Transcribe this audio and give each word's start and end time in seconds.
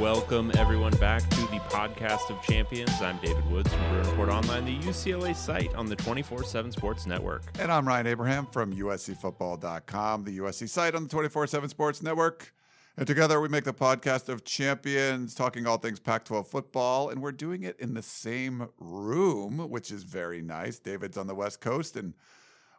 Welcome, 0.00 0.52
everyone, 0.56 0.92
back 0.98 1.28
to 1.28 1.40
the 1.48 1.58
podcast 1.68 2.30
of 2.30 2.40
champions. 2.40 3.02
I'm 3.02 3.18
David 3.18 3.44
Woods 3.50 3.68
from 3.74 3.80
Bruin 3.88 4.08
Report 4.08 4.28
Online, 4.28 4.64
the 4.64 4.78
UCLA 4.78 5.34
site 5.34 5.74
on 5.74 5.86
the 5.86 5.96
24 5.96 6.44
7 6.44 6.70
Sports 6.70 7.04
Network. 7.04 7.42
And 7.58 7.72
I'm 7.72 7.86
Ryan 7.86 8.06
Abraham 8.06 8.46
from 8.46 8.72
USCFootball.com, 8.72 10.22
the 10.22 10.38
USC 10.38 10.68
site 10.68 10.94
on 10.94 11.02
the 11.02 11.08
24 11.08 11.48
7 11.48 11.68
Sports 11.68 12.00
Network. 12.00 12.54
And 12.96 13.08
together 13.08 13.40
we 13.40 13.48
make 13.48 13.64
the 13.64 13.74
podcast 13.74 14.28
of 14.28 14.44
champions, 14.44 15.34
talking 15.34 15.66
all 15.66 15.78
things 15.78 15.98
Pac 15.98 16.24
12 16.24 16.46
football. 16.46 17.10
And 17.10 17.20
we're 17.20 17.32
doing 17.32 17.64
it 17.64 17.74
in 17.80 17.94
the 17.94 18.02
same 18.02 18.68
room, 18.78 19.58
which 19.68 19.90
is 19.90 20.04
very 20.04 20.42
nice. 20.42 20.78
David's 20.78 21.18
on 21.18 21.26
the 21.26 21.34
West 21.34 21.60
Coast, 21.60 21.96
and 21.96 22.14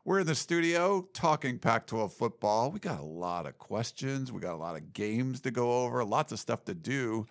we're 0.06 0.20
in 0.20 0.28
the 0.28 0.36
studio 0.36 1.08
talking 1.14 1.60
Pac 1.60 1.88
12 1.88 2.14
football. 2.14 2.72
We 2.72 2.80
got 2.80 3.00
a 3.00 3.06
lot 3.06 3.46
of 3.46 3.58
questions, 3.58 4.32
we 4.32 4.42
got 4.42 4.54
a 4.54 4.58
lot 4.58 4.76
of 4.76 4.94
games 4.94 5.42
to 5.42 5.52
go 5.52 5.84
over, 5.84 6.04
lots 6.04 6.32
of 6.32 6.40
stuff 6.40 6.66
to 6.66 6.74
do. 6.74 7.28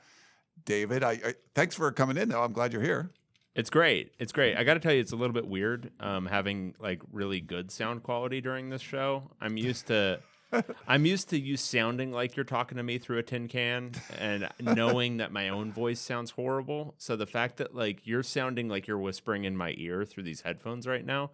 David, 0.64 1.02
I, 1.02 1.12
I 1.12 1.34
thanks 1.54 1.74
for 1.74 1.90
coming 1.92 2.16
in, 2.16 2.28
though. 2.28 2.42
I'm 2.42 2.52
glad 2.52 2.72
you're 2.72 2.82
here. 2.82 3.10
It's 3.54 3.70
great. 3.70 4.12
It's 4.18 4.32
great. 4.32 4.56
I 4.56 4.62
got 4.62 4.74
to 4.74 4.80
tell 4.80 4.92
you, 4.92 5.00
it's 5.00 5.12
a 5.12 5.16
little 5.16 5.34
bit 5.34 5.46
weird 5.46 5.90
um, 5.98 6.26
having 6.26 6.74
like 6.78 7.02
really 7.10 7.40
good 7.40 7.72
sound 7.72 8.04
quality 8.04 8.40
during 8.40 8.70
this 8.70 8.82
show. 8.82 9.30
I'm 9.40 9.56
used 9.56 9.88
to. 9.88 10.20
I'm 10.88 11.04
used 11.04 11.28
to 11.30 11.38
you 11.38 11.58
sounding 11.58 12.10
like 12.10 12.36
you're 12.36 12.44
talking 12.44 12.78
to 12.78 12.82
me 12.82 12.96
through 12.96 13.18
a 13.18 13.22
tin 13.22 13.48
can 13.48 13.92
and 14.18 14.48
knowing 14.60 15.18
that 15.18 15.30
my 15.30 15.50
own 15.50 15.72
voice 15.72 16.00
sounds 16.00 16.30
horrible. 16.30 16.94
So 16.96 17.16
the 17.16 17.26
fact 17.26 17.58
that 17.58 17.74
like 17.74 18.06
you're 18.06 18.22
sounding 18.22 18.68
like 18.68 18.86
you're 18.86 18.98
whispering 18.98 19.44
in 19.44 19.56
my 19.56 19.74
ear 19.76 20.06
through 20.06 20.22
these 20.22 20.40
headphones 20.40 20.86
right 20.86 21.04
now, 21.04 21.32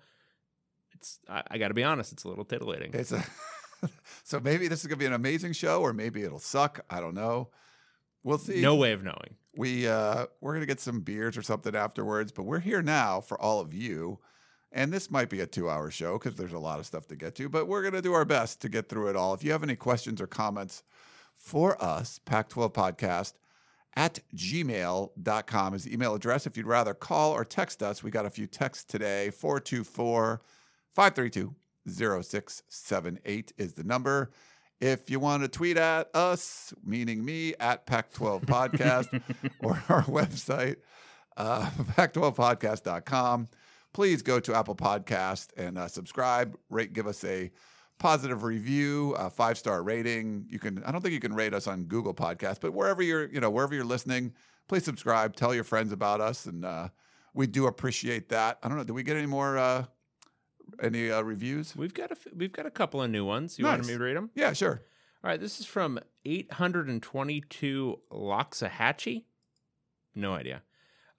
it's 1.04 1.20
I, 1.28 1.42
I 1.50 1.58
got 1.58 1.68
to 1.68 1.74
be 1.74 1.84
honest, 1.84 2.12
it's 2.12 2.24
a 2.24 2.28
little 2.28 2.44
titillating. 2.44 2.92
It's 2.94 3.12
a 3.12 3.22
so 4.24 4.40
maybe 4.40 4.68
this 4.68 4.80
is 4.80 4.86
gonna 4.86 4.98
be 4.98 5.06
an 5.06 5.12
amazing 5.12 5.52
show, 5.52 5.82
or 5.82 5.92
maybe 5.92 6.22
it'll 6.22 6.38
suck. 6.38 6.80
I 6.88 7.00
don't 7.00 7.14
know. 7.14 7.50
We'll 8.22 8.38
see. 8.38 8.62
No 8.62 8.76
way 8.76 8.92
of 8.92 9.02
knowing. 9.02 9.36
We 9.54 9.86
uh, 9.86 10.26
we're 10.40 10.54
gonna 10.54 10.66
get 10.66 10.80
some 10.80 11.00
beers 11.00 11.36
or 11.36 11.42
something 11.42 11.76
afterwards, 11.76 12.32
but 12.32 12.44
we're 12.44 12.60
here 12.60 12.82
now 12.82 13.20
for 13.20 13.40
all 13.40 13.60
of 13.60 13.74
you. 13.74 14.18
And 14.72 14.92
this 14.92 15.08
might 15.08 15.30
be 15.30 15.38
a 15.38 15.46
two-hour 15.46 15.92
show 15.92 16.18
because 16.18 16.34
there's 16.34 16.52
a 16.52 16.58
lot 16.58 16.80
of 16.80 16.86
stuff 16.86 17.06
to 17.06 17.16
get 17.16 17.36
to, 17.36 17.48
but 17.48 17.68
we're 17.68 17.82
gonna 17.82 18.02
do 18.02 18.14
our 18.14 18.24
best 18.24 18.60
to 18.62 18.68
get 18.68 18.88
through 18.88 19.08
it 19.08 19.16
all. 19.16 19.34
If 19.34 19.44
you 19.44 19.52
have 19.52 19.62
any 19.62 19.76
questions 19.76 20.20
or 20.20 20.26
comments 20.26 20.82
for 21.36 21.82
us, 21.82 22.18
Pac-12 22.24 22.72
Podcast 22.72 23.34
at 23.96 24.18
gmail.com 24.34 25.74
is 25.74 25.84
the 25.84 25.94
email 25.94 26.14
address. 26.14 26.46
If 26.46 26.56
you'd 26.56 26.66
rather 26.66 26.94
call 26.94 27.32
or 27.32 27.44
text 27.44 27.82
us, 27.82 28.02
we 28.02 28.10
got 28.10 28.26
a 28.26 28.30
few 28.30 28.48
texts 28.48 28.84
today. 28.84 29.30
424 29.30 30.40
532 30.94 31.54
0678 31.86 33.52
is 33.58 33.74
the 33.74 33.84
number. 33.84 34.30
If 34.80 35.10
you 35.10 35.18
want 35.18 35.42
to 35.42 35.48
tweet 35.48 35.76
at 35.76 36.08
us, 36.14 36.72
meaning 36.84 37.24
me, 37.24 37.54
at 37.58 37.86
Pac 37.86 38.12
12 38.12 38.42
Podcast 38.42 39.22
or 39.60 39.82
our 39.88 40.02
website, 40.04 40.76
uh, 41.36 41.68
pac12podcast.com, 41.96 43.48
please 43.92 44.22
go 44.22 44.38
to 44.40 44.54
Apple 44.54 44.76
Podcast 44.76 45.48
and 45.56 45.78
uh, 45.78 45.88
subscribe, 45.88 46.56
rate, 46.70 46.92
give 46.92 47.06
us 47.06 47.24
a 47.24 47.50
positive 47.98 48.42
review, 48.42 49.12
a 49.12 49.30
five 49.30 49.58
star 49.58 49.82
rating. 49.82 50.46
You 50.48 50.58
can, 50.58 50.82
I 50.84 50.92
don't 50.92 51.00
think 51.00 51.14
you 51.14 51.20
can 51.20 51.34
rate 51.34 51.54
us 51.54 51.66
on 51.66 51.84
Google 51.84 52.14
Podcast, 52.14 52.60
but 52.60 52.72
wherever 52.72 53.02
you're, 53.02 53.26
you 53.32 53.40
know, 53.40 53.50
wherever 53.50 53.74
you're 53.74 53.84
listening, 53.84 54.32
please 54.68 54.84
subscribe, 54.84 55.34
tell 55.34 55.54
your 55.54 55.64
friends 55.64 55.92
about 55.92 56.20
us. 56.20 56.46
And 56.46 56.64
uh, 56.64 56.88
we 57.34 57.46
do 57.46 57.66
appreciate 57.66 58.28
that. 58.28 58.58
I 58.62 58.68
don't 58.68 58.78
know. 58.78 58.84
Do 58.84 58.94
we 58.94 59.02
get 59.02 59.16
any 59.16 59.26
more, 59.26 59.58
uh, 59.58 59.86
any 60.82 61.10
uh, 61.10 61.22
reviews? 61.22 61.74
We've 61.76 61.94
got 61.94 62.10
a 62.10 62.12
f- 62.12 62.32
we've 62.34 62.52
got 62.52 62.66
a 62.66 62.70
couple 62.70 63.02
of 63.02 63.10
new 63.10 63.24
ones. 63.24 63.58
You 63.58 63.64
want 63.66 63.86
me 63.86 63.94
to 63.94 63.98
read 63.98 64.16
them? 64.16 64.30
Yeah, 64.34 64.52
sure. 64.52 64.82
All 65.22 65.30
right, 65.30 65.40
this 65.40 65.58
is 65.58 65.66
from 65.66 65.98
822 66.24 68.00
Loxahatchee. 68.12 69.24
No 70.14 70.34
idea. 70.34 70.62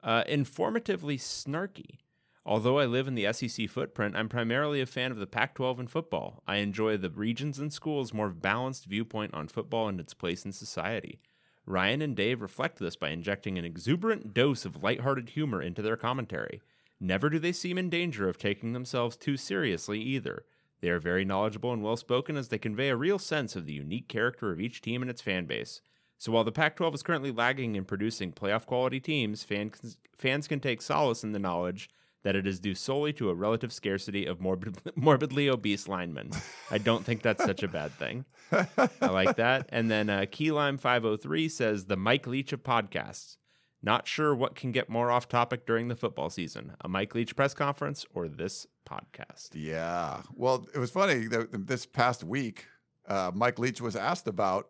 Uh, 0.03 0.23
informatively 0.25 1.17
snarky. 1.19 1.97
Although 2.45 2.78
I 2.78 2.85
live 2.85 3.07
in 3.07 3.16
the 3.16 3.34
SEC 3.34 3.67
footprint, 3.67 4.16
I'm 4.16 4.29
primarily 4.29 4.79
a 4.79 4.85
fan 4.85 5.11
of 5.11 5.17
the 5.17 5.25
Pac 5.25 5.55
12 5.55 5.79
and 5.79 5.89
football. 5.89 6.44
I 6.47 6.57
enjoy 6.57 6.97
the 6.97 7.09
regions 7.09 7.57
and 7.57 7.73
schools' 7.73 8.13
more 8.13 8.29
balanced 8.29 8.85
viewpoint 8.85 9.34
on 9.34 9.47
football 9.47 9.88
and 9.88 10.00
its 10.00 10.13
place 10.13 10.45
in 10.45 10.51
society. 10.51 11.19
Ryan 11.66 12.03
and 12.03 12.16
Dave 12.16 12.41
reflect 12.44 12.78
this 12.78 12.95
by 12.95 13.09
injecting 13.09 13.57
an 13.57 13.66
exuberant 13.66 14.35
dose 14.35 14.66
of 14.66 14.84
lighthearted 14.84 15.29
humor 15.29 15.59
into 15.59 15.81
their 15.81 15.97
commentary. 15.97 16.61
Never 17.00 17.29
do 17.29 17.39
they 17.39 17.51
seem 17.51 17.78
in 17.78 17.89
danger 17.89 18.29
of 18.29 18.38
taking 18.38 18.73
themselves 18.73 19.17
too 19.17 19.38
seriously 19.38 20.00
either. 20.00 20.45
They 20.81 20.89
are 20.89 21.00
very 21.00 21.25
knowledgeable 21.25 21.73
and 21.73 21.83
well 21.83 21.97
spoken 21.97 22.38
as 22.38 22.50
they 22.50 22.57
convey 22.57 22.89
a 22.89 22.95
real 22.95 23.19
sense 23.19 23.56
of 23.56 23.66
the 23.66 23.73
unique 23.73 24.07
character 24.07 24.51
of 24.51 24.59
each 24.59 24.81
team 24.81 25.01
and 25.01 25.09
its 25.09 25.22
fan 25.22 25.45
base. 25.45 25.81
So 26.17 26.31
while 26.31 26.44
the 26.44 26.51
Pac 26.51 26.75
12 26.78 26.95
is 26.95 27.03
currently 27.03 27.31
lagging 27.31 27.75
in 27.75 27.85
producing 27.85 28.31
playoff 28.31 28.66
quality 28.66 29.00
teams, 29.00 29.44
fans, 29.44 29.97
fans 30.17 30.47
can 30.47 30.59
take 30.59 30.81
solace 30.81 31.23
in 31.23 31.34
the 31.34 31.39
knowledge 31.39 31.89
that 32.23 32.35
it 32.35 32.47
is 32.47 32.59
due 32.59 32.73
solely 32.73 33.13
to 33.13 33.29
a 33.29 33.35
relative 33.35 33.72
scarcity 33.72 34.25
of 34.25 34.41
morbid, 34.41 34.78
morbidly 34.95 35.47
obese 35.47 35.88
linemen. 35.88 36.31
I 36.72 36.79
don't 36.79 37.05
think 37.05 37.22
that's 37.22 37.44
such 37.44 37.61
a 37.61 37.67
bad 37.67 37.91
thing. 37.91 38.25
I 38.51 39.07
like 39.07 39.35
that. 39.35 39.69
And 39.69 39.91
then 39.91 40.09
uh, 40.09 40.22
Keylime503 40.22 41.51
says 41.51 41.85
the 41.85 41.95
Mike 41.95 42.25
Leach 42.25 42.51
of 42.51 42.63
podcasts. 42.63 43.38
Not 43.85 44.07
sure 44.07 44.34
what 44.35 44.56
can 44.56 44.72
get 44.72 44.90
more 44.90 45.12
off 45.12 45.28
topic 45.29 45.66
during 45.68 45.88
the 45.90 45.96
football 45.96 46.29
season 46.31 46.73
a 46.81 46.90
Mike 46.90 47.13
Leach 47.16 47.35
press 47.35 47.53
conference 47.53 48.06
or 48.16 48.28
this 48.28 48.66
podcast. 48.90 49.50
Yeah. 49.53 50.22
Well, 50.34 50.68
it 50.73 50.79
was 50.79 50.90
funny 50.91 51.28
that 51.28 51.68
this 51.68 51.85
past 51.85 52.23
week, 52.23 52.66
uh, 53.07 53.31
Mike 53.34 53.59
Leach 53.59 53.79
was 53.81 53.96
asked 53.96 54.28
about, 54.28 54.69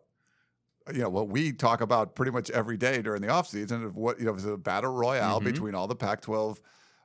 you 0.92 1.00
know, 1.00 1.08
what 1.08 1.28
we 1.28 1.50
talk 1.52 1.80
about 1.80 2.14
pretty 2.14 2.30
much 2.30 2.50
every 2.50 2.76
day 2.76 3.00
during 3.00 3.22
the 3.22 3.28
offseason 3.28 3.84
of 3.86 3.96
what, 3.96 4.18
you 4.20 4.26
know, 4.26 4.32
was 4.32 4.44
a 4.44 4.56
battle 4.58 4.92
royale 4.92 5.40
Mhm. 5.40 5.44
between 5.44 5.74
all 5.74 5.86
the 5.86 5.96
Pac 5.96 6.20
12 6.20 6.60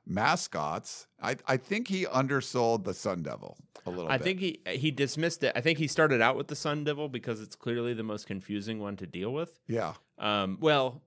mascots. 0.06 1.06
I, 1.20 1.36
I 1.46 1.56
think 1.56 1.88
he 1.88 2.06
undersold 2.06 2.84
the 2.84 2.94
Sun 2.94 3.22
Devil 3.22 3.56
a 3.86 3.90
little 3.90 4.04
bit. 4.06 4.12
I 4.12 4.18
bit. 4.18 4.24
think 4.24 4.40
he 4.40 4.60
he 4.66 4.90
dismissed 4.90 5.42
it. 5.44 5.52
I 5.56 5.60
think 5.60 5.78
he 5.78 5.86
started 5.86 6.20
out 6.20 6.36
with 6.36 6.48
the 6.48 6.56
Sun 6.56 6.84
Devil 6.84 7.08
because 7.08 7.40
it's 7.40 7.56
clearly 7.56 7.94
the 7.94 8.02
most 8.02 8.26
confusing 8.26 8.78
one 8.80 8.96
to 8.96 9.06
deal 9.06 9.32
with. 9.32 9.58
Yeah. 9.66 9.94
Um, 10.18 10.58
well, 10.60 11.02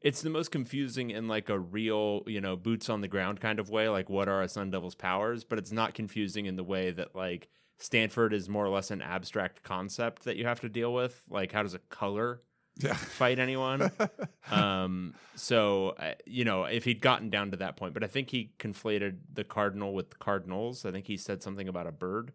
it's 0.00 0.22
the 0.22 0.30
most 0.30 0.50
confusing 0.50 1.10
in 1.10 1.28
like 1.28 1.48
a 1.48 1.58
real, 1.58 2.22
you 2.26 2.40
know, 2.40 2.56
boots 2.56 2.88
on 2.88 3.00
the 3.00 3.08
ground 3.08 3.40
kind 3.40 3.58
of 3.60 3.68
way. 3.70 3.88
Like, 3.88 4.08
what 4.08 4.28
are 4.28 4.42
a 4.42 4.48
Sun 4.48 4.70
Devil's 4.70 4.94
powers? 4.94 5.44
But 5.44 5.58
it's 5.58 5.72
not 5.72 5.94
confusing 5.94 6.46
in 6.46 6.56
the 6.56 6.64
way 6.64 6.90
that 6.90 7.14
like 7.14 7.48
Stanford 7.78 8.32
is 8.32 8.48
more 8.48 8.64
or 8.64 8.70
less 8.70 8.90
an 8.90 9.02
abstract 9.02 9.62
concept 9.62 10.24
that 10.24 10.36
you 10.36 10.46
have 10.46 10.60
to 10.60 10.68
deal 10.68 10.92
with. 10.92 11.22
Like, 11.28 11.52
how 11.52 11.62
does 11.62 11.74
a 11.74 11.78
color 11.78 12.42
Yeah. 12.78 12.94
fight 12.94 13.38
anyone? 13.38 13.90
um, 14.50 15.14
so 15.34 15.90
uh, 15.98 16.14
you 16.26 16.44
know, 16.44 16.64
if 16.64 16.84
he'd 16.84 17.00
gotten 17.00 17.30
down 17.30 17.50
to 17.50 17.56
that 17.58 17.76
point, 17.76 17.94
but 17.94 18.02
I 18.04 18.06
think 18.06 18.30
he 18.30 18.52
conflated 18.58 19.18
the 19.32 19.44
cardinal 19.44 19.92
with 19.94 20.10
the 20.10 20.16
cardinals. 20.16 20.84
I 20.84 20.90
think 20.92 21.06
he 21.06 21.16
said 21.16 21.42
something 21.42 21.68
about 21.68 21.86
a 21.86 21.92
bird. 21.92 22.32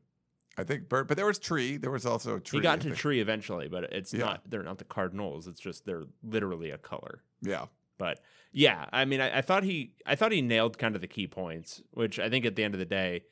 I 0.57 0.63
think 0.63 0.87
bird, 0.87 1.07
but 1.07 1.17
there 1.17 1.25
was 1.25 1.37
tree. 1.39 1.77
There 1.77 1.91
was 1.91 2.05
also 2.05 2.37
a 2.37 2.39
tree. 2.39 2.59
he 2.59 2.63
got 2.63 2.73
I 2.73 2.77
to 2.77 2.83
think. 2.83 2.95
tree 2.97 3.19
eventually, 3.19 3.67
but 3.67 3.85
it's 3.93 4.13
Yeah. 4.13 4.25
not. 4.25 4.41
They're 4.49 4.63
not 4.63 4.77
the 4.77 4.85
cardinals. 4.85 5.47
It's 5.47 5.59
just 5.59 5.85
they're 5.85 6.03
literally 6.23 6.71
a 6.71 6.77
color. 6.77 7.23
Yeah. 7.41 7.65
But 7.97 8.19
yeah, 8.51 8.85
I 8.93 9.05
mean, 9.05 9.21
I, 9.21 9.37
I 9.37 9.41
thought 9.41 9.63
he, 9.63 9.93
I 10.05 10.15
thought 10.15 10.31
he 10.31 10.41
nailed 10.41 10.77
kind 10.77 10.95
of 10.95 11.01
the 11.01 11.07
key 11.07 11.27
points, 11.27 11.81
which 11.91 12.19
I 12.19 12.29
think 12.29 12.45
at 12.45 12.55
the 12.55 12.63
end 12.63 12.73
of 12.73 12.79
the 12.79 12.85
day, 12.85 13.23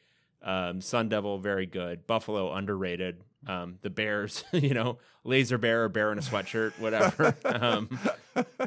um, 0.42 0.82
Sun 0.82 1.10
Devil 1.10 1.38
very 1.40 1.66
good, 1.66 2.06
Buffalo 2.08 2.52
underrated, 2.54 3.22
um, 3.48 3.80
the 3.82 3.90
Bears, 3.90 4.44
you 4.54 4.74
know, 4.74 4.98
laser 5.24 5.58
bear 5.58 5.86
or 5.86 5.90
bear 5.90 6.12
in 6.12 6.18
a 6.18 6.22
sweatshirt, 6.22 6.74
whatever, 6.80 7.36
um, 7.46 7.98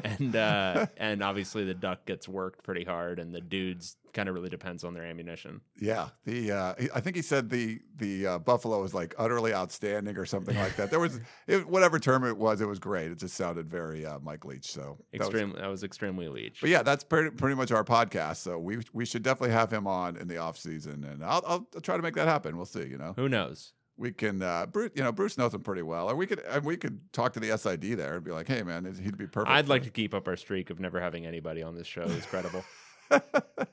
and 0.03 0.35
uh, 0.35 0.87
and 0.97 1.23
obviously 1.23 1.63
the 1.65 1.73
duck 1.73 2.05
gets 2.05 2.27
worked 2.27 2.63
pretty 2.63 2.83
hard, 2.83 3.19
and 3.19 3.33
the 3.33 3.41
dudes 3.41 3.95
kind 4.13 4.29
of 4.29 4.33
really 4.35 4.49
depends 4.49 4.83
on 4.83 4.95
their 4.95 5.03
ammunition. 5.05 5.61
Yeah, 5.79 6.09
the 6.25 6.51
uh, 6.51 6.73
I 6.95 6.99
think 7.01 7.15
he 7.15 7.21
said 7.21 7.49
the 7.49 7.79
the 7.97 8.27
uh, 8.27 8.39
Buffalo 8.39 8.81
was 8.81 8.93
like 8.93 9.13
utterly 9.17 9.53
outstanding 9.53 10.17
or 10.17 10.25
something 10.25 10.55
like 10.55 10.75
that. 10.77 10.89
There 10.89 10.99
was 10.99 11.19
it, 11.47 11.67
whatever 11.67 11.99
term 11.99 12.23
it 12.23 12.37
was, 12.37 12.61
it 12.61 12.67
was 12.67 12.79
great. 12.79 13.11
It 13.11 13.19
just 13.19 13.35
sounded 13.35 13.69
very 13.69 14.05
uh, 14.05 14.19
Mike 14.19 14.45
Leach. 14.45 14.71
So 14.71 14.97
that 15.11 15.19
was- 15.19 15.27
Extremely, 15.29 15.61
that 15.61 15.67
was 15.67 15.83
extremely 15.83 16.27
Leach. 16.29 16.61
but 16.61 16.69
yeah, 16.69 16.81
that's 16.83 17.03
pretty, 17.03 17.29
pretty 17.31 17.55
much 17.55 17.71
our 17.71 17.83
podcast. 17.83 18.37
So 18.37 18.57
we 18.57 18.79
we 18.93 19.05
should 19.05 19.21
definitely 19.23 19.53
have 19.53 19.71
him 19.71 19.85
on 19.85 20.17
in 20.17 20.27
the 20.27 20.37
off 20.37 20.57
season, 20.57 21.03
and 21.03 21.23
I'll, 21.23 21.43
I'll 21.45 21.81
try 21.81 21.97
to 21.97 22.01
make 22.03 22.15
that 22.15 22.27
happen. 22.27 22.55
We'll 22.57 22.65
see. 22.65 22.87
You 22.87 22.97
know, 22.97 23.13
Who 23.15 23.29
knows? 23.29 23.73
We 23.97 24.11
can, 24.11 24.41
uh, 24.43 24.67
Bruce, 24.67 24.91
you 24.95 25.01
know, 25.03 25.11
Bruce 25.11 25.37
knows 25.37 25.53
him 25.53 25.61
pretty 25.61 25.81
well, 25.81 26.09
or 26.09 26.15
we 26.15 26.27
could, 26.27 26.39
and 26.41 26.63
we 26.63 26.77
could 26.77 26.99
talk 27.13 27.33
to 27.33 27.39
the 27.39 27.57
SID 27.57 27.97
there 27.97 28.15
and 28.15 28.23
be 28.23 28.31
like, 28.31 28.47
hey, 28.47 28.61
man, 28.61 28.85
he'd 29.03 29.17
be 29.17 29.25
perfect. 29.25 29.51
I'd 29.51 29.67
like 29.67 29.83
to 29.83 29.89
keep 29.89 30.13
up 30.13 30.27
our 30.27 30.35
streak 30.35 30.69
of 30.69 30.79
never 30.79 31.01
having 31.01 31.25
anybody 31.25 31.63
on 31.63 31.75
this 31.75 31.87
show 31.87 32.07
who's 32.07 32.25
credible. 32.25 32.63
We- 33.11 33.65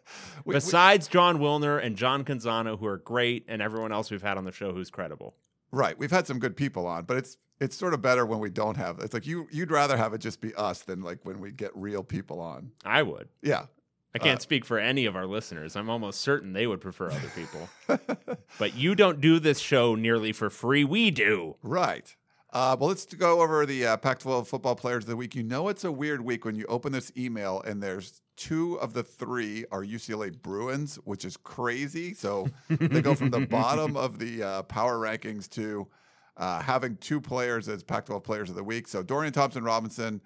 we- 0.44 0.54
Besides 0.54 1.08
Jon 1.08 1.38
Wilner 1.38 1.82
and 1.84 1.96
John 1.96 2.24
Canzano, 2.24 2.78
who 2.78 2.86
are 2.86 2.98
great, 2.98 3.44
and 3.48 3.60
everyone 3.60 3.92
else 3.92 4.10
we've 4.10 4.22
had 4.22 4.36
on 4.38 4.44
the 4.44 4.52
show 4.52 4.72
who's 4.72 4.90
credible. 4.90 5.34
right. 5.72 5.98
We've 5.98 6.10
had 6.10 6.26
some 6.26 6.38
good 6.38 6.56
people 6.56 6.86
on, 6.86 7.04
but 7.04 7.16
it's 7.16 7.36
it's 7.60 7.76
sort 7.76 7.94
of 7.94 8.02
better 8.02 8.26
when 8.26 8.38
we 8.40 8.50
don't 8.50 8.76
have. 8.76 8.98
It's 9.00 9.14
like 9.14 9.26
you 9.26 9.46
you'd 9.50 9.70
rather 9.70 9.96
have 9.96 10.12
it 10.14 10.18
just 10.18 10.40
be 10.40 10.54
us 10.54 10.82
than 10.82 11.02
like 11.02 11.18
when 11.24 11.40
we 11.40 11.50
get 11.52 11.70
real 11.74 12.02
people 12.04 12.40
on. 12.40 12.70
I 12.84 13.02
would. 13.02 13.28
Yeah. 13.42 13.66
I 14.14 14.18
can't 14.18 14.38
Uh, 14.38 14.42
speak 14.42 14.64
for 14.64 14.78
any 14.78 15.06
of 15.06 15.16
our 15.16 15.26
listeners. 15.26 15.74
I'm 15.76 15.90
almost 15.90 16.20
certain 16.20 16.52
they 16.52 16.66
would 16.66 16.80
prefer 16.80 17.10
other 17.10 17.30
people. 17.34 17.68
but 18.58 18.76
you 18.76 18.94
don't 18.94 19.20
do 19.20 19.38
this 19.40 19.58
show 19.58 19.94
nearly 19.94 20.32
for 20.32 20.50
free. 20.50 20.84
We 20.84 21.10
do. 21.10 21.56
Right. 21.62 22.14
Uh, 22.52 22.76
well, 22.78 22.88
let's 22.88 23.04
go 23.06 23.42
over 23.42 23.66
the 23.66 23.84
uh, 23.84 23.96
Pac 23.96 24.20
12 24.20 24.46
football 24.46 24.76
players 24.76 25.02
of 25.02 25.08
the 25.10 25.16
week. 25.16 25.34
You 25.34 25.42
know, 25.42 25.68
it's 25.68 25.82
a 25.82 25.90
weird 25.90 26.20
week 26.20 26.44
when 26.44 26.54
you 26.54 26.64
open 26.66 26.92
this 26.92 27.10
email 27.16 27.60
and 27.62 27.82
there's 27.82 28.22
two 28.36 28.76
of 28.76 28.92
the 28.92 29.02
three 29.02 29.64
are 29.72 29.82
UCLA 29.82 30.30
Bruins, 30.40 30.94
which 31.02 31.24
is 31.24 31.36
crazy. 31.36 32.14
So 32.14 32.46
they 32.68 33.02
go 33.02 33.16
from 33.16 33.30
the 33.30 33.40
bottom 33.40 33.96
of 33.96 34.20
the 34.20 34.44
uh, 34.44 34.62
power 34.62 34.98
rankings 35.00 35.50
to 35.50 35.88
uh, 36.36 36.60
having 36.62 36.96
two 36.98 37.20
players 37.20 37.68
as 37.68 37.82
Pac 37.82 38.06
12 38.06 38.22
players 38.22 38.50
of 38.50 38.54
the 38.54 38.62
week. 38.64 38.86
So 38.86 39.02
Dorian 39.02 39.32
Thompson 39.32 39.64
Robinson 39.64 40.20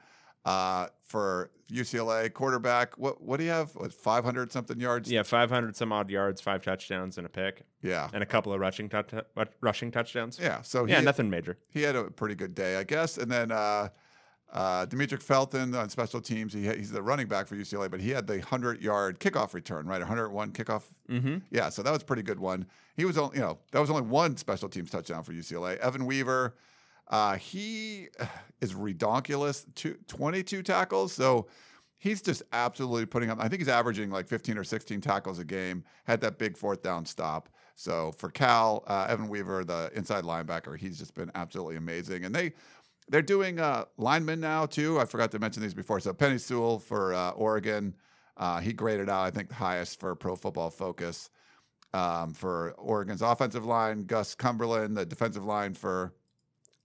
uh, 0.44 0.88
for 1.08 1.50
UCLA 1.72 2.32
quarterback. 2.32 2.96
What, 2.98 3.22
what 3.22 3.38
do 3.38 3.44
you 3.44 3.50
have? 3.50 3.74
What, 3.74 3.92
500 3.92 4.52
something 4.52 4.78
yards? 4.78 5.10
Yeah, 5.10 5.22
500 5.22 5.74
some 5.74 5.90
odd 5.92 6.10
yards, 6.10 6.40
five 6.40 6.62
touchdowns, 6.62 7.16
and 7.16 7.26
a 7.26 7.30
pick, 7.30 7.62
Yeah. 7.82 8.08
and 8.12 8.22
a 8.22 8.26
couple 8.26 8.52
of 8.52 8.60
rushing 8.60 8.90
rushing 9.60 9.90
touchdowns. 9.90 10.38
Yeah. 10.40 10.62
So 10.62 10.84
yeah, 10.86 10.98
he, 11.00 11.04
nothing 11.04 11.28
major. 11.30 11.58
he 11.70 11.82
had 11.82 11.96
a 11.96 12.04
pretty 12.04 12.34
good 12.34 12.54
day, 12.54 12.76
I 12.76 12.84
guess. 12.84 13.16
And 13.18 13.30
then 13.32 13.50
uh, 13.50 13.88
uh, 14.52 14.86
Demetric 14.86 15.22
Felton 15.22 15.74
on 15.74 15.88
special 15.88 16.20
teams. 16.20 16.52
He 16.52 16.62
he's 16.68 16.90
the 16.90 17.02
running 17.02 17.26
back 17.26 17.46
for 17.46 17.56
UCLA, 17.56 17.90
but 17.90 18.00
he 18.00 18.10
had 18.10 18.26
the 18.26 18.40
hundred 18.40 18.82
yard 18.82 19.18
kickoff 19.18 19.54
return, 19.54 19.86
right? 19.86 20.00
101 20.00 20.52
kickoff. 20.52 20.82
Mm-hmm. 21.10 21.38
Yeah, 21.50 21.68
so 21.70 21.82
that 21.82 21.90
was 21.92 22.02
a 22.02 22.06
pretty 22.06 22.22
good 22.22 22.38
one. 22.40 22.66
He 22.96 23.04
was 23.04 23.16
only, 23.16 23.36
you 23.36 23.42
know, 23.42 23.58
that 23.72 23.80
was 23.80 23.88
only 23.90 24.02
one 24.02 24.36
special 24.36 24.68
teams 24.68 24.90
touchdown 24.90 25.22
for 25.22 25.32
UCLA. 25.32 25.76
Evan 25.78 26.04
Weaver, 26.06 26.54
uh, 27.08 27.36
he 27.36 28.08
is 28.60 28.74
redonkulous, 28.74 29.66
two, 29.74 29.96
22 30.08 30.62
tackles. 30.62 31.12
So 31.12 31.46
he's 31.98 32.22
just 32.22 32.42
absolutely 32.52 33.06
putting 33.06 33.30
up. 33.30 33.38
I 33.40 33.48
think 33.48 33.60
he's 33.60 33.68
averaging 33.68 34.10
like 34.10 34.26
15 34.26 34.56
or 34.56 34.64
16 34.64 35.00
tackles 35.00 35.38
a 35.38 35.44
game. 35.44 35.84
Had 36.04 36.20
that 36.22 36.38
big 36.38 36.56
fourth 36.56 36.82
down 36.82 37.04
stop. 37.04 37.48
So 37.74 38.12
for 38.12 38.30
Cal, 38.30 38.82
uh, 38.86 39.06
Evan 39.08 39.28
Weaver, 39.28 39.64
the 39.64 39.90
inside 39.94 40.24
linebacker, 40.24 40.76
he's 40.76 40.98
just 40.98 41.14
been 41.14 41.30
absolutely 41.34 41.76
amazing. 41.76 42.24
And 42.24 42.34
they 42.34 42.52
they're 43.10 43.22
doing 43.22 43.58
uh, 43.58 43.84
linemen 43.96 44.40
now 44.40 44.66
too. 44.66 44.98
I 44.98 45.04
forgot 45.04 45.30
to 45.32 45.38
mention 45.38 45.62
these 45.62 45.74
before. 45.74 46.00
So 46.00 46.12
Penei 46.12 46.40
Sewell 46.40 46.78
for 46.78 47.14
uh, 47.14 47.30
Oregon, 47.30 47.94
uh, 48.36 48.60
he 48.60 48.72
graded 48.72 49.08
out 49.08 49.22
I 49.22 49.30
think 49.30 49.48
the 49.48 49.54
highest 49.54 50.00
for 50.00 50.14
Pro 50.14 50.36
Football 50.36 50.70
Focus 50.70 51.30
um, 51.94 52.34
for 52.34 52.72
Oregon's 52.72 53.22
offensive 53.22 53.64
line. 53.64 54.04
Gus 54.04 54.34
Cumberlander, 54.34 54.96
the 54.96 55.06
defensive 55.06 55.44
line 55.44 55.74
for 55.74 56.12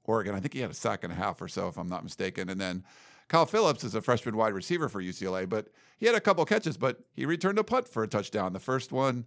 Oregon. 0.05 0.35
I 0.35 0.39
think 0.39 0.53
he 0.53 0.59
had 0.61 0.71
a 0.71 0.73
sack 0.75 1.03
and 1.03 1.11
a 1.13 1.15
half 1.15 1.41
or 1.41 1.47
so, 1.47 1.67
if 1.67 1.77
I'm 1.77 1.87
not 1.89 2.03
mistaken. 2.03 2.49
And 2.49 2.59
then 2.59 2.83
Kyle 3.29 3.45
Phillips 3.45 3.83
is 3.83 3.95
a 3.95 4.01
freshman 4.01 4.35
wide 4.35 4.53
receiver 4.53 4.89
for 4.89 5.01
UCLA, 5.01 5.47
but 5.47 5.67
he 5.97 6.05
had 6.05 6.15
a 6.15 6.19
couple 6.21 6.43
catches, 6.45 6.77
but 6.77 6.99
he 7.13 7.25
returned 7.25 7.57
a 7.57 7.63
punt 7.63 7.87
for 7.87 8.03
a 8.03 8.07
touchdown. 8.07 8.53
The 8.53 8.59
first 8.59 8.91
one 8.91 9.25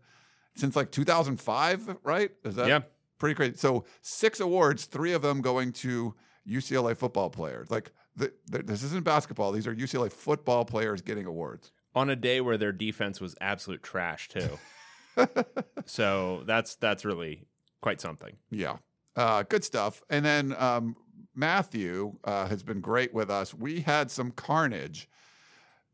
since 0.55 0.77
like 0.77 0.91
2005, 0.93 1.97
right? 2.03 2.31
Is 2.45 2.57
that 2.57 2.69
Yeah. 2.69 2.81
pretty 3.19 3.35
crazy? 3.35 3.57
So 3.57 3.85
six 4.03 4.41
awards, 4.41 4.85
three 4.85 5.13
of 5.13 5.23
them 5.23 5.41
going 5.41 5.73
to 5.75 6.15
UCLA 6.49 6.97
football 6.97 7.31
players. 7.31 7.71
Like 7.71 7.93
the, 8.15 8.33
the, 8.47 8.63
this 8.63 8.83
isn't 8.83 9.05
basketball; 9.05 9.53
these 9.53 9.67
are 9.67 9.75
UCLA 9.75 10.11
football 10.13 10.65
players 10.65 11.03
getting 11.03 11.27
awards. 11.27 11.73
On 11.95 12.09
a 12.11 12.17
day 12.17 12.41
where 12.41 12.57
their 12.59 12.73
defense 12.73 13.21
was 13.21 13.35
absolute 13.41 13.83
trash 13.83 14.29
too. 14.29 14.59
so 15.87 16.43
that's 16.47 16.77
that's 16.77 17.05
really 17.05 17.47
quite 17.81 18.01
something. 18.01 18.37
Yeah. 18.51 18.77
Uh, 19.17 19.43
good 19.45 19.65
stuff. 19.65 20.03
And 20.11 20.25
then 20.25 20.55
um, 20.59 20.95
Matthew 21.35 22.15
uh, 22.25 22.47
has 22.47 22.63
been 22.63 22.81
great 22.81 23.15
with 23.15 23.31
us. 23.31 23.55
We 23.55 23.81
had 23.81 24.11
some 24.11 24.31
carnage 24.31 25.09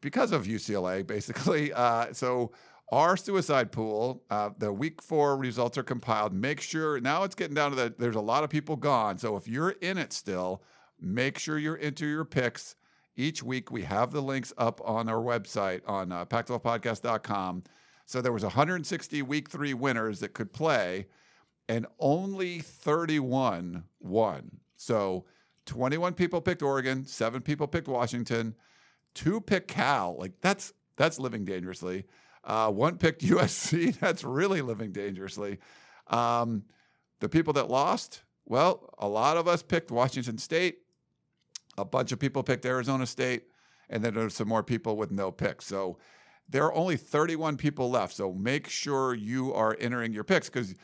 because 0.01 0.33
of 0.33 0.45
UCLA, 0.45 1.07
basically. 1.07 1.73
Uh, 1.73 2.13
so, 2.13 2.53
our 2.91 3.17
suicide 3.17 3.73
pool, 3.73 4.23
uh, 4.29 4.51
the 4.59 4.71
week 4.71 5.01
four 5.01 5.39
results 5.39 5.79
are 5.79 5.83
compiled. 5.83 6.35
Make 6.35 6.61
sure 6.61 7.01
now 7.01 7.23
it's 7.23 7.35
getting 7.35 7.55
down 7.55 7.71
to 7.71 7.77
that. 7.77 7.99
There's 7.99 8.17
a 8.17 8.21
lot 8.21 8.45
of 8.45 8.51
people 8.51 8.77
gone. 8.77 9.17
So, 9.17 9.37
if 9.37 9.49
you're 9.49 9.71
in 9.71 9.97
it 9.99 10.13
still, 10.13 10.63
make 11.01 11.39
sure 11.39 11.59
you're 11.59 11.77
into 11.77 12.07
your 12.07 12.25
picks. 12.25 12.77
Each 13.17 13.43
week, 13.43 13.71
we 13.71 13.83
have 13.83 14.13
the 14.13 14.23
links 14.23 14.53
up 14.59 14.81
on 14.85 15.09
our 15.09 15.23
website 15.23 15.81
on 15.87 16.13
uh, 16.13 16.25
pac12podcast.com. 16.27 17.65
So, 18.05 18.21
there 18.21 18.33
was 18.33 18.43
160 18.43 19.23
week 19.23 19.49
three 19.49 19.75
winners 19.75 20.21
that 20.21 20.35
could 20.35 20.53
play 20.53 21.07
and 21.69 21.87
only 21.99 22.59
31 22.59 23.85
won. 24.01 24.59
So 24.77 25.25
21 25.67 26.15
people 26.15 26.41
picked 26.41 26.63
Oregon, 26.63 27.07
seven 27.07 27.41
people 27.41 27.67
picked 27.67 27.89
Washington, 27.89 28.55
two 29.15 29.41
picked 29.41 29.69
Cal. 29.69 30.17
Like 30.19 30.33
that's 30.41 30.73
that's 30.97 31.19
living 31.19 31.45
dangerously. 31.45 32.05
Uh, 32.45 32.71
one 32.71 32.99
picked 32.99 33.23
USC. 33.25 33.99
That's 33.99 34.25
really 34.25 34.63
living 34.63 34.93
dangerously. 34.93 35.59
Um, 36.09 36.65
the 37.21 37.29
people 37.29 37.53
that 37.55 37.71
lost, 37.71 38.23
well, 38.45 38.93
a 38.99 39.09
lot 39.09 39.37
of 39.37 39.47
us 39.47 39.63
picked 39.63 39.91
Washington 39.91 40.39
State. 40.39 40.79
A 41.79 41.85
bunch 41.85 42.13
of 42.13 42.19
people 42.19 42.43
picked 42.43 42.67
Arizona 42.67 43.07
State, 43.07 43.45
and 43.89 44.05
then 44.05 44.15
there's 44.15 44.35
some 44.35 44.49
more 44.49 44.63
people 44.63 44.97
with 44.97 45.11
no 45.11 45.31
picks. 45.31 45.67
So 45.67 45.99
there 46.49 46.65
are 46.65 46.75
only 46.75 46.97
31 46.97 47.57
people 47.57 47.89
left. 47.91 48.15
So 48.15 48.33
make 48.33 48.69
sure 48.69 49.15
you 49.15 49.55
are 49.55 49.77
entering 49.81 50.13
your 50.13 50.25
picks 50.25 50.51
because 50.51 50.75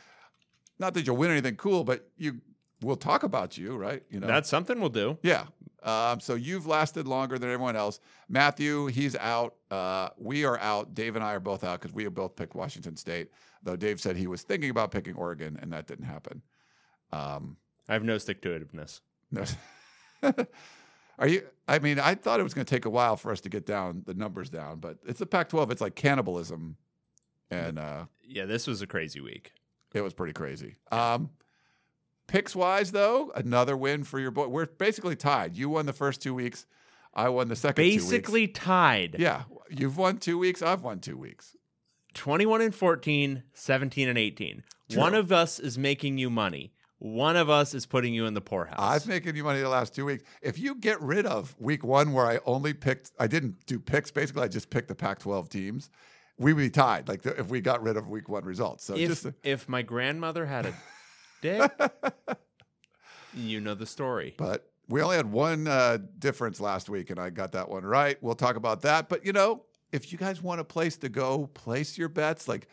not 0.79 0.93
that 0.93 1.05
you'll 1.05 1.17
win 1.17 1.31
anything 1.31 1.55
cool, 1.55 1.83
but 1.83 2.07
you 2.17 2.41
we'll 2.81 2.95
talk 2.95 3.23
about 3.23 3.57
you, 3.57 3.75
right? 3.75 4.03
You 4.09 4.19
know, 4.19 4.27
That's 4.27 4.49
something 4.49 4.79
we'll 4.79 4.89
do. 4.89 5.17
yeah. 5.21 5.45
Um, 5.81 6.19
so 6.19 6.35
you've 6.35 6.67
lasted 6.67 7.07
longer 7.07 7.39
than 7.39 7.49
everyone 7.49 7.77
else. 7.77 8.01
Matthew, 8.27 8.87
he's 8.87 9.15
out. 9.15 9.55
Uh, 9.71 10.09
we 10.17 10.43
are 10.43 10.59
out. 10.59 10.93
Dave 10.93 11.15
and 11.15 11.23
I 11.23 11.33
are 11.35 11.39
both 11.39 11.63
out 11.63 11.79
because 11.79 11.93
we 11.93 12.03
have 12.03 12.13
both 12.13 12.35
picked 12.35 12.53
Washington 12.53 12.97
State. 12.97 13.29
Though 13.63 13.77
Dave 13.77 14.01
said 14.01 14.17
he 14.17 14.27
was 14.27 14.41
thinking 14.41 14.69
about 14.71 14.91
picking 14.91 15.15
Oregon, 15.15 15.57
and 15.61 15.71
that 15.71 15.87
didn't 15.87 16.05
happen. 16.05 16.41
Um, 17.13 17.55
I 17.87 17.93
have 17.93 18.03
no 18.03 18.17
stick 18.17 18.41
to 18.41 18.49
itiveness. 18.49 18.99
no. 19.31 19.45
Are 21.17 21.27
you? 21.27 21.43
I 21.67 21.79
mean, 21.79 21.99
I 21.99 22.15
thought 22.15 22.39
it 22.39 22.43
was 22.43 22.53
going 22.53 22.65
to 22.65 22.75
take 22.75 22.85
a 22.85 22.89
while 22.89 23.15
for 23.17 23.31
us 23.31 23.41
to 23.41 23.49
get 23.49 23.65
down 23.65 24.03
the 24.05 24.13
numbers 24.13 24.49
down, 24.49 24.79
but 24.79 24.97
it's 25.05 25.19
the 25.19 25.25
Pac-12. 25.25 25.71
It's 25.71 25.81
like 25.81 25.95
cannibalism, 25.95 26.77
and 27.51 27.77
uh, 27.77 28.05
Yeah, 28.25 28.45
this 28.45 28.67
was 28.67 28.81
a 28.81 28.87
crazy 28.87 29.19
week. 29.19 29.51
It 29.93 30.01
was 30.01 30.13
pretty 30.13 30.33
crazy. 30.33 30.75
Um, 30.91 31.31
picks 32.27 32.55
wise, 32.55 32.91
though, 32.91 33.31
another 33.35 33.75
win 33.75 34.03
for 34.03 34.19
your 34.19 34.31
boy. 34.31 34.47
We're 34.47 34.67
basically 34.67 35.15
tied. 35.15 35.55
You 35.55 35.69
won 35.69 35.85
the 35.85 35.93
first 35.93 36.21
two 36.21 36.33
weeks. 36.33 36.65
I 37.13 37.29
won 37.29 37.47
the 37.47 37.55
second 37.55 37.83
Basically 37.83 38.47
tied. 38.47 39.15
Yeah. 39.17 39.43
You've 39.69 39.97
won 39.97 40.17
two 40.17 40.37
weeks. 40.37 40.61
I've 40.61 40.83
won 40.83 40.99
two 40.99 41.17
weeks. 41.17 41.55
21 42.13 42.61
and 42.61 42.75
14, 42.75 43.43
17 43.53 44.09
and 44.09 44.17
18. 44.17 44.63
True. 44.89 44.99
One 44.99 45.15
of 45.15 45.31
us 45.31 45.59
is 45.59 45.77
making 45.77 46.17
you 46.17 46.29
money. 46.29 46.73
One 46.99 47.37
of 47.37 47.49
us 47.49 47.73
is 47.73 47.85
putting 47.85 48.13
you 48.13 48.25
in 48.25 48.33
the 48.33 48.41
poorhouse. 48.41 48.77
I've 48.77 49.07
making 49.07 49.35
you 49.35 49.43
money 49.43 49.61
the 49.61 49.69
last 49.69 49.95
two 49.95 50.05
weeks. 50.05 50.23
If 50.41 50.59
you 50.59 50.75
get 50.75 51.01
rid 51.01 51.25
of 51.25 51.55
week 51.57 51.83
one, 51.83 52.11
where 52.11 52.25
I 52.25 52.39
only 52.45 52.73
picked, 52.73 53.11
I 53.17 53.27
didn't 53.27 53.65
do 53.65 53.79
picks. 53.79 54.11
Basically, 54.11 54.43
I 54.43 54.49
just 54.49 54.69
picked 54.69 54.89
the 54.89 54.95
Pac-12 54.95 55.47
teams. 55.47 55.89
We 56.39 56.53
would 56.53 56.61
be 56.61 56.69
tied. 56.69 57.07
Like 57.07 57.21
the, 57.21 57.39
if 57.39 57.49
we 57.49 57.61
got 57.61 57.83
rid 57.83 57.97
of 57.97 58.07
week 58.07 58.29
one 58.29 58.45
results. 58.45 58.85
So 58.85 58.95
if, 58.95 59.09
just 59.09 59.27
if 59.43 59.69
my 59.69 59.81
grandmother 59.81 60.45
had 60.45 60.65
a 60.67 60.73
dick, 61.41 61.71
you 63.33 63.59
know 63.61 63.75
the 63.75 63.85
story. 63.85 64.33
But 64.37 64.69
we 64.87 65.01
only 65.01 65.17
had 65.17 65.31
one 65.31 65.67
uh, 65.67 65.99
difference 66.17 66.59
last 66.59 66.89
week, 66.89 67.09
and 67.09 67.19
I 67.19 67.29
got 67.29 67.51
that 67.51 67.69
one 67.69 67.83
right. 67.83 68.17
We'll 68.21 68.35
talk 68.35 68.55
about 68.55 68.81
that. 68.81 69.09
But 69.09 69.25
you 69.25 69.33
know, 69.33 69.63
if 69.91 70.11
you 70.11 70.17
guys 70.17 70.41
want 70.41 70.61
a 70.61 70.63
place 70.63 70.97
to 70.97 71.09
go 71.09 71.47
place 71.47 71.97
your 71.97 72.09
bets, 72.09 72.47
like 72.47 72.67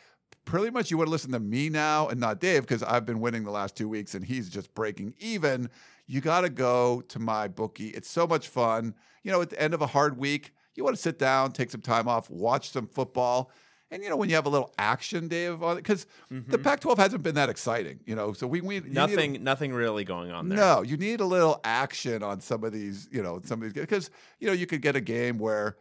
pretty 0.45 0.71
much 0.71 0.91
you 0.91 0.97
want 0.97 1.09
to 1.09 1.11
listen 1.11 1.33
to 1.33 1.41
me 1.41 1.69
now 1.69 2.09
and 2.09 2.21
not 2.21 2.41
Dave 2.41 2.63
because 2.63 2.83
I've 2.83 3.05
been 3.05 3.21
winning 3.21 3.45
the 3.45 3.51
last 3.51 3.77
two 3.77 3.89
weeks 3.89 4.15
and 4.15 4.25
he's 4.25 4.49
just 4.49 4.73
breaking 4.75 5.15
even. 5.19 5.69
You 6.07 6.21
got 6.21 6.43
to 6.43 6.49
go 6.49 7.01
to 7.09 7.19
my 7.19 7.49
bookie. 7.49 7.89
It's 7.89 8.09
so 8.09 8.27
much 8.27 8.49
fun. 8.49 8.95
You 9.25 9.33
know, 9.33 9.43
at 9.43 9.51
the 9.51 9.61
end 9.61 9.75
of 9.75 9.83
a 9.83 9.89
hard 9.89 10.17
week, 10.17 10.55
you 10.77 10.85
want 10.85 10.97
to 10.97 11.03
sit 11.03 11.19
down, 11.19 11.53
take 11.53 11.71
some 11.71 11.81
time 11.81 12.09
off, 12.09 12.31
watch 12.31 12.71
some 12.71 12.87
football. 12.87 13.51
And 13.91 14.03
you 14.03 14.09
know 14.09 14.17
when 14.17 14.29
you 14.29 14.35
have 14.35 14.47
a 14.47 14.51
little 14.51 14.75
action, 14.79 15.29
Dave, 15.29 15.61
because 15.61 16.07
the 16.29 16.35
mm-hmm. 16.35 16.63
Pac-12 16.63 16.99
hasn't 16.99 17.23
been 17.23 17.37
that 17.37 17.49
exciting, 17.49 18.01
you 18.05 18.17
know. 18.17 18.33
So 18.33 18.47
we, 18.49 18.61
we 18.61 18.81
need 18.81 18.87
a- 18.87 18.93
Nothing, 18.93 19.45
nothing 19.45 19.73
really 19.73 20.03
going 20.03 20.33
on 20.33 20.49
there. 20.49 20.59
no, 20.59 20.83
you 20.83 20.97
need 20.97 21.21
a 21.21 21.25
little 21.25 21.61
action 21.63 22.25
on 22.25 22.41
some 22.41 22.65
of 22.65 22.73
these, 22.73 23.09
you 23.13 23.23
know, 23.23 23.41
some 23.45 23.63
of 23.63 23.73
these 23.73 23.81
because 23.81 24.11
you 24.41 24.49
know 24.49 24.53
you 24.53 24.67
could 24.67 24.83
get 24.83 24.97
a 24.97 25.01
game 25.01 25.39
where 25.39 25.77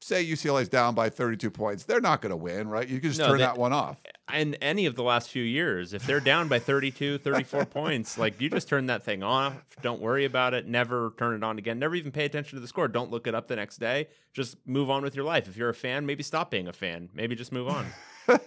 say 0.00 0.24
UCLA's 0.24 0.68
down 0.68 0.94
by 0.94 1.08
32 1.10 1.50
points, 1.50 1.84
they're 1.84 2.00
not 2.00 2.20
going 2.22 2.30
to 2.30 2.36
win, 2.36 2.68
right? 2.68 2.88
You 2.88 3.00
can 3.00 3.10
just 3.10 3.18
No, 3.20 3.28
turn 3.28 3.38
they- 3.38 3.44
that 3.44 3.58
one 3.58 3.72
off. 3.72 4.00
in 4.32 4.54
any 4.56 4.86
of 4.86 4.94
the 4.94 5.02
last 5.02 5.28
few 5.28 5.42
years, 5.42 5.92
if 5.92 6.06
they're 6.06 6.20
down 6.20 6.48
by 6.48 6.58
32, 6.58 7.18
34 7.24 7.64
points, 7.66 8.16
like 8.16 8.40
you 8.40 8.48
just 8.48 8.68
turn 8.68 8.86
that 8.86 9.02
thing 9.02 9.22
off. 9.22 9.54
Don't 9.82 10.00
worry 10.00 10.24
about 10.24 10.54
it. 10.54 10.66
Never 10.66 11.12
turn 11.18 11.34
it 11.34 11.42
on 11.44 11.58
again. 11.58 11.78
Never 11.78 11.94
even 11.94 12.12
pay 12.12 12.24
attention 12.24 12.56
to 12.56 12.60
the 12.60 12.68
score. 12.68 12.88
Don't 12.88 13.10
look 13.10 13.26
it 13.26 13.34
up 13.34 13.48
the 13.48 13.56
next 13.56 13.78
day. 13.78 14.08
Just 14.32 14.56
move 14.66 14.88
on 14.90 15.02
with 15.02 15.14
your 15.14 15.24
life. 15.24 15.48
If 15.48 15.56
you're 15.56 15.68
a 15.70 15.74
fan, 15.74 16.06
maybe 16.06 16.22
stop 16.22 16.50
being 16.50 16.68
a 16.68 16.72
fan. 16.72 17.08
Maybe 17.14 17.34
just 17.34 17.52
move 17.52 17.68
on. 17.68 17.86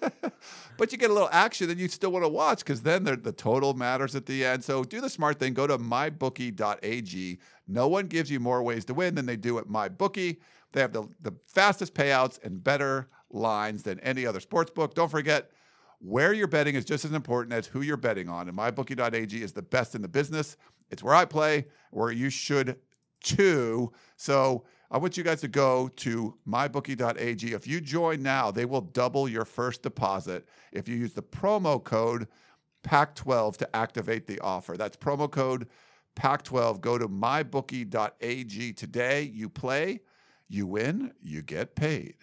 But 0.78 0.92
you 0.92 0.98
get 0.98 1.10
a 1.10 1.14
little 1.14 1.30
action 1.32 1.70
and 1.70 1.80
you 1.80 1.88
still 1.88 2.12
want 2.12 2.26
to 2.26 2.30
watch 2.30 2.60
because 2.60 2.82
then 2.82 3.04
the, 3.04 3.16
the 3.16 3.32
total 3.32 3.74
matters 3.74 4.16
at 4.16 4.26
the 4.26 4.44
end. 4.44 4.64
So 4.64 4.84
do 4.84 5.00
the 5.02 5.10
smart 5.10 5.40
thing. 5.40 5.54
Go 5.54 5.68
to 5.68 5.78
mybookie.ag. 5.78 7.40
No 7.68 7.88
one 7.88 8.08
gives 8.08 8.32
you 8.32 8.40
more 8.40 8.62
ways 8.64 8.86
to 8.86 8.94
win 8.94 9.16
than 9.16 9.26
they 9.26 9.36
do 9.38 9.58
at 9.60 9.66
mybookie. 9.68 10.38
They 10.74 10.82
have 10.82 10.94
the, 10.94 11.08
the 11.22 11.34
fastest 11.48 11.94
payouts 11.94 12.44
and 12.44 12.64
better 12.64 13.10
lines 13.30 13.84
than 13.84 14.00
any 14.02 14.26
other 14.26 14.40
sports 14.40 14.72
book. 14.72 14.94
Don't 14.94 15.10
forget, 15.10 15.50
where 16.00 16.34
you're 16.34 16.48
betting 16.48 16.76
is 16.76 16.84
just 16.84 17.06
as 17.06 17.14
important 17.14 17.54
as 17.54 17.66
who 17.66 17.82
you're 17.82 17.96
betting 17.96 18.28
on. 18.28 18.50
And 18.50 18.58
mybookie.ag 18.58 19.42
is 19.42 19.54
the 19.54 19.62
best 19.62 19.96
in 19.96 20.02
the 20.02 20.10
business. 20.10 20.58
It's 20.92 21.02
where 21.02 21.16
I 21.16 21.24
play, 21.24 21.68
where 21.92 22.12
you 22.12 22.30
should 22.30 22.78
too. 23.24 23.94
So 24.18 24.66
I 24.92 24.98
want 24.98 25.18
you 25.18 25.24
guys 25.24 25.42
to 25.42 25.48
go 25.48 25.88
to 25.88 26.36
mybookie.ag. 26.48 27.54
If 27.54 27.68
you 27.68 27.80
join 27.80 28.22
now, 28.22 28.52
they 28.52 28.66
will 28.66 28.82
double 28.82 29.30
your 29.30 29.46
first 29.46 29.82
deposit 29.82 30.46
if 30.74 30.90
you 30.90 30.98
use 30.98 31.14
the 31.14 31.24
promo 31.24 31.82
code 31.82 32.28
PAC12 32.86 33.58
to 33.58 33.76
activate 33.76 34.28
the 34.28 34.40
offer. 34.42 34.76
That's 34.76 34.98
promo 34.98 35.32
code 35.32 35.68
PAC12. 36.16 36.82
Go 36.82 36.98
to 36.98 37.08
mybookie.ag 37.08 38.74
today. 38.74 39.32
You 39.34 39.50
play, 39.50 40.02
you 40.50 40.68
win, 40.68 41.14
you 41.22 41.42
get 41.42 41.76
paid. 41.76 42.16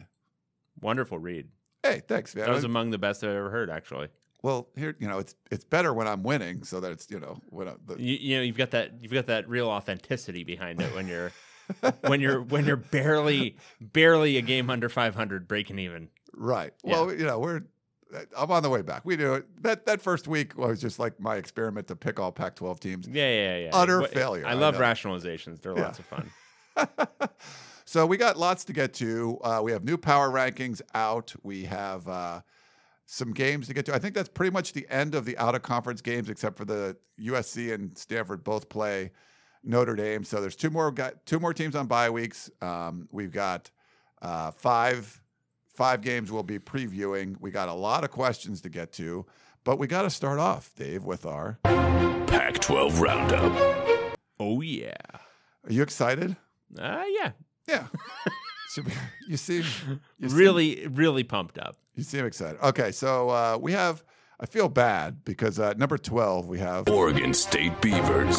Wonderful 0.81 1.19
read. 1.19 1.49
Hey, 1.83 2.03
thanks, 2.07 2.35
man. 2.35 2.47
That 2.47 2.55
was 2.55 2.65
among 2.65 2.91
the 2.91 2.99
best 2.99 3.23
I've 3.25 3.31
ever 3.31 3.51
heard, 3.51 3.71
actually. 3.71 4.09
well, 4.43 4.69
here, 4.77 4.95
you 4.99 5.09
know, 5.09 5.19
it's 5.19 5.35
it's 5.51 5.65
better 5.65 5.93
when 5.95 6.07
I'm 6.07 6.23
winning, 6.23 6.63
so 6.63 6.81
that 6.81 6.93
it's 6.93 7.11
you 7.11 7.21
know 7.21 7.39
when 7.51 7.69
I, 7.69 7.75
the, 7.87 7.97
You, 8.01 8.17
you 8.21 8.37
know, 8.37 8.43
you've 8.43 8.57
got 8.57 8.71
that 8.73 9.03
you've 9.03 9.13
got 9.13 9.27
that 9.27 9.49
real 9.49 9.69
authenticity 9.69 10.45
behind 10.45 10.81
it 10.81 10.95
when 10.95 11.07
you're 11.09 11.33
when 12.03 12.21
you're 12.21 12.41
when 12.43 12.65
you're 12.67 12.77
barely 12.77 13.57
barely 13.81 14.37
a 14.37 14.43
game 14.43 14.71
under 14.71 14.89
500 14.89 15.47
breaking 15.49 15.79
even. 15.79 16.09
Right. 16.35 16.73
Yeah. 16.85 16.93
Well, 16.93 17.13
you 17.15 17.25
know, 17.27 17.39
we're 17.39 17.63
I'm 18.37 18.51
on 18.51 18.63
the 18.63 18.71
way 18.71 18.83
back. 18.83 19.03
We 19.05 19.17
do 19.17 19.35
it. 19.35 19.63
That 19.63 19.87
that 19.87 20.03
first 20.03 20.27
week 20.29 20.57
was 20.59 20.81
just 20.81 20.99
like 20.99 21.19
my 21.21 21.37
experiment 21.37 21.87
to 21.89 21.97
pick 21.97 22.19
all 22.21 22.33
Pac-12 22.33 22.81
teams. 22.81 23.09
Yeah, 23.09 23.29
yeah, 23.31 23.57
yeah. 23.57 23.71
Utter 23.73 24.03
failure, 24.05 24.47
I 24.47 24.51
I 24.51 24.55
love 24.55 24.75
know. 24.75 24.81
rationalizations. 24.81 25.61
They're 25.63 25.77
Yeah. 25.77 25.83
lots 25.85 25.99
of 25.99 26.07
fun. 26.07 26.31
so 27.91 28.07
we 28.07 28.19
got 28.19 28.37
lots 28.37 28.63
to 28.67 28.73
get 28.73 28.95
to. 28.95 29.37
Uh, 29.43 29.61
we 29.65 29.73
have 29.73 29.83
new 29.83 29.99
power 29.99 30.31
rankings 30.31 30.81
out. 30.95 31.35
We 31.43 31.65
have 31.65 32.07
uh, 32.07 32.43
some 33.05 33.33
games 33.33 33.67
to 33.67 33.75
get 33.75 33.85
to. 33.87 33.95
I 33.97 33.99
think 33.99 34.15
that's 34.15 34.29
pretty 34.29 34.53
much 34.53 34.75
the 34.75 34.87
end 34.89 35.17
of 35.17 35.25
the 35.25 35.37
out 35.39 35.57
of 35.57 35.63
conference 35.63 36.01
games, 36.01 36.31
except 36.31 36.57
for 36.57 36.65
the 36.65 36.97
USC 37.21 37.75
and 37.75 37.99
Stanford 37.99 38.45
both 38.45 38.69
play 38.69 39.11
Notre 39.65 39.97
Dame. 39.97 40.23
So 40.23 40.41
there's 40.41 40.55
two 40.55 40.71
more 40.71 40.93
got 40.93 41.27
two 41.27 41.41
more 41.41 41.53
teams 41.53 41.75
on 41.75 41.89
bye 41.89 42.11
weeks. 42.11 42.49
Um, 42.63 43.09
we've 43.11 43.33
got 43.33 43.73
uh, 44.23 44.53
five 44.53 45.21
five 45.75 46.01
games 46.01 46.31
we'll 46.31 46.45
be 46.45 46.61
previewing. 46.61 47.35
We 47.41 47.51
got 47.51 47.69
a 47.69 47.75
lot 47.75 48.05
of 48.05 48.13
questions 48.13 48.61
to 48.61 48.69
get 48.69 48.93
to, 48.93 49.27
but 49.65 49.81
we 49.81 49.89
got 49.89 50.03
to 50.03 50.11
start 50.11 50.39
off, 50.39 50.71
Dave, 50.77 51.03
with 51.03 51.27
our. 51.27 51.59
Pac 51.65 52.61
12 52.61 53.01
Roundup. 53.01 54.17
Oh 54.39 54.61
yeah. 54.61 54.95
Are 55.65 55.73
you 55.73 55.83
excited? 55.83 56.37
Uh, 56.79 57.03
yeah. 57.09 57.33
Yeah. 57.71 57.87
Should 58.75 58.87
you 59.29 59.37
seem 59.37 59.65
you 60.19 60.29
seem- 60.29 60.37
really, 60.39 60.87
really 60.89 61.25
pumped 61.25 61.59
up. 61.59 61.77
You 61.95 62.03
seem 62.03 62.25
excited. 62.25 62.61
Okay, 62.63 62.93
so 62.93 63.31
uh, 63.31 63.59
we 63.61 63.73
have. 63.73 64.05
I 64.41 64.47
feel 64.47 64.69
bad 64.69 65.25
because 65.25 65.59
uh, 65.59 65.75
number 65.77 65.99
twelve 65.99 66.47
we 66.47 66.59
have. 66.61 66.89
Oregon 66.89 67.33
State 67.35 67.81
Beavers. 67.81 68.39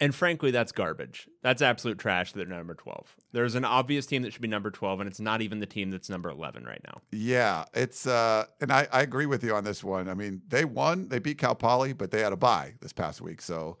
And 0.00 0.14
frankly, 0.14 0.50
that's 0.50 0.72
garbage. 0.72 1.28
That's 1.42 1.62
absolute 1.62 1.98
trash 1.98 2.32
that 2.32 2.38
they're 2.48 2.58
number 2.58 2.74
12. 2.74 3.16
There's 3.32 3.54
an 3.54 3.64
obvious 3.64 4.04
team 4.04 4.22
that 4.22 4.32
should 4.32 4.42
be 4.42 4.48
number 4.48 4.70
12, 4.70 5.00
and 5.00 5.08
it's 5.08 5.20
not 5.20 5.40
even 5.40 5.60
the 5.60 5.66
team 5.66 5.90
that's 5.90 6.10
number 6.10 6.28
11 6.28 6.64
right 6.64 6.80
now. 6.84 7.00
Yeah, 7.12 7.64
it's 7.72 8.06
uh, 8.06 8.44
and 8.60 8.70
I, 8.72 8.86
I 8.92 9.00
agree 9.02 9.24
with 9.26 9.42
you 9.44 9.54
on 9.54 9.64
this 9.64 9.82
one. 9.84 10.08
I 10.08 10.14
mean, 10.14 10.42
they 10.48 10.64
won. 10.66 11.08
They 11.08 11.20
beat 11.20 11.38
Cal 11.38 11.54
Poly, 11.54 11.92
but 11.94 12.10
they 12.10 12.20
had 12.20 12.32
a 12.32 12.36
bye 12.36 12.74
this 12.82 12.92
past 12.92 13.20
week. 13.22 13.40
So, 13.40 13.78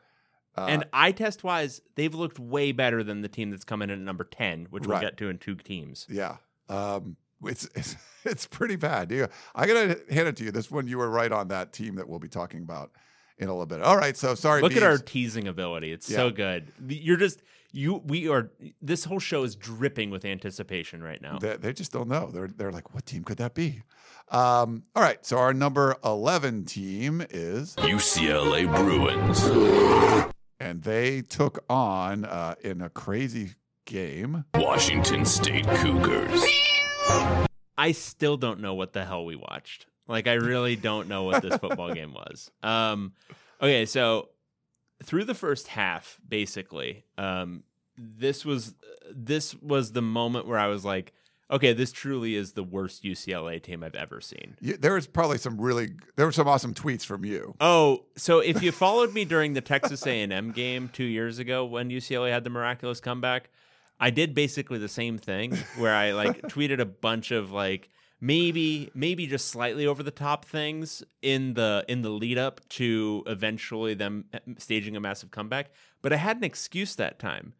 uh, 0.56 0.66
and 0.68 0.84
eye 0.92 1.12
test 1.12 1.42
wise, 1.44 1.80
they've 1.96 2.14
looked 2.14 2.38
way 2.38 2.72
better 2.72 3.02
than 3.02 3.22
the 3.22 3.28
team 3.28 3.50
that's 3.50 3.64
coming 3.64 3.90
in 3.90 3.98
at 3.98 4.04
number 4.04 4.24
10, 4.24 4.66
which 4.70 4.86
Right. 4.86 5.00
we'll 5.00 5.10
get 5.10 5.16
to 5.18 5.28
in 5.28 5.38
two 5.38 5.54
teams. 5.56 6.06
yeah, 6.08 6.36
um, 6.68 7.16
it's, 7.44 7.68
it's 7.74 7.96
it's 8.24 8.46
pretty 8.46 8.76
bad. 8.76 9.10
You, 9.10 9.28
I 9.54 9.66
gotta 9.66 9.98
hand 10.10 10.28
it 10.28 10.36
to 10.36 10.44
you. 10.44 10.50
This 10.50 10.70
one, 10.70 10.86
you 10.88 10.98
were 10.98 11.10
right 11.10 11.30
on 11.32 11.48
that 11.48 11.72
team 11.72 11.96
that 11.96 12.08
we'll 12.08 12.18
be 12.20 12.28
talking 12.28 12.62
about 12.62 12.90
in 13.38 13.48
a 13.48 13.52
little 13.52 13.66
bit. 13.66 13.82
All 13.82 13.96
right, 13.96 14.16
so 14.16 14.34
sorry. 14.34 14.62
Look 14.62 14.76
at 14.76 14.82
our 14.84 14.96
teasing 14.98 15.48
ability. 15.48 15.92
It's 15.92 16.08
Yeah. 16.08 16.16
so 16.18 16.30
good. 16.30 16.72
You're 16.88 17.16
just, 17.16 17.42
you, 17.72 17.96
we 18.06 18.28
are, 18.28 18.52
this 18.80 19.04
whole 19.04 19.18
show 19.18 19.42
is 19.42 19.56
dripping 19.56 20.10
with 20.10 20.24
anticipation 20.24 21.02
right 21.02 21.20
now. 21.20 21.38
They, 21.40 21.56
they 21.56 21.72
just 21.72 21.90
don't 21.90 22.08
know. 22.08 22.30
They're 22.30 22.46
they're 22.46 22.70
like, 22.70 22.94
what 22.94 23.04
team 23.04 23.24
could 23.24 23.38
that 23.38 23.54
be? 23.54 23.82
Um, 24.30 24.84
all 24.94 25.02
right, 25.02 25.24
so 25.26 25.36
our 25.36 25.52
number 25.52 25.96
eleven 26.04 26.64
team 26.64 27.26
is. 27.30 27.74
UCLA 27.76 28.72
Bruins. 28.72 30.32
And 30.60 30.82
they 30.82 31.22
took 31.22 31.64
on 31.68 32.24
uh, 32.24 32.54
in 32.62 32.80
a 32.80 32.90
crazy 32.90 33.52
game. 33.84 34.44
Washington 34.54 35.24
State 35.24 35.66
Cougars. 35.66 36.42
I 37.76 37.92
still 37.92 38.36
don't 38.36 38.60
know 38.60 38.74
what 38.74 38.92
the 38.92 39.04
hell 39.04 39.24
we 39.24 39.36
watched. 39.36 39.86
Like 40.06 40.26
I 40.26 40.34
really 40.34 40.76
don't 40.76 41.08
know 41.08 41.24
what 41.24 41.42
this 41.42 41.56
football 41.56 41.92
game 41.92 42.14
was. 42.14 42.50
Um 42.62 43.12
okay, 43.60 43.86
so 43.86 44.30
through 45.02 45.24
the 45.24 45.34
first 45.34 45.68
half 45.68 46.18
basically, 46.26 47.04
um 47.18 47.64
this 47.96 48.44
was 48.44 48.74
this 49.12 49.54
was 49.56 49.92
the 49.92 50.02
moment 50.02 50.46
where 50.46 50.58
I 50.58 50.68
was 50.68 50.84
like, 50.84 51.12
okay, 51.50 51.72
this 51.72 51.92
truly 51.92 52.34
is 52.34 52.52
the 52.52 52.62
worst 52.62 53.04
UCLA 53.04 53.62
team 53.62 53.82
I've 53.82 53.94
ever 53.94 54.20
seen. 54.20 54.56
You, 54.60 54.76
there 54.76 54.94
was 54.94 55.06
probably 55.06 55.38
some 55.38 55.60
really 55.60 55.90
there 56.16 56.26
were 56.26 56.32
some 56.32 56.48
awesome 56.48 56.74
tweets 56.74 57.04
from 57.04 57.24
you. 57.24 57.54
Oh, 57.60 58.04
so 58.16 58.40
if 58.40 58.62
you 58.62 58.72
followed 58.72 59.12
me 59.12 59.24
during 59.24 59.52
the 59.52 59.60
Texas 59.60 60.06
A&M 60.06 60.52
game 60.52 60.90
2 60.92 61.04
years 61.04 61.38
ago 61.38 61.64
when 61.64 61.90
UCLA 61.90 62.30
had 62.30 62.44
the 62.44 62.50
miraculous 62.50 63.00
comeback, 63.00 63.50
I 64.00 64.10
did 64.10 64.34
basically 64.34 64.78
the 64.78 64.88
same 64.88 65.18
thing 65.18 65.56
where 65.76 65.94
I 65.94 66.12
like 66.12 66.42
tweeted 66.48 66.80
a 66.80 66.86
bunch 66.86 67.30
of 67.30 67.52
like 67.52 67.90
maybe 68.20 68.90
maybe 68.94 69.26
just 69.26 69.48
slightly 69.48 69.86
over 69.86 70.02
the 70.02 70.10
top 70.10 70.44
things 70.44 71.02
in 71.22 71.54
the 71.54 71.84
in 71.88 72.02
the 72.02 72.10
lead 72.10 72.38
up 72.38 72.66
to 72.70 73.22
eventually 73.26 73.94
them 73.94 74.24
eh, 74.32 74.38
staging 74.58 74.96
a 74.96 75.00
massive 75.00 75.30
comeback, 75.30 75.70
but 76.02 76.12
I 76.12 76.16
had 76.16 76.36
an 76.38 76.44
excuse 76.44 76.96
that 76.96 77.18
time. 77.18 77.54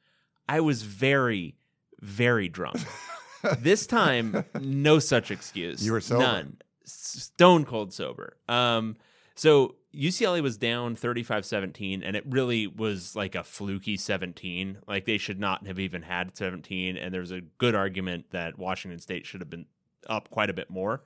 I 0.49 0.61
was 0.61 0.83
very 0.83 1.57
very 2.01 2.49
drunk. 2.49 2.79
this 3.59 3.87
time 3.87 4.45
no 4.61 4.99
such 4.99 5.31
excuse. 5.31 5.85
You 5.85 5.93
were 5.93 6.01
sober. 6.01 6.23
None. 6.23 6.57
Stone 6.85 7.65
cold 7.65 7.93
sober. 7.93 8.37
Um 8.49 8.97
so 9.35 9.77
UCLA 9.95 10.43
was 10.43 10.57
down 10.57 10.97
35-17 10.97 12.03
and 12.05 12.17
it 12.17 12.25
really 12.27 12.67
was 12.67 13.15
like 13.15 13.35
a 13.35 13.45
fluky 13.45 13.97
17. 13.97 14.79
Like 14.87 15.05
they 15.05 15.19
should 15.19 15.41
not 15.41 15.67
have 15.67 15.79
even 15.79 16.03
had 16.03 16.37
17 16.37 16.97
and 16.97 17.15
there's 17.15 17.31
a 17.31 17.41
good 17.59 17.75
argument 17.75 18.27
that 18.31 18.59
Washington 18.59 18.99
State 18.99 19.27
should 19.27 19.41
have 19.41 19.51
been 19.51 19.67
up 20.09 20.31
quite 20.31 20.51
a 20.51 20.55
bit 20.55 20.71
more 20.71 21.03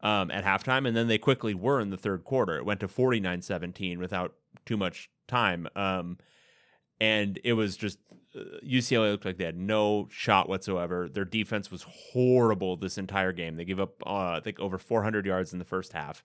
um, 0.00 0.30
at 0.30 0.44
halftime 0.44 0.86
and 0.86 0.96
then 0.96 1.08
they 1.08 1.18
quickly 1.18 1.54
were 1.54 1.80
in 1.80 1.90
the 1.90 1.96
third 1.96 2.24
quarter. 2.24 2.56
It 2.56 2.64
went 2.64 2.80
to 2.80 2.88
49-17 2.88 3.98
without 3.98 4.34
too 4.64 4.76
much 4.76 5.10
time. 5.26 5.68
Um, 5.74 6.18
and 7.00 7.38
it 7.44 7.54
was 7.54 7.76
just 7.76 7.98
UCLA 8.64 9.10
looked 9.10 9.24
like 9.24 9.38
they 9.38 9.44
had 9.44 9.58
no 9.58 10.08
shot 10.10 10.48
whatsoever. 10.48 11.08
Their 11.08 11.24
defense 11.24 11.70
was 11.70 11.82
horrible 11.82 12.76
this 12.76 12.98
entire 12.98 13.32
game. 13.32 13.56
They 13.56 13.64
gave 13.64 13.80
up, 13.80 14.02
uh, 14.06 14.36
I 14.36 14.40
think, 14.40 14.60
over 14.60 14.78
400 14.78 15.26
yards 15.26 15.52
in 15.52 15.58
the 15.58 15.64
first 15.64 15.92
half. 15.92 16.24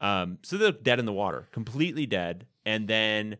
Um, 0.00 0.38
so 0.42 0.56
they 0.56 0.66
looked 0.66 0.84
dead 0.84 0.98
in 0.98 1.06
the 1.06 1.12
water, 1.12 1.48
completely 1.52 2.06
dead. 2.06 2.46
And 2.64 2.88
then 2.88 3.38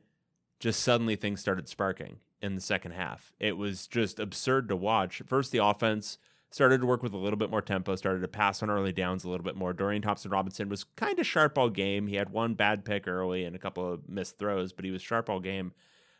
just 0.60 0.80
suddenly 0.80 1.16
things 1.16 1.40
started 1.40 1.68
sparking 1.68 2.16
in 2.40 2.54
the 2.54 2.60
second 2.60 2.92
half. 2.92 3.32
It 3.38 3.56
was 3.56 3.86
just 3.86 4.18
absurd 4.18 4.68
to 4.68 4.76
watch. 4.76 5.22
First, 5.26 5.52
the 5.52 5.64
offense 5.64 6.18
started 6.50 6.80
to 6.80 6.86
work 6.86 7.02
with 7.02 7.12
a 7.12 7.18
little 7.18 7.36
bit 7.36 7.50
more 7.50 7.60
tempo, 7.60 7.96
started 7.96 8.20
to 8.20 8.28
pass 8.28 8.62
on 8.62 8.70
early 8.70 8.92
downs 8.92 9.24
a 9.24 9.28
little 9.28 9.44
bit 9.44 9.56
more. 9.56 9.72
Dorian 9.72 10.02
Thompson 10.02 10.30
Robinson 10.30 10.68
was 10.68 10.84
kind 10.84 11.18
of 11.18 11.26
sharp 11.26 11.58
all 11.58 11.68
game. 11.68 12.06
He 12.06 12.16
had 12.16 12.30
one 12.30 12.54
bad 12.54 12.84
pick 12.84 13.06
early 13.06 13.44
and 13.44 13.54
a 13.54 13.58
couple 13.58 13.92
of 13.92 14.08
missed 14.08 14.38
throws, 14.38 14.72
but 14.72 14.84
he 14.84 14.90
was 14.90 15.02
sharp 15.02 15.28
all 15.28 15.40
game. 15.40 15.72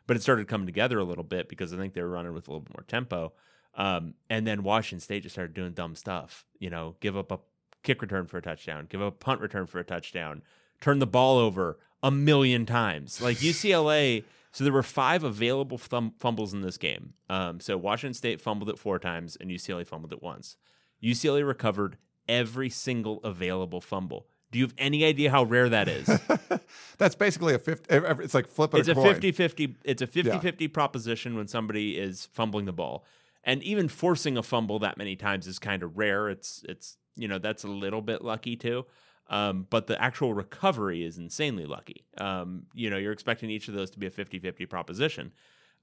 But 0.07 0.17
it 0.17 0.23
started 0.23 0.49
coming 0.49 0.67
together 0.67 0.99
a 0.99 1.05
little 1.05 1.25
bit 1.25 1.49
because 1.49 1.73
I 1.73 1.77
think 1.77 1.95
they 1.95 2.03
were 2.03 2.09
running 2.09 2.33
with 2.33 2.47
a 2.49 2.51
little 2.51 2.63
bit 2.63 2.77
more 2.77 2.85
tempo. 2.87 3.33
Um, 3.75 4.15
and 4.31 4.47
then 4.47 4.63
Washington 4.63 5.01
State 5.01 5.23
just 5.23 5.35
started 5.35 5.55
doing 5.55 5.73
dumb 5.73 5.95
stuff. 5.95 6.45
You 6.59 6.71
know, 6.71 6.97
give 7.01 7.17
up 7.17 7.31
a 7.33 7.41
kick 7.83 8.03
return 8.03 8.27
for 8.27 8.39
a 8.39 8.43
touchdown, 8.43 8.87
give 8.89 9.03
up 9.03 9.15
a 9.15 9.17
punt 9.17 9.41
return 9.41 9.67
for 9.67 9.79
a 9.79 9.85
touchdown, 9.85 10.43
turn 10.81 10.99
the 10.99 11.07
ball 11.07 11.39
over 11.39 11.79
a 12.03 12.11
million 12.11 12.67
times. 12.67 13.21
Like 13.21 13.37
UCLA 13.39 14.25
So 14.53 14.65
there 14.65 14.73
were 14.73 14.83
five 14.83 15.25
available 15.25 15.79
thum- 15.79 16.15
fumbles 16.19 16.55
in 16.55 16.63
this 16.63 16.79
game. 16.79 17.15
Um, 17.29 17.61
so 17.61 17.77
Washington 17.77 18.15
State 18.15 18.41
fumbled 18.41 18.71
it 18.71 18.79
four 18.79 18.99
times 18.99 19.37
and 19.41 19.51
UCLA 19.51 19.87
fumbled 19.87 20.13
it 20.13 20.23
once. 20.23 20.57
UCLA 21.03 21.47
recovered 21.47 21.99
every 22.29 22.71
single 22.71 23.19
available 23.23 23.81
fumble. 23.81 24.27
Do 24.57 24.61
you 24.61 24.65
have 24.65 24.75
any 24.79 25.05
idea 25.05 25.31
how 25.31 25.43
rare 25.43 25.69
that 25.69 25.87
is? 25.87 26.07
That's 26.97 27.15
basically 27.15 27.53
a 27.53 27.59
50. 27.59 27.95
It's 27.95 28.33
like 28.33 28.49
flipping 28.49 28.81
it's 28.81 28.89
a 28.89 28.93
a 28.93 28.95
coin. 28.95 29.15
50-50 29.17 29.75
it's 29.85 30.01
a 30.01 30.07
50-50 30.07 30.73
proposition 30.73 31.37
when 31.37 31.47
somebody 31.47 31.99
is 31.99 32.31
fumbling 32.33 32.65
the 32.65 32.73
ball. 32.73 33.05
And 33.45 33.63
even 33.63 33.87
forcing 33.87 34.39
a 34.39 34.43
fumble 34.43 34.79
that 34.79 34.97
many 34.97 35.15
times 35.15 35.47
is 35.47 35.59
kind 35.59 35.83
of 35.83 35.99
rare. 35.99 36.31
It's 36.31 36.65
it's 36.67 36.97
you 37.17 37.29
know, 37.29 37.39
that's 37.39 37.65
a 37.65 37.69
little 37.69 38.01
bit 38.01 38.25
lucky 38.25 38.57
too. 38.57 38.87
Um, 39.29 39.67
but 39.69 39.89
the 39.89 40.03
actual 40.03 40.33
recovery 40.33 41.05
is 41.05 41.19
insanely 41.19 41.67
lucky. 41.67 42.07
Um, 42.17 42.63
you 42.73 42.89
know, 42.89 42.97
you're 42.97 43.13
expecting 43.13 43.51
each 43.51 43.69
of 43.69 43.75
those 43.75 43.91
to 43.91 43.99
be 43.99 44.07
a 44.07 44.11
50-50 44.11 44.71
proposition. 44.71 45.33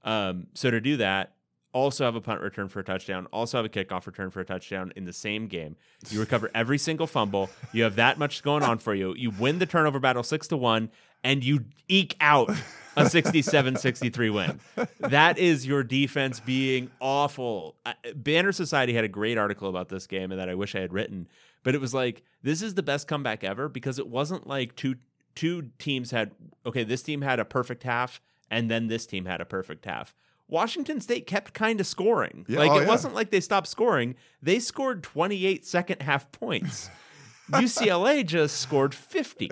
Um, 0.02 0.48
so 0.54 0.72
to 0.72 0.80
do 0.80 0.96
that, 0.96 1.34
also 1.74 2.04
have 2.04 2.14
a 2.14 2.20
punt 2.20 2.40
return 2.40 2.68
for 2.68 2.80
a 2.80 2.84
touchdown, 2.84 3.26
also 3.32 3.58
have 3.58 3.66
a 3.66 3.68
kickoff 3.68 4.06
return 4.06 4.30
for 4.30 4.40
a 4.40 4.44
touchdown 4.44 4.92
in 4.96 5.04
the 5.04 5.12
same 5.12 5.48
game. 5.48 5.76
You 6.08 6.20
recover 6.20 6.50
every 6.54 6.78
single 6.78 7.06
fumble. 7.06 7.50
You 7.72 7.82
have 7.82 7.96
that 7.96 8.16
much 8.18 8.42
going 8.42 8.62
on 8.62 8.78
for 8.78 8.94
you. 8.94 9.14
You 9.14 9.30
win 9.30 9.58
the 9.58 9.66
turnover 9.66 9.98
battle 9.98 10.22
6 10.22 10.48
to 10.48 10.56
1 10.56 10.90
and 11.24 11.42
you 11.42 11.64
eke 11.88 12.16
out 12.20 12.48
a 12.96 13.02
67-63 13.02 14.32
win. 14.32 14.88
That 15.00 15.36
is 15.36 15.66
your 15.66 15.82
defense 15.82 16.38
being 16.38 16.90
awful. 17.00 17.74
Banner 18.14 18.52
Society 18.52 18.94
had 18.94 19.04
a 19.04 19.08
great 19.08 19.36
article 19.36 19.68
about 19.68 19.88
this 19.88 20.06
game 20.06 20.30
and 20.30 20.40
that 20.40 20.48
I 20.48 20.54
wish 20.54 20.74
I 20.76 20.80
had 20.80 20.92
written, 20.92 21.28
but 21.64 21.74
it 21.74 21.80
was 21.80 21.92
like 21.92 22.22
this 22.42 22.62
is 22.62 22.74
the 22.74 22.82
best 22.82 23.08
comeback 23.08 23.42
ever 23.42 23.68
because 23.68 23.98
it 23.98 24.06
wasn't 24.06 24.46
like 24.46 24.76
two 24.76 24.96
two 25.34 25.70
teams 25.80 26.12
had 26.12 26.30
okay, 26.64 26.84
this 26.84 27.02
team 27.02 27.22
had 27.22 27.40
a 27.40 27.44
perfect 27.44 27.82
half 27.82 28.20
and 28.50 28.70
then 28.70 28.86
this 28.86 29.06
team 29.06 29.24
had 29.24 29.40
a 29.40 29.44
perfect 29.44 29.84
half. 29.86 30.14
Washington 30.48 31.00
State 31.00 31.26
kept 31.26 31.54
kind 31.54 31.80
of 31.80 31.86
scoring. 31.86 32.44
Yeah, 32.48 32.58
like 32.58 32.70
oh, 32.70 32.78
it 32.78 32.82
yeah. 32.82 32.88
wasn't 32.88 33.14
like 33.14 33.30
they 33.30 33.40
stopped 33.40 33.66
scoring. 33.66 34.14
They 34.42 34.58
scored 34.58 35.02
28 35.02 35.64
second 35.64 36.02
half 36.02 36.30
points. 36.32 36.90
UCLA 37.50 38.24
just 38.24 38.58
scored 38.58 38.94
50. 38.94 39.50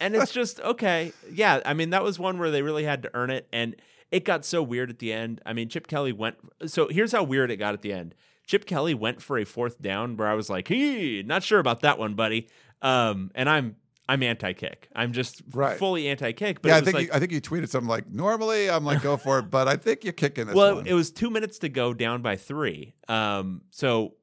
And 0.00 0.14
it's 0.14 0.32
just 0.32 0.60
okay. 0.60 1.12
Yeah, 1.30 1.60
I 1.64 1.74
mean 1.74 1.90
that 1.90 2.02
was 2.02 2.18
one 2.18 2.38
where 2.38 2.50
they 2.50 2.62
really 2.62 2.84
had 2.84 3.02
to 3.02 3.10
earn 3.14 3.30
it 3.30 3.48
and 3.52 3.76
it 4.10 4.24
got 4.24 4.44
so 4.44 4.62
weird 4.62 4.90
at 4.90 4.98
the 4.98 5.12
end. 5.12 5.40
I 5.44 5.52
mean 5.52 5.68
Chip 5.68 5.86
Kelly 5.86 6.12
went 6.12 6.36
so 6.66 6.88
here's 6.88 7.12
how 7.12 7.22
weird 7.22 7.50
it 7.50 7.56
got 7.56 7.74
at 7.74 7.82
the 7.82 7.92
end. 7.92 8.14
Chip 8.46 8.64
Kelly 8.64 8.94
went 8.94 9.20
for 9.20 9.38
a 9.38 9.44
fourth 9.44 9.82
down 9.82 10.16
where 10.16 10.28
I 10.28 10.34
was 10.34 10.48
like, 10.48 10.68
"Hey, 10.68 11.22
not 11.22 11.42
sure 11.42 11.58
about 11.58 11.80
that 11.80 11.98
one, 11.98 12.14
buddy." 12.14 12.48
Um 12.80 13.30
and 13.34 13.48
I'm 13.48 13.76
I'm 14.08 14.22
anti-kick. 14.22 14.88
I'm 14.96 15.12
just 15.12 15.42
Right. 15.52 15.78
fully 15.78 16.08
anti-kick, 16.08 16.62
but 16.62 16.68
yeah, 16.70 16.76
I 16.76 16.80
think 16.80 16.94
like 16.94 17.06
you, 17.08 17.12
I 17.12 17.18
think 17.18 17.30
you 17.32 17.40
tweeted 17.42 17.68
something 17.68 17.88
like 17.88 18.08
normally 18.10 18.70
I'm 18.70 18.84
like 18.84 19.02
go 19.02 19.16
for 19.18 19.38
it, 19.40 19.50
but 19.50 19.68
I 19.68 19.76
think 19.76 20.02
you're 20.02 20.12
kicking 20.14 20.46
this 20.46 20.54
well, 20.54 20.76
one. 20.76 20.86
it 20.86 20.94
was 20.94 21.10
two 21.10 21.28
minutes 21.30 21.58
to 21.60 21.68
go, 21.68 21.92
down 21.92 22.22
by 22.22 22.36
three. 22.36 22.94
Um, 23.08 23.62
so, 23.70 24.14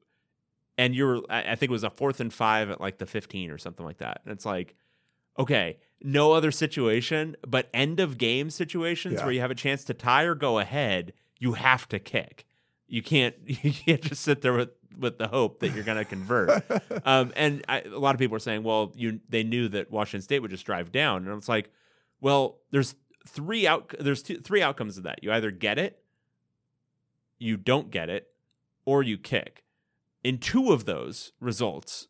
and 0.76 0.94
you're, 0.94 1.22
I 1.30 1.52
I 1.52 1.54
think 1.54 1.70
it 1.70 1.70
was 1.70 1.84
a 1.84 1.90
fourth 1.90 2.18
and 2.20 2.32
five 2.32 2.68
at 2.70 2.80
like 2.80 2.98
the 2.98 3.06
15 3.06 3.50
or 3.50 3.58
something 3.58 3.86
like 3.86 3.98
that. 3.98 4.22
And 4.24 4.32
it's 4.32 4.44
like, 4.44 4.74
okay, 5.38 5.78
no 6.02 6.32
other 6.32 6.50
situation, 6.50 7.36
but 7.46 7.68
end 7.72 8.00
of 8.00 8.18
game 8.18 8.50
situations 8.50 9.14
Yeah. 9.14 9.24
where 9.24 9.32
you 9.32 9.40
have 9.40 9.50
a 9.52 9.54
chance 9.54 9.84
to 9.84 9.94
tie 9.94 10.24
or 10.24 10.34
go 10.34 10.58
ahead, 10.58 11.12
you 11.38 11.52
have 11.52 11.88
to 11.90 11.98
kick. 12.00 12.44
You 12.88 13.02
can't, 13.02 13.34
you 13.46 13.72
can't 13.72 14.02
just 14.02 14.22
sit 14.22 14.42
there 14.42 14.52
with, 14.54 14.70
with 14.98 15.18
the 15.18 15.28
hope 15.28 15.60
that 15.60 15.74
you're 15.74 15.84
going 15.84 15.98
to 15.98 16.04
convert. 16.04 16.64
um, 17.04 17.32
and 17.36 17.64
I, 17.68 17.80
a 17.82 17.98
lot 17.98 18.14
of 18.14 18.18
people 18.18 18.36
are 18.36 18.40
saying, 18.40 18.62
well, 18.62 18.92
you, 18.96 19.20
they 19.28 19.42
knew 19.42 19.68
that 19.68 19.90
Washington 19.90 20.22
State 20.22 20.40
would 20.40 20.50
just 20.50 20.66
drive 20.66 20.92
down. 20.92 21.26
And 21.26 21.36
it's 21.36 21.48
like, 21.48 21.70
well, 22.20 22.58
there's 22.70 22.94
three 23.26 23.66
out, 23.66 23.94
there's 23.98 24.22
two, 24.22 24.38
three 24.38 24.62
outcomes 24.62 24.96
of 24.96 25.04
that. 25.04 25.22
You 25.22 25.32
either 25.32 25.50
get 25.50 25.78
it, 25.78 26.02
you 27.38 27.56
don't 27.56 27.90
get 27.90 28.08
it, 28.08 28.28
or 28.84 29.02
you 29.02 29.18
kick. 29.18 29.64
In 30.24 30.38
two 30.38 30.72
of 30.72 30.86
those 30.86 31.32
results, 31.40 32.08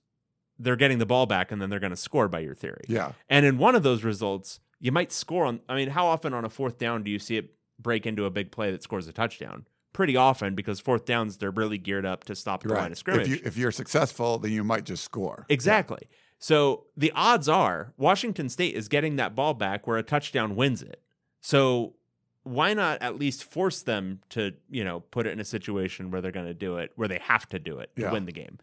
they're 0.58 0.76
getting 0.76 0.98
the 0.98 1.06
ball 1.06 1.26
back 1.26 1.52
and 1.52 1.60
then 1.60 1.68
they're 1.70 1.80
going 1.80 1.90
to 1.90 1.96
score 1.96 2.28
by 2.28 2.40
your 2.40 2.54
theory. 2.54 2.84
yeah, 2.88 3.12
And 3.28 3.44
in 3.44 3.58
one 3.58 3.74
of 3.74 3.82
those 3.82 4.04
results, 4.04 4.60
you 4.80 4.92
might 4.92 5.12
score 5.12 5.44
on. 5.44 5.60
I 5.68 5.74
mean, 5.74 5.88
how 5.90 6.06
often 6.06 6.32
on 6.32 6.44
a 6.44 6.50
fourth 6.50 6.78
down 6.78 7.02
do 7.02 7.10
you 7.10 7.18
see 7.18 7.36
it 7.36 7.54
break 7.78 8.06
into 8.06 8.24
a 8.24 8.30
big 8.30 8.50
play 8.50 8.70
that 8.70 8.82
scores 8.82 9.06
a 9.06 9.12
touchdown? 9.12 9.66
Pretty 9.96 10.14
often 10.14 10.54
because 10.54 10.78
fourth 10.78 11.06
downs, 11.06 11.38
they're 11.38 11.50
really 11.50 11.78
geared 11.78 12.04
up 12.04 12.24
to 12.24 12.34
stop 12.34 12.62
the 12.62 12.68
line 12.74 12.92
of 12.92 12.98
scrimmage. 12.98 13.28
If 13.28 13.32
you 13.32 13.40
if 13.46 13.56
you're 13.56 13.72
successful, 13.72 14.36
then 14.38 14.52
you 14.52 14.62
might 14.62 14.84
just 14.84 15.02
score. 15.02 15.46
Exactly. 15.48 16.02
So 16.38 16.84
the 16.98 17.10
odds 17.14 17.48
are 17.48 17.94
Washington 17.96 18.50
State 18.50 18.74
is 18.74 18.88
getting 18.88 19.16
that 19.16 19.34
ball 19.34 19.54
back 19.54 19.86
where 19.86 19.96
a 19.96 20.02
touchdown 20.02 20.54
wins 20.54 20.82
it. 20.82 21.00
So 21.40 21.94
why 22.42 22.74
not 22.74 23.00
at 23.00 23.18
least 23.18 23.42
force 23.50 23.80
them 23.80 24.20
to, 24.28 24.52
you 24.68 24.84
know, 24.84 25.00
put 25.00 25.26
it 25.26 25.30
in 25.30 25.40
a 25.40 25.44
situation 25.46 26.10
where 26.10 26.20
they're 26.20 26.30
going 26.30 26.44
to 26.44 26.52
do 26.52 26.76
it, 26.76 26.92
where 26.96 27.08
they 27.08 27.18
have 27.20 27.48
to 27.48 27.58
do 27.58 27.78
it 27.78 27.88
to 27.96 28.02
Yeah. 28.02 28.12
win 28.12 28.26
the 28.26 28.32
game. 28.32 28.58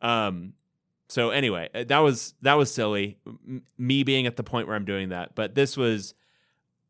Um, 0.00 0.52
so 1.08 1.30
anyway, 1.30 1.68
uh, 1.74 1.82
that 1.88 1.98
was 1.98 2.34
that 2.42 2.54
was 2.54 2.72
silly. 2.72 3.18
M- 3.26 3.64
me 3.76 4.04
being 4.04 4.28
at 4.28 4.36
the 4.36 4.44
point 4.44 4.68
where 4.68 4.76
I'm 4.76 4.84
doing 4.84 5.08
that, 5.08 5.34
but 5.34 5.56
this 5.56 5.76
was. 5.76 6.14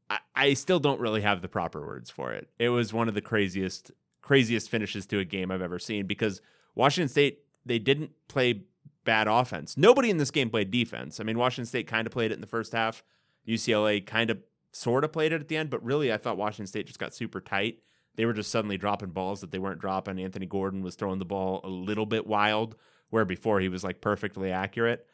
I, 0.09 0.19
I 0.35 0.55
still 0.55 0.79
don't 0.79 1.01
really 1.01 1.23
have 1.23 1.42
the 1.42 1.49
proper 1.49 1.85
words 1.85 2.11
for 2.11 2.33
it. 2.33 2.49
It 2.59 2.69
was 2.69 2.92
one 2.92 3.09
of 3.09 3.14
the 3.14 3.21
craziest 3.21 3.90
craziest 4.23 4.69
finishes 4.69 5.07
to 5.07 5.21
a 5.21 5.25
game 5.25 5.51
I've 5.51 5.62
ever 5.62 5.79
seen 5.79 6.07
because 6.07 6.40
Washington 6.75 7.09
State 7.09 7.40
they 7.64 7.79
didn't 7.79 8.12
play 8.29 8.64
bad 9.05 9.29
offense. 9.29 9.77
Nobody 9.77 10.11
in 10.11 10.19
this 10.19 10.31
game 10.31 10.51
played 10.51 10.71
defense. 10.71 11.21
I 11.21 11.25
mean, 11.25 11.38
Washington 11.38 11.66
State 11.66 11.87
kind 11.87 12.07
of 12.07 12.12
played 12.12 12.31
it 12.31 12.35
in 12.35 12.40
the 12.40 12.47
first 12.47 12.73
half. 12.73 13.03
UCLA 13.47 14.05
kind 14.05 14.31
of 14.31 14.38
sort 14.73 15.05
of 15.05 15.12
played 15.12 15.33
it 15.33 15.40
at 15.40 15.49
the 15.49 15.57
end, 15.57 15.71
but 15.71 15.83
really 15.85 16.12
I 16.12 16.16
thought 16.16 16.37
Washington 16.37 16.66
State 16.66 16.87
just 16.87 16.99
got 16.99 17.14
super 17.14 17.40
tight. 17.40 17.79
They 18.16 18.27
were 18.27 18.33
just 18.33 18.51
suddenly 18.51 18.79
dropping 18.79 19.11
balls 19.11 19.40
that 19.40 19.51
they 19.51 19.59
weren't 19.59 19.81
dropping. 19.81 20.19
Anthony 20.19 20.47
Gordon 20.47 20.83
was 20.83 20.95
throwing 20.95 21.19
the 21.19 21.25
ball 21.25 21.61
a 21.64 21.69
little 21.69 22.07
bit 22.07 22.27
wild, 22.27 22.77
where 23.11 23.25
before 23.25 23.61
he 23.61 23.69
was 23.69 23.85
like 23.85 24.01
perfectly 24.01 24.51
accurate. 24.51 25.07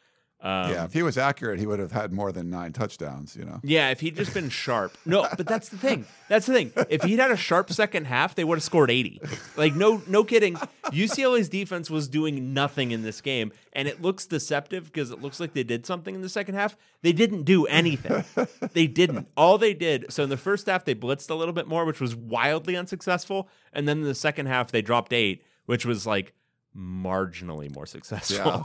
Um, 0.43 0.73
yeah, 0.73 0.85
if 0.85 0.93
he 0.93 1.03
was 1.05 1.17
accurate, 1.17 1.61
he 1.61 1.67
would 1.67 1.79
have 1.79 1.93
had 1.93 2.13
more 2.13 2.33
than 2.33 2.51
nine 2.51 2.73
touchdowns. 2.73 3.37
You 3.37 3.45
know. 3.45 3.61
yeah, 3.63 3.91
if 3.91 4.01
he'd 4.01 4.17
just 4.17 4.35
been 4.35 4.51
sharp. 4.51 4.99
No, 5.07 5.27
but 5.37 5.47
that's 5.47 5.69
the 5.69 5.79
thing. 5.79 6.05
That's 6.29 6.47
the 6.47 6.53
thing. 6.53 6.73
If 6.91 7.05
he'd 7.05 7.21
had 7.21 7.31
a 7.31 7.37
sharp 7.37 7.71
second 7.73 8.07
half, 8.07 8.35
they 8.35 8.43
would 8.43 8.57
have 8.57 8.63
scored 8.65 8.91
80. 8.91 9.21
Like 9.57 9.75
no 9.75 10.03
no 10.09 10.25
kidding. 10.25 10.57
UCLA's 10.87 11.49
defense 11.49 11.91
was 11.91 12.09
doing 12.09 12.53
nothing 12.55 12.91
in 12.91 13.03
this 13.03 13.21
game 13.21 13.53
and 13.73 13.87
it 13.87 14.03
looks 14.03 14.27
deceptive 14.27 14.87
because 14.87 15.11
it 15.11 15.23
looks 15.23 15.39
like 15.41 15.53
they 15.53 15.63
did 15.63 15.87
something 15.87 16.15
in 16.15 16.23
the 16.23 16.29
second 16.29 16.55
half. 16.57 16.77
They 17.03 17.13
didn't 17.13 17.45
do 17.45 17.67
anything. 17.67 18.25
They 18.73 18.87
didn't. 18.87 19.29
All 19.37 19.59
they 19.59 19.75
did. 19.75 20.13
So 20.13 20.25
in 20.25 20.29
the 20.31 20.37
first 20.37 20.67
half 20.67 20.85
they 20.85 20.95
blitzed 20.95 21.31
a 21.31 21.35
little 21.35 21.55
bit 21.55 21.69
more, 21.69 21.85
which 21.85 22.01
was 22.01 22.17
wildly 22.17 22.77
unsuccessful, 22.77 23.49
and 23.73 23.87
then 23.87 23.99
in 23.99 24.05
the 24.05 24.15
second 24.15 24.47
half 24.47 24.71
they 24.73 24.83
dropped 24.83 25.13
8, 25.13 25.43
which 25.67 25.87
was 25.87 26.07
like 26.07 26.33
marginally 26.77 27.73
more 27.75 27.87
successful. 27.87 28.37
Yeah. 28.37 28.63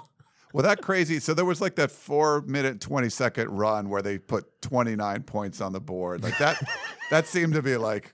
Well, 0.54 0.64
that 0.64 0.82
crazy. 0.82 1.20
So 1.20 1.34
there 1.34 1.46
was 1.46 1.62
like 1.62 1.76
that 1.76 1.92
four 1.92 2.42
minute, 2.42 2.80
20 2.82 3.10
second 3.10 3.50
run 3.50 3.90
where 3.90 4.02
they 4.02 4.18
put 4.18 4.62
29 4.62 5.24
points 5.24 5.62
on 5.62 5.74
the 5.74 5.82
board. 5.82 6.24
Like 6.24 6.38
that, 6.40 6.62
that 7.12 7.28
seemed 7.28 7.54
to 7.54 7.62
be 7.62 7.78
like, 7.78 8.14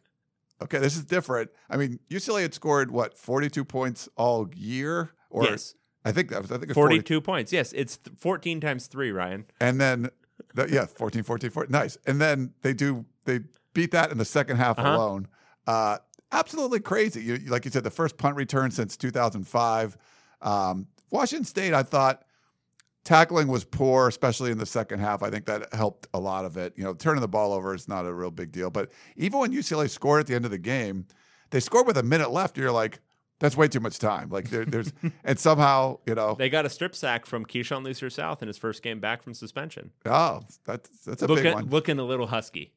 okay, 0.62 0.80
this 0.80 0.96
is 0.96 1.06
different. 1.06 1.52
I 1.70 1.78
mean, 1.78 2.00
UCLA 2.10 2.42
had 2.42 2.54
scored 2.54 2.90
what, 2.92 3.18
42 3.18 3.64
points 3.66 4.10
all 4.16 4.50
year? 4.56 5.12
Or 5.30 5.44
Yes. 5.46 5.76
I 6.06 6.12
think 6.12 6.30
that 6.32 6.42
was, 6.42 6.52
I 6.52 6.58
think 6.58 6.74
42 6.74 7.22
points. 7.22 7.54
Yes, 7.54 7.72
it's 7.74 7.98
th- 7.98 8.18
14 8.18 8.60
times 8.60 8.88
3, 8.88 9.12
Ryan. 9.12 9.46
And 9.62 9.80
then, 9.80 10.10
the, 10.54 10.68
yeah, 10.70 10.86
14, 10.86 11.24
14, 11.24 11.50
14. 11.50 11.72
Nice. 11.72 11.98
And 12.06 12.20
then 12.20 12.54
they 12.62 12.74
do, 12.74 13.06
they 13.26 13.40
beat 13.74 13.92
that 13.92 14.12
in 14.12 14.18
the 14.18 14.26
second 14.26 14.58
half 14.58 14.78
Uh-huh. 14.78 14.90
alone. 14.96 15.28
Uh, 15.66 15.98
absolutely 16.32 16.82
crazy. 16.82 17.22
You, 17.22 17.38
like 17.48 17.64
you 17.64 17.72
said, 17.72 17.84
the 17.86 17.90
first 17.90 18.18
punt 18.18 18.36
return 18.36 18.70
since 18.72 18.98
2005. 18.98 19.98
Um, 20.42 20.88
Washington 21.14 21.46
State, 21.46 21.74
I 21.74 21.84
thought 21.84 22.24
tackling 23.04 23.48
was 23.48 23.64
poor, 23.64 24.08
especially 24.08 24.52
in 24.52 24.58
the 24.58 24.66
second 24.66 25.00
half. 25.00 25.24
I 25.24 25.30
think 25.30 25.46
that 25.46 25.74
helped 25.74 26.08
a 26.14 26.20
lot 26.20 26.46
of 26.46 26.58
it. 26.58 26.74
You 26.76 26.84
know, 26.84 26.94
turning 26.94 27.22
the 27.22 27.28
ball 27.28 27.54
over 27.54 27.74
is 27.74 27.88
not 27.88 28.06
a 28.06 28.14
real 28.14 28.32
big 28.32 28.52
deal. 28.52 28.70
But 28.70 28.92
even 29.16 29.40
when 29.40 29.52
UCLA 29.54 29.90
scored 29.90 30.22
at 30.22 30.28
the 30.28 30.36
end 30.36 30.46
of 30.46 30.52
the 30.52 30.58
game, 30.58 31.06
they 31.52 31.60
scored 31.60 31.88
with 31.88 31.98
a 31.98 32.04
minute 32.04 32.32
left. 32.32 32.58
You're 32.58 32.72
like, 32.72 33.00
that's 33.40 33.58
way 33.58 33.68
too 33.68 33.80
much 33.82 34.00
time. 34.00 34.30
Like 34.30 34.50
there, 34.50 34.64
there's, 34.66 34.94
and 35.24 35.38
somehow, 35.40 36.00
you 36.06 36.16
know, 36.16 36.36
They 36.38 36.50
got 36.50 36.66
a 36.66 36.70
strip 36.70 36.96
sack 36.96 37.26
from 37.26 37.46
Keisean 37.46 37.84
Lucier-South 37.84 38.42
in 38.42 38.48
his 38.48 38.58
first 38.58 38.82
game 38.82 39.00
back 39.00 39.22
from 39.22 39.34
suspension. 39.34 39.92
oh, 40.06 40.42
that's 40.66 40.90
that's 41.06 41.22
a 41.22 41.28
Look 41.28 41.38
big 41.38 41.48
at, 41.48 41.56
one. 41.56 41.70
looking 41.70 42.00
a 42.00 42.04
little 42.04 42.28
husky. 42.28 42.74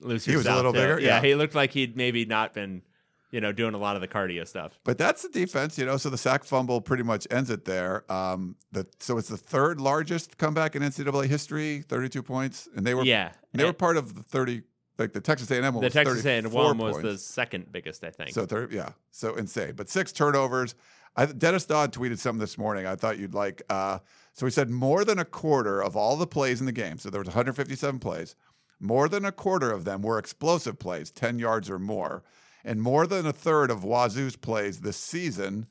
Lucier 0.00 0.32
He 0.32 0.36
was 0.36 0.46
a 0.46 0.54
little 0.54 0.72
too. 0.72 0.78
bigger? 0.78 1.00
Yeah, 1.00 1.16
Yeah. 1.16 1.22
he 1.22 1.34
looked 1.34 1.54
like 1.54 1.72
he'd 1.72 1.96
maybe 1.96 2.24
not 2.24 2.52
been, 2.54 2.82
you 3.30 3.40
know, 3.40 3.52
doing 3.52 3.74
a 3.74 3.78
lot 3.78 3.94
of 3.94 4.00
the 4.00 4.08
cardio 4.08 4.46
stuff. 4.46 4.78
But 4.84 4.98
that's 4.98 5.22
the 5.22 5.28
defense, 5.28 5.76
you 5.78 5.84
know. 5.86 5.96
So 5.96 6.10
the 6.10 6.18
sack 6.18 6.44
fumble 6.44 6.80
pretty 6.80 7.02
much 7.02 7.26
ends 7.30 7.50
it 7.50 7.64
there. 7.64 8.10
Um, 8.10 8.56
the, 8.72 8.86
so 9.00 9.18
it's 9.18 9.28
the 9.28 9.36
third 9.36 9.80
largest 9.80 10.38
comeback 10.38 10.74
in 10.76 10.82
NCAA 10.82 11.26
history, 11.26 11.82
32 11.88 12.22
points, 12.22 12.68
and 12.74 12.86
they 12.86 12.94
were 12.94 13.04
yeah, 13.04 13.32
they 13.52 13.64
were 13.64 13.72
part 13.72 13.96
of 13.96 14.14
the 14.14 14.22
30, 14.22 14.62
like 14.98 15.12
the 15.12 15.20
Texas 15.20 15.50
A&M 15.50 15.74
one 15.74 15.82
the 15.84 15.90
Texas 15.90 16.24
A&M 16.24 16.44
34 16.44 16.62
one 16.64 16.78
was 16.78 17.02
the 17.02 17.18
second 17.18 17.70
biggest, 17.70 18.02
I 18.04 18.10
think. 18.10 18.30
So 18.30 18.46
thir- 18.46 18.68
yeah, 18.70 18.90
so 19.10 19.34
insane. 19.36 19.74
But 19.76 19.88
six 19.88 20.12
turnovers. 20.12 20.74
I, 21.16 21.26
Dennis 21.26 21.64
Dodd 21.64 21.92
tweeted 21.92 22.18
something 22.18 22.38
this 22.38 22.56
morning. 22.56 22.86
I 22.86 22.94
thought 22.94 23.18
you'd 23.18 23.34
like. 23.34 23.62
Uh, 23.68 23.98
so 24.34 24.46
he 24.46 24.52
said 24.52 24.70
more 24.70 25.04
than 25.04 25.18
a 25.18 25.24
quarter 25.24 25.82
of 25.82 25.96
all 25.96 26.16
the 26.16 26.28
plays 26.28 26.60
in 26.60 26.66
the 26.66 26.72
game. 26.72 26.98
So 26.98 27.10
there 27.10 27.20
was 27.20 27.26
157 27.26 27.98
plays. 27.98 28.36
more 28.78 29.08
than 29.08 29.24
a 29.24 29.32
quarter 29.32 29.72
of 29.72 29.84
them 29.84 30.00
were 30.02 30.18
explosive 30.18 30.78
plays, 30.78 31.10
10 31.10 31.40
yards 31.40 31.68
or 31.68 31.78
more. 31.80 32.22
And 32.68 32.82
more 32.82 33.06
than 33.06 33.24
a 33.24 33.32
third 33.32 33.70
of 33.70 33.82
Wazoo's 33.82 34.36
plays 34.36 34.80
this 34.80 34.98
season, 34.98 35.66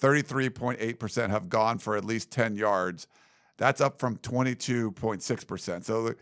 33.8%, 0.00 1.28
have 1.28 1.50
gone 1.50 1.76
for 1.76 1.94
at 1.94 2.06
least 2.06 2.30
10 2.30 2.56
yards. 2.56 3.06
That's 3.58 3.82
up 3.82 3.98
from 3.98 4.16
22.6%. 4.18 5.84
So 5.84 6.14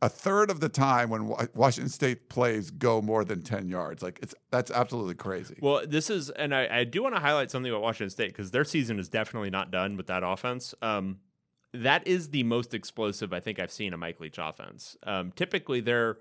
a 0.00 0.08
third 0.08 0.50
of 0.50 0.60
the 0.60 0.68
time 0.68 1.10
when 1.10 1.34
Washington 1.52 1.88
State 1.88 2.28
plays 2.28 2.70
go 2.70 3.02
more 3.02 3.24
than 3.24 3.42
10 3.42 3.68
yards. 3.68 4.04
Like 4.04 4.20
it's 4.22 4.36
that's 4.50 4.70
absolutely 4.70 5.16
crazy. 5.16 5.56
Well, 5.60 5.82
this 5.84 6.10
is, 6.10 6.30
and 6.30 6.54
I, 6.54 6.68
I 6.70 6.84
do 6.84 7.02
want 7.02 7.16
to 7.16 7.20
highlight 7.20 7.50
something 7.50 7.72
about 7.72 7.82
Washington 7.82 8.10
State 8.10 8.28
because 8.28 8.52
their 8.52 8.64
season 8.64 9.00
is 9.00 9.08
definitely 9.08 9.50
not 9.50 9.72
done 9.72 9.96
with 9.96 10.06
that 10.06 10.22
offense. 10.22 10.76
Um, 10.80 11.18
that 11.72 12.06
is 12.06 12.30
the 12.30 12.44
most 12.44 12.72
explosive 12.72 13.32
I 13.32 13.40
think 13.40 13.58
I've 13.58 13.72
seen 13.72 13.92
a 13.94 13.96
Mike 13.96 14.20
Leach 14.20 14.38
offense. 14.38 14.96
Um, 15.02 15.32
typically, 15.34 15.80
they're 15.80 16.18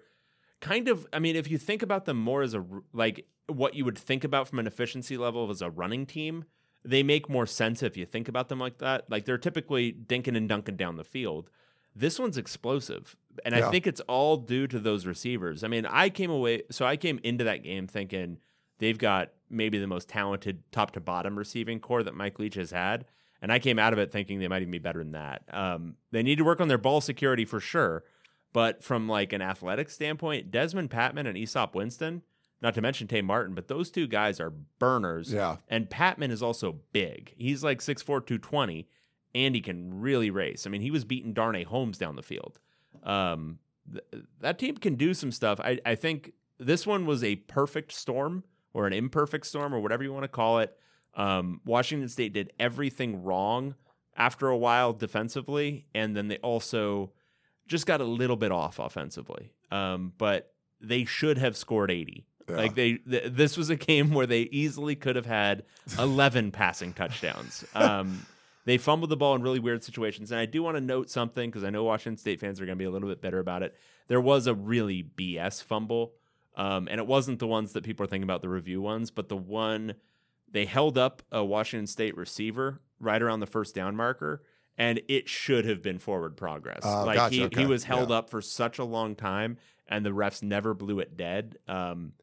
kind 0.64 0.88
of, 0.88 1.06
I 1.12 1.20
mean, 1.20 1.36
if 1.36 1.52
you 1.52 1.58
think 1.58 1.84
about 1.84 2.06
them 2.06 2.18
more 2.18 2.42
as 2.42 2.54
a 2.54 2.66
like 2.94 3.28
what 3.48 3.76
you 3.76 3.84
would 3.84 3.98
think 3.98 4.24
about 4.24 4.48
from 4.48 4.60
an 4.60 4.66
efficiency 4.66 5.18
level 5.18 5.50
as 5.52 5.62
a 5.62 5.70
running 5.70 6.06
team, 6.06 6.46
they 6.86 7.04
make 7.04 7.30
more 7.30 7.46
sense 7.46 7.84
if 7.84 7.98
you 7.98 8.06
think 8.06 8.30
about 8.30 8.48
them 8.48 8.60
like 8.60 8.78
that. 8.80 9.10
Like 9.10 9.26
they're 9.26 9.38
typically 9.38 9.92
dinking 9.94 10.38
and 10.38 10.48
dunking 10.48 10.78
down 10.78 10.96
the 10.96 11.04
field. 11.04 11.50
This 11.96 12.18
one's 12.18 12.38
explosive. 12.38 13.16
And 13.46 13.54
Yeah. 13.54 13.68
I 13.68 13.72
think 13.72 13.86
it's 13.86 14.00
all 14.02 14.38
due 14.38 14.66
to 14.68 14.80
those 14.80 15.06
receivers. 15.06 15.64
I 15.64 15.68
mean, 15.68 15.86
I 15.86 16.10
came 16.10 16.32
away, 16.32 16.64
so 16.72 16.86
I 16.86 16.96
came 16.96 17.20
into 17.24 17.44
that 17.44 17.62
game 17.64 17.86
thinking 17.86 18.38
they've 18.80 18.98
got 18.98 19.34
maybe 19.50 19.78
the 19.80 19.88
most 19.88 20.08
talented 20.08 20.64
top 20.72 20.92
to 20.92 21.02
bottom 21.02 21.38
receiving 21.38 21.80
corps 21.80 22.04
that 22.04 22.16
Mike 22.16 22.40
Leach 22.40 22.56
has 22.56 22.72
had. 22.72 23.06
And 23.42 23.52
I 23.52 23.60
came 23.60 23.78
out 23.78 23.92
of 23.92 24.00
it 24.00 24.12
thinking 24.12 24.40
they 24.40 24.48
might 24.48 24.62
even 24.62 24.72
be 24.72 24.80
better 24.80 25.00
than 25.00 25.12
that. 25.12 25.44
Um, 25.52 25.96
they 26.12 26.24
need 26.24 26.38
to 26.38 26.46
work 26.46 26.62
on 26.62 26.70
their 26.70 26.78
ball 26.78 27.02
security 27.02 27.44
for 27.44 27.60
sure. 27.60 28.06
But 28.54 28.84
from 28.84 29.10
like 29.10 29.34
an 29.34 29.42
athletic 29.42 29.90
standpoint, 29.90 30.52
Dezmon 30.52 30.88
Patmon 30.88 31.28
and 31.28 31.36
Easop 31.36 31.74
Winston, 31.74 32.22
not 32.62 32.76
to 32.76 32.82
mention 32.82 33.08
Tay 33.08 33.22
Martin, 33.22 33.56
but 33.56 33.68
those 33.68 33.92
two 33.92 34.08
guys 34.08 34.40
are 34.40 34.54
burners. 34.80 35.34
Yeah. 35.34 35.58
And 35.68 35.90
Patmon 35.90 36.30
is 36.30 36.42
also 36.42 36.80
big. 36.94 37.34
He's 37.36 37.64
like 37.64 37.80
6'4, 37.80 38.06
220, 38.06 38.88
and 39.36 39.56
he 39.56 39.62
can 39.62 40.00
really 40.00 40.30
race. 40.30 40.66
I 40.66 40.70
mean, 40.70 40.82
he 40.82 40.92
was 40.92 41.04
beating 41.04 41.34
Darnay 41.34 41.64
Holmes 41.64 41.98
down 41.98 42.16
the 42.16 42.24
field. 42.24 42.60
Um, 43.04 43.60
th- 43.92 44.24
that 44.40 44.60
team 44.60 44.78
can 44.78 44.96
do 44.96 45.14
some 45.14 45.32
stuff. 45.32 45.60
I, 45.60 45.80
I 45.86 45.96
think 45.96 46.32
this 46.58 46.88
one 46.88 47.06
was 47.06 47.24
a 47.24 47.36
perfect 47.36 47.92
storm 47.92 48.44
or 48.74 48.88
an 48.88 48.94
imperfect 48.94 49.46
storm 49.46 49.74
or 49.74 49.80
whatever 49.80 50.04
you 50.04 50.14
want 50.14 50.24
to 50.24 50.30
call 50.30 50.60
it. 50.60 50.78
Um, 51.16 51.60
Washington 51.66 52.08
State 52.08 52.34
did 52.34 52.54
everything 52.60 53.24
wrong 53.24 53.76
after 54.16 54.48
a 54.48 54.58
while 54.58 54.94
defensively, 54.94 55.86
and 55.94 56.16
then 56.16 56.28
they 56.28 56.38
also 56.38 57.12
just 57.68 57.86
got 57.86 58.02
a 58.02 58.06
little 58.06 58.36
bit 58.36 58.52
off 58.52 58.80
offensively. 58.80 59.52
Um, 59.72 60.14
but 60.18 60.54
they 60.82 61.06
should 61.06 61.38
have 61.38 61.56
scored 61.56 61.92
80. 61.92 62.26
Yeah. 62.50 62.56
Like 62.56 62.76
they, 62.76 62.94
th- 62.96 63.32
this 63.32 63.58
was 63.58 63.70
a 63.70 63.76
game 63.76 64.12
where 64.12 64.28
they 64.28 64.42
easily 64.42 64.96
could 64.96 65.16
have 65.16 65.26
had 65.26 65.64
11 65.98 66.52
passing 66.52 66.94
touchdowns. 66.94 67.66
Um, 67.74 68.26
they 68.66 68.78
fumbled 68.78 69.10
the 69.10 69.18
ball 69.18 69.36
in 69.36 69.42
really 69.42 69.60
weird 69.60 69.84
situations. 69.84 70.32
And 70.32 70.40
I 70.40 70.46
do 70.46 70.64
want 70.64 70.78
to 70.78 70.82
note 70.82 71.10
something 71.10 71.50
because 71.50 71.64
I 71.64 71.70
know 71.70 71.84
Washington 71.84 72.18
State 72.18 72.40
fans 72.40 72.62
are 72.62 72.66
going 72.66 72.78
to 72.78 72.82
be 72.82 72.86
a 72.86 72.92
little 72.92 73.10
bit 73.10 73.22
bitter 73.22 73.40
about 73.40 73.64
it. 73.64 73.76
There 74.08 74.22
was 74.22 74.48
a 74.48 74.54
really 74.54 75.04
BS 75.04 75.64
fumble. 75.64 76.14
Um, 76.56 76.88
and 76.90 77.00
it 77.00 77.08
wasn't 77.08 77.40
the 77.40 77.48
ones 77.48 77.74
that 77.74 77.84
people 77.84 78.04
are 78.04 78.08
thinking 78.08 78.24
about, 78.24 78.42
the 78.42 78.50
review 78.50 78.82
ones, 78.82 79.10
but 79.10 79.28
the 79.28 79.38
one 79.38 79.96
they 80.52 80.66
held 80.66 80.98
up 80.98 81.24
a 81.32 81.44
Washington 81.44 81.88
State 81.88 82.16
receiver 82.16 82.80
right 83.00 83.22
around 83.22 83.40
the 83.40 83.48
first 83.48 83.74
down 83.74 83.96
marker, 83.96 84.44
and 84.78 85.02
it 85.08 85.30
should 85.30 85.66
have 85.66 85.82
been 85.82 86.00
forward 86.00 86.36
progress. 86.36 86.82
Oh, 86.84 87.06
like 87.06 87.18
gotcha, 87.18 87.36
he, 87.36 87.44
okay, 87.44 87.62
he 87.62 87.68
was 87.68 87.84
held 87.84 88.10
yeah. 88.10 88.18
up 88.18 88.30
for 88.30 88.42
such 88.42 88.80
a 88.80 88.84
long 88.84 89.16
time, 89.16 89.58
and 89.88 90.06
the 90.06 90.12
refs 90.12 90.42
never 90.42 90.74
blew 90.74 91.00
it 91.00 91.16
dead. 91.16 91.58
Um, 91.68 92.14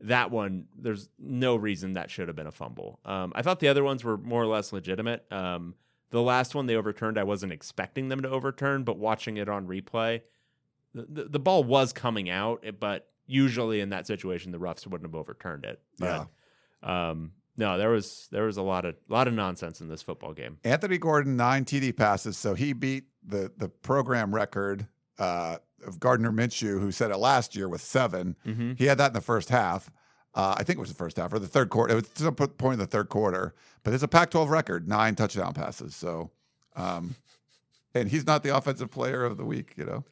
that 0.00 0.30
one, 0.30 0.66
there's 0.76 1.08
no 1.18 1.56
reason 1.56 1.92
that 1.92 2.10
should 2.10 2.28
have 2.28 2.36
been 2.36 2.46
a 2.46 2.52
fumble. 2.52 3.00
Um, 3.04 3.32
I 3.34 3.42
thought 3.42 3.60
the 3.60 3.68
other 3.68 3.84
ones 3.84 4.02
were 4.02 4.16
more 4.16 4.42
or 4.42 4.46
less 4.46 4.72
legitimate. 4.72 5.30
Um, 5.30 5.74
the 6.10 6.22
last 6.22 6.54
one 6.54 6.66
they 6.66 6.74
overturned, 6.74 7.18
I 7.18 7.24
wasn't 7.24 7.52
expecting 7.52 8.08
them 8.08 8.22
to 8.22 8.28
overturn, 8.28 8.82
but 8.82 8.98
watching 8.98 9.36
it 9.36 9.48
on 9.48 9.66
replay, 9.66 10.22
the, 10.94 11.24
the, 11.24 11.38
ball 11.38 11.62
was 11.62 11.92
coming 11.92 12.28
out, 12.28 12.64
but 12.80 13.08
usually 13.26 13.80
in 13.80 13.90
that 13.90 14.06
situation, 14.06 14.50
the 14.50 14.58
refs 14.58 14.86
wouldn't 14.86 15.08
have 15.08 15.14
overturned 15.14 15.64
it. 15.64 15.80
But, 15.98 16.26
um, 16.82 17.32
no, 17.56 17.76
there 17.78 17.90
was 17.90 18.28
there 18.30 18.44
was 18.44 18.56
a 18.56 18.62
lot 18.62 18.84
of 18.84 18.94
lot 19.08 19.28
of 19.28 19.34
nonsense 19.34 19.80
in 19.80 19.88
this 19.88 20.02
football 20.02 20.32
game. 20.32 20.58
Anthony 20.64 20.98
Gordon 20.98 21.36
nine 21.36 21.64
TD 21.64 21.96
passes, 21.96 22.36
so 22.38 22.54
he 22.54 22.72
beat 22.72 23.04
the 23.26 23.52
the 23.56 23.68
program 23.68 24.34
record 24.34 24.86
uh, 25.18 25.56
of 25.86 26.00
Gardner 26.00 26.30
Minshew, 26.32 26.80
who 26.80 26.90
set 26.92 27.10
it 27.10 27.16
last 27.18 27.54
year 27.56 27.68
with 27.68 27.80
7 27.82 28.36
Mm-hmm. 28.46 28.72
He 28.78 28.84
had 28.86 28.98
that 28.98 29.08
in 29.08 29.12
the 29.14 29.20
first 29.20 29.48
half. 29.50 29.90
Uh, 30.34 30.54
I 30.56 30.62
think 30.62 30.78
it 30.78 30.80
was 30.80 30.88
the 30.90 30.94
first 30.96 31.16
half 31.16 31.32
or 31.32 31.38
the 31.40 31.46
third 31.48 31.70
quarter. 31.70 31.92
It 31.92 31.96
was 31.96 32.10
some 32.14 32.34
po- 32.36 32.46
point 32.46 32.74
in 32.74 32.78
the 32.78 32.86
third 32.86 33.08
quarter, 33.08 33.52
but 33.82 33.92
it's 33.92 34.02
a 34.04 34.08
Pac-12 34.08 34.48
record, 34.48 34.86
nine 34.88 35.16
touchdown 35.16 35.52
passes. 35.54 35.94
So, 35.96 36.30
um, 36.76 37.16
and 37.94 38.08
he's 38.08 38.26
not 38.26 38.42
the 38.44 38.56
offensive 38.56 38.90
player 38.92 39.24
of 39.24 39.36
the 39.36 39.44
week, 39.44 39.74
you 39.76 39.84
know. 39.84 40.04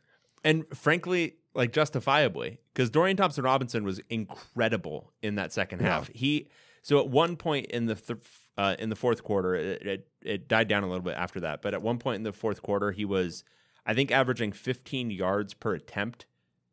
And 0.43 0.67
frankly, 0.77 1.37
like 1.55 1.73
justifiably, 1.73 2.59
because 2.75 2.91
Dorian 2.91 3.17
Thompson 3.17 3.45
Robinson 3.45 3.85
was 3.85 4.01
incredible 4.11 5.13
in 5.23 5.37
that 5.37 5.53
second 5.53 5.81
Yeah. 5.81 5.87
half. 5.95 6.09
He 6.09 6.49
so 6.89 6.99
at 7.01 7.09
one 7.09 7.37
point 7.37 7.67
in 7.67 7.85
the 7.85 7.95
th- 7.95 8.19
uh, 8.57 8.75
in 8.79 8.89
the 8.89 8.97
fourth 8.97 9.23
quarter, 9.23 9.55
it, 9.55 9.83
it 9.87 10.09
it 10.23 10.49
died 10.49 10.69
down 10.69 10.83
a 10.85 10.87
little 10.89 11.05
bit 11.05 11.17
after 11.17 11.41
that, 11.41 11.61
but 11.61 11.75
at 11.75 11.83
one 11.83 11.99
point 11.99 12.17
in 12.17 12.23
the 12.23 12.33
fourth 12.33 12.63
quarter, 12.63 12.93
he 12.93 13.05
was 13.05 13.45
I 13.85 13.93
think 13.93 14.11
averaging 14.11 14.53
15 14.53 15.11
yards 15.11 15.53
per 15.55 15.75
attempt. 15.75 16.25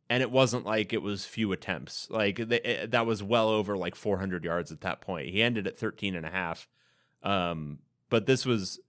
And 0.08 0.22
it 0.22 0.30
wasn't 0.30 0.66
like 0.66 0.94
it 0.94 1.02
was 1.02 1.26
few 1.26 1.52
attempts. 1.52 2.08
Like 2.10 2.36
th- 2.38 2.62
it- 2.64 2.92
that 2.92 3.06
was 3.06 3.22
well 3.24 3.50
over 3.50 3.76
like 3.76 3.96
400 3.96 4.46
yards 4.46 4.72
at 4.72 4.82
that 4.82 5.02
point. 5.02 5.30
He 5.30 5.42
ended 5.42 5.66
at 5.68 5.78
13 5.78 6.16
and 6.16 6.26
a 6.26 6.30
half. 6.30 6.68
Um, 7.24 7.80
but 8.10 8.26
this 8.28 8.46
was 8.46 8.80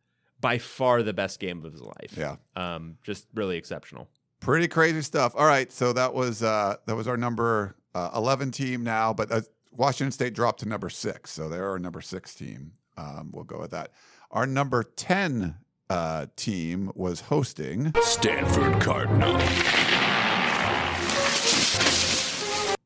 by 0.40 0.58
far 0.58 1.02
the 1.02 1.14
best 1.14 1.40
game 1.40 1.64
of 1.64 1.72
his 1.72 1.80
life. 1.82 2.14
Yeah. 2.16 2.36
Um, 2.54 2.98
just 3.02 3.26
really 3.34 3.56
exceptional. 3.56 4.08
Pretty 4.40 4.68
crazy 4.68 5.00
stuff. 5.02 5.32
All 5.34 5.46
right, 5.46 5.72
so 5.72 5.92
that 5.94 6.12
was 6.12 6.42
uh, 6.42 6.76
that 6.86 6.94
was 6.94 7.08
our 7.08 7.16
number 7.16 7.76
uh, 7.94 8.10
eleven 8.14 8.50
team 8.50 8.84
now, 8.84 9.14
but 9.14 9.32
uh, 9.32 9.40
Washington 9.76 10.12
State 10.12 10.34
dropped 10.34 10.60
to 10.60 10.68
number 10.68 10.88
six, 10.88 11.30
so 11.30 11.48
they're 11.48 11.68
our 11.68 11.78
number 11.78 12.00
six 12.00 12.34
team. 12.34 12.72
Um, 12.96 13.30
we'll 13.32 13.44
go 13.44 13.58
with 13.58 13.72
that. 13.72 13.92
Our 14.30 14.46
number 14.46 14.82
ten 14.82 15.56
uh, 15.90 16.26
team 16.36 16.90
was 16.94 17.20
hosting. 17.20 17.92
Stanford 18.02 18.80
Cardinal. 18.80 19.36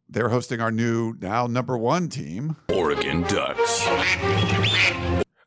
They're 0.09 0.29
hosting 0.29 0.61
our 0.61 0.73
new 0.73 1.15
now 1.21 1.47
number 1.47 1.79
one 1.79 2.09
team. 2.09 2.57
Oregon 2.73 3.23
Ducks. 3.23 3.87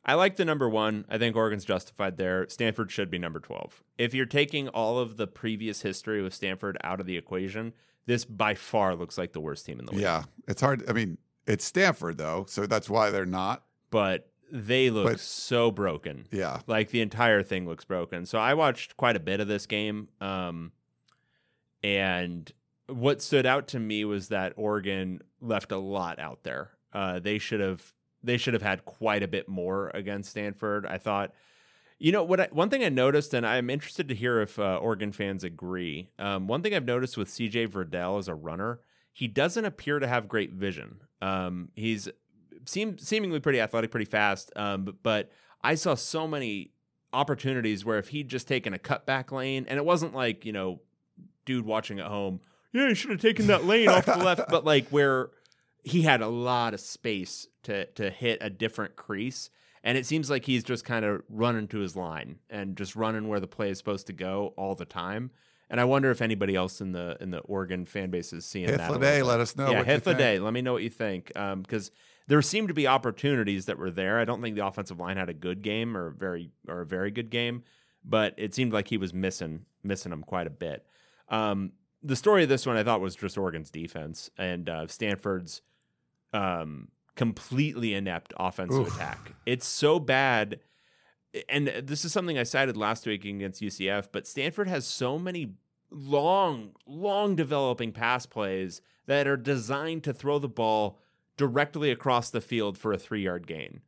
I 0.05 0.15
like 0.15 0.35
the 0.37 0.45
number 0.45 0.69
one. 0.69 1.05
I 1.09 1.17
think 1.17 1.35
Oregon's 1.35 1.65
justified 1.65 2.17
there. 2.17 2.47
Stanford 2.49 2.91
should 2.91 3.09
be 3.09 3.17
number 3.17 3.39
12. 3.39 3.83
If 3.97 4.13
you're 4.13 4.25
taking 4.25 4.67
all 4.69 4.99
of 4.99 5.15
the 5.15 5.27
previous 5.27 5.81
history 5.81 6.21
with 6.21 6.33
Stanford 6.33 6.77
out 6.83 6.99
of 6.99 7.05
the 7.05 7.17
equation, 7.17 7.73
this 8.05 8.25
by 8.25 8.53
far 8.53 8.95
looks 8.95 9.17
like 9.17 9.31
the 9.31 9.39
worst 9.39 9.65
team 9.65 9.79
in 9.79 9.85
the 9.85 9.91
league. 9.93 10.01
Yeah, 10.01 10.23
it's 10.47 10.61
hard. 10.61 10.83
I 10.89 10.93
mean, 10.93 11.17
it's 11.47 11.65
Stanford 11.65 12.17
though, 12.17 12.45
so 12.47 12.65
that's 12.65 12.89
why 12.89 13.09
they're 13.09 13.25
not. 13.25 13.63
But 13.89 14.29
they 14.51 14.89
look 14.89 15.05
But- 15.05 15.19
so 15.19 15.71
broken. 15.71 16.27
Yeah, 16.31 16.61
Like 16.67 16.89
the 16.89 17.01
entire 17.01 17.41
thing 17.43 17.67
looks 17.67 17.85
broken. 17.85 18.25
So 18.25 18.37
I 18.37 18.53
watched 18.53 18.97
quite 18.97 19.15
a 19.15 19.19
bit 19.19 19.39
of 19.39 19.47
this 19.47 19.65
game. 19.65 20.09
Um, 20.21 20.71
and 21.83 22.51
what 22.87 23.21
stood 23.21 23.45
out 23.45 23.67
to 23.69 23.79
me 23.79 24.05
was 24.05 24.29
that 24.29 24.53
Oregon 24.55 25.21
left 25.41 25.71
a 25.71 25.77
lot 25.77 26.19
out 26.19 26.43
there. 26.43 26.71
Uh, 26.93 27.19
they 27.19 27.37
should 27.39 27.59
have 27.59 27.93
they 28.25 28.37
should 28.37 28.53
have 28.53 28.63
had 28.63 28.85
quite 28.85 29.21
a 29.21 29.27
bit 29.27 29.49
more 29.49 29.91
against 29.93 30.29
Stanford. 30.29 30.85
I 30.85 30.97
thought, 30.97 31.33
you 31.99 32.11
know, 32.13 32.23
what 32.23 32.39
I, 32.39 32.47
one 32.53 32.69
thing 32.69 32.81
I 32.83 32.89
noticed, 32.89 33.33
and 33.33 33.45
I'm 33.45 33.69
interested 33.69 34.07
to 34.07 34.15
hear 34.15 34.39
if 34.41 34.57
uh, 34.57 34.77
Oregon 34.77 35.11
fans 35.11 35.43
agree. 35.43 36.09
Um, 36.17 36.47
one 36.47 36.61
thing 36.61 36.73
I've 36.73 36.85
noticed 36.85 37.17
with 37.17 37.27
CJ 37.27 37.67
Verdell 37.67 38.17
as 38.19 38.29
a 38.29 38.35
runner, 38.35 38.79
he 39.11 39.27
doesn't 39.27 39.65
appear 39.65 39.99
to 39.99 40.07
have 40.07 40.29
great 40.29 40.53
vision. 40.53 41.01
Um, 41.23 41.69
he's 41.75 42.09
seem 42.65 42.97
seemingly 42.97 43.39
pretty 43.39 43.61
athletic, 43.61 43.91
pretty 43.91 44.05
fast, 44.05 44.51
um, 44.55 44.83
but, 44.83 45.03
but 45.03 45.31
I 45.63 45.75
saw 45.75 45.95
so 45.95 46.27
many 46.27 46.71
opportunities 47.13 47.85
where 47.85 47.97
if 47.97 48.09
he'd 48.09 48.27
just 48.27 48.47
taken 48.47 48.73
a 48.73 48.77
cutback 48.77 49.31
lane, 49.31 49.65
and 49.69 49.77
it 49.77 49.85
wasn't 49.85 50.13
like 50.13 50.45
you 50.45 50.51
know, 50.51 50.81
dude 51.45 51.65
watching 51.65 51.99
at 51.99 52.07
home, 52.07 52.41
yeah, 52.73 52.89
he 52.89 52.95
should 52.95 53.11
have 53.11 53.21
taken 53.21 53.47
that 53.47 53.65
lane 53.65 53.87
off 53.87 54.05
the 54.05 54.17
left, 54.17 54.49
but 54.49 54.65
like 54.65 54.87
where 54.89 55.29
he 55.83 56.01
had 56.01 56.21
a 56.21 56.27
lot 56.27 56.73
of 56.73 56.81
space 56.81 57.47
to 57.63 57.85
to 57.93 58.09
hit 58.09 58.39
a 58.41 58.49
different 58.49 58.95
crease. 58.95 59.49
And 59.85 59.97
it 59.97 60.05
seems 60.05 60.29
like 60.29 60.45
he's 60.45 60.63
just 60.63 60.85
kind 60.85 61.03
of 61.03 61.23
running 61.27 61.67
to 61.69 61.79
his 61.79 61.95
line 61.95 62.39
and 62.49 62.77
just 62.77 62.95
running 62.95 63.27
where 63.27 63.41
the 63.41 63.47
play 63.47 63.69
is 63.69 63.77
supposed 63.77 64.07
to 64.07 64.13
go 64.13 64.53
all 64.55 64.75
the 64.75 64.85
time. 64.85 65.31
And 65.73 65.81
I 65.81 65.85
wonder 65.85 66.11
if 66.11 66.21
anybody 66.21 66.55
else 66.55 66.81
in 66.81 66.91
the 66.91 67.17
in 67.19 67.31
the 67.31 67.39
Oregon 67.39 67.87
fan 67.87 68.11
base 68.11 68.31
is 68.31 68.45
seeing 68.45 68.67
hit 68.67 68.77
that. 68.77 69.01
day. 69.01 69.23
Let 69.23 69.39
us 69.39 69.55
know. 69.55 69.71
yeah, 69.71 69.79
what 69.79 69.87
you 69.87 69.91
hit 69.93 70.03
the 70.03 70.11
think. 70.11 70.19
day. 70.19 70.37
Let 70.37 70.53
me 70.53 70.61
know 70.61 70.73
what 70.73 70.83
you 70.83 70.91
think. 70.91 71.31
Because 71.33 71.89
there 72.27 72.39
seemed 72.43 72.67
to 72.67 72.75
be 72.75 72.85
opportunities 72.85 73.65
that 73.65 73.79
were 73.79 73.89
there. 73.89 74.19
I 74.19 74.25
don't 74.25 74.39
think 74.39 74.55
the 74.55 74.63
offensive 74.63 74.99
line 74.99 75.17
had 75.17 75.29
a 75.29 75.33
good 75.33 75.63
game 75.63 75.97
or 75.97 76.09
a 76.09 76.11
very 76.11 76.51
or 76.67 76.81
a 76.81 76.85
very 76.85 77.09
good 77.09 77.31
game, 77.31 77.63
but 78.05 78.35
it 78.37 78.53
seemed 78.53 78.71
like 78.71 78.87
he 78.87 78.97
was 78.97 79.15
missing 79.15 79.65
missing 79.83 80.11
them 80.11 80.21
quite 80.21 80.45
a 80.45 80.51
bit. 80.51 80.85
Um, 81.29 81.71
the 82.03 82.15
story 82.15 82.43
of 82.43 82.49
this 82.49 82.67
one 82.67 82.77
I 82.77 82.83
thought 82.83 83.01
was 83.01 83.15
just 83.15 83.35
Oregon's 83.35 83.71
defense 83.71 84.29
and 84.37 84.69
uh, 84.69 84.85
Stanford's 84.85 85.63
um, 86.33 86.89
completely 87.15 87.95
inept 87.95 88.31
offensive 88.37 88.87
Oof. 88.87 88.95
attack. 88.95 89.33
It's 89.47 89.65
so 89.65 89.99
bad. 89.99 90.59
And 91.49 91.67
this 91.67 92.05
is 92.05 92.13
something 92.13 92.37
I 92.37 92.43
cited 92.43 92.77
last 92.77 93.07
week 93.07 93.25
against 93.25 93.59
UCF, 93.59 94.09
but 94.11 94.27
Stanford 94.27 94.67
has 94.67 94.85
so 94.85 95.17
many 95.17 95.55
long, 95.93 96.71
long 96.85 97.35
developing 97.35 97.91
pass 97.91 98.25
plays 98.25 98.81
that 99.05 99.27
are 99.27 99.37
designed 99.37 100.03
to 100.03 100.13
throw 100.13 100.39
the 100.39 100.47
ball 100.49 100.99
directly 101.37 101.91
across 101.91 102.29
the 102.29 102.41
field 102.41 102.77
for 102.77 102.93
a 102.93 102.97
three 102.97 103.21
yard 103.23 103.47
gain. 103.47 103.81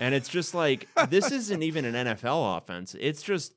And 0.00 0.14
it's 0.14 0.28
just 0.28 0.54
like, 0.54 0.88
this 1.08 1.30
isn't 1.32 1.62
even 1.62 1.84
an 1.84 1.94
NFL 2.06 2.56
offense. 2.58 2.96
It's 2.98 3.22
just, 3.22 3.54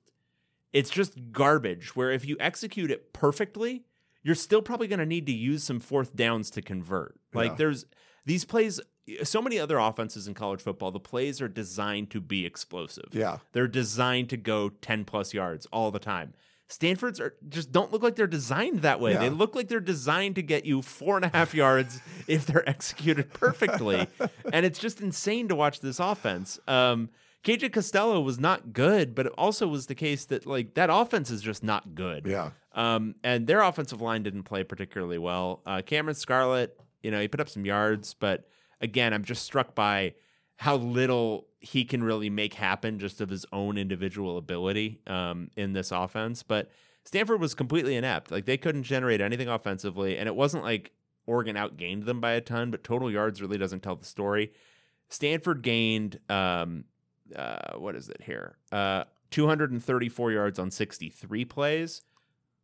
it's 0.74 0.90
just 0.90 1.32
garbage 1.32 1.96
where 1.96 2.12
if 2.12 2.26
you 2.26 2.38
execute 2.40 2.92
it 2.92 3.12
perfectly, 3.14 3.84
you're 4.24 4.36
still 4.36 4.62
probably 4.62 4.88
going 4.88 5.00
to 5.00 5.06
need 5.06 5.26
to 5.26 5.32
use 5.32 5.64
some 5.64 5.80
fourth 5.80 6.16
downs 6.16 6.50
to 6.52 6.62
convert. 6.62 7.20
Like 7.34 7.52
Yeah. 7.52 7.56
there's 7.56 7.86
these 8.26 8.46
plays, 8.46 8.80
so 9.24 9.42
many 9.42 9.58
other 9.58 9.80
offenses 9.80 10.28
in 10.28 10.36
college 10.36 10.62
football, 10.62 10.92
the 10.92 11.00
plays 11.00 11.42
are 11.42 11.48
designed 11.48 12.12
to 12.12 12.22
be 12.22 12.46
explosive. 12.46 13.10
Yeah. 13.12 13.38
They're 13.52 13.68
designed 13.68 14.30
to 14.30 14.38
go 14.38 14.70
10 14.70 15.06
plus 15.06 15.34
yards 15.34 15.66
all 15.74 15.90
the 15.90 16.00
time. 16.00 16.36
Stanford's 16.72 17.20
are 17.20 17.36
just 17.50 17.72
don't 17.72 17.92
look 17.92 18.02
like 18.02 18.16
they're 18.16 18.28
designed 18.28 18.84
that 18.84 19.00
way. 19.02 19.14
Yeah. 19.14 19.20
They 19.20 19.30
look 19.30 19.56
like 19.56 19.68
they're 19.68 19.80
designed 19.82 20.36
to 20.36 20.42
get 20.42 20.66
you 20.66 20.82
four 20.82 21.18
and 21.18 21.26
a 21.26 21.28
half 21.28 21.54
yards 21.54 22.00
if 22.28 22.46
they're 22.46 22.68
executed 22.68 23.34
perfectly. 23.34 24.08
and 24.54 24.66
it's 24.66 24.80
just 24.80 25.02
insane 25.02 25.50
to 25.50 25.56
watch 25.56 25.82
this 25.82 26.00
offense. 26.00 26.60
Um, 26.68 27.10
KJ 27.44 27.74
Costello 27.74 28.22
was 28.22 28.40
not 28.40 28.72
good, 28.72 29.16
but 29.16 29.26
it 29.26 29.34
also 29.38 29.68
was 29.68 29.88
the 29.88 29.96
case 29.96 30.26
that 30.26 30.46
like 30.46 30.76
that 30.76 30.90
offense 30.90 31.30
is 31.30 31.42
just 31.42 31.62
not 31.62 31.94
good. 31.94 32.26
Yeah. 32.26 32.52
Um, 32.74 33.16
and 33.22 33.48
their 33.48 33.62
offensive 33.62 34.02
line 34.02 34.24
didn't 34.24 34.44
play 34.44 34.64
particularly 34.64 35.18
well. 35.18 35.62
Uh, 35.66 35.82
Cameron 35.86 36.16
Scarlett, 36.16 36.80
you 37.04 37.12
know, 37.12 37.20
he 37.20 37.28
put 37.28 37.42
up 37.42 37.50
some 37.50 37.66
yards, 37.66 38.14
but 38.14 38.48
again, 38.80 39.14
I'm 39.14 39.26
just 39.26 39.44
struck 39.44 39.76
by 39.76 40.14
how 40.56 40.78
little 40.78 41.48
he 41.62 41.86
can 41.86 42.04
really 42.04 42.30
make 42.30 42.56
happen 42.56 43.00
just 43.00 43.22
of 43.22 43.30
his 43.30 43.46
own 43.54 43.78
individual 43.78 44.38
ability 44.38 45.00
um, 45.08 45.50
in 45.56 45.74
this 45.74 45.92
offense. 45.92 46.44
But 46.44 46.72
Stanford 47.06 47.40
was 47.40 47.54
completely 47.54 47.96
inept. 47.96 48.32
Like 48.32 48.46
they 48.46 48.58
couldn't 48.58 48.84
generate 48.84 49.22
anything 49.22 49.48
offensively, 49.48 50.18
and 50.18 50.28
it 50.28 50.36
wasn't 50.36 50.64
like 50.64 50.92
Oregon 51.28 51.56
outgained 51.56 52.06
them 52.06 52.20
by 52.20 52.32
a 52.32 52.42
ton, 52.42 52.72
but 52.72 52.84
total 52.84 53.12
yards 53.12 53.42
really 53.42 53.58
doesn't 53.58 53.82
tell 53.82 53.96
the 53.96 54.06
story. 54.06 54.52
Stanford 55.08 55.62
gained 55.62 56.20
um, 56.30 56.86
uh, 57.36 57.78
what 57.78 57.96
is 57.96 58.10
it 58.10 58.22
here? 58.24 58.58
Uh, 58.72 59.04
234 59.30 60.32
yards 60.32 60.60
on 60.60 60.72
63 60.72 61.46
plays. 61.46 62.02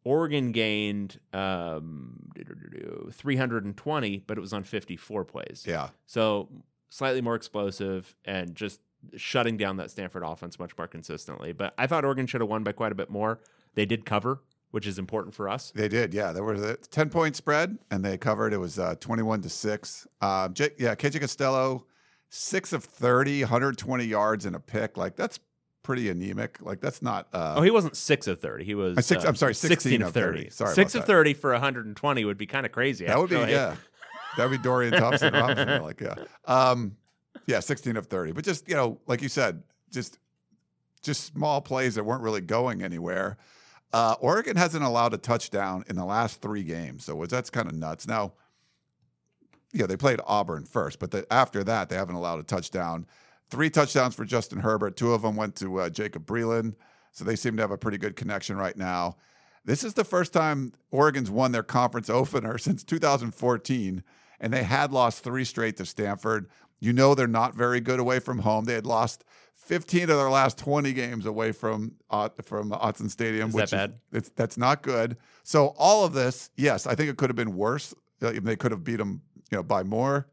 Oregon 0.03 0.51
gained 0.51 1.19
um, 1.33 2.31
320, 3.12 4.23
but 4.25 4.38
it 4.38 4.41
was 4.41 4.53
on 4.53 4.63
54 4.63 5.25
plays. 5.25 5.65
Yeah. 5.67 5.89
So 6.05 6.49
slightly 6.89 7.21
more 7.21 7.36
explosive 7.36 8.15
and 8.23 8.55
just 8.55 8.79
shutting 9.15 9.57
down 9.57 9.77
that 9.77 9.91
Stanford 9.91 10.23
offense 10.25 10.60
much 10.60 10.77
more 10.77 10.88
consistently. 10.88 11.51
But 11.53 11.73
I 11.77 11.88
thought 11.88 12.05
Oregon 12.05 12.27
should 12.27 12.41
have 12.41 12.49
won 12.49 12.63
by 12.63 12.71
quite 12.71 12.91
a 12.91 12.95
bit 12.95 13.10
more. 13.10 13.39
They 13.75 13.86
did 13.86 14.05
cover, 14.05 14.41
which 14.71 14.88
is 14.88 14.97
important 14.99 15.33
for 15.36 15.47
us. 15.49 15.71
They 15.75 15.88
did, 15.88 16.13
yeah. 16.13 16.31
There 16.31 16.43
was 16.43 16.62
a 16.63 16.75
ten 16.77 17.10
point 17.10 17.36
spread, 17.36 17.77
and 17.91 18.03
they 18.03 18.17
covered. 18.17 18.53
It 18.53 18.57
was 18.57 18.79
uh, 18.79 18.95
twenty 18.99 19.23
one 19.23 19.41
to 19.41 19.49
six. 19.49 20.07
Uh, 20.21 20.49
J- 20.49 20.71
yeah, 20.77 20.95
KJ 20.95 21.19
Costello, 21.21 21.86
six 22.29 22.73
of 22.73 22.83
30, 22.83 23.41
120 23.43 24.03
yards 24.05 24.45
and 24.45 24.55
a 24.55 24.60
pick. 24.60 24.97
Like 24.97 25.15
that's 25.15 25.39
pretty 25.83 26.10
anemic. 26.10 26.57
Like 26.62 26.81
that's 26.81 27.01
not. 27.01 27.27
Uh, 27.31 27.55
Oh, 27.57 27.62
he 27.62 27.71
wasn't 27.71 27.95
six 27.95 28.27
of 28.27 28.41
30. 28.41 28.65
He 28.65 28.75
was 28.75 28.97
Uh, 28.97 29.01
six- 29.01 29.23
I'm 29.23 29.36
sorry, 29.36 29.53
16 29.53 30.01
of 30.01 30.13
30. 30.13 30.49
Sorry 30.49 30.73
six 30.73 30.95
of 30.95 31.01
that. 31.01 31.07
30 31.07 31.33
for 31.36 31.51
120 31.53 32.25
would 32.25 32.38
be 32.38 32.45
kind 32.47 32.65
of 32.65 32.71
crazy. 32.71 33.05
that 33.05 33.17
would 33.17 33.29
be 33.29 33.36
yeah. 33.38 33.75
That 34.38 34.49
would 34.49 34.57
be 34.57 34.63
Dorian 34.63 34.93
Thompson 34.93 35.33
Robinson. 35.33 35.81
Like 35.83 36.01
yeah, 36.01 36.15
um, 36.45 36.97
yeah, 37.45 37.60
sixteen 37.60 37.97
of 37.97 38.08
thirty. 38.08 38.32
But 38.32 38.43
just 38.43 38.67
you 38.67 38.76
know, 38.76 39.00
like 39.08 39.21
you 39.21 39.30
said, 39.30 39.63
just 39.91 40.19
just 41.02 41.26
small 41.26 41.62
plays 41.62 41.95
that 41.95 42.04
weren't 42.04 42.23
really 42.23 42.41
going 42.41 42.84
anywhere. 42.84 43.38
Uh, 43.93 44.15
Oregon 44.19 44.58
hasn't 44.58 44.84
allowed 44.84 45.13
a 45.13 45.17
touchdown 45.17 45.84
in 45.88 45.95
the 45.95 46.06
last 46.06 46.41
three 46.41 46.63
games, 46.63 47.06
so 47.06 47.26
that's 47.26 47.50
kind 47.50 47.67
of 47.67 47.73
nuts. 47.73 48.06
Now, 48.06 48.34
yeah, 49.73 49.86
they 49.86 49.95
played 49.95 50.19
Auburn 50.26 50.65
first, 50.65 51.00
but 51.00 51.12
the, 51.12 51.26
after 51.32 51.63
that, 51.63 51.89
they 51.89 51.95
haven't 51.95 52.15
allowed 52.15 52.39
a 52.39 52.43
touchdown. 52.43 53.06
Three 53.50 53.69
touchdowns 53.69 54.15
for 54.15 54.26
Justin 54.26 54.60
Herbert. 54.60 54.97
Two 54.97 55.13
of 55.13 55.21
them 55.21 55.38
went 55.38 55.56
to 55.58 55.80
uh, 55.80 55.89
Jacob 55.89 56.26
Breeland, 56.26 56.76
so 57.12 57.23
they 57.23 57.38
seem 57.38 57.56
to 57.56 57.63
have 57.63 57.71
a 57.71 57.78
pretty 57.78 57.97
good 57.97 58.17
connection 58.17 58.58
right 58.58 58.76
now. 58.76 59.15
This 59.63 59.84
is 59.84 59.93
the 59.93 60.04
first 60.04 60.34
time 60.34 60.73
Oregon's 60.91 61.32
won 61.32 61.52
their 61.52 61.63
conference 61.63 62.10
opener 62.12 62.58
since 62.58 62.84
2014, 62.84 64.04
and 64.39 64.54
they 64.54 64.63
had 64.63 64.91
lost 64.91 65.23
three 65.23 65.45
straight 65.45 65.78
to 65.78 65.86
Stanford. 65.86 66.50
You 66.80 66.94
know 66.94 67.16
they're 67.16 67.28
not 67.28 67.56
very 67.56 67.80
good 67.80 68.00
away 68.00 68.20
from 68.20 68.40
home. 68.40 68.66
They 68.66 68.74
had 68.74 68.86
lost 68.86 69.24
15 69.56 70.04
of 70.04 70.08
their 70.18 70.30
last 70.30 70.58
20 70.58 70.94
games 70.94 71.26
away 71.26 71.52
from 71.52 71.94
uh, 72.10 72.30
from 72.44 72.72
Autzen 72.72 73.10
Stadium, 73.10 73.50
Is 73.50 73.56
which 73.56 73.72
that 73.72 73.78
bad? 73.78 74.00
is 74.12 74.18
it's, 74.20 74.30
that's 74.30 74.58
not 74.58 74.82
good. 74.84 75.18
So 75.44 75.74
all 75.78 76.06
of 76.06 76.13
this, 76.13 76.50
yes, 76.56 76.86
I 76.88 76.96
think 76.96 77.10
it 77.10 77.18
could 77.18 77.30
have 77.30 77.36
been 77.36 77.56
worse. 77.56 77.94
Uh, 78.22 78.34
They 78.42 78.56
could 78.56 78.72
have 78.72 78.84
beat 78.84 78.98
them, 78.98 79.22
you 79.52 79.58
know, 79.58 79.63
by 79.63 79.84
more. 79.84 80.28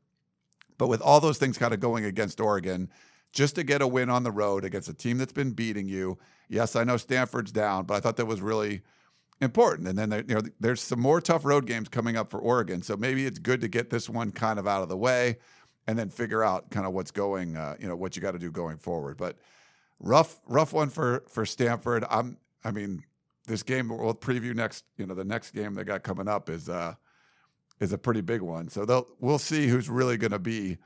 But 0.77 0.89
with 0.89 1.01
all 1.01 1.21
those 1.21 1.39
things 1.39 1.57
kind 1.57 1.73
of 1.73 1.81
going 1.81 2.05
against 2.05 2.41
Oregon, 2.41 2.91
just 3.33 3.55
to 3.57 3.65
get 3.65 3.83
a 3.83 3.87
win 3.87 4.11
on 4.11 4.23
the 4.23 4.31
road 4.31 4.65
against 4.65 4.89
a 4.89 4.95
team 4.95 5.19
that's 5.19 5.33
been 5.33 5.53
beating 5.53 5.89
you. 5.89 6.19
Yes, 6.49 6.77
I 6.77 6.85
know 6.85 6.97
Stanford's 6.97 7.53
down, 7.53 7.85
but 7.85 7.95
I 7.95 8.01
thought 8.01 8.17
that 8.17 8.27
was 8.27 8.41
really 8.41 8.83
important. 9.41 9.89
And 9.89 9.99
then 9.99 10.11
there, 10.11 10.25
you 10.27 10.35
know, 10.35 10.41
there's 10.61 10.81
some 10.81 11.01
more 11.01 11.21
tough 11.21 11.45
road 11.45 11.67
games 11.67 11.89
coming 11.89 12.17
up 12.17 12.31
for 12.31 12.39
Oregon, 12.39 12.83
so 12.83 12.97
maybe 12.97 13.27
it's 13.27 13.39
good 13.39 13.61
to 13.63 13.69
get 13.69 13.91
this 13.91 14.09
one 14.09 14.31
kind 14.31 14.59
of 14.59 14.67
out 14.69 14.83
of 14.83 14.89
the 14.89 14.97
way, 14.97 15.39
and 15.87 15.99
then 15.99 16.11
figure 16.11 16.43
out 16.43 16.71
kind 16.71 16.87
of 16.87 16.93
what's 16.93 17.11
going, 17.11 17.57
uh, 17.57 17.77
you 17.79 17.89
know, 17.89 17.97
what 17.97 18.17
you 18.17 18.23
got 18.23 18.33
to 18.33 18.39
do 18.39 18.51
going 18.51 18.79
forward. 18.79 19.17
But 19.17 19.37
rough, 20.01 20.41
rough 20.47 20.73
one 20.73 20.89
for 20.89 21.25
for 21.29 21.45
Stanford. 21.45 22.05
I'm, 22.11 22.39
I 22.65 22.71
mean, 22.71 23.03
this 23.47 23.63
game 23.63 23.89
we'll 23.89 24.15
preview 24.15 24.55
next. 24.55 24.85
You 24.97 25.07
know, 25.07 25.15
the 25.15 25.25
next 25.25 25.51
game 25.51 25.75
they 25.75 25.85
got 25.85 26.03
coming 26.03 26.29
up 26.29 26.49
is 26.49 26.69
uh 26.69 26.95
is 27.81 27.93
a 27.93 27.99
pretty 27.99 28.21
big 28.21 28.41
one. 28.41 28.69
So 28.69 28.85
they'll 28.85 29.07
we'll 29.21 29.39
see 29.39 29.67
who's 29.67 29.89
really 29.89 30.17
going 30.17 30.33
to 30.33 30.39
be 30.39 30.79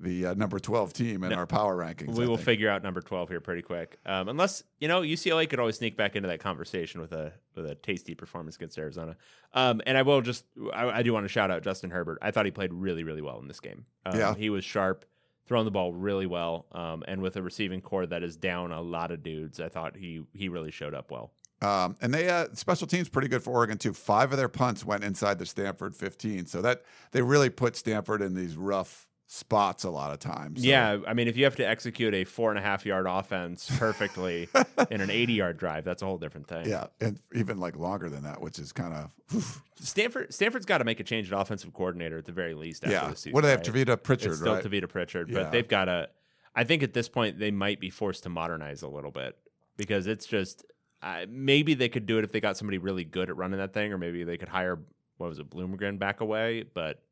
the 0.00 0.26
uh, 0.26 0.34
number 0.34 0.58
12 0.58 0.92
team 0.92 1.24
in 1.24 1.30
No. 1.30 1.36
our 1.36 1.46
power 1.46 1.76
rankings. 1.76 2.14
We 2.16 2.24
I 2.24 2.28
will 2.28 2.36
think. 2.36 2.44
figure 2.46 2.68
out 2.70 2.82
number 2.82 3.00
12 3.00 3.28
here 3.28 3.40
pretty 3.40 3.62
quick. 3.62 3.98
Um, 4.06 4.28
unless, 4.28 4.62
you 4.80 4.88
know, 4.88 5.02
UCLA 5.02 5.48
could 5.48 5.58
always 5.58 5.76
sneak 5.76 5.96
back 5.96 6.14
into 6.16 6.28
that 6.28 6.40
conversation 6.40 7.00
with 7.00 7.12
a 7.12 7.32
with 7.54 7.66
a 7.66 7.74
tasty 7.74 8.14
performance 8.14 8.56
against 8.56 8.78
Arizona. 8.78 9.16
Um, 9.52 9.80
and 9.86 9.98
I 9.98 10.02
will 10.02 10.20
just, 10.20 10.44
I, 10.72 10.88
I 10.88 11.02
do 11.02 11.12
want 11.12 11.24
to 11.24 11.28
shout 11.28 11.50
out 11.50 11.62
Justin 11.64 11.90
Herbert. 11.90 12.18
I 12.22 12.30
thought 12.30 12.44
he 12.44 12.52
played 12.52 12.72
really, 12.72 13.02
really 13.02 13.22
well 13.22 13.38
in 13.40 13.48
this 13.48 13.58
game. 13.60 13.84
Um, 14.06 14.16
Yeah. 14.18 14.34
He 14.34 14.48
was 14.50 14.64
sharp, 14.64 15.04
throwing 15.46 15.64
the 15.64 15.70
ball 15.72 15.92
really 15.92 16.26
well. 16.26 16.66
Um, 16.72 17.02
and 17.08 17.20
with 17.20 17.36
a 17.36 17.42
receiving 17.42 17.80
corps 17.80 18.06
that 18.06 18.22
is 18.22 18.36
down 18.36 18.70
a 18.70 18.80
lot 18.80 19.10
of 19.10 19.22
dudes, 19.24 19.58
I 19.60 19.68
thought 19.68 19.96
he 19.96 20.22
he 20.32 20.48
really 20.48 20.70
showed 20.70 20.94
up 20.94 21.10
well. 21.10 21.32
Um, 21.60 21.96
and 22.00 22.14
they 22.14 22.28
uh, 22.28 22.46
special 22.52 22.86
teams 22.86 23.08
pretty 23.08 23.26
good 23.26 23.42
for 23.42 23.50
Oregon 23.50 23.78
too. 23.78 23.92
Five 23.92 24.30
of 24.30 24.38
their 24.38 24.48
punts 24.48 24.84
went 24.84 25.02
inside 25.02 25.40
the 25.40 25.46
Stanford 25.46 25.96
15, 25.96 26.46
so 26.46 26.62
that 26.62 26.82
they 27.10 27.20
really 27.20 27.50
put 27.50 27.74
Stanford 27.74 28.22
in 28.22 28.34
these 28.34 28.56
rough 28.56 29.08
spots 29.30 29.84
a 29.84 29.90
lot 29.90 30.10
of 30.10 30.18
times. 30.18 30.62
So, 30.62 30.66
Yeah, 30.66 30.98
I 31.06 31.12
mean, 31.12 31.28
if 31.28 31.36
you 31.36 31.44
have 31.44 31.56
to 31.56 31.68
execute 31.68 32.14
a 32.14 32.24
four 32.24 32.48
and 32.50 32.58
a 32.58 32.62
half 32.62 32.86
yard 32.86 33.06
offense 33.06 33.70
perfectly 33.78 34.48
in 34.90 35.02
an 35.02 35.10
80 35.10 35.34
yard 35.34 35.58
drive, 35.58 35.84
that's 35.84 36.00
a 36.02 36.06
whole 36.06 36.16
different 36.16 36.48
thing. 36.48 36.66
yeah, 36.66 36.86
and 37.00 37.20
even 37.34 37.58
like 37.58 37.76
longer 37.76 38.08
than 38.08 38.22
that, 38.24 38.40
which 38.40 38.58
is 38.58 38.72
kind 38.72 38.94
of 38.94 39.62
Stanford 39.78 40.32
Stanford's 40.32 40.64
got 40.64 40.78
to 40.78 40.84
make 40.84 40.98
a 40.98 41.04
change 41.04 41.30
at 41.30 41.38
offensive 41.38 41.72
coordinator 41.74 42.16
at 42.18 42.24
the 42.24 42.32
very 42.32 42.54
least. 42.54 42.84
After 42.84 42.94
yeah. 42.96 43.08
this 43.10 43.20
season, 43.20 43.32
What 43.32 43.42
do 43.42 43.48
they 43.48 43.50
have? 43.52 43.60
right? 43.60 43.86
Tavita 43.86 44.02
Pritchard, 44.02 44.30
It's 44.32 44.40
still 44.40 44.54
right? 44.54 44.64
Tavita 44.64 44.88
Pritchard, 44.88 45.28
Yeah. 45.28 45.42
but 45.42 45.52
they've 45.52 45.68
got 45.68 45.84
to. 45.84 46.08
I 46.54 46.64
think 46.64 46.82
at 46.82 46.94
this 46.94 47.08
point 47.10 47.38
they 47.38 47.50
might 47.50 47.78
be 47.80 47.90
forced 47.90 48.22
to 48.24 48.30
modernize 48.30 48.80
a 48.82 48.88
little 48.88 49.10
bit 49.12 49.36
because 49.76 50.06
it's 50.06 50.24
just 50.26 50.64
uh, 51.02 51.26
maybe 51.28 51.74
they 51.74 51.88
could 51.90 52.06
do 52.06 52.16
it 52.18 52.24
if 52.24 52.32
they 52.32 52.40
got 52.40 52.56
somebody 52.56 52.78
really 52.78 53.04
good 53.04 53.28
at 53.28 53.36
running 53.36 53.58
that 53.58 53.74
thing, 53.74 53.92
or 53.92 53.98
maybe 53.98 54.24
they 54.24 54.38
could 54.38 54.48
hire 54.48 54.78
what 55.18 55.28
was 55.28 55.38
it 55.38 55.50
Bloomgren 55.50 55.98
back 55.98 56.20
away. 56.22 56.64
But 56.72 57.02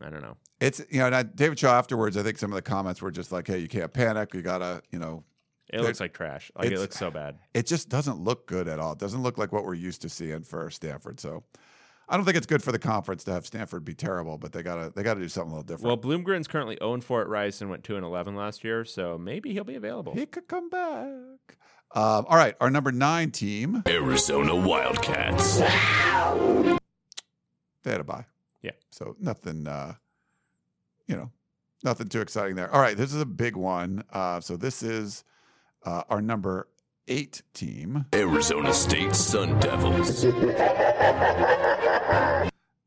I 0.00 0.10
don't 0.10 0.22
know. 0.22 0.36
It's 0.60 0.80
you 0.90 0.98
know, 0.98 1.06
and 1.06 1.14
I, 1.14 1.22
David 1.22 1.58
Shaw 1.58 1.76
afterwards. 1.76 2.16
I 2.16 2.22
think 2.22 2.38
some 2.38 2.50
of 2.50 2.56
the 2.56 2.62
comments 2.62 3.02
were 3.02 3.10
just 3.10 3.32
like, 3.32 3.46
"Hey, 3.46 3.58
you 3.58 3.68
can't 3.68 3.92
panic. 3.92 4.34
You 4.34 4.42
gotta, 4.42 4.82
you 4.90 4.98
know." 4.98 5.24
It 5.72 5.80
looks 5.80 5.98
like 5.98 6.12
trash. 6.12 6.52
Like 6.54 6.70
it 6.70 6.78
looks 6.78 6.98
so 6.98 7.10
bad. 7.10 7.38
It 7.54 7.66
just 7.66 7.88
doesn't 7.88 8.20
look 8.20 8.46
good 8.46 8.68
at 8.68 8.78
all. 8.78 8.92
It 8.92 8.98
doesn't 8.98 9.22
look 9.22 9.38
like 9.38 9.50
what 9.50 9.64
we're 9.64 9.74
used 9.74 10.02
to 10.02 10.08
seeing 10.08 10.42
for 10.42 10.70
Stanford. 10.70 11.18
So, 11.20 11.42
I 12.08 12.16
don't 12.16 12.24
think 12.24 12.36
it's 12.36 12.46
good 12.46 12.62
for 12.62 12.70
the 12.70 12.78
conference 12.78 13.24
to 13.24 13.32
have 13.32 13.46
Stanford 13.46 13.84
be 13.84 13.94
terrible. 13.94 14.36
But 14.36 14.52
they 14.52 14.62
gotta, 14.62 14.92
they 14.94 15.02
gotta 15.02 15.20
do 15.20 15.28
something 15.28 15.52
a 15.52 15.54
little 15.56 15.66
different. 15.66 16.04
Well, 16.04 16.18
Bloomgren's 16.18 16.46
currently 16.46 16.76
0 16.80 17.00
4 17.00 17.22
at 17.22 17.28
Rice 17.28 17.60
and 17.62 17.70
went 17.70 17.82
2 17.82 17.96
and 17.96 18.04
11 18.04 18.36
last 18.36 18.62
year, 18.62 18.84
so 18.84 19.16
maybe 19.16 19.52
he'll 19.52 19.64
be 19.64 19.74
available. 19.76 20.12
He 20.14 20.26
could 20.26 20.48
come 20.48 20.68
back. 20.68 21.56
Um, 21.94 22.26
all 22.28 22.36
right, 22.36 22.56
our 22.60 22.70
number 22.70 22.90
nine 22.90 23.30
team, 23.30 23.82
Arizona 23.86 24.54
Wildcats. 24.54 25.58
they 27.84 27.90
had 27.90 28.00
a 28.00 28.04
bye. 28.04 28.26
Yeah. 28.64 28.72
So 28.90 29.14
nothing, 29.20 29.68
uh, 29.68 29.94
you 31.06 31.16
know, 31.16 31.30
nothing 31.84 32.08
too 32.08 32.22
exciting 32.22 32.56
there. 32.56 32.72
All 32.72 32.80
right, 32.80 32.96
this 32.96 33.12
is 33.12 33.20
a 33.20 33.26
big 33.26 33.56
one. 33.56 34.02
Uh, 34.10 34.40
so 34.40 34.56
this 34.56 34.82
is 34.82 35.22
uh, 35.84 36.04
our 36.08 36.22
number 36.22 36.68
eight 37.06 37.42
team, 37.52 38.06
Arizona 38.14 38.72
State 38.72 39.14
Sun 39.14 39.60
Devils. 39.60 40.24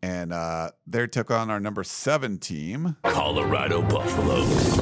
and 0.01 0.33
uh, 0.33 0.71
they 0.87 1.05
took 1.05 1.29
on 1.29 1.51
our 1.51 1.59
number 1.59 1.83
seven 1.83 2.39
team. 2.39 2.95
Colorado 3.03 3.83
Buffaloes. 3.83 4.77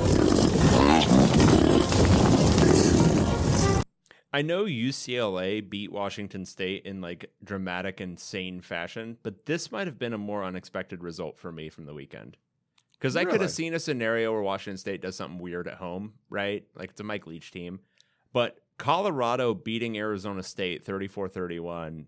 I 4.35 4.41
know 4.41 4.65
UCLA 4.65 5.61
beat 5.61 5.93
Washington 5.93 6.43
State 6.43 6.85
in 6.85 6.99
like 6.99 7.31
dramatic, 7.41 8.01
insane 8.01 8.59
fashion, 8.59 9.17
but 9.23 9.45
this 9.45 9.71
might 9.71 9.87
have 9.87 9.97
been 9.97 10.11
a 10.11 10.17
more 10.17 10.43
unexpected 10.43 11.01
result 11.01 11.37
for 11.39 11.53
me 11.53 11.69
from 11.69 11.85
the 11.85 11.93
weekend. 11.93 12.35
Because 12.99 13.15
I 13.15 13.23
could 13.23 13.39
have 13.39 13.51
seen 13.51 13.73
a 13.73 13.79
scenario 13.79 14.33
where 14.33 14.41
Washington 14.41 14.77
State 14.77 15.01
does 15.01 15.15
something 15.15 15.39
weird 15.39 15.69
at 15.69 15.75
home, 15.75 16.15
right? 16.29 16.67
Like 16.75 16.89
it's 16.89 16.99
a 16.99 17.03
Mike 17.05 17.25
Leach 17.27 17.49
team. 17.51 17.79
But 18.33 18.59
Colorado 18.77 19.53
beating 19.53 19.97
Arizona 19.97 20.43
State 20.43 20.83
34 20.83 21.29
31, 21.29 22.07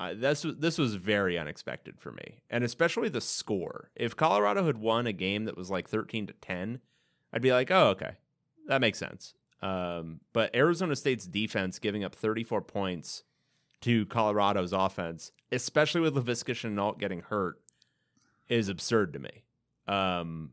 uh, 0.00 0.14
this, 0.16 0.42
was- 0.42 0.56
this 0.56 0.78
was 0.78 0.96
very 0.96 1.38
unexpected 1.38 2.00
for 2.00 2.10
me. 2.10 2.40
And 2.50 2.64
especially 2.64 3.08
the 3.08 3.20
score. 3.20 3.92
If 3.94 4.16
Colorado 4.16 4.66
had 4.66 4.78
won 4.78 5.06
a 5.06 5.12
game 5.12 5.44
that 5.44 5.56
was 5.56 5.70
like 5.70 5.88
13 5.88 6.26
to 6.26 6.32
10, 6.32 6.80
I'd 7.32 7.40
be 7.40 7.52
like, 7.52 7.70
oh, 7.70 7.90
okay, 7.90 8.16
that 8.66 8.80
makes 8.80 8.98
sense. 8.98 9.34
Um, 9.62 10.20
but 10.32 10.54
Arizona 10.54 10.96
State's 10.96 11.26
defense 11.26 11.78
giving 11.78 12.02
up 12.02 12.14
34 12.14 12.62
points 12.62 13.22
to 13.82 14.06
Colorado's 14.06 14.72
offense, 14.72 15.32
especially 15.50 16.00
with 16.00 16.14
Laviska 16.14 16.54
Shenault 16.54 16.98
getting 16.98 17.20
hurt, 17.20 17.60
is 18.48 18.68
absurd 18.68 19.12
to 19.12 19.18
me. 19.18 19.44
Um, 19.86 20.50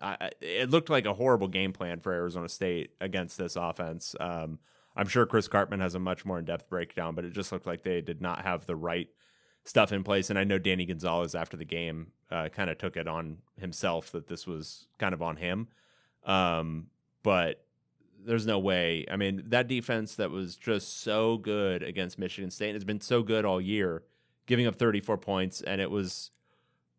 I, 0.00 0.30
it 0.40 0.70
looked 0.70 0.88
like 0.88 1.04
a 1.04 1.14
horrible 1.14 1.48
game 1.48 1.72
plan 1.72 2.00
for 2.00 2.12
Arizona 2.12 2.48
State 2.48 2.92
against 3.00 3.36
this 3.36 3.56
offense. 3.56 4.14
Um, 4.18 4.58
I'm 4.96 5.08
sure 5.08 5.26
Chris 5.26 5.48
Karpman 5.48 5.80
has 5.80 5.94
a 5.94 5.98
much 5.98 6.24
more 6.24 6.38
in 6.38 6.44
depth 6.44 6.68
breakdown, 6.68 7.14
but 7.14 7.24
it 7.24 7.32
just 7.32 7.52
looked 7.52 7.66
like 7.66 7.82
they 7.82 8.00
did 8.00 8.20
not 8.20 8.42
have 8.42 8.66
the 8.66 8.76
right 8.76 9.08
stuff 9.64 9.92
in 9.92 10.02
place. 10.02 10.30
And 10.30 10.38
I 10.38 10.44
know 10.44 10.58
Danny 10.58 10.86
Gonzales 10.86 11.34
after 11.34 11.56
the 11.56 11.64
game 11.64 12.12
uh, 12.30 12.48
kind 12.48 12.70
of 12.70 12.78
took 12.78 12.96
it 12.96 13.06
on 13.06 13.38
himself 13.58 14.10
that 14.12 14.26
this 14.26 14.46
was 14.46 14.86
kind 14.98 15.12
of 15.12 15.22
on 15.22 15.36
him. 15.36 15.68
Um, 16.24 16.86
but 17.22 17.64
there's 18.24 18.46
no 18.46 18.58
way. 18.58 19.04
I 19.10 19.16
mean, 19.16 19.42
that 19.46 19.68
defense 19.68 20.16
that 20.16 20.30
was 20.30 20.56
just 20.56 21.02
so 21.02 21.38
good 21.38 21.82
against 21.82 22.18
Michigan 22.18 22.50
State 22.50 22.74
has 22.74 22.84
been 22.84 23.00
so 23.00 23.22
good 23.22 23.44
all 23.44 23.60
year, 23.60 24.02
giving 24.46 24.66
up 24.66 24.76
34 24.76 25.18
points, 25.18 25.60
and 25.60 25.80
it 25.80 25.90
was 25.90 26.30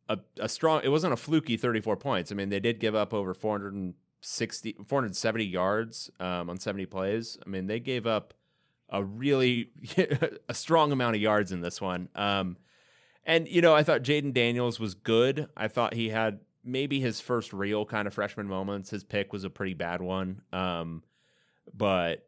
a, 0.10 0.20
a 0.40 0.50
strong. 0.50 0.82
It 0.84 0.90
wasn't 0.90 1.14
a 1.14 1.18
fluky 1.18 1.58
34 1.58 1.98
points. 1.98 2.32
I 2.32 2.36
mean, 2.36 2.50
they 2.50 2.60
did 2.60 2.80
give 2.80 2.96
up 2.96 3.14
over 3.14 3.34
460, 3.34 4.78
470 4.86 5.44
yards 5.46 6.12
um, 6.20 6.50
on 6.50 6.58
70 6.60 6.86
plays. 6.88 7.38
I 7.46 7.50
mean, 7.50 7.68
they 7.68 7.80
gave 7.80 8.06
up 8.06 8.34
a 8.90 9.04
really 9.04 9.70
a 10.50 10.54
strong 10.54 10.92
amount 10.92 11.16
of 11.16 11.22
yards 11.22 11.52
in 11.52 11.62
this 11.62 11.80
one. 11.80 12.10
Um, 12.16 12.58
and 13.24 13.48
you 13.48 13.62
know, 13.62 13.74
I 13.74 13.84
thought 13.84 14.02
Jayden 14.02 14.34
Daniels 14.34 14.80
was 14.80 14.94
good. 14.94 15.48
I 15.56 15.68
thought 15.68 15.94
he 15.94 16.10
had 16.10 16.40
maybe 16.64 17.00
his 17.00 17.22
first 17.22 17.54
real 17.54 17.86
kind 17.86 18.08
of 18.08 18.14
freshman 18.14 18.48
moments. 18.48 18.90
His 18.90 19.04
pick 19.04 19.32
was 19.32 19.44
a 19.44 19.50
pretty 19.50 19.74
bad 19.74 20.02
one. 20.02 20.42
Um, 20.52 21.04
but 21.76 22.28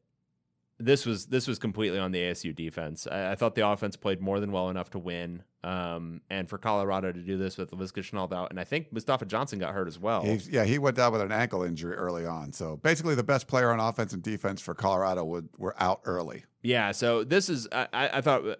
this 0.80 1.06
was 1.06 1.28
this 1.28 1.48
was 1.48 1.60
completely 1.60 2.00
on 2.00 2.12
the 2.12 2.20
ASU 2.20 2.56
defense. 2.56 3.08
I, 3.10 3.32
I 3.32 3.36
thought 3.36 3.56
the 3.56 3.68
offense 3.68 3.96
played 3.96 4.22
more 4.22 4.40
than 4.40 4.52
well 4.52 4.70
enough 4.70 4.90
to 4.92 5.00
win. 5.00 5.44
Um, 5.64 6.20
and 6.30 6.50
for 6.50 6.58
Colorado 6.58 7.14
to 7.14 7.20
do 7.20 7.38
this 7.38 7.58
with 7.58 7.72
Laviska 7.72 8.04
Shenault 8.04 8.34
out, 8.34 8.50
and 8.50 8.60
I 8.60 8.66
think 8.66 8.92
Mustafa 8.92 9.26
Johnson 9.26 9.60
got 9.60 9.74
hurt 9.74 9.88
as 9.88 9.98
well. 9.98 10.22
He's, 10.22 10.50
yeah, 10.50 10.66
he 10.66 10.78
went 10.78 10.98
down 10.98 11.14
with 11.14 11.22
an 11.22 11.32
ankle 11.32 11.64
injury 11.64 11.96
early 11.96 12.26
on. 12.26 12.52
So 12.52 12.76
basically, 12.76 13.16
the 13.16 13.24
best 13.24 13.48
player 13.48 13.72
on 13.72 13.80
offense 13.80 14.12
and 14.12 14.22
defense 14.22 14.60
for 14.60 14.74
Colorado 14.74 15.24
would 15.24 15.48
were 15.58 15.74
out 15.82 16.02
early. 16.04 16.44
Yeah, 16.64 16.92
so 16.92 17.24
this 17.24 17.48
is 17.48 17.68
I, 17.72 17.88
I 17.94 18.22
thought 18.22 18.46
uh, 18.46 18.56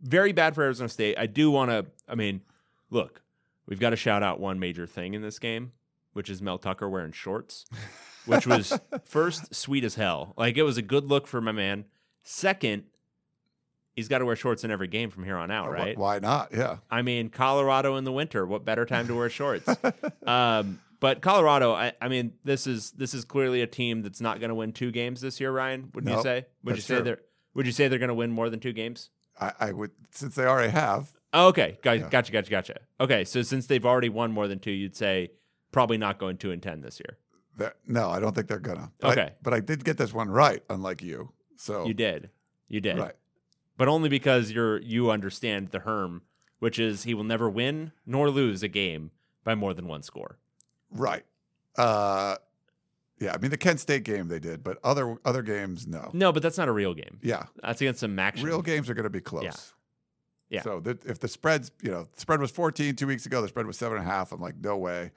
very 0.00 0.32
bad 0.32 0.54
for 0.54 0.62
Arizona 0.62 0.88
State. 0.88 1.18
I 1.18 1.26
do 1.26 1.50
want 1.50 1.70
to. 1.72 1.86
I 2.08 2.14
mean, 2.14 2.42
look, 2.90 3.22
we've 3.66 3.80
got 3.80 3.90
to 3.90 3.96
shout 3.96 4.22
out 4.22 4.38
one 4.38 4.60
major 4.60 4.86
thing 4.86 5.14
in 5.14 5.22
this 5.22 5.40
game, 5.40 5.72
which 6.12 6.30
is 6.30 6.40
Mel 6.40 6.58
Tucker 6.58 6.88
wearing 6.88 7.12
shorts, 7.12 7.64
which 8.28 8.46
was 8.46 8.78
first 9.04 9.54
sweet 9.54 9.84
as 9.84 9.94
hell. 9.94 10.34
Like 10.36 10.56
it 10.56 10.62
was 10.62 10.76
a 10.76 10.82
good 10.82 11.04
look 11.04 11.26
for 11.26 11.40
my 11.40 11.52
man. 11.52 11.84
Second, 12.22 12.84
he's 13.96 14.08
got 14.08 14.18
to 14.18 14.24
wear 14.24 14.36
shorts 14.36 14.62
in 14.64 14.70
every 14.70 14.86
game 14.86 15.10
from 15.10 15.24
here 15.24 15.36
on 15.36 15.50
out, 15.50 15.70
right? 15.72 15.98
Why 15.98 16.18
not? 16.20 16.50
Yeah. 16.52 16.76
I 16.90 17.02
mean, 17.02 17.30
Colorado 17.30 17.96
in 17.96 18.04
the 18.04 18.12
winter. 18.12 18.46
What 18.46 18.64
better 18.64 18.84
time 18.84 19.08
to 19.08 19.14
wear 19.14 19.28
shorts? 19.28 19.68
um, 20.26 20.78
but 21.00 21.20
Colorado, 21.20 21.72
I, 21.72 21.92
I 22.00 22.08
mean, 22.08 22.34
this 22.44 22.66
is 22.66 22.90
this 22.92 23.14
is 23.14 23.24
clearly 23.24 23.62
a 23.62 23.66
team 23.66 24.02
that's 24.02 24.20
not 24.20 24.40
going 24.40 24.50
to 24.50 24.54
win 24.54 24.72
two 24.72 24.90
games 24.90 25.20
this 25.20 25.40
year. 25.40 25.50
Ryan, 25.50 25.90
would 25.94 26.06
you 26.06 26.22
say? 26.22 26.46
Would 26.64 26.76
you 26.76 26.82
say 26.82 26.96
true. 26.96 27.04
they're 27.04 27.20
Would 27.54 27.66
you 27.66 27.72
say 27.72 27.88
they're 27.88 27.98
going 27.98 28.08
to 28.08 28.14
win 28.14 28.30
more 28.30 28.50
than 28.50 28.60
two 28.60 28.72
games? 28.72 29.10
I, 29.40 29.52
I 29.60 29.72
would 29.72 29.90
since 30.10 30.34
they 30.34 30.44
already 30.44 30.72
have. 30.72 31.12
Oh, 31.32 31.48
okay, 31.48 31.78
got, 31.82 31.98
Yeah. 31.98 32.08
gotcha, 32.08 32.32
gotcha, 32.32 32.50
gotcha. 32.50 32.80
Okay, 33.00 33.24
so 33.24 33.42
since 33.42 33.66
they've 33.66 33.84
already 33.84 34.08
won 34.08 34.32
more 34.32 34.48
than 34.48 34.58
two, 34.58 34.70
you'd 34.70 34.96
say 34.96 35.30
probably 35.72 35.98
not 35.98 36.18
going 36.18 36.38
two 36.38 36.50
and 36.50 36.62
ten 36.62 36.80
this 36.80 37.00
year. 37.00 37.18
They're- 37.58 37.74
No, 37.86 38.08
I 38.10 38.18
don't 38.20 38.34
think 38.34 38.46
they're 38.48 38.58
gonna. 38.58 38.90
But 39.00 39.08
I- 39.08 39.12
Okay. 39.12 39.34
but 39.42 39.52
I 39.54 39.60
did 39.60 39.84
get 39.84 39.98
this 39.98 40.12
one 40.14 40.30
right, 40.30 40.62
unlike 40.70 41.02
you. 41.02 41.32
So 41.56 41.86
You 41.86 41.92
did, 41.94 42.30
you 42.68 42.80
did, 42.80 42.98
right. 42.98 43.14
but 43.76 43.88
only 43.88 44.08
because 44.08 44.50
you're 44.50 44.78
you 44.80 45.10
understand 45.10 45.68
the 45.68 45.80
Herm, 45.80 46.22
which 46.60 46.78
is 46.78 47.02
he 47.04 47.14
will 47.14 47.24
never 47.24 47.50
win 47.50 47.92
nor 48.06 48.30
lose 48.30 48.62
a 48.62 48.68
game 48.68 49.10
by 49.44 49.54
more 49.54 49.74
than 49.74 49.86
one 49.86 50.02
score. 50.02 50.38
Right. 50.90 51.24
Uh, 51.76 52.36
yeah. 53.18 53.32
I 53.34 53.38
mean, 53.38 53.50
the 53.50 53.56
Kent 53.56 53.80
State 53.80 54.04
game 54.04 54.28
they 54.28 54.38
did, 54.38 54.62
but 54.64 54.78
other 54.84 55.16
other 55.24 55.42
games, 55.42 55.86
no. 55.86 56.10
No, 56.12 56.32
but 56.32 56.42
that's 56.42 56.58
not 56.58 56.68
a 56.68 56.72
real 56.72 56.94
game. 56.94 57.18
Yeah. 57.22 57.44
That's 57.62 57.80
against 57.80 58.00
some 58.00 58.18
action. 58.18 58.46
Real 58.46 58.62
games 58.62 58.88
are 58.88 58.94
going 58.94 59.04
to 59.04 59.10
be 59.10 59.20
close. 59.20 59.44
Yeah. 59.44 59.52
Yeah. 60.50 60.62
So 60.62 60.80
that 60.80 61.04
if 61.04 61.18
the 61.20 61.28
spreads, 61.28 61.70
you 61.82 61.90
know, 61.90 62.04
the 62.14 62.20
spread 62.20 62.40
was 62.40 62.50
14 62.50 62.96
two 62.96 63.06
weeks 63.06 63.26
ago, 63.26 63.42
the 63.42 63.48
spread 63.48 63.66
was 63.66 63.76
seven 63.76 63.98
and 63.98 64.06
a 64.06 64.10
half. 64.10 64.32
I'm 64.32 64.40
like, 64.40 64.56
no 64.60 64.76
way. 64.78 65.10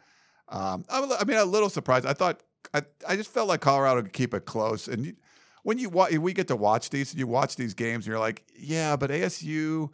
Um, 0.51 0.85
I 0.89 1.23
mean, 1.25 1.37
a 1.37 1.45
little 1.45 1.69
surprised. 1.69 2.05
I 2.05 2.13
thought, 2.13 2.41
I, 2.73 2.83
I 3.07 3.15
just 3.15 3.33
felt 3.33 3.47
like 3.47 3.61
Colorado 3.61 4.01
could 4.01 4.13
keep 4.13 4.33
it 4.33 4.45
close. 4.45 4.87
And 4.87 5.15
when 5.63 5.77
you 5.77 5.89
wa- 5.89 6.09
we 6.19 6.33
get 6.33 6.47
to 6.49 6.55
watch 6.55 6.89
these, 6.89 7.15
you 7.15 7.25
watch 7.25 7.55
these 7.55 7.73
games, 7.73 8.05
and 8.05 8.11
you're 8.11 8.19
like, 8.19 8.43
yeah, 8.55 8.95
but 8.95 9.09
ASU 9.09 9.89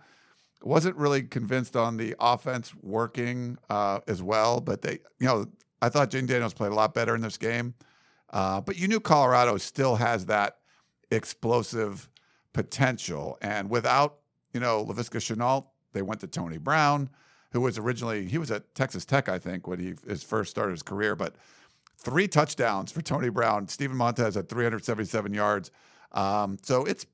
wasn't 0.63 0.95
really 0.95 1.21
convinced 1.21 1.75
on 1.75 1.97
the 1.97 2.15
offense 2.19 2.73
working 2.81 3.57
uh, 3.69 3.99
as 4.07 4.23
well. 4.23 4.59
But 4.59 4.81
they, 4.81 4.99
you 5.19 5.27
know, 5.27 5.45
I 5.81 5.89
thought 5.89 6.09
Jane 6.09 6.25
Daniels 6.25 6.53
played 6.53 6.71
a 6.71 6.75
lot 6.75 6.93
better 6.93 7.15
in 7.15 7.21
this 7.21 7.37
game. 7.37 7.75
Uh, 8.31 8.59
but 8.61 8.77
you 8.77 8.87
knew 8.87 8.99
Colorado 8.99 9.57
still 9.57 9.95
has 9.95 10.25
that 10.25 10.57
explosive 11.11 12.09
potential. 12.53 13.37
And 13.41 13.69
without, 13.69 14.17
you 14.53 14.59
know, 14.59 14.83
Laviska 14.83 15.19
Shenault, 15.19 15.67
they 15.93 16.01
went 16.01 16.21
to 16.21 16.27
Tony 16.27 16.57
Brown, 16.57 17.09
who 17.51 17.61
was 17.61 17.77
originally, 17.77 18.27
he 18.27 18.37
was 18.37 18.51
at 18.51 18.73
Texas 18.75 19.05
Tech, 19.05 19.29
I 19.29 19.39
think, 19.39 19.67
when 19.67 19.79
he 19.79 19.93
his 20.07 20.23
first 20.23 20.51
started 20.51 20.71
his 20.71 20.83
career. 20.83 21.15
But 21.15 21.35
three 21.97 22.27
touchdowns 22.27 22.91
for 22.91 23.01
Tony 23.01 23.29
Brown. 23.29 23.67
Steven 23.67 23.97
Montez 23.97 24.37
at 24.37 24.49
377 24.49 25.33
yards. 25.33 25.71
Um, 26.11 26.57
so 26.61 26.85
it's, 26.85 27.05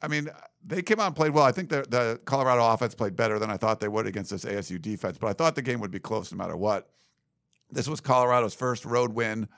I 0.00 0.08
mean, 0.08 0.28
they 0.64 0.82
came 0.82 1.00
out 1.00 1.06
and 1.06 1.16
played 1.16 1.32
well. 1.32 1.44
I 1.44 1.52
think 1.52 1.68
the, 1.68 1.84
the 1.88 2.20
Colorado 2.24 2.66
offense 2.66 2.94
played 2.94 3.16
better 3.16 3.38
than 3.38 3.50
I 3.50 3.56
thought 3.56 3.80
they 3.80 3.88
would 3.88 4.06
against 4.06 4.30
this 4.30 4.44
ASU 4.44 4.80
defense, 4.80 5.18
but 5.18 5.28
I 5.28 5.32
thought 5.32 5.54
the 5.54 5.62
game 5.62 5.80
would 5.80 5.90
be 5.90 5.98
close 5.98 6.32
no 6.32 6.38
matter 6.38 6.56
what. 6.56 6.88
This 7.70 7.88
was 7.88 8.00
Colorado's 8.00 8.54
first 8.54 8.84
road 8.84 9.14
win 9.14 9.48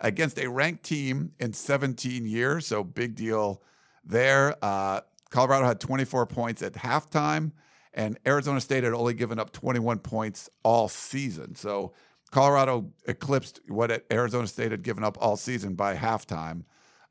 against 0.00 0.38
a 0.38 0.48
ranked 0.48 0.82
team 0.82 1.32
in 1.38 1.52
17 1.52 2.26
years, 2.26 2.66
so 2.66 2.82
big 2.82 3.14
deal 3.14 3.62
there. 4.04 4.56
Uh, 4.62 5.02
Colorado 5.30 5.66
had 5.66 5.78
24 5.78 6.26
points 6.26 6.62
at 6.62 6.72
halftime, 6.72 7.52
and 7.94 8.18
Arizona 8.26 8.60
State 8.60 8.84
had 8.84 8.92
only 8.92 9.14
given 9.14 9.38
up 9.38 9.52
21 9.52 9.98
points 9.98 10.48
all 10.62 10.88
season. 10.88 11.54
So 11.54 11.92
Colorado 12.30 12.92
eclipsed 13.06 13.60
what 13.68 14.04
Arizona 14.12 14.46
State 14.46 14.70
had 14.70 14.82
given 14.82 15.02
up 15.02 15.18
all 15.20 15.36
season 15.36 15.74
by 15.74 15.96
halftime. 15.96 16.64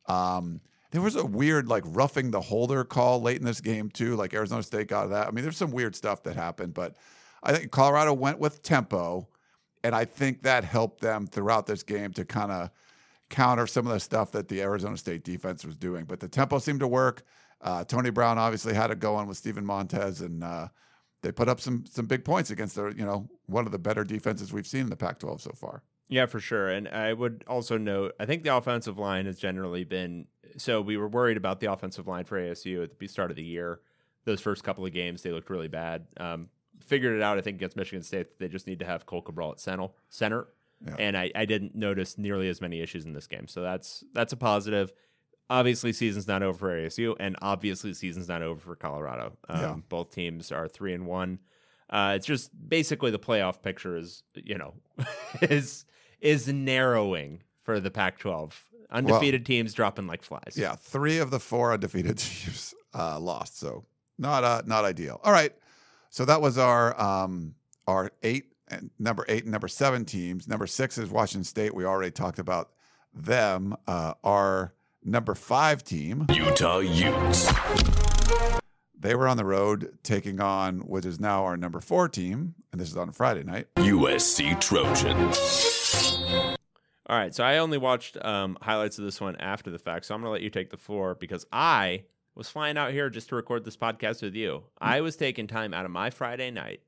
Um, 0.05 0.61
there 0.91 1.01
was 1.01 1.15
a 1.15 1.25
weird 1.25 1.67
like 1.67 1.83
roughing 1.85 2.31
the 2.31 2.41
holder 2.41 2.83
call 2.83 3.21
late 3.21 3.37
in 3.37 3.45
this 3.45 3.61
game 3.61 3.89
too. 3.89 4.15
Like 4.15 4.33
Arizona 4.33 4.63
State 4.63 4.87
got 4.87 5.09
that. 5.09 5.27
I 5.27 5.31
mean, 5.31 5.43
there's 5.43 5.57
some 5.57 5.71
weird 5.71 5.95
stuff 5.95 6.23
that 6.23 6.35
happened, 6.35 6.73
but 6.73 6.95
I 7.43 7.53
think 7.53 7.71
Colorado 7.71 8.13
went 8.13 8.39
with 8.39 8.63
tempo, 8.63 9.27
and 9.83 9.93
I 9.93 10.05
think 10.05 10.43
that 10.43 10.63
helped 10.63 11.01
them 11.01 11.27
throughout 11.27 11.67
this 11.67 11.83
game 11.83 12.11
to 12.13 12.25
kind 12.25 12.51
of 12.51 12.69
counter 13.29 13.67
some 13.67 13.85
of 13.85 13.93
the 13.93 13.99
stuff 13.99 14.31
that 14.31 14.47
the 14.47 14.61
Arizona 14.61 14.97
State 14.97 15.23
defense 15.23 15.63
was 15.63 15.75
doing. 15.75 16.05
But 16.05 16.19
the 16.19 16.27
tempo 16.27 16.59
seemed 16.59 16.79
to 16.79 16.87
work. 16.87 17.23
Uh, 17.61 17.83
Tony 17.83 18.09
Brown 18.09 18.37
obviously 18.37 18.73
had 18.73 18.91
it 18.91 18.99
going 18.99 19.27
with 19.27 19.37
Steven 19.37 19.65
Montez, 19.65 20.21
and 20.21 20.43
uh, 20.43 20.67
they 21.21 21.31
put 21.31 21.49
up 21.49 21.59
some 21.59 21.85
some 21.85 22.05
big 22.05 22.23
points 22.23 22.51
against 22.51 22.75
the 22.75 22.93
you 22.95 23.05
know 23.05 23.29
one 23.47 23.65
of 23.65 23.71
the 23.71 23.79
better 23.79 24.03
defenses 24.03 24.53
we've 24.53 24.67
seen 24.67 24.81
in 24.81 24.89
the 24.89 24.95
Pac-12 24.95 25.41
so 25.41 25.51
far. 25.51 25.83
Yeah, 26.07 26.25
for 26.25 26.39
sure. 26.39 26.69
And 26.69 26.87
I 26.87 27.13
would 27.13 27.43
also 27.47 27.77
note, 27.77 28.15
I 28.19 28.25
think 28.25 28.43
the 28.43 28.55
offensive 28.55 28.97
line 28.97 29.27
has 29.27 29.37
generally 29.37 29.83
been 29.83 30.25
so 30.57 30.81
we 30.81 30.97
were 30.97 31.07
worried 31.07 31.37
about 31.37 31.59
the 31.59 31.71
offensive 31.71 32.07
line 32.07 32.25
for 32.25 32.39
ASU 32.39 32.83
at 32.83 32.97
the 32.97 33.07
start 33.07 33.29
of 33.29 33.37
the 33.37 33.43
year. 33.43 33.81
Those 34.25 34.41
first 34.41 34.63
couple 34.63 34.85
of 34.85 34.91
games, 34.91 35.21
they 35.21 35.31
looked 35.31 35.49
really 35.49 35.67
bad. 35.67 36.07
Um, 36.17 36.49
figured 36.79 37.15
it 37.15 37.21
out, 37.21 37.37
I 37.37 37.41
think, 37.41 37.57
against 37.57 37.77
Michigan 37.77 38.03
State. 38.03 38.39
They 38.39 38.47
just 38.47 38.67
need 38.67 38.79
to 38.79 38.85
have 38.85 39.05
Cohl 39.05 39.21
Cabral 39.21 39.51
at 39.51 39.59
center. 39.59 39.89
Center. 40.09 40.47
Yeah. 40.85 40.95
And 40.97 41.17
I, 41.17 41.31
I 41.35 41.45
didn't 41.45 41.75
notice 41.75 42.17
nearly 42.17 42.49
as 42.49 42.61
many 42.61 42.81
issues 42.81 43.05
in 43.05 43.13
this 43.13 43.27
game. 43.27 43.47
So 43.47 43.61
that's 43.61 44.03
that's 44.13 44.33
a 44.33 44.37
positive. 44.37 44.91
Obviously, 45.49 45.93
season's 45.93 46.27
not 46.27 46.43
over 46.43 46.57
for 46.57 46.69
ASU, 46.69 47.15
and 47.19 47.35
obviously, 47.41 47.93
season's 47.93 48.27
not 48.27 48.41
over 48.41 48.59
for 48.59 48.75
Colorado. 48.75 49.33
Um, 49.47 49.61
Yeah. 49.61 49.75
Both 49.89 50.11
teams 50.11 50.51
are 50.51 50.67
three 50.67 50.93
and 50.93 51.05
one. 51.05 51.39
Uh, 51.89 52.13
it's 52.15 52.25
just 52.25 52.51
basically 52.69 53.09
the 53.11 53.19
playoff 53.19 53.61
picture 53.63 53.97
is, 53.97 54.23
you 54.35 54.57
know, 54.57 54.73
is 55.41 55.85
is 56.21 56.47
narrowing 56.47 57.41
for 57.63 57.79
the 57.79 57.89
Pac-12. 57.89 58.53
Undefeated 58.91 59.45
teams 59.45 59.73
dropping 59.73 60.07
like 60.07 60.23
flies. 60.23 60.53
Yeah, 60.55 60.75
three 60.75 61.19
of 61.19 61.29
the 61.31 61.39
four 61.39 61.73
undefeated 61.73 62.17
teams 62.19 62.73
uh, 62.93 63.19
lost, 63.19 63.59
so 63.59 63.85
not 64.17 64.43
uh, 64.43 64.61
not 64.65 64.83
ideal. 64.85 65.19
All 65.23 65.31
right, 65.31 65.53
so 66.09 66.25
that 66.25 66.41
was 66.41 66.57
our 66.57 66.99
um, 66.99 67.53
our 67.87 68.11
eight 68.23 68.45
and 68.67 68.89
number 68.99 69.25
eight 69.29 69.43
and 69.43 69.51
number 69.51 69.67
seven 69.67 70.05
teams. 70.05 70.47
Number 70.47 70.65
six 70.67 70.97
is 70.97 71.09
Washington 71.09 71.43
State. 71.43 71.73
We 71.75 71.85
already 71.85 72.11
talked 72.11 72.39
about 72.39 72.71
them. 73.13 73.75
Uh, 73.87 74.13
our 74.23 74.73
number 75.09 75.35
five 75.35 75.83
team, 75.83 76.25
Utah 76.31 76.79
Utes. 76.79 77.51
they 78.97 79.15
were 79.15 79.27
on 79.27 79.37
the 79.37 79.45
road 79.45 79.97
taking 80.03 80.39
on 80.39 80.79
what 80.81 81.05
is 81.05 81.19
now 81.19 81.43
our 81.45 81.57
number 81.57 81.79
four 81.81 82.07
team, 82.07 82.55
and 82.71 82.79
this 82.79 82.89
is 82.89 82.97
on 82.97 83.11
Friday 83.11 83.43
night. 83.43 83.67
USC 83.75 84.59
Trojans. 84.61 85.37
All 87.07 87.17
right, 87.17 87.33
so 87.33 87.43
I 87.43 87.57
only 87.57 87.79
watched 87.79 88.23
um, 88.23 88.57
highlights 88.61 88.99
of 88.99 89.05
this 89.05 89.19
one 89.19 89.35
after 89.37 89.71
the 89.71 89.79
fact, 89.79 90.05
so 90.05 90.13
I'm 90.13 90.21
going 90.21 90.27
to 90.29 90.33
let 90.33 90.41
you 90.41 90.51
take 90.51 90.69
the 90.69 90.77
floor 90.77 91.15
because 91.15 91.45
I 91.51 92.03
was 92.35 92.49
flying 92.49 92.77
out 92.77 92.91
here 92.91 93.09
just 93.09 93.29
to 93.29 93.35
record 93.35 93.65
this 93.65 93.75
podcast 93.75 94.21
with 94.21 94.35
you. 94.35 94.63
I 94.79 95.01
was 95.01 95.15
taking 95.15 95.47
time 95.47 95.73
out 95.73 95.85
of 95.85 95.91
my 95.91 96.11
Friday 96.11 96.51
night 96.51 96.81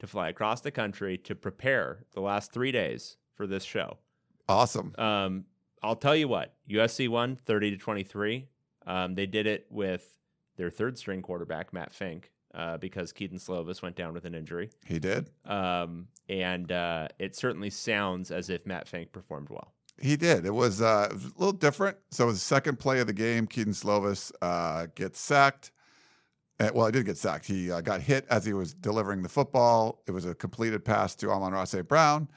to 0.00 0.06
fly 0.06 0.28
across 0.28 0.60
the 0.60 0.70
country 0.70 1.16
to 1.16 1.34
prepare 1.34 2.04
the 2.12 2.20
last 2.20 2.52
three 2.52 2.70
days 2.70 3.16
for 3.34 3.46
this 3.46 3.64
show. 3.64 3.96
Awesome. 4.48 4.92
Um, 4.98 5.44
I'll 5.82 5.96
tell 5.96 6.16
you 6.16 6.28
what, 6.28 6.54
USC 6.70 7.08
won 7.08 7.36
30 7.36 7.72
to 7.72 7.76
23. 7.76 8.48
Um, 8.86 9.14
they 9.14 9.26
did 9.26 9.46
it 9.46 9.66
with 9.70 10.18
their 10.56 10.70
third 10.70 10.98
string 10.98 11.22
quarterback, 11.22 11.72
Matt 11.72 11.92
Fink, 11.92 12.30
uh, 12.54 12.78
because 12.78 13.12
Kedon 13.12 13.38
Slovis 13.38 13.82
went 13.82 13.96
down 13.96 14.12
with 14.12 14.24
an 14.24 14.34
injury. 14.34 14.70
He 14.84 14.98
did. 14.98 15.30
Um, 15.44 16.08
and 16.28 16.70
uh, 16.70 17.08
it 17.18 17.34
certainly 17.34 17.70
sounds 17.70 18.30
as 18.30 18.50
if 18.50 18.66
Matt 18.66 18.86
Fink 18.88 19.12
performed 19.12 19.48
well. 19.50 19.72
He 20.00 20.16
did. 20.16 20.46
It 20.46 20.54
was, 20.54 20.80
uh, 20.80 21.08
it 21.10 21.14
was 21.14 21.24
a 21.24 21.38
little 21.38 21.52
different. 21.52 21.96
So 22.10 22.24
it 22.24 22.26
was 22.28 22.36
the 22.36 22.44
second 22.44 22.78
play 22.78 23.00
of 23.00 23.06
the 23.06 23.12
game. 23.12 23.46
Kedon 23.46 23.72
Slovis 23.72 24.32
uh, 24.40 24.86
gets 24.94 25.20
sacked. 25.20 25.70
Uh, 26.58 26.70
well, 26.74 26.86
he 26.86 26.92
did 26.92 27.06
get 27.06 27.18
sacked. 27.18 27.46
He 27.46 27.70
uh, 27.70 27.80
got 27.80 28.00
hit 28.00 28.26
as 28.30 28.44
he 28.44 28.52
was 28.52 28.74
delivering 28.74 29.22
the 29.22 29.28
football. 29.28 30.02
It 30.06 30.12
was 30.12 30.24
a 30.24 30.34
completed 30.34 30.84
pass 30.84 31.14
to 31.16 31.30
Amon-Ra 31.30 31.64
St. 31.64 31.86
Brown, 31.86 32.28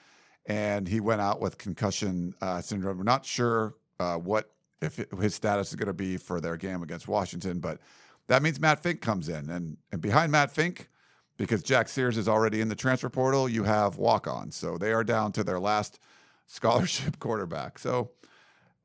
and 0.45 0.87
he 0.87 0.99
went 0.99 1.21
out 1.21 1.41
with 1.41 1.57
concussion 1.57 2.33
uh, 2.41 2.61
syndrome. 2.61 2.97
We're 2.97 3.03
not 3.03 3.25
sure 3.25 3.75
uh, 3.99 4.15
what 4.17 4.51
if 4.81 4.99
it- 4.99 5.09
his 5.19 5.33
status 5.35 5.69
is 5.69 5.75
going 5.75 5.87
to 5.87 5.93
be 5.93 6.17
for 6.17 6.39
their 6.41 6.57
game 6.57 6.83
against 6.83 7.07
Washington, 7.07 7.59
but 7.59 7.79
that 8.27 8.41
means 8.43 8.59
Matt 8.59 8.81
Fink 8.83 9.01
comes 9.01 9.29
in, 9.29 9.49
and 9.49 9.77
and 9.91 10.01
behind 10.01 10.31
Matt 10.31 10.51
Fink, 10.51 10.89
because 11.37 11.61
Jack 11.63 11.87
Sears 11.87 12.17
is 12.17 12.27
already 12.27 12.59
in 12.61 12.69
the 12.69 12.75
transfer 12.75 13.09
portal, 13.09 13.47
you 13.47 13.63
have 13.63 13.97
walk 13.97 14.27
on. 14.27 14.51
So 14.51 14.77
they 14.77 14.91
are 14.93 15.03
down 15.03 15.31
to 15.33 15.43
their 15.43 15.59
last 15.59 15.99
scholarship 16.47 17.19
quarterback. 17.19 17.77
So, 17.79 18.11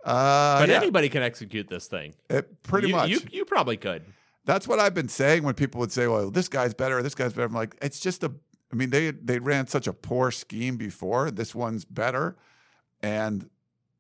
uh, 0.04 0.61
But 0.61 0.68
yeah, 0.68 0.76
anybody 0.76 1.08
can 1.08 1.22
execute 1.22 1.68
this 1.68 1.86
thing. 1.86 2.14
it, 2.28 2.62
pretty 2.62 2.88
You- 2.88 2.94
much. 2.96 3.11
You, 3.11 3.20
you 3.30 3.44
probably 3.44 3.76
could. 3.76 4.04
That's 4.46 4.66
what 4.66 4.78
I've 4.78 4.94
been 4.94 5.08
saying 5.08 5.42
when 5.42 5.54
people 5.54 5.80
would 5.80 5.92
say, 5.92 6.06
"Well, 6.06 6.30
this 6.30 6.48
guy's 6.48 6.72
better. 6.74 7.02
This 7.02 7.14
guy's 7.14 7.32
better." 7.32 7.46
I'm 7.46 7.52
like, 7.52 7.76
it's 7.82 8.00
just 8.00 8.24
a. 8.24 8.32
I 8.73 8.77
mean, 8.77 8.91
they 8.91 9.11
they 9.11 9.39
ran 9.39 9.66
such 9.66 9.87
a 9.87 9.93
poor 9.93 10.31
scheme 10.31 10.77
before. 10.77 11.31
This 11.31 11.55
one's 11.55 11.85
better, 11.85 12.37
and 13.03 13.49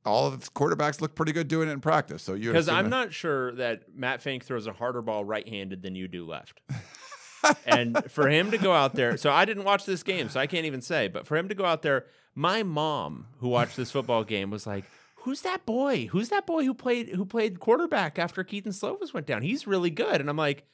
all 0.04 0.26
of 0.28 0.34
its 0.34 0.48
quarterbacks 0.48 1.00
look 1.00 1.14
pretty 1.14 1.32
good 1.32 1.48
doing 1.48 1.68
it 1.68 1.72
in 1.72 1.80
practice. 1.80 2.22
So 2.22 2.34
you 2.34 2.50
Because 2.50 2.68
I'm 2.68 2.84
that- 2.84 2.90
not 2.90 3.12
sure 3.12 3.52
that 3.56 3.94
Matt 3.94 4.22
Fink 4.22 4.44
throws 4.44 4.66
a 4.66 4.72
harder 4.72 5.02
ball 5.02 5.24
right 5.24 5.46
handed 5.48 5.82
than 5.82 5.94
you 5.94 6.08
do 6.08 6.26
left. 6.26 6.60
and 7.66 8.02
for 8.10 8.28
him 8.28 8.50
to 8.50 8.58
go 8.58 8.72
out 8.72 8.94
there, 8.94 9.16
so 9.16 9.30
I 9.30 9.44
didn't 9.44 9.64
watch 9.64 9.84
this 9.86 10.02
game, 10.02 10.28
so 10.28 10.38
I 10.40 10.46
can't 10.46 10.66
even 10.66 10.80
say, 10.82 11.08
but 11.08 11.26
for 11.26 11.36
him 11.36 11.48
to 11.48 11.54
go 11.54 11.64
out 11.64 11.82
there, 11.82 12.06
my 12.34 12.62
mom 12.62 13.26
who 13.38 13.48
watched 13.48 13.76
this 13.76 13.90
football 13.90 14.24
game 14.24 14.50
was 14.50 14.66
like, 14.66 14.84
Who's 15.24 15.42
that 15.42 15.66
boy? 15.66 16.08
Who's 16.12 16.30
that 16.30 16.46
boy 16.46 16.64
who 16.64 16.72
played 16.72 17.10
who 17.10 17.26
played 17.26 17.60
quarterback 17.60 18.18
after 18.18 18.42
Kedon 18.42 18.72
Slovis 18.72 19.12
went 19.12 19.26
down? 19.26 19.42
He's 19.42 19.66
really 19.66 19.90
good. 19.90 20.18
And 20.18 20.30
I'm 20.30 20.36
like, 20.36 20.64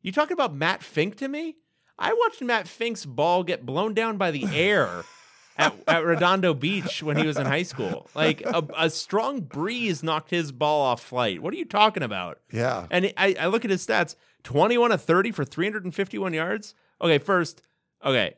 You 0.00 0.10
talking 0.10 0.32
about 0.32 0.52
Matt 0.54 0.82
Fink 0.82 1.16
to 1.18 1.28
me? 1.28 1.56
I 1.98 2.12
watched 2.12 2.42
Matt 2.42 2.66
Fink's 2.66 3.04
ball 3.04 3.44
get 3.44 3.64
blown 3.64 3.94
down 3.94 4.16
by 4.16 4.30
the 4.30 4.46
air 4.52 5.04
at, 5.56 5.74
at 5.86 6.04
Redondo 6.04 6.54
Beach 6.54 7.02
when 7.02 7.16
he 7.16 7.26
was 7.26 7.36
in 7.36 7.46
high 7.46 7.62
school. 7.62 8.08
Like 8.14 8.42
a, 8.44 8.66
a 8.76 8.90
strong 8.90 9.40
breeze 9.40 10.02
knocked 10.02 10.30
his 10.30 10.52
ball 10.52 10.82
off 10.82 11.02
flight. 11.02 11.42
What 11.42 11.54
are 11.54 11.56
you 11.56 11.64
talking 11.64 12.02
about? 12.02 12.40
Yeah, 12.52 12.86
And 12.90 13.12
I, 13.16 13.36
I 13.38 13.46
look 13.46 13.64
at 13.64 13.70
his 13.70 13.86
stats 13.86 14.16
21 14.44 14.92
of 14.92 15.02
30 15.02 15.32
for 15.32 15.44
351 15.44 16.32
yards. 16.34 16.74
Okay, 17.00 17.18
first, 17.18 17.62
okay. 18.04 18.34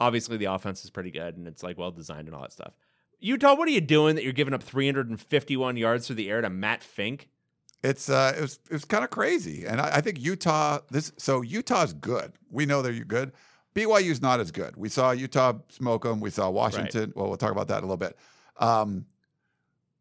Obviously, 0.00 0.36
the 0.36 0.46
offense 0.46 0.84
is 0.84 0.90
pretty 0.90 1.10
good 1.10 1.36
and 1.36 1.46
it's 1.46 1.62
like 1.62 1.78
well 1.78 1.90
designed 1.90 2.26
and 2.28 2.34
all 2.34 2.42
that 2.42 2.52
stuff. 2.52 2.74
Utah, 3.20 3.54
what 3.54 3.68
are 3.68 3.72
you 3.72 3.80
doing 3.80 4.16
that 4.16 4.24
you're 4.24 4.32
giving 4.32 4.52
up 4.52 4.62
351 4.62 5.76
yards 5.76 6.06
through 6.06 6.16
the 6.16 6.28
air 6.28 6.40
to 6.40 6.50
Matt 6.50 6.82
Fink? 6.82 7.28
It's 7.82 8.08
uh, 8.08 8.34
it 8.36 8.40
was 8.40 8.60
it 8.70 8.72
was 8.72 8.84
kind 8.84 9.04
of 9.04 9.10
crazy, 9.10 9.66
and 9.66 9.80
I, 9.80 9.96
I 9.96 10.00
think 10.00 10.20
Utah. 10.20 10.80
This 10.90 11.12
so 11.16 11.42
Utah's 11.42 11.92
good. 11.92 12.32
We 12.50 12.66
know 12.66 12.82
they're 12.82 12.92
good. 13.04 13.32
BYU's 13.74 14.20
not 14.20 14.38
as 14.38 14.50
good. 14.50 14.76
We 14.76 14.88
saw 14.88 15.12
Utah 15.12 15.54
smoke 15.68 16.04
them. 16.04 16.20
We 16.20 16.30
saw 16.30 16.50
Washington. 16.50 17.12
Well, 17.16 17.28
we'll 17.28 17.38
talk 17.38 17.52
about 17.52 17.68
that 17.68 17.78
in 17.78 17.84
a 17.84 17.86
little 17.86 17.96
bit. 17.96 18.16
Um, 18.58 19.06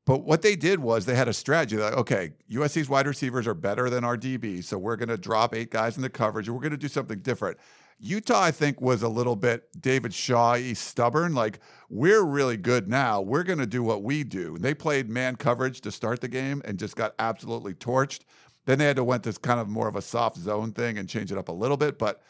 but 0.06 0.26
what 0.26 0.42
they 0.42 0.56
did 0.56 0.80
was 0.80 1.06
they 1.06 1.16
had 1.16 1.28
a 1.28 1.34
strategy. 1.34 1.78
Like, 1.78 1.94
okay, 1.94 2.32
USC's 2.52 2.90
wide 2.90 3.08
receivers 3.08 3.48
are 3.48 3.54
better 3.54 3.90
than 3.90 4.04
our 4.04 4.18
DB, 4.18 4.64
so 4.64 4.78
we're 4.78 4.98
going 4.98 5.10
to 5.10 5.18
drop 5.18 5.56
eight 5.56 5.72
guys 5.72 5.96
in 5.96 6.02
the 6.02 6.10
coverage. 6.10 6.48
and 6.48 6.56
We're 6.56 6.62
going 6.62 6.72
to 6.72 6.78
do 6.78 6.88
something 6.88 7.20
different. 7.20 7.58
Utah, 8.04 8.42
I 8.42 8.52
think, 8.52 8.82
was 8.82 9.04
a 9.04 9.08
little 9.08 9.36
bit 9.36 9.70
David 9.80 10.12
Shaw 10.12 10.58
stubborn. 10.74 11.36
Like, 11.36 11.60
we're 11.88 12.24
really 12.24 12.58
good 12.58 12.90
now. 12.90 13.22
We're 13.22 13.44
going 13.44 13.60
to 13.60 13.68
do 13.68 13.84
what 13.84 14.02
we 14.02 14.24
do. 14.24 14.56
And 14.56 14.64
they 14.64 14.74
played 14.74 15.08
man 15.08 15.36
coverage 15.36 15.82
to 15.82 15.92
start 15.92 16.20
the 16.20 16.28
game 16.28 16.64
and 16.66 16.80
just 16.80 16.96
got 16.96 17.14
absolutely 17.20 17.76
torched. 17.76 18.22
Then 18.66 18.80
they 18.80 18.86
had 18.86 18.96
to 18.96 19.04
went 19.04 19.22
this 19.22 19.38
kind 19.38 19.60
of 19.60 19.70
more 19.70 19.88
of 19.88 19.96
a 19.96 20.02
soft 20.02 20.38
zone 20.38 20.72
thing 20.72 20.98
and 20.98 21.08
change 21.08 21.32
it 21.32 21.38
up 21.38 21.48
a 21.48 21.54
little 21.54 21.78
bit. 21.78 22.00
But 22.00 22.22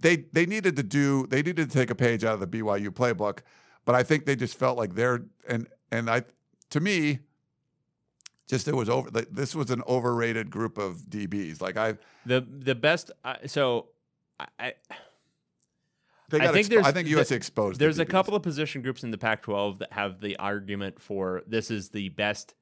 they 0.00 0.16
they 0.32 0.46
needed 0.46 0.76
to 0.76 0.82
do 0.82 1.26
they 1.28 1.42
needed 1.42 1.70
to 1.70 1.78
take 1.78 1.90
a 1.90 1.94
page 1.94 2.24
out 2.24 2.34
of 2.34 2.40
the 2.40 2.46
BYU 2.46 2.88
playbook. 2.88 3.40
But 3.84 3.94
I 3.94 4.02
think 4.02 4.26
they 4.26 4.36
just 4.36 4.58
felt 4.58 4.76
like 4.76 4.94
they're 4.94 5.24
and 5.48 5.68
and 5.92 6.10
I 6.10 6.24
to 6.70 6.80
me, 6.80 7.20
just 8.48 8.68
it 8.68 8.74
was 8.74 8.88
over. 8.88 9.10
This 9.10 9.54
was 9.54 9.70
an 9.70 9.82
overrated 9.86 10.50
group 10.50 10.78
of 10.78 10.98
DBs. 11.08 11.60
Like 11.60 11.76
I, 11.76 11.94
The 12.26 12.46
the 12.46 12.74
best, 12.74 13.10
so 13.46 13.88
I, 14.40 14.72
they 16.30 16.40
I 16.40 16.52
think 16.52 16.66
expo- 16.66 16.70
there's 16.70 16.86
I 16.86 16.92
think 16.92 17.08
the- 17.08 17.14
USC 17.14 17.32
exposed. 17.32 17.78
the 17.80 18.02
a 18.02 18.04
couple 18.06 18.34
of 18.34 18.42
position 18.42 18.82
groups 18.82 19.04
in 19.04 19.10
the 19.10 19.18
Pac-12 19.18 19.78
that 19.80 19.92
have 19.92 20.20
the 20.20 20.36
argument 20.36 21.00
for 21.00 21.42
this 21.46 21.70
is 21.70 21.90
the 21.90 22.08
best 22.10 22.54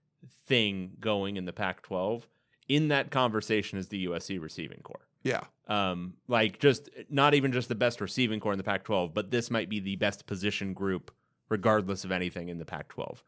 thing 0.47 0.93
going 1.01 1.37
in 1.37 1.45
the 1.45 1.53
Pac-12. 1.53 2.23
In 2.69 2.89
that 2.89 3.11
conversation 3.11 3.79
is 3.79 3.89
the 3.89 4.07
USC 4.07 4.41
receiving 4.41 4.81
corps. 4.83 5.07
Yeah, 5.25 5.43
Um, 5.69 6.15
like 6.27 6.59
just 6.59 6.89
not 7.09 7.35
even 7.35 7.53
just 7.53 7.69
the 7.69 7.77
best 7.77 8.01
receiving 8.01 8.41
corps 8.41 8.53
in 8.53 8.59
the 8.59 8.65
Pac-12, 8.65 9.15
but 9.15 9.31
this 9.31 9.51
might 9.53 9.69
be 9.69 9.79
the 9.79 9.95
best 9.97 10.27
position 10.27 10.75
group, 10.75 11.13
regardless 11.49 12.05
of 12.05 12.11
anything 12.11 12.49
in 12.49 12.59
the 12.59 12.65
Pac-12. 12.65 13.23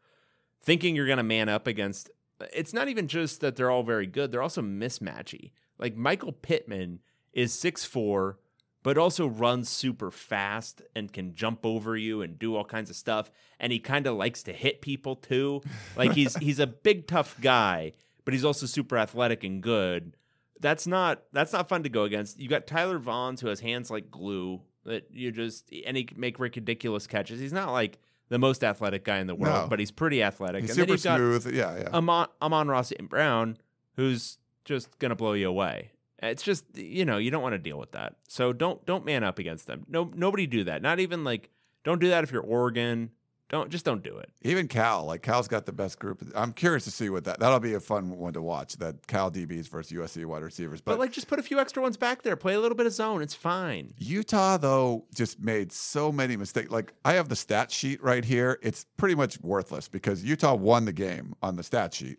Thinking 0.61 0.95
you're 0.95 1.05
going 1.05 1.17
to 1.17 1.23
man 1.23 1.47
up 1.47 1.67
against, 1.67 2.09
it's 2.51 2.73
not 2.73 2.89
even 2.89 3.07
just 3.07 3.39
that 3.39 3.55
they're 3.55 3.71
all 3.71 3.83
very 3.83 4.07
good; 4.07 4.31
they're 4.31 4.41
also 4.41 4.61
mismatchy. 4.61 5.51
Like 5.79 5.95
Michael 5.95 6.33
Pittman 6.33 6.99
is 7.35 7.53
six 7.53 7.85
four, 7.85 8.39
but 8.81 8.97
also 8.97 9.27
runs 9.27 9.69
super 9.69 10.09
fast 10.09 10.81
and 10.95 11.13
can 11.13 11.35
jump 11.35 11.63
over 11.65 11.95
you 11.95 12.23
and 12.23 12.39
do 12.39 12.55
all 12.55 12.65
kinds 12.65 12.89
of 12.89 12.95
stuff. 12.95 13.29
And 13.59 13.71
he 13.71 13.79
kind 13.79 14.07
of 14.07 14.15
likes 14.15 14.41
to 14.43 14.53
hit 14.53 14.81
people 14.81 15.15
too. 15.15 15.61
Like 15.95 16.13
he's 16.13 16.35
he's 16.37 16.59
a 16.59 16.65
big 16.67 17.05
tough 17.07 17.39
guy, 17.39 17.91
but 18.23 18.33
he's 18.33 18.43
also 18.45 18.65
super 18.65 18.97
athletic 18.97 19.43
and 19.43 19.61
good 19.61 20.15
that's 20.61 20.87
not 20.87 21.21
that's 21.33 21.51
not 21.51 21.67
fun 21.67 21.83
to 21.83 21.89
go 21.89 22.03
against. 22.05 22.39
You 22.39 22.47
got 22.47 22.65
Tyler 22.65 22.97
Vaughns 22.97 23.41
who 23.41 23.47
has 23.47 23.59
hands 23.59 23.91
like 23.91 24.09
glue 24.09 24.61
that 24.85 25.07
you 25.11 25.29
just 25.31 25.69
and 25.85 25.97
he 25.97 26.07
make 26.15 26.39
ridiculous 26.39 27.07
catches. 27.07 27.41
He's 27.41 27.51
not 27.53 27.71
like 27.73 27.99
the 28.29 28.39
most 28.39 28.63
athletic 28.63 29.03
guy 29.03 29.17
in 29.19 29.27
the 29.27 29.35
world, 29.35 29.63
No. 29.63 29.67
but 29.69 29.79
he's 29.79 29.91
pretty 29.91 30.23
athletic. 30.23 30.61
he's 30.61 30.77
and 30.77 30.87
super 30.87 30.97
smooth. 30.97 31.53
yeah, 31.53 31.77
yeah. 31.77 31.89
Amon, 31.93 32.27
Amon-Ra 32.41 32.81
St. 32.83 33.07
Brown, 33.09 33.57
who's 33.97 34.37
just 34.63 34.97
gonna 34.97 35.13
blow 35.15 35.33
you 35.33 35.49
away. 35.49 35.91
It's 36.27 36.43
just 36.43 36.65
you 36.75 37.05
know 37.05 37.17
you 37.17 37.31
don't 37.31 37.43
want 37.43 37.53
to 37.53 37.59
deal 37.59 37.77
with 37.77 37.91
that. 37.93 38.15
So 38.27 38.53
don't 38.53 38.85
don't 38.85 39.05
man 39.05 39.23
up 39.23 39.39
against 39.39 39.67
them. 39.67 39.85
No 39.87 40.11
nobody 40.15 40.47
do 40.47 40.63
that. 40.65 40.81
Not 40.81 40.99
even 40.99 41.23
like 41.23 41.49
don't 41.83 41.99
do 41.99 42.09
that 42.09 42.23
if 42.23 42.31
you're 42.31 42.41
Oregon. 42.43 43.11
Don't 43.47 43.69
just 43.69 43.85
don't 43.85 44.01
do 44.01 44.17
it. 44.17 44.31
Even 44.41 44.67
Cal, 44.67 45.05
like 45.05 45.21
Cal's 45.21 45.47
got 45.47 45.67
the 45.67 45.71
best 45.71 45.99
group. 45.99 46.23
I'm 46.35 46.51
curious 46.51 46.83
to 46.85 46.91
see 46.91 47.09
what 47.11 47.25
that. 47.25 47.39
That'll 47.39 47.59
be 47.59 47.75
a 47.75 47.79
fun 47.79 48.17
one 48.17 48.33
to 48.33 48.41
watch. 48.41 48.75
That 48.77 49.05
Cal 49.05 49.29
DBs 49.29 49.69
versus 49.69 49.95
USC 49.95 50.25
wide 50.25 50.41
receivers. 50.41 50.81
But, 50.81 50.93
But, 50.93 50.99
like 50.99 51.11
just 51.11 51.27
put 51.27 51.37
a 51.37 51.43
few 51.43 51.59
extra 51.59 51.83
ones 51.83 51.95
back 51.95 52.23
there. 52.23 52.35
Play 52.35 52.55
a 52.55 52.59
little 52.59 52.75
bit 52.75 52.87
of 52.87 52.93
zone. 52.93 53.21
It's 53.21 53.35
fine. 53.35 53.93
Utah 53.99 54.57
though 54.57 55.05
just 55.13 55.39
made 55.39 55.71
so 55.71 56.11
many 56.11 56.35
mistakes. 56.37 56.71
Like 56.71 56.93
I 57.05 57.13
have 57.13 57.29
the 57.29 57.35
stat 57.35 57.71
sheet 57.71 58.01
right 58.03 58.25
here. 58.25 58.57
It's 58.63 58.87
pretty 58.97 59.13
much 59.13 59.39
worthless 59.41 59.87
because 59.87 60.23
Utah 60.23 60.55
won 60.55 60.85
the 60.85 60.93
game 60.93 61.35
on 61.43 61.55
the 61.55 61.63
stat 61.63 61.93
sheet. 61.93 62.17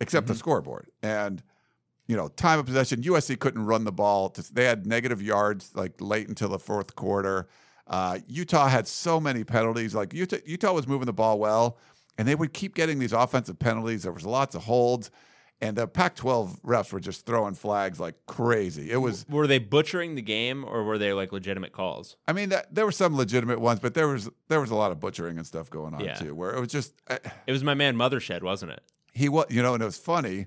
except 0.00 0.26
the 0.26 0.32
mm-hmm. 0.32 0.38
scoreboard. 0.38 0.90
And 1.02 1.42
you 2.08 2.16
know, 2.16 2.28
time 2.28 2.58
of 2.58 2.66
possession, 2.66 3.02
USC 3.02 3.38
couldn't 3.38 3.64
run 3.66 3.84
the 3.84 3.92
ball. 3.92 4.34
They 4.52 4.64
had 4.64 4.86
negative 4.86 5.22
yards 5.22 5.70
like 5.74 5.92
late 6.00 6.28
until 6.28 6.48
the 6.48 6.58
fourth 6.58 6.96
quarter. 6.96 7.46
Uh, 7.86 8.18
Utah 8.26 8.66
had 8.68 8.88
so 8.88 9.20
many 9.20 9.44
penalties. 9.44 9.94
Like 9.94 10.12
Utah, 10.12 10.36
Utah 10.44 10.72
was 10.72 10.86
moving 10.88 11.06
the 11.06 11.12
ball 11.12 11.38
well, 11.38 11.78
and 12.18 12.26
they 12.26 12.34
would 12.34 12.52
keep 12.52 12.74
getting 12.74 12.98
these 12.98 13.12
offensive 13.12 13.58
penalties. 13.58 14.02
There 14.02 14.12
was 14.12 14.26
lots 14.26 14.54
of 14.54 14.64
holds, 14.64 15.10
and 15.60 15.76
the 15.76 15.86
Pac-12 15.86 16.60
refs 16.62 16.92
were 16.92 17.00
just 17.00 17.24
throwing 17.26 17.54
flags 17.54 17.98
like 18.00 18.14
crazy. 18.26 18.90
It 18.90 18.98
was, 18.98 19.26
Were 19.28 19.46
they 19.46 19.58
butchering 19.58 20.14
the 20.14 20.22
game 20.22 20.64
or 20.64 20.84
were 20.84 20.98
they 20.98 21.12
like 21.12 21.32
legitimate 21.32 21.72
calls? 21.72 22.16
I 22.26 22.32
mean, 22.32 22.48
that, 22.50 22.74
there 22.74 22.84
were 22.86 22.92
some 22.92 23.16
legitimate 23.16 23.58
ones, 23.60 23.80
but 23.80 23.92
there 23.94 24.08
was 24.08 24.28
there 24.48 24.60
was 24.60 24.70
a 24.70 24.74
lot 24.76 24.92
of 24.92 25.00
butchering 25.00 25.36
and 25.36 25.46
stuff 25.46 25.68
going 25.70 25.94
on 25.94 26.00
Yeah. 26.04 26.14
too, 26.14 26.34
where 26.34 26.54
it 26.54 26.60
was 26.60 26.68
just. 26.70 26.94
Uh, 27.08 27.18
It 27.46 27.52
was 27.52 27.64
my 27.64 27.74
man 27.74 27.96
Mothershed, 27.96 28.42
wasn't 28.42 28.72
it? 28.72 28.82
he 29.14 29.28
was 29.28 29.46
you 29.50 29.60
know 29.62 29.74
and 29.74 29.82
it 29.82 29.86
was 29.86 29.98
funny 29.98 30.46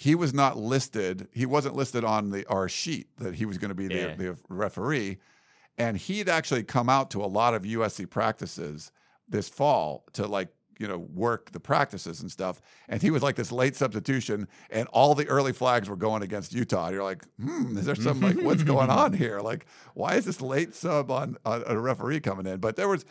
he 0.00 0.14
was 0.14 0.32
not 0.32 0.56
listed 0.56 1.28
he 1.30 1.44
wasn't 1.44 1.76
listed 1.76 2.04
on 2.04 2.30
the 2.30 2.46
our 2.48 2.70
sheet 2.70 3.08
that 3.18 3.34
he 3.34 3.44
was 3.44 3.58
going 3.58 3.68
to 3.68 3.74
be 3.74 3.86
the, 3.86 3.94
Yeah. 3.94 4.14
the 4.16 4.36
referee. 4.48 5.18
And 5.76 5.98
he'd 5.98 6.28
actually 6.28 6.62
come 6.62 6.88
out 6.88 7.10
to 7.10 7.22
a 7.22 7.26
lot 7.28 7.52
of 7.54 7.62
usc 7.62 8.08
practices 8.08 8.92
this 9.28 9.48
fall 9.50 10.04
to 10.14 10.26
like 10.26 10.48
you 10.78 10.88
know 10.88 10.96
work 10.96 11.52
the 11.52 11.60
practices 11.60 12.22
and 12.22 12.30
stuff. 12.32 12.62
And 12.88 13.02
he 13.02 13.10
was 13.10 13.22
like 13.22 13.36
this 13.36 13.52
late 13.52 13.76
substitution 13.76 14.48
and 14.70 14.88
all 14.88 15.14
the 15.14 15.28
early 15.28 15.52
flags 15.52 15.86
were 15.90 15.96
going 15.96 16.22
against 16.22 16.54
utah. 16.54 16.86
And 16.86 16.94
you're 16.94 17.04
like 17.04 17.22
hmm 17.36 17.76
is 17.76 17.84
there 17.84 17.94
some 17.94 18.20
like 18.22 18.40
what's 18.40 18.62
going 18.62 18.88
on 18.88 19.12
here? 19.12 19.40
Like 19.50 19.66
why 19.92 20.14
is 20.14 20.24
this 20.24 20.40
late 20.40 20.74
sub 20.74 21.10
on, 21.10 21.36
on 21.44 21.62
a 21.66 21.78
referee 21.78 22.20
coming 22.20 22.46
in? 22.46 22.58
But 22.58 22.76
there 22.76 22.88
was 22.88 23.04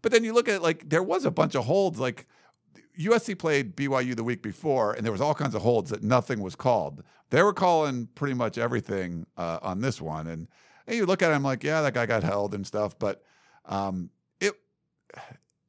but 0.00 0.10
then 0.10 0.24
you 0.24 0.32
look 0.32 0.48
at 0.48 0.62
like 0.62 0.88
there 0.88 1.02
was 1.02 1.26
a 1.26 1.30
bunch 1.30 1.54
of 1.54 1.66
holds 1.66 2.00
like 2.00 2.26
USC 2.98 3.38
played 3.38 3.76
BYU 3.76 4.14
the 4.14 4.24
week 4.24 4.42
before, 4.42 4.92
and 4.92 5.04
there 5.04 5.12
was 5.12 5.20
all 5.20 5.34
kinds 5.34 5.54
of 5.54 5.62
holds 5.62 5.90
that 5.90 6.02
nothing 6.02 6.40
was 6.40 6.54
called. 6.54 7.02
They 7.30 7.42
were 7.42 7.52
calling 7.52 8.08
pretty 8.14 8.34
much 8.34 8.58
everything 8.58 9.26
uh, 9.36 9.58
on 9.62 9.80
this 9.80 10.00
one, 10.00 10.26
and, 10.26 10.48
and 10.86 10.96
you 10.96 11.06
look 11.06 11.22
at 11.22 11.32
him 11.32 11.42
like, 11.42 11.62
yeah, 11.62 11.82
that 11.82 11.94
guy 11.94 12.06
got 12.06 12.22
held 12.22 12.54
and 12.54 12.66
stuff, 12.66 12.98
but 12.98 13.22
um, 13.66 14.10
it 14.40 14.54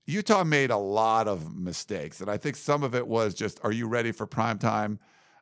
Utah 0.05 0.43
made 0.43 0.71
a 0.71 0.77
lot 0.77 1.27
of 1.27 1.55
mistakes, 1.55 2.21
and 2.21 2.29
I 2.29 2.37
think 2.37 2.55
some 2.55 2.83
of 2.83 2.95
it 2.95 3.07
was 3.07 3.33
just, 3.33 3.59
are 3.63 3.71
you 3.71 3.87
ready 3.87 4.11
for 4.11 4.25
prime 4.25 4.57
time? 4.57 4.99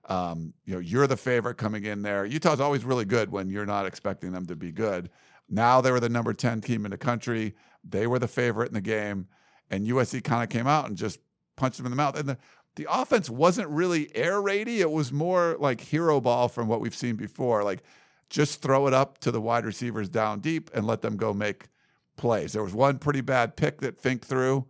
Um, 0.09 0.53
you 0.65 0.73
know, 0.73 0.79
you're 0.79 1.07
the 1.07 1.17
favorite 1.17 1.55
coming 1.55 1.85
in 1.85 2.01
there. 2.01 2.25
Utah's 2.25 2.59
always 2.59 2.83
really 2.83 3.05
good 3.05 3.31
when 3.31 3.49
you're 3.49 3.65
not 3.65 3.85
expecting 3.85 4.31
them 4.31 4.45
to 4.47 4.55
be 4.55 4.71
good. 4.71 5.09
Now 5.47 5.81
they 5.81 5.91
were 5.91 5.99
the 5.99 6.09
number 6.09 6.33
10 6.33 6.61
team 6.61 6.85
in 6.85 6.91
the 6.91 6.97
country. 6.97 7.55
They 7.87 8.07
were 8.07 8.19
the 8.19 8.27
favorite 8.27 8.67
in 8.67 8.73
the 8.73 8.81
game, 8.81 9.27
and 9.69 9.87
USC 9.87 10.23
kind 10.23 10.43
of 10.43 10.49
came 10.49 10.67
out 10.67 10.87
and 10.87 10.97
just 10.97 11.19
punched 11.59 11.79
him 11.79 11.85
in 11.85 11.91
the 11.91 11.95
mouth. 11.97 12.17
And 12.17 12.29
the, 12.29 12.37
the 12.75 12.87
offense 12.89 13.29
wasn't 13.29 13.67
really 13.69 14.09
air 14.15 14.41
raidy. 14.41 14.79
It 14.79 14.89
was 14.89 15.11
more 15.11 15.57
like 15.59 15.81
hero 15.81 16.21
ball 16.21 16.47
from 16.47 16.67
what 16.67 16.79
we've 16.79 16.95
seen 16.95 17.15
before. 17.15 17.63
Like 17.63 17.83
just 18.29 18.61
throw 18.61 18.87
it 18.87 18.93
up 18.93 19.17
to 19.19 19.31
the 19.31 19.41
wide 19.41 19.65
receivers 19.65 20.07
down 20.07 20.39
deep 20.39 20.71
and 20.73 20.87
let 20.87 21.01
them 21.01 21.17
go 21.17 21.33
make 21.33 21.67
plays. 22.15 22.53
There 22.53 22.63
was 22.63 22.73
one 22.73 22.97
pretty 22.97 23.21
bad 23.21 23.55
pick 23.55 23.81
that 23.81 23.99
Fink 23.99 24.25
threw. 24.25 24.65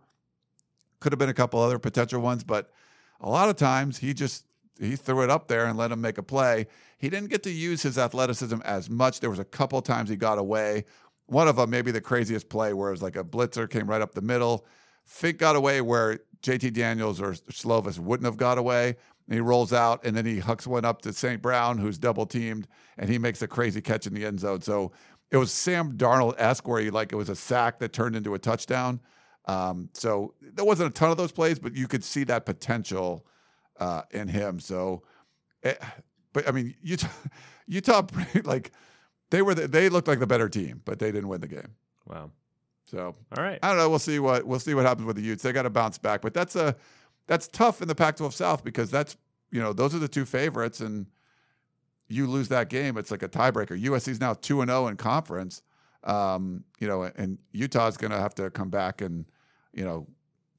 Could 0.98 1.12
have 1.12 1.18
been 1.18 1.30
a 1.30 1.34
couple 1.34 1.60
other 1.60 1.78
potential 1.78 2.20
ones, 2.20 2.44
but 2.44 2.70
a 3.20 3.30
lot 3.30 3.48
of 3.48 3.56
times 3.56 3.98
he 3.98 4.12
just 4.12 4.44
he 4.78 4.96
threw 4.96 5.22
it 5.22 5.30
up 5.30 5.48
there 5.48 5.66
and 5.66 5.78
let 5.78 5.92
him 5.92 6.00
make 6.00 6.18
a 6.18 6.22
play. 6.22 6.66
He 6.98 7.10
didn't 7.10 7.30
get 7.30 7.42
to 7.44 7.50
use 7.50 7.82
his 7.82 7.98
athleticism 7.98 8.60
as 8.64 8.90
much. 8.90 9.20
There 9.20 9.30
was 9.30 9.38
a 9.38 9.44
couple 9.44 9.80
times 9.82 10.10
he 10.10 10.16
got 10.16 10.38
away. 10.38 10.84
One 11.26 11.48
of 11.48 11.56
them, 11.56 11.70
maybe 11.70 11.90
the 11.90 12.00
craziest 12.00 12.48
play, 12.48 12.72
where 12.72 12.88
it 12.88 12.92
was 12.92 13.02
like 13.02 13.16
a 13.16 13.24
blitzer 13.24 13.68
came 13.70 13.88
right 13.88 14.02
up 14.02 14.14
the 14.14 14.22
middle. 14.22 14.66
Fink 15.04 15.38
got 15.38 15.56
away 15.56 15.80
where 15.80 16.20
JT 16.42 16.72
Daniels 16.72 17.20
or 17.20 17.32
Slovis 17.32 17.98
wouldn't 17.98 18.24
have 18.26 18.36
got 18.36 18.58
away. 18.58 18.96
And 19.26 19.34
he 19.34 19.40
rolls 19.40 19.72
out 19.72 20.04
and 20.04 20.16
then 20.16 20.26
he 20.26 20.38
hucks 20.38 20.66
one 20.66 20.84
up 20.84 21.02
to 21.02 21.12
St. 21.12 21.40
Brown, 21.40 21.78
who's 21.78 21.98
double 21.98 22.26
teamed, 22.26 22.66
and 22.98 23.08
he 23.08 23.16
makes 23.18 23.40
a 23.42 23.46
crazy 23.46 23.80
catch 23.80 24.06
in 24.06 24.14
the 24.14 24.24
end 24.24 24.40
zone. 24.40 24.60
So 24.60 24.92
it 25.30 25.36
was 25.36 25.52
Sam 25.52 25.96
Darnold 25.96 26.34
esque 26.36 26.66
where 26.66 26.80
he 26.80 26.90
like 26.90 27.12
it 27.12 27.16
was 27.16 27.28
a 27.28 27.36
sack 27.36 27.78
that 27.78 27.92
turned 27.92 28.16
into 28.16 28.34
a 28.34 28.38
touchdown. 28.38 29.00
Um, 29.46 29.88
so 29.94 30.34
there 30.40 30.64
wasn't 30.64 30.90
a 30.90 30.92
ton 30.92 31.10
of 31.10 31.16
those 31.16 31.32
plays, 31.32 31.58
but 31.58 31.74
you 31.74 31.86
could 31.86 32.04
see 32.04 32.24
that 32.24 32.44
potential 32.44 33.26
uh, 33.78 34.02
in 34.10 34.28
him. 34.28 34.60
So, 34.60 35.02
eh, 35.62 35.74
but 36.32 36.48
I 36.48 36.52
mean, 36.52 36.74
Utah, 36.82 37.08
Utah, 37.66 38.06
like 38.44 38.72
they 39.30 39.42
were, 39.42 39.54
the, 39.54 39.68
they 39.68 39.88
looked 39.88 40.08
like 40.08 40.18
the 40.18 40.26
better 40.26 40.48
team, 40.48 40.82
but 40.84 40.98
they 40.98 41.12
didn't 41.12 41.28
win 41.28 41.40
the 41.40 41.48
game. 41.48 41.76
Wow. 42.06 42.30
So 42.90 43.14
All 43.36 43.42
right. 43.44 43.58
I 43.62 43.68
don't 43.68 43.78
know. 43.78 43.88
We'll 43.88 43.98
see 43.98 44.18
what 44.18 44.44
we'll 44.44 44.58
see 44.58 44.74
what 44.74 44.84
happens 44.84 45.06
with 45.06 45.16
the 45.16 45.22
Utes. 45.22 45.42
They 45.42 45.52
got 45.52 45.62
to 45.62 45.70
bounce 45.70 45.98
back, 45.98 46.22
but 46.22 46.34
that's 46.34 46.56
a 46.56 46.74
that's 47.26 47.46
tough 47.46 47.80
in 47.80 47.88
the 47.88 47.94
Pac-12 47.94 48.32
South 48.32 48.64
because 48.64 48.90
that's 48.90 49.16
you 49.52 49.60
know 49.60 49.72
those 49.72 49.94
are 49.94 49.98
the 49.98 50.08
two 50.08 50.24
favorites, 50.24 50.80
and 50.80 51.06
you 52.08 52.26
lose 52.26 52.48
that 52.48 52.68
game, 52.68 52.96
it's 52.96 53.10
like 53.10 53.22
a 53.22 53.28
tiebreaker. 53.28 53.80
USC's 53.80 54.20
now 54.20 54.34
two 54.34 54.60
and 54.60 54.68
zero 54.68 54.88
in 54.88 54.96
conference, 54.96 55.62
um, 56.02 56.64
you 56.80 56.88
know, 56.88 57.02
and 57.02 57.38
Utah's 57.52 57.96
going 57.96 58.10
to 58.10 58.18
have 58.18 58.34
to 58.34 58.50
come 58.50 58.68
back 58.68 59.00
and 59.00 59.24
you 59.72 59.84
know 59.84 60.08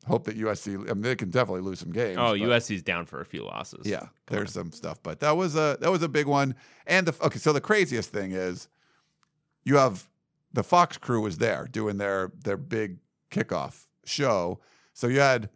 hope 0.07 0.23
that 0.23 0.37
USC. 0.37 0.75
I 0.89 0.93
mean, 0.93 1.01
they 1.01 1.15
can 1.15 1.29
definitely 1.29 1.61
lose 1.61 1.79
some 1.79 1.91
games. 1.91 2.17
Oh, 2.17 2.33
USC's 2.33 2.81
down 2.81 3.05
for 3.05 3.19
a 3.19 3.25
few 3.25 3.43
losses. 3.43 3.85
yeah, 3.85 3.99
Come 3.99 4.09
there's 4.27 4.53
some 4.53 4.71
stuff, 4.71 5.03
but 5.03 5.19
that 5.19 5.35
was 5.35 5.55
a 5.55 5.77
that 5.81 5.91
was 5.91 6.01
a 6.01 6.09
big 6.09 6.27
one. 6.27 6.55
And 6.87 7.07
the 7.07 7.25
okay, 7.25 7.39
so 7.39 7.51
the 7.51 7.61
craziest 7.61 8.09
thing 8.09 8.31
is 8.31 8.69
you 9.65 9.75
have 9.75 10.07
the 10.53 10.63
Fox 10.63 10.97
crew 10.97 11.21
was 11.21 11.37
there 11.37 11.67
doing 11.71 11.97
their 11.97 12.31
their 12.43 12.57
big 12.57 12.97
kickoff 13.29 13.85
show. 14.05 14.59
So 14.93 15.07
you 15.07 15.19
had 15.19 15.49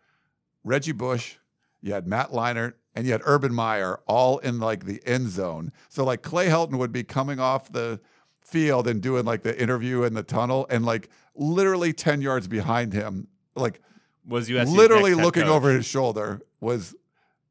Reggie 0.64 0.92
Bush, 0.94 1.36
you 1.82 1.94
had 1.94 2.08
Matt 2.08 2.32
Leinart, 2.32 2.74
and 2.96 3.06
you 3.06 3.12
had 3.12 3.22
Urban 3.26 3.54
Meyer 3.54 4.00
all 4.08 4.38
in 4.40 4.60
like 4.60 4.86
the 4.86 5.02
end 5.06 5.30
zone. 5.30 5.72
So 5.90 6.04
like 6.04 6.22
Clay 6.22 6.48
Helton 6.48 6.78
would 6.78 6.92
be 6.92 7.04
coming 7.04 7.40
off 7.40 7.72
the 7.72 8.00
field 8.42 8.88
and 8.88 9.02
doing 9.02 9.26
like 9.26 9.44
the 9.44 9.60
interview 9.62 10.04
in 10.04 10.14
the 10.14 10.24
tunnel, 10.24 10.66
and 10.70 10.86
like 10.86 11.10
literally 11.36 11.94
ten 11.94 12.22
yards 12.22 12.48
behind 12.48 12.94
him, 12.94 13.28
like 13.56 13.82
Was 14.28 14.50
USC's 14.50 14.72
literally 14.72 15.14
looking 15.14 15.44
coach. 15.44 15.52
over 15.52 15.72
his 15.72 15.86
shoulder 15.86 16.42
was 16.60 16.96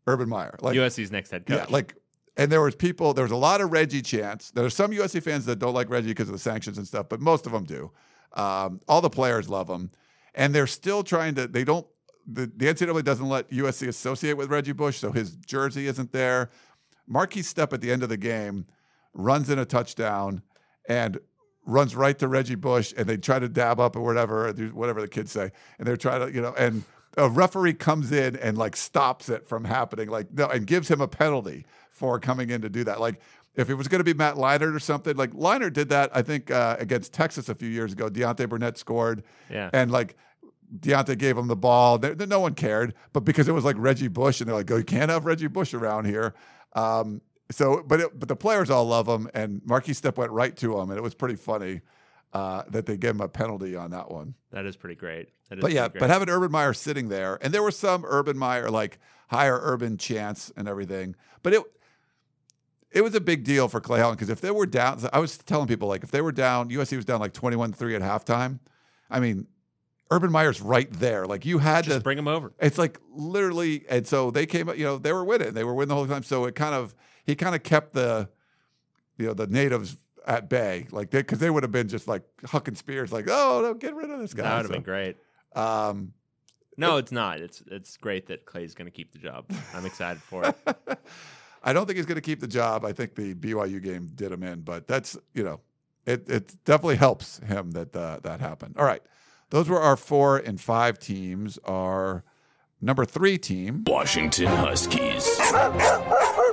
Urban 0.06 0.28
Meyer. 0.28 0.56
Like 0.60 0.76
USC's 0.76 1.10
next 1.10 1.30
head 1.30 1.46
coach. 1.46 1.58
yeah, 1.58 1.66
like, 1.68 1.94
and 2.36 2.50
there 2.50 2.60
was 2.60 2.74
people. 2.74 3.14
There 3.14 3.24
was 3.24 3.32
a 3.32 3.36
lot 3.36 3.60
of 3.60 3.70
Reggie 3.72 4.02
chants. 4.02 4.50
There 4.50 4.64
are 4.64 4.70
some 4.70 4.90
USC 4.90 5.22
fans 5.22 5.46
that 5.46 5.58
don't 5.58 5.74
like 5.74 5.88
Reggie 5.88 6.08
because 6.08 6.28
of 6.28 6.32
the 6.32 6.38
sanctions 6.38 6.78
and 6.78 6.86
stuff, 6.86 7.08
but 7.08 7.20
most 7.20 7.46
of 7.46 7.52
them 7.52 7.64
do. 7.64 7.90
Um, 8.32 8.80
all 8.88 9.00
the 9.00 9.10
players 9.10 9.48
love 9.48 9.68
him, 9.68 9.90
and 10.34 10.54
they're 10.54 10.66
still 10.66 11.02
trying 11.02 11.34
to. 11.36 11.46
They 11.46 11.64
don't. 11.64 11.86
The, 12.26 12.50
the 12.56 12.66
NCAA 12.66 13.04
doesn't 13.04 13.28
let 13.28 13.50
USC 13.50 13.86
associate 13.86 14.36
with 14.36 14.50
Reggie 14.50 14.72
Bush, 14.72 14.98
so 14.98 15.12
his 15.12 15.36
jersey 15.36 15.86
isn't 15.86 16.12
there. 16.12 16.50
Markese 17.08 17.52
Stepp 17.54 17.72
at 17.72 17.82
the 17.82 17.92
end 17.92 18.02
of 18.02 18.08
the 18.08 18.16
game 18.16 18.66
runs 19.12 19.50
in 19.50 19.58
a 19.58 19.66
touchdown 19.66 20.42
and 20.88 21.18
runs 21.66 21.94
right 21.94 22.18
to 22.18 22.28
Reggie 22.28 22.54
Bush, 22.54 22.94
and 22.96 23.06
they 23.06 23.16
try 23.16 23.38
to 23.38 23.48
dab 23.48 23.78
up 23.78 23.94
or 23.94 24.00
whatever, 24.00 24.50
whatever 24.72 25.00
the 25.00 25.08
kids 25.08 25.32
say, 25.32 25.52
and 25.78 25.86
they're 25.86 25.96
trying 25.96 26.26
to, 26.26 26.34
you 26.34 26.40
know, 26.40 26.54
and 26.56 26.84
a 27.16 27.28
referee 27.28 27.74
comes 27.74 28.10
in 28.10 28.36
and 28.36 28.58
like 28.58 28.74
stops 28.74 29.28
it 29.28 29.46
from 29.46 29.64
happening, 29.64 30.08
like 30.08 30.32
no, 30.32 30.48
and 30.48 30.66
gives 30.66 30.90
him 30.90 31.00
a 31.00 31.08
penalty 31.08 31.64
for 31.94 32.18
coming 32.20 32.50
in 32.50 32.60
to 32.62 32.68
do 32.68 32.84
that. 32.84 33.00
Like 33.00 33.20
if 33.54 33.70
it 33.70 33.74
was 33.74 33.88
going 33.88 34.00
to 34.00 34.04
be 34.04 34.12
Matt 34.14 34.34
Leinart 34.34 34.74
or 34.74 34.80
something, 34.80 35.16
like 35.16 35.30
Leinart 35.32 35.72
did 35.72 35.88
that, 35.90 36.10
I 36.14 36.22
think 36.22 36.50
uh, 36.50 36.76
against 36.78 37.12
Texas 37.14 37.48
a 37.48 37.54
few 37.54 37.68
years 37.68 37.92
ago. 37.92 38.08
Deontay 38.10 38.48
Burnett 38.48 38.76
scored, 38.78 39.22
Yeah. 39.48 39.70
and 39.72 39.90
like. 39.90 40.16
Deontay 40.80 41.18
gave 41.18 41.36
him 41.38 41.46
the 41.46 41.54
ball. 41.54 41.98
There- 41.98 42.14
there- 42.16 42.26
no 42.26 42.40
one 42.40 42.54
cared, 42.54 42.94
but 43.12 43.20
because 43.20 43.46
it 43.46 43.52
was 43.52 43.64
like 43.64 43.76
Reggie 43.78 44.08
Bush, 44.08 44.40
and 44.40 44.48
they're 44.48 44.56
like, 44.56 44.68
"Oh, 44.72 44.76
you 44.78 44.82
can't 44.82 45.08
have 45.10 45.24
Reggie 45.24 45.46
Bush 45.46 45.72
around 45.72 46.06
here." 46.06 46.34
Um, 46.72 47.20
so, 47.50 47.84
but 47.86 48.00
it, 48.00 48.18
but 48.18 48.28
the 48.28 48.34
players 48.34 48.70
all 48.70 48.84
love 48.86 49.06
him, 49.06 49.28
and 49.34 49.60
Markese 49.60 50.00
Stepp 50.00 50.16
went 50.16 50.32
right 50.32 50.56
to 50.56 50.76
him, 50.80 50.90
and 50.90 50.98
it 50.98 51.02
was 51.02 51.14
pretty 51.14 51.36
funny 51.36 51.82
uh, 52.32 52.62
that 52.70 52.86
they 52.86 52.96
gave 52.96 53.10
him 53.10 53.20
a 53.20 53.28
penalty 53.28 53.76
on 53.76 53.90
that 53.92 54.10
one. 54.10 54.34
that 54.50 54.64
is 54.66 54.74
pretty 54.74 54.96
great. 54.96 55.28
That 55.50 55.58
is 55.58 55.62
But 55.62 55.70
yeah, 55.72 55.86
great. 55.88 56.00
but 56.00 56.10
having 56.10 56.28
Urban 56.28 56.50
Meyer 56.50 56.72
sitting 56.72 57.08
there, 57.08 57.38
and 57.40 57.52
there 57.54 57.62
was 57.62 57.76
some 57.78 58.04
Urban 58.04 58.36
Meyer 58.36 58.68
like 58.70 58.98
higher 59.28 59.60
Urban 59.62 59.96
chants 59.96 60.50
and 60.56 60.66
everything, 60.66 61.14
but 61.44 61.52
it 61.52 61.62
it 62.94 63.02
was 63.02 63.14
a 63.14 63.20
big 63.20 63.44
deal 63.44 63.68
for 63.68 63.80
Clay 63.80 64.00
Helton 64.00 64.12
because 64.12 64.30
if 64.30 64.40
they 64.40 64.50
were 64.50 64.66
down, 64.66 65.00
I 65.12 65.18
was 65.18 65.36
telling 65.38 65.66
people 65.66 65.88
like 65.88 66.02
if 66.04 66.10
they 66.10 66.22
were 66.22 66.32
down, 66.32 66.70
USC 66.70 66.96
was 66.96 67.04
down 67.04 67.20
like 67.20 67.32
twenty 67.32 67.56
one 67.56 67.72
three 67.72 67.94
at 67.94 68.02
halftime. 68.02 68.60
I 69.10 69.20
mean, 69.20 69.46
Urban 70.10 70.30
Meyer's 70.30 70.60
right 70.60 70.90
there. 70.92 71.26
Like 71.26 71.44
you 71.44 71.58
had 71.58 71.84
just 71.84 71.98
to 71.98 72.02
bring 72.02 72.16
him 72.18 72.28
over. 72.28 72.52
it's 72.60 72.78
like 72.78 72.98
literally, 73.10 73.84
and 73.90 74.06
so 74.06 74.30
they 74.30 74.46
came. 74.46 74.68
Up, 74.68 74.78
you 74.78 74.84
know, 74.84 74.98
they 74.98 75.12
were 75.12 75.24
winning. 75.24 75.52
They 75.52 75.64
were 75.64 75.74
winning 75.74 75.88
the 75.88 75.94
whole 75.96 76.06
time. 76.06 76.22
So 76.22 76.44
it 76.46 76.54
kind 76.54 76.74
of 76.74 76.94
he 77.26 77.34
kind 77.34 77.54
of 77.54 77.62
kept 77.62 77.94
the, 77.94 78.28
you 79.18 79.26
know, 79.26 79.34
the 79.34 79.46
natives 79.46 79.96
at 80.26 80.48
bay, 80.48 80.86
like 80.90 81.10
they 81.10 81.18
because 81.18 81.38
they 81.40 81.50
would 81.50 81.62
have 81.64 81.72
been 81.72 81.88
just 81.88 82.06
like 82.08 82.22
hucking 82.44 82.76
spears, 82.76 83.12
like 83.12 83.26
oh 83.28 83.60
no, 83.62 83.74
get 83.74 83.94
rid 83.94 84.10
of 84.10 84.20
this 84.20 84.32
guy. 84.34 84.44
That 84.44 84.50
would 84.50 84.58
have 84.58 84.66
So, 84.68 84.72
been 84.74 84.82
great. 84.82 85.16
Um, 85.54 86.12
No, 86.76 86.96
it's 86.96 87.12
not. 87.12 87.40
It's 87.40 87.62
it's 87.70 87.96
great 87.96 88.28
that 88.28 88.46
Clay's 88.46 88.74
going 88.74 88.86
to 88.86 88.90
keep 88.90 89.12
the 89.12 89.18
job. 89.18 89.44
I'm 89.74 89.84
excited 89.84 90.22
for 90.22 90.44
it. 90.44 90.98
I 91.64 91.72
don't 91.72 91.86
think 91.86 91.96
he's 91.96 92.06
going 92.06 92.16
to 92.16 92.20
keep 92.20 92.40
the 92.40 92.46
job. 92.46 92.84
I 92.84 92.92
think 92.92 93.14
the 93.14 93.34
BYU 93.34 93.82
game 93.82 94.10
did 94.14 94.30
him 94.30 94.42
in, 94.42 94.60
but 94.60 94.86
that's 94.86 95.16
you 95.32 95.42
know, 95.42 95.60
it 96.06 96.28
it 96.28 96.54
definitely 96.64 96.96
helps 96.96 97.38
him 97.38 97.72
that 97.72 97.96
uh, 97.96 98.20
that 98.22 98.40
happened. 98.40 98.76
All 98.78 98.84
right, 98.84 99.02
those 99.50 99.68
were 99.68 99.80
our 99.80 99.96
four 99.96 100.36
and 100.36 100.60
five 100.60 100.98
teams. 100.98 101.58
Our 101.64 102.22
Number 102.84 103.06
three 103.06 103.38
team. 103.38 103.82
Washington 103.86 104.44
Huskies. 104.46 105.24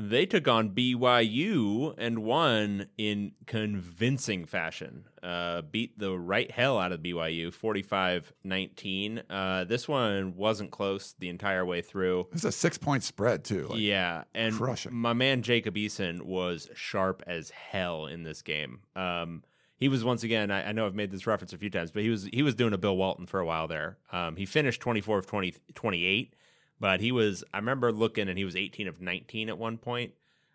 They 0.00 0.24
took 0.24 0.48
on 0.48 0.70
BYU 0.70 1.94
and 1.98 2.20
won 2.20 2.86
in 2.96 3.32
convincing 3.46 4.46
fashion. 4.46 5.04
Uh, 5.22 5.60
beat 5.60 5.98
the 5.98 6.18
right 6.18 6.50
hell 6.50 6.78
out 6.78 6.90
of 6.92 7.00
BYU 7.00 7.52
45 7.52 8.32
19. 8.42 9.22
Uh, 9.28 9.64
this 9.64 9.86
one 9.86 10.36
wasn't 10.36 10.70
close 10.70 11.14
the 11.18 11.28
entire 11.28 11.66
way 11.66 11.82
through. 11.82 12.28
It's 12.32 12.44
a 12.44 12.52
six 12.52 12.78
point 12.78 13.02
spread, 13.02 13.44
too. 13.44 13.66
Like, 13.68 13.80
yeah, 13.80 14.24
and 14.34 14.54
crushing. 14.54 14.94
my 14.94 15.12
man 15.12 15.42
Jacob 15.42 15.74
Eason 15.74 16.22
was 16.22 16.70
sharp 16.74 17.22
as 17.26 17.50
hell 17.50 18.06
in 18.06 18.22
this 18.22 18.40
game. 18.40 18.80
Um, 18.96 19.42
he 19.76 19.88
was 19.88 20.02
once 20.02 20.22
again. 20.22 20.50
I, 20.50 20.70
I 20.70 20.72
know 20.72 20.86
I've 20.86 20.94
made 20.94 21.10
this 21.10 21.26
reference 21.26 21.52
a 21.52 21.58
few 21.58 21.70
times, 21.70 21.90
but 21.90 22.02
he 22.02 22.08
was 22.08 22.24
he 22.32 22.42
was 22.42 22.54
doing 22.54 22.72
a 22.72 22.78
Bill 22.78 22.96
Walton 22.96 23.26
for 23.26 23.40
a 23.40 23.46
while 23.46 23.68
there. 23.68 23.98
Um, 24.12 24.36
he 24.36 24.46
finished 24.46 24.80
twenty 24.80 25.02
four 25.02 25.18
of 25.18 25.26
20, 25.26 25.54
28, 25.74 26.34
but 26.80 27.00
he 27.00 27.12
was. 27.12 27.44
I 27.52 27.58
remember 27.58 27.92
looking, 27.92 28.28
and 28.28 28.38
he 28.38 28.44
was 28.44 28.56
eighteen 28.56 28.88
of 28.88 29.00
nineteen 29.00 29.48
at 29.48 29.58
one 29.58 29.78
point. 29.78 30.12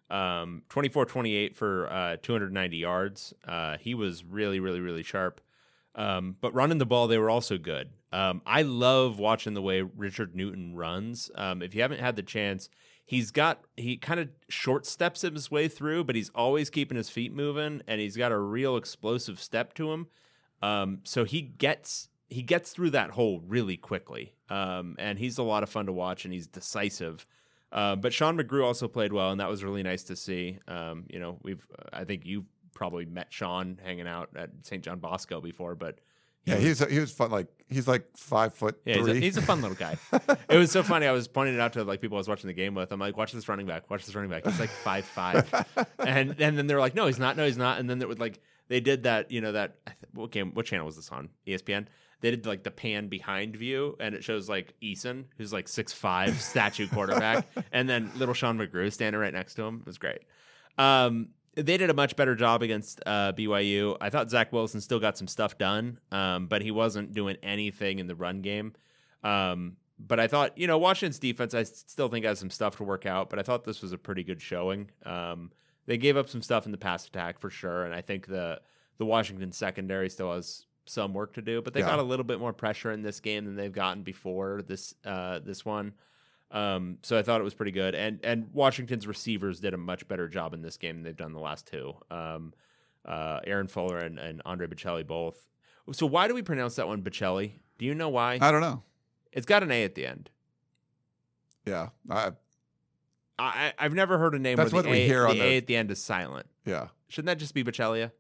Um, 0.08 0.62
24 0.70 1.06
28 1.06 1.56
for 1.56 1.92
uh, 1.92 2.18
290 2.22 2.78
yards. 2.78 3.34
Uh, 3.48 3.78
he 3.78 3.96
was 3.96 4.24
really, 4.24 4.60
really, 4.60 4.80
really 4.80 5.02
sharp. 5.02 5.42
Um, 5.96 6.36
but 6.42 6.54
running 6.54 6.78
the 6.78 6.86
ball, 6.86 7.08
they 7.08 7.18
were 7.18 7.30
also 7.30 7.58
good. 7.58 7.90
Um, 8.12 8.42
I 8.46 8.62
love 8.62 9.18
watching 9.18 9.56
the 9.56 9.62
way 9.62 9.82
Richard 9.82 10.36
Newton 10.36 10.76
runs. 10.76 11.32
Um, 11.36 11.62
if 11.62 11.74
you 11.74 11.82
haven't 11.82 12.02
had 12.02 12.16
the 12.16 12.24
chance, 12.24 12.70
he's 13.06 13.32
got 13.32 13.62
he 13.78 13.98
kind 13.98 14.20
of 14.20 14.30
short 14.50 14.86
steps 14.86 15.22
his 15.22 15.50
way 15.50 15.68
through, 15.68 16.04
but 16.04 16.16
he's 16.16 16.32
always 16.36 16.70
keeping 16.70 16.98
his 16.98 17.10
feet 17.10 17.34
moving, 17.34 17.82
and 17.88 18.02
he's 18.02 18.18
got 18.18 18.32
a 18.32 18.40
real 18.40 18.78
explosive 18.78 19.40
step 19.40 19.74
to 19.76 19.92
him. 19.92 20.08
Um, 20.62 21.00
so 21.04 21.24
he 21.24 21.42
gets 21.42 22.10
he 22.30 22.42
gets 22.42 22.72
through 22.72 22.92
that 22.92 23.12
hole 23.12 23.42
really 23.46 23.78
quickly, 23.78 24.34
um, 24.50 24.96
and 25.00 25.20
he's 25.20 25.38
a 25.38 25.44
lot 25.44 25.64
of 25.64 25.70
fun 25.70 25.86
to 25.86 25.92
watch, 25.92 26.26
and 26.26 26.34
he's 26.34 26.48
decisive. 26.48 27.26
Uh, 27.72 27.96
but 27.96 28.14
Sean 28.14 28.38
McGrew 28.38 28.64
also 28.64 28.88
played 28.88 29.12
well, 29.12 29.32
and 29.32 29.40
that 29.40 29.50
was 29.50 29.64
really 29.64 29.84
nice 29.84 30.04
to 30.06 30.16
see. 30.16 30.60
Um, 30.68 31.06
you 31.10 31.20
know, 31.20 31.38
we've 31.44 31.66
I 31.92 32.04
think 32.04 32.26
you've 32.26 32.46
probably 32.74 33.06
met 33.06 33.28
Sean 33.32 33.80
hanging 33.84 34.08
out 34.08 34.30
at 34.36 34.50
St. 34.64 34.84
John 34.84 35.00
Bosco 35.00 35.42
before, 35.42 35.76
but 35.76 36.00
Yeah, 36.46 36.56
he's 36.58 36.80
he 36.88 37.00
was 37.00 37.12
fun. 37.12 37.32
Like 37.32 37.48
he's 37.68 37.88
like 37.88 38.06
five 38.16 38.54
foot 38.54 38.80
yeah, 38.86 38.96
he's 38.96 39.08
a, 39.08 39.12
three. 39.12 39.22
he's 39.22 39.38
a 39.38 39.42
fun 39.42 39.62
little 39.62 39.76
guy. 39.76 39.98
it 40.50 40.58
was 40.58 40.72
so 40.72 40.84
funny. 40.84 41.08
I 41.08 41.12
was 41.12 41.28
pointing 41.28 41.56
it 41.56 41.60
out 41.62 41.74
to 41.74 41.84
like 41.84 42.02
people 42.02 42.18
I 42.18 42.20
was 42.20 42.28
watching 42.28 42.48
the 42.48 42.54
game 42.54 42.76
with. 42.76 42.92
I'm 42.92 43.00
like, 43.00 43.18
watch 43.18 43.32
this 43.32 43.50
running 43.50 43.66
back. 43.66 43.90
Watch 43.90 44.06
this 44.06 44.16
running 44.16 44.30
back. 44.32 44.46
He's 44.46 44.60
like 44.60 44.70
five 44.70 45.06
five, 45.06 45.52
and 46.00 46.40
and 46.40 46.58
then 46.58 46.68
they're 46.68 46.80
like, 46.80 46.96
no, 46.96 47.08
he's 47.08 47.20
not. 47.20 47.36
No, 47.36 47.46
he's 47.46 47.58
not. 47.58 47.80
And 47.80 47.90
then 47.90 48.02
it 48.02 48.08
would 48.08 48.20
like 48.20 48.40
they 48.68 48.80
did 48.80 49.04
that. 49.04 49.32
You 49.32 49.42
know 49.42 49.54
that 49.54 49.78
what 50.14 50.32
game? 50.32 50.52
What 50.54 50.66
channel 50.66 50.86
was 50.86 50.96
this 50.96 51.10
on? 51.12 51.30
ESPN. 51.48 51.88
They 52.22 52.32
did 52.32 52.46
like 52.46 52.64
the 52.64 52.72
pan 52.72 53.08
behind 53.08 53.56
view, 53.56 53.96
and 54.00 54.16
it 54.16 54.24
shows 54.24 54.50
like 54.50 54.74
Eason, 54.82 55.26
who's 55.38 55.54
like 55.54 55.68
six 55.68 55.94
five, 55.94 56.40
statue 56.42 56.88
quarterback, 56.88 57.48
and 57.72 57.88
then 57.90 58.12
little 58.16 58.34
Sean 58.34 58.58
McGrew 58.58 58.92
standing 58.92 59.20
right 59.20 59.34
next 59.34 59.56
to 59.56 59.64
him. 59.64 59.80
It 59.82 59.86
was 59.86 59.98
great. 59.98 60.22
Um, 60.78 61.30
they 61.56 61.78
did 61.78 61.90
a 61.90 61.94
much 61.94 62.16
better 62.16 62.36
job 62.36 62.62
against 62.62 63.02
uh, 63.06 63.32
BYU. 63.34 63.96
I 64.02 64.10
thought 64.10 64.30
Zach 64.30 64.52
Wilson 64.52 64.82
still 64.82 65.00
got 65.00 65.18
some 65.18 65.28
stuff 65.28 65.58
done, 65.58 66.00
um, 66.12 66.48
but 66.48 66.62
he 66.62 66.72
wasn't 66.72 67.14
doing 67.14 67.38
anything 67.42 68.00
in 68.00 68.08
the 68.08 68.16
run 68.16 68.42
game. 68.42 68.74
Um, 69.24 69.78
but 69.98 70.20
I 70.20 70.28
thought, 70.28 70.58
you 70.58 70.68
know, 70.68 70.78
Washington's 70.78 71.20
defense, 71.20 71.54
I 71.54 71.64
still 71.64 72.10
think 72.10 72.26
has 72.26 72.40
some 72.40 72.50
stuff 72.50 72.76
to 72.78 72.84
work 72.84 73.06
out. 73.06 73.30
But 73.30 73.40
I 73.40 73.44
thought 73.44 73.64
this 73.64 73.82
was 73.82 73.94
a 73.94 73.98
pretty 73.98 74.24
good 74.24 74.42
showing. 74.42 74.92
Um, 75.06 75.52
they 75.86 75.98
gave 75.98 76.18
up 76.18 76.30
some 76.30 76.42
stuff 76.42 76.66
in 76.66 76.72
the 76.72 76.78
pass 76.78 77.08
attack 77.08 77.40
for 77.40 77.50
sure, 77.50 77.86
and 77.86 77.94
I 77.94 78.02
think 78.02 78.28
the 78.28 78.60
the 78.98 79.06
Washington 79.06 79.52
secondary 79.52 80.10
still 80.10 80.34
has 80.34 80.65
some 80.86 81.14
work 81.14 81.34
to 81.34 81.42
do. 81.42 81.62
But 81.62 81.74
they 81.74 81.80
Yeah. 81.82 81.88
got 81.88 82.00
a 82.00 82.04
little 82.04 82.26
bit 82.26 82.40
more 82.40 82.54
pressure 82.54 82.92
in 82.92 83.02
this 83.02 83.20
game 83.20 83.46
than 83.46 83.56
they've 83.56 83.72
gotten 83.72 84.04
before 84.04 84.62
this 84.62 84.94
uh, 85.06 85.40
this 85.40 85.64
one. 85.66 85.94
Um, 86.52 87.00
so 87.02 87.18
I 87.18 87.24
thought 87.24 87.42
it 87.42 87.44
was 87.44 87.54
pretty 87.56 87.72
good, 87.72 87.96
and 87.96 88.20
and 88.24 88.50
Washington's 88.54 89.08
receivers 89.08 89.60
did 89.60 89.74
a 89.74 89.78
much 89.78 90.08
better 90.08 90.28
job 90.28 90.54
in 90.54 90.62
this 90.62 90.78
game 90.78 90.96
than 90.98 91.04
they've 91.04 91.18
done 91.18 91.34
the 91.34 91.40
last 91.40 91.68
two. 91.68 91.96
Um, 92.12 92.54
uh, 93.04 93.40
Aaron 93.46 93.68
Fuller 93.68 94.00
and, 94.00 94.18
and 94.18 94.42
Andre 94.46 94.68
Bocelli 94.68 95.06
both. 95.06 95.48
So 95.92 96.06
why 96.08 96.28
do 96.28 96.34
we 96.34 96.42
pronounce 96.42 96.76
that 96.78 96.88
one 96.88 97.02
Bocelli? 97.04 97.54
Do 97.78 97.86
you 97.86 97.94
know 97.94 98.10
why? 98.10 98.40
I 98.42 98.52
don't 98.52 98.62
know. 98.62 98.82
it's 99.32 99.46
got 99.46 99.62
an 99.64 99.72
A 99.72 99.84
at 99.84 99.94
the 99.96 100.06
end. 100.08 100.30
Yeah, 101.66 101.90
I, 102.10 102.32
I, 103.38 103.74
I've 103.78 103.94
never 103.94 104.18
heard 104.18 104.34
a 104.36 104.40
name 104.40 104.56
That's 104.58 104.70
the, 104.70 104.76
what 104.76 104.86
we 104.86 105.02
a, 105.02 105.08
hear 105.08 105.24
the 105.24 105.30
on 105.30 105.38
the- 105.38 105.44
A 105.44 105.58
at 105.58 105.68
the 105.68 105.76
end 105.76 105.92
is 105.92 106.02
silent. 106.02 106.48
yeah, 106.66 106.88
Shouldn't 107.08 107.28
that 107.28 107.38
just 107.40 107.54
be 107.54 107.64
Bocellia? 107.64 108.12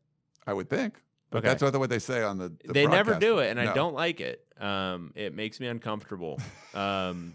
I 0.48 0.54
would 0.54 0.70
think. 0.70 1.02
But 1.36 1.40
Okay. 1.40 1.48
That's 1.50 1.64
what, 1.64 1.78
what 1.78 1.90
they 1.90 2.00
say 2.00 2.24
on 2.24 2.38
the. 2.38 2.54
the 2.64 2.72
they 2.72 2.88
never 2.88 3.16
do 3.16 3.40
it, 3.40 3.50
and 3.50 3.60
I 3.60 3.74
don't 3.74 3.94
like 3.94 4.22
it. 4.22 4.46
Um, 4.58 5.12
it 5.16 5.36
makes 5.36 5.60
me 5.60 5.68
uncomfortable. 5.68 6.40
Um, 6.74 7.32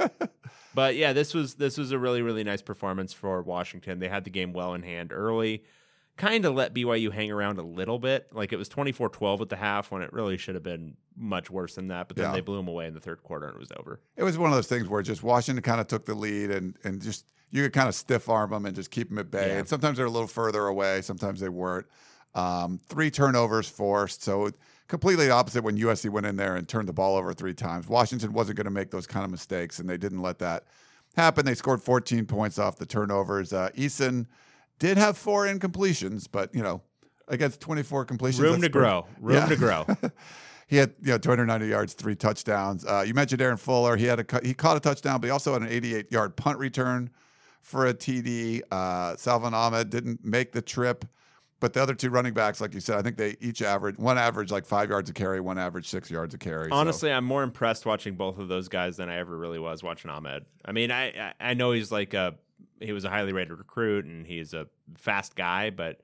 but 0.75 0.97
yeah, 0.97 1.15
this 1.15 1.33
was 1.33 1.55
this 1.55 1.79
was 1.79 1.93
a 1.93 1.99
really 1.99 2.21
really 2.21 2.45
nice 2.45 2.61
performance 2.61 3.15
for 3.15 3.41
Washington. 3.41 3.99
They 3.99 4.09
had 4.09 4.25
the 4.25 4.31
game 4.31 4.53
well 4.53 4.75
in 4.75 4.83
hand 4.83 5.13
early. 5.15 5.65
Kind 6.19 6.45
of 6.45 6.55
let 6.55 6.75
BYU 6.75 7.11
hang 7.11 7.31
around 7.31 7.59
a 7.59 7.63
little 7.63 7.99
bit. 7.99 8.29
Like 8.35 8.53
it 8.53 8.57
was 8.57 8.69
24-12 8.69 9.41
at 9.41 9.49
the 9.49 9.57
half 9.57 9.91
when 9.91 10.03
it 10.03 10.13
really 10.13 10.37
should 10.37 10.57
have 10.57 10.63
been 10.63 10.97
much 11.17 11.51
worse 11.51 11.77
than 11.77 11.89
that. 11.89 12.09
But 12.09 12.19
then 12.19 12.27
Yeah. 12.27 12.33
they 12.33 12.43
blew 12.43 12.59
them 12.59 12.69
away 12.69 12.87
in 12.87 12.93
the 12.93 13.01
third 13.01 13.23
quarter 13.23 13.47
and 13.47 13.55
it 13.57 13.61
was 13.61 13.73
over. 13.79 13.99
It 14.17 14.25
was 14.25 14.37
one 14.37 14.51
of 14.51 14.57
those 14.57 14.67
things 14.67 14.87
where 14.87 15.01
just 15.01 15.23
Washington 15.23 15.63
kind 15.63 15.81
of 15.81 15.87
took 15.87 16.05
the 16.05 16.15
lead 16.15 16.51
and 16.51 16.77
and 16.85 17.01
just 17.01 17.33
you 17.51 17.63
could 17.63 17.73
kind 17.73 17.89
of 17.89 17.95
stiff 17.95 18.29
arm 18.29 18.51
them 18.51 18.67
and 18.67 18.77
just 18.77 18.91
keep 18.91 19.09
them 19.09 19.17
at 19.19 19.31
bay. 19.31 19.49
Yeah. 19.53 19.59
And 19.61 19.69
sometimes 19.69 19.97
they're 19.97 20.05
a 20.07 20.11
little 20.11 20.29
further 20.29 20.67
away, 20.67 21.01
sometimes 21.01 21.41
they 21.41 21.49
weren't. 21.49 21.87
Um, 22.35 22.79
three 22.89 23.11
turnovers 23.11 23.69
forced, 23.69 24.23
so 24.23 24.51
completely 24.89 25.31
opposite 25.31 25.63
when 25.65 25.77
USC 25.79 26.11
went 26.11 26.27
in 26.27 26.37
there 26.37 26.57
and 26.57 26.69
turned 26.69 26.89
the 26.89 26.93
ball 26.93 27.17
over 27.17 27.33
three 27.33 27.55
times. 27.55 27.89
Washington 27.89 28.33
wasn't 28.33 28.57
going 28.57 28.65
to 28.67 28.71
make 28.71 28.91
those 28.91 29.07
kind 29.07 29.25
of 29.25 29.31
mistakes, 29.31 29.79
and 29.79 29.89
they 29.89 29.97
didn't 29.97 30.23
let 30.23 30.39
that 30.39 30.65
happen. 31.17 31.45
They 31.45 31.55
scored 31.55 31.83
14 31.83 32.27
points 32.27 32.59
off 32.59 32.77
the 32.77 32.87
turnovers. 32.87 33.53
Uh, 33.53 33.71
Eason 33.77 34.27
did 34.79 34.97
have 34.97 35.19
four 35.19 35.47
incompletions, 35.47 36.27
but 36.31 36.55
you 36.55 36.63
know 36.63 36.83
against 37.29 37.61
24 37.61 38.05
completions, 38.07 38.41
Room 38.43 38.55
to 38.55 38.61
pretty- 38.61 38.73
grow. 38.73 39.07
Room 39.21 39.37
Yeah. 39.37 39.47
to 39.47 39.57
grow. 39.57 39.87
he 40.69 40.77
had 40.77 40.93
you 41.03 41.09
know 41.13 41.19
290 41.19 41.67
yards, 41.67 41.95
three 41.95 42.15
touchdowns. 42.17 42.85
Uh, 42.85 43.05
you 43.07 43.13
mentioned 43.15 43.43
Aaron 43.43 43.57
Fuller. 43.57 43.97
He 43.97 44.05
had 44.07 44.21
a 44.21 44.41
he 44.45 44.55
caught 44.55 44.77
a 44.77 44.81
touchdown, 44.81 45.21
but 45.21 45.27
he 45.27 45.31
also 45.31 45.53
had 45.53 45.63
an 45.63 45.69
88 45.69 46.11
yard 46.13 46.37
punt 46.37 46.59
return 46.59 47.11
for 47.63 47.87
a 47.87 47.95
TD. 47.95 48.63
Uh, 48.71 49.17
Salvon 49.17 49.53
Ahmed 49.53 49.91
didn't 49.91 50.25
make 50.25 50.53
the 50.53 50.63
trip, 50.63 51.05
but 51.61 51.73
the 51.75 51.83
other 51.83 51.95
two 51.95 52.11
running 52.11 52.33
backs, 52.35 52.61
like 52.61 52.75
you 52.75 52.81
said, 52.81 52.99
I 52.99 53.03
think 53.03 53.17
they 53.17 53.37
each 53.41 53.63
average 53.63 53.97
one 53.99 54.19
average 54.19 54.51
like 54.51 54.67
five 54.67 54.89
yards 54.91 55.09
a 55.11 55.13
carry, 55.13 55.41
one 55.41 55.59
average 55.59 55.89
six 55.89 56.11
yards 56.11 56.35
a 56.35 56.39
carry. 56.39 56.69
So- 56.71 56.75
Honestly, 56.75 57.13
I'm 57.13 57.25
more 57.25 57.43
impressed 57.43 57.87
watching 57.87 58.15
both 58.17 58.39
of 58.39 58.49
those 58.49 58.69
guys 58.69 58.97
than 58.97 59.09
I 59.09 59.19
ever 59.19 59.37
really 59.37 59.59
was 59.59 59.83
watching 59.83 60.11
Ahmed. 60.11 60.45
I 60.65 60.73
mean, 60.73 60.91
I 60.91 61.09
I 61.09 61.35
I 61.41 61.55
know 61.55 61.73
he's 61.73 61.93
like 61.93 62.15
a 62.15 62.35
he 62.81 62.93
was 62.93 63.05
a 63.05 63.11
highly 63.11 63.33
rated 63.33 63.57
recruit 63.59 64.07
and 64.07 64.27
he's 64.27 64.55
a 64.55 64.67
fast 64.97 65.37
guy, 65.37 65.71
but 65.71 66.01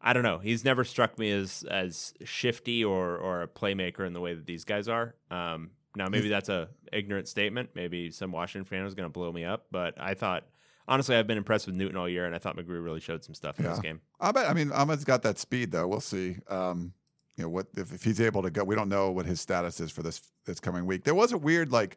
I 0.00 0.12
don't 0.12 0.22
know. 0.22 0.38
He's 0.38 0.64
never 0.64 0.84
struck 0.84 1.18
me 1.18 1.30
as 1.32 1.64
as 1.70 2.14
shifty 2.24 2.84
or 2.84 3.16
or 3.16 3.42
a 3.42 3.48
playmaker 3.48 4.06
in 4.06 4.12
the 4.12 4.20
way 4.20 4.34
that 4.34 4.46
these 4.46 4.64
guys 4.64 4.88
are. 4.88 5.14
Um, 5.30 5.70
now 5.96 6.08
maybe 6.08 6.28
that's 6.28 6.48
a 6.48 6.68
ignorant 6.92 7.28
statement. 7.28 7.70
Maybe 7.74 8.10
some 8.10 8.32
Washington 8.32 8.64
fan 8.64 8.86
is 8.86 8.94
going 8.94 9.08
to 9.08 9.12
blow 9.12 9.30
me 9.30 9.44
up, 9.44 9.66
but 9.70 10.00
I 10.00 10.14
thought 10.14 10.44
honestly 10.88 11.16
I've 11.16 11.26
been 11.26 11.38
impressed 11.38 11.66
with 11.66 11.76
Newton 11.76 11.96
all 11.96 12.08
year, 12.08 12.26
and 12.26 12.34
I 12.34 12.38
thought 12.38 12.56
McGrew 12.56 12.82
really 12.82 13.00
showed 13.00 13.24
some 13.24 13.34
stuff 13.34 13.58
in 13.58 13.64
this 13.66 13.78
game. 13.80 14.00
I 14.20 14.32
bet. 14.32 14.48
I 14.48 14.54
mean, 14.54 14.72
Ahmed's 14.72 15.04
got 15.04 15.22
that 15.22 15.38
speed 15.38 15.72
though. 15.72 15.86
We'll 15.88 16.00
see. 16.00 16.36
Um, 16.48 16.92
you 17.36 17.44
know 17.44 17.48
what 17.48 17.66
if, 17.76 17.92
if 17.92 18.04
he's 18.04 18.20
able 18.20 18.42
to 18.42 18.50
go. 18.50 18.62
We 18.64 18.74
don't 18.74 18.88
know 18.88 19.10
what 19.10 19.26
his 19.26 19.40
status 19.40 19.80
is 19.80 19.90
for 19.90 20.02
this 20.02 20.20
this 20.44 20.60
coming 20.60 20.86
week. 20.86 21.04
There 21.04 21.14
was 21.14 21.32
a 21.32 21.38
weird 21.38 21.72
like 21.72 21.96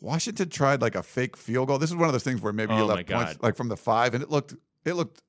Washington 0.00 0.48
tried 0.50 0.82
like 0.82 0.94
a 0.94 1.02
fake 1.02 1.36
field 1.36 1.68
goal. 1.68 1.78
This 1.78 1.90
is 1.90 1.96
one 1.96 2.08
of 2.08 2.12
those 2.12 2.22
things 2.24 2.42
where 2.42 2.52
maybe 2.52 2.74
you 2.74 2.82
Oh, 2.82 2.86
my 2.88 2.94
left 2.94 3.08
points 3.10 3.42
like 3.42 3.56
from 3.56 3.68
the 3.68 3.76
five, 3.76 4.12
and 4.14 4.22
it 4.22 4.30
looked 4.30 4.54
it 4.84 4.94
looked 4.94 5.22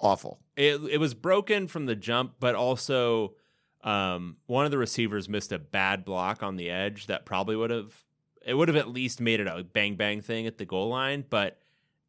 awful. 0.00 0.38
it 0.56 0.80
it 0.90 0.98
was 0.98 1.14
broken 1.14 1.66
from 1.66 1.86
the 1.86 1.96
jump, 1.96 2.34
but 2.40 2.54
also 2.54 3.34
um, 3.82 4.36
one 4.46 4.66
of 4.66 4.70
the 4.70 4.78
receivers 4.78 5.28
missed 5.28 5.52
a 5.52 5.58
bad 5.58 6.04
block 6.04 6.42
on 6.42 6.56
the 6.56 6.68
edge 6.68 7.06
that 7.06 7.24
probably 7.24 7.56
would 7.56 7.70
have 7.70 8.04
it 8.44 8.54
would 8.54 8.68
have 8.68 8.76
at 8.76 8.88
least 8.88 9.20
made 9.20 9.40
it 9.40 9.46
a 9.46 9.64
bang 9.64 9.96
bang 9.96 10.20
thing 10.20 10.46
at 10.46 10.58
the 10.58 10.66
goal 10.66 10.88
line, 10.88 11.24
but 11.30 11.58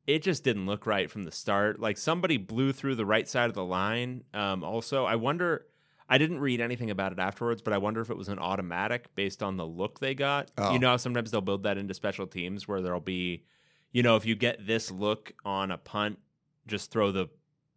it 0.08 0.22
just 0.24 0.43
didn't 0.43 0.66
look 0.66 0.86
right 0.86 1.10
from 1.10 1.24
the 1.24 1.32
start. 1.32 1.80
Like 1.80 1.97
somebody 1.97 2.38
blew 2.38 2.74
through 2.74 2.95
the 2.95 3.06
right 3.06 3.28
side 3.28 3.49
of 3.49 3.56
the 3.56 3.66
line. 3.66 4.24
Um, 4.34 4.64
also, 4.64 5.06
I 5.06 5.16
wonder. 5.16 5.66
I 6.10 6.18
didn't 6.18 6.39
read 6.41 6.60
anything 6.60 6.89
about 6.89 7.14
it 7.14 7.20
afterwards, 7.20 7.62
but 7.62 7.72
I 7.72 7.78
wonder 7.78 8.02
if 8.02 8.10
it 8.10 8.18
was 8.18 8.28
an 8.28 8.38
automatic 8.38 9.16
based 9.16 9.41
on 9.41 9.56
the 9.56 9.66
look 9.66 9.99
they 10.02 10.14
got. 10.14 10.52
Oh. 10.58 10.74
You 10.74 10.80
know, 10.80 10.97
sometimes 10.97 11.32
they'll 11.32 11.39
build 11.39 11.64
that 11.64 11.78
into 11.78 11.93
special 11.93 12.28
teams 12.28 12.68
where 12.68 12.82
there'll 12.82 12.99
be, 12.99 13.45
you 13.93 14.04
know, 14.04 14.18
if 14.18 14.26
you 14.26 14.36
get 14.36 14.68
this 14.68 14.91
look 14.91 15.32
on 15.45 15.72
a 15.72 15.78
punt, 15.78 16.20
just 16.68 16.91
throw 16.91 17.14
the 17.14 17.30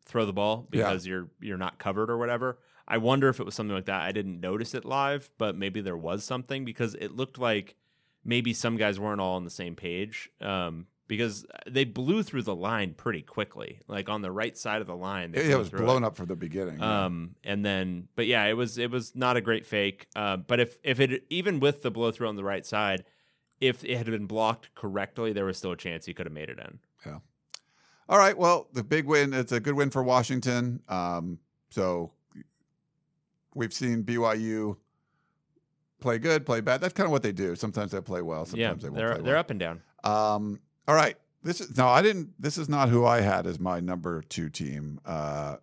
throw 0.05 0.27
the 0.27 0.33
ball 0.33 0.67
Yeah. 0.73 0.83
because 0.83 1.07
you're 1.07 1.29
you're 1.41 1.59
not 1.59 1.79
covered 1.79 2.11
or 2.11 2.19
whatever. 2.19 2.59
I 2.89 2.99
wonder 2.99 3.29
if 3.29 3.39
it 3.39 3.47
was 3.47 3.55
something 3.55 3.75
like 3.77 3.87
that. 3.87 4.03
I 4.03 4.11
didn't 4.11 4.41
notice 4.41 4.75
it 4.75 4.85
live, 4.85 5.31
but 5.39 5.57
maybe 5.57 5.81
there 5.81 5.97
was 5.97 6.25
something 6.25 6.65
because 6.65 6.97
it 6.97 7.13
looked 7.15 7.39
like 7.39 7.77
maybe 8.25 8.53
some 8.53 8.77
guys 8.77 8.99
weren't 8.99 9.21
all 9.21 9.37
on 9.37 9.45
the 9.45 9.51
same 9.51 9.77
page. 9.77 10.29
Um, 10.41 10.87
because 11.07 11.45
they 11.67 11.85
blew 11.85 12.23
through 12.23 12.43
the 12.43 12.55
line 12.55 12.95
pretty 12.95 13.23
quickly, 13.23 13.81
like 13.89 14.09
on 14.09 14.23
the 14.23 14.31
right 14.31 14.57
side 14.57 14.81
of 14.81 14.87
the 14.87 14.97
line. 14.97 15.33
They 15.33 15.51
It, 15.51 15.59
was 15.59 15.71
blown 15.71 16.05
up 16.05 16.17
from 16.17 16.27
the 16.27 16.37
beginning. 16.37 16.79
yeah. 16.79 17.05
um, 17.07 17.35
and 17.45 17.65
then, 17.65 18.09
but 18.17 18.27
yeah, 18.27 18.45
it 18.47 18.55
was 18.57 18.79
it 18.79 18.91
was 18.91 19.15
not 19.15 19.37
a 19.37 19.41
great 19.41 19.67
fake. 19.67 20.07
Uh, 20.17 20.37
but 20.37 20.61
if 20.61 20.79
if 20.83 21.01
it 21.01 21.25
even 21.31 21.61
with 21.61 21.83
the 21.83 21.91
blow 21.91 22.11
through 22.11 22.29
on 22.29 22.37
the 22.37 22.45
right 22.45 22.65
side, 22.65 23.05
if 23.61 23.85
it 23.85 23.97
had 23.97 24.07
been 24.07 24.27
blocked 24.27 24.75
correctly, 24.75 25.33
there 25.33 25.45
was 25.45 25.59
still 25.59 25.73
a 25.73 25.77
chance 25.77 26.07
he 26.07 26.15
could 26.15 26.27
have 26.27 26.33
made 26.33 26.49
it 26.49 26.59
in. 26.59 26.79
Yeah. 27.05 27.19
All 28.09 28.19
right. 28.19 28.37
Well, 28.37 28.69
the 28.73 28.85
big 28.85 29.07
win. 29.07 29.33
It's 29.33 29.53
a 29.53 29.61
good 29.61 29.75
win 29.75 29.91
for 29.91 30.03
Washington. 30.03 30.83
Um, 30.89 31.39
so 31.71 32.13
we've 33.55 33.73
seen 33.73 34.03
BYU 34.05 34.77
play 36.01 36.19
good, 36.19 36.45
play 36.45 36.61
bad. 36.61 36.81
That's 36.81 36.93
kind 36.93 37.07
of 37.07 37.13
what 37.13 37.23
they 37.23 37.33
do. 37.33 37.57
Sometimes 37.57 37.93
they 37.93 38.01
play 38.01 38.23
well. 38.23 38.45
Sometimes 38.45 38.61
yeah, 38.61 38.73
they 38.75 38.89
won't 38.91 38.97
they're 38.97 39.15
play 39.15 39.23
they're 39.23 39.35
well. 39.35 39.41
up 39.41 39.51
and 39.51 39.61
down. 39.61 39.83
Um, 40.03 40.61
all 40.89 40.95
right. 40.95 41.17
This 41.43 41.61
is 41.61 41.77
no, 41.77 41.87
I 41.89 42.01
didn't. 42.03 42.31
This 42.41 42.57
is 42.59 42.69
not 42.69 42.89
who 42.89 43.05
I 43.05 43.21
had 43.21 43.47
as 43.47 43.61
my 43.61 43.79
number 43.81 44.23
two 44.23 44.49
team. 44.49 44.99
Uh, 45.05 45.57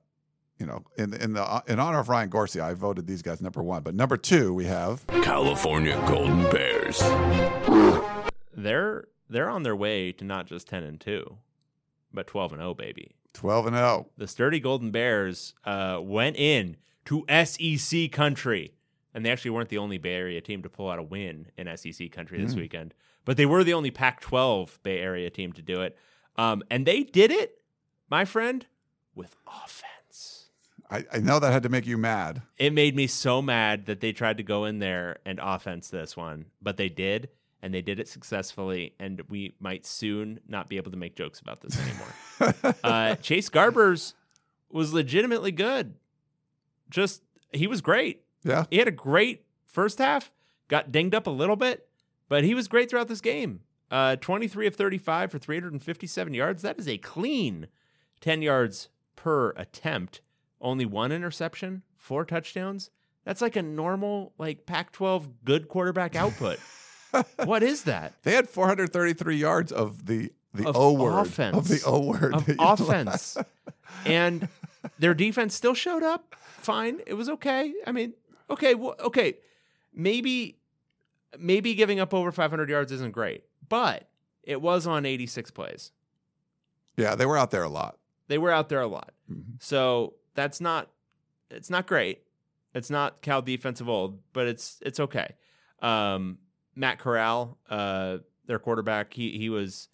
you 0.60 0.66
know, 0.68 0.84
in 0.98 1.14
in 1.16 1.34
the 1.34 1.64
in 1.68 1.80
honor 1.80 2.00
of 2.00 2.08
Ryan 2.10 2.30
Gorsey, 2.30 2.62
I 2.62 2.74
voted 2.76 3.08
these 3.08 3.24
guys 3.24 3.42
number 3.42 3.64
one. 3.64 3.82
But 3.82 3.96
number 3.96 4.16
two, 4.18 4.54
we 4.54 4.66
have 4.66 5.06
California 5.24 5.96
Golden 6.08 6.44
Bears. 6.52 7.00
They're 8.56 9.06
they're 9.30 9.50
on 9.50 9.64
their 9.64 9.76
way 9.76 10.12
to 10.14 10.24
not 10.26 10.46
just 10.46 10.68
ten 10.68 10.84
and 10.84 11.00
two, 11.00 11.38
but 12.14 12.28
twelve 12.28 12.52
and 12.52 12.62
zero, 12.62 12.74
baby. 12.74 13.16
twelve 13.34 13.66
and 13.66 13.76
oh. 13.76 13.80
zero. 13.80 14.08
The 14.18 14.28
sturdy 14.28 14.60
Golden 14.60 14.92
Bears 14.92 15.54
uh, 15.66 16.00
went 16.02 16.36
in 16.36 16.78
to 17.06 17.26
SEC 17.44 18.12
country, 18.12 18.76
and 19.14 19.26
they 19.26 19.32
actually 19.32 19.52
weren't 19.52 19.70
the 19.70 19.78
only 19.80 19.98
Bay 19.98 20.14
Area 20.14 20.42
team 20.42 20.62
to 20.64 20.70
pull 20.70 20.90
out 20.92 21.00
a 21.00 21.04
win 21.04 21.48
in 21.58 21.76
SEC 21.76 22.12
country 22.12 22.40
this 22.40 22.54
Mm. 22.54 22.58
weekend, 22.58 22.94
but 23.26 23.38
they 23.38 23.46
were 23.46 23.64
the 23.64 23.74
only 23.74 23.92
Pac-12 23.92 24.80
Bay 24.84 25.00
Area 25.00 25.30
team 25.30 25.54
to 25.54 25.62
do 25.62 25.82
it, 25.82 25.98
um, 26.38 26.64
and 26.70 26.86
they 26.86 27.04
did 27.04 27.32
it, 27.32 27.62
my 28.10 28.26
friend, 28.26 28.66
with 29.16 29.36
offense. 29.48 30.50
I, 30.92 31.06
I 31.14 31.20
know 31.20 31.40
that 31.40 31.52
had 31.52 31.64
to 31.64 31.70
make 31.70 31.88
you 31.88 31.98
mad. 31.98 32.42
It 32.58 32.74
made 32.74 32.96
me 32.96 33.08
so 33.08 33.42
mad 33.42 33.86
that 33.86 34.02
they 34.02 34.12
tried 34.12 34.38
to 34.38 34.44
go 34.44 34.66
in 34.66 34.80
there 34.80 35.20
and 35.26 35.40
offense 35.42 35.90
this 35.90 36.18
one, 36.18 36.46
but 36.62 36.76
they 36.76 36.90
did, 36.90 37.30
and 37.62 37.74
they 37.74 37.82
did 37.82 38.00
it 38.00 38.10
successfully. 38.10 38.94
And 39.00 39.22
we 39.30 39.56
might 39.60 39.86
soon 39.86 40.42
not 40.48 40.68
be 40.68 40.76
able 40.76 40.92
to 40.92 40.98
make 40.98 41.16
jokes 41.16 41.40
about 41.40 41.62
this 41.62 41.80
anymore. 41.80 42.76
uh, 42.84 43.16
Chase 43.16 43.50
Garbers 43.50 44.14
was 44.70 44.94
legitimately 44.94 45.54
good. 45.54 45.96
Just 46.90 47.22
he 47.54 47.68
was 47.68 47.80
great. 47.80 48.24
Yeah. 48.44 48.66
He 48.70 48.78
had 48.78 48.88
a 48.90 48.92
great 48.92 49.46
first 49.66 50.00
half. 50.00 50.32
Got 50.68 50.92
dinged 50.92 51.16
up 51.16 51.28
a 51.28 51.32
little 51.32 51.56
bit, 51.56 51.88
but 52.32 52.46
he 52.46 52.56
was 52.56 52.70
great 52.70 52.90
throughout 52.90 53.10
this 53.10 53.20
game. 53.20 53.60
Uh, 53.92 54.16
23 54.16 54.66
of 54.66 54.74
35 54.74 55.32
for 55.32 55.38
357 55.38 56.34
yards. 56.34 56.62
That 56.62 56.80
is 56.80 56.88
a 56.88 56.98
clean 56.98 57.68
10 58.22 58.42
yards 58.42 58.88
per 59.18 59.50
attempt. 59.58 60.22
Only 60.62 60.86
one 60.86 61.12
interception, 61.12 61.82
four 61.98 62.24
touchdowns. 62.24 62.90
That's 63.26 63.42
like 63.42 63.58
a 63.58 63.62
normal 63.62 64.32
like 64.38 64.66
Pac-12 64.66 65.28
good 65.44 65.68
quarterback 65.68 66.16
output. 66.16 66.58
what 67.44 67.64
is 67.64 67.84
that? 67.84 68.14
They 68.24 68.32
had 68.32 68.48
433 68.48 69.36
yards 69.36 69.74
of 69.74 70.06
the 70.06 70.32
the 70.54 70.70
Of 70.70 70.78
O 70.78 70.94
word 70.94 71.20
offense. 71.20 71.58
of 71.58 71.68
the 71.68 71.82
O 71.86 72.00
word 72.00 72.34
of 72.34 72.50
offense. 72.60 73.38
and 74.06 74.48
their 75.00 75.14
defense 75.14 75.54
still 75.54 75.74
showed 75.74 76.02
up 76.04 76.34
fine. 76.40 77.02
It 77.06 77.16
was 77.16 77.28
okay. 77.28 77.74
I 77.86 77.92
mean, 77.92 78.14
okay, 78.50 78.74
well, 78.74 78.96
okay. 79.02 79.34
Maybe 79.94 80.61
maybe 81.38 81.74
giving 81.74 82.00
up 82.00 82.14
over 82.14 82.32
500 82.32 82.70
yards 82.70 82.92
isn't 82.92 83.12
great, 83.12 83.44
but 83.68 84.10
it 84.44 84.62
was 84.62 84.88
on 84.88 85.06
86 85.06 85.52
plays. 85.52 85.92
Yeah, 86.98 87.16
they 87.16 87.26
were 87.26 87.38
out 87.38 87.52
there 87.52 87.64
a 87.64 87.70
lot. 87.70 87.98
They 88.28 88.38
were 88.38 88.52
out 88.52 88.70
there 88.70 88.82
a 88.82 88.88
lot. 88.88 89.14
Mhm. 89.32 89.62
So 89.62 90.16
that's 90.36 90.62
not 90.62 90.90
it's 91.50 91.70
not 91.70 91.86
great. 91.88 92.24
It's 92.74 92.90
not 92.90 93.22
Cal 93.22 93.42
defensive 93.42 93.90
old, 93.90 94.20
but 94.34 94.48
it's 94.48 94.80
it's 94.86 95.00
okay. 95.00 95.36
Um, 95.82 96.38
Matt 96.76 97.00
Corral, 97.00 97.58
uh, 97.70 98.20
their 98.46 98.60
quarterback, 98.60 99.14
he 99.14 99.38
he 99.38 99.50
was 99.50 99.90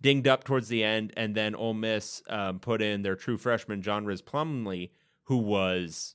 dinged 0.00 0.28
up 0.28 0.44
towards 0.44 0.68
the 0.68 0.84
end, 0.84 1.12
and 1.16 1.34
then 1.34 1.54
Ole 1.54 1.74
Miss 1.74 2.22
um, 2.28 2.58
put 2.60 2.82
in 2.82 3.02
their 3.02 3.16
true 3.16 3.38
freshman 3.38 3.80
John 3.82 4.04
Rhys 4.04 4.20
Plumlee, 4.22 4.90
who 5.24 5.38
was 5.38 6.14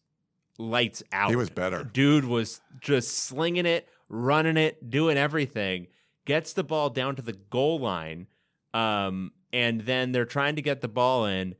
lights 0.59 1.01
out. 1.11 1.29
He 1.29 1.35
was 1.35 1.49
better. 1.49 1.83
Dude 1.83 2.25
was 2.25 2.61
just 2.79 3.09
slinging 3.17 3.65
it, 3.65 3.87
running 4.13 4.57
it, 4.57 4.89
doing 4.89 5.17
everything. 5.17 5.87
Gets 6.25 6.53
the 6.53 6.63
ball 6.63 6.89
down 6.89 7.15
to 7.17 7.21
the 7.21 7.33
goal 7.33 7.79
line, 7.79 8.27
um, 8.73 9.31
and 9.51 9.81
then 9.81 10.11
they're 10.13 10.23
trying 10.25 10.55
to 10.55 10.61
get 10.61 10.79
the 10.81 10.87
ball 10.87 11.25
in. 11.25 11.55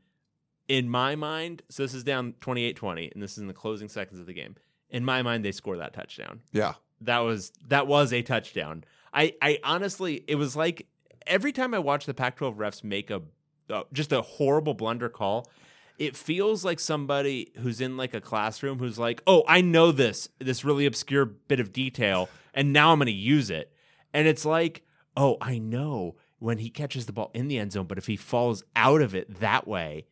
In 0.69 0.87
my 0.87 1.15
mind, 1.15 1.61
so 1.69 1.83
this 1.83 1.93
is 1.93 2.05
down 2.05 2.35
28-20, 2.39 3.11
and 3.13 3.21
this 3.21 3.33
is 3.33 3.39
in 3.39 3.47
the 3.47 3.53
closing 3.53 3.89
seconds 3.89 4.19
of 4.21 4.25
the 4.25 4.33
game. 4.33 4.55
In 4.89 5.03
my 5.03 5.21
mind, 5.21 5.43
they 5.43 5.51
score 5.51 5.75
that 5.77 5.93
touchdown 5.93 6.39
Yeah. 6.53 6.75
that 7.01 7.19
was 7.19 7.51
that 7.67 7.87
was 7.87 8.13
a 8.13 8.21
touchdown. 8.21 8.85
I 9.13 9.33
I 9.41 9.59
honestly 9.65 10.23
it 10.27 10.35
was 10.35 10.55
like 10.55 10.87
every 11.27 11.51
time 11.51 11.73
I 11.73 11.79
watch 11.79 12.05
the 12.05 12.13
Pac-12 12.13 12.55
refs 12.55 12.83
make 12.83 13.09
a 13.11 13.21
uh, 13.69 13.83
just 13.91 14.13
a 14.13 14.21
horrible 14.21 14.73
blunder 14.73 15.09
call, 15.09 15.49
it 15.97 16.15
feels 16.15 16.63
like 16.63 16.79
somebody 16.79 17.51
who's 17.57 17.81
in 17.81 17.97
like 17.97 18.13
a 18.13 18.21
classroom 18.21 18.79
who's 18.79 18.97
like, 18.97 19.21
"Oh, 19.27 19.43
I 19.47 19.59
know 19.61 19.91
this 19.91 20.29
this 20.39 20.63
really 20.63 20.85
obscure 20.85 21.25
bit 21.25 21.59
of 21.59 21.73
detail 21.73 22.29
and 22.53 22.73
now 22.73 22.91
I'm 22.91 22.99
going 22.99 23.07
to 23.07 23.11
use 23.11 23.49
it." 23.49 23.71
And 24.13 24.27
it's 24.27 24.45
like, 24.45 24.83
"Oh, 25.15 25.37
I 25.41 25.57
know 25.57 26.15
when 26.43 26.57
he 26.57 26.69
catches 26.69 27.05
the 27.05 27.13
ball 27.13 27.31
in 27.33 27.47
the 27.47 27.57
end 27.57 27.71
zone, 27.71 27.85
but 27.85 27.97
if 27.97 28.07
he 28.07 28.17
falls 28.17 28.65
out 28.75 29.01
of 29.01 29.15
it 29.15 29.39
that 29.39 29.65
way 29.65 30.05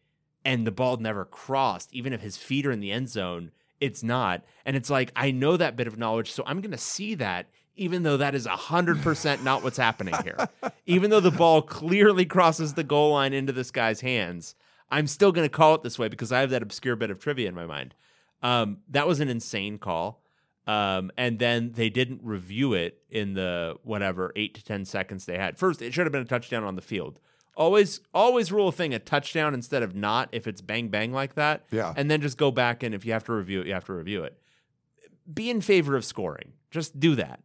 and 0.46 0.66
the 0.66 0.72
ball 0.72 0.96
never 0.96 1.26
crossed, 1.26 1.94
even 1.94 2.14
if 2.14 2.22
his 2.22 2.38
feet 2.38 2.66
are 2.66 2.72
in 2.72 2.80
the 2.80 2.90
end 2.90 3.10
zone, 3.10 3.52
it's 3.82 4.02
not. 4.02 4.46
And 4.66 4.78
it's 4.78 4.90
like, 4.90 5.12
I 5.14 5.32
know 5.32 5.58
that 5.58 5.76
bit 5.76 5.88
of 5.88 5.98
knowledge, 5.98 6.32
so 6.32 6.44
I'm 6.48 6.62
going 6.62 6.72
to 6.72 6.78
see 6.78 7.16
that, 7.16 7.50
even 7.76 8.04
though 8.04 8.16
that 8.16 8.34
is 8.34 8.48
100% 8.48 9.44
not 9.44 9.62
what's 9.62 9.78
happening 9.78 10.16
here. 10.24 10.48
even 10.86 11.10
though 11.10 11.20
the 11.20 11.32
ball 11.32 11.62
clearly 11.62 12.24
crosses 12.24 12.76
the 12.76 12.84
goal 12.86 13.12
line 13.12 13.34
into 13.34 13.52
this 13.52 13.70
guy's 13.70 14.00
hands, 14.00 14.56
I'm 14.90 15.08
still 15.08 15.34
going 15.34 15.46
to 15.46 15.50
call 15.50 15.76
it 15.76 15.84
this 15.84 16.00
way 16.00 16.08
because 16.08 16.32
I 16.32 16.40
have 16.40 16.52
that 16.52 16.64
obscure 16.64 16.96
bit 16.96 17.12
of 17.12 17.20
trivia 17.20 17.50
in 17.50 17.56
my 17.56 17.66
mind. 17.66 17.94
Um, 18.42 18.78
that 18.90 19.06
was 19.06 19.20
an 19.20 19.28
insane 19.28 19.80
call. 19.80 20.21
Um, 20.68 21.12
and 21.18 21.40
then 21.40 21.72
they 21.74 21.90
didn't 21.90 22.22
review 22.24 22.74
it 22.74 23.02
in 23.10 23.34
the 23.34 23.76
whatever 23.84 24.32
eight 24.36 24.54
to 24.56 24.64
10 24.64 24.86
seconds 24.86 25.26
they 25.26 25.38
had. 25.38 25.58
First, 25.58 25.82
it 25.82 25.94
should 25.94 26.06
have 26.06 26.12
been 26.12 26.22
a 26.22 26.26
touchdown 26.26 26.64
on 26.64 26.76
the 26.76 26.82
field. 26.82 27.20
Always, 27.58 28.00
always 28.14 28.52
rule 28.52 28.68
a 28.70 28.72
thing 28.72 28.94
a 28.94 29.00
touchdown 29.00 29.54
instead 29.54 29.84
of 29.84 29.96
not 29.96 30.30
if 30.32 30.48
it's 30.48 30.62
bang 30.62 30.90
bang 30.90 31.12
like 31.12 31.36
that. 31.36 31.66
Yeah. 31.72 31.94
And 31.98 32.10
then 32.10 32.22
just 32.22 32.38
go 32.38 32.52
back 32.52 32.84
and 32.84 32.94
if 32.96 33.06
you 33.06 33.14
have 33.14 33.24
to 33.26 33.34
review 33.34 33.62
it, 33.62 33.68
you 33.68 33.74
have 33.74 33.86
to 33.86 33.94
review 33.94 34.24
it. 34.24 34.38
Be 35.32 35.50
in 35.50 35.62
favor 35.62 35.96
of 35.96 36.06
scoring. 36.06 36.54
Just 36.70 37.00
do 37.00 37.16
that. 37.16 37.42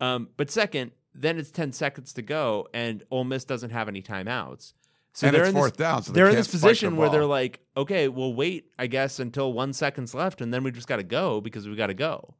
Um, 0.00 0.30
but 0.36 0.50
second, 0.50 0.92
then 1.14 1.38
it's 1.38 1.50
10 1.50 1.72
seconds 1.72 2.12
to 2.14 2.22
go 2.22 2.66
and 2.74 3.04
Ole 3.10 3.24
Miss 3.24 3.44
doesn't 3.44 3.70
have 3.70 3.88
any 3.88 4.02
timeouts. 4.02 4.72
So 5.12 5.28
And 5.28 5.36
they're 5.36 5.42
it's 5.42 5.50
in 5.50 5.54
fourth 5.54 5.76
this, 5.76 5.84
down, 5.84 6.02
so 6.02 6.12
they 6.12 6.20
they're 6.20 6.30
in 6.30 6.34
this 6.34 6.48
the 6.48 6.52
position 6.52 6.96
where 6.96 7.08
they're 7.08 7.24
like, 7.24 7.60
okay, 7.76 8.08
we'll 8.08 8.34
wait, 8.34 8.72
I 8.76 8.88
guess, 8.88 9.20
until 9.20 9.52
one 9.52 9.72
second's 9.72 10.12
left, 10.12 10.40
and 10.40 10.52
then 10.52 10.64
we 10.64 10.72
just 10.72 10.88
got 10.88 10.96
to 10.96 11.04
go 11.04 11.40
because 11.40 11.68
we 11.68 11.76
got 11.76 11.86
to 11.86 11.94
go. 11.94 12.34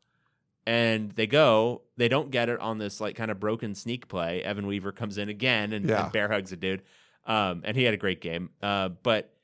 And 0.66 1.10
they 1.12 1.26
go, 1.26 1.82
they 1.96 2.08
don't 2.08 2.30
get 2.30 2.48
it 2.48 2.58
on 2.60 2.78
this 2.78 3.00
like 3.00 3.16
kind 3.16 3.30
of 3.30 3.38
broken 3.38 3.74
sneak 3.74 4.08
play. 4.08 4.42
Evan 4.42 4.66
Weaver 4.66 4.92
comes 4.92 5.18
in 5.18 5.28
again 5.28 5.72
and, 5.72 5.86
Yeah. 5.88 6.04
and 6.04 6.12
bear 6.12 6.28
hugs 6.28 6.52
a 6.52 6.56
dude, 6.56 6.82
um, 7.26 7.60
and 7.64 7.76
he 7.76 7.82
had 7.84 7.92
a 7.92 7.98
great 7.98 8.20
game. 8.22 8.50
Uh, 8.62 8.88
but 8.88 9.34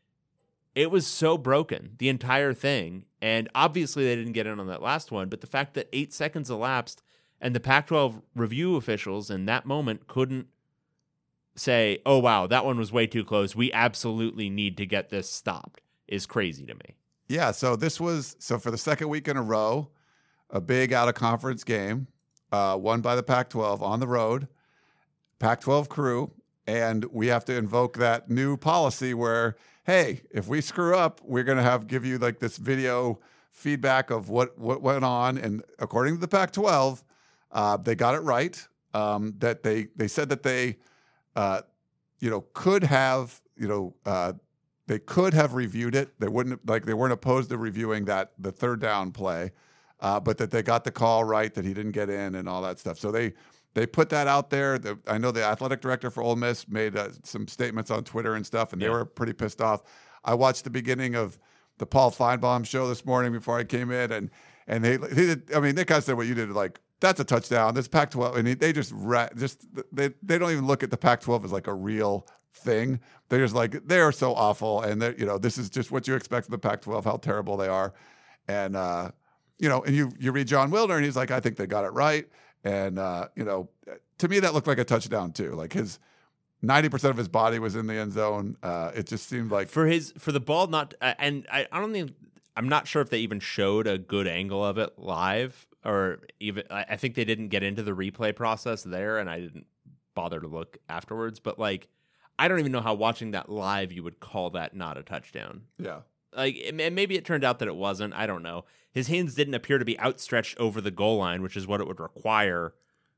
it 0.75 0.91
was 0.91 1.07
so 1.07 1.37
broken 1.37 1.97
the 1.99 2.09
entire 2.09 2.55
thing, 2.55 3.05
and 3.21 3.49
obviously 3.55 4.05
they 4.05 4.17
didn't 4.17 4.33
get 4.33 4.47
in 4.47 4.59
on 4.59 4.67
that 4.69 4.81
last 4.83 5.13
one. 5.13 5.29
But 5.29 5.41
the 5.43 5.47
fact 5.47 5.75
that 5.75 5.89
eight 5.93 6.13
seconds 6.15 6.49
elapsed 6.49 7.03
and 7.41 7.55
the 7.55 7.61
Pac-12 7.61 8.23
review 8.35 8.77
officials 8.77 9.31
in 9.31 9.45
that 9.47 9.67
moment 9.67 10.07
couldn't 10.07 10.47
say, 11.55 11.99
"Oh 12.07 12.19
wow, 12.19 12.47
that 12.47 12.65
one 12.65 12.79
was 12.79 12.93
way 12.93 13.07
too 13.07 13.25
close. 13.25 13.55
We 13.55 13.73
absolutely 13.73 14.49
need 14.49 14.77
to 14.79 14.87
get 14.87 15.11
this 15.11 15.29
stopped." 15.29 15.81
Is 16.09 16.27
crazy 16.27 16.65
to 16.67 16.75
me. 16.75 16.97
Yeah, 17.29 17.53
so 17.53 17.77
this 17.77 18.01
was 18.01 18.37
so 18.41 18.59
for 18.59 18.71
the 18.71 18.79
second 18.79 19.09
week 19.09 19.29
in 19.29 19.37
a 19.37 19.43
row, 19.43 19.91
a 20.53 20.61
big 20.61 20.93
out 20.93 21.09
of 21.09 21.15
conference 21.15 21.65
game, 21.65 22.07
uh, 22.53 22.77
won 22.81 23.01
by 23.01 23.15
the 23.15 23.23
Pac-12 23.23 23.81
on 23.81 24.01
the 24.01 24.07
road, 24.07 24.49
Pac-12 25.39 25.89
crew, 25.89 26.33
and 26.67 27.05
we 27.07 27.29
have 27.29 27.45
to 27.47 27.57
invoke 27.57 27.97
that 27.99 28.29
new 28.29 28.57
policy 28.57 29.15
where, 29.15 29.57
hey, 29.85 30.23
if 30.31 30.49
we 30.49 30.61
screw 30.61 30.97
up, 30.97 31.21
we're 31.25 31.45
gonna 31.45 31.63
have 31.63 31.87
give 31.87 32.05
you 32.05 32.19
like 32.19 32.39
this 32.39 32.57
video 32.57 33.19
feedback 33.51 34.11
of 34.11 34.29
what 34.29 34.59
what 34.59 34.83
went 34.83 35.05
on, 35.05 35.39
and 35.39 35.63
according 35.79 36.15
to 36.15 36.21
the 36.21 36.29
Pac-12, 36.29 37.03
uh, 37.53 37.77
they 37.77 37.95
got 37.95 38.15
it 38.15 38.21
right. 38.21 38.67
Um, 38.93 39.35
that 39.39 39.63
they 39.63 39.89
they 39.97 40.09
said 40.09 40.29
that 40.31 40.43
they, 40.43 40.79
uh, 41.37 41.63
you 42.19 42.31
know, 42.31 42.43
could 42.53 42.85
have 42.85 43.41
you 43.57 43.69
know. 43.69 43.95
Uh, 44.05 44.35
they 44.87 44.99
could 44.99 45.35
have 45.35 45.55
reviewed 45.55 45.95
it. 45.95 46.19
They 46.19 46.27
wouldn't 46.27 46.69
like 46.69 46.85
they 46.85 46.95
weren't 46.95 47.13
opposed 47.13 47.49
to 47.51 47.59
reviewing 47.59 48.07
that 48.07 48.33
the 48.41 48.51
third 48.51 48.81
down 48.81 49.13
play, 49.13 49.53
uh, 50.01 50.21
but 50.21 50.39
that 50.39 50.51
they 50.51 50.63
got 50.63 50.85
the 50.85 50.91
call 50.91 51.25
right 51.25 51.53
that 51.55 51.65
he 51.65 51.75
didn't 51.75 51.93
get 51.93 52.11
in 52.11 52.35
and 52.35 52.49
all 52.49 52.63
that 52.63 52.79
stuff. 52.79 52.99
So 52.99 53.11
they 53.11 53.35
they 53.75 53.87
put 53.87 54.09
that 54.11 54.27
out 54.27 54.51
there. 54.51 54.79
The, 54.79 54.99
I 55.07 55.19
know 55.19 55.31
the 55.31 55.45
athletic 55.45 55.81
director 55.81 56.11
for 56.11 56.23
Ole 56.23 56.37
Miss 56.37 56.69
made 56.69 56.97
uh, 56.97 57.11
some 57.23 57.47
statements 57.47 57.91
on 57.91 58.05
Twitter 58.05 58.35
and 58.35 58.45
stuff, 58.45 58.73
and 58.73 58.83
they 58.83 58.89
were 58.89 59.05
pretty 59.05 59.33
pissed 59.33 59.61
off. 59.61 59.83
I 60.25 60.35
watched 60.35 60.65
the 60.65 60.71
beginning 60.71 61.15
of 61.15 61.39
the 61.79 61.87
Paul 61.87 62.11
Finebaum 62.11 62.67
show 62.67 62.89
this 62.89 63.05
morning 63.05 63.33
before 63.33 63.59
I 63.59 63.65
came 63.65 63.91
in, 63.91 64.13
and 64.13 64.31
and 64.67 64.85
they, 64.85 64.97
they 64.97 65.27
did, 65.27 65.55
I 65.55 65.61
mean, 65.61 65.75
they 65.75 65.85
kind 65.85 65.99
of 65.99 66.05
said 66.05 66.17
what 66.17 66.27
you 66.27 66.35
did, 66.35 66.51
like 66.51 66.81
that's 67.01 67.19
a 67.19 67.25
touchdown. 67.25 67.75
This 67.75 67.89
Pac-12, 67.89 68.37
and 68.37 68.47
they 68.61 68.73
just 68.73 68.93
ra- 68.95 69.29
just 69.37 69.67
they 69.93 70.11
they 70.23 70.39
don't 70.39 70.51
even 70.51 70.67
look 70.67 70.83
at 70.83 70.91
the 70.91 70.97
Pac-12 70.97 71.45
as 71.45 71.53
like 71.53 71.67
a 71.67 71.75
real 71.75 72.27
thing. 72.55 73.01
They're 73.29 73.41
just 73.41 73.55
like 73.55 73.87
they 73.87 74.01
are 74.01 74.13
so 74.13 74.35
awful, 74.35 74.83
and 74.83 75.01
they 75.01 75.15
you 75.17 75.27
know 75.27 75.39
this 75.39 75.59
is 75.59 75.71
just 75.71 75.91
what 75.91 76.07
you 76.07 76.15
expect 76.15 76.47
from 76.47 76.53
the 76.53 76.59
Pac-12, 76.59 77.05
how 77.05 77.17
terrible 77.17 77.57
they 77.57 77.69
are, 77.69 77.95
and 78.49 78.77
uh, 78.77 79.11
you 79.61 79.69
know, 79.69 79.83
and 79.83 79.95
you 79.95 80.11
you 80.19 80.33
read 80.33 80.49
Jon 80.49 80.71
Wilner, 80.71 80.97
and 80.97 81.05
he's 81.05 81.17
like, 81.17 81.31
I 81.31 81.39
think 81.39 81.57
they 81.57 81.67
got 81.67 81.85
it 81.85 81.91
right, 81.91 82.27
and 82.65 82.99
uh, 82.99 83.29
you 83.37 83.45
know, 83.45 83.69
to 84.19 84.29
me 84.29 84.41
that 84.41 84.55
looked 84.55 84.67
like 84.67 84.79
a 84.79 84.85
touchdown 84.85 85.33
too, 85.33 85.53
like 85.53 85.73
his. 85.73 85.99
90% 86.63 87.09
of 87.09 87.17
his 87.17 87.27
body 87.27 87.59
was 87.59 87.75
in 87.75 87.87
the 87.87 87.95
end 87.95 88.13
zone. 88.13 88.55
Uh, 88.63 88.91
it 88.95 89.07
just 89.07 89.27
seemed 89.31 89.51
like 89.51 89.69
for 89.69 89.87
his 89.87 90.13
for 90.19 90.31
the 90.31 90.41
ball 90.41 90.67
not 90.67 90.93
uh, 91.01 91.15
and 91.19 91.47
I, 91.51 91.67
I 91.73 91.81
don't 91.81 91.91
think 91.91 92.13
I'm 92.55 92.69
not 92.69 92.87
sure 92.87 93.01
if 93.01 93.09
they 93.09 93.21
even 93.21 93.41
showed 93.41 93.87
a 93.87 93.97
good 93.97 94.27
angle 94.27 94.63
of 94.63 94.77
it 94.77 94.99
live 94.99 95.67
or 95.87 96.21
even 96.39 96.65
I, 96.71 96.85
I 96.91 96.97
think 96.97 97.15
they 97.15 97.25
didn't 97.25 97.49
get 97.49 97.63
into 97.63 97.83
the 97.83 97.93
replay 97.93 98.37
process 98.37 98.83
there 98.83 99.17
and 99.17 99.31
I 99.31 99.41
didn't 99.41 99.65
bother 100.15 100.39
to 100.39 100.47
look 100.47 100.77
afterwards 100.87 101.41
but 101.41 101.59
like 101.59 101.89
I 102.39 102.47
don't 102.47 102.59
even 102.59 102.73
know 102.73 102.83
how 102.83 102.93
watching 102.93 103.31
that 103.31 103.49
live 103.49 103.91
you 103.91 104.03
would 104.03 104.21
call 104.21 104.51
that 104.51 104.77
not 104.77 104.99
a 104.99 105.03
touchdown 105.03 105.63
yeah. 105.79 106.01
like 106.37 106.61
and 106.63 106.77
maybe 106.95 107.17
it 107.17 107.25
turned 107.25 107.43
out 107.43 107.61
that 107.61 107.69
it 107.69 107.77
wasn't 107.77 108.13
I 108.13 108.27
don't 108.27 108.43
know 108.43 108.67
his 108.93 109.09
hands 109.09 109.35
didn't 109.35 109.55
appear 109.55 109.79
to 109.79 109.85
be 109.85 109.99
outstretched 110.01 110.59
over 110.59 110.81
the 110.81 110.91
goal 110.91 111.19
line 111.19 111.43
which 111.43 111.57
is 111.57 111.67
what 111.67 111.81
it 111.81 111.87
would 111.87 112.01
require 112.01 112.75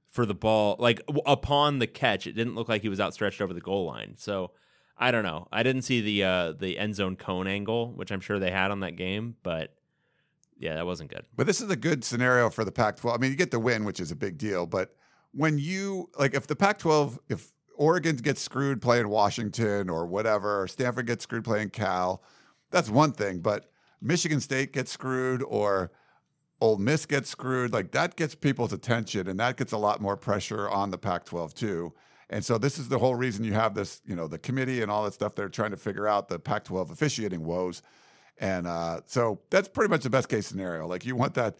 for 0.08 0.26
the 0.26 0.34
ball 0.34 0.76
like 0.78 1.00
upon 1.26 1.78
the 1.78 1.86
catch 1.86 2.26
it 2.26 2.32
didn't 2.32 2.54
look 2.54 2.68
like 2.68 2.82
he 2.82 2.88
was 2.88 3.00
outstretched 3.00 3.40
over 3.40 3.54
the 3.54 3.60
goal 3.60 3.86
line 3.86 4.14
so 4.16 4.50
I 5.02 5.10
don't 5.10 5.24
know. 5.24 5.48
I 5.50 5.64
didn't 5.64 5.82
see 5.82 6.00
the 6.00 6.22
uh, 6.22 6.52
the 6.52 6.78
end 6.78 6.94
zone 6.94 7.16
cone 7.16 7.48
angle, 7.48 7.92
which 7.92 8.12
I'm 8.12 8.20
sure 8.20 8.38
they 8.38 8.52
had 8.52 8.70
on 8.70 8.80
that 8.80 8.94
game, 8.94 9.34
but 9.42 9.74
yeah, 10.62 10.76
that 10.76 10.86
wasn't 10.86 11.10
good. 11.10 11.24
But 11.34 11.48
this 11.48 11.60
is 11.60 11.70
a 11.70 11.76
good 11.76 12.04
scenario 12.04 12.48
for 12.48 12.64
the 12.64 12.70
Pac 12.70 12.96
12. 12.98 13.18
I 13.18 13.20
mean, 13.20 13.32
you 13.32 13.36
get 13.36 13.50
the 13.50 13.58
win, 13.58 13.84
which 13.84 13.98
is 13.98 14.12
a 14.12 14.16
big 14.16 14.38
deal. 14.38 14.64
But 14.64 14.94
when 15.32 15.58
you, 15.58 16.08
like, 16.16 16.34
if 16.34 16.46
the 16.46 16.54
Pac 16.54 16.78
12, 16.78 17.18
if 17.28 17.52
Oregon 17.74 18.14
gets 18.14 18.40
screwed 18.40 18.80
playing 18.80 19.08
Washington 19.08 19.90
or 19.90 20.06
whatever, 20.06 20.62
or 20.62 20.68
Stanford 20.68 21.08
gets 21.08 21.24
screwed 21.24 21.42
playing 21.42 21.70
Cal, 21.70 22.22
that's 22.70 22.88
one 22.88 23.10
thing. 23.10 23.40
But 23.40 23.71
Michigan 24.02 24.40
State 24.40 24.72
gets 24.72 24.90
screwed 24.90 25.42
or 25.42 25.90
Ole 26.60 26.78
Miss 26.78 27.06
gets 27.06 27.28
screwed, 27.30 27.72
like, 27.72 27.92
that 27.92 28.16
gets 28.16 28.34
people's 28.34 28.72
attention 28.72 29.28
and 29.28 29.38
that 29.40 29.56
gets 29.56 29.72
a 29.72 29.78
lot 29.78 30.00
more 30.00 30.16
pressure 30.16 30.68
on 30.68 30.90
the 30.90 30.98
Pac 30.98 31.24
12, 31.24 31.54
too. 31.54 31.92
And 32.30 32.44
so 32.44 32.56
this 32.56 32.78
is 32.78 32.88
the 32.88 32.98
whole 32.98 33.14
reason 33.14 33.44
you 33.44 33.52
have 33.52 33.74
this, 33.74 34.00
you 34.06 34.16
know, 34.16 34.26
the 34.26 34.38
committee 34.38 34.80
and 34.80 34.90
all 34.90 35.04
that 35.04 35.12
stuff. 35.12 35.34
They're 35.34 35.48
trying 35.48 35.72
to 35.72 35.76
figure 35.76 36.08
out 36.08 36.28
the 36.28 36.38
Pac 36.38 36.64
12 36.64 36.90
officiating 36.90 37.44
woes. 37.44 37.82
And 38.38 38.66
uh, 38.66 39.02
so 39.06 39.40
that's 39.50 39.68
pretty 39.68 39.90
much 39.90 40.02
the 40.02 40.10
best 40.10 40.28
case 40.28 40.46
scenario. 40.46 40.86
Like 40.86 41.04
you 41.04 41.14
want 41.14 41.34
that, 41.34 41.56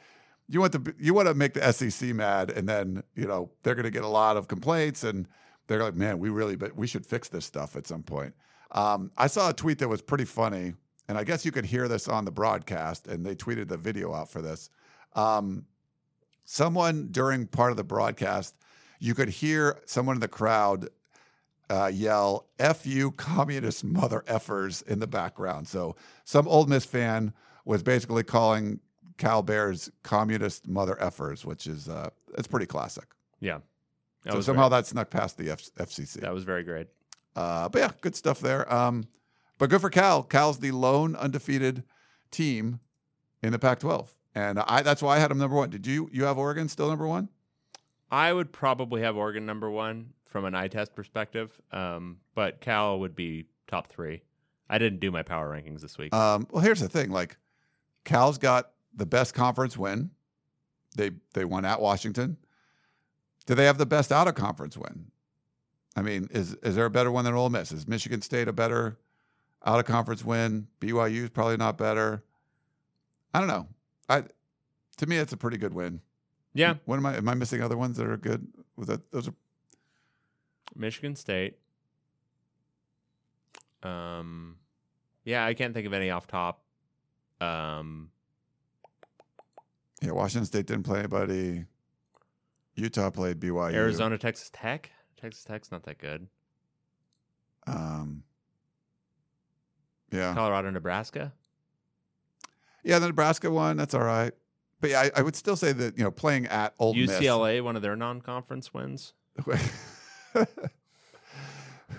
you 0.49 0.61
want 0.61 0.73
the 0.73 0.95
you 0.99 1.15
want 1.15 1.29
to 1.29 1.35
make 1.35 1.55
the 1.55 1.73
SEC 1.73 2.15
mad, 2.15 2.51
and 2.51 2.69
then 2.69 3.03
you 3.15 3.27
know 3.27 3.51
they're 3.63 3.75
going 3.75 3.85
to 3.85 3.91
get 3.91 4.03
a 4.03 4.09
lot 4.09 4.37
of 4.37 4.49
complaints, 4.49 5.05
and 5.05 5.29
they're 5.67 5.83
like, 5.83 5.95
man, 5.95 6.19
we 6.19 6.29
really, 6.29 6.57
but 6.57 6.75
we 6.77 6.87
should 6.87 7.07
fix 7.07 7.29
this 7.29 7.45
stuff 7.45 7.77
at 7.77 7.87
some 7.87 8.03
point. 8.03 8.35
Um, 8.73 9.13
I 9.17 9.27
saw 9.27 9.51
a 9.51 9.53
tweet 9.53 9.79
that 9.79 9.89
was 9.89 10.03
pretty 10.03 10.25
funny, 10.25 10.75
and 11.13 11.19
I 11.19 11.25
guess 11.25 11.45
you 11.45 11.53
could 11.53 11.67
hear 11.67 11.89
this 11.89 12.09
on 12.09 12.25
the 12.25 12.31
broadcast, 12.31 13.07
and 13.07 13.23
they 13.23 13.35
tweeted 13.35 13.69
the 13.69 13.77
video 13.77 14.15
out 14.15 14.31
for 14.31 14.41
this. 14.41 14.71
Um, 15.15 15.67
someone 16.47 17.09
during 17.11 17.47
part 17.47 17.71
of 17.71 17.77
the 17.77 17.85
broadcast, 17.85 18.55
you 18.99 19.15
could 19.15 19.29
hear 19.29 19.79
someone 19.85 20.17
in 20.17 20.21
the 20.21 20.29
crowd 20.29 20.89
uh, 21.69 21.91
yell 21.93 22.47
"F 22.59 22.87
you, 22.87 23.11
communist 23.11 23.85
mother 23.85 24.25
effers" 24.27 24.83
in 24.87 25.01
the 25.01 25.07
background. 25.07 25.69
So 25.69 25.97
some 26.25 26.49
Ole 26.49 26.65
Miss 26.65 26.87
fan 26.87 27.35
was 27.67 27.83
basically 27.83 28.23
calling 28.23 28.81
Cal 29.19 29.43
Bears 29.43 29.91
communist 30.03 30.67
mother 30.67 30.97
effers, 30.99 31.45
which 31.45 31.67
is 31.67 31.91
uh, 31.91 32.09
it's 32.39 32.49
pretty 32.49 32.65
classic. 32.65 33.05
Yeah, 33.39 33.59
that 34.25 34.33
so 34.33 34.41
somehow 34.41 34.71
very, 34.71 34.81
that 34.81 34.87
snuck 34.87 35.11
past 35.11 35.37
the 35.37 35.51
F- 35.51 35.75
FCC. 35.75 36.23
that 36.23 36.33
was 36.33 36.45
very 36.45 36.63
great. 36.63 36.87
Uh, 37.37 37.69
but 37.69 37.81
yeah, 37.81 37.91
good 38.01 38.17
stuff 38.17 38.41
there. 38.41 38.73
Um, 38.73 39.05
but 39.63 39.71
good 39.71 39.81
for 39.81 39.91
Cal. 39.91 40.25
Cal's 40.25 40.59
the 40.59 40.73
lone 40.73 41.15
undefeated 41.15 41.85
team 42.33 42.81
in 43.45 43.53
the 43.53 43.61
Pac-12, 43.61 44.09
and 44.35 44.59
I 44.59 44.83
that's 44.83 45.01
why 45.01 45.15
I 45.15 45.21
had 45.21 45.31
them 45.31 45.39
number 45.39 45.55
one. 45.55 45.71
Did 45.71 45.87
you 45.87 46.11
you 46.13 46.25
have 46.25 46.37
Oregon 46.37 46.69
still 46.69 46.89
number 46.89 47.07
one? 47.07 47.29
I 48.11 48.33
would 48.33 48.51
probably 48.51 49.03
have 49.03 49.17
Oregon 49.17 49.47
number 49.47 49.71
one 49.71 50.15
from 50.25 50.47
an 50.47 50.57
eye 50.57 50.67
test 50.67 50.97
perspective, 50.97 51.61
um, 51.71 52.17
but 52.35 52.61
Cal 52.61 52.99
would 52.99 53.15
be 53.15 53.47
top 53.69 53.87
three. 53.87 54.23
I 54.69 54.79
didn't 54.79 54.99
do 54.99 55.13
my 55.13 55.23
power 55.23 55.49
rankings 55.49 55.81
this 55.81 55.97
week. 55.97 56.13
Um, 56.13 56.49
well, 56.51 56.65
here's 56.65 56.81
the 56.81 56.89
thing: 56.89 57.13
like, 57.13 57.37
Cal's 58.05 58.39
got 58.39 58.73
the 58.97 59.07
best 59.07 59.33
conference 59.33 59.79
win. 59.79 60.11
They 60.97 61.13
they 61.35 61.45
won 61.45 61.65
at 61.65 61.81
Washington. 61.81 62.37
Do 63.47 63.55
they 63.55 63.67
have 63.67 63.79
the 63.79 63.87
best 63.87 64.11
out 64.11 64.27
of 64.27 64.35
conference 64.35 64.77
win? 64.77 65.13
I 65.95 66.03
mean, 66.03 66.27
is 66.33 66.55
is 66.65 66.75
there 66.75 66.87
a 66.87 66.91
better 66.91 67.13
one 67.13 67.25
than 67.25 67.35
Ole 67.35 67.49
Miss? 67.49 67.71
Is 67.71 67.87
Michigan 67.87 68.23
State 68.23 68.49
a 68.49 68.53
better 68.53 68.99
out 69.65 69.79
of 69.79 69.85
conference 69.87 70.25
win? 70.25 70.69
BYU 70.81 71.25
is 71.25 71.31
probably 71.31 71.57
not 71.57 71.79
better. 71.79 72.25
I 73.35 73.39
don't 73.39 73.49
know. 73.49 73.69
I 74.09 74.25
to 74.99 75.07
me, 75.07 75.17
it's 75.17 75.33
a 75.33 75.37
pretty 75.37 75.57
good 75.57 75.75
win. 75.75 76.01
yeah, 76.55 76.75
What 76.85 76.97
am 76.97 77.07
I? 77.07 77.17
Am 77.17 77.29
I 77.29 77.35
missing 77.35 77.63
other 77.63 77.77
ones 77.77 77.97
that 77.97 78.07
are 78.07 78.17
good? 78.17 78.47
Was 78.77 78.89
that 78.89 79.11
those 79.11 79.29
are 79.29 79.35
Michigan 80.75 81.17
State. 81.17 81.59
Um, 83.83 84.57
yeah, 85.25 85.45
I 85.45 85.55
can't 85.55 85.75
think 85.75 85.87
of 85.87 85.93
any 85.93 86.11
off 86.11 86.27
top. 86.27 86.63
Um, 87.41 88.11
yeah. 90.01 90.13
Washington 90.13 90.47
State 90.47 90.67
didn't 90.67 90.85
play 90.85 91.01
anybody. 91.01 91.65
Utah 92.75 93.11
played 93.11 93.41
BYU. 93.41 93.75
Arizona, 93.75 94.19
Texas 94.19 94.51
Tech. 94.53 94.91
Texas 95.21 95.45
Tech's 95.45 95.71
not 95.71 95.83
that 95.85 95.99
good. 95.99 96.29
Um, 97.67 98.23
yeah. 100.13 100.35
Colorado, 100.35 100.71
Nebraska. 100.71 101.33
Yeah, 102.85 102.99
the 102.99 103.07
Nebraska 103.09 103.51
one, 103.51 103.77
that's 103.77 103.95
all 103.95 104.03
right. 104.05 104.33
But 104.81 104.91
yeah, 104.91 105.01
I, 105.03 105.11
I 105.17 105.23
would 105.23 105.37
still 105.37 105.55
say 105.57 105.73
that, 105.73 105.97
you 105.97 106.03
know, 106.05 106.11
playing 106.11 106.47
at 106.47 106.75
Old 106.79 106.97
UCLA, 106.97 107.63
one 107.63 107.77
of 107.77 107.83
their 107.83 107.95
non-conference 107.97 108.75
wins. 108.75 109.13
Miss. 109.47 109.73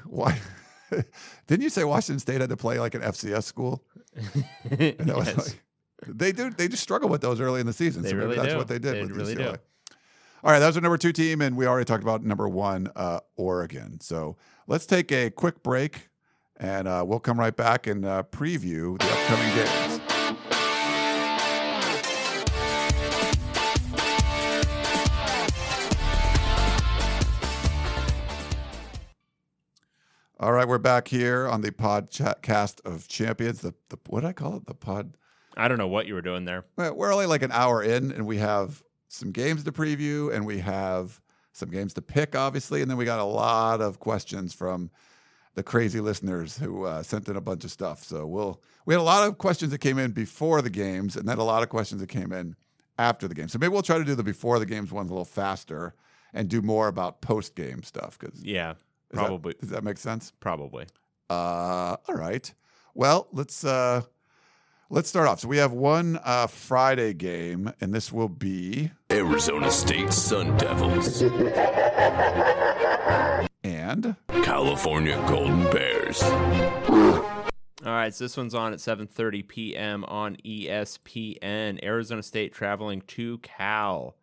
Why? 0.06 0.40
Didn't 1.48 1.64
you 1.64 1.70
say 1.70 1.84
Washington 1.84 2.20
State 2.20 2.42
had 2.42 2.50
to 2.50 2.58
play 2.58 2.80
like 2.80 2.96
an 2.96 3.02
FCS 3.02 3.44
school? 3.44 3.84
And 4.70 4.98
that 5.00 5.16
was 5.16 5.28
Yes. 5.28 5.38
like, 5.38 5.60
they 6.08 6.32
do. 6.34 6.50
They 6.52 6.68
just 6.68 6.84
struggle 6.84 7.08
with 7.10 7.22
those 7.22 7.40
early 7.40 7.62
in 7.62 7.66
the 7.66 7.74
season. 7.74 8.04
They 8.04 8.10
so 8.10 8.18
really 8.18 8.36
that's 8.36 8.50
do. 8.52 8.58
what 8.58 8.68
they 8.68 8.78
did. 8.80 8.96
They 8.96 9.02
with 9.02 9.12
really 9.12 9.36
UCLA. 9.36 9.54
do. 9.54 9.60
All 10.44 10.52
right, 10.52 10.60
that 10.60 10.68
was 10.68 10.76
our 10.76 10.82
number 10.82 10.98
two 10.98 11.14
team, 11.14 11.42
and 11.42 11.56
we 11.56 11.66
already 11.66 11.86
talked 11.86 12.04
about 12.04 12.24
number 12.24 12.48
one, 12.50 12.90
uh, 12.98 13.22
Oregon. 13.38 14.02
So 14.02 14.36
let's 14.68 14.86
take 14.86 15.10
a 15.14 15.30
quick 15.30 15.64
break, 15.64 16.10
and 16.64 16.88
uh, 16.88 17.04
we'll 17.06 17.20
come 17.20 17.38
right 17.38 17.56
back 17.56 17.88
and 17.88 18.06
uh, 18.06 18.24
preview 18.32 18.98
the 18.98 19.12
upcoming 19.12 19.54
games. 19.54 20.00
All 30.40 30.52
right, 30.52 30.68
we're 30.68 30.78
back 30.78 31.10
here 31.10 31.48
on 31.48 31.62
the 31.62 31.72
podcast 31.72 32.86
of 32.86 33.08
champions. 33.08 33.62
The, 33.62 33.74
the 33.90 33.98
what 34.08 34.22
did 34.22 34.28
I 34.28 34.34
call 34.34 34.56
it? 34.56 34.66
The 34.66 34.74
pod. 34.74 35.18
I 35.56 35.68
don't 35.68 35.78
know 35.78 35.88
what 35.88 36.06
you 36.06 36.14
were 36.14 36.22
doing 36.22 36.46
there. 36.46 36.66
We're 36.78 37.14
only 37.14 37.26
like 37.26 37.44
an 37.44 37.52
hour 37.52 37.84
in, 37.84 38.12
and 38.12 38.26
we 38.26 38.38
have 38.38 38.82
some 39.10 39.32
games 39.32 39.64
to 39.66 39.72
preview, 39.72 40.34
and 40.34 40.46
we 40.46 40.60
have 40.60 41.22
some 41.52 41.70
games 41.70 41.94
to 41.96 42.02
pick, 42.02 42.36
obviously, 42.36 42.82
and 42.82 42.90
then 42.90 42.98
we 42.98 43.06
got 43.06 43.20
a 43.20 43.26
lot 43.26 43.82
of 43.82 44.00
questions 44.00 44.54
from 44.54 44.90
the 45.56 45.64
crazy 45.64 46.00
listeners 46.00 46.58
who 46.58 46.86
uh, 46.86 47.04
sent 47.04 47.28
in 47.30 47.36
a 47.36 47.42
bunch 47.42 47.64
of 47.64 47.72
stuff. 47.72 48.04
So 48.04 48.26
we'll 48.26 48.62
we 48.86 48.94
had 48.94 49.00
a 49.00 49.04
lot 49.04 49.28
of 49.28 49.38
questions 49.38 49.72
that 49.72 49.80
came 49.80 49.98
in 49.98 50.12
before 50.12 50.62
the 50.62 50.70
games, 50.70 51.16
and 51.16 51.28
then 51.28 51.38
a 51.38 51.44
lot 51.44 51.64
of 51.64 51.70
questions 51.70 52.02
that 52.02 52.10
came 52.10 52.32
in 52.32 52.56
after 52.98 53.28
the 53.28 53.36
game. 53.36 53.48
So 53.48 53.60
maybe 53.60 53.72
we'll 53.72 53.82
try 53.82 53.98
to 53.98 54.06
do 54.06 54.16
the 54.16 54.24
before 54.24 54.60
the 54.60 54.66
games 54.66 54.92
ones 54.92 55.10
a 55.10 55.14
little 55.14 55.26
faster 55.26 55.94
and 56.34 56.50
do 56.50 56.62
more 56.62 56.88
about 56.88 57.22
post 57.22 57.56
game 57.56 57.84
stuff. 57.84 58.18
Because 58.20 58.44
Yeah, 58.44 58.74
probably, 59.12 59.54
does 59.60 59.70
that 59.70 59.84
make 59.84 59.98
sense? 59.98 60.34
probably. 60.40 60.86
Uh, 61.30 61.96
all 62.08 62.16
right. 62.16 62.54
Well, 62.94 63.28
let's 63.32 63.64
uh, 63.64 64.02
let's 64.90 65.10
start 65.10 65.28
off. 65.28 65.40
So 65.40 65.48
we 65.48 65.58
have 65.58 65.72
one 65.72 66.20
uh, 66.24 66.48
Friday 66.48 67.14
game, 67.14 67.72
and 67.82 67.94
this 67.94 68.12
will 68.12 68.30
be 68.30 68.92
Arizona 69.12 69.72
State 69.72 70.14
Sun 70.14 70.58
Devils. 70.58 71.24
and 73.64 74.16
California 74.44 75.16
Golden 75.28 75.64
Bears. 75.72 76.22
All 77.86 77.92
right, 77.92 78.14
so 78.14 78.24
this 78.24 78.38
one's 78.38 78.56
on 78.56 78.72
at 78.74 78.80
7:30 78.80 79.48
p.m. 79.48 80.04
on 80.06 80.38
ESPN. 80.46 81.84
Arizona 81.84 82.24
State 82.24 82.54
traveling 82.54 83.02
to 83.08 83.40
Cal. 83.40 84.16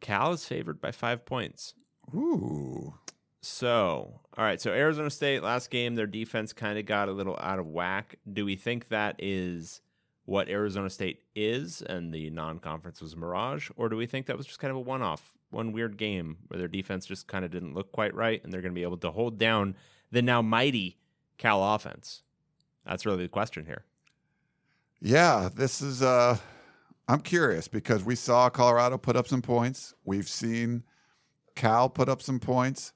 Cal 0.00 0.32
is 0.32 0.46
favored 0.46 0.80
by 0.80 0.90
five 0.90 1.24
points. 1.26 1.74
ooh, 2.14 2.94
So, 3.40 4.20
all 4.36 4.44
right, 4.44 4.60
so 4.60 4.70
Arizona 4.72 5.10
State 5.10 5.42
last 5.42 5.70
game, 5.70 5.94
their 5.94 6.06
defense 6.06 6.52
kind 6.52 6.78
of 6.78 6.86
got 6.86 7.08
a 7.08 7.12
little 7.12 7.38
out 7.40 7.58
of 7.58 7.66
whack. 7.66 8.16
Do 8.30 8.44
we 8.44 8.56
think 8.56 8.88
that 8.88 9.16
is 9.18 9.80
what 10.24 10.48
Arizona 10.48 10.88
State 10.88 11.20
is 11.34 11.82
and 11.82 12.12
the 12.12 12.30
non-conference 12.30 13.00
was 13.02 13.14
mirage, 13.16 13.70
or 13.76 13.90
do 13.90 13.96
we 13.96 14.06
think 14.06 14.24
that 14.26 14.38
was 14.38 14.46
just 14.46 14.58
kind 14.58 14.70
of 14.70 14.76
a 14.78 14.80
one-off, 14.80 15.34
one 15.54 15.72
weird 15.72 15.96
game 15.96 16.36
where 16.48 16.58
their 16.58 16.68
defense 16.68 17.06
just 17.06 17.28
kind 17.28 17.44
of 17.44 17.50
didn't 17.50 17.74
look 17.74 17.92
quite 17.92 18.14
right, 18.14 18.42
and 18.44 18.52
they're 18.52 18.60
going 18.60 18.72
to 18.72 18.78
be 18.78 18.82
able 18.82 18.98
to 18.98 19.10
hold 19.10 19.38
down 19.38 19.76
the 20.10 20.22
now 20.22 20.42
mighty 20.42 20.98
Cal 21.38 21.74
offense? 21.74 22.22
That's 22.86 23.06
really 23.06 23.22
the 23.22 23.28
question 23.28 23.64
here. 23.66 23.84
Yeah, 25.00 25.48
this 25.54 25.80
is. 25.80 26.02
Uh, 26.02 26.36
I'm 27.08 27.20
curious 27.20 27.68
because 27.68 28.04
we 28.04 28.14
saw 28.14 28.48
Colorado 28.48 28.98
put 28.98 29.16
up 29.16 29.26
some 29.26 29.42
points. 29.42 29.94
We've 30.04 30.28
seen 30.28 30.82
Cal 31.54 31.88
put 31.88 32.08
up 32.08 32.22
some 32.22 32.40
points. 32.40 32.92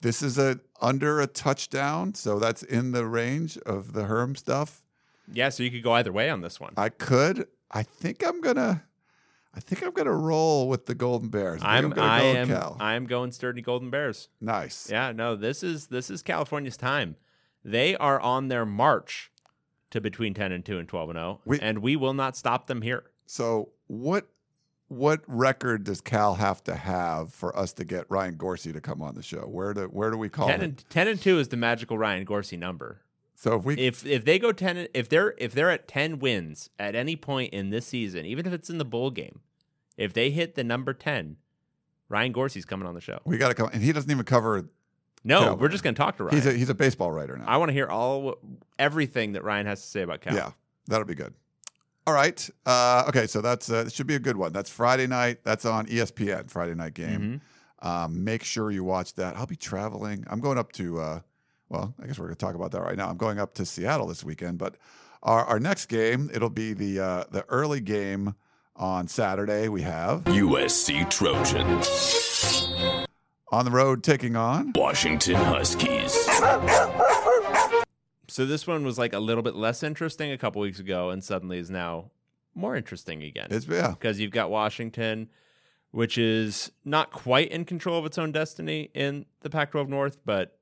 This 0.00 0.22
is 0.22 0.38
a 0.38 0.60
under 0.80 1.20
a 1.20 1.26
touchdown, 1.26 2.14
so 2.14 2.38
that's 2.38 2.62
in 2.62 2.92
the 2.92 3.06
range 3.06 3.58
of 3.58 3.92
the 3.92 4.04
Herm 4.04 4.36
stuff. 4.36 4.84
Yeah, 5.32 5.48
so 5.48 5.62
you 5.62 5.70
could 5.70 5.82
go 5.82 5.92
either 5.92 6.12
way 6.12 6.30
on 6.30 6.40
this 6.40 6.60
one. 6.60 6.74
I 6.76 6.88
could. 6.88 7.48
I 7.70 7.82
think 7.82 8.24
I'm 8.24 8.40
gonna. 8.40 8.84
I 9.54 9.60
think 9.60 9.82
I'm 9.82 9.92
gonna 9.92 10.12
roll 10.12 10.68
with 10.68 10.86
the 10.86 10.94
Golden 10.94 11.30
Bears. 11.30 11.62
I 11.62 11.78
I'm 11.78 11.92
I 11.98 12.20
am 12.22 12.48
Cal. 12.48 12.76
I 12.78 12.94
am 12.94 13.06
going 13.06 13.32
sturdy 13.32 13.62
Golden 13.62 13.90
Bears. 13.90 14.28
nice. 14.40 14.88
Yeah, 14.90 15.12
no, 15.12 15.36
this 15.36 15.62
is 15.62 15.86
this 15.88 16.10
is 16.10 16.22
California's 16.22 16.76
time. 16.76 17.16
They 17.64 17.96
are 17.96 18.20
on 18.20 18.48
their 18.48 18.64
march 18.64 19.32
to 19.90 20.00
between 20.00 20.34
10 20.34 20.52
and 20.52 20.64
2 20.64 20.78
and 20.78 20.88
12 20.88 21.10
and 21.10 21.16
0, 21.16 21.40
We- 21.44 21.60
and 21.60 21.78
we 21.78 21.96
will 21.96 22.14
not 22.14 22.36
stop 22.36 22.66
them 22.66 22.82
here. 22.82 23.04
So 23.26 23.70
what 23.86 24.28
what 24.88 25.20
record 25.26 25.84
does 25.84 26.00
Cal 26.00 26.34
have 26.36 26.62
to 26.64 26.74
have 26.74 27.32
for 27.34 27.56
us 27.58 27.72
to 27.74 27.84
get 27.84 28.06
Ryan 28.08 28.36
Gorsey 28.36 28.72
to 28.72 28.80
come 28.80 29.02
on 29.02 29.14
the 29.14 29.22
show? 29.22 29.40
Where 29.40 29.74
do 29.74 29.84
where 29.84 30.10
do 30.10 30.16
we 30.18 30.28
call 30.28 30.46
10 30.48 30.60
it? 30.60 30.64
and 30.64 30.84
10 30.90 31.08
and 31.08 31.20
2 31.20 31.38
is 31.38 31.48
the 31.48 31.56
magical 31.56 31.98
Ryan 31.98 32.24
Gorsey 32.24 32.56
number. 32.58 33.00
So 33.38 33.54
if 33.54 33.64
we 33.64 33.76
If 33.76 34.04
if 34.04 34.24
they 34.24 34.40
go 34.40 34.50
10 34.50 34.88
if 34.92 35.08
they're 35.08 35.32
if 35.38 35.52
they're 35.52 35.70
at 35.70 35.86
10 35.86 36.18
wins 36.18 36.70
at 36.76 36.96
any 36.96 37.14
point 37.14 37.54
in 37.54 37.70
this 37.70 37.86
season, 37.86 38.26
even 38.26 38.46
if 38.46 38.52
it's 38.52 38.68
in 38.68 38.78
the 38.78 38.84
bowl 38.84 39.12
game, 39.12 39.38
if 39.96 40.12
they 40.12 40.30
hit 40.30 40.56
the 40.56 40.64
number 40.64 40.92
10, 40.92 41.36
Ryan 42.08 42.32
Gorcey's 42.32 42.64
coming 42.64 42.88
on 42.88 42.94
the 42.94 43.00
show. 43.00 43.20
we 43.24 43.38
got 43.38 43.48
to 43.48 43.54
come, 43.54 43.70
and 43.72 43.80
he 43.80 43.92
doesn't 43.92 44.10
even 44.10 44.24
cover. 44.24 44.68
No, 45.22 45.40
Cal. 45.40 45.56
we're 45.56 45.68
just 45.68 45.84
going 45.84 45.94
to 45.94 45.98
talk 45.98 46.16
to 46.16 46.24
Ryan. 46.24 46.36
He's 46.36 46.46
a 46.46 46.52
he's 46.52 46.68
a 46.68 46.74
baseball 46.74 47.12
writer 47.12 47.36
now. 47.36 47.44
I 47.46 47.58
want 47.58 47.68
to 47.68 47.72
hear 47.74 47.86
all 47.86 48.38
everything 48.76 49.34
that 49.34 49.44
Ryan 49.44 49.66
has 49.66 49.82
to 49.82 49.86
say 49.86 50.02
about 50.02 50.20
Cal. 50.20 50.34
Yeah, 50.34 50.50
that'll 50.88 51.06
be 51.06 51.14
good. 51.14 51.32
All 52.08 52.14
right. 52.14 52.50
Uh, 52.66 53.04
okay, 53.06 53.28
so 53.28 53.40
that's 53.40 53.70
uh, 53.70 53.84
it 53.86 53.92
should 53.92 54.08
be 54.08 54.16
a 54.16 54.20
good 54.20 54.36
one. 54.36 54.52
That's 54.52 54.68
Friday 54.68 55.06
night. 55.06 55.44
That's 55.44 55.64
on 55.64 55.86
ESPN. 55.86 56.50
Friday 56.50 56.74
night 56.74 56.94
game. 56.94 57.40
Mhm. 57.82 57.86
Um, 57.86 58.24
make 58.24 58.42
sure 58.42 58.72
you 58.72 58.82
watch 58.82 59.14
that. 59.14 59.36
I'll 59.36 59.46
be 59.46 59.54
traveling. 59.54 60.24
I'm 60.28 60.40
going 60.40 60.58
up 60.58 60.72
to. 60.72 60.98
Uh, 61.00 61.20
well, 61.68 61.94
I 62.02 62.06
guess 62.06 62.18
we're 62.18 62.26
going 62.26 62.36
to 62.36 62.44
talk 62.44 62.54
about 62.54 62.72
that 62.72 62.82
right 62.82 62.96
now. 62.96 63.08
I'm 63.08 63.16
going 63.16 63.38
up 63.38 63.54
to 63.54 63.66
Seattle 63.66 64.06
this 64.06 64.24
weekend, 64.24 64.58
but 64.58 64.76
our, 65.22 65.44
our 65.44 65.60
next 65.60 65.86
game 65.86 66.30
it'll 66.32 66.50
be 66.50 66.72
the 66.72 67.00
uh, 67.00 67.24
the 67.30 67.44
early 67.48 67.80
game 67.80 68.34
on 68.76 69.08
Saturday. 69.08 69.68
We 69.68 69.82
have 69.82 70.24
USC 70.24 71.08
Trojans. 71.10 73.06
on 73.50 73.64
the 73.64 73.70
road 73.70 74.02
taking 74.02 74.36
on. 74.36 74.72
Washington 74.74 75.36
Huskies. 75.36 76.14
So 78.30 78.44
this 78.44 78.66
one 78.66 78.84
was 78.84 78.98
like 78.98 79.14
a 79.14 79.18
little 79.18 79.42
bit 79.42 79.56
less 79.56 79.82
interesting 79.82 80.30
a 80.30 80.38
couple 80.38 80.60
weeks 80.62 80.78
ago, 80.78 81.10
and 81.10 81.24
suddenly 81.24 81.58
is 81.58 81.70
now 81.70 82.10
more 82.54 82.76
interesting 82.76 83.22
again. 83.22 83.48
It's 83.50 83.66
yeah. 83.66 83.90
because 83.90 84.20
you've 84.20 84.32
got 84.32 84.50
Washington, 84.50 85.28
which 85.90 86.18
is 86.18 86.70
not 86.84 87.10
quite 87.10 87.50
in 87.50 87.64
control 87.64 87.98
of 87.98 88.06
its 88.06 88.18
own 88.18 88.32
destiny 88.32 88.90
in 88.94 89.26
the 89.40 89.50
Pac-12 89.50 89.88
North, 89.88 90.18
but 90.24 90.58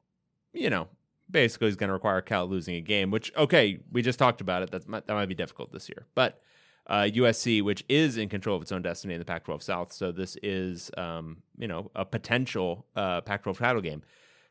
you 0.52 0.70
know, 0.70 0.88
basically 1.30 1.68
is 1.68 1.76
going 1.76 1.88
to 1.88 1.94
require 1.94 2.20
Cal 2.20 2.46
losing 2.46 2.76
a 2.76 2.80
game. 2.80 3.10
Which 3.10 3.32
okay, 3.36 3.80
we 3.90 4.02
just 4.02 4.18
talked 4.18 4.40
about 4.40 4.62
it. 4.62 4.70
That 4.70 4.88
might, 4.88 5.06
that 5.06 5.14
might 5.14 5.26
be 5.26 5.34
difficult 5.34 5.72
this 5.72 5.88
year, 5.88 6.06
but. 6.14 6.40
Uh, 6.88 7.02
USC, 7.02 7.64
which 7.64 7.84
is 7.88 8.16
in 8.16 8.28
control 8.28 8.54
of 8.54 8.62
its 8.62 8.70
own 8.70 8.80
destiny 8.80 9.14
in 9.14 9.18
the 9.18 9.24
Pac-12 9.24 9.60
South, 9.60 9.92
so 9.92 10.12
this 10.12 10.36
is, 10.40 10.88
um, 10.96 11.38
you 11.58 11.66
know, 11.66 11.90
a 11.96 12.04
potential 12.04 12.86
uh, 12.94 13.20
Pac-12 13.22 13.58
title 13.58 13.82
game. 13.82 14.02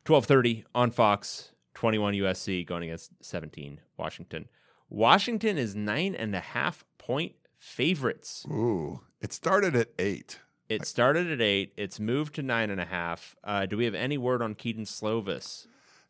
12:30 0.03 0.65
on 0.75 0.91
Fox. 0.91 1.53
21 1.75 2.13
USC 2.15 2.65
going 2.65 2.83
against 2.83 3.11
17 3.21 3.81
Washington. 3.97 4.47
Washington 4.89 5.57
is 5.57 5.75
nine 5.75 6.15
and 6.15 6.33
a 6.35 6.39
half 6.39 6.83
point 6.97 7.33
favorites. 7.57 8.45
Ooh, 8.49 9.01
it 9.21 9.33
started 9.33 9.75
at 9.75 9.89
eight. 9.99 10.39
It 10.67 10.85
started 10.85 11.31
at 11.31 11.41
eight. 11.41 11.73
It's 11.77 11.99
moved 11.99 12.33
to 12.35 12.41
nine 12.41 12.71
and 12.71 12.81
a 12.81 12.85
half. 12.85 13.35
Uh, 13.43 13.65
do 13.65 13.77
we 13.77 13.85
have 13.85 13.93
any 13.93 14.17
word 14.17 14.41
on 14.41 14.55
Kedon 14.55 14.85
Slovis? 14.85 15.67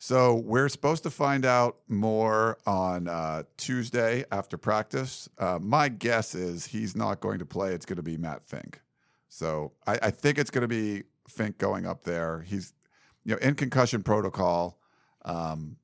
So 0.07 0.35
we're 0.35 0.69
supposed 0.69 1.01
to 1.01 1.09
find 1.09 1.47
out 1.47 1.77
more 1.87 2.59
on 2.67 3.07
uh, 3.07 3.41
Tuesday 3.57 4.23
after 4.31 4.55
practice. 4.55 5.27
Uh, 5.39 5.57
my 5.59 5.89
guess 5.89 6.35
is 6.35 6.63
he's 6.63 6.95
not 6.95 7.21
going 7.21 7.39
to 7.39 7.45
play. 7.47 7.73
It's 7.73 7.87
going 7.87 7.95
to 7.95 8.03
be 8.03 8.15
Matt 8.15 8.47
Fink. 8.47 8.81
So 9.29 9.71
I, 9.87 9.97
I 10.03 10.11
think 10.11 10.37
it's 10.37 10.51
going 10.51 10.61
to 10.61 10.67
be 10.67 11.05
Fink 11.27 11.57
going 11.57 11.87
up 11.87 12.03
there. 12.03 12.41
He's, 12.41 12.71
you 13.23 13.31
know, 13.31 13.39
in 13.39 13.55
concussion 13.55 14.03
protocol. 14.03 14.77
Um, 15.23 15.77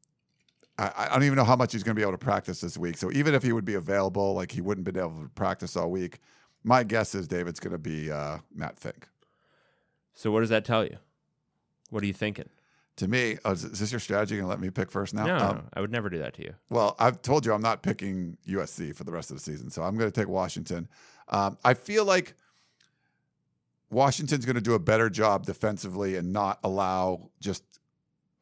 I, 0.77 0.91
I 0.95 1.13
don't 1.13 1.23
even 1.23 1.35
know 1.35 1.43
how 1.43 1.55
much 1.55 1.71
he's 1.71 1.81
going 1.81 1.95
to 1.95 1.99
be 1.99 2.03
able 2.03 2.11
to 2.11 2.19
practice 2.19 2.61
this 2.61 2.77
week. 2.77 2.97
So 2.97 3.11
even 3.11 3.33
if 3.33 3.41
he 3.41 3.53
would 3.53 3.65
be 3.65 3.73
available, 3.73 4.35
like 4.35 4.51
he 4.51 4.61
wouldn't 4.61 4.85
been 4.85 4.99
able 4.99 5.23
to 5.23 5.29
practice 5.29 5.75
all 5.75 5.89
week. 5.89 6.19
My 6.63 6.83
guess 6.83 7.15
is 7.15 7.27
David's 7.27 7.59
going 7.59 7.73
to 7.73 7.79
be 7.79 8.11
uh, 8.11 8.37
Matt 8.53 8.77
Fink. 8.79 9.07
So 10.13 10.29
what 10.29 10.41
does 10.41 10.49
that 10.49 10.63
tell 10.63 10.85
you? 10.85 10.97
What 11.89 12.03
are 12.03 12.05
you 12.05 12.13
thinking? 12.13 12.49
To 13.01 13.07
me, 13.07 13.35
oh, 13.45 13.53
is 13.53 13.63
this 13.63 13.91
your 13.91 13.99
strategy? 13.99 14.35
Going 14.35 14.43
to 14.45 14.47
let 14.47 14.59
me 14.59 14.69
pick 14.69 14.91
first 14.91 15.15
now? 15.15 15.25
No, 15.25 15.35
Um, 15.35 15.55
no, 15.55 15.63
I 15.73 15.81
would 15.81 15.91
never 15.91 16.07
do 16.07 16.19
that 16.19 16.35
to 16.35 16.43
you. 16.43 16.53
Well, 16.69 16.95
I've 16.99 17.23
told 17.23 17.47
you 17.47 17.51
I'm 17.51 17.59
not 17.63 17.81
picking 17.81 18.37
USC 18.47 18.95
for 18.95 19.05
the 19.05 19.11
rest 19.11 19.31
of 19.31 19.37
the 19.37 19.41
season, 19.41 19.71
so 19.71 19.81
I'm 19.81 19.97
going 19.97 20.11
to 20.11 20.15
take 20.15 20.27
Washington. 20.27 20.87
Um, 21.29 21.57
I 21.65 21.73
feel 21.73 22.05
like 22.05 22.35
Washington's 23.89 24.45
going 24.45 24.55
to 24.55 24.61
do 24.61 24.75
a 24.75 24.79
better 24.79 25.09
job 25.09 25.47
defensively 25.47 26.15
and 26.15 26.31
not 26.31 26.59
allow 26.63 27.31
just 27.39 27.63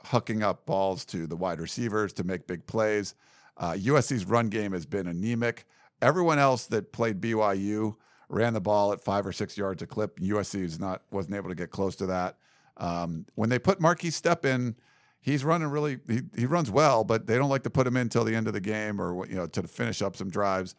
hucking 0.03 0.43
up 0.43 0.65
balls 0.65 1.05
to 1.05 1.25
the 1.25 1.37
wide 1.37 1.61
receivers 1.61 2.11
to 2.11 2.25
make 2.25 2.45
big 2.45 2.67
plays. 2.67 3.15
Uh, 3.55 3.75
USC's 3.77 4.25
run 4.25 4.49
game 4.49 4.73
has 4.73 4.85
been 4.85 5.07
anemic. 5.07 5.67
Everyone 6.01 6.37
else 6.37 6.67
that 6.67 6.91
played 6.91 7.21
BYU 7.21 7.95
ran 8.27 8.53
the 8.53 8.59
ball 8.59 8.91
at 8.91 8.99
five 8.99 9.25
or 9.25 9.31
six 9.31 9.57
yards 9.57 9.81
a 9.81 9.87
clip. 9.87 10.19
USC 10.19 10.61
is 10.65 10.81
not 10.81 11.03
wasn't 11.11 11.35
able 11.35 11.47
to 11.47 11.55
get 11.55 11.71
close 11.71 11.95
to 11.95 12.07
that. 12.07 12.35
Um, 12.79 13.25
when 13.35 13.49
they 13.49 13.59
put 13.59 13.79
Markese 13.79 14.19
Stepp 14.19 14.45
in, 14.45 14.75
he's 15.21 15.43
running 15.43 15.67
really 15.67 15.99
he, 16.07 16.21
he 16.35 16.45
runs 16.45 16.71
well, 16.71 17.03
but 17.03 17.27
they 17.27 17.37
don't 17.37 17.49
like 17.49 17.63
to 17.63 17.69
put 17.69 17.85
him 17.85 17.97
in 17.97 18.09
till 18.09 18.23
the 18.23 18.35
end 18.35 18.47
of 18.47 18.53
the 18.53 18.61
game 18.61 18.99
or 18.99 19.27
you 19.27 19.35
know 19.35 19.47
to 19.47 19.63
finish 19.63 20.01
up 20.01 20.15
some 20.15 20.29
drives. 20.29 20.75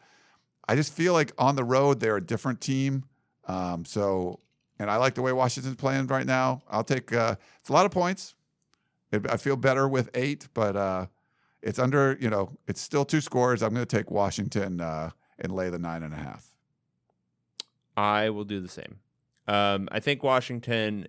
I 0.67 0.75
just 0.75 0.93
feel 0.93 1.13
like 1.13 1.31
on 1.37 1.55
the 1.55 1.63
road 1.63 1.99
they're 1.99 2.17
a 2.17 2.25
different 2.25 2.61
team. 2.61 3.05
Um, 3.45 3.85
so 3.85 4.39
and 4.79 4.89
I 4.89 4.97
like 4.97 5.13
the 5.13 5.21
way 5.21 5.31
Washington's 5.31 5.75
playing 5.75 6.07
right 6.07 6.25
now. 6.25 6.63
I'll 6.69 6.83
take 6.83 7.13
uh, 7.13 7.35
it's 7.59 7.69
a 7.69 7.73
lot 7.73 7.85
of 7.85 7.91
points. 7.91 8.35
It, 9.11 9.29
I 9.29 9.37
feel 9.37 9.55
better 9.55 9.87
with 9.87 10.09
eight, 10.15 10.47
but 10.53 10.75
uh, 10.75 11.05
it's 11.61 11.77
under 11.77 12.17
you 12.19 12.29
know 12.29 12.57
it's 12.67 12.81
still 12.81 13.05
two 13.05 13.21
scores. 13.21 13.61
I'm 13.61 13.73
going 13.73 13.85
to 13.85 13.97
take 13.97 14.09
Washington 14.09 14.81
uh, 14.81 15.11
and 15.37 15.53
lay 15.53 15.69
the 15.69 15.79
nine 15.79 16.03
and 16.03 16.13
a 16.13 16.17
half. 16.17 16.47
I 17.95 18.29
will 18.29 18.45
do 18.45 18.59
the 18.59 18.69
same. 18.69 18.99
Um, 19.47 19.89
I 19.91 19.99
think 19.99 20.23
Washington 20.23 21.07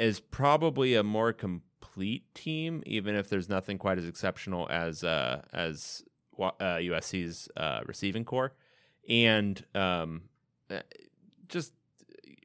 is 0.00 0.18
probably 0.18 0.94
a 0.94 1.02
more 1.02 1.32
complete 1.32 2.24
team, 2.34 2.82
even 2.86 3.14
if 3.14 3.28
there's 3.28 3.50
nothing 3.50 3.76
quite 3.76 3.98
as 3.98 4.08
exceptional 4.08 4.66
as 4.70 5.04
uh, 5.04 5.42
as 5.52 6.02
uh, 6.38 6.50
USC's 6.58 7.48
uh, 7.56 7.82
receiving 7.84 8.24
corps, 8.24 8.54
and 9.08 9.62
um, 9.74 10.22
uh, 10.70 10.80
just 11.48 11.74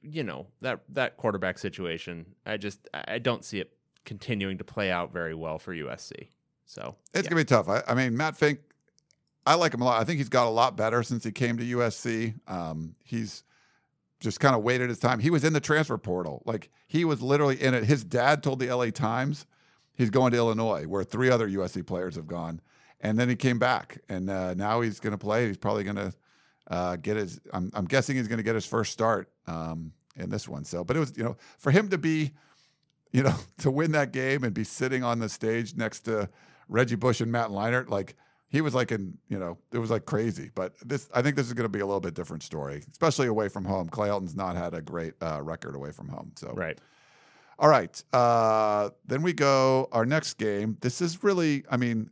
you 0.02 0.22
know 0.22 0.48
that 0.62 0.82
that 0.90 1.16
quarterback 1.16 1.58
situation. 1.58 2.26
I 2.46 2.58
just 2.58 2.88
I 2.94 3.20
don't 3.20 3.46
see 3.46 3.62
it 3.62 3.72
continuing 4.04 4.58
to 4.58 4.66
play 4.66 4.92
out 4.92 5.14
very 5.14 5.34
well 5.34 5.58
for 5.58 5.74
USC. 5.74 6.28
So 6.66 6.96
It's 7.14 7.24
yeah. 7.24 7.30
gonna 7.30 7.42
be 7.42 7.46
tough. 7.46 7.70
I, 7.70 7.84
I 7.88 7.96
mean, 7.96 8.18
Matt 8.18 8.36
Fink, 8.36 8.60
I 9.46 9.56
like 9.56 9.74
him 9.74 9.82
a 9.82 9.86
lot. 9.86 10.02
I 10.02 10.04
think 10.04 10.18
he's 10.18 10.30
got 10.30 10.48
a 10.48 10.50
lot 10.50 10.76
better 10.76 11.04
since 11.04 11.24
he 11.24 11.32
came 11.32 11.58
to 11.58 11.64
USC. 11.64 12.34
Um, 12.50 12.96
he's 13.06 13.44
just 14.20 14.40
kind 14.40 14.56
of 14.56 14.64
waited 14.64 14.90
his 14.90 15.00
time. 15.00 15.20
He 15.20 15.30
was 15.30 15.44
in 15.44 15.54
the 15.54 15.60
transfer 15.60 15.98
portal, 15.98 16.42
like 16.46 16.70
he 16.88 17.06
was 17.06 17.22
literally 17.22 17.62
in 17.62 17.74
it. 17.74 17.86
His 17.86 18.04
dad 18.04 18.44
told 18.44 18.60
the 18.60 18.74
LA 18.74 18.90
Times 18.90 19.46
he's 19.94 20.10
going 20.10 20.32
to 20.32 20.38
Illinois, 20.38 20.86
where 20.86 21.04
three 21.04 21.30
other 21.30 21.50
USC 21.50 21.86
players 21.86 22.16
have 22.16 22.28
gone, 22.28 22.62
and 23.02 23.20
then 23.20 23.30
he 23.30 23.36
came 23.36 23.60
back, 23.60 24.00
and 24.10 24.30
uh, 24.30 24.54
now 24.54 24.82
he's 24.82 25.00
going 25.00 25.12
to 25.12 25.18
play. 25.18 25.48
He's 25.48 25.58
probably 25.58 25.84
going 25.84 25.98
to 25.98 26.14
uh, 26.70 26.96
get 26.98 27.18
his. 27.18 27.40
I'm, 27.54 27.72
I'm 27.74 27.86
guessing 27.86 28.16
he's 28.16 28.28
going 28.28 28.38
to 28.38 28.44
get 28.44 28.56
his 28.56 28.66
first 28.66 28.92
start 28.92 29.30
um, 29.48 29.92
in 30.16 30.30
this 30.30 30.48
one. 30.48 30.64
So, 30.64 30.84
but 30.84 30.96
it 30.96 31.00
was 31.00 31.14
you 31.18 31.24
know 31.24 31.38
for 31.58 31.72
him 31.72 31.90
to 31.90 31.98
be 31.98 32.32
you 33.16 33.24
know, 33.24 33.36
to 33.60 33.72
win 33.72 33.94
that 33.94 34.12
game 34.12 34.44
and 34.44 34.54
be 34.54 34.66
sitting 34.66 35.04
on 35.04 35.20
the 35.20 35.30
stage 35.30 35.76
next 35.76 36.02
to 36.02 36.30
Reggie 36.68 36.96
Bush 36.96 37.22
and 37.22 37.32
Matt 37.32 37.50
Leinart, 37.50 37.90
like 37.90 38.16
he 38.50 38.62
was 38.62 38.74
like 38.74 38.92
in, 38.92 39.18
you 39.28 39.38
know, 39.38 39.58
it 39.72 39.80
was 39.80 39.92
like 39.92 40.06
crazy. 40.06 40.52
But 40.54 40.74
this, 40.86 41.10
I 41.14 41.22
think 41.22 41.36
this 41.36 41.48
is 41.48 41.54
going 41.54 41.66
to 41.66 41.70
be 41.70 41.80
a 41.80 41.86
little 41.86 42.00
bit 42.00 42.14
different 42.14 42.44
story, 42.44 42.84
especially 42.92 43.28
away 43.28 43.50
from 43.50 43.66
home. 43.66 43.90
Clay 43.90 44.08
Helton's 44.08 44.36
not 44.36 44.56
had 44.56 44.74
a 44.74 44.82
great 44.82 45.14
uh, 45.22 45.42
record 45.42 45.76
away 45.76 45.92
from 45.92 46.10
home. 46.10 46.32
So, 46.36 46.52
right. 46.54 46.80
all 47.60 47.70
right. 47.70 48.02
Uh, 48.14 48.92
then 49.06 49.22
we 49.22 49.34
go 49.34 49.90
our 49.92 50.06
next 50.06 50.36
game. 50.36 50.78
This 50.82 51.02
is 51.02 51.24
really, 51.24 51.66
I 51.70 51.78
mean, 51.78 52.10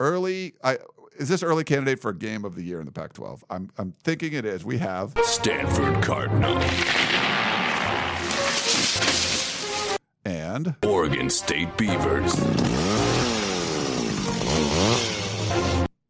early. 0.00 0.54
I 0.64 0.78
is 1.18 1.28
this 1.28 1.42
early 1.42 1.64
candidate 1.64 2.00
for 2.00 2.10
a 2.10 2.16
game 2.16 2.44
of 2.44 2.54
the 2.54 2.62
year 2.62 2.78
in 2.78 2.86
the 2.86 2.92
Pac-12? 2.92 3.42
I'm 3.50 3.70
I'm 3.76 3.92
thinking 4.04 4.32
it 4.32 4.44
is. 4.44 4.64
We 4.64 4.78
have 4.78 5.14
Stanford 5.24 6.02
Cardinal. 6.02 6.58
and 10.24 10.74
Oregon 10.84 11.30
State 11.30 11.76
Beavers. 11.76 12.34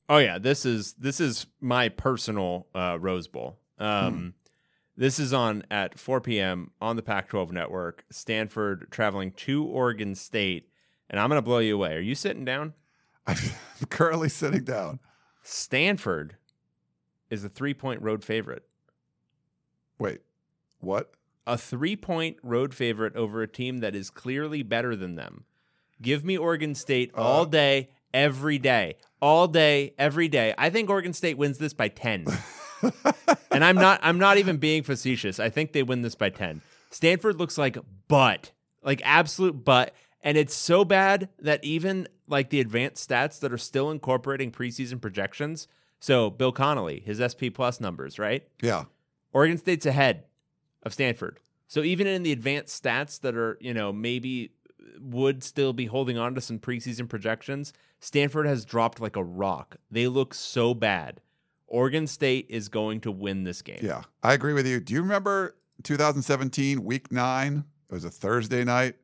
Oh 0.09 0.19
yeah, 0.19 0.39
this 0.39 0.65
is 0.65 0.95
this 0.95 1.21
is 1.21 1.47
my 1.61 1.89
personal 1.89 2.67
uh, 2.75 2.97
Rose 3.01 3.29
Bowl. 3.29 3.59
Um, 3.79 4.35
This 4.97 5.21
is 5.21 5.33
on 5.33 5.63
at 5.71 5.97
4 5.97 6.21
p.m. 6.21 6.73
on 6.81 6.97
the 6.97 7.03
Pac-12 7.03 7.53
network. 7.53 8.05
Stanford 8.11 8.89
traveling 8.91 9.31
to 9.33 9.65
Oregon 9.65 10.17
State, 10.17 10.69
and 11.09 11.21
I'm 11.21 11.29
gonna 11.29 11.41
blow 11.43 11.59
you 11.59 11.77
away. 11.77 11.95
Are 11.95 12.01
you 12.01 12.17
sitting 12.17 12.45
down? 12.45 12.75
I'm 13.27 13.37
currently 13.91 14.29
sitting 14.29 14.65
down. 14.65 14.99
Stanford 15.45 16.37
is 17.31 17.45
a 17.45 17.49
three-point 17.49 18.03
road 18.03 18.25
favorite. 18.25 18.65
Wait, 19.99 20.21
what? 20.81 21.13
A 21.47 21.57
three-point 21.57 22.37
road 22.43 22.75
favorite 22.75 23.15
over 23.15 23.41
a 23.43 23.49
team 23.49 23.79
that 23.79 23.95
is 23.95 24.11
clearly 24.11 24.63
better 24.63 24.97
than 24.97 25.15
them. 25.15 25.45
Give 26.03 26.25
me 26.25 26.37
Oregon 26.37 26.75
State 26.75 27.13
all 27.15 27.45
day, 27.45 27.91
every 28.13 28.59
day, 28.59 28.97
all 29.21 29.49
day, 29.49 29.95
every 29.99 30.29
day. 30.29 30.55
I 30.57 30.71
think 30.71 30.91
Oregon 30.91 31.13
State 31.13 31.39
wins 31.39 31.59
this 31.59 31.73
by 31.73 31.89
ten. 31.89 32.27
and 33.51 33.65
I'm 33.65 33.77
not 33.77 34.01
I'm 34.03 34.19
not 34.19 34.39
even 34.39 34.57
being 34.59 34.83
facetious. 34.83 35.41
I 35.41 35.51
think 35.51 35.73
they 35.73 35.83
win 35.83 36.03
this 36.03 36.15
by 36.15 36.31
10. 36.31 36.63
Stanford 36.91 37.39
looks 37.39 37.59
like 37.59 37.79
butt. 38.09 38.53
Like 38.83 39.03
absolute 39.05 39.65
butt. 39.65 39.95
And 40.23 40.37
it's 40.37 40.55
so 40.55 40.85
bad 40.85 41.29
that 41.41 41.63
even 41.65 42.09
like 42.27 42.51
the 42.51 42.61
advanced 42.61 43.09
stats 43.09 43.41
that 43.41 43.53
are 43.53 43.59
still 43.59 43.91
incorporating 43.91 44.51
preseason 44.51 45.01
projections. 45.01 45.69
So 46.01 46.31
Bill 46.31 46.53
Connolly, 46.53 47.01
his 47.01 47.19
SP 47.19 47.51
plus 47.53 47.81
numbers, 47.81 48.19
right? 48.19 48.47
Yeah. 48.63 48.85
Oregon 49.33 49.59
State's 49.59 49.87
ahead 49.87 50.25
of 50.83 50.93
Stanford. 50.93 51.41
So 51.67 51.83
even 51.83 52.07
in 52.07 52.23
the 52.23 52.33
advanced 52.33 52.83
stats 52.83 53.21
that 53.21 53.37
are, 53.37 53.59
you 53.61 53.75
know, 53.75 53.93
maybe 53.93 54.53
would 55.01 55.43
still 55.43 55.73
be 55.73 55.87
holding 55.87 56.19
on 56.19 56.35
to 56.35 56.41
some 56.41 56.59
preseason 56.59 57.09
projections, 57.09 57.73
Stanford 58.01 58.47
has 58.47 58.65
dropped 58.65 59.01
like 59.01 59.17
a 59.17 59.23
rock. 59.25 59.77
They 59.91 60.07
look 60.07 60.35
so 60.35 60.75
bad. 60.75 61.21
Oregon 61.67 62.07
State 62.07 62.47
is 62.49 62.69
going 62.69 63.01
to 63.03 63.11
win 63.11 63.45
this 63.45 63.61
game. 63.63 63.81
Yeah. 63.83 64.03
I 64.23 64.33
agree 64.33 64.53
with 64.55 64.67
you. 64.67 64.81
Do 64.81 64.95
you 64.95 65.03
remember 65.03 65.55
2017 65.83 66.83
week 66.83 67.13
9? 67.13 67.65
It 67.91 67.93
was 67.95 68.05
a 68.05 68.11
Thursday 68.11 68.65
night. 68.65 68.97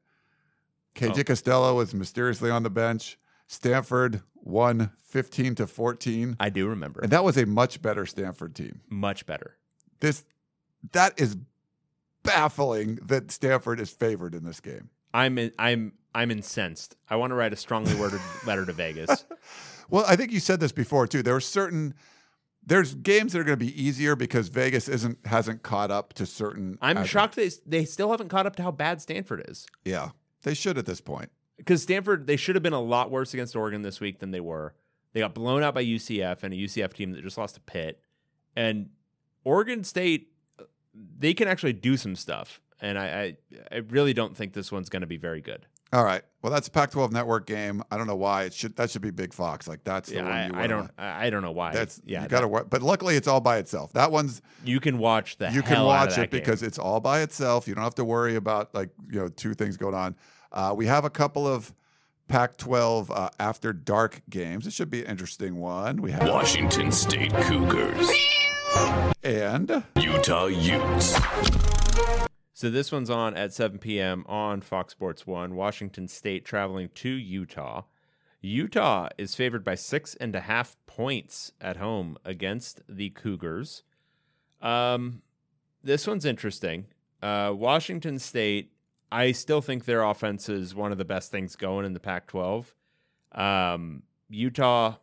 KJ 0.95 1.21
Oh. 1.21 1.25
Costello 1.25 1.75
was 1.77 1.95
mysteriously 1.95 2.51
on 2.51 2.63
the 2.63 2.71
bench. 2.71 3.19
Stanford 3.47 4.23
won 4.37 4.91
15 5.03 5.57
to 5.57 5.67
14. 5.67 6.37
I 6.41 6.49
do 6.51 6.67
remember. 6.69 7.01
And 7.01 7.11
that 7.11 7.25
was 7.25 7.37
a 7.37 7.47
much 7.47 7.83
better 7.83 8.07
Stanford 8.07 8.55
team. 8.55 8.81
Much 8.89 9.27
better. 9.27 9.57
This 10.01 10.25
that 10.93 11.19
is 11.21 11.37
baffling 12.23 12.97
that 13.03 13.31
Stanford 13.31 13.81
is 13.81 13.91
favored 13.91 14.35
in 14.35 14.45
this 14.45 14.61
game. 14.61 14.91
I'm 15.15 15.39
in, 15.39 15.53
I'm 15.59 15.93
I'm 16.15 16.31
incensed. 16.31 16.97
I 17.09 17.17
want 17.17 17.31
to 17.31 17.35
write 17.35 17.53
a 17.53 17.57
strongly 17.57 17.95
worded 17.95 18.21
letter 18.47 18.67
to 18.67 18.73
Vegas. 18.73 19.25
Well, 19.89 20.05
I 20.07 20.17
think 20.17 20.33
you 20.33 20.41
said 20.41 20.61
this 20.61 20.73
before 20.73 21.07
too. 21.07 21.23
There 21.23 21.37
are 21.37 21.41
certain 21.41 21.95
there's 22.67 22.95
games 22.95 23.33
that 23.33 23.41
are 23.41 23.45
going 23.45 23.59
to 23.59 23.65
be 23.65 23.83
easier 23.83 24.17
because 24.17 24.49
Vegas 24.49 24.89
isn't 24.89 25.19
hasn't 25.27 25.63
caught 25.63 25.91
up 25.91 26.13
to 26.15 26.27
certain. 26.27 26.79
I'm 26.83 27.05
shocked 27.05 27.37
they 27.37 27.51
they 27.65 27.85
still 27.85 28.11
haven't 28.11 28.29
caught 28.29 28.47
up 28.47 28.57
to 28.57 28.63
how 28.63 28.71
bad 28.71 29.01
Stanford 29.01 29.45
is. 29.49 29.67
Yeah, 29.85 30.11
they 30.43 30.55
should 30.55 30.77
at 30.79 30.87
this 30.87 31.01
point. 31.01 31.31
because 31.57 31.83
Stanford 31.83 32.27
they 32.27 32.37
should 32.37 32.57
have 32.57 32.63
been 32.63 32.73
a 32.73 32.81
lot 32.81 33.11
worse 33.11 33.33
against 33.35 33.55
Oregon 33.55 33.83
this 33.83 34.01
week 34.01 34.19
than 34.19 34.31
they 34.31 34.41
were. 34.41 34.75
They 35.13 35.21
got 35.21 35.33
blown 35.35 35.63
out 35.63 35.75
by 35.75 35.85
UCF 35.85 36.43
and 36.43 36.53
a 36.53 36.57
UCF 36.57 36.93
team 36.93 37.13
that 37.13 37.23
just 37.23 37.39
lost 37.39 37.55
to 37.55 37.61
Pitt, 37.61 38.01
and 38.57 38.91
Oregon 39.45 39.85
State 39.85 40.33
uh, 40.59 40.65
they 41.19 41.35
can 41.35 41.47
actually 41.47 41.75
do 41.75 41.97
some 41.97 42.17
stuff. 42.17 42.61
And 42.85 42.99
I 42.99 43.07
I, 43.07 43.37
I 43.73 43.77
really 43.89 44.13
don't 44.13 44.37
think 44.37 44.53
this 44.53 44.71
one's 44.71 44.89
going 44.89 45.01
to 45.03 45.07
be 45.07 45.17
very 45.17 45.41
good. 45.41 45.67
All 45.93 46.03
right. 46.05 46.23
Well, 46.43 46.53
that's 46.53 46.67
a 46.67 46.71
Pac-12 46.73 47.13
network 47.13 47.47
game. 47.47 47.81
I 47.91 47.97
don't 47.97 48.09
know 48.09 48.17
why 48.17 48.45
it 48.45 48.53
should. 48.53 48.75
That 48.77 48.91
should 48.91 49.01
be 49.03 49.13
Big 49.13 49.33
Fox. 49.33 49.69
Like 49.69 49.85
that's 49.85 50.09
the 50.09 50.17
Yeah, 50.17 50.23
one 50.23 50.33
you 50.33 50.35
I, 50.37 50.45
I 50.45 50.51
wanna- 50.63 50.69
don't 50.69 50.91
I 50.99 51.27
I 51.27 51.31
don't 51.31 51.43
know 51.43 51.53
why. 51.53 51.73
That's 51.73 52.01
yeah, 52.05 52.23
You 52.23 52.29
got 52.29 52.41
to 52.41 52.49
work. 52.49 52.69
But 52.69 52.83
luckily, 52.83 53.15
it's 53.17 53.29
all 53.29 53.41
by 53.41 53.59
itself. 53.59 53.93
That 53.93 54.11
one's 54.11 54.43
you 54.65 54.81
can 54.81 54.99
watch 54.99 55.37
the 55.39 55.51
you 55.53 55.63
can 55.63 55.77
hell 55.77 55.91
out 55.91 56.03
of 56.05 56.09
watch 56.09 56.17
that 56.17 56.23
it 56.25 56.31
game. 56.33 56.41
because 56.41 56.63
it's 56.63 56.79
all 56.79 57.01
by 57.01 57.21
itself. 57.23 57.69
You 57.69 57.75
don't 57.75 57.85
have 57.85 57.95
to 57.97 58.05
worry 58.05 58.35
about 58.35 58.75
like 58.75 58.91
you 59.11 59.21
know 59.21 59.29
two 59.29 59.55
things 59.55 59.77
going 59.77 59.95
on. 59.95 60.17
Uh, 60.53 60.75
we 60.77 60.87
have 60.87 61.05
a 61.05 61.11
couple 61.11 61.47
of 61.47 61.73
Pac-12 62.27 63.11
uh, 63.11 63.29
after 63.39 63.73
dark 63.73 64.23
games. 64.31 64.67
It 64.67 64.73
should 64.73 64.91
be 64.91 65.03
an 65.05 65.11
interesting 65.11 65.57
one. 65.57 66.01
We 66.03 66.11
have 66.13 66.29
Washington 66.29 66.91
State 66.91 67.33
Cougars. 67.35 68.09
and 69.23 69.85
Utah 69.97 70.47
Utes. 70.47 71.15
So 72.57 72.71
this 72.71 72.93
one's 72.93 73.11
on 73.11 73.37
at 73.37 73.53
7 73.53 73.81
p.m. 73.81 74.25
on 74.29 74.61
Fox 74.61 74.93
Sports 74.93 75.27
One. 75.27 75.57
Washington 75.57 76.07
State 76.07 76.45
traveling 76.45 76.89
to 76.95 77.09
Utah. 77.09 77.83
Utah 78.41 79.09
is 79.19 79.35
favored 79.35 79.65
by 79.65 79.75
six 79.75 80.15
and 80.15 80.37
a 80.37 80.41
half 80.41 80.77
points 80.87 81.51
at 81.61 81.79
home 81.79 82.17
against 82.25 82.81
the 82.89 83.11
Cougars. 83.11 83.83
Um, 84.63 85.23
this 85.83 86.07
one's 86.07 86.25
interesting. 86.25 86.87
Uh, 87.21 87.53
Washington 87.57 88.21
State, 88.21 88.71
I 89.11 89.33
still 89.33 89.61
think 89.61 89.85
their 89.85 90.05
offense 90.05 90.49
is 90.49 90.77
one 90.77 90.93
of 90.93 90.99
the 90.99 91.05
best 91.05 91.33
things 91.33 91.57
going 91.57 91.85
in 91.85 91.93
the 91.93 92.01
Pac-12. 92.01 92.73
Um, 93.33 94.05
Utah, 94.29 94.97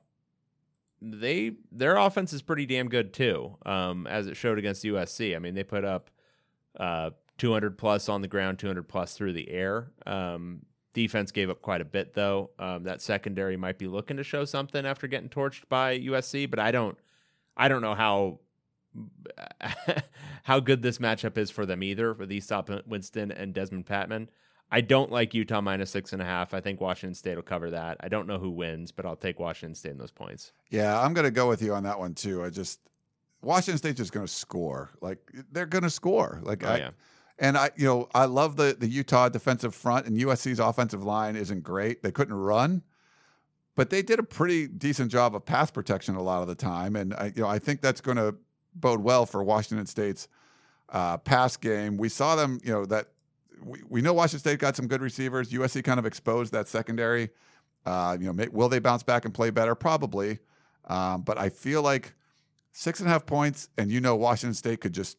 they 1.02 1.58
their 1.70 1.97
offense 1.97 2.32
is 2.32 2.41
pretty 2.41 2.66
damn 2.66 2.88
good 2.88 3.12
too. 3.12 3.58
Um, 3.66 4.08
as 4.08 4.28
it 4.28 4.38
showed 4.38 4.58
against 4.58 4.86
USC. 4.86 5.36
I 5.36 5.39
mean, 5.39 5.54
they 5.54 5.64
put 5.66 5.84
up 5.84 6.10
uh, 6.80 7.10
200 7.42 7.76
plus 7.76 8.08
on 8.08 8.22
the 8.22 8.28
ground, 8.28 8.60
200 8.60 8.88
plus 8.88 9.18
through 9.18 9.34
the 9.34 9.50
air. 9.50 9.92
Um, 10.06 10.62
defense 10.94 11.32
gave 11.32 11.50
up 11.50 11.60
quite 11.64 11.82
a 11.82 11.86
bit 11.86 12.14
though. 12.14 12.52
Um, 12.60 12.84
that 12.84 13.02
secondary 13.02 13.58
might 13.58 13.80
be 13.80 13.88
looking 13.88 14.18
to 14.18 14.24
show 14.24 14.46
something 14.46 14.86
after 14.86 15.08
getting 15.08 15.28
torched 15.28 15.68
by 15.68 15.98
USC, 15.98 16.48
but 16.48 16.60
I 16.60 16.70
don't, 16.70 17.00
I 17.58 17.68
don't 17.68 17.82
know 17.82 17.96
how 17.96 18.42
how 20.44 20.60
good 20.60 20.84
this 20.84 21.00
matchup 21.00 21.36
is 21.36 21.50
for 21.50 21.66
them 21.66 21.82
either 21.82 22.14
For 22.14 22.20
with 22.20 22.30
Easop 22.30 22.86
Winston 22.86 23.32
and 23.32 23.56
Dezmon 23.56 23.86
Patmon. 23.86 24.28
I 24.70 24.82
don't 24.82 25.12
like 25.12 25.34
Utah 25.34 25.62
minus 25.62 25.89
six 25.89 26.14
and 26.14 26.22
a 26.22 26.26
half. 26.26 26.54
I 26.54 26.62
think 26.62 26.80
Washington 26.80 27.16
State 27.16 27.38
will 27.38 27.42
cover 27.42 27.72
that. 27.72 27.98
I 28.02 28.08
don't 28.08 28.28
know 28.28 28.38
who 28.38 28.52
wins, 28.52 28.92
but 28.92 29.08
I'll 29.08 29.16
take 29.16 29.39
Washington 29.39 29.74
State 29.74 29.94
in 29.94 29.98
those 29.98 30.12
points. 30.12 30.52
yeah, 30.70 31.02
I'm 31.02 31.16
going 31.16 31.26
to 31.26 31.32
go 31.32 31.50
with 31.50 31.64
you 31.64 31.74
on 31.74 31.82
that 31.84 31.98
one 31.98 32.14
too. 32.14 32.44
I 32.44 32.52
just 32.52 32.82
Washington 33.42 33.80
State's 33.80 33.98
just 33.98 34.12
going 34.12 34.28
to 34.28 34.32
score. 34.32 34.92
Like 35.02 35.18
they're 35.52 35.66
going 35.66 35.84
to 35.84 35.89
score. 35.89 36.39
Like 36.44 36.64
Oh, 36.64 36.70
I, 36.70 36.78
yeah. 36.78 36.89
And 37.42 37.58
I, 37.58 37.72
you 37.76 37.86
know, 37.86 38.08
I 38.14 38.26
love 38.26 38.56
the 38.56 38.78
the 38.80 38.88
Utah 38.88 39.28
defensive 39.28 39.74
front 39.74 40.06
and 40.06 40.16
USC's 40.16 40.60
offensive 40.60 41.04
line 41.04 41.36
isn't 41.36 41.64
great. 41.64 42.04
They 42.04 42.12
couldn't 42.12 42.36
run, 42.36 42.84
but 43.76 43.89
they 43.89 44.04
did 44.04 44.20
a 44.20 44.24
pretty 44.24 44.68
decent 44.68 45.12
job 45.12 45.36
of 45.36 45.44
pass 45.44 45.72
protection 45.72 46.16
a 46.16 46.22
lot 46.22 46.44
of 46.44 46.48
the 46.48 46.56
time. 46.56 46.96
And 46.96 47.16
I, 47.16 47.34
you 47.36 47.42
know, 47.42 47.48
I 47.48 47.58
think 47.58 47.82
that's 47.82 48.00
going 48.00 48.18
to 48.18 48.36
bode 48.76 49.02
well 49.02 49.26
for 49.26 49.44
Washington 49.44 49.88
State's 49.88 50.28
uh, 50.89 51.18
pass 51.18 51.58
game. 51.58 51.98
We 51.98 52.10
saw 52.10 52.36
them, 52.36 52.60
you 52.64 52.72
know, 52.72 52.86
that 52.86 53.08
we, 53.63 53.80
we 53.89 54.01
know 54.04 54.13
Washington 54.13 54.39
State 54.39 54.59
got 54.59 54.76
some 54.76 54.88
good 54.88 55.01
receivers. 55.01 55.50
USC 55.50 55.84
kind 55.84 56.00
of 56.00 56.05
exposed 56.05 56.54
that 56.54 56.68
secondary. 56.68 57.32
Uh, 57.88 58.18
you 58.20 58.28
know, 58.28 58.34
may, 58.34 58.50
will 58.50 58.70
they 58.70 58.78
bounce 58.78 59.01
back 59.01 59.26
and 59.26 59.34
play 59.34 59.50
better? 59.50 59.74
Probably. 59.74 60.38
Um, 60.86 61.24
but 61.24 61.39
I 61.39 61.50
feel 61.50 61.82
like 61.82 62.13
six 62.72 63.00
and 63.00 63.09
a 63.09 63.12
half 63.12 63.26
points, 63.26 63.70
and 63.80 63.92
you 63.92 64.00
know, 64.00 64.16
Washington 64.16 64.54
State 64.54 64.80
could 64.80 64.93
just 64.93 65.18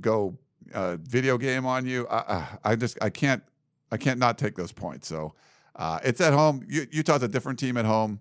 go 0.00 0.38
uh, 0.74 0.96
video 1.00 1.38
game 1.38 1.66
on 1.66 1.86
you. 1.86 2.06
I, 2.08 2.16
I, 2.16 2.58
I 2.64 2.76
just 2.76 2.98
I 3.02 3.10
can't 3.10 3.42
I 3.90 3.96
can't 3.96 4.18
not 4.18 4.38
take 4.38 4.56
those 4.56 4.72
points. 4.72 5.08
So 5.08 5.34
uh, 5.76 6.00
it's 6.04 6.20
at 6.20 6.32
home. 6.32 6.64
Utah's 6.68 7.22
a 7.22 7.28
different 7.28 7.58
team 7.58 7.76
at 7.76 7.84
home, 7.84 8.20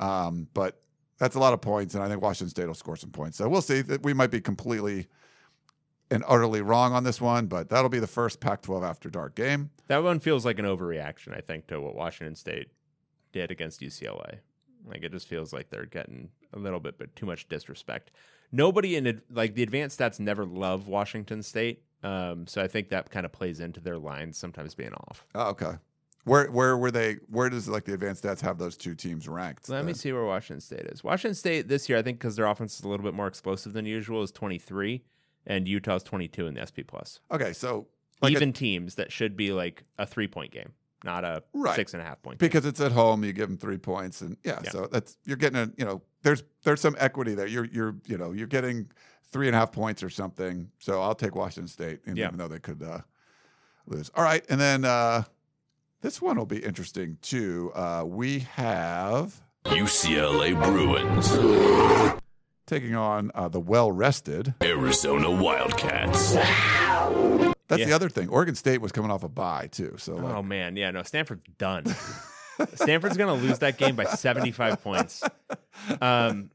um, 0.00 0.48
but 0.54 0.80
that's 1.18 1.34
a 1.34 1.40
lot 1.40 1.52
of 1.52 1.60
points, 1.60 1.94
and 1.94 2.02
I 2.02 2.08
think 2.08 2.22
Washington 2.22 2.50
State 2.50 2.66
will 2.66 2.74
score 2.74 2.96
some 2.96 3.10
points. 3.10 3.38
So 3.38 3.48
we'll 3.48 3.62
see. 3.62 3.82
That 3.82 4.02
we 4.02 4.12
might 4.12 4.30
be 4.30 4.40
completely 4.40 5.08
and 6.10 6.24
utterly 6.26 6.62
wrong 6.62 6.92
on 6.92 7.04
this 7.04 7.20
one, 7.20 7.46
but 7.46 7.68
that'll 7.68 7.90
be 7.90 7.98
the 7.98 8.06
first 8.06 8.40
Pac-12 8.40 8.82
after 8.82 9.10
dark 9.10 9.34
game. 9.34 9.70
That 9.88 10.02
one 10.02 10.20
feels 10.20 10.44
like 10.44 10.58
an 10.58 10.64
overreaction, 10.64 11.36
I 11.36 11.40
think, 11.40 11.66
to 11.66 11.80
what 11.80 11.94
Washington 11.94 12.34
State 12.34 12.68
did 13.32 13.50
against 13.50 13.80
UCLA. 13.80 14.38
Like 14.86 15.02
it 15.02 15.12
just 15.12 15.28
feels 15.28 15.52
like 15.52 15.68
they're 15.68 15.84
getting 15.84 16.30
a 16.54 16.58
little 16.58 16.80
bit, 16.80 16.98
but 16.98 17.14
too 17.14 17.26
much 17.26 17.48
disrespect. 17.48 18.10
Nobody 18.52 18.96
in 18.96 19.20
like 19.30 19.54
the 19.54 19.62
advanced 19.62 19.98
stats 19.98 20.18
never 20.20 20.44
love 20.44 20.88
Washington 20.88 21.42
State, 21.42 21.82
um, 22.02 22.46
so 22.46 22.62
I 22.62 22.68
think 22.68 22.88
that 22.90 23.10
kind 23.10 23.26
of 23.26 23.32
plays 23.32 23.60
into 23.60 23.80
their 23.80 23.98
lines 23.98 24.38
sometimes 24.38 24.74
being 24.74 24.94
off. 24.94 25.26
Oh, 25.34 25.50
okay. 25.50 25.72
Where 26.24 26.50
where 26.50 26.76
were 26.76 26.90
they? 26.90 27.16
Where 27.28 27.48
does 27.50 27.68
like 27.68 27.84
the 27.84 27.94
advanced 27.94 28.24
stats 28.24 28.40
have 28.40 28.58
those 28.58 28.76
two 28.76 28.94
teams 28.94 29.28
ranked? 29.28 29.68
Let 29.68 29.84
me 29.84 29.94
see 29.94 30.12
where 30.12 30.24
Washington 30.24 30.60
State 30.60 30.86
is. 30.86 31.02
Washington 31.04 31.34
State 31.34 31.68
this 31.68 31.88
year, 31.88 31.98
I 31.98 32.02
think, 32.02 32.18
because 32.18 32.36
their 32.36 32.46
offense 32.46 32.78
is 32.78 32.84
a 32.84 32.88
little 32.88 33.04
bit 33.04 33.14
more 33.14 33.26
explosive 33.26 33.72
than 33.72 33.86
usual, 33.86 34.22
is 34.22 34.30
twenty 34.30 34.58
three, 34.58 35.04
and 35.46 35.66
Utah's 35.68 36.02
twenty 36.02 36.28
two 36.28 36.46
in 36.46 36.54
the 36.54 36.66
SP 36.66 36.84
plus. 36.86 37.20
Okay, 37.30 37.52
so 37.54 37.86
like 38.20 38.32
a- 38.32 38.36
Even 38.36 38.52
teams 38.52 38.96
that 38.96 39.10
should 39.12 39.36
be 39.36 39.52
like 39.52 39.84
a 39.98 40.04
three 40.04 40.26
point 40.28 40.50
game, 40.52 40.72
not 41.04 41.24
a 41.24 41.42
Right. 41.54 41.76
six 41.76 41.94
and 41.94 42.02
a 42.02 42.04
half 42.04 42.20
point. 42.20 42.38
game. 42.38 42.48
because 42.48 42.66
it's 42.66 42.80
at 42.80 42.92
home, 42.92 43.24
you 43.24 43.32
give 43.32 43.48
them 43.48 43.56
three 43.56 43.78
points, 43.78 44.20
and 44.20 44.36
yeah, 44.44 44.60
Yeah. 44.64 44.70
so 44.70 44.88
that's 44.90 45.16
you're 45.24 45.36
getting 45.38 45.58
a 45.58 45.70
you 45.78 45.84
know 45.86 46.02
there's 46.22 46.42
there's 46.64 46.80
some 46.80 46.96
equity 46.98 47.34
there. 47.34 47.46
You're 47.46 47.66
you're 47.66 47.96
you 48.06 48.18
know 48.18 48.32
you're 48.32 48.46
getting 48.46 48.90
three 49.30 49.46
and 49.46 49.54
a 49.54 49.58
half 49.58 49.72
points 49.72 50.02
or 50.02 50.10
something. 50.10 50.70
So 50.78 51.00
I'll 51.02 51.14
take 51.14 51.34
Washington 51.34 51.68
State, 51.68 52.00
and 52.06 52.16
Yeah. 52.16 52.26
even 52.26 52.38
though 52.38 52.48
they 52.48 52.58
could 52.58 52.82
uh, 52.82 53.00
lose. 53.86 54.10
All 54.14 54.24
right, 54.24 54.44
and 54.48 54.60
then 54.60 54.84
uh, 54.84 55.24
this 56.00 56.20
one 56.22 56.36
will 56.36 56.46
be 56.46 56.58
interesting 56.64 57.18
too. 57.22 57.70
Uh, 57.74 58.04
we 58.06 58.40
have 58.54 59.40
UCLA 59.66 60.54
Bruins. 60.62 61.30
taking 62.66 62.94
on 62.94 63.30
uh, 63.34 63.48
the 63.48 63.60
well 63.60 63.90
rested. 63.92 64.54
Arizona 64.62 65.30
Wildcats. 65.30 66.34
That's 66.34 67.80
Yeah. 67.80 67.86
the 67.86 67.92
other 67.92 68.08
thing. 68.08 68.28
Oregon 68.30 68.54
State 68.54 68.80
was 68.80 68.92
coming 68.92 69.10
off 69.10 69.24
a 69.24 69.28
bye 69.28 69.68
too. 69.70 69.94
So 69.98 70.16
like, 70.16 70.34
Oh 70.34 70.42
man, 70.42 70.74
yeah, 70.76 70.90
no, 70.90 71.02
Stanford's 71.02 71.42
done. 71.58 71.84
Stanford's 72.74 73.16
gonna 73.16 73.34
lose 73.34 73.58
that 73.60 73.78
game 73.78 73.96
by 73.96 74.04
75 74.04 74.82
points. 74.82 75.22
Um, 76.00 76.50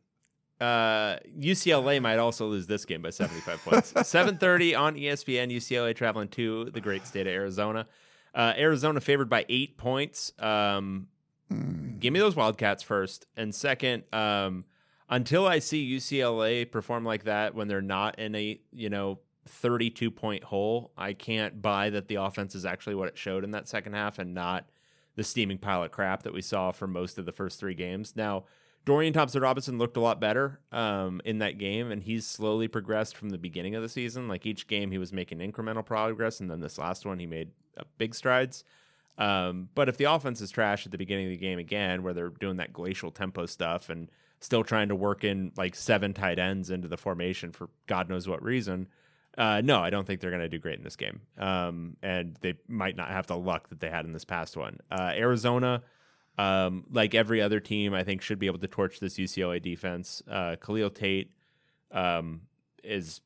uh, 0.61 1.17
UCLA 1.37 2.01
might 2.01 2.19
also 2.19 2.47
lose 2.47 2.67
this 2.67 2.85
game 2.85 3.01
by 3.01 3.09
75 3.09 3.63
points. 3.63 3.93
7:30 3.93 4.75
on 4.75 4.95
ESPN. 4.95 5.51
UCLA 5.51 5.93
traveling 5.95 6.29
to 6.29 6.69
the 6.71 6.79
great 6.79 7.05
state 7.05 7.27
of 7.27 7.33
Arizona. 7.33 7.87
Uh, 8.33 8.53
Arizona 8.57 9.01
favored 9.01 9.29
by 9.29 9.45
eight 9.49 9.77
points. 9.77 10.31
Um, 10.39 11.07
give 11.99 12.13
me 12.13 12.19
those 12.19 12.35
Wildcats 12.35 12.81
first, 12.81 13.25
and 13.35 13.53
second, 13.53 14.03
um, 14.13 14.65
until 15.09 15.45
I 15.45 15.59
see 15.59 15.95
UCLA 15.95 16.69
perform 16.69 17.03
like 17.03 17.25
that 17.25 17.53
when 17.55 17.67
they're 17.67 17.81
not 17.81 18.17
in 18.17 18.33
a 18.35 18.59
you 18.71 18.89
know 18.89 19.19
32 19.47 20.11
point 20.11 20.43
hole, 20.45 20.91
I 20.97 21.13
can't 21.13 21.61
buy 21.61 21.89
that 21.89 22.07
the 22.07 22.15
offense 22.15 22.55
is 22.55 22.65
actually 22.65 22.95
what 22.95 23.09
it 23.09 23.17
showed 23.17 23.43
in 23.43 23.51
that 23.51 23.67
second 23.67 23.93
half 23.93 24.17
and 24.17 24.33
not 24.33 24.69
the 25.15 25.23
steaming 25.23 25.57
pile 25.57 25.83
of 25.83 25.91
crap 25.91 26.23
that 26.23 26.33
we 26.33 26.41
saw 26.41 26.71
for 26.71 26.87
most 26.87 27.17
of 27.17 27.25
the 27.25 27.31
first 27.31 27.59
three 27.59 27.75
games. 27.75 28.15
Now, 28.15 28.45
Dorian 28.85 29.13
Thompson 29.13 29.41
Robinson 29.41 29.77
looked 29.77 29.95
a 29.95 30.01
lot 30.01 30.19
better 30.19 30.59
um, 30.71 31.21
in 31.23 31.39
that 31.39 31.57
game, 31.57 31.91
and 31.91 32.03
he's 32.03 32.25
slowly 32.27 32.67
progressed 32.67 33.15
from 33.15 33.29
the 33.29 33.37
beginning 33.37 33.75
of 33.75 33.81
the 33.81 33.89
season. 33.89 34.27
Like 34.27 34.45
each 34.45 34.67
game, 34.67 34.91
he 34.91 34.97
was 34.97 35.13
making 35.13 35.39
incremental 35.39 35.85
progress, 35.85 36.39
and 36.39 36.49
then 36.49 36.59
this 36.59 36.77
last 36.77 37.05
one, 37.05 37.19
he 37.19 37.25
made 37.25 37.51
uh, 37.77 37.83
big 37.97 38.13
strides. 38.13 38.63
Um, 39.17 39.69
but 39.75 39.87
if 39.87 39.97
the 39.97 40.05
offense 40.05 40.41
is 40.41 40.51
trash 40.51 40.85
at 40.85 40.91
the 40.91 40.97
beginning 40.97 41.27
of 41.27 41.31
the 41.31 41.37
game 41.37 41.59
again, 41.59 42.03
where 42.03 42.13
they're 42.13 42.29
doing 42.29 42.57
that 42.57 42.73
glacial 42.73 43.11
tempo 43.11 43.45
stuff 43.45 43.89
and 43.89 44.09
still 44.39 44.63
trying 44.63 44.89
to 44.89 44.95
work 44.95 45.23
in 45.23 45.51
like 45.55 45.75
seven 45.75 46.13
tight 46.13 46.39
ends 46.39 46.69
into 46.69 46.87
the 46.87 46.97
formation 46.97 47.51
for 47.51 47.69
God 47.87 48.09
knows 48.09 48.27
what 48.27 48.43
reason, 48.43 48.87
uh, 49.37 49.61
no, 49.63 49.79
I 49.79 49.89
don't 49.89 50.05
think 50.05 50.21
they're 50.21 50.29
going 50.29 50.41
to 50.41 50.49
do 50.49 50.59
great 50.59 50.77
in 50.77 50.83
this 50.83 50.95
game. 50.95 51.21
Um, 51.37 51.97
and 52.03 52.37
they 52.41 52.55
might 52.67 52.95
not 52.95 53.09
have 53.09 53.27
the 53.27 53.37
luck 53.37 53.69
that 53.69 53.79
they 53.79 53.89
had 53.89 54.05
in 54.05 54.13
this 54.13 54.25
past 54.25 54.55
one. 54.55 54.79
Uh, 54.91 55.11
Arizona, 55.15 55.81
um, 56.37 56.85
like 56.91 57.15
every 57.15 57.41
other 57.41 57.59
team, 57.59 57.93
I 57.93 58.03
think 58.03 58.21
should 58.21 58.39
be 58.39 58.47
able 58.47 58.59
to 58.59 58.67
torch 58.67 58.99
this 58.99 59.17
UCLA 59.17 59.61
defense. 59.61 60.21
Uh, 60.29 60.55
Khalil 60.63 60.91
Tate 60.91 61.31
um, 61.91 62.41
is 62.83 63.21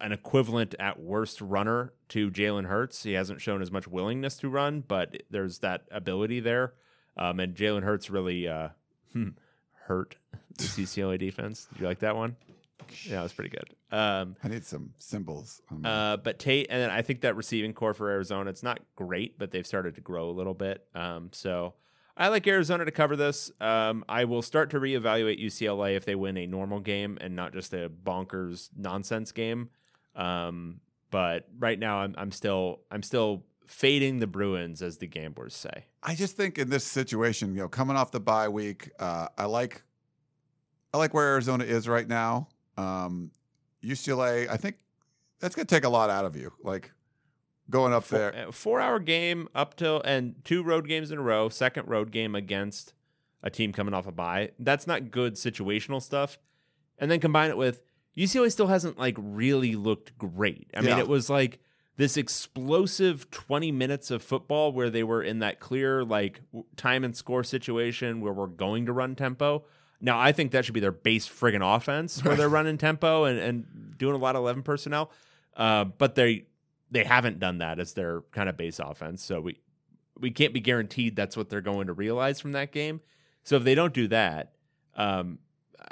an 0.00 0.12
equivalent 0.12 0.74
at 0.78 1.00
worst 1.00 1.40
runner 1.40 1.92
to 2.08 2.30
Jalen 2.30 2.66
Hurts. 2.66 3.02
He 3.02 3.12
hasn't 3.12 3.40
shown 3.40 3.62
as 3.62 3.70
much 3.70 3.88
willingness 3.88 4.36
to 4.38 4.48
run, 4.48 4.82
but 4.86 5.22
there's 5.30 5.58
that 5.58 5.82
ability 5.90 6.40
there. 6.40 6.74
Um, 7.16 7.40
and 7.40 7.54
Jalen 7.54 7.82
Hurts 7.82 8.10
really 8.10 8.48
uh, 8.48 8.68
hmm, 9.12 9.30
hurt 9.86 10.16
the 10.58 10.64
UCLA 10.64 11.18
defense. 11.18 11.66
Did 11.72 11.80
you 11.80 11.86
like 11.86 12.00
that 12.00 12.16
one? 12.16 12.36
Yeah, 13.04 13.20
it 13.20 13.22
was 13.24 13.32
pretty 13.32 13.50
good. 13.50 13.74
Um, 13.96 14.36
I 14.42 14.48
need 14.48 14.64
some 14.64 14.92
symbols. 14.98 15.60
On 15.70 15.82
my- 15.82 15.88
uh, 15.90 16.16
but 16.18 16.38
Tate, 16.38 16.66
and 16.70 16.80
then 16.82 16.90
I 16.90 17.02
think 17.02 17.20
that 17.22 17.36
receiving 17.36 17.72
corps 17.72 17.94
for 17.94 18.10
Arizona, 18.10 18.50
it's 18.50 18.62
not 18.62 18.80
great, 18.96 19.38
but 19.38 19.50
they've 19.50 19.66
started 19.66 19.94
to 19.96 20.00
grow 20.00 20.30
a 20.30 20.32
little 20.32 20.54
bit. 20.54 20.86
Um, 20.94 21.30
so 21.32 21.74
I 22.16 22.28
like 22.28 22.46
Arizona 22.46 22.84
to 22.84 22.90
cover 22.90 23.16
this. 23.16 23.50
Um, 23.60 24.04
I 24.08 24.24
will 24.24 24.42
start 24.42 24.70
to 24.70 24.80
reevaluate 24.80 25.42
UCLA 25.42 25.96
if 25.96 26.04
they 26.04 26.14
win 26.14 26.36
a 26.36 26.46
normal 26.46 26.80
game 26.80 27.18
and 27.20 27.34
not 27.34 27.52
just 27.52 27.72
a 27.72 27.88
bonkers 27.90 28.68
nonsense 28.76 29.32
game. 29.32 29.70
Um, 30.14 30.80
but 31.10 31.48
right 31.58 31.78
now, 31.78 31.98
I'm, 31.98 32.14
I'm 32.18 32.30
still 32.30 32.80
I'm 32.90 33.02
still 33.02 33.44
fading 33.66 34.18
the 34.18 34.26
Bruins, 34.26 34.82
as 34.82 34.98
the 34.98 35.06
gamblers 35.06 35.54
say. 35.54 35.86
I 36.02 36.14
just 36.14 36.36
think 36.36 36.58
in 36.58 36.68
this 36.68 36.84
situation, 36.84 37.54
you 37.54 37.60
know, 37.62 37.68
coming 37.68 37.96
off 37.96 38.10
the 38.10 38.20
bye 38.20 38.48
week, 38.48 38.90
uh, 38.98 39.28
I 39.38 39.46
like, 39.46 39.82
I 40.92 40.98
like 40.98 41.14
where 41.14 41.26
Arizona 41.32 41.64
is 41.64 41.88
right 41.88 42.06
now. 42.06 42.48
Um, 42.76 43.30
UCLA, 43.82 44.48
I 44.48 44.56
think 44.56 44.76
that's 45.40 45.54
going 45.54 45.66
to 45.66 45.74
take 45.74 45.84
a 45.84 45.88
lot 45.88 46.10
out 46.10 46.24
of 46.24 46.36
you. 46.36 46.52
Like 46.62 46.92
going 47.70 47.92
up 47.92 48.06
there, 48.08 48.32
Four, 48.32 48.40
uh, 48.48 48.52
four 48.52 48.80
hour 48.80 48.98
game 48.98 49.48
up 49.54 49.76
till 49.76 50.00
and 50.04 50.36
two 50.44 50.62
road 50.62 50.86
games 50.88 51.10
in 51.10 51.18
a 51.18 51.22
row. 51.22 51.48
Second 51.48 51.88
road 51.88 52.10
game 52.10 52.34
against 52.34 52.94
a 53.42 53.50
team 53.50 53.72
coming 53.72 53.94
off 53.94 54.06
a 54.06 54.12
bye. 54.12 54.50
That's 54.58 54.86
not 54.86 55.10
good 55.10 55.34
situational 55.34 56.00
stuff. 56.00 56.38
And 56.98 57.10
then 57.10 57.18
combine 57.20 57.50
it 57.50 57.56
with 57.56 57.82
UCLA 58.16 58.52
still 58.52 58.68
hasn't 58.68 58.98
like 58.98 59.16
really 59.18 59.74
looked 59.74 60.16
great. 60.18 60.70
I 60.74 60.80
mean, 60.80 60.98
it 60.98 61.08
was 61.08 61.28
like 61.28 61.58
this 61.96 62.16
explosive 62.16 63.30
20 63.30 63.72
minutes 63.72 64.10
of 64.10 64.22
football 64.22 64.72
where 64.72 64.90
they 64.90 65.02
were 65.02 65.22
in 65.22 65.40
that 65.40 65.60
clear 65.60 66.04
like 66.04 66.40
time 66.76 67.04
and 67.04 67.16
score 67.16 67.42
situation 67.42 68.20
where 68.20 68.32
we're 68.32 68.46
going 68.46 68.86
to 68.86 68.92
run 68.92 69.14
tempo. 69.16 69.64
Now, 70.04 70.18
I 70.18 70.32
think 70.32 70.50
that 70.50 70.64
should 70.64 70.74
be 70.74 70.80
their 70.80 70.92
base 70.92 71.28
friggin' 71.28 71.62
offense 71.62 72.22
where 72.24 72.34
they're 72.34 72.48
running 72.48 72.76
tempo 72.76 73.24
and, 73.24 73.38
and 73.38 73.96
doing 73.96 74.14
a 74.14 74.18
lot 74.18 74.34
of 74.34 74.42
11 74.42 74.64
personnel. 74.64 75.12
Uh, 75.56 75.84
but 75.84 76.16
they 76.16 76.46
they 76.90 77.04
haven't 77.04 77.38
done 77.38 77.58
that 77.58 77.78
as 77.78 77.94
their 77.94 78.20
kind 78.32 78.48
of 78.48 78.56
base 78.56 78.78
offense. 78.78 79.22
So 79.22 79.40
we 79.40 79.60
we 80.18 80.30
can't 80.30 80.52
be 80.52 80.60
guaranteed 80.60 81.16
that's 81.16 81.36
what 81.36 81.48
they're 81.48 81.60
going 81.60 81.86
to 81.86 81.92
realize 81.92 82.40
from 82.40 82.52
that 82.52 82.72
game. 82.72 83.00
So 83.44 83.56
if 83.56 83.64
they 83.64 83.74
don't 83.74 83.94
do 83.94 84.08
that, 84.08 84.52
um, 84.94 85.38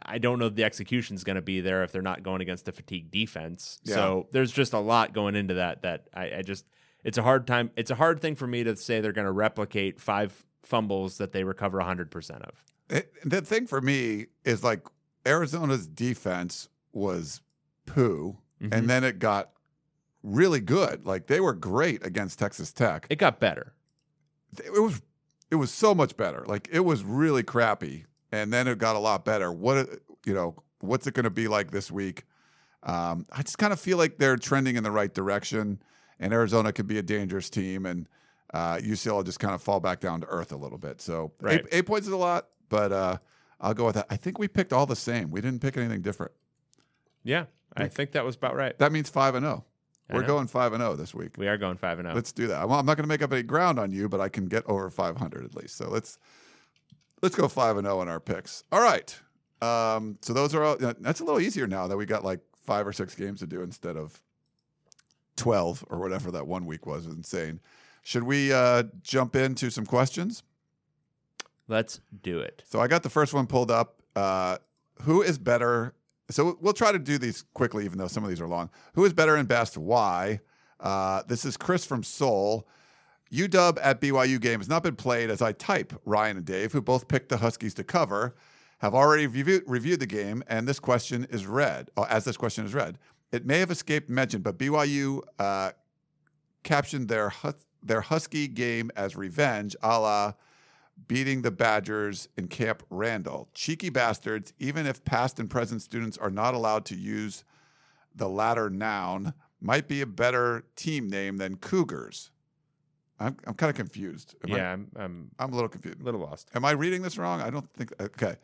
I 0.05 0.19
don't 0.19 0.39
know 0.39 0.47
if 0.47 0.55
the 0.55 0.65
execution 0.65 1.17
is 1.17 1.25
going 1.25 1.37
to 1.37 1.43
be 1.43 1.61
there 1.61 1.83
if 1.83 1.93
they're 1.93 2.03
not 2.03 2.23
going 2.23 2.41
against 2.41 2.69
a 2.69 2.73
fatigue 2.73 3.11
defense. 3.11 3.81
Yeah. 3.85 3.95
So 3.95 4.29
there's 4.33 4.53
just 4.53 4.73
a 4.73 4.79
lot 4.79 5.13
going 5.13 5.37
into 5.37 5.55
that 5.55 5.83
that 5.83 6.09
I, 6.15 6.39
I 6.39 6.43
just 6.43 6.67
it's 7.05 7.19
a 7.19 7.23
hard 7.23 7.47
time. 7.47 7.71
It's 7.77 7.91
a 7.91 7.95
hard 7.95 8.21
thing 8.21 8.35
for 8.35 8.47
me 8.47 8.65
to 8.65 8.77
say 8.77 9.01
they're 9.01 9.13
going 9.13 9.27
to 9.27 9.33
replicate 9.33 10.01
five 10.01 10.45
fumbles 10.63 11.19
that 11.19 11.33
they 11.33 11.45
recover 11.45 11.79
100% 11.79 12.43
of. 12.43 12.65
It, 12.91 13.13
the 13.25 13.41
thing 13.43 13.67
for 13.67 13.81
me 13.81 14.27
is 14.45 14.63
like 14.65 14.83
Arizona's 15.27 15.87
defense 15.87 16.69
was 16.93 17.41
poo, 17.87 18.39
Mhm. 18.61 18.75
and 18.75 18.91
then 18.91 19.05
it 19.05 19.19
got 19.19 19.51
really 20.23 20.61
good. 20.61 21.07
Like 21.07 21.27
they 21.29 21.41
were 21.41 21.55
great 21.55 22.05
against 22.05 22.39
Texas 22.39 22.73
Tech. 22.73 23.07
It 23.11 23.17
got 23.17 23.41
better. 23.41 23.75
it 24.65 24.83
was 24.83 25.01
it 25.51 25.55
was 25.57 25.71
so 25.73 25.95
much 25.95 26.17
better. 26.17 26.45
Like 26.47 26.69
it 26.73 26.81
was 26.81 27.05
really 27.05 27.43
crappy, 27.45 28.07
and 28.33 28.53
then 28.53 28.67
it 28.69 28.79
got 28.79 28.97
a 28.97 28.99
lot 28.99 29.25
better. 29.25 29.53
What 29.53 29.77
it- 29.79 30.03
you 30.27 30.35
know, 30.35 30.63
what's 30.81 31.07
it 31.07 31.15
going 31.15 31.25
to 31.25 31.31
be 31.31 31.49
like 31.49 31.71
this 31.71 31.91
week? 31.91 32.25
Um, 32.83 33.27
I 33.33 33.43
just 33.43 33.57
kind 33.59 33.73
of 33.73 33.81
feel 33.81 33.97
like 33.97 34.19
they're 34.19 34.37
trending 34.37 34.77
in 34.77 34.83
the 34.83 34.91
right 34.91 35.13
direction, 35.15 35.81
and 36.19 36.33
Arizona 36.33 36.73
could 36.73 36.87
be 36.87 36.99
a 36.99 37.03
dangerous 37.03 37.49
team, 37.49 37.87
and 37.87 38.07
uh, 38.53 38.77
UCLA 38.83 39.25
just 39.25 39.39
kind 39.41 39.55
of 39.55 39.63
fall 39.63 39.81
back 39.81 40.01
down 40.01 40.21
to 40.21 40.27
earth 40.27 40.53
a 40.53 40.57
little 40.57 40.77
bit. 40.79 41.01
So 41.01 41.33
Right. 41.41 41.61
eight, 41.61 41.67
eight 41.73 41.87
points 41.87 42.07
is 42.07 42.13
a 42.13 42.17
lot, 42.19 42.49
but 42.71 42.91
uh, 42.91 43.19
I'll 43.61 43.75
go 43.75 43.85
with 43.85 43.97
that. 43.97 44.07
I 44.09 44.17
think 44.17 44.39
we 44.39 44.49
picked 44.49 44.73
all 44.73 44.87
the 44.87 44.97
same. 44.97 45.31
We 45.31 45.43
didn't 45.43 45.61
pick 45.61 45.77
anything 45.77 46.01
different. 46.01 46.33
Yeah, 47.23 47.45
I 47.77 47.89
think 47.89 48.13
that 48.13 48.25
was 48.25 48.37
about 48.37 48.57
right. 48.57 48.77
That 48.79 48.93
means 48.93 49.11
five 49.11 49.35
and 49.35 49.45
zero. 49.45 49.67
I 50.09 50.15
We're 50.15 50.23
know. 50.23 50.29
going 50.29 50.47
five 50.47 50.73
and 50.73 50.81
zero 50.81 50.97
this 50.97 51.15
week. 51.15 51.37
We 51.37 51.47
are 51.47 51.57
going 51.57 51.77
5 51.77 51.99
and 51.99 52.09
oh. 52.09 52.11
0. 52.11 52.15
Let's 52.17 52.33
do 52.33 52.49
that. 52.49 52.69
Well, 52.69 52.79
I'm 52.79 52.87
not 52.87 52.97
going 52.97 53.05
to 53.05 53.09
make 53.09 53.23
up 53.23 53.33
any 53.33 53.43
ground 53.43 53.79
on 53.79 53.93
you, 53.93 54.09
but 54.09 54.21
I 54.21 54.29
can 54.29 54.47
get 54.47 54.65
over 54.67 54.91
500 54.91 55.45
at 55.45 55.55
least. 55.55 55.77
So 55.77 55.89
let's 55.89 56.19
let's 57.23 57.37
go 57.37 57.47
five 57.49 57.77
and 57.77 57.87
zero 57.87 58.03
in 58.03 58.09
our 58.09 58.21
picks. 58.21 58.65
All 58.73 58.83
right. 58.83 59.15
Um, 59.61 60.19
so 60.23 60.33
those 60.33 60.55
are 60.55 60.65
all. 60.65 60.77
That's 60.79 61.21
a 61.21 61.25
little 61.25 61.41
easier 61.41 61.67
now 61.67 61.87
that 61.87 61.97
we 61.97 62.07
got 62.07 62.25
like 62.25 62.41
five 62.65 62.87
or 62.87 62.93
six 62.93 63.15
games 63.15 63.41
to 63.41 63.47
do 63.47 63.63
instead 63.63 63.97
of 63.97 64.21
12 65.37 65.85
or 65.89 65.99
whatever 65.99 66.31
that 66.31 66.47
one 66.47 66.67
week 66.67 66.87
was. 66.87 67.07
Was 67.07 67.15
insane. 67.15 67.61
Should 68.03 68.25
we 68.25 68.53
uh, 68.53 68.85
jump 69.03 69.37
into 69.37 69.71
some 69.71 69.87
questions? 69.87 70.43
Let's 71.71 72.01
do 72.23 72.41
it. 72.41 72.65
So 72.67 72.81
I 72.81 72.89
got 72.89 73.05
the 73.05 73.09
first 73.09 73.33
one 73.33 73.47
pulled 73.47 73.71
up. 73.71 74.03
Uh, 74.17 74.59
who 75.03 75.23
is 75.23 75.39
better? 75.39 75.95
So 76.29 76.59
we'll 76.61 76.73
try 76.73 76.91
to 76.91 76.99
do 76.99 77.17
these 77.17 77.45
quickly, 77.55 77.85
even 77.85 77.97
though 77.97 78.09
some 78.09 78.25
of 78.25 78.29
these 78.29 78.41
are 78.41 78.49
long. 78.49 78.71
Who 78.95 79.05
is 79.05 79.13
better 79.13 79.37
and 79.37 79.47
best? 79.47 79.79
Why? 79.79 80.41
Uh, 80.81 81.23
this 81.29 81.45
is 81.45 81.57
Chris 81.57 81.85
from 81.85 82.03
Seoul. 82.03 82.67
UW 83.33 83.79
at 83.81 84.01
BYU 84.01 84.41
game 84.41 84.59
has 84.59 84.69
not 84.69 84.83
been 84.83 84.97
played 84.97 85.31
as 85.31 85.41
I 85.41 85.53
type. 85.53 85.93
Ryan 86.05 86.39
and 86.39 86.45
Dave, 86.45 86.73
who 86.73 86.83
both 86.83 87.07
picked 87.07 87.29
the 87.29 87.37
Huskies 87.37 87.75
to 87.75 87.85
cover, 87.85 88.35
have 88.79 88.93
already 88.93 89.29
review- 89.29 89.63
reviewed 89.67 90.01
the 90.01 90.07
game, 90.07 90.43
and 90.49 90.67
this 90.67 90.81
question 90.81 91.25
is 91.31 91.47
read. 91.47 91.91
uh, 91.97 92.07
as 92.09 92.25
this 92.25 92.37
question 92.37 92.65
is 92.65 92.75
read, 92.75 92.99
it 93.31 93.47
may 93.47 93.61
have 93.61 93.71
escaped 93.71 94.11
mention, 94.11 94.43
but 94.43 94.59
BYU 94.59 95.21
uh, 95.39 95.71
captioned 96.65 97.07
their 97.09 97.33
their 97.83 98.01
Husky 98.01 98.49
game 98.49 98.91
as 98.97 99.15
revenge, 99.15 99.77
a 99.83 100.01
la 100.01 100.33
beating 101.09 101.43
the 101.43 101.51
Badgers 101.51 102.29
in 102.37 102.49
Camp 102.49 102.83
Randall. 102.91 103.49
Cheeky 103.55 103.91
bastards, 103.91 104.53
even 104.59 104.87
if 104.87 105.05
past 105.05 105.41
and 105.41 105.49
present 105.51 105.83
students 105.83 106.17
are 106.19 106.31
not 106.31 106.55
allowed 106.55 106.85
to 106.87 106.97
use 106.97 107.45
the 108.15 108.29
latter 108.29 108.71
noun, 108.71 109.35
might 109.61 109.89
be 109.89 110.01
a 110.01 110.07
better 110.07 110.65
team 110.77 111.09
name 111.09 111.37
than 111.37 111.57
Cougars. 111.57 112.31
I'm, 113.19 113.37
I'm 113.47 113.55
kind 113.55 113.69
of 113.71 113.77
confused. 113.77 114.35
Am 114.47 114.55
I- 114.55 114.57
yeah, 114.57 114.73
I'm, 114.73 114.89
I'm 114.97 115.31
I'm 115.39 115.53
a 115.53 115.55
little 115.55 115.69
confused. 115.69 116.01
a 116.01 116.05
little 116.05 116.21
lost. 116.21 116.51
Am 116.55 116.65
I 116.65 116.71
reading 116.73 117.03
this 117.03 117.19
wrong? 117.19 117.41
I 117.43 117.51
don't 117.51 117.71
think. 117.75 117.93
Okay. 118.01 118.37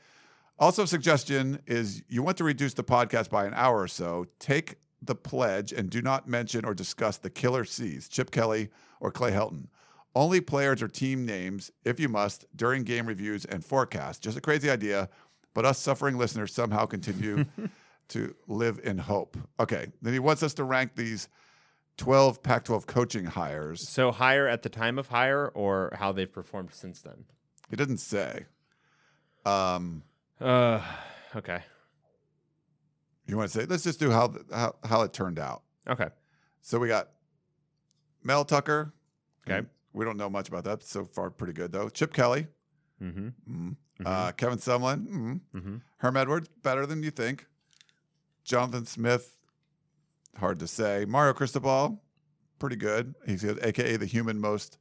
Also, 0.58 0.84
suggestion 0.84 1.60
is 1.66 2.02
you 2.08 2.22
want 2.22 2.36
to 2.38 2.44
reduce 2.44 2.74
the 2.74 2.84
podcast 2.84 3.30
by 3.30 3.46
an 3.46 3.54
hour 3.54 3.80
or 3.80 3.88
so. 3.88 4.26
Take 4.38 4.76
the 5.02 5.14
pledge 5.14 5.72
and 5.72 5.88
do 5.90 6.00
not 6.02 6.26
mention 6.28 6.64
or 6.64 6.74
discuss 6.74 7.18
the 7.18 7.28
killer 7.30 7.64
C's, 7.64 8.08
Chip 8.08 8.30
Kelly 8.30 8.68
or 9.00 9.10
Clay 9.10 9.32
Helton. 9.32 9.66
Only 10.16 10.40
players 10.40 10.82
or 10.82 10.88
team 10.88 11.26
names, 11.26 11.70
if 11.84 12.00
you 12.00 12.08
must, 12.08 12.46
during 12.56 12.84
game 12.84 13.04
reviews 13.04 13.44
and 13.44 13.62
forecasts. 13.62 14.18
Just 14.18 14.38
a 14.38 14.40
crazy 14.40 14.70
idea, 14.70 15.10
but 15.52 15.66
us 15.66 15.78
suffering 15.78 16.16
listeners 16.16 16.54
somehow 16.54 16.86
continue 16.86 17.44
to 18.08 18.34
live 18.48 18.80
in 18.82 18.96
hope. 18.96 19.36
Okay, 19.60 19.88
then 20.00 20.14
he 20.14 20.18
wants 20.18 20.42
us 20.42 20.54
to 20.54 20.64
rank 20.64 20.92
these 20.96 21.28
12 21.98 22.42
Pac 22.42 22.64
12 22.64 22.86
coaching 22.86 23.26
hires. 23.26 23.86
So 23.86 24.10
hire 24.10 24.48
at 24.48 24.62
the 24.62 24.70
time 24.70 24.98
of 24.98 25.08
hire 25.08 25.48
or 25.48 25.92
how 25.98 26.12
they've 26.12 26.32
performed 26.32 26.72
since 26.72 27.02
then? 27.02 27.26
He 27.68 27.76
didn't 27.76 27.98
say. 27.98 28.46
Um, 29.44 30.02
Uh, 30.40 30.80
okay. 31.36 31.60
you 33.26 33.36
want 33.36 33.50
to 33.50 33.60
say, 33.60 33.66
let's 33.66 33.84
just 33.84 34.00
do 34.00 34.10
how, 34.10 34.32
how, 34.50 34.76
how 34.82 35.02
it 35.02 35.12
turned 35.12 35.38
out. 35.38 35.62
Okay. 35.86 36.08
So 36.62 36.78
we 36.78 36.88
got 36.88 37.10
Mel 38.24 38.46
Tucker. 38.46 38.94
Okay. 39.46 39.66
We 39.96 40.04
don't 40.04 40.18
know 40.18 40.28
much 40.28 40.48
about 40.48 40.64
that. 40.64 40.82
So 40.82 41.06
far, 41.06 41.30
pretty 41.30 41.54
good, 41.54 41.72
though. 41.72 41.88
Chip 41.88 42.12
Kelly. 42.12 42.46
Mm-hmm. 43.02 43.28
Mm. 43.50 43.76
Uh, 44.04 44.30
Kevin 44.32 44.58
Sumlin. 44.58 45.08
Mm. 45.08 45.40
Mm-hmm. 45.54 45.76
Herm 45.96 46.16
Edwards, 46.18 46.48
better 46.62 46.84
than 46.84 47.02
you 47.02 47.10
think. 47.10 47.46
Jonathan 48.44 48.84
Smith, 48.84 49.34
hard 50.36 50.58
to 50.58 50.66
say. 50.66 51.06
Mario 51.08 51.32
Cristobal, 51.32 52.02
pretty 52.58 52.76
good. 52.76 53.14
He's 53.26 53.42
aka 53.42 53.96
the 53.96 54.04
human 54.04 54.38
most 54.38 54.76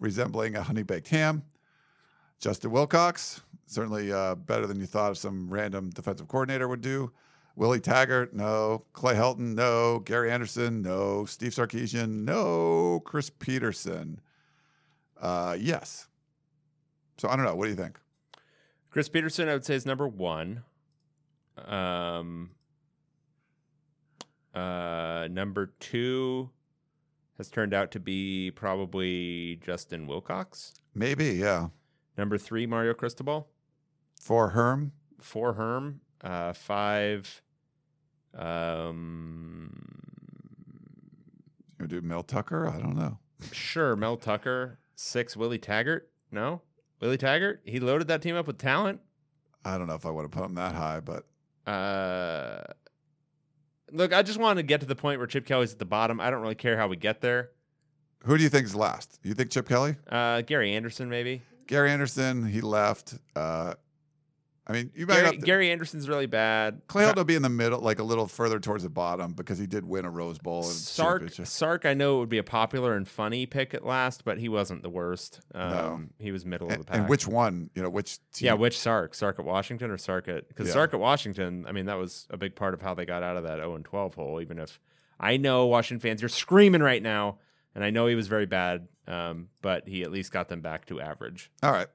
resembling 0.00 0.56
a 0.56 0.62
honey 0.64 0.82
baked 0.82 1.08
ham. 1.08 1.44
Justin 2.40 2.72
Wilcox, 2.72 3.40
certainly 3.66 4.12
uh, 4.12 4.34
better 4.34 4.66
than 4.66 4.80
you 4.80 4.86
thought 4.86 5.12
of 5.12 5.18
some 5.18 5.48
random 5.48 5.90
defensive 5.90 6.26
coordinator 6.26 6.66
would 6.66 6.80
do. 6.80 7.12
Willie 7.54 7.80
Taggart, 7.80 8.34
no. 8.34 8.84
Clay 8.92 9.14
Helton, 9.14 9.54
no. 9.54 10.00
Gary 10.00 10.30
Anderson, 10.30 10.82
no. 10.82 11.24
Steve 11.24 11.52
Sarkisian, 11.52 12.24
no. 12.24 13.00
Chris 13.04 13.30
Petersen, 13.30 14.20
uh, 15.20 15.56
yes. 15.58 16.08
So 17.18 17.28
I 17.28 17.36
don't 17.36 17.44
know. 17.44 17.54
What 17.54 17.64
do 17.64 17.70
you 17.70 17.76
think? 17.76 17.98
Chris 18.90 19.08
Petersen, 19.08 19.48
I 19.48 19.52
would 19.52 19.64
say, 19.64 19.74
is 19.74 19.86
number 19.86 20.08
one. 20.08 20.62
Um, 21.66 22.50
uh, 24.54 25.28
number 25.30 25.72
two 25.80 26.50
has 27.36 27.48
turned 27.50 27.74
out 27.74 27.90
to 27.92 28.00
be 28.00 28.50
probably 28.54 29.58
Justin 29.62 30.06
Wilcox. 30.06 30.74
Maybe, 30.94 31.26
yeah. 31.34 31.68
Number 32.16 32.38
three, 32.38 32.66
Mario 32.66 32.94
Cristobal. 32.94 33.48
For 34.18 34.50
Herm, 34.50 34.92
Four, 35.20 35.54
Herm. 35.54 36.00
Uh, 36.22 36.52
five. 36.52 37.42
Um, 38.34 39.70
you 41.80 41.86
do 41.86 42.00
Mel 42.00 42.22
Tucker? 42.22 42.68
I 42.68 42.78
don't 42.78 42.96
know. 42.96 43.18
sure, 43.52 43.96
Mel 43.96 44.16
Tucker. 44.16 44.78
Six, 44.96 45.36
Willie 45.36 45.58
Taggart. 45.58 46.10
No, 46.32 46.62
Willie 47.00 47.18
Taggart. 47.18 47.60
He 47.64 47.78
loaded 47.78 48.08
that 48.08 48.22
team 48.22 48.34
up 48.34 48.46
with 48.46 48.58
talent. 48.58 49.00
I 49.64 49.78
don't 49.78 49.86
know 49.86 49.94
if 49.94 50.04
I 50.06 50.10
want 50.10 50.30
to 50.30 50.36
put 50.36 50.44
him 50.44 50.54
that 50.56 50.74
high, 50.74 51.00
but 51.00 51.26
Uh, 51.70 52.62
look, 53.92 54.12
I 54.12 54.22
just 54.22 54.38
want 54.38 54.56
to 54.58 54.62
get 54.62 54.80
to 54.80 54.86
the 54.86 54.94
point 54.96 55.18
where 55.18 55.26
Chip 55.26 55.46
Kelly's 55.46 55.72
at 55.72 55.78
the 55.78 55.84
bottom. 55.84 56.20
I 56.20 56.30
don't 56.30 56.40
really 56.42 56.54
care 56.54 56.76
how 56.76 56.88
we 56.88 56.96
get 56.96 57.20
there. 57.20 57.50
who 58.24 58.36
do 58.36 58.42
you 58.42 58.48
think 58.48 58.64
is 58.64 58.74
last? 58.74 59.18
You 59.22 59.34
think 59.34 59.50
Chip 59.50 59.68
Kelly? 59.68 59.96
Uh, 60.08 60.40
Gary 60.42 60.74
Anderson, 60.74 61.08
maybe. 61.08 61.42
Gary 61.66 61.90
Anderson, 61.90 62.46
he 62.46 62.60
left. 62.60 63.14
Uh, 63.34 63.74
I 64.68 64.72
mean, 64.72 64.90
you 64.96 65.06
might 65.06 65.14
Gary, 65.14 65.26
have 65.26 65.34
to, 65.34 65.40
Gary 65.40 65.70
Anderson's 65.70 66.08
really 66.08 66.26
bad. 66.26 66.82
Clay 66.88 67.04
Helton 67.04 67.16
will 67.16 67.24
be 67.24 67.36
in 67.36 67.42
the 67.42 67.48
middle, 67.48 67.80
like 67.80 68.00
a 68.00 68.02
little 68.02 68.26
further 68.26 68.58
towards 68.58 68.82
the 68.82 68.90
bottom 68.90 69.32
because 69.32 69.58
he 69.58 69.66
did 69.66 69.84
win 69.84 70.04
a 70.04 70.10
Rose 70.10 70.38
Bowl. 70.38 70.64
And 70.64 70.72
Sark. 70.72 71.30
Sark, 71.30 71.86
I 71.86 71.94
know 71.94 72.16
it 72.16 72.20
would 72.20 72.28
be 72.28 72.38
a 72.38 72.42
popular 72.42 72.96
and 72.96 73.06
funny 73.06 73.46
pick 73.46 73.74
at 73.74 73.86
last, 73.86 74.24
but 74.24 74.38
he 74.38 74.48
wasn't 74.48 74.82
the 74.82 74.90
worst. 74.90 75.40
Um, 75.54 75.70
No. 75.70 76.02
He 76.18 76.32
was 76.32 76.44
middle 76.44 76.68
of 76.68 76.78
the 76.78 76.84
pack. 76.84 76.96
and 76.96 77.08
which 77.08 77.28
one? 77.28 77.70
You 77.76 77.82
know, 77.82 77.90
which 77.90 78.18
team? 78.32 78.46
Yeah, 78.46 78.54
which 78.54 78.76
Sark? 78.76 79.14
Sark 79.14 79.38
at 79.38 79.44
Washington 79.44 79.90
or 79.90 79.98
Sark 79.98 80.26
at 80.26 80.48
because 80.48 80.66
Yeah. 80.66 80.72
Sark 80.74 80.94
at 80.94 81.00
Washington. 81.00 81.64
I 81.68 81.72
mean, 81.72 81.86
that 81.86 81.98
was 81.98 82.26
a 82.30 82.36
big 82.36 82.56
part 82.56 82.74
of 82.74 82.82
how 82.82 82.92
they 82.94 83.06
got 83.06 83.22
out 83.22 83.36
of 83.36 83.44
that 83.44 83.58
0 83.58 83.76
and 83.76 83.84
12 83.84 84.14
hole. 84.16 84.40
Even 84.40 84.58
if 84.58 84.80
I 85.20 85.36
know 85.36 85.66
Washington 85.66 86.00
fans, 86.00 86.20
you're 86.22 86.28
screaming 86.28 86.82
right 86.82 87.02
now, 87.02 87.38
and 87.76 87.84
I 87.84 87.90
know 87.90 88.08
he 88.08 88.16
was 88.16 88.26
very 88.26 88.46
bad, 88.46 88.88
um, 89.06 89.48
but 89.62 89.86
he 89.86 90.02
at 90.02 90.10
least 90.10 90.32
got 90.32 90.48
them 90.48 90.60
back 90.60 90.86
to 90.86 91.00
average. 91.00 91.52
All 91.62 91.70
right. 91.70 91.86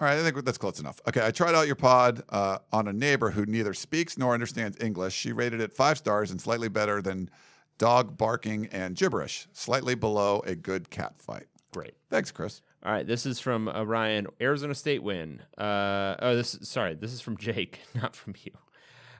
All 0.00 0.08
right, 0.08 0.18
I 0.18 0.22
think 0.22 0.44
that's 0.44 0.58
close 0.58 0.80
enough. 0.80 1.00
Okay, 1.06 1.24
I 1.24 1.30
tried 1.30 1.54
out 1.54 1.66
your 1.66 1.76
pod 1.76 2.22
uh, 2.28 2.58
on 2.72 2.88
a 2.88 2.92
neighbor 2.92 3.30
who 3.30 3.46
neither 3.46 3.74
speaks 3.74 4.18
nor 4.18 4.34
understands 4.34 4.76
English. 4.80 5.14
She 5.14 5.32
rated 5.32 5.60
it 5.60 5.72
five 5.72 5.98
stars 5.98 6.30
and 6.30 6.40
slightly 6.40 6.68
better 6.68 7.00
than 7.00 7.30
dog 7.78 8.16
barking 8.16 8.66
and 8.72 8.96
gibberish, 8.96 9.48
slightly 9.52 9.94
below 9.94 10.40
a 10.46 10.54
good 10.54 10.90
cat 10.90 11.14
fight. 11.20 11.46
Great. 11.72 11.94
Thanks, 12.10 12.30
Chris. 12.30 12.62
All 12.84 12.92
right, 12.92 13.06
this 13.06 13.26
is 13.26 13.38
from 13.38 13.68
uh, 13.68 13.84
Ryan. 13.84 14.26
Arizona 14.40 14.74
State 14.74 15.02
win. 15.02 15.40
Uh, 15.56 16.16
oh, 16.18 16.34
this 16.34 16.58
sorry, 16.62 16.94
this 16.94 17.12
is 17.12 17.20
from 17.20 17.36
Jake, 17.36 17.80
not 17.94 18.16
from 18.16 18.34
you. 18.42 18.52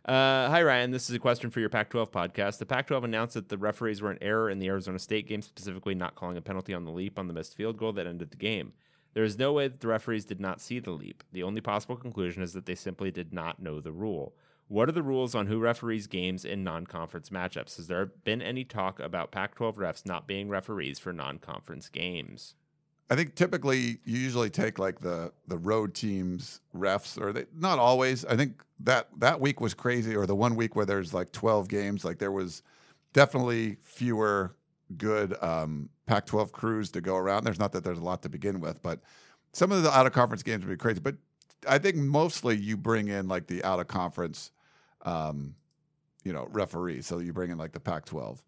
Uh, 0.05 0.51
hi 0.51 0.61
Ryan, 0.65 0.91
this 0.91 1.09
is 1.09 1.15
a 1.15 1.21
question 1.21 1.49
for 1.49 1.61
your 1.61 1.69
Pac-12 1.69 2.11
podcast. 2.11 2.59
The 2.59 2.67
Pac-12 2.67 3.05
announced 3.05 3.35
that 3.35 3.49
the 3.49 3.57
referees 3.57 4.03
were 4.03 4.11
in 4.11 4.19
error 4.21 4.51
in 4.51 4.59
the 4.59 4.67
Arizona 4.67 4.99
State 4.99 5.29
game, 5.29 5.43
specifically 5.43 5.95
not 5.95 6.17
calling 6.17 6.37
a 6.37 6.41
penalty 6.41 6.75
on 6.75 6.85
the 6.85 6.91
leap 6.91 7.21
on 7.21 7.29
the 7.29 7.33
missed 7.33 7.57
field 7.57 7.77
goal 7.77 7.93
that 7.93 8.09
ended 8.09 8.33
the 8.33 8.37
game. 8.37 8.73
There 9.15 9.25
is 9.25 9.39
no 9.39 9.53
way 9.53 9.69
that 9.69 9.81
the 9.81 9.89
referees 9.89 10.25
did 10.25 10.41
not 10.41 10.61
see 10.61 10.79
the 10.79 10.91
leap. 10.91 11.23
The 11.33 11.43
only 11.43 11.61
possible 11.61 11.97
conclusion 11.97 12.43
is 12.43 12.53
that 12.55 12.67
they 12.67 12.75
simply 12.75 13.11
did 13.11 13.33
not 13.33 13.61
know 13.61 13.81
the 13.81 13.93
rule. 13.93 14.35
What 14.69 14.89
are 14.89 14.93
the 14.93 15.03
rules 15.03 15.35
on 15.35 15.49
who 15.49 15.59
referees 15.59 16.07
games 16.07 16.47
in 16.47 16.65
non-conference 16.65 17.29
matchups? 17.29 17.77
Has 17.77 17.89
there 17.89 18.07
been 18.07 18.41
any 18.41 18.65
talk 18.65 19.01
about 19.01 19.31
Pac-12 19.31 19.75
refs 19.77 20.07
not 20.07 20.27
being 20.27 20.49
referees 20.49 20.99
for 20.99 21.13
non-conference 21.13 21.91
games? 21.91 22.55
I 23.11 23.15
think 23.15 23.35
typically 23.35 23.99
you 24.07 24.19
usually 24.19 24.49
take 24.49 24.79
like 24.79 25.01
the 25.01 25.33
the 25.47 25.59
road 25.59 25.93
teams 25.93 26.63
refs, 26.75 27.21
or 27.21 27.35
they 27.35 27.45
not 27.55 27.79
always. 27.79 28.25
I 28.25 28.37
think 28.37 28.63
that 28.81 29.09
that 29.19 29.39
week 29.39 29.61
was 29.61 29.75
crazy, 29.75 30.17
or 30.17 30.25
the 30.25 30.35
one 30.35 30.57
week 30.57 30.75
where 30.75 30.87
there's 30.87 31.13
like 31.13 31.31
12 31.33 31.69
games, 31.69 32.07
like 32.07 32.19
there 32.19 32.33
was 32.33 32.63
definitely 33.13 33.77
fewer 33.83 34.57
good 34.97 35.37
um, 35.43 35.91
Pac-12 36.07 36.53
crews 36.53 36.91
to 36.93 37.01
go 37.01 37.17
around. 37.17 37.45
There's 37.45 37.59
not 37.59 37.73
that 37.73 37.85
there's 37.85 37.99
a 37.99 38.03
lot 38.05 38.23
to 38.23 38.29
begin 38.29 38.61
with, 38.61 38.83
but 38.83 39.01
some 39.53 39.73
of 39.73 39.83
the 39.83 39.91
out 39.91 40.07
of 40.07 40.13
conference 40.13 40.43
games 40.43 40.65
would 40.65 40.71
be 40.71 40.77
crazy. 40.77 41.01
But 41.01 41.17
I 41.69 41.79
think 41.79 41.97
mostly 41.97 42.57
you 42.57 42.77
bring 42.77 43.09
in 43.09 43.29
like 43.29 43.47
the 43.47 43.63
out 43.65 43.81
of 43.81 43.89
conference, 43.89 44.51
um, 45.03 45.55
you 46.25 46.33
know, 46.33 46.49
referees. 46.51 47.07
So 47.07 47.19
you 47.19 47.33
bring 47.33 47.51
in 47.51 47.59
like 47.59 47.73
the 47.73 47.81
Pac-12. 47.81 48.41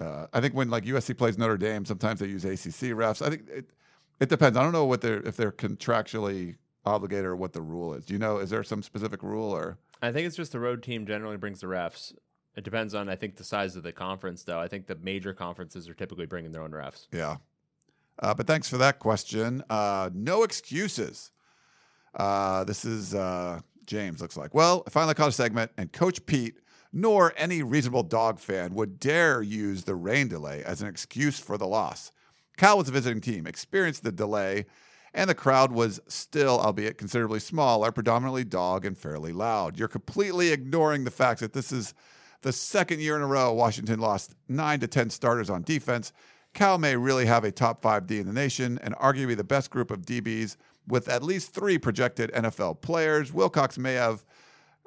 Uh, 0.00 0.26
I 0.32 0.40
think 0.40 0.54
when 0.54 0.70
like 0.70 0.84
USC 0.84 1.16
plays 1.16 1.38
Notre 1.38 1.56
Dame, 1.56 1.84
sometimes 1.84 2.20
they 2.20 2.26
use 2.26 2.44
ACC 2.44 2.90
refs. 2.90 3.24
I 3.24 3.30
think 3.30 3.48
it 3.48 3.70
it 4.20 4.28
depends. 4.28 4.58
I 4.58 4.62
don't 4.62 4.72
know 4.72 4.84
what 4.84 5.00
they're 5.00 5.20
if 5.20 5.36
they're 5.36 5.52
contractually 5.52 6.56
obligated 6.84 7.26
or 7.26 7.36
what 7.36 7.52
the 7.52 7.62
rule 7.62 7.94
is. 7.94 8.04
Do 8.04 8.12
you 8.12 8.18
know? 8.18 8.38
Is 8.38 8.50
there 8.50 8.62
some 8.64 8.82
specific 8.82 9.22
rule 9.22 9.50
or? 9.50 9.78
I 10.02 10.12
think 10.12 10.26
it's 10.26 10.36
just 10.36 10.52
the 10.52 10.60
road 10.60 10.82
team 10.82 11.06
generally 11.06 11.36
brings 11.36 11.60
the 11.60 11.66
refs. 11.66 12.12
It 12.56 12.64
depends 12.64 12.94
on, 12.94 13.08
I 13.08 13.16
think, 13.16 13.36
the 13.36 13.44
size 13.44 13.74
of 13.76 13.82
the 13.82 13.92
conference, 13.92 14.44
though. 14.44 14.60
I 14.60 14.68
think 14.68 14.86
the 14.86 14.94
major 14.96 15.34
conferences 15.34 15.88
are 15.88 15.94
typically 15.94 16.26
bringing 16.26 16.52
their 16.52 16.62
own 16.62 16.70
refs. 16.70 17.08
Yeah. 17.12 17.36
Uh, 18.20 18.32
but 18.32 18.46
thanks 18.46 18.68
for 18.68 18.78
that 18.78 19.00
question. 19.00 19.62
Uh, 19.68 20.10
no 20.14 20.44
excuses. 20.44 21.32
Uh, 22.14 22.62
this 22.62 22.84
is 22.84 23.14
uh, 23.14 23.60
James, 23.86 24.20
looks 24.20 24.36
like. 24.36 24.54
Well, 24.54 24.84
I 24.86 24.90
finally 24.90 25.14
caught 25.14 25.30
a 25.30 25.32
segment, 25.32 25.72
and 25.76 25.92
Coach 25.92 26.24
Pete, 26.26 26.54
nor 26.92 27.32
any 27.36 27.62
reasonable 27.62 28.04
dog 28.04 28.38
fan, 28.38 28.74
would 28.74 29.00
dare 29.00 29.42
use 29.42 29.82
the 29.82 29.96
rain 29.96 30.28
delay 30.28 30.62
as 30.62 30.80
an 30.80 30.86
excuse 30.86 31.40
for 31.40 31.58
the 31.58 31.66
loss. 31.66 32.12
Cal 32.56 32.78
was 32.78 32.88
a 32.88 32.92
visiting 32.92 33.20
team, 33.20 33.48
experienced 33.48 34.04
the 34.04 34.12
delay, 34.12 34.66
and 35.12 35.28
the 35.28 35.34
crowd 35.34 35.72
was 35.72 36.00
still, 36.06 36.60
albeit 36.60 36.98
considerably 36.98 37.40
smaller, 37.40 37.90
predominantly 37.90 38.44
dog 38.44 38.84
and 38.84 38.96
fairly 38.96 39.32
loud. 39.32 39.76
You're 39.76 39.88
completely 39.88 40.52
ignoring 40.52 41.02
the 41.02 41.10
fact 41.10 41.40
that 41.40 41.52
this 41.52 41.72
is 41.72 41.94
the 42.44 42.52
second 42.52 43.00
year 43.00 43.16
in 43.16 43.22
a 43.22 43.26
row 43.26 43.52
Washington 43.54 43.98
lost 43.98 44.34
nine 44.48 44.78
to 44.80 44.86
10 44.86 45.08
starters 45.08 45.48
on 45.48 45.62
defense. 45.62 46.12
Cal 46.52 46.76
may 46.76 46.94
really 46.94 47.24
have 47.24 47.42
a 47.42 47.50
top 47.50 47.80
five 47.80 48.06
D 48.06 48.18
in 48.18 48.26
the 48.26 48.34
nation 48.34 48.78
and 48.82 48.94
arguably 48.96 49.34
the 49.34 49.42
best 49.42 49.70
group 49.70 49.90
of 49.90 50.02
DBs 50.02 50.56
with 50.86 51.08
at 51.08 51.22
least 51.22 51.54
three 51.54 51.78
projected 51.78 52.30
NFL 52.32 52.82
players. 52.82 53.32
Wilcox 53.32 53.78
may 53.78 53.94
have 53.94 54.24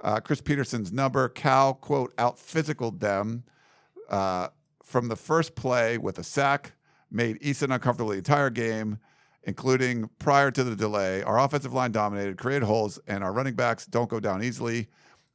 uh, 0.03 0.19
Chris 0.19 0.39
Petersen's 0.39 0.93
number. 0.93 1.29
Cal, 1.29 1.73
quote, 1.73 2.13
out 2.19 2.37
physicaled 2.37 2.99
them 2.99 3.43
uh, 4.07 4.49
from 4.83 5.07
the 5.07 5.15
first 5.15 5.55
play 5.55 5.97
with 5.97 6.19
a 6.19 6.23
sack, 6.23 6.73
made 7.09 7.41
Eason 7.41 7.73
uncomfortable 7.73 8.11
the 8.11 8.19
entire 8.19 8.51
game, 8.51 8.99
including 9.45 10.11
prior 10.19 10.51
to 10.51 10.63
the 10.63 10.75
delay. 10.75 11.23
Our 11.23 11.39
offensive 11.39 11.73
line 11.73 11.91
dominated, 11.91 12.37
created 12.37 12.67
holes, 12.67 12.99
and 13.07 13.23
our 13.23 13.33
running 13.33 13.55
backs 13.55 13.87
don't 13.87 14.09
go 14.09 14.19
down 14.19 14.43
easily. 14.43 14.89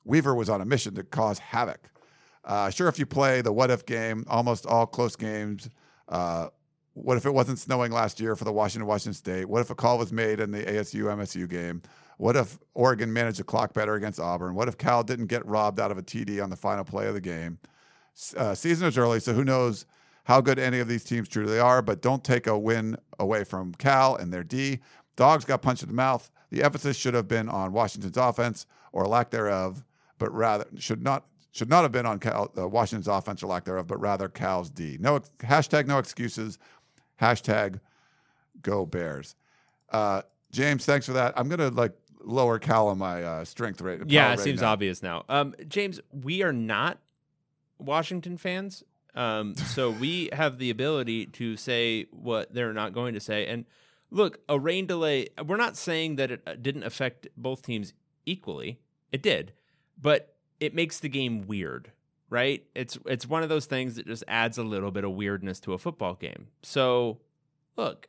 Weaver 0.04 0.36
was 0.36 0.48
on 0.48 0.60
a 0.60 0.64
mission 0.64 0.94
to 0.94 1.02
cause 1.02 1.40
havoc. 1.40 1.91
Uh, 2.44 2.70
sure, 2.70 2.88
if 2.88 2.98
you 2.98 3.06
play 3.06 3.40
the 3.40 3.52
what 3.52 3.70
if 3.70 3.86
game, 3.86 4.24
almost 4.28 4.66
all 4.66 4.86
close 4.86 5.16
games. 5.16 5.68
Uh, 6.08 6.48
what 6.94 7.16
if 7.16 7.24
it 7.24 7.32
wasn't 7.32 7.58
snowing 7.58 7.92
last 7.92 8.20
year 8.20 8.36
for 8.36 8.44
the 8.44 8.52
Washington 8.52 8.86
Washington 8.86 9.14
State? 9.14 9.46
What 9.46 9.60
if 9.60 9.70
a 9.70 9.74
call 9.74 9.98
was 9.98 10.12
made 10.12 10.40
in 10.40 10.50
the 10.50 10.62
ASU 10.62 11.04
MSU 11.04 11.48
game? 11.48 11.82
What 12.18 12.36
if 12.36 12.58
Oregon 12.74 13.12
managed 13.12 13.38
the 13.38 13.44
clock 13.44 13.72
better 13.72 13.94
against 13.94 14.20
Auburn? 14.20 14.54
What 14.54 14.68
if 14.68 14.76
Cal 14.76 15.02
didn't 15.02 15.26
get 15.26 15.46
robbed 15.46 15.80
out 15.80 15.90
of 15.90 15.98
a 15.98 16.02
TD 16.02 16.42
on 16.42 16.50
the 16.50 16.56
final 16.56 16.84
play 16.84 17.06
of 17.06 17.14
the 17.14 17.20
game? 17.20 17.58
Uh, 18.36 18.54
season 18.54 18.86
is 18.86 18.98
early, 18.98 19.20
so 19.20 19.32
who 19.32 19.44
knows 19.44 19.86
how 20.24 20.40
good 20.40 20.58
any 20.58 20.78
of 20.78 20.86
these 20.86 21.02
teams 21.02 21.28
truly 21.28 21.58
are, 21.58 21.82
but 21.82 22.02
don't 22.02 22.22
take 22.22 22.46
a 22.46 22.58
win 22.58 22.96
away 23.18 23.44
from 23.44 23.72
Cal 23.74 24.14
and 24.14 24.32
their 24.32 24.44
D. 24.44 24.80
Dogs 25.16 25.44
got 25.44 25.62
punched 25.62 25.82
in 25.82 25.88
the 25.88 25.94
mouth. 25.94 26.30
The 26.50 26.62
emphasis 26.62 26.96
should 26.96 27.14
have 27.14 27.26
been 27.26 27.48
on 27.48 27.72
Washington's 27.72 28.16
offense 28.16 28.66
or 28.92 29.06
lack 29.06 29.30
thereof, 29.30 29.82
but 30.18 30.32
rather 30.32 30.66
should 30.76 31.02
not 31.02 31.24
should 31.52 31.68
not 31.68 31.82
have 31.82 31.92
been 31.92 32.06
on 32.06 32.18
Cal, 32.18 32.50
uh, 32.58 32.66
Washington's 32.66 33.06
offense 33.06 33.42
or 33.42 33.46
lack 33.46 33.64
thereof, 33.64 33.86
but 33.86 34.00
rather 34.00 34.28
Cal's 34.28 34.70
D. 34.70 34.96
No 34.98 35.20
hashtag 35.40 35.86
no 35.86 35.98
excuses. 35.98 36.58
Hashtag 37.20 37.78
go 38.62 38.84
Bears. 38.84 39.36
Uh, 39.90 40.22
James, 40.50 40.84
thanks 40.84 41.06
for 41.06 41.12
that. 41.12 41.34
I'm 41.36 41.48
gonna 41.48 41.68
like 41.68 41.92
lower 42.24 42.58
Cal 42.58 42.88
on 42.88 42.98
my 42.98 43.22
uh, 43.22 43.44
strength 43.44 43.80
rate. 43.80 44.00
Yeah, 44.06 44.32
it 44.32 44.40
seems 44.40 44.62
now. 44.62 44.72
obvious 44.72 45.02
now. 45.02 45.24
Um, 45.28 45.54
James, 45.68 46.00
we 46.10 46.42
are 46.42 46.52
not 46.52 46.98
Washington 47.78 48.38
fans, 48.38 48.82
um, 49.14 49.54
so 49.54 49.90
we 50.00 50.30
have 50.32 50.58
the 50.58 50.70
ability 50.70 51.26
to 51.26 51.56
say 51.56 52.06
what 52.10 52.52
they're 52.52 52.72
not 52.72 52.94
going 52.94 53.12
to 53.14 53.20
say. 53.20 53.46
And 53.46 53.66
look, 54.10 54.40
a 54.48 54.58
rain 54.58 54.86
delay. 54.86 55.28
We're 55.44 55.56
not 55.58 55.76
saying 55.76 56.16
that 56.16 56.30
it 56.30 56.42
uh, 56.46 56.54
didn't 56.54 56.84
affect 56.84 57.28
both 57.36 57.62
teams 57.62 57.92
equally. 58.24 58.78
It 59.10 59.22
did, 59.22 59.52
but 60.00 60.31
it 60.62 60.74
makes 60.76 61.00
the 61.00 61.08
game 61.08 61.48
weird, 61.48 61.90
right? 62.30 62.64
It's 62.72 62.96
it's 63.06 63.26
one 63.26 63.42
of 63.42 63.48
those 63.48 63.66
things 63.66 63.96
that 63.96 64.06
just 64.06 64.22
adds 64.28 64.58
a 64.58 64.62
little 64.62 64.92
bit 64.92 65.02
of 65.02 65.10
weirdness 65.10 65.58
to 65.60 65.72
a 65.72 65.78
football 65.78 66.14
game. 66.14 66.46
So, 66.62 67.18
look, 67.76 68.08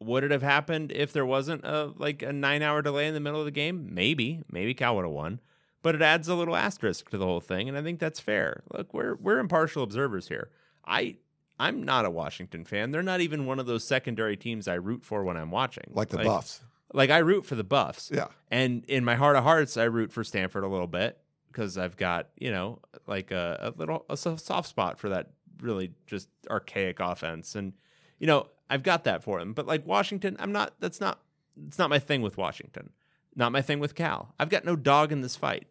would 0.00 0.24
it 0.24 0.30
have 0.30 0.42
happened 0.42 0.90
if 0.90 1.12
there 1.12 1.26
wasn't 1.26 1.62
a 1.64 1.92
like 1.98 2.22
a 2.22 2.32
nine 2.32 2.62
hour 2.62 2.80
delay 2.80 3.06
in 3.06 3.12
the 3.12 3.20
middle 3.20 3.40
of 3.40 3.44
the 3.44 3.50
game? 3.50 3.90
Maybe, 3.92 4.42
maybe 4.50 4.72
Cal 4.72 4.96
would 4.96 5.04
have 5.04 5.12
won, 5.12 5.40
but 5.82 5.94
it 5.94 6.00
adds 6.00 6.28
a 6.28 6.34
little 6.34 6.56
asterisk 6.56 7.10
to 7.10 7.18
the 7.18 7.26
whole 7.26 7.42
thing, 7.42 7.68
and 7.68 7.76
I 7.76 7.82
think 7.82 8.00
that's 8.00 8.20
fair. 8.20 8.62
Look, 8.72 8.94
we're 8.94 9.16
we're 9.16 9.38
impartial 9.38 9.82
observers 9.82 10.28
here. 10.28 10.50
I 10.86 11.18
I'm 11.60 11.82
not 11.82 12.06
a 12.06 12.10
Washington 12.10 12.64
fan. 12.64 12.90
They're 12.90 13.02
not 13.02 13.20
even 13.20 13.44
one 13.44 13.58
of 13.58 13.66
those 13.66 13.84
secondary 13.84 14.38
teams 14.38 14.66
I 14.66 14.74
root 14.74 15.04
for 15.04 15.22
when 15.24 15.36
I'm 15.36 15.50
watching. 15.50 15.84
like 15.90 16.08
the 16.08 16.18
Buffs. 16.18 16.62
Like 16.94 17.10
I 17.10 17.18
root 17.18 17.44
for 17.44 17.54
the 17.54 17.64
Buffs. 17.64 18.10
Yeah. 18.14 18.28
And 18.50 18.84
in 18.86 19.04
my 19.04 19.16
heart 19.16 19.36
of 19.36 19.42
hearts, 19.42 19.76
I 19.76 19.84
root 19.84 20.10
for 20.10 20.24
Stanford 20.24 20.64
a 20.64 20.68
little 20.68 20.86
bit 20.86 21.18
because 21.54 21.78
I've 21.78 21.96
got, 21.96 22.30
you 22.36 22.50
know, 22.50 22.80
like 23.06 23.30
a, 23.30 23.72
a 23.76 23.78
little 23.78 24.04
a 24.10 24.16
soft 24.16 24.66
spot 24.66 24.98
for 24.98 25.08
that 25.10 25.30
really 25.60 25.92
just 26.04 26.28
archaic 26.50 26.98
offense. 26.98 27.54
And, 27.54 27.74
you 28.18 28.26
know, 28.26 28.48
I've 28.68 28.82
got 28.82 29.04
that 29.04 29.22
for 29.22 29.38
them. 29.38 29.52
But 29.52 29.66
like 29.66 29.86
Washington, 29.86 30.36
I'm 30.40 30.50
not, 30.50 30.74
that's 30.80 31.00
not, 31.00 31.20
it's 31.68 31.78
not 31.78 31.90
my 31.90 32.00
thing 32.00 32.22
with 32.22 32.36
Washington. 32.36 32.90
Not 33.36 33.52
my 33.52 33.62
thing 33.62 33.78
with 33.78 33.94
Cal. 33.94 34.34
I've 34.40 34.48
got 34.48 34.64
no 34.64 34.74
dog 34.74 35.12
in 35.12 35.20
this 35.20 35.36
fight. 35.36 35.68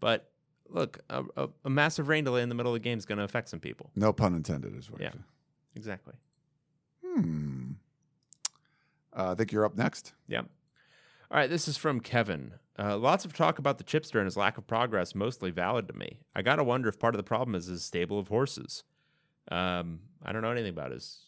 But 0.00 0.30
look, 0.70 1.00
a, 1.10 1.24
a, 1.36 1.48
a 1.66 1.70
massive 1.70 2.08
rain 2.08 2.24
delay 2.24 2.42
in 2.42 2.48
the 2.48 2.54
middle 2.54 2.74
of 2.74 2.80
the 2.80 2.84
game 2.84 2.96
is 2.96 3.04
going 3.04 3.18
to 3.18 3.24
affect 3.24 3.50
some 3.50 3.60
people. 3.60 3.90
No 3.94 4.14
pun 4.14 4.34
intended, 4.34 4.74
is 4.74 4.90
what. 4.90 5.02
Yeah. 5.02 5.12
Exactly. 5.76 6.14
Hmm. 7.04 7.72
Uh, 9.14 9.32
I 9.32 9.34
think 9.34 9.52
you're 9.52 9.66
up 9.66 9.76
next. 9.76 10.14
Yeah. 10.26 10.42
All 11.32 11.38
right, 11.38 11.48
this 11.48 11.66
is 11.66 11.78
from 11.78 12.00
Kevin. 12.00 12.52
Uh, 12.78 12.96
lots 12.98 13.24
of 13.24 13.32
talk 13.32 13.58
about 13.58 13.78
the 13.78 13.84
chipster 13.84 14.16
and 14.16 14.26
his 14.26 14.36
lack 14.36 14.58
of 14.58 14.66
progress, 14.66 15.14
mostly 15.14 15.50
valid 15.50 15.88
to 15.88 15.94
me. 15.94 16.20
I 16.34 16.42
gotta 16.42 16.62
wonder 16.62 16.90
if 16.90 16.98
part 16.98 17.14
of 17.14 17.16
the 17.18 17.22
problem 17.22 17.54
is 17.54 17.66
his 17.66 17.82
stable 17.82 18.18
of 18.18 18.28
horses. 18.28 18.84
Um, 19.50 20.00
I 20.22 20.32
don't 20.32 20.42
know 20.42 20.50
anything 20.50 20.70
about 20.70 20.92
his 20.92 21.20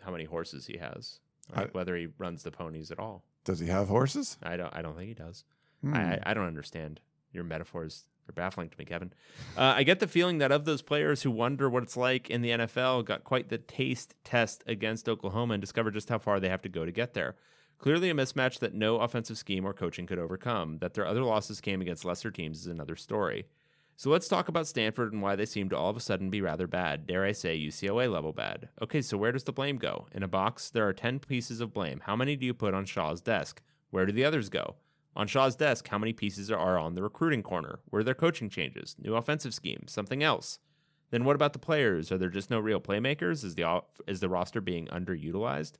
how 0.00 0.10
many 0.10 0.24
horses 0.24 0.66
he 0.66 0.78
has, 0.78 1.20
like 1.54 1.68
I- 1.68 1.70
whether 1.70 1.96
he 1.96 2.08
runs 2.18 2.42
the 2.42 2.50
ponies 2.50 2.90
at 2.90 2.98
all. 2.98 3.24
Does 3.44 3.60
he 3.60 3.68
have 3.68 3.86
horses? 3.88 4.38
I 4.42 4.56
don't. 4.56 4.74
I 4.74 4.82
don't 4.82 4.96
think 4.96 5.06
he 5.08 5.14
does. 5.14 5.44
Hmm. 5.82 5.94
I, 5.94 6.18
I- 6.24 6.34
don't 6.34 6.46
understand 6.46 7.00
your 7.32 7.44
metaphors. 7.44 8.06
They're 8.26 8.32
baffling 8.34 8.70
to 8.70 8.76
me, 8.76 8.84
Kevin. 8.84 9.12
Uh, 9.56 9.74
I 9.76 9.84
get 9.84 10.00
the 10.00 10.08
feeling 10.08 10.38
that 10.38 10.50
of 10.50 10.64
those 10.64 10.82
players 10.82 11.22
who 11.22 11.30
wonder 11.30 11.70
what 11.70 11.84
it's 11.84 11.96
like 11.96 12.28
in 12.28 12.42
the 12.42 12.50
NFL, 12.50 13.04
got 13.04 13.22
quite 13.22 13.50
the 13.50 13.58
taste 13.58 14.16
test 14.24 14.64
against 14.66 15.08
Oklahoma 15.08 15.54
and 15.54 15.60
discovered 15.60 15.94
just 15.94 16.08
how 16.08 16.18
far 16.18 16.40
they 16.40 16.48
have 16.48 16.62
to 16.62 16.68
go 16.68 16.84
to 16.84 16.90
get 16.90 17.14
there. 17.14 17.36
Clearly, 17.78 18.10
a 18.10 18.14
mismatch 18.14 18.58
that 18.60 18.74
no 18.74 18.98
offensive 18.98 19.38
scheme 19.38 19.66
or 19.66 19.72
coaching 19.72 20.06
could 20.06 20.18
overcome. 20.18 20.78
That 20.78 20.94
their 20.94 21.06
other 21.06 21.22
losses 21.22 21.60
came 21.60 21.80
against 21.80 22.04
lesser 22.04 22.30
teams 22.30 22.60
is 22.60 22.66
another 22.66 22.96
story. 22.96 23.46
So 23.98 24.10
let's 24.10 24.28
talk 24.28 24.48
about 24.48 24.66
Stanford 24.66 25.14
and 25.14 25.22
why 25.22 25.36
they 25.36 25.46
seem 25.46 25.70
to 25.70 25.76
all 25.76 25.88
of 25.88 25.96
a 25.96 26.00
sudden 26.00 26.28
be 26.28 26.42
rather 26.42 26.66
bad. 26.66 27.06
Dare 27.06 27.24
I 27.24 27.32
say, 27.32 27.58
UCLA 27.58 28.12
level 28.12 28.32
bad. 28.32 28.68
Okay, 28.82 29.00
so 29.00 29.16
where 29.16 29.32
does 29.32 29.44
the 29.44 29.52
blame 29.52 29.78
go? 29.78 30.06
In 30.12 30.22
a 30.22 30.28
box, 30.28 30.68
there 30.68 30.86
are 30.86 30.92
10 30.92 31.20
pieces 31.20 31.62
of 31.62 31.72
blame. 31.72 32.00
How 32.04 32.14
many 32.14 32.36
do 32.36 32.44
you 32.44 32.52
put 32.52 32.74
on 32.74 32.84
Shaw's 32.84 33.22
desk? 33.22 33.62
Where 33.90 34.04
do 34.04 34.12
the 34.12 34.24
others 34.24 34.50
go? 34.50 34.76
On 35.14 35.26
Shaw's 35.26 35.56
desk, 35.56 35.88
how 35.88 35.96
many 35.96 36.12
pieces 36.12 36.50
are 36.50 36.78
on 36.78 36.94
the 36.94 37.02
recruiting 37.02 37.42
corner? 37.42 37.78
Were 37.90 38.04
there 38.04 38.14
coaching 38.14 38.50
changes? 38.50 38.96
New 38.98 39.14
offensive 39.14 39.54
scheme? 39.54 39.84
Something 39.86 40.22
else? 40.22 40.58
Then 41.10 41.24
what 41.24 41.36
about 41.36 41.54
the 41.54 41.58
players? 41.58 42.12
Are 42.12 42.18
there 42.18 42.28
just 42.28 42.50
no 42.50 42.58
real 42.58 42.80
playmakers? 42.80 43.44
Is 43.44 43.54
the 43.54 43.82
is 44.06 44.20
the 44.20 44.28
roster 44.28 44.60
being 44.60 44.88
underutilized? 44.88 45.76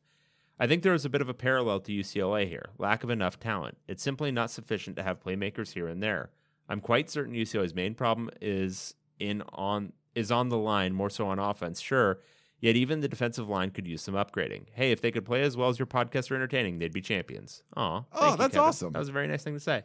I 0.59 0.67
think 0.67 0.83
there 0.83 0.95
is 0.95 1.05
a 1.05 1.11
bit 1.11 1.21
of 1.21 1.29
a 1.29 1.35
parallel 1.35 1.81
to 1.81 1.93
UCLA 1.93 2.49
here. 2.49 2.71
Lack 2.79 3.05
of 3.05 3.11
enough 3.11 3.39
talent. 3.39 3.77
It's 3.87 4.03
simply 4.03 4.33
not 4.33 4.51
sufficient 4.51 4.97
to 4.97 5.03
have 5.03 5.23
playmakers 5.23 5.73
here 5.73 5.87
and 5.87 6.03
there. 6.03 6.31
I'm 6.69 6.81
quite 6.81 7.11
certain 7.11 7.35
UCLA's 7.35 7.75
main 7.75 7.95
problem 7.95 8.31
is 8.41 8.95
in 9.19 9.43
on 9.53 9.93
is 10.15 10.33
on 10.33 10.49
the 10.49 10.57
line, 10.57 10.95
more 10.95 11.11
so 11.11 11.29
on 11.29 11.39
offense, 11.39 11.81
sure. 11.81 12.21
Yet 12.59 12.75
even 12.75 13.01
the 13.01 13.09
defensive 13.09 13.51
line 13.51 13.71
could 13.71 13.87
use 13.87 14.01
some 14.01 14.15
upgrading. 14.15 14.69
Hey, 14.73 14.91
if 14.91 15.03
they 15.03 15.11
could 15.11 15.27
play 15.27 15.43
as 15.43 15.59
well 15.59 15.69
as 15.69 15.79
your 15.79 15.87
podcasts 15.87 16.31
are 16.31 16.35
entertaining, 16.35 16.79
they'd 16.79 16.93
be 16.93 17.03
champions. 17.03 17.63
Aw. 17.77 18.03
Oh, 18.13 18.31
you, 18.31 18.37
that's 18.39 18.57
awesome. 18.57 18.95
That 18.95 18.99
was 18.99 19.11
a 19.11 19.13
very 19.13 19.29
nice 19.29 19.45
thing 19.45 19.53
to 19.53 19.61
say. 19.61 19.83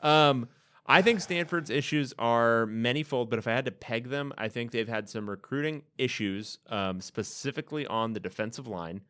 Um, 0.00 0.48
I 0.86 1.02
think 1.02 1.20
Stanford's 1.20 1.68
issues 1.68 2.14
are 2.18 2.66
manyfold, 2.66 3.28
but 3.28 3.40
if 3.40 3.48
I 3.48 3.52
had 3.52 3.64
to 3.64 3.72
peg 3.72 4.08
them, 4.08 4.32
I 4.38 4.48
think 4.48 4.70
they've 4.70 4.88
had 4.88 5.08
some 5.08 5.28
recruiting 5.28 5.82
issues, 5.98 6.58
um, 6.68 7.00
specifically 7.00 7.86
on 7.86 8.12
the 8.12 8.20
defensive 8.20 8.68
line. 8.68 9.00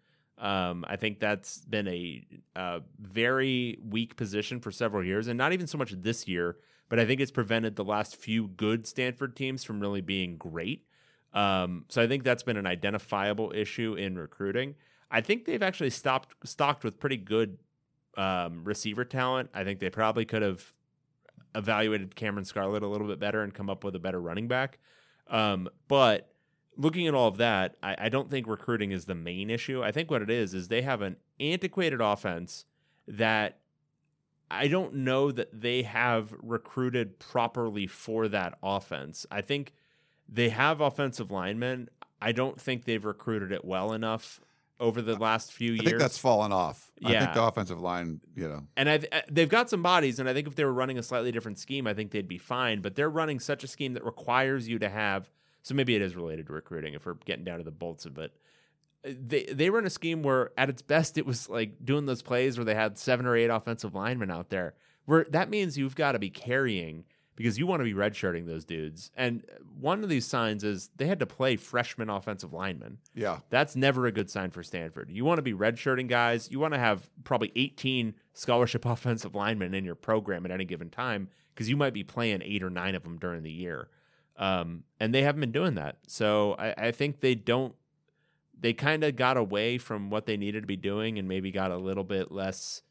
Um, 0.42 0.84
I 0.88 0.96
think 0.96 1.20
that's 1.20 1.58
been 1.58 1.86
a, 1.86 2.26
uh 2.56 2.80
very 2.98 3.78
weak 3.88 4.16
position 4.16 4.60
for 4.60 4.72
several 4.72 5.04
years, 5.04 5.28
and 5.28 5.38
not 5.38 5.52
even 5.52 5.66
so 5.66 5.78
much 5.78 5.92
this 5.92 6.26
year, 6.26 6.56
but 6.88 6.98
I 6.98 7.06
think 7.06 7.20
it's 7.20 7.30
prevented 7.30 7.76
the 7.76 7.84
last 7.84 8.16
few 8.16 8.48
good 8.48 8.86
Stanford 8.86 9.36
teams 9.36 9.62
from 9.62 9.80
really 9.80 10.00
being 10.00 10.36
great. 10.36 10.84
Um, 11.32 11.84
so 11.88 12.02
I 12.02 12.08
think 12.08 12.24
that's 12.24 12.42
been 12.42 12.56
an 12.56 12.66
identifiable 12.66 13.52
issue 13.54 13.94
in 13.94 14.18
recruiting. 14.18 14.74
I 15.10 15.20
think 15.20 15.44
they've 15.44 15.62
actually 15.62 15.90
stopped 15.90 16.34
stocked 16.44 16.82
with 16.82 16.98
pretty 16.98 17.18
good 17.18 17.58
um, 18.16 18.64
receiver 18.64 19.04
talent. 19.04 19.50
I 19.54 19.62
think 19.62 19.78
they 19.78 19.90
probably 19.90 20.24
could 20.24 20.42
have 20.42 20.72
evaluated 21.54 22.16
Cameron 22.16 22.44
Scarlett 22.44 22.82
a 22.82 22.88
little 22.88 23.06
bit 23.06 23.20
better 23.20 23.42
and 23.42 23.54
come 23.54 23.70
up 23.70 23.84
with 23.84 23.94
a 23.94 23.98
better 23.98 24.20
running 24.20 24.48
back. 24.48 24.78
Um, 25.28 25.68
but 25.86 26.31
looking 26.76 27.06
at 27.06 27.14
all 27.14 27.28
of 27.28 27.36
that, 27.38 27.76
I, 27.82 27.96
I 27.98 28.08
don't 28.08 28.30
think 28.30 28.46
recruiting 28.46 28.92
is 28.92 29.04
the 29.04 29.14
main 29.14 29.50
issue. 29.50 29.82
I 29.82 29.92
think 29.92 30.10
what 30.10 30.22
it 30.22 30.30
is 30.30 30.54
is 30.54 30.68
they 30.68 30.82
have 30.82 31.02
an 31.02 31.16
antiquated 31.40 32.00
offense 32.00 32.64
that 33.06 33.58
I 34.50 34.68
don't 34.68 34.94
know 34.96 35.32
that 35.32 35.48
they 35.60 35.82
have 35.82 36.34
recruited 36.42 37.18
properly 37.18 37.86
for 37.86 38.28
that 38.28 38.58
offense. 38.62 39.26
I 39.30 39.40
think 39.40 39.72
they 40.28 40.50
have 40.50 40.80
offensive 40.80 41.30
linemen. 41.30 41.88
I 42.20 42.32
don't 42.32 42.60
think 42.60 42.84
they've 42.84 43.04
recruited 43.04 43.50
it 43.52 43.64
well 43.64 43.92
enough 43.92 44.40
over 44.78 45.00
the 45.00 45.16
last 45.16 45.52
few 45.52 45.72
years. 45.72 45.80
I 45.80 45.84
think 45.84 45.98
that's 45.98 46.18
fallen 46.18 46.52
off. 46.52 46.90
I 47.04 47.12
Yeah. 47.12 47.20
think 47.20 47.34
the 47.34 47.42
offensive 47.44 47.80
line, 47.80 48.20
you 48.34 48.48
know, 48.48 48.66
and 48.76 48.88
I've, 48.88 49.06
they've 49.30 49.48
got 49.48 49.70
some 49.70 49.82
bodies, 49.82 50.18
and 50.18 50.28
I 50.28 50.34
think 50.34 50.46
if 50.48 50.54
they 50.54 50.64
were 50.64 50.72
running 50.72 50.98
a 50.98 51.02
slightly 51.02 51.32
different 51.32 51.58
scheme, 51.58 51.86
I 51.86 51.94
think 51.94 52.10
they'd 52.10 52.28
be 52.28 52.38
fine. 52.38 52.80
But 52.80 52.94
they're 52.94 53.10
running 53.10 53.40
such 53.40 53.62
a 53.64 53.68
scheme 53.68 53.94
that 53.94 54.04
requires 54.04 54.68
you 54.68 54.78
to 54.80 54.88
have. 54.88 55.30
So 55.62 55.74
maybe 55.74 55.94
it 55.94 56.02
is 56.02 56.16
related 56.16 56.46
to 56.46 56.52
recruiting 56.52 56.94
if 56.94 57.06
we're 57.06 57.14
getting 57.24 57.44
down 57.44 57.58
to 57.58 57.64
the 57.64 57.70
bolts 57.70 58.04
of 58.04 58.18
it. 58.18 58.32
Uh, 59.06 59.10
They 59.20 59.44
they 59.44 59.70
run 59.70 59.86
a 59.86 59.90
scheme 59.90 60.22
where 60.22 60.50
at 60.56 60.68
its 60.68 60.82
best 60.82 61.16
it 61.18 61.26
was 61.26 61.48
like 61.48 61.84
doing 61.84 62.06
those 62.06 62.22
plays 62.22 62.58
where 62.58 62.64
they 62.64 62.74
had 62.74 62.98
seven 62.98 63.26
or 63.26 63.36
eight 63.36 63.48
offensive 63.48 63.94
linemen 63.94 64.30
out 64.30 64.50
there. 64.50 64.74
Where 65.04 65.26
that 65.30 65.50
means 65.50 65.76
you've 65.78 65.96
got 65.96 66.12
to 66.12 66.18
be 66.18 66.30
carrying 66.30 67.04
because 67.34 67.58
you 67.58 67.66
want 67.66 67.80
to 67.80 67.84
be 67.84 67.94
redshirting 67.94 68.46
those 68.46 68.64
dudes. 68.64 69.10
And 69.16 69.42
one 69.80 70.02
of 70.02 70.08
these 70.10 70.26
signs 70.26 70.62
is 70.64 70.90
they 70.96 71.06
had 71.06 71.18
to 71.20 71.26
play 71.26 71.56
freshman 71.56 72.10
offensive 72.10 72.52
linemen. 72.52 72.98
yeah. 73.14 73.38
That's 73.48 73.74
never 73.74 74.06
a 74.06 74.12
good 74.12 74.28
sign 74.30 74.50
for 74.50 74.62
Stanford. 74.62 75.10
You 75.10 75.24
want 75.24 75.38
to 75.38 75.42
be 75.42 75.54
redshirting 75.54 76.08
guys. 76.08 76.50
You 76.50 76.60
want 76.60 76.74
to 76.74 76.78
have 76.78 77.08
probably 77.24 77.50
18 77.56 78.14
scholarship 78.34 78.84
offensive 78.94 79.34
linemen 79.34 79.72
in 79.74 79.84
your 79.84 79.94
program 79.94 80.44
at 80.44 80.50
any 80.52 80.66
given 80.66 80.90
time 80.90 81.28
because 81.54 81.70
you 81.70 81.76
might 81.76 81.94
be 81.94 82.04
playing 82.04 82.42
eight 82.44 82.62
or 82.62 82.70
nine 82.70 82.94
of 82.94 83.02
them 83.02 83.18
during 83.18 83.42
the 83.42 83.50
year. 83.50 83.88
Um, 84.36 84.84
and 84.98 85.14
they 85.14 85.22
haven't 85.22 85.40
been 85.40 85.52
doing 85.52 85.74
that. 85.74 85.98
So 86.06 86.54
I, 86.58 86.88
I 86.88 86.90
think 86.90 87.20
they 87.20 87.34
don't, 87.34 87.74
they 88.58 88.72
kind 88.72 89.04
of 89.04 89.16
got 89.16 89.36
away 89.36 89.78
from 89.78 90.08
what 90.08 90.26
they 90.26 90.36
needed 90.36 90.62
to 90.62 90.66
be 90.66 90.76
doing 90.76 91.18
and 91.18 91.28
maybe 91.28 91.50
got 91.50 91.70
a 91.70 91.76
little 91.76 92.04
bit 92.04 92.32
less 92.32 92.82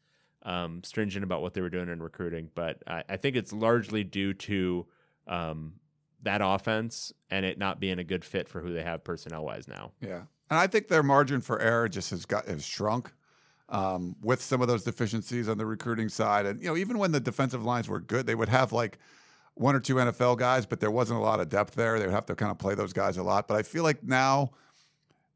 um, 0.42 0.82
stringent 0.84 1.24
about 1.24 1.42
what 1.42 1.54
they 1.54 1.60
were 1.60 1.70
doing 1.70 1.88
in 1.88 2.02
recruiting. 2.02 2.50
But 2.54 2.82
I, 2.86 3.04
I 3.08 3.16
think 3.16 3.36
it's 3.36 3.52
largely 3.52 4.04
due 4.04 4.34
to 4.34 4.86
um, 5.26 5.74
that 6.22 6.40
offense 6.42 7.12
and 7.30 7.44
it 7.44 7.58
not 7.58 7.80
being 7.80 7.98
a 7.98 8.04
good 8.04 8.24
fit 8.24 8.48
for 8.48 8.60
who 8.60 8.72
they 8.72 8.82
have 8.82 9.02
personnel 9.02 9.44
wise 9.44 9.66
now. 9.66 9.92
Yeah, 10.00 10.22
and 10.50 10.60
I 10.60 10.66
think 10.66 10.88
their 10.88 11.02
margin 11.02 11.40
for 11.40 11.60
error 11.60 11.88
just 11.88 12.10
has 12.10 12.26
got 12.26 12.46
has 12.46 12.64
shrunk. 12.64 13.12
um, 13.72 14.14
with 14.22 14.42
some 14.42 14.60
of 14.60 14.68
those 14.68 14.84
deficiencies 14.84 15.48
on 15.48 15.58
the 15.58 15.66
recruiting 15.66 16.08
side. 16.08 16.46
And, 16.46 16.62
you 16.62 16.68
know, 16.68 16.76
even 16.76 16.98
when 16.98 17.10
the 17.10 17.20
defensive 17.20 17.64
lines 17.64 17.88
were 17.88 18.00
good, 18.00 18.26
they 18.26 18.34
would 18.34 18.50
have 18.50 18.70
like 18.72 18.98
one 19.54 19.74
or 19.74 19.80
two 19.80 19.96
NFL 19.96 20.38
guys, 20.38 20.66
but 20.66 20.80
there 20.80 20.90
wasn't 20.90 21.18
a 21.18 21.22
lot 21.22 21.40
of 21.40 21.48
depth 21.48 21.74
there. 21.74 21.98
They 21.98 22.06
would 22.06 22.14
have 22.14 22.26
to 22.26 22.34
kind 22.34 22.50
of 22.50 22.58
play 22.58 22.74
those 22.74 22.92
guys 22.92 23.16
a 23.16 23.22
lot. 23.22 23.48
But 23.48 23.56
I 23.56 23.62
feel 23.62 23.82
like 23.82 24.02
now 24.02 24.52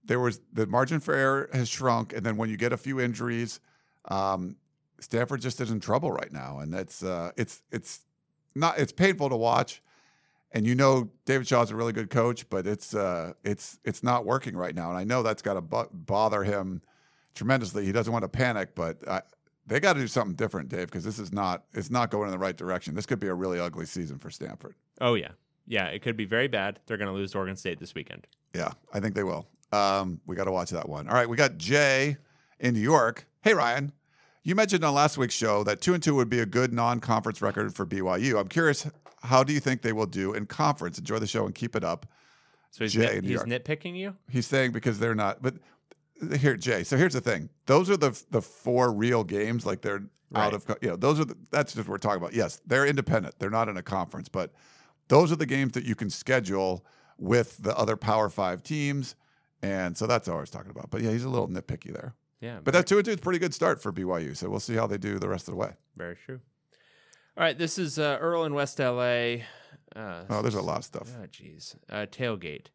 there 0.04 0.20
was 0.20 0.40
the 0.52 0.66
margin 0.66 1.00
for 1.00 1.14
error 1.14 1.50
has 1.52 1.68
shrunk. 1.68 2.12
And 2.12 2.24
then 2.24 2.36
when 2.36 2.48
you 2.48 2.56
get 2.56 2.72
a 2.72 2.76
few 2.76 3.00
injuries, 3.00 3.60
um, 4.06 4.56
Stanford 5.00 5.40
just 5.40 5.60
is 5.60 5.70
in 5.70 5.80
trouble 5.80 6.10
right 6.10 6.32
now. 6.32 6.60
And 6.60 6.72
that's, 6.72 7.02
uh, 7.02 7.32
it's, 7.36 7.62
it's 7.70 8.00
not, 8.54 8.78
it's 8.78 8.92
painful 8.92 9.28
to 9.28 9.36
watch 9.36 9.82
and 10.52 10.66
you 10.66 10.74
know 10.74 11.10
David 11.26 11.46
Shaw's 11.46 11.70
a 11.70 11.76
really 11.76 11.92
good 11.92 12.08
coach, 12.08 12.48
but 12.48 12.66
it's 12.66 12.94
uh, 12.94 13.34
it's 13.44 13.78
it's 13.84 14.02
not 14.02 14.24
working 14.24 14.56
right 14.56 14.74
now, 14.74 14.88
and 14.88 14.98
I 14.98 15.04
know 15.04 15.22
that's 15.22 15.42
got 15.42 15.54
to 15.54 15.60
bo- 15.60 15.90
bother 15.92 16.44
him 16.44 16.80
tremendously. 17.34 17.84
He 17.84 17.92
doesn't 17.92 18.12
want 18.12 18.22
to 18.22 18.28
panic, 18.28 18.74
but 18.74 18.96
uh, 19.06 19.20
they 19.66 19.80
got 19.80 19.94
to 19.94 20.00
do 20.00 20.06
something 20.06 20.34
different, 20.34 20.68
Dave, 20.68 20.86
because 20.86 21.04
this 21.04 21.18
is 21.18 21.32
not 21.32 21.64
it's 21.74 21.90
not 21.90 22.10
going 22.10 22.26
in 22.26 22.32
the 22.32 22.38
right 22.38 22.56
direction. 22.56 22.94
This 22.94 23.06
could 23.06 23.20
be 23.20 23.28
a 23.28 23.34
really 23.34 23.58
ugly 23.58 23.86
season 23.86 24.18
for 24.18 24.30
Stanford. 24.30 24.74
Oh 25.00 25.14
yeah, 25.14 25.30
yeah. 25.66 25.86
It 25.86 26.02
could 26.02 26.16
be 26.16 26.24
very 26.24 26.48
bad. 26.48 26.80
They're 26.86 26.96
going 26.96 27.08
to 27.08 27.14
lose 27.14 27.32
to 27.32 27.38
Oregon 27.38 27.56
State 27.56 27.80
this 27.80 27.94
weekend. 27.94 28.26
Yeah, 28.54 28.72
I 28.92 29.00
think 29.00 29.14
they 29.14 29.24
will. 29.24 29.46
Um, 29.72 30.20
we 30.26 30.36
got 30.36 30.44
to 30.44 30.52
watch 30.52 30.70
that 30.70 30.88
one. 30.88 31.08
All 31.08 31.14
right, 31.14 31.28
we 31.28 31.36
got 31.36 31.58
Jay 31.58 32.16
in 32.60 32.74
New 32.74 32.80
York. 32.80 33.26
Hey 33.42 33.54
Ryan, 33.54 33.92
you 34.42 34.54
mentioned 34.54 34.84
on 34.84 34.94
last 34.94 35.18
week's 35.18 35.34
show 35.34 35.64
that 35.64 35.80
two 35.80 35.92
and 35.94 36.02
two 36.02 36.14
would 36.14 36.30
be 36.30 36.40
a 36.40 36.46
good 36.46 36.72
non-conference 36.72 37.42
record 37.42 37.74
for 37.74 37.84
BYU. 37.84 38.38
I'm 38.38 38.48
curious, 38.48 38.88
how 39.22 39.42
do 39.42 39.52
you 39.52 39.60
think 39.60 39.82
they 39.82 39.92
will 39.92 40.06
do 40.06 40.32
in 40.32 40.46
conference? 40.46 40.98
Enjoy 40.98 41.18
the 41.18 41.26
show 41.26 41.44
and 41.46 41.54
keep 41.54 41.74
it 41.74 41.82
up. 41.84 42.06
So 42.70 42.84
he's, 42.84 42.92
Jay 42.92 43.20
nit- 43.20 43.24
he's 43.24 43.42
nitpicking 43.42 43.96
you. 43.96 44.14
He's 44.30 44.46
saying 44.46 44.72
because 44.72 44.98
they're 44.98 45.14
not, 45.14 45.42
but 45.42 45.54
here, 46.38 46.56
Jay. 46.56 46.82
So 46.84 46.96
here's 46.96 47.12
the 47.14 47.20
thing: 47.20 47.50
those 47.66 47.90
are 47.90 47.96
the 47.96 48.20
the 48.30 48.42
four 48.42 48.92
real 48.92 49.24
games. 49.24 49.64
Like 49.66 49.82
they're 49.82 50.02
Right. 50.28 50.42
out 50.42 50.54
of, 50.54 50.76
you 50.82 50.88
know, 50.88 50.96
those 50.96 51.20
are 51.20 51.24
the, 51.24 51.36
that's 51.52 51.72
just 51.74 51.86
what 51.86 51.92
we're 51.92 51.98
talking 51.98 52.20
about. 52.20 52.34
Yes, 52.34 52.60
they're 52.66 52.84
independent. 52.84 53.36
They're 53.38 53.48
not 53.48 53.68
in 53.68 53.76
a 53.76 53.82
conference, 53.82 54.28
but 54.28 54.52
those 55.06 55.30
are 55.30 55.36
the 55.36 55.46
games 55.46 55.74
that 55.74 55.84
you 55.84 55.94
can 55.94 56.10
schedule 56.10 56.84
with 57.16 57.56
the 57.58 57.76
other 57.78 57.96
Power 57.96 58.28
Five 58.28 58.64
teams, 58.64 59.14
and 59.62 59.96
so 59.96 60.08
that's 60.08 60.26
all 60.26 60.38
I 60.38 60.40
was 60.40 60.50
talking 60.50 60.72
about. 60.72 60.90
But 60.90 61.02
yeah, 61.02 61.12
he's 61.12 61.22
a 61.22 61.28
little 61.28 61.46
nitpicky 61.46 61.92
there. 61.92 62.16
Yeah, 62.40 62.58
But 62.62 62.74
that 62.74 62.88
two 62.88 62.96
and 62.96 63.04
two 63.04 63.12
is 63.12 63.18
a 63.18 63.20
pretty 63.20 63.38
good 63.38 63.54
start 63.54 63.80
for 63.80 63.92
BYU. 63.92 64.36
So 64.36 64.50
we'll 64.50 64.58
see 64.58 64.74
how 64.74 64.88
they 64.88 64.98
do 64.98 65.20
the 65.20 65.28
rest 65.28 65.46
of 65.46 65.52
the 65.54 65.58
way. 65.58 65.74
very 65.96 66.16
true. 66.16 66.40
All 67.36 67.44
right, 67.44 67.56
this 67.56 67.78
is 67.78 67.96
uh, 67.96 68.18
Earl 68.20 68.44
in 68.46 68.52
West 68.54 68.80
LA. 68.80 69.44
Uh, 69.94 70.24
Oh, 70.28 70.42
there's 70.42 70.54
a 70.56 70.60
lot 70.60 70.78
of 70.78 70.84
stuff. 70.84 71.08
Oh, 71.22 71.26
jeez. 71.28 71.76
Uh, 71.88 72.06
tailgate. 72.10 72.66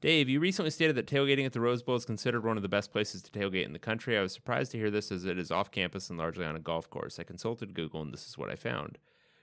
Dave, 0.00 0.28
you 0.28 0.38
recently 0.38 0.70
stated 0.70 0.94
that 0.94 1.08
tailgating 1.08 1.44
at 1.44 1.52
the 1.52 1.60
Rose 1.60 1.82
Bowl 1.82 1.96
is 1.96 2.04
considered 2.04 2.44
one 2.44 2.56
of 2.56 2.62
the 2.62 2.68
best 2.68 2.92
places 2.92 3.20
to 3.22 3.32
tailgate 3.32 3.64
in 3.64 3.72
the 3.72 3.80
country. 3.80 4.16
I 4.16 4.22
was 4.22 4.32
surprised 4.32 4.70
to 4.72 4.78
hear 4.78 4.92
this 4.92 5.10
as 5.10 5.24
it 5.24 5.38
is 5.38 5.50
off 5.50 5.72
campus 5.72 6.08
and 6.08 6.18
largely 6.18 6.44
on 6.44 6.54
a 6.54 6.60
golf 6.60 6.88
course. 6.88 7.18
I 7.18 7.24
consulted 7.24 7.74
Google 7.74 8.02
and 8.02 8.12
this 8.12 8.28
is 8.28 8.38
what 8.38 8.48
I 8.48 8.54
found. 8.54 8.98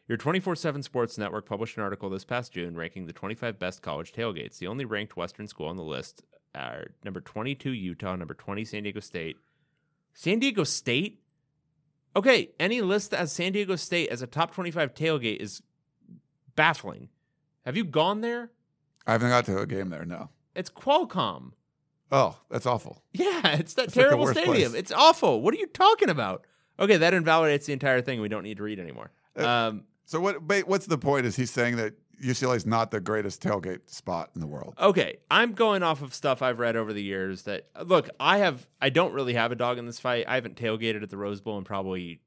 Your 0.07 0.17
24 0.17 0.55
7 0.55 0.81
Sports 0.81 1.17
Network 1.17 1.45
published 1.45 1.75
an 1.75 1.83
article 1.83 2.09
this 2.09 2.23
past 2.23 2.53
June 2.53 2.77
ranking 2.77 3.05
the 3.05 3.11
25 3.11 3.59
best 3.59 3.81
college 3.81 4.13
tailgates. 4.13 4.57
The 4.57 4.67
only 4.67 4.85
ranked 4.85 5.17
Western 5.17 5.47
school 5.47 5.67
on 5.67 5.75
the 5.75 5.83
list 5.83 6.23
are 6.53 6.85
number 7.03 7.19
22, 7.19 7.71
Utah, 7.71 8.15
number 8.15 8.33
20, 8.33 8.63
San 8.63 8.83
Diego 8.83 9.01
State. 9.01 9.35
San 10.13 10.39
Diego 10.39 10.63
State? 10.63 11.21
Okay, 12.15 12.51
any 12.61 12.79
list 12.79 13.11
that 13.11 13.19
has 13.19 13.33
San 13.33 13.51
Diego 13.51 13.75
State 13.75 14.09
as 14.09 14.21
a 14.21 14.27
top 14.27 14.53
25 14.53 14.93
tailgate 14.93 15.37
is 15.37 15.61
baffling. 16.55 17.09
Have 17.65 17.75
you 17.75 17.83
gone 17.83 18.21
there? 18.21 18.51
I 19.05 19.13
haven't 19.13 19.29
got 19.29 19.45
to 19.45 19.59
a 19.59 19.67
game 19.67 19.89
there. 19.89 20.05
No. 20.05 20.29
It's 20.55 20.69
Qualcomm. 20.69 21.51
Oh, 22.11 22.37
that's 22.49 22.65
awful. 22.65 23.03
Yeah, 23.13 23.55
it's 23.57 23.73
that 23.75 23.87
like 23.87 23.89
the 23.93 24.01
terrible 24.01 24.23
worst 24.25 24.39
stadium. 24.39 24.71
place. 24.71 24.79
It's 24.79 24.91
awful. 24.91 25.41
What 25.41 25.53
are 25.53 25.57
you 25.57 25.67
talking 25.67 26.09
about? 26.09 26.45
Okay, 26.79 26.97
that 26.97 27.13
invalidates 27.13 27.65
the 27.65 27.73
entire 27.73 28.01
thing. 28.01 28.21
We 28.21 28.29
don't 28.29 28.43
need 28.43 28.57
to 28.57 28.63
read 28.63 28.79
anymore. 28.79 29.11
Uh, 29.37 29.47
Um, 29.47 29.83
So 30.05 30.19
what? 30.19 30.41
What's 30.67 30.85
the 30.85 30.97
point? 30.97 31.25
Is 31.25 31.35
he 31.35 31.45
saying 31.45 31.77
that 31.77 31.93
UCLA 32.23 32.55
is 32.57 32.65
not 32.65 32.91
the 32.91 32.99
greatest 33.01 33.41
tailgate 33.41 33.89
spot 33.89 34.29
in 34.35 34.39
the 34.41 34.47
world? 34.47 34.75
okay, 34.79 35.17
I'm 35.31 35.53
going 35.53 35.83
off 35.83 36.01
of 36.01 36.13
stuff 36.13 36.41
I've 36.41 36.59
read 36.59 36.75
over 36.75 36.93
the 36.93 37.01
years. 37.03 37.41
That 37.43 37.67
look, 37.83 38.09
I 38.19 38.37
have. 38.37 38.67
I 38.81 38.89
don't 38.89 39.13
really 39.13 39.33
have 39.33 39.51
a 39.51 39.55
dog 39.55 39.77
in 39.79 39.85
this 39.85 39.99
fight. 39.99 40.25
I 40.27 40.35
haven't 40.35 40.55
tailgated 40.57 41.01
at 41.03 41.09
the 41.09 41.17
Rose 41.17 41.41
Bowl 41.41 41.57
in 41.57 41.63
probably 41.63 42.21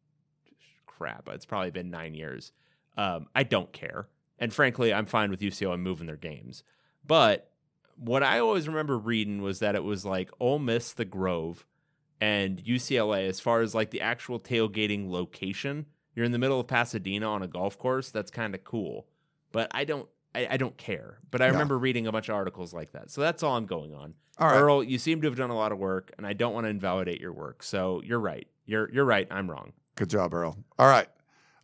crap. 0.87 1.29
It's 1.29 1.47
probably 1.47 1.71
been 1.71 1.91
nine 1.91 2.15
years. 2.15 2.53
Um, 2.97 3.27
I 3.35 3.45
don't 3.45 3.73
care, 3.73 4.09
and 4.39 4.53
frankly, 4.53 4.93
I'm 4.93 5.07
fine 5.07 5.31
with 5.31 5.41
UCLA 5.41 5.79
moving 5.79 6.07
their 6.09 6.17
games. 6.17 6.65
But 7.07 7.51
what 7.99 8.23
I 8.23 8.39
always 8.39 8.69
remember 8.69 8.99
reading 8.99 9.43
was 9.43 9.59
that 9.59 9.75
it 9.75 9.85
was 9.85 10.05
like 10.05 10.31
Ole 10.41 10.59
Miss, 10.59 10.93
the 10.93 11.05
Grove, 11.05 11.67
and 12.21 12.63
UCLA 12.65 13.29
as 13.29 13.41
far 13.41 13.61
as 13.61 13.75
like 13.75 13.91
the 13.91 14.01
actual 14.01 14.41
tailgating 14.41 15.11
location. 15.11 15.87
You're 16.15 16.25
in 16.25 16.33
the 16.33 16.39
middle 16.39 16.61
of 16.61 16.67
Pasadena 16.67 17.29
on 17.29 17.43
a 17.43 17.49
golf 17.49 17.79
course. 17.79 18.11
That's 18.11 18.31
kind 18.31 18.55
of 18.55 18.65
cool, 18.65 19.07
but 19.53 19.71
I 19.73 19.85
don't. 19.85 20.09
I, 20.35 20.47
I 20.51 20.57
don't 20.59 20.77
care. 20.77 21.19
But 21.31 21.41
I 21.41 21.47
remember 21.47 21.79
reading 21.79 22.07
a 22.07 22.13
bunch 22.13 22.29
of 22.29 22.35
articles 22.35 22.75
like 22.75 22.93
that. 22.93 23.11
So 23.11 23.23
that's 23.23 23.43
all 23.43 23.57
I'm 23.57 23.65
going 23.65 23.95
on. 23.95 24.15
All 24.39 24.49
right. 24.49 24.61
Earl, 24.61 24.85
you 24.85 24.99
seem 24.99 25.23
to 25.23 25.27
have 25.27 25.37
done 25.37 25.49
a 25.51 25.57
lot 25.57 25.73
of 25.73 25.79
work, 25.79 26.13
and 26.19 26.27
I 26.27 26.35
don't 26.35 26.53
want 26.53 26.65
to 26.67 26.69
invalidate 26.69 27.21
your 27.21 27.33
work. 27.33 27.63
So 27.63 28.03
you're 28.05 28.21
right. 28.21 28.47
You're 28.67 28.91
you're 28.93 29.05
right. 29.05 29.27
I'm 29.31 29.51
wrong. 29.51 29.73
Good 29.97 30.11
job, 30.11 30.35
Earl. 30.35 30.57
All 30.79 30.89
right. 30.89 31.09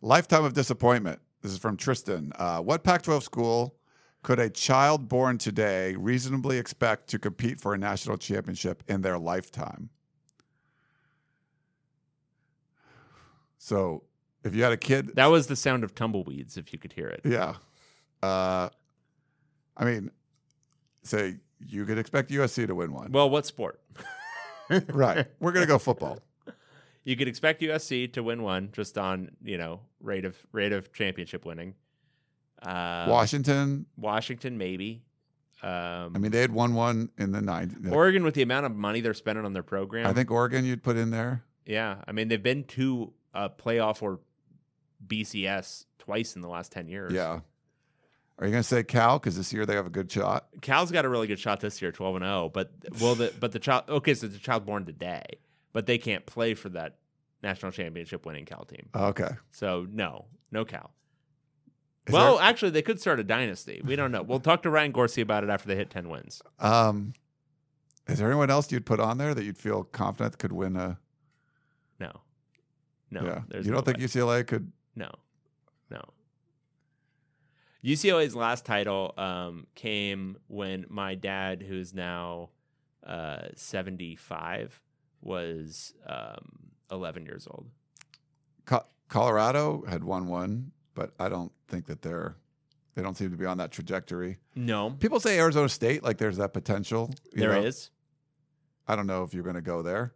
Lifetime 0.01 0.43
of 0.43 0.53
disappointment. 0.53 1.19
This 1.41 1.51
is 1.51 1.57
from 1.57 1.77
Tristan. 1.77 2.33
Uh, 2.35 2.59
what 2.59 2.83
Pac 2.83 3.03
12 3.03 3.23
school 3.23 3.75
could 4.25 4.39
a 4.39 4.49
child 4.49 5.07
born 5.07 5.37
today 5.37 5.95
reasonably 5.95 6.57
expect 6.57 7.07
to 7.11 7.19
compete 7.19 7.61
for 7.61 7.75
a 7.75 7.77
national 7.77 8.17
championship 8.17 8.81
in 8.87 9.01
their 9.01 9.19
lifetime? 9.19 9.91
So 13.59 14.01
if 14.43 14.55
you 14.55 14.63
had 14.63 14.71
a 14.71 14.77
kid, 14.77 15.11
That 15.15 15.27
was 15.27 15.45
the 15.45 15.55
sound 15.55 15.83
of 15.83 15.93
tumbleweeds, 15.93 16.57
if 16.57 16.73
you 16.73 16.79
could 16.79 16.93
hear 16.93 17.07
it. 17.07 17.21
yeah. 17.23 17.53
Uh, 18.23 18.69
I 19.77 19.85
mean, 19.85 20.09
say 21.03 21.35
you 21.59 21.85
could 21.85 21.99
expect 21.99 22.31
USC 22.31 22.65
to 22.65 22.73
win 22.73 22.93
one. 22.93 23.11
Well, 23.11 23.29
what 23.29 23.45
sport? 23.45 23.79
right. 24.87 25.27
We're 25.39 25.51
going 25.51 25.67
to 25.67 25.71
go 25.71 25.77
football. 25.77 26.17
You 27.03 27.15
could 27.15 27.27
expect 27.27 27.61
USC 27.61 28.11
to 28.13 28.23
win 28.23 28.41
one 28.41 28.69
just 28.71 28.97
on 28.97 29.35
you 29.43 29.59
know 29.59 29.81
rate 30.01 30.25
of 30.25 30.35
rate 30.51 30.71
of 30.71 30.91
championship 30.93 31.45
winning. 31.45 31.75
Uh, 32.61 33.05
Washington, 33.09 33.85
Washington, 33.97 34.57
maybe. 34.57 35.03
Um, 35.63 36.13
I 36.15 36.19
mean, 36.19 36.31
they 36.31 36.41
had 36.41 36.51
won 36.51 36.73
one 36.75 37.09
in 37.17 37.31
the 37.31 37.39
90s. 37.39 37.91
Oregon, 37.91 38.23
with 38.23 38.35
the 38.35 38.41
amount 38.41 38.65
of 38.65 38.75
money 38.75 39.01
they're 39.01 39.13
spending 39.13 39.45
on 39.45 39.53
their 39.53 39.63
program, 39.63 40.05
I 40.05 40.13
think 40.13 40.29
Oregon 40.29 40.65
you'd 40.65 40.83
put 40.83 40.97
in 40.97 41.11
there. 41.11 41.43
Yeah, 41.65 42.01
I 42.07 42.11
mean 42.11 42.27
they've 42.27 42.41
been 42.41 42.63
to 42.65 43.13
a 43.33 43.49
playoff 43.49 44.01
or 44.01 44.19
BCS 45.05 45.85
twice 45.97 46.35
in 46.35 46.41
the 46.41 46.47
last 46.47 46.71
ten 46.71 46.87
years. 46.87 47.11
Yeah. 47.13 47.39
Are 48.37 48.45
you 48.45 48.51
going 48.51 48.63
to 48.63 48.67
say 48.67 48.83
Cal? 48.83 49.17
Because 49.17 49.37
this 49.37 49.53
year 49.53 49.65
they 49.65 49.75
have 49.75 49.85
a 49.85 49.89
good 49.89 50.11
shot. 50.11 50.47
Cal's 50.61 50.91
got 50.91 51.05
a 51.05 51.09
really 51.09 51.25
good 51.25 51.39
shot 51.39 51.61
this 51.61 51.81
year, 51.81 51.91
twelve 51.91 52.15
and 52.15 52.23
zero. 52.23 52.49
But 52.53 52.71
will 52.99 53.15
the 53.15 53.33
but 53.39 53.51
the 53.51 53.59
child 53.59 53.85
okay, 53.89 54.13
so 54.13 54.27
the 54.27 54.37
child 54.37 54.65
born 54.65 54.85
today, 54.85 55.23
but 55.73 55.85
they 55.85 55.97
can't 55.97 56.25
play 56.25 56.53
for 56.53 56.69
that 56.69 56.97
national 57.41 57.71
championship 57.71 58.25
winning 58.25 58.45
Cal 58.45 58.65
team. 58.65 58.89
Okay. 58.93 59.29
So 59.51 59.87
no, 59.89 60.25
no 60.51 60.65
Cal. 60.65 60.91
Is 62.07 62.13
well, 62.13 62.35
there- 62.37 62.45
actually, 62.45 62.71
they 62.71 62.81
could 62.81 62.99
start 62.99 63.19
a 63.19 63.23
dynasty. 63.23 63.81
We 63.83 63.95
don't 63.95 64.11
know. 64.11 64.21
We'll 64.21 64.39
talk 64.39 64.61
to 64.63 64.69
Ryan 64.69 64.91
Gorcey 64.93 65.21
about 65.21 65.43
it 65.43 65.49
after 65.49 65.67
they 65.67 65.75
hit 65.75 65.89
ten 65.89 66.09
wins. 66.09 66.41
um, 66.59 67.13
is 68.07 68.19
there 68.19 68.27
anyone 68.27 68.51
else 68.51 68.71
you'd 68.71 68.85
put 68.85 68.99
on 68.99 69.17
there 69.17 69.33
that 69.33 69.43
you'd 69.43 69.57
feel 69.57 69.83
confident 69.83 70.37
could 70.37 70.51
win 70.51 70.75
a? 70.75 70.99
No, 71.99 72.11
no. 73.09 73.23
yeah. 73.25 73.41
There's 73.47 73.65
You 73.65 73.71
don't 73.73 73.83
think 73.83 73.97
way. 73.97 74.03
UCLA 74.05 74.45
could? 74.45 74.71
No, 74.95 75.09
no. 75.89 76.01
UCLA's 77.83 78.35
last 78.35 78.65
title 78.65 79.13
um, 79.17 79.67
came 79.75 80.37
when 80.47 80.85
my 80.89 81.15
dad, 81.15 81.61
who's 81.63 81.93
now 81.93 82.49
uh, 83.05 83.47
75, 83.55 84.79
was 85.21 85.93
um, 86.07 86.71
11 86.91 87.25
years 87.25 87.47
old. 87.49 87.67
Co- 88.65 88.85
Colorado 89.07 89.83
had 89.87 90.03
won 90.03 90.27
one, 90.27 90.71
but 90.95 91.11
I 91.19 91.29
don't 91.29 91.51
think 91.67 91.85
that 91.85 92.01
they're. 92.01 92.35
They 92.95 93.01
don't 93.01 93.15
seem 93.17 93.29
to 93.31 93.37
be 93.37 93.45
on 93.45 93.57
that 93.57 93.71
trajectory. 93.71 94.37
No, 94.55 94.91
People 94.91 95.19
say 95.19 95.37
Arizona 95.37 95.67
State, 95.67 96.01
like 96.01 96.17
there's 96.17 96.37
that 96.37 96.53
potential. 96.53 97.13
there 97.33 97.57
is. 97.57 97.91
know? 98.87 98.93
I 98.93 98.95
don't 98.95 99.05
know 99.05 99.23
if 99.23 99.33
you're 99.33 99.43
going 99.43 99.55
to 99.57 99.61
go 99.61 99.81
there. 99.81 100.13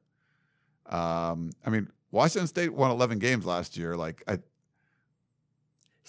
Um, 0.86 1.52
I 1.66 1.70
mean, 1.72 1.90
Washington 2.12 2.48
State 2.48 2.74
won 2.74 2.90
11 2.92 3.20
games 3.20 3.46
last 3.46 3.76
year. 3.76 3.98
Like, 3.98 4.24
I, 4.28 4.38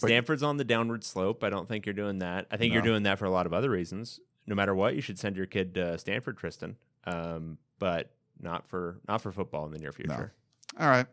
But- 0.00 0.08
Stanford's 0.08 0.44
on 0.44 0.58
the 0.58 0.64
downward 0.64 1.02
slope. 1.02 1.42
I 1.42 1.50
don't 1.50 1.68
think 1.68 1.86
you're 1.86 1.92
doing 1.92 2.20
that. 2.20 2.46
I 2.52 2.56
think 2.56 2.72
you're 2.72 2.82
doing 2.82 3.02
that 3.02 3.18
for 3.18 3.24
a 3.24 3.30
lot 3.30 3.46
of 3.46 3.52
other 3.52 3.68
reasons. 3.68 4.20
No 4.46 4.54
matter 4.54 4.74
what, 4.74 4.94
you 4.94 5.00
should 5.00 5.18
send 5.18 5.36
your 5.36 5.46
kid 5.46 5.74
to 5.74 5.98
Stanford, 5.98 6.38
Tristan. 6.38 6.76
Um, 7.04 7.58
but 7.80 8.12
not 8.40 8.66
for 8.68 9.00
not 9.08 9.20
for 9.22 9.32
football 9.32 9.66
in 9.66 9.72
the 9.72 9.78
near 9.78 9.92
future. 9.92 10.32
all 10.78 10.88
right. 10.88 11.06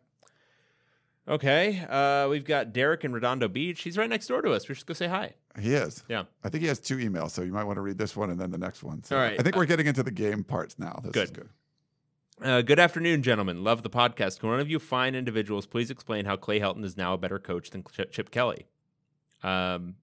Okay, 1.28 1.86
uh, 1.90 2.30
we've 2.30 2.46
got 2.46 2.72
Derek 2.72 3.04
in 3.04 3.12
Redondo 3.12 3.50
Beach. 3.50 3.82
He's 3.82 3.98
right 3.98 4.10
next 4.10 4.28
door 4.28 4.42
to 4.42 4.52
us. 4.54 4.70
We 4.70 4.76
should 4.76 4.86
go 4.86 4.94
say 4.94 5.08
hi. 5.08 5.34
He 5.60 5.74
is. 5.74 6.04
Yeah. 6.08 6.24
I 6.44 6.50
think 6.50 6.62
he 6.62 6.68
has 6.70 6.80
two 6.80 6.96
emails, 6.98 7.32
so 7.32 7.42
you 7.42 7.52
might 7.52 7.66
want 7.66 7.76
to 7.76 7.82
read 7.82 7.98
this 7.98 8.16
one 8.16 8.30
and 8.30 8.40
then 8.40 8.50
the 8.52 8.58
next 8.58 8.82
one. 8.82 9.04
So 9.04 9.18
All 9.18 9.22
right. 9.22 9.38
I 9.38 9.44
think 9.44 9.58
we're 9.58 9.66
getting 9.66 9.88
into 9.88 10.04
the 10.04 10.12
game 10.12 10.46
parts 10.46 10.80
now. 10.80 11.02
This 11.04 11.10
is 11.10 11.30
Good. 11.32 11.34
good. 11.34 11.50
Uh, 12.40 12.62
good 12.62 12.80
afternoon, 12.80 13.24
gentlemen. 13.24 13.64
Love 13.64 13.82
the 13.84 13.90
podcast. 13.90 14.40
Can 14.40 14.50
one 14.50 14.60
of 14.60 14.70
you 14.70 14.78
fine 14.80 15.16
individuals 15.16 15.66
please 15.66 15.90
explain 15.90 16.26
how 16.26 16.36
Clay 16.38 16.60
Helton 16.60 16.86
is 16.86 16.96
now 16.96 17.14
a 17.14 17.18
better 17.18 17.40
coach 17.40 17.72
than 17.72 17.84
Chip, 17.92 18.12
Chip 18.12 18.30
Kelly? 18.30 18.68
Um, 19.44 19.96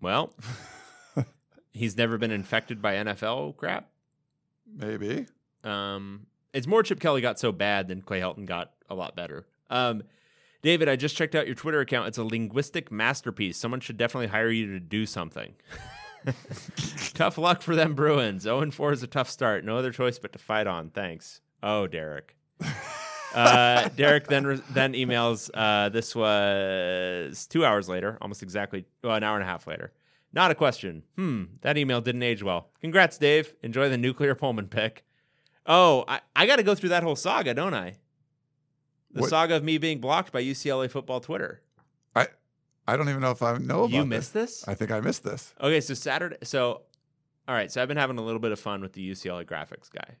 well, 0.00 0.34
he's 1.72 1.96
never 1.96 2.18
been 2.18 2.32
infected 2.32 2.82
by 2.82 2.94
NFL 2.96 3.56
crap. 3.56 3.88
Maybe. 4.66 5.26
Um, 5.62 6.26
it's 6.52 6.66
more 6.66 6.82
Chip 6.82 6.98
Kelly 6.98 7.20
got 7.20 7.38
so 7.38 7.52
bad 7.52 7.86
than 7.88 8.02
Clay 8.02 8.20
Helton 8.20 8.44
got 8.44 8.72
a 8.88 8.94
lot 8.94 9.14
better. 9.14 9.46
Um, 9.70 10.02
David, 10.62 10.88
I 10.88 10.96
just 10.96 11.16
checked 11.16 11.34
out 11.34 11.46
your 11.46 11.54
Twitter 11.54 11.80
account. 11.80 12.08
It's 12.08 12.18
a 12.18 12.24
linguistic 12.24 12.92
masterpiece. 12.92 13.56
Someone 13.56 13.80
should 13.80 13.96
definitely 13.96 14.26
hire 14.26 14.50
you 14.50 14.66
to 14.72 14.80
do 14.80 15.06
something. 15.06 15.54
tough 17.14 17.38
luck 17.38 17.62
for 17.62 17.74
them 17.74 17.94
Bruins. 17.94 18.42
0 18.42 18.70
4 18.70 18.92
is 18.92 19.02
a 19.02 19.06
tough 19.06 19.30
start. 19.30 19.64
No 19.64 19.78
other 19.78 19.90
choice 19.90 20.18
but 20.18 20.32
to 20.34 20.38
fight 20.38 20.66
on. 20.66 20.90
Thanks. 20.90 21.40
Oh, 21.62 21.86
Derek. 21.86 22.36
Uh, 23.32 23.88
Derek 23.90 24.26
then 24.26 24.44
re- 24.44 24.62
then 24.70 24.92
emails. 24.94 25.50
Uh, 25.54 25.88
this 25.88 26.16
was 26.16 27.46
two 27.46 27.64
hours 27.64 27.88
later, 27.88 28.18
almost 28.20 28.42
exactly 28.42 28.84
well, 29.04 29.14
an 29.14 29.22
hour 29.22 29.36
and 29.36 29.44
a 29.44 29.46
half 29.46 29.68
later. 29.68 29.92
Not 30.32 30.50
a 30.50 30.54
question. 30.54 31.02
Hmm, 31.16 31.44
that 31.60 31.76
email 31.76 32.00
didn't 32.00 32.22
age 32.22 32.42
well. 32.42 32.70
Congrats, 32.80 33.18
Dave. 33.18 33.54
Enjoy 33.62 33.88
the 33.88 33.98
nuclear 33.98 34.34
Pullman 34.34 34.68
pick. 34.68 35.04
Oh, 35.66 36.04
I, 36.08 36.20
I 36.34 36.46
got 36.46 36.56
to 36.56 36.62
go 36.62 36.74
through 36.74 36.88
that 36.88 37.02
whole 37.02 37.16
saga, 37.16 37.54
don't 37.54 37.74
I? 37.74 37.94
The 39.12 39.22
What- 39.22 39.30
saga 39.30 39.56
of 39.56 39.64
me 39.64 39.78
being 39.78 40.00
blocked 40.00 40.32
by 40.32 40.40
UCLA 40.40 40.88
football 40.88 41.20
Twitter. 41.20 41.62
I 42.14 42.28
I 42.86 42.96
don't 42.96 43.08
even 43.08 43.20
know 43.20 43.30
if 43.30 43.42
I 43.42 43.56
know 43.58 43.84
about 43.84 43.90
You 43.90 44.04
missed 44.04 44.34
this? 44.34 44.66
I 44.66 44.74
think 44.74 44.90
I 44.90 45.00
missed 45.00 45.24
this. 45.24 45.54
Okay, 45.60 45.80
so 45.80 45.94
Saturday. 45.94 46.36
So, 46.42 46.82
all 47.48 47.54
right. 47.54 47.70
So 47.70 47.82
I've 47.82 47.88
been 47.88 47.96
having 47.96 48.18
a 48.18 48.22
little 48.22 48.40
bit 48.40 48.52
of 48.52 48.60
fun 48.60 48.80
with 48.80 48.92
the 48.92 49.10
UCLA 49.10 49.44
graphics 49.44 49.90
guy. 49.92 50.16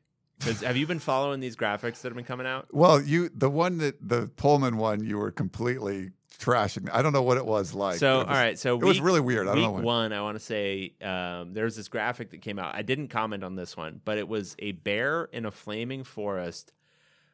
have 0.66 0.76
you 0.76 0.86
been 0.86 0.98
following 0.98 1.40
these 1.40 1.56
graphics 1.56 2.00
that 2.00 2.08
have 2.08 2.14
been 2.14 2.24
coming 2.24 2.46
out? 2.46 2.68
Well, 2.72 3.00
you 3.00 3.28
the 3.34 3.50
one 3.50 3.78
that 3.78 3.96
the 4.06 4.30
Pullman 4.36 4.76
one 4.76 5.04
you 5.04 5.18
were 5.18 5.30
completely 5.30 6.10
trashing. 6.38 6.88
I 6.92 7.02
don't 7.02 7.12
know 7.12 7.22
what 7.22 7.36
it 7.36 7.44
was 7.46 7.74
like. 7.74 7.98
so, 7.98 8.18
was- 8.18 8.26
all 8.26 8.32
right. 8.32 8.58
So 8.58 8.76
it 8.76 8.84
was 8.84 9.00
really 9.00 9.20
weird. 9.20 9.46
I 9.46 9.54
don't 9.54 9.62
know. 9.62 9.70
What, 9.72 9.82
one, 9.84 10.12
I 10.12 10.22
want 10.22 10.38
to 10.38 10.44
say 10.44 10.94
um, 11.02 11.54
was 11.54 11.76
this 11.76 11.88
graphic 11.88 12.30
that 12.30 12.40
came 12.40 12.58
out. 12.58 12.74
I 12.74 12.82
didn't 12.82 13.08
comment 13.08 13.44
on 13.44 13.54
this 13.54 13.76
one, 13.76 14.00
but 14.04 14.18
it 14.18 14.26
was 14.26 14.56
a 14.58 14.72
bear 14.72 15.24
in 15.32 15.44
a 15.44 15.50
flaming 15.50 16.02
forest 16.04 16.72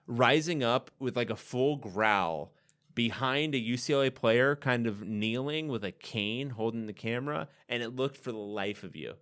rising 0.07 0.63
up 0.63 0.91
with 0.99 1.17
like 1.17 1.31
a 1.31 1.37
full 1.37 1.77
growl 1.77 2.53
behind 2.95 3.55
a 3.55 3.61
UCLA 3.61 4.15
player, 4.15 4.57
kind 4.57 4.87
of 4.87 5.03
kneeling 5.03 5.69
with 5.69 5.85
a 5.85 5.93
cane 5.93 6.51
holding 6.51 6.87
the 6.87 6.93
camera, 6.93 7.49
and 7.69 7.83
it 7.83 7.95
looked 7.95 8.17
for 8.17 8.33
the 8.33 8.39
life 8.39 8.83
of 8.83 8.97
you 8.97 9.15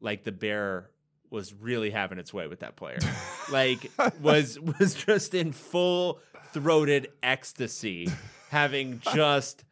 like 0.00 0.24
the 0.24 0.32
bear 0.32 0.90
was 1.30 1.52
really 1.52 1.90
having 1.90 2.18
its 2.18 2.32
way 2.32 2.46
with 2.46 2.60
that 2.60 2.76
player. 2.76 2.98
like 3.50 3.90
was 4.20 4.58
was 4.60 4.94
just 4.94 5.34
in 5.34 5.52
full 5.52 6.20
throated 6.52 7.08
ecstasy, 7.22 8.08
having 8.50 9.00
just 9.12 9.64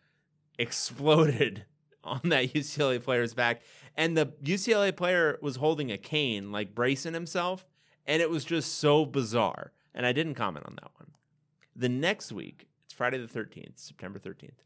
exploded 0.59 1.65
on 2.03 2.21
that 2.25 2.53
UCLA 2.53 3.03
player's 3.03 3.35
back. 3.35 3.63
And 3.97 4.17
the 4.17 4.27
UCLA 4.43 4.95
player 4.95 5.39
was 5.41 5.57
holding 5.57 5.93
a 5.93 5.99
cane, 5.99 6.51
like 6.51 6.75
bracing 6.75 7.15
himself, 7.15 7.65
and 8.07 8.21
it 8.21 8.29
was 8.29 8.45
just 8.45 8.79
so 8.79 9.07
bizarre. 9.07 9.73
And 9.95 10.05
I 10.07 10.13
didn't 10.13 10.35
comment 10.35 10.67
on 10.67 10.75
that 10.77 10.91
one. 10.97 11.13
The 11.77 11.89
next 11.89 12.33
week, 12.33 12.69
it's 12.85 12.95
Friday 12.95 13.19
the 13.19 13.27
13th, 13.27 13.79
September 13.79 14.19
13th, 14.19 14.63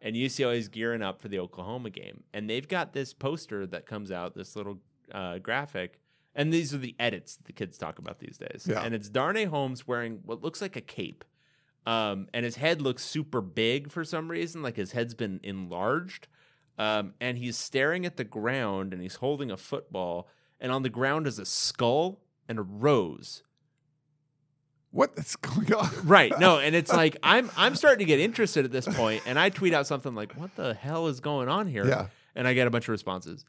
and 0.00 0.14
UCLA 0.14 0.56
is 0.56 0.68
gearing 0.68 1.02
up 1.02 1.20
for 1.20 1.28
the 1.28 1.38
Oklahoma 1.38 1.90
game. 1.90 2.24
And 2.32 2.48
they've 2.48 2.66
got 2.66 2.92
this 2.92 3.12
poster 3.12 3.66
that 3.66 3.86
comes 3.86 4.10
out, 4.10 4.34
this 4.34 4.54
little 4.56 4.78
uh, 5.12 5.38
graphic. 5.38 6.00
And 6.34 6.52
these 6.52 6.74
are 6.74 6.78
the 6.78 6.96
edits 6.98 7.36
that 7.36 7.46
the 7.46 7.52
kids 7.52 7.78
talk 7.78 7.98
about 7.98 8.18
these 8.18 8.36
days. 8.38 8.66
Yeah. 8.68 8.82
And 8.82 8.94
it's 8.94 9.08
Darnay 9.08 9.44
Holmes 9.44 9.86
wearing 9.86 10.20
what 10.24 10.42
looks 10.42 10.60
like 10.60 10.76
a 10.76 10.80
cape. 10.80 11.24
Um, 11.86 12.28
and 12.32 12.44
his 12.44 12.56
head 12.56 12.82
looks 12.82 13.04
super 13.04 13.40
big 13.40 13.90
for 13.90 14.04
some 14.04 14.30
reason, 14.30 14.62
like 14.62 14.76
his 14.76 14.92
head's 14.92 15.14
been 15.14 15.40
enlarged. 15.42 16.28
Um, 16.78 17.14
and 17.20 17.38
he's 17.38 17.56
staring 17.56 18.04
at 18.04 18.16
the 18.16 18.24
ground 18.24 18.92
and 18.92 19.00
he's 19.00 19.16
holding 19.16 19.50
a 19.50 19.56
football. 19.56 20.28
And 20.60 20.72
on 20.72 20.82
the 20.82 20.88
ground 20.88 21.26
is 21.26 21.38
a 21.38 21.46
skull 21.46 22.20
and 22.48 22.58
a 22.58 22.62
rose. 22.62 23.42
What 24.94 25.12
is 25.16 25.36
going 25.36 25.72
on? 25.74 25.90
Right. 26.04 26.32
No, 26.38 26.58
and 26.64 26.74
it's 26.74 26.92
like 26.92 27.16
I'm 27.22 27.50
I'm 27.56 27.74
starting 27.74 27.98
to 27.98 28.04
get 28.06 28.20
interested 28.20 28.64
at 28.64 28.70
this 28.72 28.86
point, 28.86 29.22
and 29.26 29.38
I 29.38 29.50
tweet 29.50 29.74
out 29.74 29.86
something 29.86 30.14
like, 30.14 30.32
"What 30.34 30.54
the 30.56 30.72
hell 30.74 31.08
is 31.08 31.20
going 31.20 31.48
on 31.48 31.66
here?" 31.66 31.86
Yeah. 31.86 32.06
And 32.36 32.46
I 32.48 32.54
get 32.54 32.66
a 32.66 32.70
bunch 32.70 32.84
of 32.84 32.90
responses. 32.90 33.44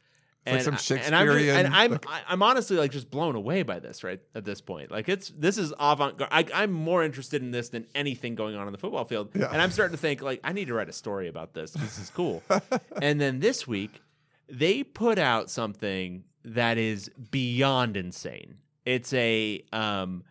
like 0.46 0.56
and 0.56 0.64
some 0.64 0.98
I- 0.98 1.02
and 1.02 1.16
I'm, 1.16 1.28
just- 1.28 1.50
and 1.50 1.68
I'm 1.76 1.94
I- 2.08 2.22
I'm 2.28 2.44
honestly 2.44 2.78
like 2.78 2.92
just 2.92 3.10
blown 3.10 3.36
away 3.36 3.64
by 3.64 3.80
this 3.80 4.04
right 4.04 4.20
at 4.36 4.44
this 4.46 4.60
point. 4.62 4.92
Like 4.92 5.08
it's 5.10 5.30
this 5.30 5.58
is 5.58 5.74
avant 5.80 6.18
garde. 6.18 6.52
I'm 6.54 6.72
more 6.72 7.04
interested 7.04 7.42
in 7.42 7.52
this 7.52 7.70
than 7.70 7.86
anything 7.96 8.36
going 8.36 8.56
on 8.56 8.68
in 8.68 8.72
the 8.72 8.78
football 8.80 9.06
field. 9.06 9.30
Yeah. 9.36 9.50
And 9.52 9.62
I'm 9.62 9.72
starting 9.72 9.96
to 9.96 10.02
think 10.02 10.22
like 10.22 10.40
I 10.44 10.52
need 10.54 10.68
to 10.68 10.74
write 10.74 10.90
a 10.90 10.94
story 10.94 11.28
about 11.28 11.54
this. 11.54 11.72
This 11.72 11.98
is 12.00 12.10
cool. 12.10 12.44
and 13.02 13.20
then 13.22 13.40
this 13.40 13.68
week 13.68 14.02
they 14.48 14.84
put 14.84 15.18
out 15.20 15.50
something 15.50 16.24
that 16.44 16.78
is 16.78 17.10
beyond 17.32 17.98
insane. 17.98 18.58
It's 18.86 19.14
a 19.14 19.64
um 19.74 20.24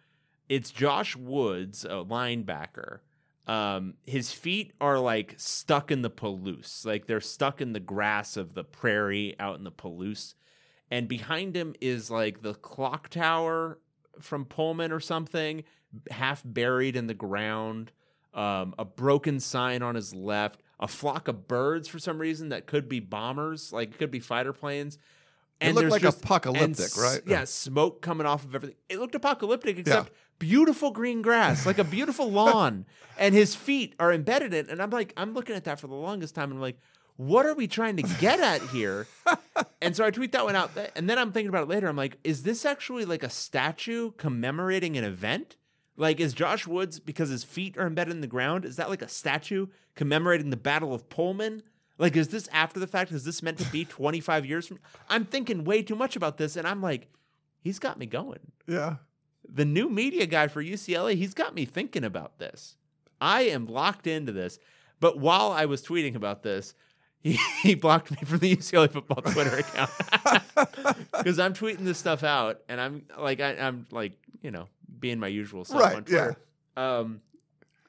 it's 0.49 0.71
Josh 0.71 1.17
Woods, 1.17 1.85
a 1.85 2.05
linebacker. 2.05 3.01
Um, 3.47 3.95
his 4.07 4.33
feet 4.33 4.73
are 4.81 4.99
like 4.99 5.35
stuck 5.37 5.91
in 5.91 6.03
the 6.03 6.11
Palouse, 6.11 6.87
like 6.87 7.07
they're 7.07 7.21
stuck 7.21 7.61
in 7.61 7.73
the 7.75 7.81
grass 7.81 8.37
of 8.37 8.55
the 8.55 8.65
prairie 8.65 9.35
out 9.39 9.59
in 9.59 9.65
the 9.65 9.73
Palouse. 9.73 10.35
And 10.91 11.09
behind 11.09 11.55
him 11.57 11.75
is 11.81 12.11
like 12.11 12.43
the 12.43 12.55
clock 12.55 13.09
tower 13.09 13.79
from 14.21 14.45
Pullman 14.45 14.93
or 14.93 15.01
something, 15.01 15.65
half 16.11 16.43
buried 16.45 16.97
in 16.97 17.07
the 17.07 17.15
ground. 17.15 17.93
Um, 18.33 18.75
a 18.79 18.85
broken 18.85 19.39
sign 19.39 19.83
on 19.83 19.95
his 19.95 20.13
left, 20.13 20.61
a 20.81 20.89
flock 20.89 21.29
of 21.29 21.47
birds 21.47 21.87
for 21.87 22.01
some 22.01 22.19
reason 22.19 22.49
that 22.49 22.67
could 22.67 22.89
be 22.89 22.99
bombers, 22.99 23.73
like 23.73 23.91
it 23.91 23.99
could 23.99 24.11
be 24.11 24.19
fighter 24.19 24.53
planes. 24.53 24.99
It 25.61 25.75
looked 25.75 25.91
like 25.91 26.03
just- 26.03 26.23
apocalyptic, 26.23 26.97
and 26.97 26.99
right? 26.99 27.21
Yeah, 27.27 27.45
smoke 27.45 28.03
coming 28.03 28.27
off 28.27 28.45
of 28.45 28.55
everything. 28.55 28.77
It 28.89 28.99
looked 28.99 29.15
apocalyptic, 29.15 29.79
except 29.79 30.13
beautiful 30.39 30.91
green 30.91 31.23
grass, 31.23 31.67
like 31.67 31.79
a 31.79 31.85
beautiful 31.85 32.31
lawn, 32.31 32.87
and 33.19 33.35
his 33.35 33.55
feet 33.55 33.95
are 33.99 34.13
embedded 34.13 34.53
in. 34.55 34.67
it. 34.67 34.71
And 34.71 34.83
I'm 34.83 34.91
like, 34.91 35.13
I'm 35.17 35.35
looking 35.35 35.57
at 35.57 35.65
that 35.65 35.81
for 35.81 35.87
the 35.87 35.95
longest 35.95 36.35
time, 36.35 36.51
and 36.51 36.59
I'm 36.59 36.63
like, 36.63 36.79
what 37.17 37.47
are 37.47 37.55
we 37.55 37.69
trying 37.69 37.97
to 37.97 38.03
get 38.21 38.41
at 38.41 38.61
here? 38.71 39.07
and 39.83 39.95
so 39.95 40.05
I 40.05 40.11
tweet 40.11 40.33
that 40.33 40.45
one 40.45 40.57
out, 40.57 40.71
and 40.97 41.09
then 41.09 41.19
I'm 41.19 41.33
thinking 41.33 41.49
about 41.49 41.63
it 41.65 41.69
later. 41.69 41.89
I'm 41.89 41.97
like, 41.97 42.19
is 42.25 42.43
this 42.43 42.65
actually 42.65 43.05
like 43.05 43.23
a 43.23 43.31
statue 43.31 44.11
commemorating 44.13 44.97
an 44.97 45.05
event? 45.05 45.57
Like, 45.97 46.19
is 46.19 46.33
Josh 46.33 46.67
Woods 46.67 46.99
because 46.99 47.29
his 47.29 47.45
feet 47.45 47.79
are 47.79 47.87
embedded 47.87 48.15
in 48.15 48.21
the 48.21 48.27
ground? 48.27 48.65
Is 48.65 48.77
that 48.77 48.91
like 48.91 49.03
a 49.03 49.09
statue 49.09 49.69
commemorating 49.95 50.51
the 50.51 50.57
Battle 50.57 50.93
of 50.93 51.09
Pullman? 51.09 51.63
Like, 51.99 52.17
is 52.17 52.29
this 52.29 52.49
after 52.53 52.81
the 52.81 52.89
fact? 52.89 53.13
Is 53.13 53.25
this 53.25 53.43
meant 53.43 53.59
to 53.59 53.71
be 53.71 53.85
25 53.85 54.45
years 54.45 54.67
from? 54.67 54.81
I'm 55.09 55.25
thinking 55.25 55.63
way 55.63 55.83
too 55.83 55.95
much 55.95 56.17
about 56.17 56.37
this, 56.37 56.57
and 56.57 56.67
I'm 56.67 56.83
like, 56.83 57.09
he's 57.61 57.79
got 57.79 57.99
me 57.99 58.07
going. 58.07 58.41
Yeah. 58.67 58.97
The 59.49 59.65
new 59.65 59.89
media 59.89 60.27
guy 60.27 60.49
for 60.49 60.63
UCLA, 60.63 61.17
he's 61.17 61.35
got 61.35 61.55
me 61.55 61.65
thinking 61.65 62.05
about 62.05 62.39
this. 62.39 62.77
I 63.21 63.43
am 63.43 63.67
locked 63.67 64.07
into 64.07 64.33
this. 64.33 64.59
But 65.01 65.19
while 65.19 65.53
I 65.53 65.67
was 65.67 65.83
tweeting 65.83 66.15
about 66.15 66.43
this, 66.43 66.75
he, 67.21 67.39
he 67.63 67.75
blocked 67.75 68.11
me 68.11 68.19
from 68.25 68.39
the 68.39 68.55
UCLA 68.57 68.91
football 68.91 69.23
Twitter 69.23 69.59
account 69.59 69.91
because 71.13 71.39
I'm 71.39 71.55
tweeting 71.55 71.85
this 71.85 71.99
stuff 71.99 72.23
out, 72.23 72.61
and 72.69 72.81
I'm 72.81 73.07
like, 73.19 73.41
I, 73.41 73.57
I'm 73.57 73.87
like, 73.91 74.13
you 74.43 74.51
know, 74.51 74.69
being 74.99 75.19
my 75.19 75.29
usual 75.29 75.65
self 75.65 75.83
Right, 75.83 75.97
on 75.97 76.05
Twitter. 76.05 76.37
Um, 76.77 77.21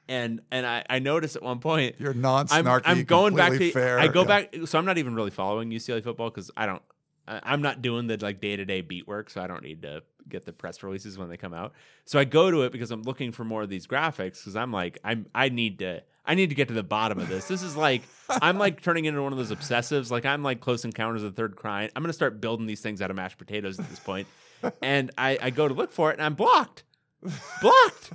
and 0.08 0.40
and 0.50 0.66
I, 0.66 0.84
I 0.88 0.98
noticed 1.00 1.36
at 1.36 1.42
one 1.42 1.58
point 1.58 1.96
You're 1.98 2.14
non-snarky. 2.14 2.82
I'm 2.84 3.04
going 3.04 3.34
back 3.34 3.52
to 3.52 3.70
fair. 3.72 3.98
I 3.98 4.08
go 4.08 4.22
yeah. 4.22 4.26
back 4.26 4.54
so 4.64 4.78
I'm 4.78 4.84
not 4.84 4.98
even 4.98 5.14
really 5.14 5.30
following 5.30 5.70
UCLA 5.70 6.02
football 6.02 6.30
because 6.30 6.50
I 6.56 6.66
don't 6.66 6.82
I- 7.26 7.40
I'm 7.42 7.60
not 7.60 7.82
doing 7.82 8.06
the 8.06 8.16
like 8.16 8.40
day 8.40 8.56
to 8.56 8.64
day 8.64 8.82
beat 8.82 9.08
work, 9.08 9.30
so 9.30 9.40
I 9.40 9.46
don't 9.46 9.62
need 9.62 9.82
to 9.82 10.02
get 10.28 10.44
the 10.44 10.52
press 10.52 10.82
releases 10.82 11.18
when 11.18 11.28
they 11.28 11.36
come 11.36 11.54
out. 11.54 11.72
So 12.04 12.18
I 12.18 12.24
go 12.24 12.50
to 12.50 12.62
it 12.62 12.72
because 12.72 12.90
I'm 12.90 13.02
looking 13.02 13.32
for 13.32 13.44
more 13.44 13.62
of 13.62 13.68
these 13.68 13.86
graphics 13.86 14.38
because 14.38 14.56
I'm 14.56 14.72
like 14.72 14.98
I'm 15.04 15.26
I 15.34 15.48
need 15.48 15.78
to 15.80 16.02
I 16.24 16.34
need 16.34 16.48
to 16.48 16.54
get 16.54 16.68
to 16.68 16.74
the 16.74 16.82
bottom 16.82 17.18
of 17.18 17.28
this. 17.28 17.48
This 17.48 17.62
is 17.62 17.76
like 17.76 18.02
I'm 18.28 18.58
like 18.58 18.82
turning 18.82 19.04
into 19.04 19.22
one 19.22 19.32
of 19.32 19.38
those 19.38 19.52
obsessives. 19.52 20.10
Like 20.10 20.26
I'm 20.26 20.42
like 20.42 20.60
Close 20.60 20.84
Encounters 20.84 21.22
of 21.22 21.34
the 21.34 21.36
Third 21.40 21.56
Kind. 21.56 21.90
I'm 21.94 22.02
gonna 22.02 22.12
start 22.12 22.40
building 22.40 22.66
these 22.66 22.80
things 22.80 23.00
out 23.00 23.10
of 23.10 23.16
mashed 23.16 23.38
potatoes 23.38 23.78
at 23.78 23.88
this 23.88 24.00
point. 24.00 24.26
and 24.82 25.10
I, 25.16 25.38
I 25.40 25.50
go 25.50 25.68
to 25.68 25.74
look 25.74 25.92
for 25.92 26.10
it 26.10 26.14
and 26.14 26.22
I'm 26.22 26.34
blocked, 26.34 26.82
blocked 27.60 28.10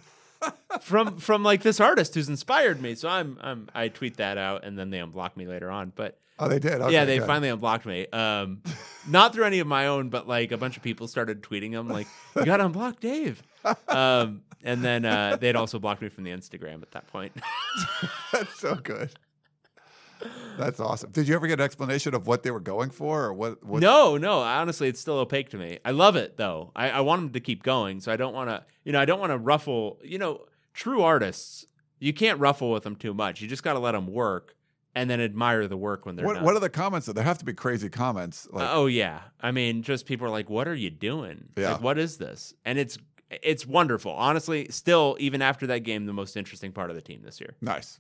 from 0.81 1.17
from 1.17 1.43
like 1.43 1.61
this 1.61 1.79
artist 1.79 2.15
who's 2.15 2.29
inspired 2.29 2.81
me. 2.81 2.95
So 2.95 3.07
I'm 3.07 3.37
I'm 3.41 3.69
I 3.73 3.87
tweet 3.87 4.17
that 4.17 4.37
out 4.37 4.63
and 4.63 4.77
then 4.77 4.89
they 4.89 4.99
unblock 4.99 5.37
me 5.37 5.47
later 5.47 5.69
on. 5.69 5.93
But 5.95 6.19
Oh, 6.41 6.47
they 6.47 6.57
did. 6.57 6.81
Okay, 6.81 6.91
yeah, 6.91 7.05
they 7.05 7.19
good. 7.19 7.27
finally 7.27 7.49
unblocked 7.49 7.85
me. 7.85 8.07
Um, 8.07 8.63
not 9.07 9.31
through 9.31 9.43
any 9.43 9.59
of 9.59 9.67
my 9.67 9.85
own, 9.85 10.09
but 10.09 10.27
like 10.27 10.51
a 10.51 10.57
bunch 10.57 10.75
of 10.75 10.81
people 10.81 11.07
started 11.07 11.43
tweeting 11.43 11.71
them 11.71 11.87
like, 11.87 12.07
"You 12.35 12.45
got 12.45 12.59
unblocked, 12.59 12.99
Dave." 12.99 13.41
Um, 13.87 14.41
and 14.63 14.83
then 14.83 15.05
uh, 15.05 15.37
they'd 15.39 15.55
also 15.55 15.77
blocked 15.77 16.01
me 16.01 16.09
from 16.09 16.23
the 16.23 16.31
Instagram 16.31 16.81
at 16.81 16.89
that 16.93 17.05
point. 17.05 17.31
That's 18.31 18.59
so 18.59 18.73
good. 18.73 19.11
That's 20.57 20.79
awesome. 20.79 21.11
Did 21.11 21.27
you 21.27 21.35
ever 21.35 21.45
get 21.45 21.59
an 21.59 21.63
explanation 21.63 22.15
of 22.15 22.25
what 22.25 22.41
they 22.41 22.49
were 22.49 22.59
going 22.59 22.89
for, 22.89 23.25
or 23.25 23.33
what? 23.33 23.63
what 23.63 23.81
No, 23.81 24.17
no. 24.17 24.39
Honestly, 24.39 24.87
it's 24.87 24.99
still 24.99 25.19
opaque 25.19 25.49
to 25.49 25.57
me. 25.57 25.77
I 25.85 25.91
love 25.91 26.15
it 26.15 26.37
though. 26.37 26.71
I, 26.75 26.89
I 26.89 27.01
want 27.01 27.21
them 27.21 27.33
to 27.33 27.39
keep 27.39 27.61
going. 27.61 28.01
So 28.01 28.11
I 28.11 28.15
don't 28.15 28.33
want 28.33 28.49
to, 28.49 28.65
you 28.83 28.93
know, 28.93 28.99
I 28.99 29.05
don't 29.05 29.19
want 29.19 29.31
to 29.31 29.37
ruffle. 29.37 29.99
You 30.03 30.17
know, 30.17 30.45
true 30.73 31.03
artists, 31.03 31.67
you 31.99 32.13
can't 32.13 32.39
ruffle 32.39 32.71
with 32.71 32.81
them 32.81 32.95
too 32.95 33.13
much. 33.13 33.41
You 33.41 33.47
just 33.47 33.61
got 33.61 33.73
to 33.73 33.79
let 33.79 33.91
them 33.91 34.07
work 34.07 34.55
and 34.95 35.09
then 35.09 35.21
admire 35.21 35.67
the 35.67 35.77
work 35.77 36.05
when 36.05 36.15
they're 36.15 36.25
What, 36.25 36.35
done. 36.35 36.43
what 36.43 36.55
are 36.55 36.59
the 36.59 36.69
comments? 36.69 37.07
There 37.07 37.23
have 37.23 37.37
to 37.37 37.45
be 37.45 37.53
crazy 37.53 37.89
comments. 37.89 38.47
Like, 38.51 38.67
oh 38.71 38.87
yeah. 38.87 39.21
I 39.41 39.51
mean, 39.51 39.83
just 39.83 40.05
people 40.05 40.27
are 40.27 40.31
like, 40.31 40.49
"What 40.49 40.67
are 40.67 40.75
you 40.75 40.89
doing? 40.89 41.49
Yeah. 41.57 41.73
Like, 41.73 41.81
what 41.81 41.97
is 41.97 42.17
this?" 42.17 42.53
And 42.65 42.77
it's 42.77 42.97
it's 43.29 43.65
wonderful. 43.65 44.11
Honestly, 44.11 44.67
still 44.69 45.15
even 45.19 45.41
after 45.41 45.65
that 45.67 45.79
game, 45.79 46.05
the 46.05 46.13
most 46.13 46.35
interesting 46.35 46.71
part 46.73 46.89
of 46.89 46.95
the 46.95 47.01
team 47.01 47.21
this 47.23 47.39
year. 47.39 47.55
Nice. 47.61 47.99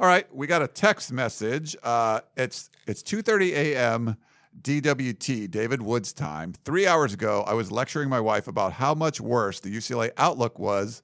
All 0.00 0.06
right, 0.08 0.26
we 0.34 0.48
got 0.48 0.60
a 0.60 0.66
text 0.66 1.12
message. 1.12 1.76
Uh, 1.82 2.20
it's 2.36 2.70
it's 2.86 3.02
2:30 3.02 3.52
a.m. 3.52 4.16
DWT 4.60 5.50
David 5.50 5.82
Woods 5.82 6.12
time. 6.12 6.52
Three 6.64 6.86
hours 6.86 7.12
ago, 7.12 7.44
I 7.46 7.54
was 7.54 7.70
lecturing 7.72 8.08
my 8.08 8.20
wife 8.20 8.48
about 8.48 8.72
how 8.72 8.94
much 8.94 9.20
worse 9.20 9.60
the 9.60 9.68
UCLA 9.74 10.10
outlook 10.16 10.58
was 10.58 11.02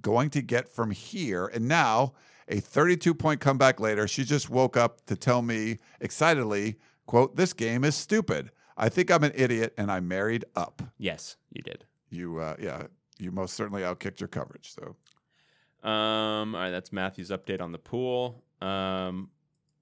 going 0.00 0.30
to 0.30 0.42
get 0.42 0.68
from 0.68 0.90
here, 0.90 1.46
and 1.46 1.68
now 1.68 2.14
a 2.52 2.60
32 2.60 3.14
point 3.14 3.40
comeback 3.40 3.80
later, 3.80 4.06
she 4.06 4.24
just 4.24 4.50
woke 4.50 4.76
up 4.76 5.04
to 5.06 5.16
tell 5.16 5.42
me 5.42 5.78
excitedly, 6.00 6.76
"quote 7.06 7.36
This 7.36 7.52
game 7.52 7.82
is 7.82 7.94
stupid. 7.94 8.50
I 8.76 8.88
think 8.88 9.10
I'm 9.10 9.24
an 9.24 9.32
idiot, 9.34 9.74
and 9.76 9.90
I 9.90 10.00
married 10.00 10.44
up." 10.54 10.82
Yes, 10.98 11.36
you 11.50 11.62
did. 11.62 11.84
You, 12.10 12.38
uh, 12.38 12.56
yeah, 12.60 12.84
you 13.18 13.32
most 13.32 13.54
certainly 13.54 13.82
outkicked 13.82 14.20
your 14.20 14.28
coverage. 14.28 14.72
So 14.74 14.96
Um, 15.88 16.54
all 16.54 16.60
right, 16.60 16.70
that's 16.70 16.92
Matthew's 16.92 17.30
update 17.30 17.60
on 17.60 17.72
the 17.72 17.78
pool. 17.78 18.44
Um, 18.60 19.30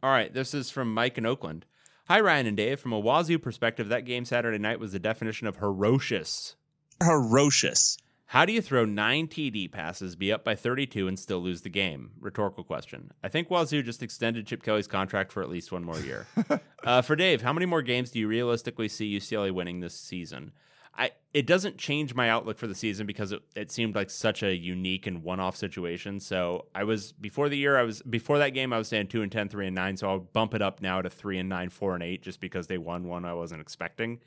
all 0.03 0.11
right, 0.11 0.33
this 0.33 0.55
is 0.55 0.71
from 0.71 0.95
Mike 0.95 1.19
in 1.19 1.27
Oakland. 1.27 1.67
Hi, 2.09 2.21
Ryan 2.21 2.47
and 2.47 2.57
Dave. 2.57 2.81
From 2.81 2.93
a 2.93 2.99
Wazoo 2.99 3.39
perspective, 3.39 3.89
that 3.89 4.07
game 4.07 4.25
Saturday 4.25 4.59
night 4.59 4.81
was 4.81 4.93
the 4.93 4.99
definition 4.99 5.47
of 5.47 5.57
ferocious. 5.57 6.57
Ferocious. 7.05 7.99
How 8.31 8.45
do 8.45 8.53
you 8.53 8.63
throw 8.63 8.85
nine 8.85 9.27
TD 9.27 9.73
passes, 9.73 10.15
be 10.15 10.31
up 10.31 10.45
by 10.45 10.55
32, 10.55 11.09
and 11.09 11.19
still 11.19 11.41
lose 11.41 11.63
the 11.63 11.69
game? 11.69 12.13
Rhetorical 12.21 12.63
question. 12.63 13.11
I 13.25 13.29
think 13.29 13.51
Wazoo 13.51 13.83
just 13.83 14.05
extended 14.05 14.47
Chip 14.47 14.63
Kelly's 14.63 14.87
contract 14.87 15.33
for 15.33 15.43
at 15.43 15.49
least 15.49 15.73
one 15.73 15.83
more 15.83 15.99
year. 15.99 16.29
uh, 16.85 17.03
for 17.03 17.17
Dave, 17.17 17.43
how 17.43 17.53
many 17.53 17.67
more 17.67 17.83
games 17.83 18.13
do 18.13 18.21
you 18.21 18.29
realistically 18.29 18.87
see 18.87 19.19
UCLA 19.19 19.51
winning 19.51 19.81
this 19.81 19.97
season? 19.97 20.53
I 20.97 21.11
it 21.35 21.45
doesn't 21.45 21.77
change 21.77 22.15
my 22.15 22.31
outlook 22.31 22.57
for 22.57 22.69
the 22.69 22.75
season 22.77 23.05
because 23.05 23.33
it, 23.33 23.43
it 23.57 23.73
seemed 23.73 23.97
like 23.97 24.11
such 24.11 24.45
a 24.45 24.55
unique 24.55 25.09
and 25.09 25.25
one-off 25.25 25.57
situation. 25.57 26.21
So 26.21 26.67
I 26.73 26.85
was 26.85 27.11
before 27.11 27.49
the 27.49 27.59
year 27.59 27.77
I 27.77 27.83
was 27.83 28.01
before 28.03 28.39
that 28.39 28.51
game 28.51 28.73
I 28.73 28.79
was 28.79 28.87
saying 28.87 29.09
2 29.09 29.23
and 29.23 29.33
10, 29.33 29.49
3 29.49 29.67
and 29.67 29.75
9, 29.75 29.97
so 29.97 30.09
I'll 30.09 30.21
bump 30.21 30.55
it 30.55 30.63
up 30.63 30.81
now 30.81 31.03
to 31.03 31.11
3 31.11 31.39
and 31.39 31.49
9, 31.49 31.71
4 31.71 31.95
and 31.95 32.05
8 32.05 32.23
just 32.23 32.41
because 32.41 32.69
they 32.69 32.79
won 32.79 33.09
one 33.09 33.25
I 33.25 33.35
wasn't 33.35 33.61
expecting. 33.61 34.21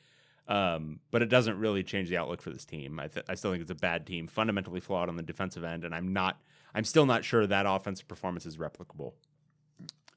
Um, 0.48 1.00
but 1.10 1.22
it 1.22 1.28
doesn't 1.30 1.58
really 1.58 1.84
change 1.84 2.10
the 2.10 2.18
outlook 2.18 2.42
for 2.42 2.50
this 2.50 2.66
team. 2.66 3.00
I, 3.00 3.08
th- 3.08 3.26
I 3.30 3.36
still 3.36 3.52
think 3.52 3.62
it's 3.62 3.72
a 3.72 3.76
bad 3.76 4.06
team, 4.06 4.28
fundamentally 4.28 4.82
flawed 4.82 5.08
on 5.08 5.16
the 5.16 5.24
defensive 5.24 5.64
end, 5.64 5.84
and 5.86 5.96
I'm 5.96 6.12
not. 6.12 6.38
I'm 6.76 6.84
still 6.84 7.06
not 7.06 7.24
sure 7.24 7.46
that 7.48 7.66
offensive 7.68 8.08
performance 8.08 8.46
is 8.46 8.58
replicable. 8.58 9.14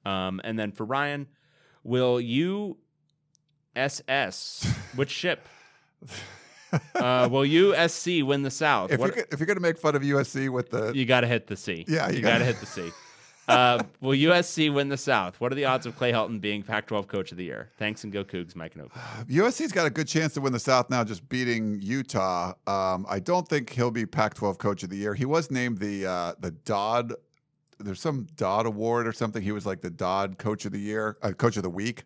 Um, 0.05 0.41
and 0.43 0.59
then 0.59 0.73
for 0.73 0.85
Ryan, 0.85 1.27
will 1.85 2.21
you 2.21 2.79
SS 3.77 4.67
which 4.97 5.11
ship? 5.11 5.47
Uh, 6.95 7.29
will 7.31 7.43
USC 7.43 8.23
win 8.25 8.43
the 8.43 8.51
South? 8.51 8.91
if 8.93 8.99
What- 9.01 9.15
you're, 9.15 9.27
if 9.31 9.39
you're 9.39 9.47
going 9.47 9.57
to 9.59 9.63
make 9.63 9.79
fun 9.79 9.95
of 9.95 10.03
USC 10.03 10.49
with 10.49 10.71
the 10.71 10.93
you 10.93 11.05
got 11.07 11.21
to 11.21 11.27
hit 11.27 11.47
the 11.47 11.57
C. 11.57 11.85
Yeah, 11.87 12.09
you, 12.09 12.17
you 12.17 12.23
got 12.23 12.39
to 12.39 12.39
gotta- 12.41 12.45
hit 12.47 12.57
the 12.61 12.67
C. 12.67 12.91
Uh, 13.49 13.83
will 14.01 14.17
USC 14.17 14.73
win 14.73 14.89
the 14.89 14.97
South? 14.97 15.41
What 15.41 15.53
are 15.53 15.55
the 15.55 15.65
odds 15.65 15.87
of 15.87 15.97
Clay 15.97 16.13
Helton 16.13 16.41
being 16.41 16.63
Pac-12 16.63 17.07
Coach 17.07 17.31
of 17.31 17.39
the 17.39 17.45
Year? 17.45 17.71
Thanks 17.79 18.03
and 18.03 18.13
go 18.13 18.25
Cougs, 18.25 18.57
Mike 18.57 18.75
and 18.75 18.85
Oak. 18.85 18.93
USC's 19.29 19.73
got 19.73 19.87
a 19.87 19.91
good 19.91 20.09
chance 20.09 20.35
to 20.35 20.41
win 20.41 20.53
the 20.53 20.59
South 20.59 20.91
now, 20.91 21.05
just 21.05 21.29
beating 21.29 21.81
Utah. 21.81 22.55
Um, 22.67 23.07
I 23.09 23.21
don't 23.21 23.47
think 23.49 23.71
he'll 23.71 23.93
be 23.93 24.05
Pac-12 24.05 24.59
Coach 24.59 24.83
of 24.83 24.91
the 24.91 24.97
Year. 24.97 25.15
He 25.15 25.25
was 25.25 25.51
named 25.51 25.79
the 25.79 26.07
uh, 26.07 26.35
the 26.41 26.51
Dodd. 26.51 27.15
There's 27.79 28.01
some 28.01 28.27
Dodd 28.37 28.67
Award 28.67 29.07
or 29.07 29.13
something. 29.13 29.43
He 29.43 29.53
was 29.53 29.67
like 29.67 29.81
the 29.81 29.91
Dodd 29.91 30.39
Coach 30.39 30.65
of 30.65 30.73
the 30.73 30.81
Year, 30.81 31.17
uh, 31.23 31.33
Coach 31.33 31.57
of 31.57 31.63
the 31.63 31.71
Week, 31.71 32.05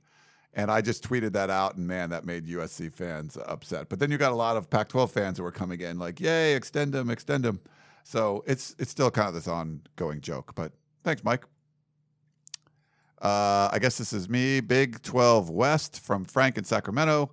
and 0.52 0.70
I 0.70 0.82
just 0.82 1.08
tweeted 1.08 1.32
that 1.32 1.48
out, 1.48 1.76
and 1.76 1.86
man, 1.86 2.10
that 2.10 2.26
made 2.26 2.46
USC 2.46 2.92
fans 2.92 3.38
upset. 3.46 3.88
But 3.88 3.98
then 3.98 4.10
you 4.10 4.18
got 4.18 4.32
a 4.32 4.36
lot 4.36 4.56
of 4.56 4.68
Pac-12 4.68 5.10
fans 5.10 5.38
who 5.38 5.44
were 5.44 5.52
coming 5.52 5.80
in 5.80 5.98
like, 5.98 6.20
"Yay, 6.20 6.54
extend 6.54 6.94
him, 6.94 7.08
extend 7.08 7.46
him." 7.46 7.60
So 8.04 8.44
it's 8.46 8.74
it's 8.78 8.90
still 8.90 9.10
kind 9.10 9.28
of 9.28 9.34
this 9.34 9.48
ongoing 9.48 10.20
joke. 10.20 10.54
But 10.54 10.72
thanks, 11.04 11.24
Mike. 11.24 11.44
Uh, 13.20 13.68
I 13.70 13.78
guess 13.80 13.98
this 13.98 14.12
is 14.12 14.28
me, 14.28 14.60
Big 14.60 15.02
12 15.02 15.50
West 15.50 16.00
from 16.00 16.24
Frank 16.24 16.56
in 16.56 16.64
Sacramento. 16.64 17.30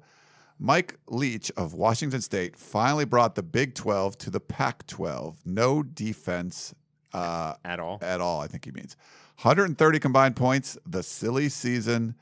Mike 0.60 0.98
Leach 1.07 1.52
of 1.56 1.73
Washington 1.73 2.19
State 2.19 2.57
finally 2.57 3.06
brought 3.06 3.35
the 3.35 3.44
Big 3.44 3.73
12 3.73 4.18
to 4.19 4.30
the 4.30 4.39
Pac 4.39 4.85
12. 4.88 5.39
No 5.45 5.84
defense 5.84 6.73
uh, 7.14 7.53
At 7.64 7.80
all? 7.80 7.99
at 8.02 8.19
all, 8.19 8.41
I 8.41 8.48
think 8.48 8.65
he 8.65 8.72
means. 8.72 8.98
130 9.41 9.99
combined 9.99 10.35
points. 10.35 10.77
The 10.85 11.03
silly 11.03 11.48
season 11.48 12.15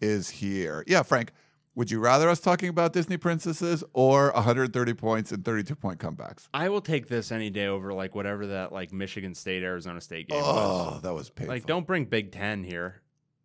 is 0.00 0.30
here. 0.30 0.84
Yeah, 0.86 1.02
Frank, 1.02 1.32
would 1.80 1.90
you 1.90 1.98
rather 1.98 2.28
us 2.28 2.40
talking 2.40 2.68
about 2.68 2.92
Disney 2.92 3.16
princesses 3.16 3.82
or 3.94 4.32
130 4.32 4.92
points 4.92 5.32
and 5.32 5.42
32 5.42 5.74
point 5.76 5.98
comebacks? 5.98 6.46
I 6.52 6.68
will 6.68 6.82
take 6.82 7.08
this 7.08 7.32
any 7.32 7.48
day 7.48 7.68
over 7.68 7.94
like 7.94 8.14
whatever 8.14 8.48
that 8.48 8.70
like 8.70 8.92
Michigan 8.92 9.34
State 9.34 9.62
Arizona 9.62 9.98
State 10.02 10.28
game 10.28 10.42
Oh, 10.44 10.90
was. 10.92 11.02
that 11.02 11.14
was 11.14 11.30
painful. 11.30 11.54
Like, 11.54 11.64
don't 11.64 11.86
bring 11.86 12.04
Big 12.04 12.32
Ten 12.32 12.64
here. 12.64 13.00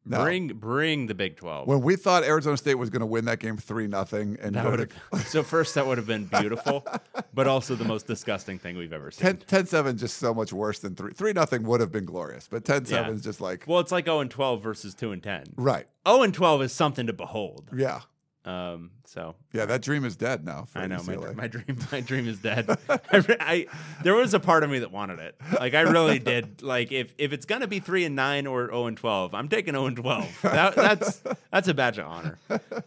No. 0.07 0.21
Bring 0.21 0.49
bring 0.49 1.07
the 1.07 1.15
Big 1.15 1.37
Twelve. 1.37 1.65
When 1.65 1.79
we 1.81 1.95
thought 1.95 2.25
Arizona 2.25 2.57
State 2.57 2.75
was 2.75 2.89
going 2.89 2.99
to 2.99 3.05
win 3.05 3.23
that 3.25 3.39
game 3.39 3.55
3 3.55 3.87
nothing 3.87 4.37
and 4.41 4.53
that 4.55 4.69
would 4.69 4.89
to- 4.89 4.95
have 5.13 5.27
so 5.29 5.41
first 5.41 5.73
that 5.75 5.87
would 5.87 5.97
have 5.97 6.05
been 6.05 6.25
beautiful, 6.25 6.85
but 7.33 7.47
also 7.47 7.73
the 7.73 7.85
most 7.85 8.05
disgusting 8.05 8.59
thing 8.59 8.75
we've 8.77 8.91
ever 8.93 9.11
seen. 9.11 9.23
10, 9.23 9.37
10 9.47 9.65
7 9.65 9.97
just 9.97 10.17
so 10.17 10.33
much 10.33 10.51
worse 10.51 10.79
than 10.79 10.93
3 10.93 11.13
3 11.13 11.31
nothing 11.31 11.63
would 11.63 11.79
have 11.79 11.91
been 11.93 12.03
glorious 12.05 12.49
but 12.51 12.65
10 12.65 12.85
7 12.85 13.05
Yeah. 13.05 13.15
is 13.15 13.21
just 13.23 13.39
like 13.39 13.63
Well, 13.65 13.79
it's 13.79 13.93
like 13.93 14.05
0 14.05 14.19
and 14.19 14.29
12 14.29 14.61
versus 14.61 14.93
2 14.93 15.11
and 15.13 15.23
10. 15.23 15.45
right 15.55 15.87
0 16.05 16.21
and 16.21 16.33
12 16.33 16.61
is 16.63 16.73
something 16.73 17.07
to 17.07 17.13
behold. 17.13 17.71
yeah 17.75 18.01
Um, 18.45 18.91
so 19.05 19.33
yeah 19.53 19.65
that 19.65 19.81
dream 19.81 20.05
is 20.05 20.15
dead 20.15 20.45
now 20.45 20.65
for 20.65 20.77
I 20.77 20.85
know 20.85 21.01
my, 21.03 21.15
my 21.33 21.47
dream 21.47 21.77
my 21.91 22.01
dream 22.01 22.27
is 22.27 22.37
dead. 22.39 22.69
I, 22.89 23.37
I 23.39 23.65
there 24.03 24.13
was 24.13 24.35
a 24.35 24.39
part 24.39 24.63
of 24.63 24.69
me 24.69 24.79
that 24.79 24.91
wanted 24.91 25.19
it. 25.19 25.35
Like 25.59 25.73
I 25.73 25.81
really 25.81 26.19
did. 26.19 26.61
Like 26.61 26.91
if 26.91 27.13
if 27.17 27.33
it's 27.33 27.45
gonna 27.45 27.67
be 27.67 27.79
three 27.79 28.05
and 28.05 28.15
nine 28.15 28.45
or 28.45 28.67
zero 28.67 28.85
and 28.85 28.95
twelve, 28.95 29.33
I'm 29.33 29.49
taking 29.49 29.73
zero 29.73 29.87
and 29.87 29.95
twelve. 29.97 30.29
That, 30.43 30.75
that's 30.75 31.23
that's 31.51 31.67
a 31.67 31.73
badge 31.73 31.97
of 31.97 32.07
honor. 32.07 32.37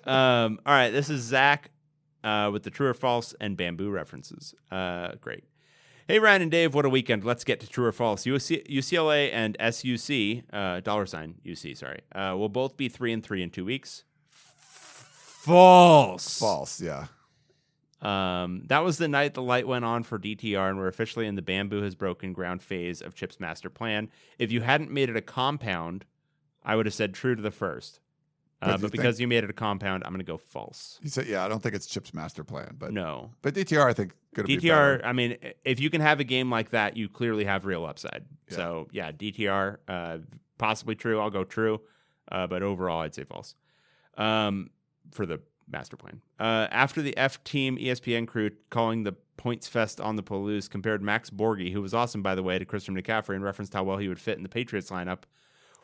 Um, 0.05 0.61
all 0.65 0.73
right, 0.73 0.91
this 0.91 1.11
is 1.11 1.23
Zach 1.23 1.71
uh, 2.23 2.51
with 2.53 2.63
the 2.63 2.71
true 2.71 2.89
or 2.89 2.95
false 2.95 3.35
and 3.41 3.57
bamboo 3.57 3.91
references. 3.91 4.55
Uh, 4.71 5.13
great. 5.21 5.45
Hey 6.07 6.19
Ryan 6.19 6.43
and 6.43 6.51
Dave, 6.51 6.75
what 6.75 6.87
a 6.87 6.89
weekend! 6.89 7.25
Let's 7.25 7.45
get 7.45 7.61
to 7.61 7.69
true 7.69 7.85
or 7.85 7.93
false. 7.93 8.25
UC, 8.25 8.67
UCLA 8.69 9.31
and 9.31 9.57
SUC 9.61 10.45
uh, 10.53 10.81
dollar 10.81 11.05
sign 11.05 11.35
UC 11.45 11.77
sorry 11.77 12.01
uh, 12.15 12.35
will 12.37 12.49
both 12.49 12.77
be 12.77 12.89
three 12.89 13.13
and 13.13 13.23
three 13.23 13.43
in 13.43 13.51
two 13.51 13.65
weeks. 13.65 14.05
False. 15.49 16.39
false 16.39 16.81
yeah 16.81 17.07
Um, 18.03 18.63
that 18.67 18.85
was 18.85 18.99
the 18.99 19.09
night 19.09 19.35
the 19.35 19.43
light 19.43 19.67
went 19.67 19.85
on 19.85 20.03
for 20.05 20.19
DTR, 20.19 20.69
and 20.71 20.79
we're 20.79 20.89
officially 20.89 21.27
in 21.27 21.35
the 21.35 21.43
bamboo 21.43 21.83
has 21.83 21.95
broken 21.95 22.33
ground 22.33 22.63
phase 22.63 23.01
of 23.01 23.15
Chip's 23.15 23.41
master 23.41 23.71
plan. 23.71 24.09
If 24.39 24.53
you 24.53 24.61
hadn't 24.61 24.91
made 24.93 25.09
it 25.09 25.17
a 25.17 25.21
compound, 25.23 26.05
I 26.65 26.77
would 26.77 26.87
have 26.87 26.95
said 26.95 27.13
true 27.15 27.35
to 27.35 27.43
the 27.43 27.51
first. 27.51 27.99
But 28.61 28.67
Uh, 28.69 28.73
you 28.73 28.79
but 28.79 28.81
think- 28.83 28.93
because 28.93 29.21
you 29.21 29.27
made 29.27 29.43
it 29.45 29.51
a 29.51 29.55
compound, 29.55 30.05
I'm 30.05 30.13
going 30.13 30.19
to 30.25 30.25
go 30.33 30.37
false. 30.37 30.99
You 31.03 31.09
said 31.11 31.27
yeah 31.27 31.45
I 31.45 31.49
don't 31.49 31.63
think 31.63 31.75
it's 31.75 31.87
Chip's 31.87 32.13
master 32.13 32.45
plan 32.45 32.77
but 32.79 32.93
No. 32.93 33.31
but 33.43 33.55
DTR 33.55 33.89
I 33.89 33.93
think 33.95 34.15
going 34.35 34.47
to 34.47 34.57
be 34.57 34.57
DTR, 34.59 34.99
better. 34.99 35.07
I 35.07 35.13
mean, 35.13 35.37
if 35.65 35.81
you 35.81 35.89
can 35.91 36.01
have 36.01 36.21
a 36.21 36.25
game 36.25 36.51
like 36.51 36.71
that, 36.71 36.97
you 36.97 37.09
clearly 37.09 37.45
have 37.45 37.65
real 37.65 37.85
upside. 37.87 38.27
Yeah. 38.51 38.57
So, 38.57 38.89
yeah, 38.93 39.11
DTR, 39.13 39.79
uh, 39.89 40.19
possibly 40.59 40.95
true. 40.95 41.19
I'll 41.21 41.31
go 41.31 41.43
true. 41.45 41.81
Uh, 42.31 42.47
but 42.47 42.63
overall, 42.63 43.01
I'd 43.01 43.15
say 43.15 43.25
false 43.25 43.55
um, 44.19 44.71
for 45.13 45.27
the 45.27 45.41
master 45.71 45.97
plan. 45.97 46.21
Uh, 46.39 46.67
after 46.71 47.03
the 47.03 47.17
F 47.17 47.43
Team 47.45 47.77
ESPN 47.77 48.27
crew 48.27 48.51
calling 48.71 49.05
the 49.05 49.15
Points 49.37 49.69
Fest 49.69 50.01
on 50.01 50.17
the 50.17 50.23
Palouse 50.23 50.69
compared 50.69 51.03
Max 51.03 51.31
Borghi, 51.31 51.73
who 51.73 51.81
was 51.81 51.95
awesome, 51.95 52.23
by 52.23 52.35
the 52.35 52.43
way, 52.43 52.59
to 52.59 52.65
Christian 52.65 53.01
McCaffrey 53.01 53.35
and 53.37 53.45
referenced 53.45 53.73
how 53.73 53.85
well 53.85 53.99
he 53.99 54.09
would 54.09 54.21
fit 54.21 54.37
in 54.37 54.43
the 54.43 54.49
Patriots 54.49 54.91
lineup. 54.91 55.21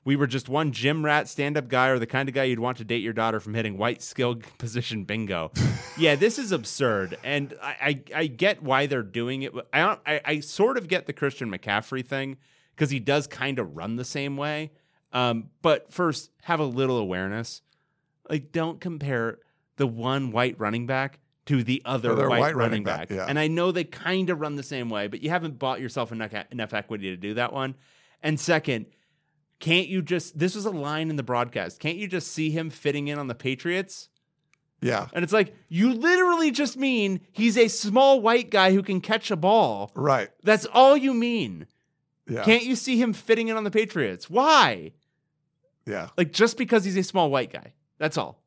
We 0.05 0.17
were 0.17 0.27
just 0.27 0.51
one 0.51 0.73
gym 0.73 1.03
rat 1.05 1.29
stand 1.29 1.57
up 1.57 1.69
guy 1.69 1.89
or 1.89 1.99
the 1.99 2.07
kind 2.07 2.29
of 2.29 2.35
guy 2.35 2.45
you'd 2.45 2.59
want 2.59 2.77
to 2.79 2.85
date 2.85 3.03
your 3.03 3.15
daughter 3.15 3.41
from 3.41 3.55
hitting 3.55 3.79
white 3.79 4.03
skill 4.03 4.37
position 4.59 5.05
bingo. 5.05 5.51
yeah, 5.99 6.15
this 6.15 6.39
is 6.39 6.53
absurd. 6.53 7.17
And 7.25 7.55
I, 7.63 7.75
I, 7.81 8.03
I 8.15 8.27
get 8.27 8.63
why 8.63 8.87
they're 8.87 9.03
doing 9.03 9.43
it. 9.43 9.53
I, 9.73 9.79
don't, 9.81 10.01
I, 10.07 10.21
I 10.25 10.41
sort 10.41 10.77
of 10.77 10.89
get 10.89 11.07
the 11.07 11.15
Christian 11.15 11.51
McCaffrey 11.51 12.05
thing 12.07 12.37
because 12.75 12.91
he 12.91 13.01
does 13.01 13.27
kind 13.27 13.59
of 13.59 13.77
run 13.77 13.97
the 13.97 14.05
same 14.05 14.37
way. 14.37 14.73
Um, 15.13 15.51
but 15.63 15.91
first, 15.93 16.31
have 16.43 16.61
a 16.61 16.65
little 16.65 16.99
awareness. 16.99 17.63
Like, 18.29 18.53
don't 18.53 18.81
compare 18.81 19.39
the 19.77 19.87
one 19.87 20.31
white 20.31 20.59
running 20.59 20.87
back 20.87 21.19
to 21.47 21.63
the 21.63 21.83
other 21.85 22.13
Other 22.13 22.29
white, 22.29 22.41
white 22.41 22.57
running, 22.57 22.59
running 22.71 22.85
back. 22.85 23.09
back, 23.09 23.17
yeah. 23.17 23.27
And 23.29 23.39
I 23.39 23.49
know 23.49 23.71
they 23.71 23.85
kind 23.85 24.31
of 24.31 24.41
run 24.41 24.57
the 24.57 24.63
same 24.63 24.89
way, 24.89 25.09
but 25.09 25.23
you 25.23 25.31
haven't 25.31 25.59
bought 25.59 25.81
yourself 25.81 26.11
enough, 26.11 26.33
enough 26.51 26.73
equity 26.73 27.11
to 27.11 27.17
do 27.17 27.35
that 27.35 27.53
one. 27.53 27.75
And 28.23 28.41
second, 28.41 28.87
Can't 29.61 29.89
you 29.89 30.01
just? 30.03 30.39
This 30.39 30.55
was 30.55 30.65
a 30.65 30.71
line 30.71 31.11
in 31.11 31.17
the 31.17 31.23
broadcast. 31.23 31.81
Can't 31.81 31.97
you 31.99 32.09
just 32.09 32.29
see 32.33 32.51
him 32.51 32.71
fitting 32.71 33.09
in 33.09 33.19
on 33.19 33.27
the 33.29 33.35
Patriots? 33.35 34.09
Yeah. 34.81 35.07
And 35.13 35.23
it's 35.23 35.33
like 35.33 35.55
you 35.69 35.93
literally 35.95 36.51
just 36.51 36.77
mean 36.77 37.21
he's 37.33 37.57
a 37.57 37.69
small 37.69 38.21
white 38.21 38.51
guy 38.51 38.73
who 38.73 38.83
can 38.83 39.01
catch 39.01 39.31
a 39.31 39.37
ball. 39.37 39.93
Right. 39.95 40.29
That's 40.43 40.67
all 40.67 40.97
you 40.97 41.15
mean. 41.15 41.67
Yeah. 42.29 42.43
Can't 42.45 42.65
you 42.65 42.75
see 42.77 42.97
him 43.01 43.13
fitting 43.13 43.49
in 43.49 43.57
on 43.57 43.65
the 43.65 43.71
Patriots? 43.71 44.29
Why? 44.29 44.93
yeah. 45.87 46.09
Like 46.19 46.33
just 46.33 46.57
because 46.59 46.85
he's 46.85 46.97
a 46.97 47.03
small 47.03 47.31
white 47.31 47.53
guy. 47.53 47.75
That's 47.99 48.19
all. 48.19 48.43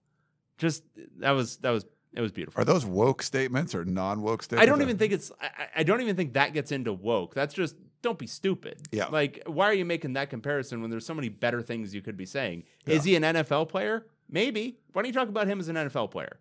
Just 0.58 0.84
that 1.20 1.32
was 1.32 1.58
that 1.58 1.72
was 1.72 1.86
it 2.14 2.22
was 2.22 2.32
beautiful. 2.32 2.60
Are 2.62 2.66
those 2.66 2.86
woke 2.86 3.22
statements 3.22 3.76
or 3.76 3.86
non-woke 3.86 4.42
statements? 4.44 4.64
I 4.64 4.66
don't 4.66 4.82
even 4.82 4.98
think 4.98 5.14
it's. 5.14 5.32
I, 5.42 5.50
I 5.78 5.84
don't 5.84 6.02
even 6.02 6.16
think 6.16 6.34
that 6.34 6.54
gets 6.54 6.72
into 6.72 6.92
woke. 6.94 7.36
That's 7.36 7.54
just 7.54 7.76
don't 8.02 8.18
be 8.18 8.28
stupid. 8.28 8.82
Yeah. 8.92 9.08
Like, 9.08 9.44
why 9.46 9.66
are 9.66 9.74
you 9.74 9.86
making 9.86 10.14
that 10.14 10.30
comparison 10.30 10.82
when 10.82 10.90
there's 10.90 11.06
so 11.06 11.14
many 11.14 11.30
better 11.30 11.62
things 11.62 11.94
you 11.94 12.02
could 12.02 12.18
be 12.18 12.26
saying? 12.26 12.64
Yeah. 12.86 12.96
Is 12.96 13.04
he 13.04 13.16
an 13.16 13.24
NFL 13.24 13.70
player? 13.70 14.08
Maybe. 14.30 14.78
Why 14.94 15.02
don't 15.02 15.08
you 15.08 15.14
talk 15.14 15.30
about 15.30 15.48
him 15.48 15.60
as 15.60 15.68
an 15.68 15.76
NFL 15.76 16.12
player? 16.12 16.40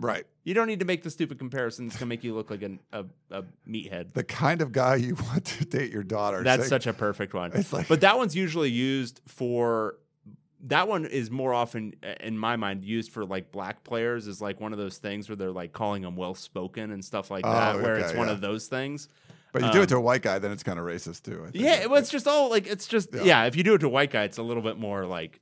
Right. 0.00 0.24
You 0.44 0.54
don't 0.54 0.68
need 0.68 0.78
to 0.78 0.86
make 0.86 1.02
the 1.02 1.10
stupid 1.10 1.38
comparison 1.38 1.86
that's 1.88 1.98
gonna 1.98 2.08
make 2.08 2.22
you 2.22 2.34
look 2.34 2.50
like 2.50 2.62
an, 2.62 2.78
a 2.92 3.04
a 3.30 3.42
meathead. 3.68 4.12
The 4.14 4.22
kind 4.24 4.62
of 4.62 4.70
guy 4.70 4.96
you 4.96 5.14
want 5.30 5.44
to 5.46 5.64
date 5.64 5.92
your 5.92 6.04
daughter. 6.04 6.42
That's 6.44 6.68
such 6.68 6.86
a 6.86 6.92
perfect 6.92 7.34
one. 7.34 7.52
It's 7.54 7.72
like- 7.72 7.88
but 7.88 8.02
that 8.02 8.16
one's 8.16 8.36
usually 8.36 8.70
used 8.70 9.20
for. 9.26 9.96
That 10.64 10.88
one 10.88 11.04
is 11.04 11.30
more 11.30 11.54
often, 11.54 11.94
uh, 12.02 12.14
in 12.20 12.36
my 12.36 12.56
mind, 12.56 12.84
used 12.84 13.12
for 13.12 13.24
like 13.24 13.52
black 13.52 13.84
players. 13.84 14.26
Is 14.26 14.40
like 14.40 14.60
one 14.60 14.72
of 14.72 14.78
those 14.78 14.98
things 14.98 15.28
where 15.28 15.36
they're 15.36 15.52
like 15.52 15.72
calling 15.72 16.02
them 16.02 16.16
well 16.16 16.34
spoken 16.34 16.90
and 16.90 17.04
stuff 17.04 17.30
like 17.30 17.44
Oh, 17.46 17.52
that. 17.52 17.76
Where 17.76 17.94
okay, 17.96 18.04
it's 18.04 18.14
one 18.14 18.26
yeah. 18.28 18.32
of 18.34 18.40
those 18.40 18.66
things. 18.66 19.08
But 19.52 19.62
you 19.62 19.70
do 19.72 19.78
um, 19.78 19.84
it 19.84 19.88
to 19.90 19.96
a 19.96 20.00
white 20.00 20.22
guy, 20.22 20.38
then 20.38 20.50
it's 20.52 20.62
kind 20.62 20.78
of 20.78 20.84
racist 20.84 21.22
too. 21.22 21.42
I 21.46 21.50
think. 21.50 21.64
Yeah, 21.64 21.86
well, 21.86 21.98
it's 21.98 22.10
just 22.10 22.26
all 22.26 22.50
like 22.50 22.66
it's 22.66 22.86
just 22.86 23.14
Yeah. 23.14 23.22
yeah. 23.22 23.44
If 23.44 23.56
you 23.56 23.62
do 23.62 23.74
it 23.74 23.78
to 23.78 23.86
a 23.86 23.90
white 23.90 24.10
guy, 24.10 24.24
it's 24.24 24.38
a 24.38 24.42
little 24.42 24.62
bit 24.62 24.78
more 24.78 25.06
like 25.06 25.40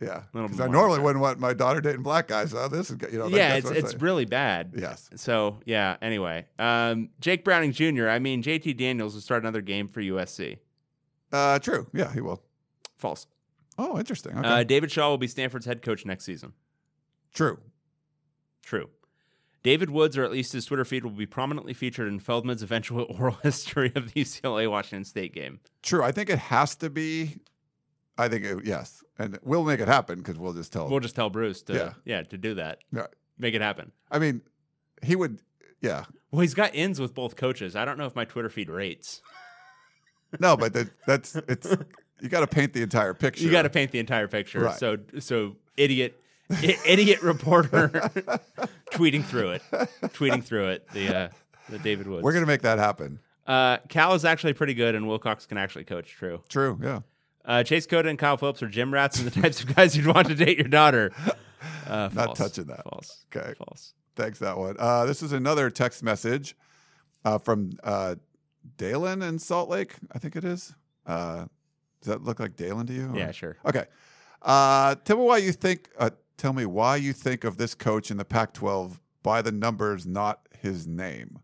yeah. 0.00 0.22
Because 0.32 0.60
I 0.60 0.66
normally 0.66 0.98
wouldn't 0.98 1.22
want 1.22 1.38
my 1.38 1.52
daughter 1.54 1.80
dating 1.80 2.02
black 2.02 2.26
guys. 2.26 2.50
So 2.50 2.66
this 2.68 2.90
is 2.90 2.96
you 3.12 3.18
know. 3.18 3.28
yeah, 3.28 3.54
it's 3.54 3.70
it's 3.70 3.94
really 3.94 4.24
bad. 4.24 4.72
yes. 4.76 5.08
So 5.14 5.60
yeah. 5.64 5.96
Anyway, 6.02 6.46
um, 6.58 7.10
Jake 7.20 7.44
Browning 7.44 7.72
Jr. 7.72 8.08
I 8.08 8.18
mean, 8.18 8.42
JT 8.42 8.76
Daniels 8.76 9.14
will 9.14 9.20
start 9.20 9.42
another 9.44 9.60
game 9.60 9.86
for 9.88 10.00
USC. 10.00 10.58
Uh, 11.32 11.58
true. 11.60 11.86
Yeah, 11.94 12.12
he 12.12 12.20
will. 12.20 12.42
False. 12.96 13.26
Oh, 13.78 13.98
interesting. 13.98 14.36
Okay. 14.38 14.48
Uh, 14.48 14.62
David 14.64 14.90
Shaw 14.90 15.08
will 15.10 15.18
be 15.18 15.26
Stanford's 15.28 15.66
head 15.66 15.82
coach 15.82 16.04
next 16.06 16.24
season. 16.24 16.52
true. 17.32 17.58
True. 18.62 18.90
David 19.64 19.90
Woods, 19.90 20.16
or 20.18 20.24
at 20.24 20.30
least 20.32 20.52
his 20.52 20.64
Twitter 20.64 20.84
feed, 20.84 21.04
will 21.04 21.10
be 21.12 21.26
prominently 21.26 21.72
featured 21.74 22.08
in 22.08 22.18
Feldman's 22.20 22.62
eventual 22.62 23.06
oral 23.18 23.38
history 23.42 23.92
of 23.94 24.12
the 24.12 24.22
UCLA 24.24 24.70
Washington 24.70 25.04
State 25.04 25.32
game. 25.34 25.60
True. 25.82 26.02
I 26.02 26.12
think 26.12 26.30
it 26.30 26.38
has 26.38 26.74
to 26.76 26.90
be. 26.90 27.36
I 28.18 28.28
think 28.28 28.44
it, 28.44 28.64
yes, 28.64 29.02
and 29.18 29.38
we'll 29.42 29.64
make 29.64 29.80
it 29.80 29.88
happen 29.88 30.18
because 30.18 30.38
we'll 30.38 30.52
just 30.52 30.72
tell. 30.72 30.88
We'll 30.88 31.00
just 31.00 31.16
tell 31.16 31.30
Bruce 31.30 31.62
to 31.62 31.74
Yeah. 31.74 31.92
yeah, 32.04 32.22
to 32.24 32.36
do 32.38 32.54
that, 32.54 32.78
yeah. 32.92 33.06
make 33.38 33.54
it 33.54 33.62
happen. 33.62 33.90
I 34.10 34.18
mean, 34.18 34.42
he 35.02 35.16
would. 35.16 35.40
Yeah. 35.80 36.04
Well, 36.30 36.42
he's 36.42 36.54
got 36.54 36.74
ins 36.74 37.00
with 37.00 37.14
both 37.14 37.36
coaches. 37.36 37.74
I 37.74 37.84
don't 37.84 37.96
know 37.98 38.06
if 38.06 38.14
my 38.14 38.24
Twitter 38.26 38.48
feed 38.50 38.68
rates. 38.68 39.22
No, 40.40 40.56
but 40.56 40.72
that, 40.74 40.90
that's 41.06 41.34
it's. 41.36 41.74
You 42.22 42.28
got 42.28 42.40
to 42.40 42.46
paint 42.46 42.72
the 42.72 42.82
entire 42.82 43.12
picture. 43.14 43.42
You 43.44 43.50
got 43.50 43.62
to 43.62 43.70
paint 43.70 43.90
the 43.90 43.98
entire 43.98 44.28
picture. 44.28 44.60
Right. 44.60 44.78
So 44.78 44.96
so 45.18 45.56
idiot 45.76 46.18
idiot 46.50 47.22
reporter 47.22 47.88
tweeting 48.92 49.24
through 49.24 49.50
it, 49.50 49.62
tweeting 50.14 50.44
through 50.44 50.68
it. 50.68 50.88
The 50.92 51.16
uh, 51.16 51.28
the 51.68 51.78
David 51.78 52.06
Woods. 52.06 52.22
We're 52.22 52.32
gonna 52.32 52.46
make 52.46 52.62
that 52.62 52.78
happen. 52.78 53.18
uh, 53.46 53.78
Cal 53.88 54.14
is 54.14 54.24
actually 54.24 54.52
pretty 54.52 54.74
good, 54.74 54.94
and 54.94 55.06
Wilcox 55.08 55.46
can 55.46 55.58
actually 55.58 55.84
coach. 55.84 56.10
True. 56.10 56.40
True. 56.48 56.78
Yeah. 56.82 57.00
Uh, 57.44 57.64
Chase 57.64 57.86
Cota 57.86 58.08
and 58.08 58.18
Kyle 58.18 58.36
Phillips 58.36 58.62
are 58.62 58.68
gym 58.68 58.94
rats 58.94 59.18
and 59.18 59.28
the 59.28 59.40
types 59.40 59.60
of 59.60 59.74
guys 59.74 59.96
you'd 59.96 60.06
want 60.06 60.28
to 60.28 60.34
date 60.34 60.58
your 60.58 60.68
daughter. 60.68 61.12
Uh, 61.86 62.08
Not 62.12 62.34
touching 62.34 62.64
that. 62.64 62.82
False. 62.82 63.24
Okay. 63.34 63.54
False. 63.54 63.94
Thanks, 64.16 64.40
that 64.40 64.58
one. 64.58 64.74
Uh, 64.80 65.04
this 65.04 65.22
is 65.22 65.30
another 65.32 65.70
text 65.70 66.02
message 66.02 66.56
uh, 67.24 67.38
from 67.38 67.70
uh, 67.84 68.16
Dalen 68.78 69.22
in 69.22 69.38
Salt 69.38 69.68
Lake, 69.68 69.94
I 70.12 70.18
think 70.18 70.34
it 70.34 70.42
is. 70.44 70.74
Uh, 71.06 71.46
does 72.02 72.08
that 72.12 72.22
look 72.24 72.38
like 72.40 72.56
Dalen 72.56 72.86
to 72.88 72.92
you? 72.92 73.10
or- 73.12 73.16
Yeah, 73.18 73.30
sure. 73.30 73.56
Okay. 73.64 73.86
Uh, 74.42 74.96
tell 75.04 75.16
me 75.16 75.22
why 75.24 75.38
you 75.38 75.52
think. 75.52 75.88
Uh, 75.98 76.10
tell 76.36 76.52
me 76.52 76.66
why 76.66 76.96
you 76.96 77.12
think 77.12 77.44
of 77.44 77.56
this 77.56 77.74
coach 77.74 78.10
in 78.10 78.16
the 78.16 78.24
Pac-12 78.24 78.98
by 79.22 79.40
the 79.40 79.52
numbers, 79.52 80.04
not 80.04 80.48
his 80.60 80.86
name. 80.86 81.38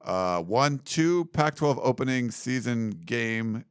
Uh, 0.00 0.40
one, 0.40 0.78
two 0.84 1.24
Pac-12 1.26 1.78
opening 1.82 2.30
season 2.30 2.90
game 2.90 3.64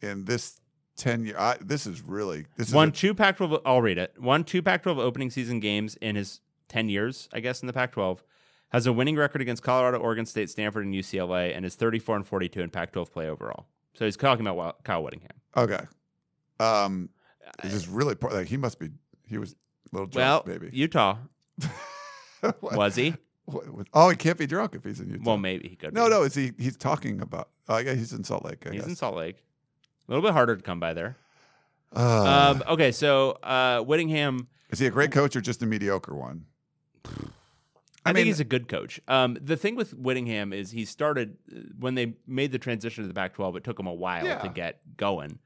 in 0.00 0.24
this 0.26 0.60
ten 0.96 1.24
year. 1.26 1.36
I, 1.36 1.56
this 1.60 1.86
is 1.86 2.02
really 2.02 2.46
this 2.56 2.68
is 2.68 2.74
Won 2.74 2.88
a- 2.88 2.92
two 2.92 3.14
Pac-12. 3.14 3.60
I'll 3.66 3.82
read 3.82 3.98
it. 3.98 4.14
One, 4.18 4.44
two 4.44 4.62
Pac-12 4.62 4.98
opening 4.98 5.30
season 5.30 5.58
games 5.58 5.96
in 5.96 6.14
his 6.14 6.40
10 6.68 6.88
years, 6.88 7.28
I 7.32 7.40
guess, 7.40 7.62
in 7.62 7.66
the 7.66 7.72
Pac-12. 7.72 8.18
Has 8.70 8.86
a 8.86 8.92
winning 8.92 9.16
record 9.16 9.42
against 9.42 9.62
Colorado, 9.62 9.98
Oregon 9.98 10.24
State, 10.24 10.48
Stanford, 10.48 10.86
and 10.86 10.94
UCLA, 10.94 11.54
and 11.54 11.66
is 11.66 11.74
34 11.74 12.16
and 12.16 12.26
42 12.26 12.60
in 12.62 12.70
Pac-12 12.70 13.10
play 13.10 13.28
overall. 13.28 13.66
So 13.94 14.04
he's 14.04 14.16
talking 14.16 14.46
about 14.46 14.82
Kyle 14.84 15.02
Whittingham. 15.02 15.30
okay. 15.56 15.80
Um, 16.60 17.08
this 17.62 17.74
is 17.74 17.88
really 17.88 18.14
poor. 18.14 18.30
Like 18.30 18.46
he 18.46 18.56
must 18.56 18.78
be. 18.78 18.90
He 19.26 19.36
was 19.38 19.52
a 19.52 19.56
little 19.96 20.08
Well, 20.14 20.42
drunk, 20.42 20.62
maybe. 20.62 20.76
Utah 20.76 21.16
was 22.60 22.94
he? 22.96 23.14
what- 23.44 23.68
what- 23.68 23.86
oh, 23.92 24.08
he 24.10 24.16
can't 24.16 24.38
be 24.38 24.46
drunk 24.46 24.74
if 24.74 24.84
he's 24.84 25.00
in 25.00 25.10
Utah. 25.10 25.22
Well, 25.24 25.38
maybe 25.38 25.68
he 25.68 25.76
could. 25.76 25.92
no, 25.94 26.04
be. 26.04 26.10
no. 26.10 26.22
Is 26.22 26.34
he? 26.34 26.52
He's 26.58 26.76
talking 26.76 27.20
about. 27.20 27.48
Oh, 27.68 27.78
yeah, 27.78 27.94
he's 27.94 28.12
in 28.12 28.24
Salt 28.24 28.44
Lake. 28.44 28.66
I 28.66 28.70
he's 28.70 28.80
guess. 28.82 28.88
in 28.88 28.96
Salt 28.96 29.16
Lake. 29.16 29.36
A 30.08 30.12
little 30.12 30.22
bit 30.22 30.32
harder 30.32 30.56
to 30.56 30.62
come 30.62 30.80
by 30.80 30.92
there. 30.94 31.16
Uh, 31.94 32.52
Um, 32.56 32.62
okay, 32.68 32.90
so 32.92 33.32
uh, 33.42 33.80
Whittingham. 33.80 34.48
is 34.70 34.78
he 34.78 34.86
a 34.86 34.90
great 34.90 35.12
coach 35.12 35.36
or 35.36 35.40
just 35.40 35.62
a 35.62 35.66
mediocre 35.66 36.14
one? 36.14 36.46
I, 38.04 38.10
I 38.10 38.12
think 38.12 38.26
he's 38.26 38.40
a 38.40 38.44
good 38.44 38.68
coach. 38.68 39.00
Um, 39.08 39.38
the 39.40 39.56
thing 39.56 39.76
with 39.76 39.92
Whittingham 39.94 40.52
is 40.52 40.70
he 40.72 40.84
started 40.84 41.36
when 41.78 41.94
they 41.94 42.14
made 42.26 42.50
the 42.52 42.58
transition 42.58 43.04
to 43.04 43.08
the 43.08 43.14
Pac-12. 43.14 43.56
It 43.58 43.64
took 43.64 43.78
him 43.78 43.86
a 43.86 43.92
while 43.94 44.24
Yeah. 44.26 44.38
to 44.38 44.48
get 44.48 44.80
going. 44.96 45.38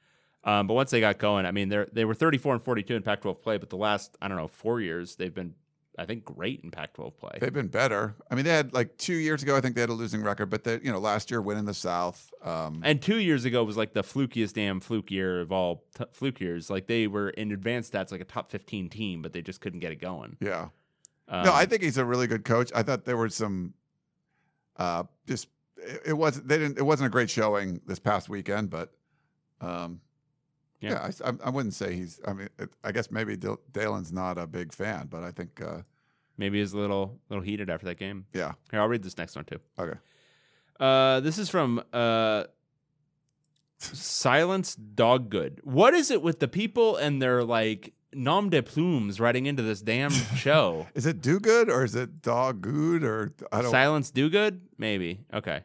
Um, 0.45 0.67
but 0.69 0.75
once 0.75 0.91
they 0.91 1.01
got 1.01 1.19
going, 1.19 1.45
I 1.45 1.51
mean, 1.51 1.69
they 1.69 1.85
they 1.93 2.05
were 2.05 2.15
34 2.15 2.55
and 2.55 2.63
42 2.63 2.95
in 2.97 3.03
Pac-12 3.03 3.43
play, 3.43 3.59
but 3.59 3.69
the 3.71 3.77
last 3.77 4.17
I 4.23 4.29
don't 4.29 4.37
know 4.37 4.47
four 4.49 4.81
years 4.81 5.17
they've 5.17 5.35
been, 5.35 5.55
I 5.99 6.05
think, 6.07 6.25
great 6.25 6.61
in 6.63 6.71
Pac-12 6.71 7.17
play. 7.19 7.39
They've 7.41 7.53
been 7.53 7.67
better. 7.67 8.15
I 8.31 8.37
mean, 8.37 8.45
they 8.45 8.53
had 8.53 8.73
like 8.73 8.97
two 8.97 9.15
years 9.17 9.43
ago. 9.43 9.57
I 9.57 9.61
think 9.61 9.75
they 9.75 9.81
had 9.81 9.91
a 9.91 9.95
losing 9.95 10.23
record, 10.23 10.47
but 10.47 10.63
they, 10.63 10.79
you 10.85 10.93
know, 10.93 10.99
last 11.01 11.33
year 11.33 11.43
winning 11.43 11.65
the 11.65 11.75
South. 11.75 12.33
Um, 12.45 12.81
And 12.85 13.03
two 13.03 13.19
years 13.19 13.45
ago 13.45 13.65
was 13.65 13.77
like 13.77 13.93
the 13.93 14.03
flukiest 14.03 14.53
damn 14.53 14.79
fluke 14.79 15.11
year 15.11 15.41
of 15.41 15.51
all 15.51 15.83
t- 15.99 16.05
fluke 16.13 16.41
years. 16.41 16.71
Like 16.71 16.87
they 16.87 17.09
were 17.09 17.31
in 17.31 17.51
advanced 17.51 17.93
stats 17.93 18.13
like 18.13 18.21
a 18.21 18.25
top 18.25 18.51
15 18.53 18.89
team, 18.89 19.23
but 19.23 19.33
they 19.33 19.43
just 19.43 19.61
couldn't 19.61 19.81
get 19.81 19.91
it 19.91 20.01
going. 20.01 20.37
yeah. 20.41 20.69
Um, 21.29 21.45
no, 21.47 21.53
I 21.53 21.67
think 21.67 21.83
he's 21.83 21.99
a 21.99 22.05
really 22.05 22.27
good 22.27 22.45
coach. 22.45 22.71
I 22.75 22.83
thought 22.83 23.05
there 23.05 23.17
were 23.17 23.29
some, 23.29 23.75
uh, 24.77 25.05
just 25.27 25.49
it, 25.77 26.03
it 26.07 26.13
was 26.13 26.41
they 26.43 26.59
didn't 26.59 26.79
it 26.79 26.83
wasn't 26.83 27.09
a 27.09 27.11
great 27.11 27.31
showing 27.31 27.81
this 27.87 27.99
past 27.99 28.29
weekend, 28.29 28.71
but, 28.71 28.93
um, 29.61 30.01
Yeah. 30.81 31.09
yeah, 31.09 31.27
I, 31.43 31.49
I, 31.49 31.51
wouldn't 31.51 31.75
say 31.75 31.95
he's. 31.95 32.21
I 32.27 32.33
mean, 32.33 32.49
I 32.85 32.93
guess 32.93 33.11
maybe 33.11 33.37
Dal- 33.37 33.61
Dalen's 33.73 34.13
not 34.13 34.39
a 34.39 34.47
big 34.47 34.73
fan, 34.73 35.09
but 35.11 35.25
I 35.25 35.31
think, 35.33 35.61
uh, 35.61 35.79
maybe 36.39 36.61
he's 36.61 36.73
a 36.75 36.79
little 36.79 37.19
little 37.29 37.43
heated 37.43 37.71
after 37.71 37.87
that 37.87 37.99
game. 37.99 38.27
yeah, 38.33 38.53
Here, 38.71 38.81
I'll 38.81 38.89
read 38.89 39.03
this 39.03 39.17
next 39.19 39.35
one 39.35 39.45
too. 39.47 39.59
okay. 39.79 39.99
Uh, 40.79 41.21
this 41.21 41.39
is 41.39 41.49
from 41.49 41.83
uh, 41.93 42.45
Silence 43.79 44.75
Dog 44.75 45.31
Good. 45.31 45.61
What 45.65 45.95
is 45.95 46.11
it 46.11 46.23
with 46.23 46.39
the 46.41 46.49
people 46.49 46.97
and 46.97 47.21
their 47.21 47.43
like 47.45 47.93
nom 48.13 48.51
de 48.51 48.63
plumes 48.63 49.21
writing 49.21 49.47
into 49.47 49.63
this 49.63 49.81
damn 49.81 50.11
show? 50.37 50.87
Is 50.95 51.07
it 51.07 51.21
do 51.21 51.39
good 51.41 51.71
or 51.71 51.85
is 51.85 51.95
it 51.95 52.23
dog 52.23 52.61
good 52.61 53.05
or 53.05 53.33
I 53.53 53.63
don't 53.63 53.71
Silence 53.71 54.11
Do 54.11 54.31
Good? 54.31 54.61
Maybe. 54.79 55.21
Okay. 55.33 55.61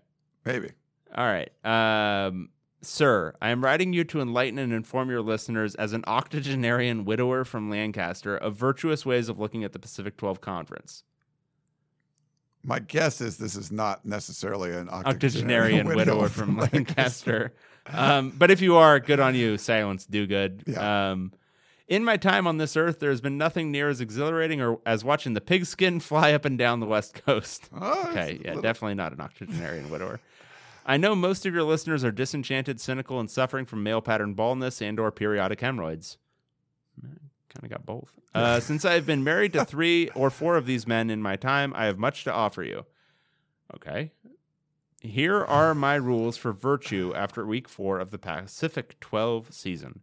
maybe. 0.46 0.72
All 1.16 1.26
right. 1.26 1.50
Um, 1.66 2.50
sir, 2.82 3.34
I 3.42 3.50
am 3.50 3.64
writing 3.64 3.94
you 3.94 4.04
to 4.06 4.22
enlighten 4.22 4.58
and 4.60 4.72
inform 4.74 5.10
your 5.10 5.22
listeners 5.22 5.76
as 5.76 5.94
an 5.94 6.04
octogenarian 6.08 7.06
widower 7.06 7.44
from 7.44 7.70
Lancaster 7.70 8.38
of 8.38 8.56
virtuous 8.56 9.06
ways 9.06 9.30
of 9.30 9.40
looking 9.40 9.64
at 9.64 9.74
the 9.74 9.80
Pacific 9.80 10.18
12 10.18 10.42
Conference. 10.42 11.04
My 12.64 12.80
guess 12.80 13.22
is 13.22 13.38
this 13.38 13.56
is 13.56 13.72
not 13.72 14.06
necessarily 14.06 14.72
an 14.72 14.88
octogenarian 14.90 15.88
widower 15.88 16.30
from 16.30 16.58
Lancaster. 16.58 17.54
um, 17.88 18.34
but 18.38 18.52
if 18.52 18.62
you 18.62 18.76
are, 18.76 19.00
good 19.00 19.20
on 19.20 19.34
you. 19.34 19.58
Silence, 19.58 20.06
do 20.06 20.28
good. 20.28 20.64
Yeah. 20.68 21.12
Um, 21.12 21.34
in 21.92 22.06
my 22.06 22.16
time 22.16 22.48
on 22.48 22.58
this 22.58 22.78
earth, 22.78 23.00
there 23.00 23.10
has 23.10 23.20
been 23.20 23.38
nothing 23.38 23.70
near 23.70 23.90
as 23.90 24.00
exhilarating 24.00 24.62
or 24.62 24.80
as 24.86 25.04
watching 25.04 25.34
the 25.34 25.42
pigskin 25.42 26.00
fly 26.10 26.32
up 26.32 26.46
and 26.46 26.58
down 26.58 26.80
the 26.80 26.86
West 26.86 27.14
Coast. 27.26 27.70
Oh, 27.80 28.08
okay, 28.10 28.40
yeah, 28.42 28.48
little- 28.52 28.62
definitely 28.62 28.96
not 28.96 29.12
an 29.12 29.20
octogenarian 29.20 29.90
widower. 29.90 30.22
I 30.86 30.96
know 30.96 31.16
most 31.16 31.46
of 31.46 31.54
your 31.54 31.64
listeners 31.64 32.06
are 32.06 32.12
disenchanted, 32.12 32.80
cynical, 32.80 33.20
and 33.20 33.30
suffering 33.30 33.66
from 33.66 33.84
male 33.84 34.02
pattern 34.02 34.34
baldness 34.34 34.82
and/or 34.82 35.12
periodic 35.12 35.60
hemorrhoids. 35.60 36.18
Kind 37.04 37.64
of 37.64 37.70
got 37.70 37.86
both. 37.86 38.14
Uh, 38.34 38.62
since 38.62 38.86
I 38.86 38.94
have 38.94 39.06
been 39.06 39.26
married 39.26 39.52
to 39.52 39.66
three 39.66 40.08
or 40.16 40.30
four 40.30 40.56
of 40.56 40.66
these 40.66 40.88
men 40.88 41.10
in 41.10 41.22
my 41.22 41.36
time, 41.36 41.74
I 41.76 41.84
have 41.84 42.00
much 42.00 42.24
to 42.24 42.32
offer 42.32 42.64
you. 42.64 42.86
Okay. 43.76 44.14
Here 45.02 45.44
are 45.44 45.76
my 45.76 45.96
rules 45.96 46.38
for 46.38 46.54
virtue 46.54 47.12
after 47.14 47.46
week 47.46 47.68
four 47.68 48.00
of 48.00 48.10
the 48.10 48.18
Pacific 48.18 48.98
12 49.02 49.54
season. 49.54 50.00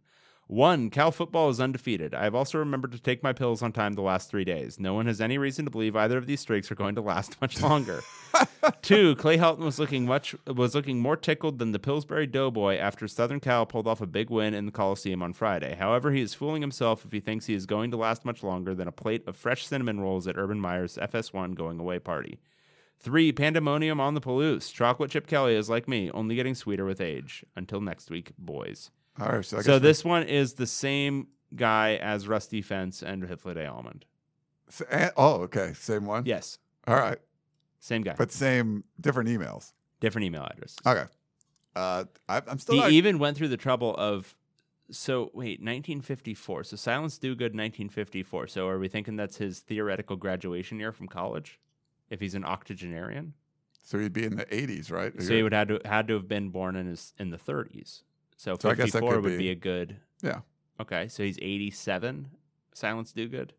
One, 0.49 0.89
Cal 0.89 1.11
football 1.11 1.51
is 1.51 1.59
undefeated. 1.59 2.15
I 2.15 2.23
have 2.23 2.33
also 2.33 2.57
remembered 2.57 2.91
to 2.93 2.99
take 2.99 3.21
my 3.21 3.33
pills 3.33 3.61
on 3.61 3.71
time 3.71 3.93
the 3.93 4.01
last 4.01 4.31
three 4.31 4.43
days. 4.43 4.79
No 4.79 4.95
one 4.95 5.05
has 5.05 5.21
any 5.21 5.37
reason 5.37 5.63
to 5.65 5.69
believe 5.69 5.95
either 5.95 6.17
of 6.17 6.25
these 6.25 6.39
streaks 6.39 6.71
are 6.71 6.75
going 6.75 6.95
to 6.95 7.01
last 7.01 7.39
much 7.39 7.61
longer. 7.61 8.01
Two, 8.81 9.15
Clay 9.17 9.37
Helton 9.37 9.59
was 9.59 9.77
looking 9.77 10.07
much 10.07 10.33
was 10.47 10.73
looking 10.73 11.01
more 11.01 11.15
tickled 11.15 11.59
than 11.59 11.71
the 11.71 11.77
Pillsbury 11.77 12.25
Doughboy 12.25 12.77
after 12.77 13.07
Southern 13.07 13.39
Cal 13.39 13.67
pulled 13.67 13.85
off 13.85 14.01
a 14.01 14.07
big 14.07 14.31
win 14.31 14.55
in 14.55 14.65
the 14.65 14.71
Coliseum 14.71 15.21
on 15.21 15.33
Friday. 15.33 15.75
However, 15.75 16.11
he 16.11 16.21
is 16.21 16.33
fooling 16.33 16.63
himself 16.63 17.05
if 17.05 17.11
he 17.11 17.19
thinks 17.19 17.45
he 17.45 17.53
is 17.53 17.67
going 17.67 17.91
to 17.91 17.97
last 17.97 18.25
much 18.25 18.41
longer 18.41 18.73
than 18.73 18.87
a 18.87 18.91
plate 18.91 19.27
of 19.27 19.35
fresh 19.35 19.67
cinnamon 19.67 19.99
rolls 19.99 20.27
at 20.27 20.35
Urban 20.35 20.59
Meyer's 20.59 20.97
FS1 20.97 21.53
going 21.53 21.79
away 21.79 21.99
party. 21.99 22.39
Three, 22.99 23.31
pandemonium 23.31 23.99
on 23.99 24.15
the 24.15 24.21
Palouse. 24.21 24.73
Chocolate 24.73 25.11
chip 25.11 25.27
Kelly 25.27 25.53
is 25.53 25.69
like 25.69 25.87
me, 25.87 26.09
only 26.09 26.33
getting 26.33 26.55
sweeter 26.55 26.85
with 26.85 26.99
age. 26.99 27.45
Until 27.55 27.81
next 27.81 28.09
week, 28.09 28.31
boys. 28.39 28.89
All 29.19 29.27
right. 29.31 29.45
So, 29.45 29.61
So 29.61 29.79
this 29.79 30.03
one 30.05 30.23
is 30.23 30.53
the 30.53 30.67
same 30.67 31.27
guy 31.55 31.95
as 31.95 32.27
Rusty 32.27 32.61
Fence 32.61 33.01
and 33.03 33.23
Hithloday 33.23 33.69
Almond. 33.71 34.05
s- 34.67 34.81
eh, 34.89 35.09
oh, 35.17 35.41
okay. 35.41 35.73
Same 35.73 36.05
one. 36.05 36.25
Yes, 36.25 36.59
All 36.87 36.95
right. 36.95 37.17
same 37.79 38.01
guy, 38.03 38.13
But 38.17 38.31
same, 38.31 38.83
different 39.01 39.29
emails. 39.29 39.73
different 39.99 40.25
email 40.25 40.43
address. 40.43 40.75
Okay. 40.85 41.05
Uh, 41.75 42.05
I, 42.27 42.41
I'm 42.47 42.59
still 42.59 42.75
He 42.75 42.81
not. 42.81 42.91
even 42.91 43.19
went 43.19 43.37
through 43.37 43.49
the 43.49 43.57
trouble 43.57 43.95
of. 43.95 44.35
So 44.91 45.29
wait, 45.35 45.59
1954. 45.61 46.63
So 46.63 46.75
Silence 46.75 47.19
Do 47.19 47.35
Good, 47.35 47.53
1954. 47.53 48.47
So 48.47 48.67
are 48.67 48.79
we 48.79 48.87
thinking 48.87 49.15
that's 49.17 49.37
his 49.37 49.59
theoretical 49.59 50.15
graduation 50.15 50.79
year 50.79 50.91
from 50.91 51.07
college? 51.07 51.59
If 52.09 52.19
he's 52.19 52.33
an 52.33 52.43
octogenarian, 52.43 53.35
so 53.83 53.99
he'd 53.99 54.13
be 54.13 54.23
in 54.25 54.35
the 54.35 54.45
80s, 54.47 54.91
right? 54.91 55.13
so 55.21 55.31
he 55.35 55.43
would 55.43 55.53
had 55.53 55.67
to 55.67 55.79
had 55.85 56.07
to 56.07 56.15
have 56.15 56.27
been 56.27 56.49
born 56.49 56.75
in 56.75 56.87
his 56.87 57.13
in 57.19 57.29
the 57.29 57.37
30s. 57.37 58.01
So 58.39 58.55
So 58.57 58.69
I 58.69 58.73
guess 58.75 58.93
that 58.93 58.99
54 59.01 59.13
could 59.15 59.23
would 59.23 59.31
be- 59.31 59.37
be 59.37 59.49
a 59.49 59.55
good. 59.55 59.97
Yeah. 60.21 60.39
Okay, 60.79 61.09
so 61.09 61.23
he's 61.23 61.37
87. 61.41 62.29
Silence 62.73 63.11
Do 63.11 63.27
Good, 63.27 63.51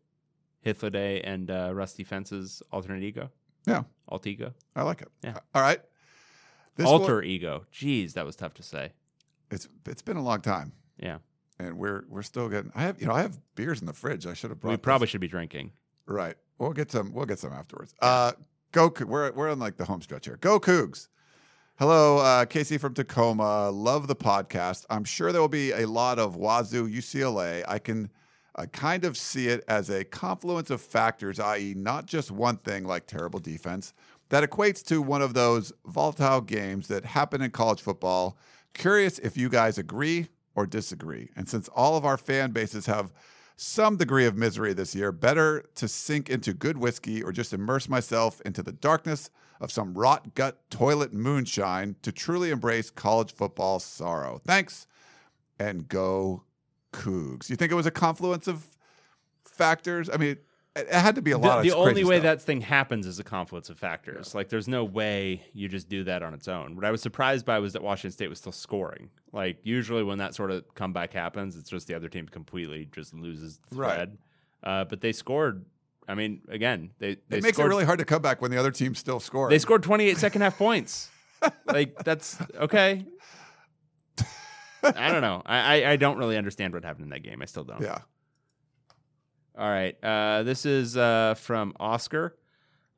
Hithloday 0.65 1.21
and 1.23 1.51
uh, 1.51 1.69
Rusty 1.71 2.03
Fence's 2.03 2.63
alternate 2.71 3.03
ego. 3.03 3.29
Yeah. 3.67 3.83
Alt 4.09 4.25
ego. 4.25 4.55
I 4.75 4.81
like 4.81 5.03
it. 5.03 5.09
Yeah. 5.23 5.37
All 5.53 5.61
right. 5.61 5.79
This 6.77 6.87
Alter 6.87 7.21
ego. 7.21 7.65
Jeez, 7.71 8.13
that 8.13 8.25
was 8.25 8.35
tough 8.35 8.55
to 8.55 8.63
say. 8.63 8.93
it's 9.51 9.67
it's 9.85 10.01
been 10.01 10.17
a 10.17 10.23
long 10.23 10.41
time, 10.41 10.71
Yeah. 10.97 11.17
and 11.59 11.77
we're 11.77 12.05
we're 12.09 12.23
still 12.23 12.49
getting. 12.49 12.71
I 12.73 12.81
have 12.81 12.99
you 12.99 13.05
know 13.07 13.13
I 13.13 13.21
have 13.21 13.37
beers 13.53 13.81
in 13.81 13.85
the 13.85 13.93
fridge. 13.93 14.25
I 14.25 14.33
should 14.33 14.49
have 14.49 14.59
brought. 14.59 14.71
we 14.71 14.77
this. 14.77 14.83
probably 14.83 15.05
should 15.07 15.21
be 15.21 15.27
drinking. 15.27 15.73
Right. 16.07 16.35
We'll 16.57 16.73
get 16.73 16.89
some. 16.91 17.13
We'll 17.13 17.25
get 17.27 17.37
some 17.37 17.53
afterwards. 17.53 17.93
Uh, 18.01 18.31
go. 18.71 18.91
We're 19.05 19.31
we're 19.33 19.51
on 19.51 19.59
like 19.59 19.77
the 19.77 19.85
home 19.85 20.01
stretch 20.01 20.25
here. 20.25 20.37
Go 20.41 20.59
Cougs. 20.59 21.07
Hello, 21.81 22.19
uh, 22.19 22.45
Casey 22.45 22.77
from 22.77 22.93
Tacoma. 22.93 23.71
Love 23.71 24.05
the 24.05 24.15
podcast. 24.15 24.85
I'm 24.91 25.03
sure 25.03 25.31
there 25.31 25.41
will 25.41 25.47
be 25.47 25.71
a 25.71 25.87
lot 25.87 26.19
of 26.19 26.35
Wazoo, 26.35 26.87
UCLA. 26.87 27.63
I 27.67 27.79
can 27.79 28.11
uh, 28.53 28.67
kind 28.67 29.03
of 29.03 29.17
see 29.17 29.47
it 29.47 29.63
as 29.67 29.89
a 29.89 30.03
confluence 30.03 30.69
of 30.69 30.79
factors, 30.79 31.39
i.e., 31.39 31.73
not 31.75 32.05
just 32.05 32.29
one 32.29 32.57
thing 32.57 32.83
like 32.83 33.07
terrible 33.07 33.39
defense, 33.39 33.95
that 34.29 34.47
equates 34.47 34.85
to 34.89 35.01
one 35.01 35.23
of 35.23 35.33
those 35.33 35.73
volatile 35.87 36.41
games 36.41 36.87
that 36.87 37.03
happen 37.03 37.41
in 37.41 37.49
college 37.49 37.81
football. 37.81 38.37
Curious 38.75 39.17
if 39.17 39.35
you 39.35 39.49
guys 39.49 39.79
agree 39.79 40.27
or 40.53 40.67
disagree. 40.67 41.31
And 41.35 41.49
since 41.49 41.67
all 41.69 41.97
of 41.97 42.05
our 42.05 42.17
fan 42.17 42.51
bases 42.51 42.85
have 42.85 43.11
some 43.55 43.97
degree 43.97 44.27
of 44.27 44.37
misery 44.37 44.73
this 44.73 44.93
year, 44.93 45.11
better 45.11 45.65
to 45.73 45.87
sink 45.87 46.29
into 46.29 46.53
good 46.53 46.77
whiskey 46.77 47.23
or 47.23 47.31
just 47.31 47.53
immerse 47.53 47.89
myself 47.89 48.39
into 48.41 48.61
the 48.61 48.71
darkness 48.71 49.31
of 49.61 49.71
some 49.71 49.93
rot 49.93 50.35
gut 50.35 50.59
toilet 50.69 51.13
moonshine 51.13 51.95
to 52.01 52.11
truly 52.11 52.49
embrace 52.49 52.89
college 52.89 53.31
football 53.33 53.79
sorrow. 53.79 54.41
Thanks 54.45 54.87
and 55.59 55.87
go 55.87 56.43
Cougs. 56.91 57.49
You 57.49 57.55
think 57.55 57.71
it 57.71 57.75
was 57.75 57.85
a 57.85 57.91
confluence 57.91 58.47
of 58.47 58.65
factors? 59.45 60.09
I 60.11 60.17
mean, 60.17 60.37
it 60.75 60.87
had 60.89 61.15
to 61.15 61.21
be 61.21 61.31
a 61.31 61.37
the, 61.37 61.47
lot 61.47 61.57
of 61.59 61.63
the 61.63 61.73
only 61.73 62.03
way 62.03 62.15
stuff. 62.17 62.23
that 62.23 62.41
thing 62.41 62.61
happens 62.61 63.05
is 63.05 63.19
a 63.19 63.23
confluence 63.23 63.69
of 63.69 63.77
factors. 63.77 64.33
Like, 64.33 64.49
there's 64.49 64.67
no 64.67 64.83
way 64.83 65.43
you 65.53 65.67
just 65.67 65.89
do 65.89 66.03
that 66.05 66.23
on 66.23 66.33
its 66.33 66.47
own. 66.47 66.75
What 66.75 66.85
I 66.85 66.91
was 66.91 67.01
surprised 67.01 67.45
by 67.45 67.59
was 67.59 67.73
that 67.73 67.83
Washington 67.83 68.11
State 68.11 68.29
was 68.29 68.39
still 68.39 68.51
scoring. 68.53 69.09
Like, 69.33 69.57
usually 69.63 70.03
when 70.03 70.17
that 70.19 70.33
sort 70.33 70.49
of 70.49 70.73
comeback 70.73 71.13
happens, 71.13 71.55
it's 71.57 71.69
just 71.69 71.87
the 71.87 71.93
other 71.93 72.07
team 72.09 72.27
completely 72.27 72.87
just 72.91 73.13
loses 73.13 73.59
the 73.69 73.75
Right. 73.75 73.93
thread. 73.95 74.17
Uh, 74.63 74.85
but 74.85 75.01
they 75.01 75.11
scored. 75.11 75.65
I 76.11 76.15
mean, 76.15 76.41
again, 76.49 76.91
they 76.99 77.15
they 77.29 77.37
it 77.37 77.43
makes 77.43 77.55
scored, 77.55 77.67
it 77.67 77.69
really 77.69 77.85
hard 77.85 77.99
to 77.99 78.05
come 78.05 78.21
back 78.21 78.41
when 78.41 78.51
the 78.51 78.57
other 78.57 78.71
team 78.71 78.95
still 78.95 79.21
scoring. 79.21 79.49
They 79.49 79.59
scored 79.59 79.81
28 79.81 80.17
second 80.17 80.41
half 80.41 80.57
points. 80.57 81.09
like 81.65 82.03
that's 82.03 82.37
okay. 82.55 83.05
I 84.83 85.11
don't 85.11 85.21
know. 85.21 85.41
I, 85.45 85.83
I 85.83 85.91
I 85.91 85.95
don't 85.95 86.17
really 86.17 86.37
understand 86.37 86.73
what 86.73 86.83
happened 86.83 87.05
in 87.05 87.09
that 87.11 87.23
game. 87.23 87.41
I 87.41 87.45
still 87.45 87.63
don't. 87.63 87.81
yeah. 87.81 87.99
All 89.57 89.69
right. 89.69 89.95
Uh, 90.03 90.43
this 90.43 90.65
is 90.65 90.97
uh, 90.97 91.35
from 91.35 91.73
Oscar. 91.79 92.37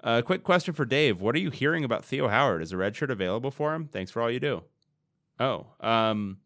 A 0.02 0.22
quick 0.22 0.44
question 0.44 0.73
for 0.73 0.85
Dave. 0.85 1.22
What 1.22 1.35
are 1.35 1.40
you 1.40 1.49
hearing 1.49 1.84
about 1.84 2.03
Theo 2.03 2.27
Howard? 2.27 2.61
Is 2.61 2.72
a 2.72 2.77
red 2.77 2.95
shirt 2.95 3.11
available 3.11 3.52
for 3.52 3.73
him? 3.73 3.88
Thanks 3.88 4.11
for 4.11 4.22
all 4.22 4.30
you 4.31 4.40
do. 4.40 4.64
Oh, 5.40 5.68
um, 5.80 6.38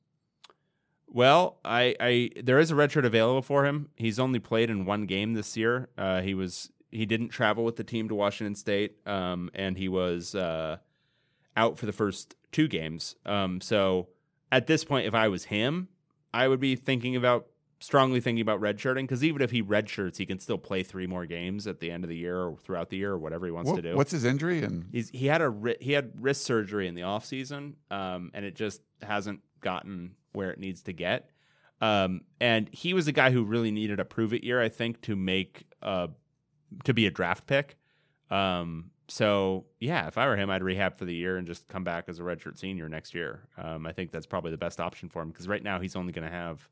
well, 1.07 1.57
I, 1.63 1.95
I 1.99 2.29
there 2.41 2.59
is 2.59 2.71
a 2.71 2.75
red 2.75 2.91
shirt 2.91 3.05
available 3.05 3.41
for 3.41 3.65
him. 3.65 3.89
He's 3.95 4.19
only 4.19 4.39
played 4.39 4.69
in 4.69 4.85
one 4.85 5.05
game 5.05 5.33
this 5.33 5.55
year. 5.57 5.89
Uh, 5.97 6.21
he 6.21 6.33
was 6.33 6.71
he 6.91 7.05
didn't 7.05 7.29
travel 7.29 7.63
with 7.65 7.75
the 7.75 7.83
team 7.83 8.07
to 8.09 8.15
Washington 8.15 8.55
State, 8.55 8.97
um, 9.07 9.49
and 9.53 9.77
he 9.77 9.87
was 9.87 10.35
uh, 10.35 10.77
out 11.55 11.77
for 11.77 11.85
the 11.85 11.93
first 11.93 12.35
two 12.51 12.67
games. 12.67 13.15
Um, 13.25 13.61
so 13.61 14.09
at 14.51 14.67
this 14.67 14.83
point, 14.83 15.05
if 15.07 15.13
I 15.13 15.27
was 15.27 15.45
him, 15.45 15.89
I 16.33 16.47
would 16.47 16.59
be 16.59 16.75
thinking 16.75 17.15
about 17.15 17.47
strongly 17.79 18.19
thinking 18.19 18.41
about 18.41 18.59
redshirting 18.59 19.03
because 19.03 19.23
even 19.23 19.39
if 19.41 19.51
he 19.51 19.61
redshirts, 19.61 20.17
he 20.17 20.25
can 20.25 20.39
still 20.39 20.57
play 20.57 20.81
three 20.81 21.05
more 21.05 21.25
games 21.27 21.67
at 21.67 21.79
the 21.79 21.91
end 21.91 22.03
of 22.03 22.09
the 22.09 22.15
year 22.17 22.41
or 22.41 22.57
throughout 22.57 22.89
the 22.89 22.97
year 22.97 23.11
or 23.11 23.19
whatever 23.19 23.45
he 23.45 23.51
wants 23.51 23.69
What- 23.69 23.75
to 23.75 23.81
do. 23.91 23.95
what's 23.95 24.11
his 24.11 24.25
injury? 24.25 24.63
And 24.63 24.85
He's 24.91 25.09
he 25.11 25.27
had 25.27 25.41
a 25.41 25.53
he 25.79 25.91
had 25.91 26.11
wrist 26.19 26.43
surgery 26.43 26.87
in 26.87 26.95
the 26.95 27.03
off 27.03 27.25
season, 27.25 27.75
um, 27.91 28.31
and 28.33 28.43
it 28.45 28.55
just 28.55 28.81
hasn't 29.01 29.41
gotten 29.61 30.11
where 30.37 30.51
it 30.51 30.59
needs 30.59 30.81
to 30.83 30.93
get. 30.93 31.29
Um, 31.81 32.21
and 32.39 32.69
he 32.71 32.93
was 32.93 33.07
a 33.07 33.11
guy 33.11 33.31
who 33.31 33.43
really 33.43 33.71
needed 33.71 33.99
a 33.99 34.05
prove 34.05 34.33
it 34.33 34.43
year, 34.43 34.61
I 34.61 34.69
think, 34.69 35.01
to 35.01 35.15
make 35.15 35.65
uh 35.81 36.07
to 36.83 36.93
be 36.93 37.05
a 37.07 37.11
draft 37.11 37.45
pick. 37.47 37.77
Um, 38.29 38.91
so 39.07 39.65
yeah, 39.79 40.07
if 40.07 40.17
I 40.17 40.27
were 40.27 40.35
him, 40.35 40.49
I'd 40.49 40.63
rehab 40.63 40.97
for 40.97 41.05
the 41.05 41.15
year 41.15 41.37
and 41.37 41.47
just 41.47 41.67
come 41.67 41.83
back 41.83 42.05
as 42.09 42.19
a 42.19 42.23
redshirt 42.23 42.57
senior 42.57 42.89
next 42.89 43.13
year. 43.13 43.47
Um, 43.57 43.85
I 43.85 43.93
think 43.93 44.11
that's 44.11 44.25
probably 44.25 44.51
the 44.51 44.57
best 44.57 44.79
option 44.79 45.09
for 45.09 45.21
him 45.21 45.29
because 45.29 45.47
right 45.47 45.63
now 45.63 45.79
he's 45.79 45.95
only 45.95 46.11
going 46.11 46.27
to 46.27 46.33
have, 46.33 46.67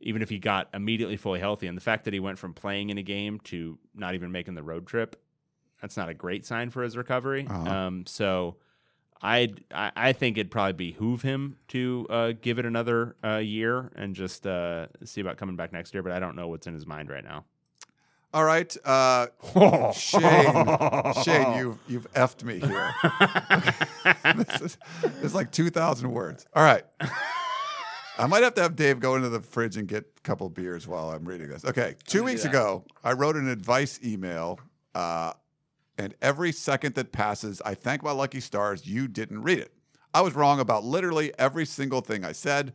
even 0.00 0.20
if 0.20 0.30
he 0.30 0.38
got 0.38 0.68
immediately 0.74 1.16
fully 1.16 1.38
healthy, 1.38 1.66
and 1.68 1.76
the 1.76 1.82
fact 1.82 2.04
that 2.04 2.12
he 2.12 2.20
went 2.20 2.38
from 2.38 2.54
playing 2.54 2.90
in 2.90 2.98
a 2.98 3.02
game 3.02 3.38
to 3.44 3.78
not 3.94 4.14
even 4.14 4.32
making 4.32 4.54
the 4.54 4.62
road 4.62 4.86
trip, 4.86 5.16
that's 5.80 5.96
not 5.96 6.08
a 6.08 6.14
great 6.14 6.44
sign 6.44 6.70
for 6.70 6.82
his 6.82 6.96
recovery. 6.96 7.46
Uh-huh. 7.48 7.70
Um, 7.70 8.06
so 8.06 8.56
I 9.24 9.54
I 9.70 10.12
think 10.12 10.36
it'd 10.36 10.50
probably 10.50 10.74
behoove 10.74 11.22
him 11.22 11.56
to 11.68 12.06
uh, 12.10 12.32
give 12.40 12.58
it 12.58 12.66
another 12.66 13.16
uh, 13.24 13.36
year 13.36 13.90
and 13.96 14.14
just 14.14 14.46
uh, 14.46 14.88
see 15.04 15.22
about 15.22 15.38
coming 15.38 15.56
back 15.56 15.72
next 15.72 15.94
year. 15.94 16.02
But 16.02 16.12
I 16.12 16.20
don't 16.20 16.36
know 16.36 16.48
what's 16.48 16.66
in 16.66 16.74
his 16.74 16.86
mind 16.86 17.08
right 17.08 17.24
now. 17.24 17.46
all 18.34 18.44
right, 18.44 18.76
uh, 18.84 19.28
Shane, 19.92 21.24
Shane, 21.24 21.58
you've 21.58 21.78
you've 21.88 22.12
effed 22.12 22.44
me 22.44 22.58
here. 22.60 22.94
this 24.44 24.60
is 24.60 24.78
it's 25.22 25.34
like 25.34 25.50
two 25.50 25.70
thousand 25.70 26.10
words. 26.12 26.46
All 26.54 26.62
right. 26.62 26.84
I 28.18 28.26
might 28.26 28.44
have 28.44 28.54
to 28.54 28.62
have 28.62 28.76
Dave 28.76 29.00
go 29.00 29.16
into 29.16 29.28
the 29.28 29.40
fridge 29.40 29.76
and 29.76 29.88
get 29.88 30.04
a 30.18 30.20
couple 30.20 30.48
beers 30.48 30.86
while 30.86 31.10
I'm 31.10 31.24
reading 31.24 31.48
this. 31.48 31.64
Okay, 31.64 31.96
two 32.06 32.22
weeks 32.22 32.44
ago, 32.44 32.84
I 33.02 33.12
wrote 33.12 33.34
an 33.36 33.48
advice 33.48 33.98
email, 34.04 34.60
uh, 34.94 35.32
and 35.98 36.14
every 36.20 36.52
second 36.52 36.94
that 36.94 37.12
passes, 37.12 37.62
I 37.64 37.74
thank 37.74 38.02
my 38.02 38.10
lucky 38.12 38.40
stars 38.40 38.86
you 38.86 39.08
didn't 39.08 39.42
read 39.42 39.58
it. 39.58 39.72
I 40.12 40.20
was 40.20 40.34
wrong 40.34 40.60
about 40.60 40.84
literally 40.84 41.32
every 41.38 41.66
single 41.66 42.00
thing 42.00 42.24
I 42.24 42.32
said. 42.32 42.72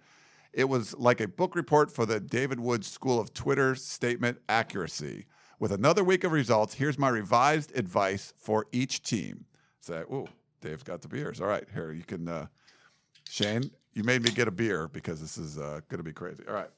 It 0.51 0.65
was 0.65 0.97
like 0.97 1.21
a 1.21 1.27
book 1.27 1.55
report 1.55 1.91
for 1.91 2.05
the 2.05 2.19
David 2.19 2.59
Woods 2.59 2.89
School 2.89 3.19
of 3.19 3.33
Twitter 3.33 3.75
statement 3.75 4.39
accuracy. 4.49 5.25
With 5.59 5.71
another 5.71 6.03
week 6.03 6.23
of 6.23 6.31
results, 6.31 6.73
here's 6.73 6.97
my 6.97 7.09
revised 7.09 7.77
advice 7.77 8.33
for 8.37 8.65
each 8.71 9.03
team. 9.03 9.45
Say, 9.81 10.03
oh, 10.11 10.27
Dave's 10.61 10.83
got 10.83 11.01
the 11.01 11.07
beers. 11.07 11.41
All 11.41 11.47
right, 11.47 11.65
here 11.73 11.91
you 11.91 12.03
can. 12.03 12.27
Uh, 12.27 12.47
Shane, 13.29 13.69
you 13.93 14.03
made 14.03 14.23
me 14.23 14.31
get 14.31 14.47
a 14.47 14.51
beer 14.51 14.87
because 14.87 15.21
this 15.21 15.37
is 15.37 15.57
uh, 15.57 15.81
going 15.89 15.99
to 15.99 16.03
be 16.03 16.13
crazy. 16.13 16.43
All 16.47 16.53
right. 16.53 16.69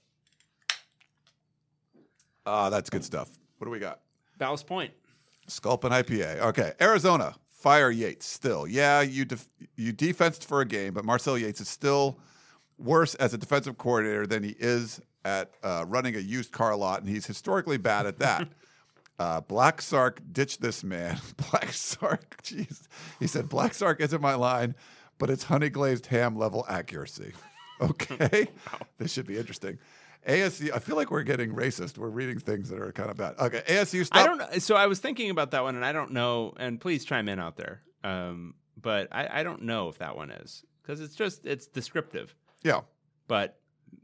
Ah, 2.46 2.70
that's 2.70 2.90
good 2.90 3.04
stuff. 3.04 3.30
What 3.58 3.66
do 3.66 3.72
we 3.72 3.80
got? 3.80 4.02
Ballast 4.38 4.66
Point. 4.68 4.92
Sculpin 5.52 5.92
IPA. 5.92 6.40
Okay, 6.40 6.74
Arizona. 6.82 7.36
Fire 7.50 7.92
Yates 7.92 8.26
still. 8.26 8.66
Yeah, 8.66 9.02
you 9.02 9.24
def- 9.24 9.48
you 9.76 9.92
defensed 9.92 10.48
for 10.48 10.62
a 10.62 10.66
game, 10.66 10.96
but 10.96 11.06
Marcel 11.06 11.38
Yates 11.38 11.62
is 11.62 11.70
still 11.70 12.18
worse 12.80 13.14
as 13.16 13.36
a 13.36 13.38
defensive 13.38 13.78
coordinator 13.78 14.26
than 14.26 14.42
he 14.44 14.56
is 14.58 15.00
at 15.24 15.52
uh, 15.62 15.86
running 15.88 16.16
a 16.16 16.20
used 16.20 16.52
car 16.52 16.76
lot, 16.76 17.02
and 17.02 17.10
he's 17.10 17.28
historically 17.28 17.78
bad 17.78 18.06
at 18.06 18.20
that. 18.20 18.48
Uh, 19.20 19.40
Black 19.40 19.84
Sark, 19.84 20.20
ditch 20.32 20.58
this 20.58 20.84
man. 20.84 21.20
Black 21.52 21.72
Sark, 21.74 22.38
jeez. 22.44 22.88
He 23.20 23.28
said, 23.28 23.50
Black 23.50 23.76
Sark 23.76 24.02
isn't 24.02 24.20
my 24.20 24.34
line, 24.34 24.74
but 25.20 25.30
it's 25.30 25.44
honey 25.44 25.70
glazed 25.70 26.08
ham 26.08 26.36
level 26.36 26.66
accuracy. 26.68 27.34
Okay. 27.80 28.48
This 28.98 29.14
should 29.14 29.28
be 29.28 29.38
interesting. 29.38 29.78
ASU, 30.28 30.72
I 30.74 30.80
feel 30.80 30.96
like 30.96 31.10
we're 31.10 31.24
getting 31.24 31.54
racist. 31.54 31.98
We're 31.98 32.10
reading 32.10 32.40
things 32.40 32.70
that 32.70 32.80
are 32.80 32.92
kind 32.92 33.10
of 33.10 33.18
bad. 33.18 33.36
Okay. 33.40 33.64
ASU, 33.68 34.06
stop. 34.06 34.24
I 34.24 34.28
don't 34.28 34.38
know. 34.38 34.60
So 34.60 34.76
I 34.76 34.88
was 34.88 35.00
thinking 35.00 35.30
about 35.30 35.52
that 35.52 35.64
one, 35.64 35.76
and 35.76 35.84
I 35.84 35.92
don't 35.92 36.12
know. 36.12 36.54
And 36.58 36.80
please 36.80 37.06
chime 37.06 37.28
in 37.28 37.40
out 37.40 37.58
there. 37.58 37.82
Um, 38.04 38.56
but 38.80 39.08
I, 39.12 39.40
I 39.40 39.44
don't 39.44 39.64
know 39.64 39.90
if 39.90 39.98
that 40.00 40.16
one 40.16 40.32
is 40.32 40.64
because 40.82 41.02
it's 41.02 41.16
just 41.16 41.46
it's 41.46 41.68
descriptive. 41.68 42.36
Yeah. 42.64 42.82
But 43.28 43.60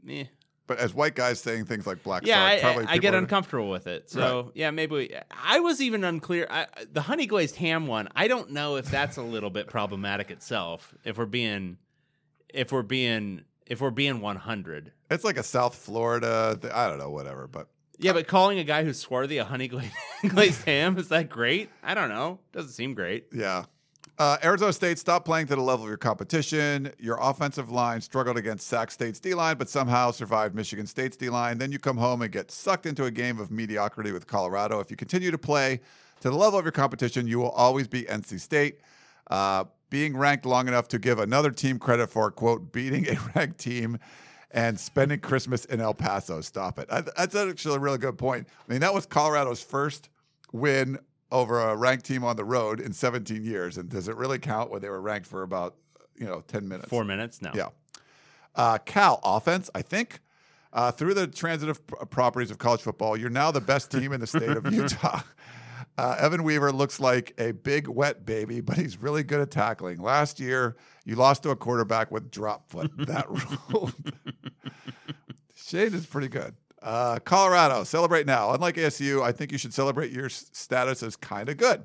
eh. 0.08 0.24
But 0.66 0.78
as 0.78 0.92
white 0.92 1.14
guys 1.14 1.40
saying 1.40 1.64
things 1.64 1.86
like 1.86 2.02
Black 2.02 2.26
yeah, 2.26 2.34
Sark, 2.34 2.52
I, 2.52 2.60
probably 2.60 2.84
I, 2.84 2.92
I 2.92 2.98
get 2.98 3.14
uncomfortable 3.14 3.70
with 3.70 3.86
it. 3.86 4.10
So 4.10 4.52
yeah, 4.54 4.70
maybe 4.70 4.94
we, 4.94 5.16
I 5.30 5.60
was 5.60 5.80
even 5.80 6.04
unclear. 6.04 6.46
I, 6.50 6.66
the 6.92 7.00
honey 7.00 7.26
glazed 7.26 7.56
ham 7.56 7.86
one. 7.86 8.08
I 8.14 8.28
don't 8.28 8.50
know 8.50 8.76
if 8.76 8.90
that's 8.90 9.16
a 9.16 9.22
little 9.22 9.48
bit 9.48 9.66
problematic 9.66 10.30
itself. 10.30 10.94
If 11.04 11.16
we're 11.16 11.24
being, 11.24 11.78
if 12.52 12.70
we're 12.70 12.82
being, 12.82 13.44
if 13.68 13.80
we're 13.80 13.90
being 13.90 14.20
one 14.20 14.36
hundred. 14.36 14.92
It's 15.10 15.24
like 15.24 15.36
a 15.36 15.42
South 15.42 15.74
Florida, 15.74 16.58
th- 16.60 16.72
I 16.72 16.88
don't 16.88 16.98
know, 16.98 17.10
whatever. 17.10 17.46
But 17.46 17.68
Yeah, 17.98 18.12
but 18.12 18.26
calling 18.26 18.58
a 18.58 18.64
guy 18.64 18.82
who's 18.82 18.98
swarthy 18.98 19.38
a 19.38 19.44
honey 19.44 19.68
glazed, 19.68 19.92
glazed 20.28 20.64
ham 20.64 20.98
is 20.98 21.08
that 21.08 21.28
great? 21.28 21.70
I 21.82 21.94
don't 21.94 22.08
know. 22.08 22.40
Doesn't 22.52 22.72
seem 22.72 22.94
great. 22.94 23.26
Yeah. 23.32 23.64
Uh, 24.18 24.36
Arizona 24.42 24.72
State 24.72 24.98
stopped 24.98 25.24
playing 25.24 25.46
to 25.46 25.54
the 25.54 25.62
level 25.62 25.84
of 25.84 25.88
your 25.88 25.96
competition. 25.96 26.90
Your 26.98 27.18
offensive 27.20 27.70
line 27.70 28.00
struggled 28.00 28.36
against 28.36 28.66
Sac 28.66 28.90
State's 28.90 29.20
D 29.20 29.32
line, 29.32 29.56
but 29.56 29.68
somehow 29.68 30.10
survived 30.10 30.56
Michigan 30.56 30.88
State's 30.88 31.16
D 31.16 31.28
line. 31.28 31.58
Then 31.58 31.70
you 31.70 31.78
come 31.78 31.96
home 31.98 32.22
and 32.22 32.32
get 32.32 32.50
sucked 32.50 32.84
into 32.84 33.04
a 33.04 33.12
game 33.12 33.38
of 33.38 33.52
mediocrity 33.52 34.10
with 34.10 34.26
Colorado. 34.26 34.80
If 34.80 34.90
you 34.90 34.96
continue 34.96 35.30
to 35.30 35.38
play 35.38 35.80
to 36.20 36.30
the 36.30 36.36
level 36.36 36.58
of 36.58 36.64
your 36.64 36.72
competition, 36.72 37.28
you 37.28 37.38
will 37.38 37.50
always 37.50 37.86
be 37.86 38.02
NC 38.02 38.40
State. 38.40 38.80
Uh, 39.30 39.64
being 39.90 40.16
ranked 40.16 40.44
long 40.44 40.68
enough 40.68 40.88
to 40.88 40.98
give 40.98 41.18
another 41.18 41.50
team 41.50 41.78
credit 41.78 42.10
for, 42.10 42.30
quote, 42.30 42.72
beating 42.72 43.08
a 43.08 43.18
ranked 43.34 43.58
team 43.58 43.98
and 44.50 44.78
spending 44.78 45.20
Christmas 45.20 45.64
in 45.66 45.80
El 45.80 45.94
Paso. 45.94 46.40
Stop 46.40 46.78
it. 46.78 46.88
I, 46.90 47.02
that's 47.02 47.34
actually 47.34 47.76
a 47.76 47.80
really 47.80 47.98
good 47.98 48.18
point. 48.18 48.48
I 48.68 48.72
mean, 48.72 48.80
that 48.80 48.94
was 48.94 49.06
Colorado's 49.06 49.62
first 49.62 50.08
win 50.52 50.98
over 51.30 51.60
a 51.60 51.76
ranked 51.76 52.06
team 52.06 52.24
on 52.24 52.36
the 52.36 52.44
road 52.44 52.80
in 52.80 52.92
17 52.92 53.44
years. 53.44 53.76
And 53.76 53.88
does 53.88 54.08
it 54.08 54.16
really 54.16 54.38
count 54.38 54.70
when 54.70 54.80
they 54.80 54.88
were 54.88 55.00
ranked 55.00 55.26
for 55.26 55.42
about, 55.42 55.76
you 56.16 56.26
know, 56.26 56.42
10 56.48 56.66
minutes? 56.66 56.88
Four 56.88 57.04
minutes? 57.04 57.42
No. 57.42 57.52
Yeah. 57.54 57.68
Uh, 58.54 58.78
Cal 58.78 59.20
offense, 59.22 59.70
I 59.74 59.82
think. 59.82 60.20
Uh, 60.72 60.90
through 60.90 61.14
the 61.14 61.26
transitive 61.26 61.86
p- 61.86 61.94
properties 62.10 62.50
of 62.50 62.58
college 62.58 62.82
football, 62.82 63.16
you're 63.16 63.30
now 63.30 63.50
the 63.50 63.60
best 63.60 63.90
team 63.90 64.12
in 64.12 64.20
the 64.20 64.26
state 64.26 64.50
of 64.50 64.70
Utah. 64.72 65.20
Uh, 65.98 66.14
Evan 66.20 66.44
Weaver 66.44 66.70
looks 66.70 67.00
like 67.00 67.34
a 67.38 67.50
big 67.50 67.88
wet 67.88 68.24
baby, 68.24 68.60
but 68.62 68.78
he's 68.78 68.96
really 69.02 69.24
good 69.24 69.40
at 69.40 69.50
tackling. 69.50 70.00
Last 70.00 70.38
year, 70.38 70.76
you 71.04 71.16
lost 71.16 71.42
to 71.42 71.50
a 71.50 71.56
quarterback 71.56 72.10
with 72.10 72.30
drop 72.30 72.70
foot. 72.70 72.90
That 73.08 73.26
ruled. 73.28 73.94
Shane 75.56 75.94
is 75.94 76.06
pretty 76.06 76.28
good. 76.28 76.54
Uh, 76.80 77.18
Colorado, 77.24 77.84
celebrate 77.84 78.26
now. 78.26 78.52
Unlike 78.52 78.76
ASU, 78.76 79.22
I 79.22 79.32
think 79.32 79.50
you 79.50 79.58
should 79.58 79.74
celebrate 79.74 80.12
your 80.12 80.28
status 80.28 81.02
as 81.02 81.16
kind 81.16 81.48
of 81.48 81.56
good. 81.56 81.84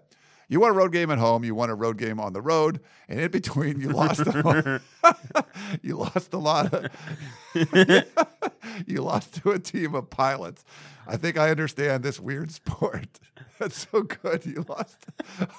You 0.54 0.60
won 0.60 0.70
a 0.70 0.74
road 0.74 0.92
game 0.92 1.10
at 1.10 1.18
home. 1.18 1.44
You 1.44 1.56
won 1.56 1.72
a 1.72 1.76
road 1.76 1.98
game 1.98 2.20
on 2.20 2.34
the 2.34 2.42
road, 2.42 2.80
and 3.10 3.20
in 3.20 3.32
between, 3.32 3.82
you 3.82 3.90
lost. 3.90 4.20
A, 4.20 4.82
you 5.82 5.98
lost 5.98 6.32
a 6.32 6.38
lot 6.38 6.72
of. 6.72 6.92
you 8.86 9.02
lost 9.02 9.42
to 9.42 9.50
a 9.50 9.58
team 9.58 9.96
of 9.96 10.12
pilots. 10.12 10.64
I 11.08 11.18
think 11.18 11.40
I 11.40 11.50
understand 11.50 12.04
this 12.04 12.20
weird 12.20 12.52
sport. 12.52 13.20
That's 13.58 13.88
so 13.92 14.04
good. 14.04 14.46
You 14.46 14.64
lost 14.70 15.08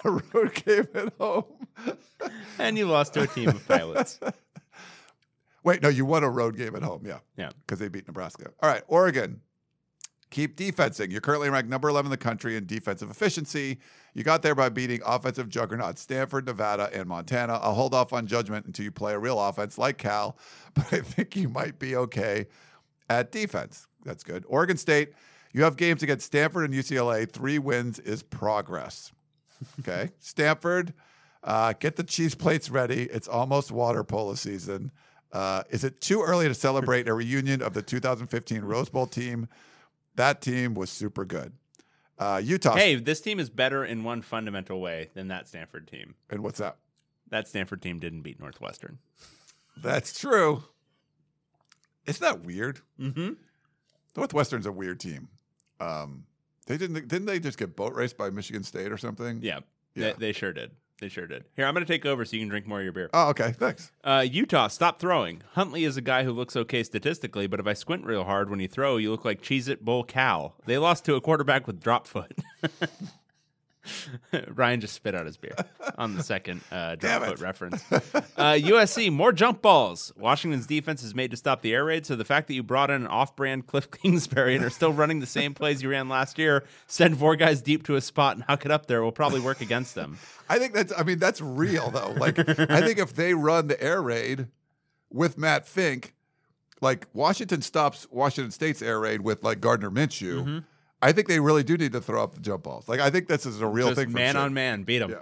a 0.05 0.11
road 0.13 0.55
game 0.65 0.87
at 0.95 1.13
home. 1.19 1.67
And 2.61 2.79
you 2.79 2.87
lost 2.87 3.15
to 3.15 3.23
a 3.23 3.27
team 3.27 3.49
of 3.49 3.67
pilots. 3.67 4.21
Wait, 5.65 5.83
no, 5.83 5.89
you 5.89 6.05
won 6.05 6.23
a 6.23 6.31
road 6.31 6.57
game 6.57 6.77
at 6.77 6.85
home. 6.85 7.03
Yeah. 7.05 7.19
Yeah. 7.37 7.51
because 7.67 7.81
they 7.81 7.89
beat 7.89 8.07
Nebraska. 8.07 8.53
All 8.63 8.71
right, 8.71 8.85
Oregon. 8.87 9.41
Keep 10.35 10.57
defensing. 10.57 11.13
You're 11.13 11.21
currently 11.21 11.49
ranked 11.49 11.71
number 11.71 11.89
11 11.89 12.09
in 12.09 12.11
the 12.11 12.17
country 12.17 12.57
in 12.57 12.67
defensive 12.67 13.09
efficiency. 13.09 13.79
You 14.15 14.25
got 14.25 14.43
there 14.43 14.57
by 14.57 14.69
beating 14.69 15.01
offensive 15.07 15.49
juggernauts 15.49 16.03
Stanford, 16.03 16.47
Nevada, 16.47 16.91
and 16.93 17.09
Montana. 17.09 17.61
I'll 17.63 17.75
hold 17.75 17.95
off 17.95 18.13
on 18.13 18.27
judgment 18.27 18.67
until 18.67 18.85
you 18.85 18.91
play 18.91 19.13
a 19.13 19.19
real 19.21 19.41
offense 19.41 19.79
like 19.79 19.97
Cal, 19.97 20.37
but 20.75 20.93
I 20.93 21.03
think 21.03 21.37
you 21.37 21.49
might 21.49 21.79
be 21.79 21.95
okay 21.95 22.47
at 23.09 23.31
defense. 23.31 23.87
That's 24.05 24.25
good. 24.25 24.45
Oregon 24.49 24.77
State, 24.77 25.13
you 25.53 25.63
have 25.63 25.77
games 25.77 26.03
against 26.03 26.27
Stanford 26.27 26.65
and 26.65 26.75
UCLA. 26.75 27.31
Three 27.31 27.61
wins 27.61 28.01
is 28.01 28.25
progress. 28.25 29.13
Okay. 29.79 30.11
Stanford, 30.19 30.95
uh, 31.45 31.75
get 31.79 31.95
the 31.95 32.03
cheese 32.03 32.35
plates 32.35 32.71
ready. 32.71 33.05
It's 33.05 33.29
almost 33.29 33.71
water 33.71 34.03
polo 34.03 34.35
season. 34.35 34.91
Uh, 35.33 35.63
is 35.71 35.85
it 35.85 36.01
too 36.01 36.23
early 36.23 36.49
to 36.49 36.55
celebrate 36.55 37.07
a 37.07 37.15
reunion 37.15 37.63
of 37.63 37.73
the 37.73 37.83
2015 37.83 38.63
Rose 38.63 38.89
Bowl 38.89 39.07
team? 39.07 39.47
That 40.17 40.41
team 40.41 40.75
was 40.75 40.91
super 40.91 41.25
good. 41.25 41.53
Uh, 42.19 42.41
Utah. 42.43 42.77
Hey, 42.77 42.95
this 42.97 43.21
team 43.21 43.41
is 43.41 43.51
better 43.51 43.85
in 43.85 44.05
one 44.05 44.23
fundamental 44.23 44.81
way 44.81 45.11
than 45.15 45.29
that 45.29 45.49
Stanford 45.49 45.89
team. 45.89 46.15
And 46.31 46.43
what's 46.43 46.59
that? 46.59 46.77
That 47.31 47.49
Stanford 47.49 47.83
team 47.83 47.99
didn't 47.99 48.23
beat 48.23 48.39
Northwestern. 48.39 48.99
That's 49.77 50.19
true. 50.19 50.63
Isn't 52.07 52.23
that 52.23 52.45
weird? 52.45 52.81
Mm-hmm. 53.01 53.33
Northwestern's 54.17 54.67
a 54.67 54.73
weird 54.73 55.01
team. 55.01 55.29
Um, 55.81 56.27
they 56.67 56.77
didn't 56.77 57.09
didn't 57.09 57.27
they 57.27 57.41
just 57.41 57.59
get 57.59 57.75
boat 57.75 57.95
raced 57.95 58.17
by 58.17 58.31
Michigan 58.31 58.63
State 58.63 58.93
or 58.93 58.99
something? 58.99 59.41
Yeah, 59.43 59.61
Yeah. 59.95 60.13
They, 60.13 60.27
they 60.27 60.33
sure 60.33 60.53
did. 60.53 60.71
They 61.05 61.11
sure 61.11 61.27
did. 61.27 61.45
Here, 61.55 61.67
I'm 61.67 61.75
going 61.75 61.85
to 61.85 61.93
take 61.93 62.07
over 62.07 62.25
so 62.25 62.35
you 62.35 62.41
can 62.41 62.49
drink 62.49 62.67
more 62.67 62.79
of 62.79 62.85
your 62.85 62.95
beer. 62.95 63.11
Oh, 63.13 63.29
okay. 63.29 63.53
Thanks. 63.53 63.93
Uh, 64.03 64.25
Utah, 64.27 64.69
stop 64.69 64.99
throwing. 64.99 65.43
Huntley 65.53 65.85
is 65.85 65.99
a 65.99 66.01
guy 66.01 66.25
who 66.25 66.33
looks 66.33 66.57
okay 66.57 66.83
statistically, 66.83 67.47
but 67.47 67.61
if 67.61 67.67
I 67.67 67.75
squint 67.75 68.07
real 68.07 68.25
hard 68.25 68.49
when 68.49 68.59
you 68.59 68.69
throw, 68.69 68.97
you 68.97 69.11
look 69.11 69.23
like 69.23 69.43
Cheez 69.43 69.69
It 69.69 69.85
Bowl 69.85 70.03
Cal. 70.03 70.55
They 70.65 70.79
lost 70.79 71.05
to 71.05 71.15
a 71.15 71.21
quarterback 71.21 71.67
with 71.67 71.79
drop 71.79 72.07
foot. 72.07 72.33
Ryan 74.49 74.81
just 74.81 74.95
spit 74.95 75.15
out 75.15 75.27
his 75.27 75.37
beer 75.37 75.55
on 75.99 76.15
the 76.15 76.23
second 76.23 76.61
uh, 76.71 76.95
drop 76.97 77.25
foot 77.25 77.41
reference. 77.41 77.83
Uh, 77.93 78.55
USC, 78.55 79.13
more 79.13 79.33
jump 79.33 79.63
balls. 79.63 80.13
Washington's 80.17 80.67
defense 80.67 81.03
is 81.03 81.15
made 81.15 81.31
to 81.31 81.37
stop 81.37 81.63
the 81.63 81.75
air 81.75 81.85
raid, 81.85 82.07
so 82.07 82.17
the 82.17 82.25
fact 82.25 82.49
that 82.49 82.55
you 82.55 82.63
brought 82.63 82.91
in 82.91 83.03
an 83.03 83.07
off 83.07 83.37
brand 83.37 83.67
Cliff 83.67 83.91
Kingsbury 84.03 84.57
and 84.57 84.65
are 84.65 84.71
still 84.71 84.93
running 84.93 85.21
the 85.21 85.27
same 85.27 85.55
plays 85.55 85.83
you 85.83 85.91
ran 85.91 86.09
last 86.09 86.39
year, 86.39 86.65
send 86.87 87.19
four 87.19 87.37
guys 87.37 87.63
deep 87.63 87.85
to 87.85 87.97
a 87.97 88.01
spot 88.01 88.37
and 88.37 88.45
huck 88.45 88.65
it 88.65 88.71
up 88.71 88.87
there 88.87 89.03
will 89.03 89.13
probably 89.13 89.41
work 89.41 89.61
against 89.61 89.95
them. 89.95 90.19
I 90.49 90.59
think 90.59 90.75
that's. 90.75 90.93
I 90.97 91.03
mean, 91.03 91.19
that's 91.19 91.41
real 91.41 91.91
though. 91.91 92.13
Like, 92.17 92.39
I 92.39 92.81
think 92.81 92.99
if 92.99 93.15
they 93.15 93.35
run 93.35 93.69
the 93.69 93.83
air 93.83 94.03
raid 94.03 94.49
with 95.11 95.39
Matt 95.39 95.67
Fink, 95.67 96.15
like 96.81 97.07
Washington 97.13 97.63
stops 97.63 98.07
Washington 98.11 98.51
State's 98.51 98.83
air 98.83 99.01
raid 99.01 99.23
with 99.23 99.43
like 99.43 99.61
Gardner 99.61 99.91
Minshew. 99.91 100.45
Mm-hmm. 100.45 100.59
I 101.05 101.13
think 101.13 101.29
they 101.29 101.39
really 101.39 101.63
do 101.63 101.77
need 101.77 101.93
to 101.93 102.01
throw 102.01 102.23
up 102.23 102.35
the 102.35 102.41
jump 102.41 102.63
balls. 102.63 102.89
Like, 102.89 102.99
I 102.99 103.11
think 103.11 103.29
this 103.29 103.45
is 103.45 103.61
a 103.61 103.67
real 103.67 103.89
Just 103.89 104.01
thing. 104.01 104.13
man 104.13 104.37
on 104.37 104.55
man, 104.55 104.85
beat 104.85 105.01
them. 105.01 105.11
Yeah. 105.11 105.19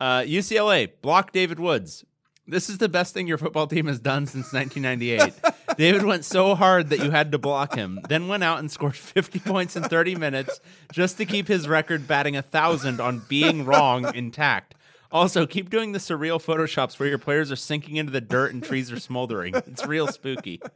Uh, 0.00 0.22
UCLA 0.22 0.88
block 1.02 1.30
David 1.32 1.60
Woods. 1.60 2.06
This 2.46 2.70
is 2.70 2.78
the 2.78 2.88
best 2.88 3.12
thing 3.12 3.26
your 3.26 3.36
football 3.36 3.66
team 3.66 3.86
has 3.86 4.00
done 4.00 4.26
since 4.26 4.50
1998. 4.52 5.76
David 5.76 6.04
went 6.06 6.24
so 6.24 6.54
hard 6.54 6.88
that 6.88 7.00
you 7.00 7.10
had 7.10 7.32
to 7.32 7.38
block 7.38 7.74
him, 7.74 8.00
then 8.08 8.28
went 8.28 8.42
out 8.42 8.60
and 8.60 8.70
scored 8.70 8.96
50 8.96 9.40
points 9.40 9.76
in 9.76 9.82
30 9.82 10.16
minutes 10.16 10.58
just 10.90 11.18
to 11.18 11.26
keep 11.26 11.46
his 11.48 11.68
record 11.68 12.08
batting 12.08 12.34
a 12.36 12.42
thousand 12.42 12.98
on 12.98 13.22
being 13.28 13.66
wrong 13.66 14.12
intact. 14.14 14.74
Also, 15.12 15.44
keep 15.46 15.68
doing 15.68 15.92
the 15.92 15.98
surreal 15.98 16.42
photoshops 16.42 16.98
where 16.98 17.08
your 17.10 17.18
players 17.18 17.52
are 17.52 17.56
sinking 17.56 17.96
into 17.96 18.10
the 18.10 18.20
dirt 18.22 18.54
and 18.54 18.64
trees 18.64 18.90
are 18.90 18.98
smoldering. 18.98 19.54
It's 19.54 19.84
real 19.86 20.06
spooky. 20.08 20.62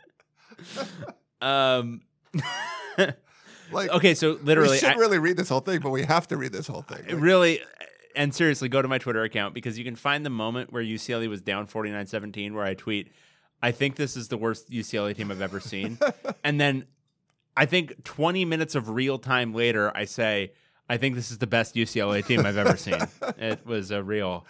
Um. 1.41 2.01
Like, 3.75 3.91
Okay, 3.91 4.15
so 4.15 4.39
literally, 4.43 4.71
we 4.73 4.79
should 4.79 4.91
I- 4.91 4.95
really 4.95 5.19
read 5.19 5.37
this 5.37 5.49
whole 5.49 5.61
thing, 5.61 5.81
but 5.81 5.91
we 5.91 6.05
have 6.05 6.29
to 6.29 6.37
read 6.37 6.53
this 6.53 6.67
whole 6.67 6.83
thing. 6.83 7.05
Like, 7.07 7.21
really 7.21 7.61
and 8.17 8.33
seriously 8.33 8.69
go 8.69 8.81
to 8.81 8.87
my 8.87 8.97
twitter 8.99 9.25
account 9.25 9.55
because 9.55 9.77
you 9.77 9.85
can 9.85 9.97
find 9.97 10.25
the 10.25 10.31
moment 10.31 10.73
where 10.73 10.85
ucla 10.85 11.27
was 11.29 11.41
down 11.43 11.67
49-17 11.67 12.53
where 12.53 12.63
i 12.65 12.73
tweet 12.75 13.11
i 13.61 13.73
think 13.73 13.97
this 13.97 14.17
is 14.17 14.29
the 14.29 14.37
worst 14.37 14.71
ucla 14.71 15.13
team 15.17 15.33
i've 15.33 15.43
ever 15.43 15.59
seen. 15.59 15.99
And 16.45 16.61
then 16.61 16.87
i 17.57 17.67
think 17.67 18.05
20 18.05 18.45
minutes 18.45 18.77
of 18.77 18.89
real 18.89 19.19
time 19.19 19.53
later 19.53 19.91
i 19.97 20.05
say 20.05 20.53
i 20.89 20.97
think 20.97 21.17
this 21.17 21.33
is 21.33 21.39
the 21.39 21.49
best 21.49 21.75
ucla 21.75 22.25
team 22.25 22.47
i've 22.47 22.57
ever 22.57 22.77
seen. 22.77 23.01
It 23.39 23.67
was 23.67 23.91
a 23.91 24.01
real 24.01 24.47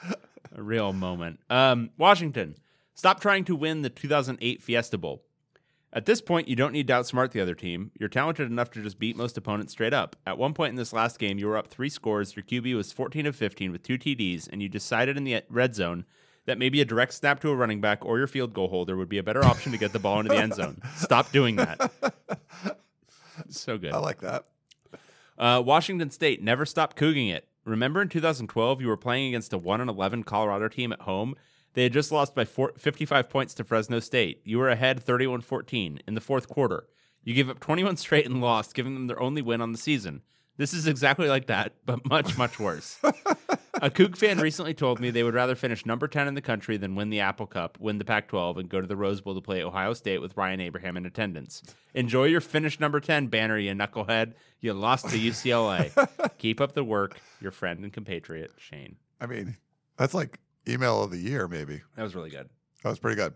a 0.54 0.62
real 0.62 0.92
moment. 0.92 1.40
Um, 1.48 1.88
washington 1.96 2.56
stop 2.94 3.18
trying 3.20 3.44
to 3.46 3.56
win 3.56 3.80
the 3.80 3.88
2008 3.88 4.62
fiesta 4.62 4.98
bowl 4.98 5.22
at 5.94 6.06
this 6.06 6.20
point, 6.20 6.48
you 6.48 6.56
don't 6.56 6.72
need 6.72 6.88
to 6.88 6.92
outsmart 6.92 7.30
the 7.30 7.40
other 7.40 7.54
team. 7.54 7.92
You're 7.98 8.08
talented 8.08 8.50
enough 8.50 8.70
to 8.72 8.82
just 8.82 8.98
beat 8.98 9.16
most 9.16 9.38
opponents 9.38 9.72
straight 9.72 9.94
up. 9.94 10.16
At 10.26 10.36
one 10.36 10.52
point 10.52 10.70
in 10.70 10.76
this 10.76 10.92
last 10.92 11.20
game, 11.20 11.38
you 11.38 11.46
were 11.46 11.56
up 11.56 11.68
three 11.68 11.88
scores. 11.88 12.34
Your 12.34 12.42
QB 12.42 12.74
was 12.74 12.92
14 12.92 13.26
of 13.26 13.36
15 13.36 13.70
with 13.70 13.84
two 13.84 13.96
TDs, 13.96 14.48
and 14.50 14.60
you 14.60 14.68
decided 14.68 15.16
in 15.16 15.22
the 15.22 15.42
red 15.48 15.76
zone 15.76 16.04
that 16.46 16.58
maybe 16.58 16.80
a 16.80 16.84
direct 16.84 17.14
snap 17.14 17.38
to 17.40 17.48
a 17.50 17.54
running 17.54 17.80
back 17.80 18.04
or 18.04 18.18
your 18.18 18.26
field 18.26 18.52
goal 18.52 18.68
holder 18.68 18.96
would 18.96 19.08
be 19.08 19.18
a 19.18 19.22
better 19.22 19.44
option 19.44 19.70
to 19.70 19.78
get 19.78 19.92
the 19.92 20.00
ball 20.00 20.18
into 20.18 20.34
the 20.34 20.38
end 20.38 20.54
zone. 20.54 20.82
Stop 20.96 21.30
doing 21.30 21.56
that. 21.56 21.92
So 23.48 23.78
good. 23.78 23.92
I 23.92 23.98
like 23.98 24.20
that. 24.20 24.46
Uh, 25.38 25.62
Washington 25.64 26.10
State 26.10 26.42
never 26.42 26.66
stopped 26.66 26.96
cooging 26.96 27.32
it. 27.32 27.48
Remember 27.64 28.02
in 28.02 28.08
2012, 28.08 28.80
you 28.80 28.88
were 28.88 28.96
playing 28.96 29.28
against 29.28 29.52
a 29.52 29.58
1 29.58 29.80
and 29.80 29.90
11 29.90 30.24
Colorado 30.24 30.68
team 30.68 30.92
at 30.92 31.00
home. 31.02 31.34
They 31.74 31.82
had 31.82 31.92
just 31.92 32.10
lost 32.12 32.34
by 32.34 32.44
four, 32.44 32.72
55 32.78 33.28
points 33.28 33.54
to 33.54 33.64
Fresno 33.64 34.00
State. 34.00 34.40
You 34.44 34.58
were 34.58 34.68
ahead 34.68 35.02
31 35.02 35.42
14 35.42 36.00
in 36.06 36.14
the 36.14 36.20
fourth 36.20 36.48
quarter. 36.48 36.86
You 37.22 37.34
gave 37.34 37.50
up 37.50 37.60
21 37.60 37.96
straight 37.96 38.26
and 38.26 38.40
lost, 38.40 38.74
giving 38.74 38.94
them 38.94 39.06
their 39.06 39.20
only 39.20 39.42
win 39.42 39.60
on 39.60 39.72
the 39.72 39.78
season. 39.78 40.22
This 40.56 40.72
is 40.72 40.86
exactly 40.86 41.28
like 41.28 41.46
that, 41.46 41.72
but 41.84 42.08
much, 42.08 42.38
much 42.38 42.60
worse. 42.60 42.98
a 43.82 43.90
Coug 43.90 44.16
fan 44.16 44.38
recently 44.38 44.72
told 44.72 45.00
me 45.00 45.10
they 45.10 45.24
would 45.24 45.34
rather 45.34 45.56
finish 45.56 45.84
number 45.84 46.06
10 46.06 46.28
in 46.28 46.34
the 46.34 46.40
country 46.40 46.76
than 46.76 46.94
win 46.94 47.10
the 47.10 47.18
Apple 47.18 47.46
Cup, 47.46 47.76
win 47.80 47.98
the 47.98 48.04
Pac 48.04 48.28
12, 48.28 48.58
and 48.58 48.68
go 48.68 48.80
to 48.80 48.86
the 48.86 48.94
Rose 48.94 49.20
Bowl 49.20 49.34
to 49.34 49.40
play 49.40 49.64
Ohio 49.64 49.94
State 49.94 50.20
with 50.20 50.36
Ryan 50.36 50.60
Abraham 50.60 50.96
in 50.96 51.06
attendance. 51.06 51.62
Enjoy 51.92 52.24
your 52.24 52.40
finish 52.40 52.78
number 52.78 53.00
10 53.00 53.26
banner, 53.26 53.58
you 53.58 53.72
knucklehead. 53.72 54.34
You 54.60 54.74
lost 54.74 55.08
to 55.08 55.18
UCLA. 55.18 55.90
Keep 56.38 56.60
up 56.60 56.74
the 56.74 56.84
work. 56.84 57.18
Your 57.40 57.50
friend 57.50 57.82
and 57.82 57.92
compatriot, 57.92 58.52
Shane. 58.56 58.96
I 59.20 59.26
mean, 59.26 59.56
that's 59.96 60.14
like 60.14 60.38
email 60.68 61.02
of 61.02 61.10
the 61.10 61.18
year, 61.18 61.48
maybe. 61.48 61.82
That 61.96 62.02
was 62.02 62.14
really 62.14 62.30
good. 62.30 62.48
That 62.82 62.90
was 62.90 62.98
pretty 62.98 63.16
good. 63.16 63.34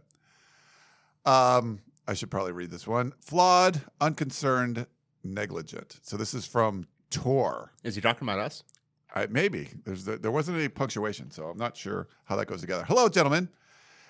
Um, 1.25 1.81
I 2.07 2.15
should 2.15 2.31
probably 2.31 2.53
read 2.53 2.71
this 2.71 2.87
one. 2.87 3.13
Flawed, 3.21 3.83
unconcerned, 4.01 4.87
negligent. 5.23 5.99
So 6.03 6.17
this 6.17 6.35
is 6.35 6.47
from 6.47 6.87
Tor. 7.11 7.73
Is 7.85 7.95
he 7.95 8.01
talking 8.01 8.27
about 8.27 8.39
us? 8.39 8.65
I, 9.15 9.27
maybe 9.27 9.69
there's 9.85 10.05
there 10.05 10.31
wasn't 10.31 10.59
any 10.59 10.69
punctuation, 10.69 11.31
so 11.31 11.47
I'm 11.47 11.59
not 11.59 11.77
sure 11.77 12.09
how 12.25 12.37
that 12.37 12.47
goes 12.47 12.61
together. 12.61 12.85
Hello, 12.87 13.09
gentlemen. 13.09 13.49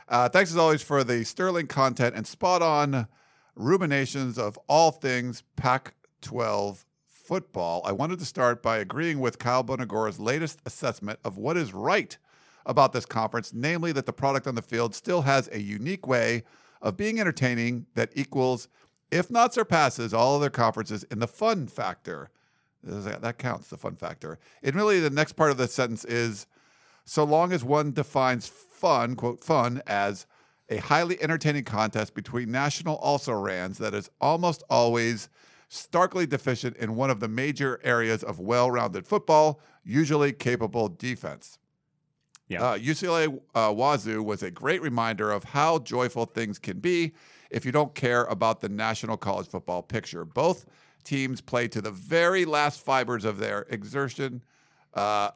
Uh, 0.09 0.29
thanks 0.29 0.51
as 0.51 0.57
always 0.57 0.83
for 0.83 1.05
the 1.05 1.25
sterling 1.25 1.67
content 1.67 2.17
and 2.17 2.27
spot 2.27 2.63
on 2.63 3.07
ruminations 3.55 4.39
of 4.39 4.59
all 4.69 4.91
things 4.91 5.43
Pac-12 5.57 6.85
football. 7.07 7.83
I 7.85 7.93
wanted 7.93 8.19
to 8.21 8.25
start 8.25 8.63
by 8.63 8.79
agreeing 8.79 9.21
with 9.21 9.39
Kyle 9.39 9.63
Bonagura's 9.63 10.19
latest 10.19 10.61
assessment 10.65 11.19
of 11.25 11.37
what 11.37 11.57
is 11.57 11.75
right 11.75 12.17
about 12.67 12.93
this 12.93 13.07
conference, 13.07 13.53
namely 13.55 13.93
that 13.93 14.07
the 14.07 14.13
product 14.13 14.47
on 14.47 14.55
the 14.55 14.63
field 14.63 14.95
still 14.95 15.23
has 15.23 15.49
a 15.53 15.61
unique 15.61 16.07
way 16.07 16.45
of 16.83 16.97
being 16.97 17.21
entertaining 17.21 17.87
that 17.95 18.11
equals, 18.15 18.69
if 19.11 19.31
not 19.31 19.55
surpasses, 19.55 20.15
all 20.15 20.37
other 20.37 20.51
conferences 20.51 21.05
in 21.05 21.19
the 21.19 21.27
fun 21.27 21.67
factor. 21.67 22.31
That 22.83 23.39
counts, 23.39 23.69
the 23.69 23.77
fun 23.77 23.97
factor. 23.97 24.39
And 24.63 24.77
really, 24.77 25.01
the 25.01 25.11
next 25.11 25.33
part 25.33 25.51
of 25.51 25.57
the 25.57 25.67
sentence 25.67 26.05
is 26.05 26.47
so 27.05 27.25
long 27.25 27.53
as 27.53 27.65
one 27.65 27.93
defines 27.93 28.47
fun, 28.47 29.17
quote, 29.17 29.43
fun, 29.43 29.83
as 29.87 30.27
a 30.69 30.77
highly 30.77 31.21
entertaining 31.23 31.65
contest 31.65 32.15
between 32.15 32.51
national 32.51 32.97
also 32.97 33.33
rans 33.33 33.79
that 33.79 33.95
is 33.95 34.11
almost 34.21 34.63
always 34.69 35.29
starkly 35.69 36.27
deficient 36.27 36.77
in 36.77 36.95
one 36.95 37.11
of 37.11 37.21
the 37.21 37.29
major 37.29 37.81
areas 37.83 38.23
of 38.23 38.39
well 38.39 38.71
rounded 38.71 39.07
football, 39.07 39.61
usually 39.85 40.33
capable 40.33 40.89
defense. 40.89 41.59
Yeah. 42.49 42.63
Uh, 42.63 42.79
UCLA 42.79 43.41
uh, 43.55 43.73
Wazoo 43.73 44.23
was 44.23 44.43
a 44.43 44.51
great 44.51 44.81
reminder 44.81 45.31
of 45.31 45.45
how 45.45 45.79
joyful 45.79 46.25
things 46.25 46.59
can 46.59 46.81
be 46.81 47.13
if 47.51 47.65
you 47.65 47.73
don't 47.73 47.95
care 47.95 48.25
about 48.25 48.61
the 48.61 48.69
national 48.69 49.17
college 49.17 49.49
football 49.49 49.83
picture. 49.83 50.25
Both 50.25 50.65
teams 51.05 51.41
played 51.41 51.73
to 51.73 51.83
the 51.83 51.91
very 51.91 52.45
last 52.45 52.81
fibers 52.81 53.25
of 53.25 53.39
their 53.39 53.67
exertion. 53.69 54.43
Uh, 54.95 55.31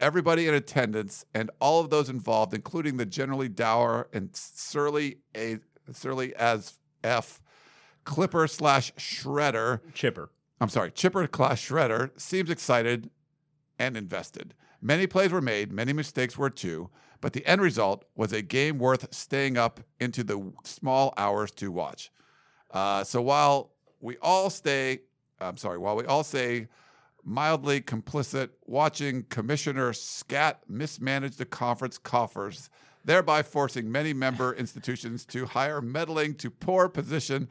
everybody 0.00 0.46
in 0.46 0.54
attendance 0.54 1.24
and 1.34 1.50
all 1.60 1.80
of 1.80 1.90
those 1.90 2.08
involved, 2.08 2.54
including 2.54 2.96
the 2.96 3.06
generally 3.06 3.48
dour 3.48 4.08
and 4.12 4.30
surly, 4.32 5.18
a, 5.36 5.58
surly 5.92 6.34
as 6.36 6.78
F 7.02 7.40
Clipper 8.04 8.46
slash 8.46 8.92
Shredder. 8.94 9.80
Chipper. 9.94 10.30
I'm 10.60 10.68
sorry, 10.68 10.90
Chipper 10.90 11.28
slash 11.34 11.68
Shredder 11.68 12.18
seems 12.20 12.50
excited 12.50 13.10
and 13.78 13.96
invested. 13.96 14.54
Many 14.86 15.06
plays 15.06 15.32
were 15.32 15.40
made, 15.40 15.72
many 15.72 15.94
mistakes 15.94 16.36
were 16.36 16.50
too, 16.50 16.90
but 17.22 17.32
the 17.32 17.44
end 17.46 17.62
result 17.62 18.04
was 18.14 18.34
a 18.34 18.42
game 18.42 18.78
worth 18.78 19.14
staying 19.14 19.56
up 19.56 19.80
into 19.98 20.22
the 20.22 20.52
small 20.62 21.14
hours 21.16 21.50
to 21.52 21.72
watch. 21.72 22.10
Uh, 22.70 23.02
so 23.02 23.22
while 23.22 23.70
we 24.02 24.18
all 24.20 24.50
stay, 24.50 24.98
I'm 25.40 25.56
sorry, 25.56 25.78
while 25.78 25.96
we 25.96 26.04
all 26.04 26.22
say 26.22 26.68
mildly 27.24 27.80
complicit 27.80 28.50
watching 28.66 29.22
Commissioner 29.30 29.94
Scott 29.94 30.60
mismanage 30.68 31.36
the 31.36 31.46
conference 31.46 31.96
coffers, 31.96 32.68
thereby 33.06 33.42
forcing 33.42 33.90
many 33.90 34.12
member 34.12 34.52
institutions 34.58 35.24
to 35.24 35.46
hire 35.46 35.80
meddling 35.80 36.34
to 36.34 36.50
poor 36.50 36.90
position 36.90 37.48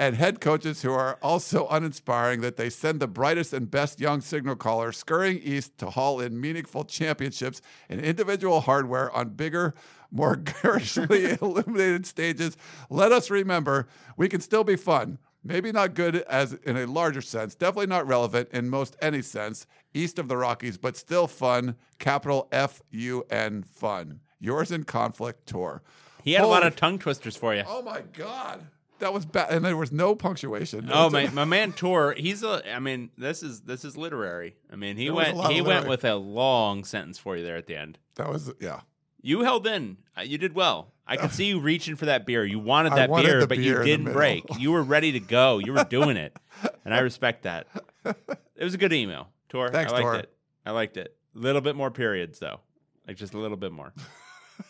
and 0.00 0.16
head 0.16 0.40
coaches 0.40 0.80
who 0.80 0.90
are 0.90 1.18
also 1.20 1.68
uninspiring 1.68 2.40
that 2.40 2.56
they 2.56 2.70
send 2.70 3.00
the 3.00 3.06
brightest 3.06 3.52
and 3.52 3.70
best 3.70 4.00
young 4.00 4.22
signal 4.22 4.56
callers 4.56 4.96
scurrying 4.96 5.38
east 5.42 5.76
to 5.76 5.90
haul 5.90 6.20
in 6.20 6.40
meaningful 6.40 6.84
championships 6.84 7.60
and 7.90 8.00
individual 8.00 8.62
hardware 8.62 9.12
on 9.12 9.28
bigger, 9.28 9.74
more 10.10 10.36
garishly 10.62 11.36
illuminated 11.42 12.06
stages. 12.06 12.56
Let 12.88 13.12
us 13.12 13.28
remember 13.28 13.88
we 14.16 14.26
can 14.26 14.40
still 14.40 14.64
be 14.64 14.74
fun. 14.74 15.18
Maybe 15.44 15.70
not 15.70 15.92
good 15.92 16.16
as 16.22 16.54
in 16.54 16.78
a 16.78 16.86
larger 16.86 17.20
sense, 17.20 17.54
definitely 17.54 17.88
not 17.88 18.06
relevant 18.06 18.48
in 18.52 18.70
most 18.70 18.96
any 19.02 19.20
sense, 19.20 19.66
east 19.92 20.18
of 20.18 20.28
the 20.28 20.36
Rockies, 20.38 20.78
but 20.78 20.96
still 20.96 21.26
fun. 21.26 21.76
Capital 21.98 22.48
F 22.50 22.80
U 22.90 23.26
N 23.28 23.64
fun. 23.64 24.20
Yours 24.38 24.70
in 24.70 24.84
conflict 24.84 25.46
Tor. 25.46 25.82
He 26.24 26.32
had 26.32 26.44
a 26.44 26.46
lot 26.46 26.66
of 26.66 26.74
tongue 26.74 26.98
twisters 26.98 27.36
for 27.36 27.54
you. 27.54 27.64
Oh 27.66 27.82
my 27.82 28.00
god. 28.00 28.66
That 29.00 29.12
was 29.12 29.26
bad 29.26 29.50
and 29.50 29.64
there 29.64 29.76
was 29.76 29.90
no 29.92 30.14
punctuation. 30.14 30.88
Oh 30.92 31.10
my, 31.10 31.28
my 31.30 31.44
man 31.44 31.72
Tor, 31.72 32.14
he's 32.16 32.42
a 32.42 32.62
I 32.74 32.78
mean, 32.78 33.10
this 33.18 33.42
is 33.42 33.62
this 33.62 33.84
is 33.84 33.96
literary. 33.96 34.56
I 34.72 34.76
mean, 34.76 34.96
he 34.96 35.06
There 35.06 35.14
went 35.14 35.46
he 35.52 35.60
went 35.60 35.88
with 35.88 36.04
a 36.04 36.14
long 36.14 36.84
sentence 36.84 37.18
for 37.18 37.36
you 37.36 37.42
there 37.42 37.56
at 37.56 37.66
the 37.66 37.76
end. 37.76 37.98
That 38.16 38.28
was 38.30 38.52
yeah. 38.60 38.80
You 39.22 39.40
held 39.42 39.66
in. 39.66 39.98
Uh, 40.16 40.22
You 40.22 40.38
did 40.38 40.54
well. 40.54 40.92
I 41.06 41.16
could 41.16 41.32
see 41.32 41.46
you 41.46 41.58
reaching 41.60 41.96
for 41.96 42.06
that 42.06 42.24
beer. 42.24 42.44
You 42.44 42.60
wanted 42.60 42.92
that 42.92 43.10
wanted 43.10 43.26
beer, 43.26 43.40
but 43.46 43.58
beer 43.58 43.78
you 43.80 43.84
didn't 43.84 44.12
break. 44.12 44.44
You 44.58 44.70
were 44.70 44.82
ready 44.82 45.12
to 45.12 45.20
go. 45.20 45.58
You 45.58 45.72
were 45.72 45.84
doing 45.84 46.16
it. 46.16 46.36
And 46.84 46.94
I 46.94 47.00
respect 47.00 47.42
that. 47.44 47.66
It 48.04 48.64
was 48.64 48.74
a 48.74 48.78
good 48.78 48.92
email. 48.92 49.28
Tor, 49.48 49.70
Thanks, 49.70 49.92
I 49.92 49.96
liked 49.96 50.04
Tor. 50.04 50.14
it. 50.16 50.32
I 50.66 50.70
liked 50.72 50.96
it. 50.96 51.14
A 51.34 51.38
little 51.38 51.60
bit 51.60 51.74
more 51.76 51.90
periods 51.90 52.38
though. 52.38 52.60
Like 53.06 53.16
just 53.16 53.34
a 53.34 53.38
little 53.38 53.56
bit 53.56 53.72
more. 53.72 53.92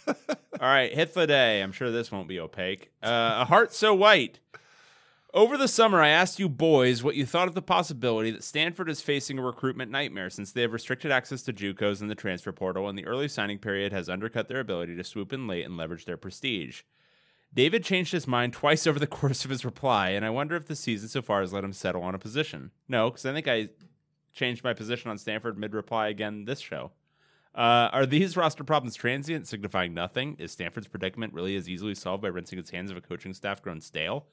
All 0.09 0.69
right, 0.69 0.93
Hithloday. 0.93 1.63
I'm 1.63 1.73
sure 1.73 1.91
this 1.91 2.13
won't 2.13 2.29
be 2.29 2.39
opaque. 2.39 2.91
Uh, 3.03 3.39
a 3.41 3.45
heart 3.47 3.73
so 3.73 3.95
white. 3.95 4.41
Over 5.33 5.57
the 5.57 5.69
summer, 5.69 6.03
I 6.03 6.09
asked 6.09 6.41
you 6.41 6.49
boys 6.49 7.05
what 7.05 7.15
you 7.15 7.25
thought 7.25 7.47
of 7.47 7.55
the 7.55 7.63
possibility 7.63 8.33
that 8.33 8.43
Stanford 8.43 8.91
is 8.91 9.01
facing 9.01 9.39
a 9.39 9.43
recruitment 9.43 9.91
nightmare 9.91 10.29
since 10.29 10.51
they 10.51 10.63
have 10.63 10.73
restricted 10.73 11.13
access 11.13 11.43
to 11.43 11.53
JUCOs 11.53 12.01
in 12.01 12.09
the 12.09 12.17
transfer 12.17 12.51
portal, 12.51 12.89
and 12.89 12.99
the 12.99 13.07
early 13.07 13.29
signing 13.29 13.59
period 13.59 13.93
has 13.93 14.09
undercut 14.09 14.49
their 14.49 14.59
ability 14.59 14.97
to 14.97 15.05
swoop 15.05 15.33
in 15.33 15.47
late 15.47 15.65
and 15.65 15.77
leverage 15.77 16.05
their 16.05 16.17
prestige. 16.17 16.83
David 17.55 17.85
changed 17.85 18.11
his 18.11 18.27
mind 18.27 18.53
twice 18.53 18.87
over 18.89 18.99
the 18.99 19.07
course 19.07 19.45
of 19.45 19.51
his 19.51 19.65
reply, 19.65 20.11
and 20.11 20.25
I 20.25 20.31
wonder 20.31 20.57
if 20.57 20.67
the 20.67 20.75
season 20.75 21.09
so 21.09 21.23
far 21.23 21.43
has 21.43 21.53
let 21.53 21.65
him 21.65 21.73
settle 21.73 22.03
on 22.03 22.15
a 22.17 22.19
position. 22.19 22.73
No, 22.89 23.11
because 23.11 23.25
I 23.25 23.33
think 23.33 23.47
I 23.47 23.69
changed 24.33 24.65
my 24.65 24.75
position 24.75 25.11
on 25.11 25.19
Stanford 25.19 25.59
mid 25.59 25.75
reply 25.75 26.09
again 26.09 26.45
this 26.45 26.61
show. 26.61 26.91
Uh, 27.55 27.89
are 27.93 28.07
these 28.07 28.37
roster 28.37 28.63
problems 28.63 28.95
transient, 28.95 29.47
signifying 29.49 29.93
nothing? 29.93 30.37
Is 30.39 30.53
Stanford's 30.53 30.87
predicament 30.87 31.35
really 31.35 31.57
as 31.57 31.69
easily 31.69 31.95
solved 31.95 32.23
by 32.23 32.29
rinsing 32.29 32.59
its 32.59 32.71
hands 32.71 32.91
of 32.91 32.97
a 32.97 33.01
coaching 33.01 33.35
staff 33.35 33.61
grown 33.61 33.81
stale? 33.81 34.27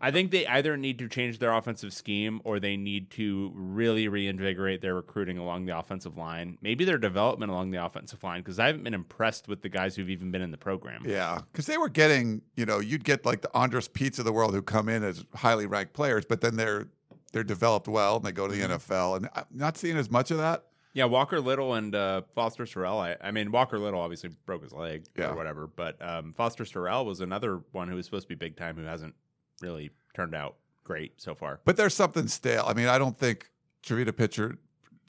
I 0.00 0.10
think 0.10 0.32
they 0.32 0.46
either 0.46 0.76
need 0.76 0.98
to 0.98 1.08
change 1.08 1.38
their 1.38 1.54
offensive 1.54 1.90
scheme 1.94 2.42
or 2.44 2.60
they 2.60 2.76
need 2.76 3.10
to 3.12 3.50
really 3.54 4.06
reinvigorate 4.06 4.82
their 4.82 4.94
recruiting 4.94 5.38
along 5.38 5.64
the 5.64 5.78
offensive 5.78 6.18
line. 6.18 6.58
Maybe 6.60 6.84
their 6.84 6.98
development 6.98 7.50
along 7.50 7.70
the 7.70 7.82
offensive 7.82 8.22
line 8.22 8.40
because 8.40 8.58
I 8.58 8.66
haven't 8.66 8.84
been 8.84 8.92
impressed 8.92 9.48
with 9.48 9.62
the 9.62 9.70
guys 9.70 9.96
who've 9.96 10.10
even 10.10 10.30
been 10.30 10.42
in 10.42 10.50
the 10.50 10.58
program. 10.58 11.04
Yeah, 11.06 11.40
because 11.50 11.64
they 11.64 11.78
were 11.78 11.88
getting, 11.88 12.42
you 12.54 12.66
know, 12.66 12.80
you'd 12.80 13.04
get 13.04 13.24
like 13.24 13.40
the 13.40 13.56
Andrus 13.56 13.88
Peat's 13.88 14.18
of 14.18 14.26
the 14.26 14.32
world 14.32 14.52
who 14.52 14.60
come 14.60 14.90
in 14.90 15.02
as 15.02 15.24
highly 15.34 15.64
ranked 15.64 15.94
players, 15.94 16.26
but 16.26 16.42
then 16.42 16.56
they're 16.56 16.88
they're 17.32 17.42
developed 17.42 17.88
well 17.88 18.16
and 18.16 18.24
they 18.26 18.32
go 18.32 18.46
to 18.46 18.52
the 18.54 18.60
Mm-hmm. 18.60 18.72
NFL, 18.92 19.16
and 19.16 19.28
I'm 19.34 19.46
not 19.52 19.78
seeing 19.78 19.96
as 19.96 20.10
much 20.10 20.30
of 20.30 20.36
that. 20.36 20.64
Yeah, 20.94 21.04
Walker 21.06 21.40
Little 21.40 21.74
and 21.74 21.94
uh, 21.94 22.22
Foster 22.34 22.64
Sarell. 22.64 22.98
I, 23.00 23.16
I 23.26 23.30
mean, 23.32 23.50
Walker 23.52 23.78
Little 23.78 24.00
obviously 24.00 24.30
broke 24.46 24.62
his 24.62 24.72
leg 24.72 25.04
Yeah. 25.18 25.30
or 25.30 25.34
whatever, 25.36 25.66
but 25.66 26.00
um, 26.00 26.32
Foster 26.32 26.64
Sarell 26.64 27.04
was 27.04 27.20
another 27.20 27.60
one 27.72 27.88
who 27.88 27.96
was 27.96 28.06
supposed 28.06 28.24
to 28.24 28.28
be 28.28 28.34
big 28.36 28.56
time 28.56 28.76
who 28.76 28.84
hasn't 28.84 29.14
really 29.60 29.90
turned 30.14 30.34
out 30.34 30.54
great 30.84 31.20
so 31.20 31.34
far. 31.34 31.60
But 31.64 31.76
there's 31.76 31.94
something 31.94 32.28
stale. 32.28 32.64
I 32.66 32.74
mean, 32.74 32.86
I 32.86 32.98
don't 32.98 33.18
think 33.18 33.50
Tavita 33.84 34.16
Pritchard, 34.16 34.58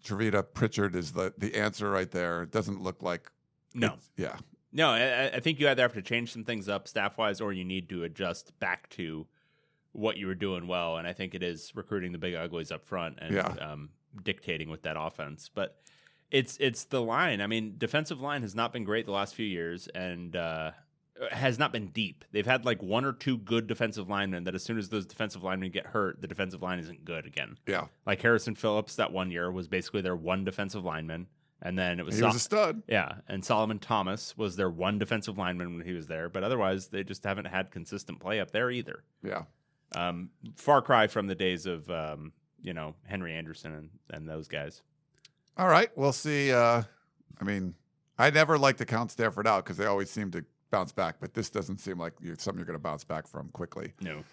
Tavita 0.03 0.43
Pritchard 0.53 0.95
is 0.95 1.13
the 1.13 1.33
the 1.37 1.55
answer 1.55 1.89
right 1.89 2.09
there. 2.09 2.43
It 2.43 2.51
doesn't 2.51 2.81
look 2.81 3.01
like 3.03 3.31
No, 3.75 3.95
yeah, 4.17 4.37
No, 4.73 4.89
I, 4.89 5.35
I 5.35 5.39
think 5.39 5.59
you 5.59 5.67
either 5.69 5.81
have 5.83 5.93
to 5.93 6.01
change 6.01 6.31
some 6.33 6.43
things 6.43 6.67
up 6.67 6.87
staff 6.87 7.17
wise, 7.17 7.41
or 7.41 7.53
you 7.53 7.63
need 7.63 7.89
to 7.89 8.03
adjust 8.03 8.57
back 8.59 8.89
to 8.91 9.27
what 9.91 10.17
you 10.17 10.27
were 10.27 10.35
doing 10.35 10.67
well. 10.67 10.97
And 10.97 11.07
I 11.07 11.13
think 11.13 11.33
it 11.35 11.43
is 11.43 11.71
recruiting 11.75 12.11
the 12.11 12.17
big 12.17 12.33
uglies 12.35 12.71
up 12.71 12.85
front 12.85 13.17
and 13.21 13.33
Yeah. 13.35 13.47
um, 13.61 13.89
dictating 14.23 14.69
with 14.69 14.83
that 14.83 14.95
offense. 14.99 15.49
But 15.53 15.77
it's 16.31 16.57
it's 16.59 16.85
the 16.85 17.01
line. 17.01 17.41
I 17.41 17.47
mean, 17.47 17.75
defensive 17.77 18.19
line 18.21 18.41
has 18.41 18.55
not 18.55 18.73
been 18.73 18.83
great 18.83 19.05
the 19.05 19.11
last 19.11 19.35
few 19.35 19.45
years, 19.45 19.87
and 19.89 20.35
uh, 20.35 20.71
has 21.31 21.57
not 21.59 21.71
been 21.71 21.87
deep. 21.87 22.25
They've 22.31 22.45
had 22.45 22.65
like 22.65 22.81
one 22.83 23.05
or 23.05 23.13
two 23.13 23.37
good 23.37 23.67
defensive 23.67 24.09
linemen 24.09 24.43
that 24.45 24.55
as 24.55 24.63
soon 24.63 24.77
as 24.77 24.89
those 24.89 25.05
defensive 25.05 25.43
linemen 25.43 25.71
get 25.71 25.85
hurt, 25.87 26.19
the 26.21 26.27
defensive 26.27 26.61
line 26.61 26.79
isn't 26.79 27.05
good 27.05 27.25
again. 27.25 27.57
Yeah. 27.67 27.85
Like 28.05 28.21
Harrison 28.21 28.55
Phillips 28.55 28.95
that 28.97 29.11
one 29.13 29.31
year 29.31 29.51
was 29.51 29.67
basically 29.67 30.01
their 30.01 30.15
one 30.15 30.43
defensive 30.43 30.83
lineman. 30.83 31.27
And 31.61 31.79
then 31.79 31.99
it 32.01 32.05
was, 32.05 32.15
He 32.15 32.19
Sol- 32.19 32.29
was 32.29 32.35
a 32.35 32.39
stud. 32.39 32.83
yeah, 32.87 33.13
and 33.29 33.43
Solomon 33.43 33.79
Thomas 33.79 34.37
was 34.37 34.57
their 34.57 34.69
one 34.69 34.99
defensive 34.99 35.37
lineman 35.37 35.77
when 35.77 35.85
he 35.87 35.93
was 35.93 36.05
there, 36.07 36.27
but 36.27 36.43
otherwise 36.43 36.89
they 36.89 37.01
just 37.03 37.23
haven't 37.23 37.45
had 37.45 37.71
consistent 37.71 38.19
play 38.19 38.41
up 38.41 38.51
there 38.51 38.69
either. 38.69 39.03
Yeah. 39.23 39.43
Um, 39.95 40.31
far 40.57 40.81
cry 40.81 41.07
from 41.07 41.27
the 41.27 41.33
days 41.33 41.65
of 41.65 41.89
um, 41.89 42.33
you 42.65 42.73
know 42.73 42.95
Henry 43.05 43.33
Anderson 43.33 43.73
and, 43.73 43.89
and 44.09 44.27
those 44.27 44.47
guys. 44.47 44.81
All 45.57 45.67
right. 45.69 45.89
We'll 45.95 46.11
see. 46.13 46.51
Uh, 46.51 46.83
I 47.39 47.43
mean, 47.43 47.75
I 48.17 48.29
never 48.29 48.57
like 48.57 48.77
to 48.77 48.85
count 48.85 49.11
Stanford 49.11 49.47
out 49.47 49.63
because 49.63 49.77
they 49.77 49.85
always 49.85 50.09
seem 50.09 50.31
to 50.31 50.43
bounce 50.71 50.91
back, 50.91 51.15
but 51.21 51.33
this 51.33 51.49
doesn't 51.49 51.79
seem 51.79 51.97
like 51.99 52.13
you- 52.21 52.35
something 52.37 52.57
you're 52.59 52.65
going 52.65 52.77
to 52.77 52.83
bounce 52.83 53.03
back 53.05 53.27
from 53.27 53.47
quickly. 53.49 53.93
No, 54.01 54.23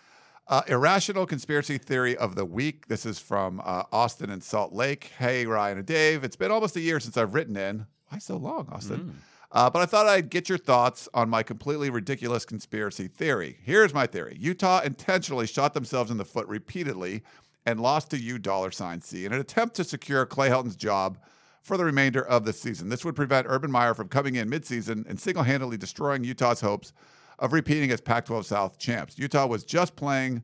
Uh, 0.48 0.62
irrational 0.66 1.24
conspiracy 1.26 1.78
theory 1.78 2.16
of 2.16 2.34
the 2.34 2.44
week. 2.44 2.88
This 2.88 3.06
is 3.06 3.18
from 3.20 3.60
uh, 3.64 3.84
Austin 3.92 4.30
and 4.30 4.42
Salt 4.42 4.72
Lake. 4.72 5.12
Hey, 5.18 5.46
Ryan 5.46 5.78
and 5.78 5.86
Dave. 5.86 6.24
It's 6.24 6.34
been 6.36 6.50
almost 6.50 6.74
a 6.74 6.80
year 6.80 6.98
since 6.98 7.16
I've 7.16 7.34
written 7.34 7.56
in. 7.56 7.86
Why 8.08 8.18
so 8.18 8.36
long, 8.36 8.68
Austin? 8.72 9.20
Uh, 9.52 9.68
but 9.70 9.80
I 9.82 9.86
thought 9.86 10.06
I'd 10.06 10.30
get 10.30 10.48
your 10.48 10.58
thoughts 10.58 11.08
on 11.14 11.28
my 11.28 11.42
completely 11.42 11.90
ridiculous 11.90 12.44
conspiracy 12.44 13.06
theory. 13.06 13.58
Here's 13.62 13.92
my 13.94 14.06
theory 14.06 14.36
Utah 14.40 14.80
intentionally 14.80 15.46
shot 15.46 15.74
themselves 15.74 16.10
in 16.10 16.16
the 16.16 16.24
foot 16.24 16.48
repeatedly 16.48 17.22
and 17.66 17.80
lost 17.80 18.10
to 18.10 18.18
U 18.18 18.38
dollar 18.38 18.70
sign 18.70 19.00
C 19.00 19.24
in 19.24 19.32
an 19.32 19.40
attempt 19.40 19.76
to 19.76 19.84
secure 19.84 20.26
Clay 20.26 20.48
Helton's 20.48 20.76
job 20.76 21.18
for 21.62 21.76
the 21.76 21.84
remainder 21.84 22.24
of 22.26 22.44
the 22.44 22.52
season. 22.52 22.88
This 22.88 23.04
would 23.04 23.14
prevent 23.14 23.46
Urban 23.48 23.70
Meyer 23.70 23.94
from 23.94 24.08
coming 24.08 24.34
in 24.34 24.50
midseason 24.50 25.08
and 25.08 25.18
single 25.18 25.44
handedly 25.44 25.76
destroying 25.76 26.24
Utah's 26.24 26.60
hopes 26.60 26.92
of 27.38 27.52
repeating 27.52 27.90
as 27.90 28.00
Pac 28.00 28.26
12 28.26 28.46
South 28.46 28.78
champs. 28.78 29.18
Utah 29.18 29.46
was 29.46 29.64
just 29.64 29.96
playing 29.96 30.42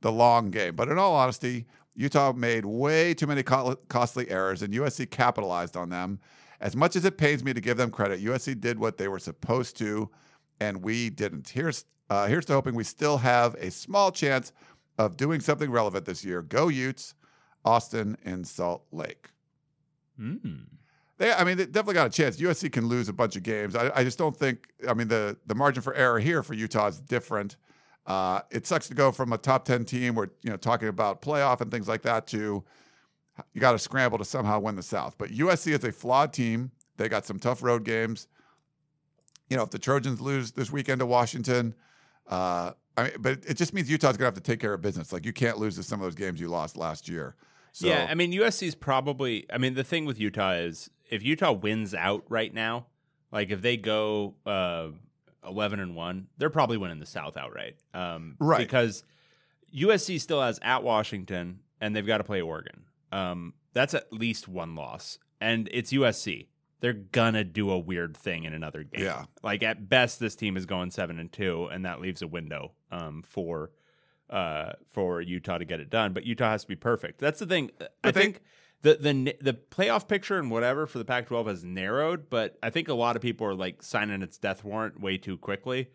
the 0.00 0.12
long 0.12 0.50
game. 0.50 0.74
But 0.76 0.88
in 0.88 0.98
all 0.98 1.14
honesty, 1.14 1.66
Utah 1.94 2.32
made 2.32 2.64
way 2.64 3.14
too 3.14 3.26
many 3.26 3.42
co- 3.42 3.76
costly 3.88 4.30
errors, 4.30 4.62
and 4.62 4.72
USC 4.72 5.10
capitalized 5.10 5.76
on 5.76 5.90
them. 5.90 6.20
As 6.60 6.76
much 6.76 6.94
as 6.96 7.04
it 7.04 7.18
pains 7.18 7.42
me 7.42 7.52
to 7.52 7.60
give 7.60 7.76
them 7.76 7.90
credit, 7.90 8.22
USC 8.22 8.60
did 8.60 8.78
what 8.78 8.96
they 8.96 9.08
were 9.08 9.18
supposed 9.18 9.76
to, 9.78 10.10
and 10.60 10.82
we 10.82 11.10
didn't. 11.10 11.48
Here's 11.48 11.84
uh, 12.10 12.26
here's 12.26 12.44
to 12.46 12.52
hoping 12.52 12.74
we 12.74 12.82
still 12.82 13.18
have 13.18 13.54
a 13.54 13.70
small 13.70 14.10
chance 14.10 14.52
of 15.00 15.16
doing 15.16 15.40
something 15.40 15.70
relevant 15.70 16.04
this 16.04 16.24
year. 16.24 16.42
Go 16.42 16.68
Utes, 16.68 17.14
Austin, 17.64 18.18
and 18.24 18.46
Salt 18.46 18.84
Lake. 18.92 19.30
mm. 20.20 20.66
They, 21.16 21.32
I 21.32 21.44
mean, 21.44 21.58
they 21.58 21.66
definitely 21.66 21.94
got 21.94 22.06
a 22.06 22.10
chance. 22.10 22.38
USC 22.38 22.72
can 22.72 22.86
lose 22.86 23.10
a 23.10 23.12
bunch 23.12 23.36
of 23.36 23.42
games. 23.42 23.76
I, 23.76 23.90
I 23.94 24.04
just 24.04 24.16
don't 24.16 24.34
think. 24.34 24.68
I 24.88 24.94
mean, 24.94 25.08
the 25.08 25.36
the 25.46 25.54
margin 25.54 25.82
for 25.82 25.92
error 25.94 26.18
here 26.18 26.42
for 26.42 26.54
Utah 26.54 26.86
is 26.86 26.98
different. 26.98 27.56
Uh, 28.06 28.40
it 28.50 28.66
sucks 28.66 28.88
to 28.88 28.94
go 28.94 29.12
from 29.12 29.32
a 29.34 29.38
top 29.38 29.66
ten 29.66 29.84
team, 29.84 30.14
where 30.14 30.30
you 30.42 30.48
know 30.48 30.56
talking 30.56 30.88
about 30.88 31.20
playoff 31.20 31.60
and 31.60 31.70
things 31.70 31.88
like 31.88 32.02
that, 32.02 32.26
to 32.28 32.64
you 33.52 33.60
got 33.60 33.72
to 33.72 33.78
scramble 33.78 34.16
to 34.16 34.24
somehow 34.24 34.60
win 34.60 34.76
the 34.76 34.82
South. 34.82 35.16
But 35.18 35.30
USC 35.30 35.72
is 35.76 35.84
a 35.84 35.92
flawed 35.92 36.32
team. 36.32 36.70
They 36.96 37.08
got 37.08 37.26
some 37.26 37.38
tough 37.38 37.62
road 37.62 37.84
games. 37.84 38.26
You 39.50 39.58
know, 39.58 39.62
if 39.62 39.70
the 39.70 39.78
Trojans 39.78 40.22
lose 40.22 40.52
this 40.52 40.70
weekend 40.70 41.00
to 41.00 41.06
Washington, 41.06 41.74
uh, 42.28 42.72
I 43.00 43.04
mean, 43.04 43.12
but 43.18 43.38
it 43.46 43.54
just 43.56 43.72
means 43.74 43.90
Utah's 43.90 44.16
gonna 44.16 44.26
have 44.26 44.34
to 44.34 44.40
take 44.40 44.60
care 44.60 44.72
of 44.74 44.80
business. 44.80 45.12
Like 45.12 45.24
you 45.26 45.32
can't 45.32 45.58
lose 45.58 45.76
to 45.76 45.82
some 45.82 46.00
of 46.00 46.04
those 46.04 46.14
games 46.14 46.40
you 46.40 46.48
lost 46.48 46.76
last 46.76 47.08
year. 47.08 47.34
So, 47.72 47.86
yeah, 47.86 48.06
I 48.08 48.14
mean 48.14 48.32
USC 48.32 48.66
is 48.68 48.74
probably. 48.74 49.46
I 49.52 49.58
mean 49.58 49.74
the 49.74 49.84
thing 49.84 50.04
with 50.04 50.18
Utah 50.18 50.52
is 50.52 50.90
if 51.10 51.22
Utah 51.22 51.52
wins 51.52 51.94
out 51.94 52.24
right 52.28 52.52
now, 52.52 52.86
like 53.32 53.50
if 53.50 53.62
they 53.62 53.76
go 53.76 54.34
uh, 54.46 54.88
eleven 55.46 55.80
and 55.80 55.94
one, 55.94 56.26
they're 56.38 56.50
probably 56.50 56.76
winning 56.76 56.98
the 57.00 57.06
South 57.06 57.36
outright. 57.36 57.76
Um, 57.94 58.36
Right. 58.40 58.58
because 58.58 59.04
USC 59.74 60.20
still 60.20 60.42
has 60.42 60.58
at 60.62 60.82
Washington 60.82 61.60
and 61.80 61.94
they've 61.94 62.06
got 62.06 62.18
to 62.18 62.24
play 62.24 62.40
Oregon. 62.40 62.84
Um, 63.12 63.54
that's 63.72 63.94
at 63.94 64.12
least 64.12 64.48
one 64.48 64.74
loss, 64.74 65.18
and 65.40 65.68
it's 65.72 65.92
USC. 65.92 66.48
They're 66.80 66.92
gonna 66.94 67.44
do 67.44 67.70
a 67.70 67.78
weird 67.78 68.16
thing 68.16 68.44
in 68.44 68.52
another 68.54 68.82
game. 68.84 69.04
Yeah. 69.04 69.24
Like 69.42 69.62
at 69.62 69.88
best, 69.88 70.18
this 70.20 70.34
team 70.34 70.56
is 70.56 70.66
going 70.66 70.90
seven 70.90 71.18
and 71.18 71.30
two, 71.30 71.66
and 71.66 71.84
that 71.84 72.00
leaves 72.00 72.22
a 72.22 72.26
window 72.26 72.72
um, 72.90 73.22
for 73.22 73.70
uh, 74.30 74.72
for 74.88 75.20
Utah 75.20 75.58
to 75.58 75.64
get 75.64 75.80
it 75.80 75.90
done. 75.90 76.12
But 76.12 76.24
Utah 76.24 76.50
has 76.50 76.62
to 76.62 76.68
be 76.68 76.76
perfect. 76.76 77.18
That's 77.20 77.40
the 77.40 77.46
thing. 77.46 77.70
I 77.80 77.86
But 78.02 78.14
they- 78.14 78.20
think 78.22 78.40
the 78.82 78.94
the 78.94 79.36
the 79.40 79.52
playoff 79.54 80.08
picture 80.08 80.38
and 80.38 80.50
whatever 80.50 80.86
for 80.86 80.98
the 80.98 81.04
Pac-12 81.04 81.46
has 81.48 81.64
narrowed, 81.64 82.30
but 82.30 82.56
I 82.62 82.70
think 82.70 82.88
a 82.88 82.94
lot 82.94 83.14
of 83.16 83.22
people 83.22 83.46
are 83.46 83.54
like 83.54 83.82
signing 83.82 84.22
its 84.22 84.38
death 84.38 84.64
warrant 84.64 85.00
way 85.00 85.18
too 85.18 85.36
quickly. 85.36 85.90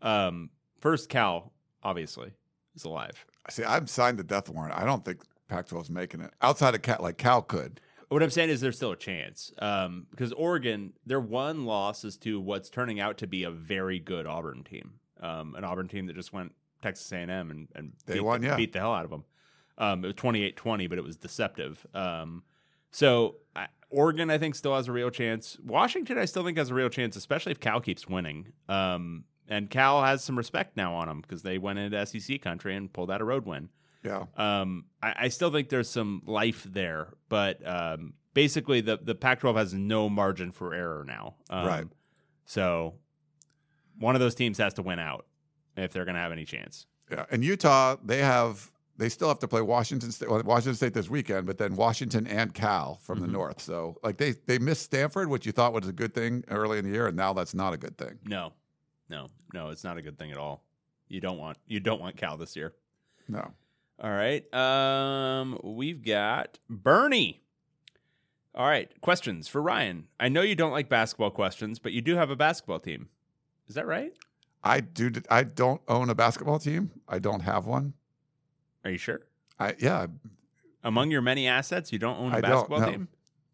Um, 0.00 0.50
first, 0.80 1.08
Cal 1.10 1.52
obviously 1.82 2.32
is 2.74 2.84
alive. 2.84 3.26
See, 3.50 3.64
I've 3.64 3.90
signed 3.90 4.18
the 4.18 4.24
death 4.24 4.48
warrant. 4.48 4.74
I 4.74 4.84
don't 4.84 5.04
think 5.04 5.22
Pac-12 5.48 5.82
is 5.82 5.90
making 5.90 6.20
it 6.22 6.32
outside 6.40 6.74
of 6.74 6.80
Cal. 6.82 6.98
Like 7.00 7.18
Cal 7.18 7.42
could. 7.42 7.80
What 8.10 8.24
I'm 8.24 8.30
saying 8.30 8.50
is 8.50 8.60
there's 8.60 8.76
still 8.76 8.90
a 8.90 8.96
chance 8.96 9.52
um, 9.60 10.06
because 10.10 10.32
Oregon, 10.32 10.92
their 11.06 11.20
one 11.20 11.64
loss 11.64 12.04
is 12.04 12.16
to 12.18 12.40
what's 12.40 12.68
turning 12.68 12.98
out 12.98 13.18
to 13.18 13.28
be 13.28 13.44
a 13.44 13.50
very 13.50 14.00
good 14.00 14.26
Auburn 14.26 14.64
team, 14.64 14.94
um, 15.20 15.54
an 15.54 15.62
Auburn 15.62 15.86
team 15.86 16.06
that 16.06 16.16
just 16.16 16.32
went 16.32 16.52
Texas 16.82 17.10
A&M 17.12 17.30
and, 17.30 17.68
and 17.74 17.92
They 18.06 18.14
beat, 18.14 18.20
won, 18.20 18.40
the, 18.40 18.48
yeah. 18.48 18.56
beat 18.56 18.72
the 18.72 18.80
hell 18.80 18.92
out 18.92 19.04
of 19.04 19.10
them. 19.10 19.24
Um, 19.78 20.04
it 20.04 20.08
was 20.08 20.16
28-20, 20.16 20.88
but 20.88 20.98
it 20.98 21.04
was 21.04 21.16
deceptive. 21.16 21.86
Um, 21.94 22.42
so 22.90 23.36
I, 23.54 23.68
Oregon, 23.90 24.28
I 24.28 24.38
think, 24.38 24.56
still 24.56 24.74
has 24.74 24.88
a 24.88 24.92
real 24.92 25.10
chance. 25.10 25.56
Washington, 25.64 26.18
I 26.18 26.24
still 26.24 26.44
think 26.44 26.58
has 26.58 26.70
a 26.70 26.74
real 26.74 26.88
chance, 26.88 27.14
especially 27.14 27.52
if 27.52 27.60
Cal 27.60 27.80
keeps 27.80 28.08
winning. 28.08 28.52
Um, 28.68 29.24
and 29.48 29.70
Cal 29.70 30.02
has 30.02 30.22
some 30.22 30.36
respect 30.36 30.76
now 30.76 30.94
on 30.94 31.08
them 31.08 31.20
because 31.20 31.42
they 31.42 31.58
went 31.58 31.78
into 31.78 32.06
SEC 32.06 32.40
country 32.40 32.74
and 32.74 32.92
pulled 32.92 33.10
out 33.10 33.20
a 33.20 33.24
road 33.24 33.46
win. 33.46 33.68
Yeah. 34.04 34.24
Um, 34.36 34.86
I, 35.02 35.14
I 35.24 35.28
still 35.28 35.50
think 35.50 35.68
there's 35.68 35.88
some 35.90 36.22
life 36.26 36.66
there, 36.68 37.08
but 37.28 37.66
um, 37.66 38.14
basically 38.34 38.80
the 38.80 38.98
the 39.02 39.14
Pac-12 39.14 39.56
has 39.56 39.74
no 39.74 40.08
margin 40.08 40.52
for 40.52 40.72
error 40.74 41.04
now. 41.06 41.34
Um, 41.50 41.66
Right. 41.66 41.86
So 42.46 42.94
one 43.98 44.14
of 44.16 44.20
those 44.20 44.34
teams 44.34 44.58
has 44.58 44.74
to 44.74 44.82
win 44.82 44.98
out 44.98 45.26
if 45.76 45.92
they're 45.92 46.04
going 46.04 46.14
to 46.14 46.20
have 46.20 46.32
any 46.32 46.44
chance. 46.44 46.86
Yeah. 47.10 47.26
And 47.30 47.44
Utah, 47.44 47.96
they 48.04 48.18
have 48.18 48.70
they 48.96 49.08
still 49.08 49.28
have 49.28 49.38
to 49.40 49.48
play 49.48 49.62
Washington 49.62 50.10
State 50.12 50.28
well, 50.30 50.42
Washington 50.44 50.74
State 50.74 50.94
this 50.94 51.08
weekend, 51.10 51.46
but 51.46 51.58
then 51.58 51.74
Washington 51.76 52.26
and 52.26 52.52
Cal 52.54 52.98
from 53.02 53.18
Mm-hmm. 53.18 53.26
the 53.26 53.32
north. 53.32 53.60
So 53.60 53.98
like 54.02 54.16
they 54.16 54.32
they 54.46 54.58
missed 54.58 54.82
Stanford, 54.82 55.28
which 55.28 55.44
you 55.46 55.52
thought 55.52 55.72
was 55.72 55.86
a 55.88 55.92
good 55.92 56.14
thing 56.14 56.44
early 56.48 56.78
in 56.78 56.84
the 56.84 56.90
year, 56.90 57.06
and 57.08 57.16
now 57.16 57.32
that's 57.32 57.54
not 57.54 57.72
a 57.74 57.76
good 57.76 57.96
thing. 57.98 58.18
No, 58.24 58.52
no, 59.08 59.26
no, 59.52 59.68
it's 59.68 59.84
not 59.84 59.96
a 59.98 60.02
good 60.02 60.18
thing 60.18 60.30
at 60.32 60.38
all. 60.38 60.64
You 61.08 61.20
don't 61.20 61.38
want 61.38 61.58
you 61.66 61.80
don't 61.80 62.00
want 62.00 62.16
Cal 62.16 62.36
this 62.36 62.56
year. 62.56 62.72
No. 63.28 63.52
All 64.00 64.10
right. 64.10 64.52
Um, 64.54 65.58
we've 65.62 66.02
got 66.02 66.58
Bernie. 66.68 67.42
All 68.54 68.66
right. 68.66 68.88
Questions 69.00 69.46
for 69.46 69.60
Ryan. 69.60 70.06
I 70.18 70.28
know 70.28 70.40
you 70.42 70.54
don't 70.54 70.72
like 70.72 70.88
basketball 70.88 71.30
questions, 71.30 71.78
but 71.78 71.92
you 71.92 72.00
do 72.00 72.16
have 72.16 72.30
a 72.30 72.36
basketball 72.36 72.80
team. 72.80 73.08
Is 73.68 73.74
that 73.74 73.86
right? 73.86 74.12
I 74.64 74.80
do 74.80 75.10
I 75.30 75.44
don't 75.44 75.80
own 75.88 76.10
a 76.10 76.14
basketball 76.14 76.58
team. 76.58 76.90
I 77.08 77.18
don't 77.18 77.40
have 77.40 77.66
one. 77.66 77.94
Are 78.84 78.90
you 78.90 78.98
sure? 78.98 79.20
I 79.58 79.74
yeah, 79.78 80.06
Among 80.82 81.10
your 81.10 81.20
many 81.22 81.46
assets, 81.46 81.92
you 81.92 81.98
don't 81.98 82.18
own 82.18 82.32
a 82.32 82.38
I 82.38 82.40
basketball 82.40 82.80
no. 82.80 82.90
team? 82.90 83.08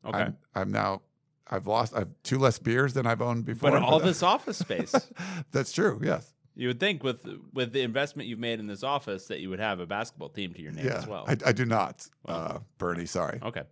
Okay. 0.06 0.18
I'm 0.18 0.36
I'm 0.54 0.72
now 0.72 1.02
I've 1.48 1.66
lost 1.66 1.94
I've 1.94 2.08
two 2.22 2.38
less 2.38 2.58
beers 2.58 2.94
than 2.94 3.06
I've 3.06 3.20
owned 3.20 3.44
before. 3.44 3.72
but 3.72 3.82
all 3.82 4.00
this 4.10 4.22
office 4.22 4.58
space. 4.58 4.94
That's 5.52 5.72
true, 5.72 6.00
yes. 6.02 6.32
You 6.56 6.68
would 6.68 6.80
think 6.80 7.02
with 7.04 7.26
with 7.52 7.72
the 7.72 7.82
investment 7.82 8.28
you've 8.28 8.38
made 8.38 8.58
in 8.60 8.66
this 8.66 8.82
office 8.82 9.26
that 9.26 9.40
you 9.40 9.50
would 9.50 9.60
have 9.60 9.78
a 9.78 9.86
basketball 9.86 10.30
team 10.30 10.52
to 10.54 10.62
your 10.62 10.72
name 10.72 10.86
Yeah. 10.86 10.98
as 10.98 11.06
well. 11.06 11.24
I, 11.28 11.36
I 11.46 11.52
do 11.52 11.64
not. 11.64 12.08
Well. 12.24 12.36
uh 12.36 12.58
Bernie, 12.78 13.06
sorry. 13.06 13.38
Okay. 13.42 13.62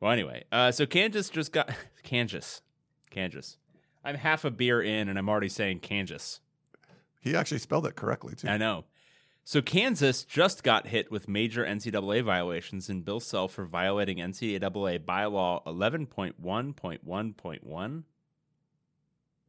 Well, 0.00 0.10
anyway, 0.12 0.44
uh, 0.52 0.70
so 0.72 0.84
Kansas 0.86 1.30
just 1.30 1.52
got 1.52 1.70
Kansas, 2.02 2.60
Kansas. 3.10 3.56
I'm 4.02 4.16
half 4.16 4.44
a 4.44 4.50
beer 4.50 4.82
in, 4.82 5.08
and 5.08 5.16
I'm 5.18 5.28
already 5.28 5.48
saying 5.48 5.78
Kansas. 5.80 6.40
He 7.20 7.34
actually 7.36 7.58
spelled 7.58 7.86
it 7.86 7.94
correctly 7.94 8.34
too. 8.34 8.48
I 8.48 8.56
know. 8.58 8.84
So 9.46 9.60
Kansas 9.62 10.24
just 10.24 10.62
got 10.62 10.86
hit 10.88 11.10
with 11.10 11.28
major 11.28 11.64
NCAA 11.64 12.22
violations 12.24 12.88
in 12.88 13.02
Bill 13.02 13.20
Self 13.20 13.52
for 13.52 13.64
violating 13.66 14.16
NCAA 14.18 14.98
bylaw 15.00 15.62
11.1.1.1. 15.66 18.02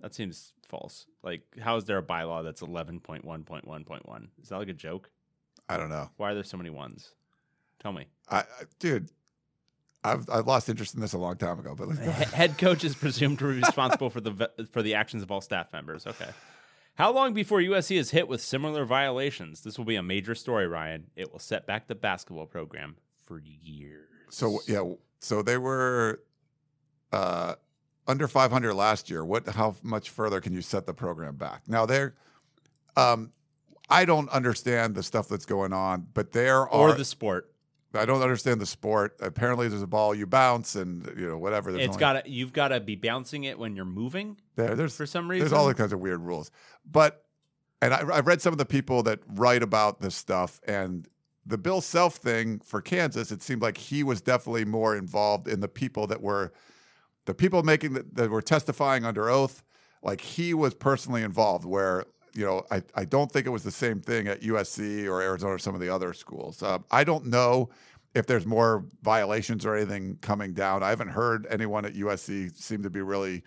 That 0.06 0.14
seems 0.14 0.54
false. 0.70 1.08
Like, 1.24 1.42
how 1.60 1.78
is 1.78 1.86
there 1.86 1.98
a 1.98 2.04
bylaw 2.04 2.44
that's 2.44 2.62
11.1.1.1? 2.62 4.28
Is 4.40 4.50
that 4.50 4.58
like 4.60 4.68
a 4.68 4.74
joke? 4.74 5.10
I 5.68 5.78
don't 5.78 5.90
know. 5.90 6.12
Why 6.18 6.30
are 6.30 6.34
there 6.36 6.44
so 6.44 6.58
many 6.58 6.70
ones? 6.70 7.16
Tell 7.80 7.92
me. 7.92 8.06
I, 8.30 8.42
I 8.42 8.44
dude, 8.78 9.10
I've 10.04 10.30
I've 10.30 10.46
lost 10.46 10.70
interest 10.70 10.94
in 10.94 11.02
this 11.02 11.14
a 11.14 11.18
long 11.18 11.38
time 11.38 11.58
ago. 11.58 11.74
But 11.76 11.88
let's 11.88 12.00
go. 12.02 12.12
head 12.12 12.60
coach 12.60 12.84
is 12.84 12.94
presumed 12.94 13.40
to 13.40 13.46
be 13.52 13.62
responsible 13.66 14.12
for 14.12 14.22
the 14.22 14.52
for 14.72 14.84
the 14.84 14.94
actions 14.94 15.24
of 15.24 15.32
all 15.32 15.42
staff 15.42 15.74
members. 15.74 16.06
Okay. 16.06 16.30
How 16.94 17.12
long 17.12 17.34
before 17.34 17.58
USC 17.58 17.98
is 17.98 18.12
hit 18.12 18.28
with 18.28 18.42
similar 18.42 18.86
violations? 18.86 19.62
This 19.62 19.80
will 19.80 19.86
be 19.86 19.96
a 19.96 20.04
major 20.04 20.36
story, 20.36 20.68
Ryan. 20.68 21.08
It 21.16 21.32
will 21.32 21.40
set 21.40 21.66
back 21.66 21.88
the 21.88 21.96
basketball 21.96 22.46
program 22.46 22.98
for 23.26 23.40
years. 23.40 24.06
So 24.30 24.60
yeah, 24.68 24.84
so 25.20 25.42
they 25.42 25.58
were 25.58 26.22
uh 27.12 27.56
under 28.08 28.28
500 28.28 28.74
last 28.74 29.10
year. 29.10 29.24
What? 29.26 29.48
How 29.48 29.76
much 29.84 30.10
further 30.10 30.42
can 30.42 30.54
you 30.54 30.62
set 30.62 30.86
the 30.86 30.94
program 30.94 31.36
back? 31.36 31.64
Now 31.68 31.86
they're, 31.86 32.16
um, 32.96 33.32
I 33.90 34.06
don't 34.06 34.30
understand 34.30 34.96
the 34.96 35.04
stuff 35.04 35.28
that's 35.28 35.46
going 35.46 35.74
on, 35.74 36.08
but 36.14 36.32
there 36.32 36.68
are. 36.68 36.92
or 36.92 36.94
the 36.94 37.06
sport. 37.06 37.52
I 37.94 38.06
don't 38.06 38.22
understand 38.22 38.60
the 38.60 38.66
sport. 38.66 39.16
Apparently, 39.22 39.70
there's 39.70 39.82
a 39.82 39.88
ball 39.88 40.14
you 40.14 40.28
bounce, 40.28 40.76
and 40.76 41.06
you 41.18 41.30
know 41.30 41.38
whatever. 41.38 41.72
There's 41.72 41.86
It's 41.86 41.98
got 41.98 42.28
you've 42.28 42.52
got 42.54 42.70
to 42.70 42.80
be 42.80 42.96
bouncing 42.96 43.46
it 43.46 43.58
when 43.58 43.76
you're 43.76 43.86
moving 43.86 44.38
there. 44.56 44.76
There's 44.76 44.96
for 44.96 45.06
some 45.06 45.30
reason 45.30 45.48
there's 45.48 45.54
all 45.54 45.74
kinds 45.74 45.94
of 45.94 46.00
weird 46.00 46.22
rules, 46.22 46.52
but 46.90 47.24
and 47.82 47.94
I, 47.94 48.04
I've 48.14 48.28
read 48.28 48.42
some 48.42 48.54
of 48.54 48.58
the 48.58 48.66
people 48.66 49.04
that 49.04 49.20
write 49.28 49.64
about 49.64 50.02
this 50.02 50.16
stuff 50.16 50.60
and 50.68 51.08
the 51.46 51.58
Bill 51.58 51.82
Self 51.82 52.16
thing 52.16 52.60
for 52.60 52.82
Kansas. 52.82 53.32
It 53.32 53.42
seemed 53.42 53.62
like 53.62 53.78
he 53.78 54.04
was 54.04 54.22
definitely 54.22 54.66
more 54.66 54.96
involved 54.96 55.48
in 55.48 55.60
the 55.60 55.68
people 55.68 56.08
that 56.08 56.22
were 56.22 56.52
the 57.26 57.34
people 57.34 57.64
making 57.64 57.94
the, 57.94 58.06
that 58.14 58.30
were 58.30 58.42
testifying 58.42 59.06
under 59.06 59.30
oath. 59.30 59.64
Like 60.02 60.22
he 60.22 60.54
was 60.54 60.74
personally 60.74 61.24
involved. 61.24 61.66
Where 61.66 62.06
you 62.34 62.46
know 62.46 62.64
I 62.72 62.84
I 62.94 63.06
don't 63.06 63.32
think 63.32 63.48
it 63.48 63.52
was 63.52 63.64
the 63.64 63.72
same 63.72 64.02
thing 64.02 64.28
at 64.28 64.42
USC 64.42 65.08
or 65.08 65.22
Arizona 65.22 65.54
or 65.54 65.60
some 65.60 65.76
of 65.76 65.82
the 65.82 65.90
other 65.90 66.14
schools. 66.14 66.62
Uh, 66.62 66.80
I 66.92 67.04
don't 67.04 67.28
know. 67.28 67.70
If 68.14 68.28
there's 68.28 68.46
more 68.46 68.86
violations 69.04 69.66
or 69.66 69.76
anything 69.76 70.18
coming 70.22 70.54
down, 70.54 70.84
I 70.84 70.90
haven't 70.90 71.10
heard 71.10 71.48
anyone 71.50 71.84
at 71.84 71.96
USC 71.96 72.56
seem 72.56 72.84
to 72.84 72.90
be 72.90 73.02
really 73.02 73.44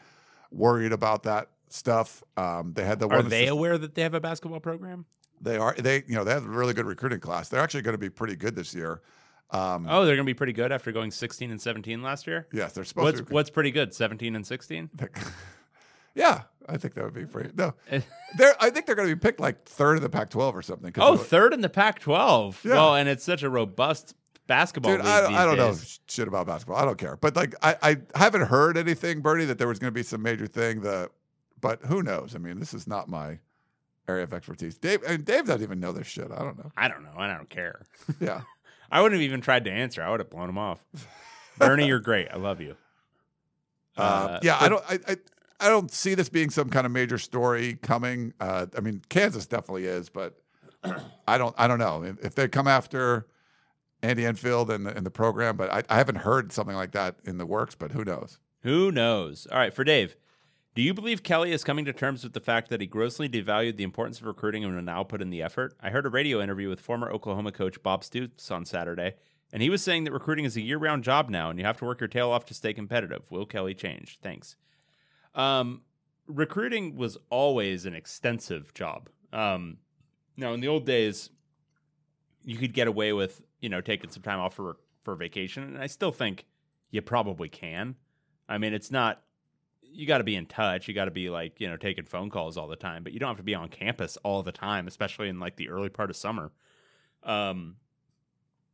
worried 0.50 0.92
about 0.92 1.22
that 1.22 1.48
stuff. 1.68 2.22
Um, 2.36 2.74
they 2.74 2.84
had 2.84 2.98
the 2.98 3.08
Are 3.08 3.22
they 3.22 3.46
aware 3.46 3.78
that 3.78 3.94
they 3.94 4.02
have 4.02 4.12
a 4.12 4.20
basketball 4.20 4.60
program? 4.60 5.06
they 5.40 5.56
are. 5.56 5.74
They 5.74 6.02
you 6.06 6.14
know 6.14 6.24
they 6.24 6.32
have 6.32 6.44
a 6.44 6.48
really 6.48 6.74
good 6.74 6.86
recruiting 6.86 7.20
class. 7.20 7.48
They're 7.48 7.60
actually 7.60 7.82
going 7.82 7.94
to 7.94 7.98
be 7.98 8.10
pretty 8.10 8.36
good 8.36 8.54
this 8.54 8.74
year. 8.74 9.02
Um, 9.50 9.86
Oh, 9.88 10.04
they're 10.04 10.14
going 10.16 10.26
to 10.26 10.30
be 10.30 10.34
pretty 10.34 10.52
good 10.52 10.72
after 10.72 10.92
going 10.92 11.10
16 11.10 11.50
and 11.50 11.60
17 11.60 12.02
last 12.02 12.26
year. 12.26 12.46
yes, 12.52 12.72
they're 12.72 12.84
supposed 12.84 13.04
What's 13.18 13.28
to. 13.28 13.34
what's 13.34 13.50
pretty 13.50 13.70
good? 13.70 13.94
17 13.94 14.36
and 14.36 14.46
16. 14.46 14.90
yeah, 16.14 16.42
I 16.68 16.76
think 16.76 16.94
that 16.94 17.04
would 17.04 17.14
be 17.14 17.24
pretty. 17.26 17.50
No, 17.56 17.74
they're. 18.36 18.54
I 18.60 18.70
think 18.70 18.86
they're 18.86 18.94
going 18.94 19.08
to 19.08 19.14
be 19.16 19.20
picked 19.20 19.40
like 19.40 19.64
third 19.64 19.96
in 19.96 20.02
the 20.02 20.10
Pac-12 20.10 20.54
or 20.54 20.62
something. 20.62 20.92
Oh, 20.98 21.14
of- 21.14 21.26
third 21.26 21.54
in 21.54 21.60
the 21.60 21.68
Pac-12. 21.68 22.64
Yeah. 22.64 22.72
Well, 22.74 22.94
and 22.96 23.08
it's 23.08 23.24
such 23.24 23.42
a 23.42 23.50
robust 23.50 24.14
basketball 24.46 24.96
Dude, 24.96 25.04
I, 25.06 25.42
I 25.42 25.44
don't 25.44 25.56
know 25.58 25.74
shit 26.08 26.26
about 26.26 26.46
basketball. 26.46 26.76
I 26.76 26.84
don't 26.84 26.98
care. 26.98 27.16
But 27.16 27.36
like, 27.36 27.54
I, 27.62 27.76
I 27.82 27.96
haven't 28.18 28.46
heard 28.46 28.76
anything, 28.78 29.20
Bernie, 29.20 29.44
that 29.44 29.58
there 29.58 29.68
was 29.68 29.78
going 29.78 29.88
to 29.92 29.94
be 29.94 30.02
some 30.02 30.22
major 30.22 30.46
thing. 30.46 30.80
The, 30.80 31.10
but 31.60 31.84
who 31.84 32.02
knows? 32.02 32.34
I 32.34 32.38
mean, 32.38 32.58
this 32.58 32.72
is 32.74 32.86
not 32.86 33.08
my 33.08 33.38
area 34.08 34.24
of 34.24 34.32
expertise. 34.32 34.78
Dave, 34.78 35.02
and 35.06 35.22
Dave 35.24 35.44
doesn't 35.44 35.62
even 35.62 35.80
know 35.80 35.92
this 35.92 36.06
shit. 36.06 36.30
I 36.32 36.38
don't 36.38 36.56
know. 36.58 36.72
I 36.78 36.88
don't 36.88 37.04
know. 37.04 37.12
I 37.18 37.28
don't 37.28 37.48
care. 37.50 37.82
Yeah. 38.20 38.40
I 38.90 39.00
wouldn't 39.02 39.20
have 39.20 39.24
even 39.26 39.40
tried 39.40 39.64
to 39.64 39.70
answer. 39.70 40.02
I 40.02 40.10
would 40.10 40.20
have 40.20 40.30
blown 40.30 40.48
him 40.48 40.58
off. 40.58 40.84
Bernie, 41.58 41.86
you're 41.86 41.98
great. 42.00 42.28
I 42.32 42.36
love 42.36 42.60
you. 42.60 42.76
Uh, 43.96 44.00
Uh, 44.00 44.40
yeah, 44.42 44.56
I 44.60 44.68
don't. 44.68 44.84
I, 44.88 44.98
I 45.08 45.16
I 45.60 45.68
don't 45.68 45.90
see 45.90 46.14
this 46.14 46.28
being 46.28 46.50
some 46.50 46.70
kind 46.70 46.86
of 46.86 46.92
major 46.92 47.18
story 47.18 47.74
coming. 47.82 48.32
Uh, 48.40 48.66
I 48.76 48.80
mean, 48.80 49.02
Kansas 49.08 49.46
definitely 49.46 49.86
is, 49.86 50.08
but 50.08 50.38
I 51.26 51.36
don't. 51.36 51.54
I 51.58 51.66
don't 51.66 51.80
know 51.80 52.14
if 52.22 52.34
they 52.34 52.46
come 52.48 52.68
after 52.68 53.26
Andy 54.02 54.24
Enfield 54.24 54.70
and 54.70 54.86
the, 54.86 54.96
and 54.96 55.04
the 55.04 55.10
program. 55.10 55.56
But 55.56 55.70
I, 55.72 55.82
I 55.88 55.96
haven't 55.96 56.18
heard 56.18 56.52
something 56.52 56.76
like 56.76 56.92
that 56.92 57.16
in 57.24 57.38
the 57.38 57.46
works. 57.46 57.74
But 57.74 57.90
who 57.92 58.04
knows? 58.04 58.38
Who 58.62 58.92
knows? 58.92 59.48
All 59.50 59.58
right, 59.58 59.74
for 59.74 59.82
Dave. 59.84 60.14
Do 60.78 60.84
you 60.84 60.94
believe 60.94 61.24
Kelly 61.24 61.50
is 61.50 61.64
coming 61.64 61.84
to 61.86 61.92
terms 61.92 62.22
with 62.22 62.34
the 62.34 62.40
fact 62.40 62.68
that 62.68 62.80
he 62.80 62.86
grossly 62.86 63.28
devalued 63.28 63.76
the 63.76 63.82
importance 63.82 64.20
of 64.20 64.26
recruiting 64.26 64.62
and 64.62 64.76
will 64.76 64.80
now 64.80 65.02
put 65.02 65.20
in 65.20 65.30
the 65.30 65.42
effort? 65.42 65.74
I 65.80 65.90
heard 65.90 66.06
a 66.06 66.08
radio 66.08 66.40
interview 66.40 66.68
with 66.68 66.78
former 66.78 67.10
Oklahoma 67.10 67.50
coach 67.50 67.82
Bob 67.82 68.04
Stoops 68.04 68.48
on 68.52 68.64
Saturday, 68.64 69.16
and 69.52 69.60
he 69.60 69.70
was 69.70 69.82
saying 69.82 70.04
that 70.04 70.12
recruiting 70.12 70.44
is 70.44 70.56
a 70.56 70.60
year 70.60 70.78
round 70.78 71.02
job 71.02 71.30
now 71.30 71.50
and 71.50 71.58
you 71.58 71.64
have 71.64 71.78
to 71.78 71.84
work 71.84 72.00
your 72.00 72.06
tail 72.06 72.30
off 72.30 72.44
to 72.44 72.54
stay 72.54 72.72
competitive. 72.72 73.28
Will 73.28 73.44
Kelly 73.44 73.74
change? 73.74 74.20
Thanks. 74.22 74.54
Um, 75.34 75.82
recruiting 76.28 76.94
was 76.94 77.18
always 77.28 77.84
an 77.84 77.94
extensive 77.94 78.72
job. 78.72 79.08
Um, 79.32 79.78
now, 80.36 80.52
in 80.52 80.60
the 80.60 80.68
old 80.68 80.86
days, 80.86 81.30
you 82.44 82.56
could 82.56 82.72
get 82.72 82.86
away 82.86 83.12
with, 83.12 83.42
you 83.58 83.68
know, 83.68 83.80
taking 83.80 84.10
some 84.10 84.22
time 84.22 84.38
off 84.38 84.54
for, 84.54 84.76
for 85.02 85.16
vacation, 85.16 85.64
and 85.64 85.78
I 85.78 85.88
still 85.88 86.12
think 86.12 86.46
you 86.92 87.02
probably 87.02 87.48
can. 87.48 87.96
I 88.48 88.58
mean, 88.58 88.72
it's 88.72 88.92
not 88.92 89.24
you 89.98 90.06
got 90.06 90.18
to 90.18 90.24
be 90.24 90.36
in 90.36 90.46
touch. 90.46 90.86
You 90.86 90.94
got 90.94 91.06
to 91.06 91.10
be 91.10 91.28
like, 91.28 91.60
you 91.60 91.68
know, 91.68 91.76
taking 91.76 92.04
phone 92.04 92.30
calls 92.30 92.56
all 92.56 92.68
the 92.68 92.76
time, 92.76 93.02
but 93.02 93.12
you 93.12 93.18
don't 93.18 93.30
have 93.30 93.38
to 93.38 93.42
be 93.42 93.56
on 93.56 93.68
campus 93.68 94.16
all 94.22 94.44
the 94.44 94.52
time, 94.52 94.86
especially 94.86 95.28
in 95.28 95.40
like 95.40 95.56
the 95.56 95.68
early 95.68 95.88
part 95.88 96.08
of 96.08 96.14
summer. 96.14 96.52
Um, 97.24 97.74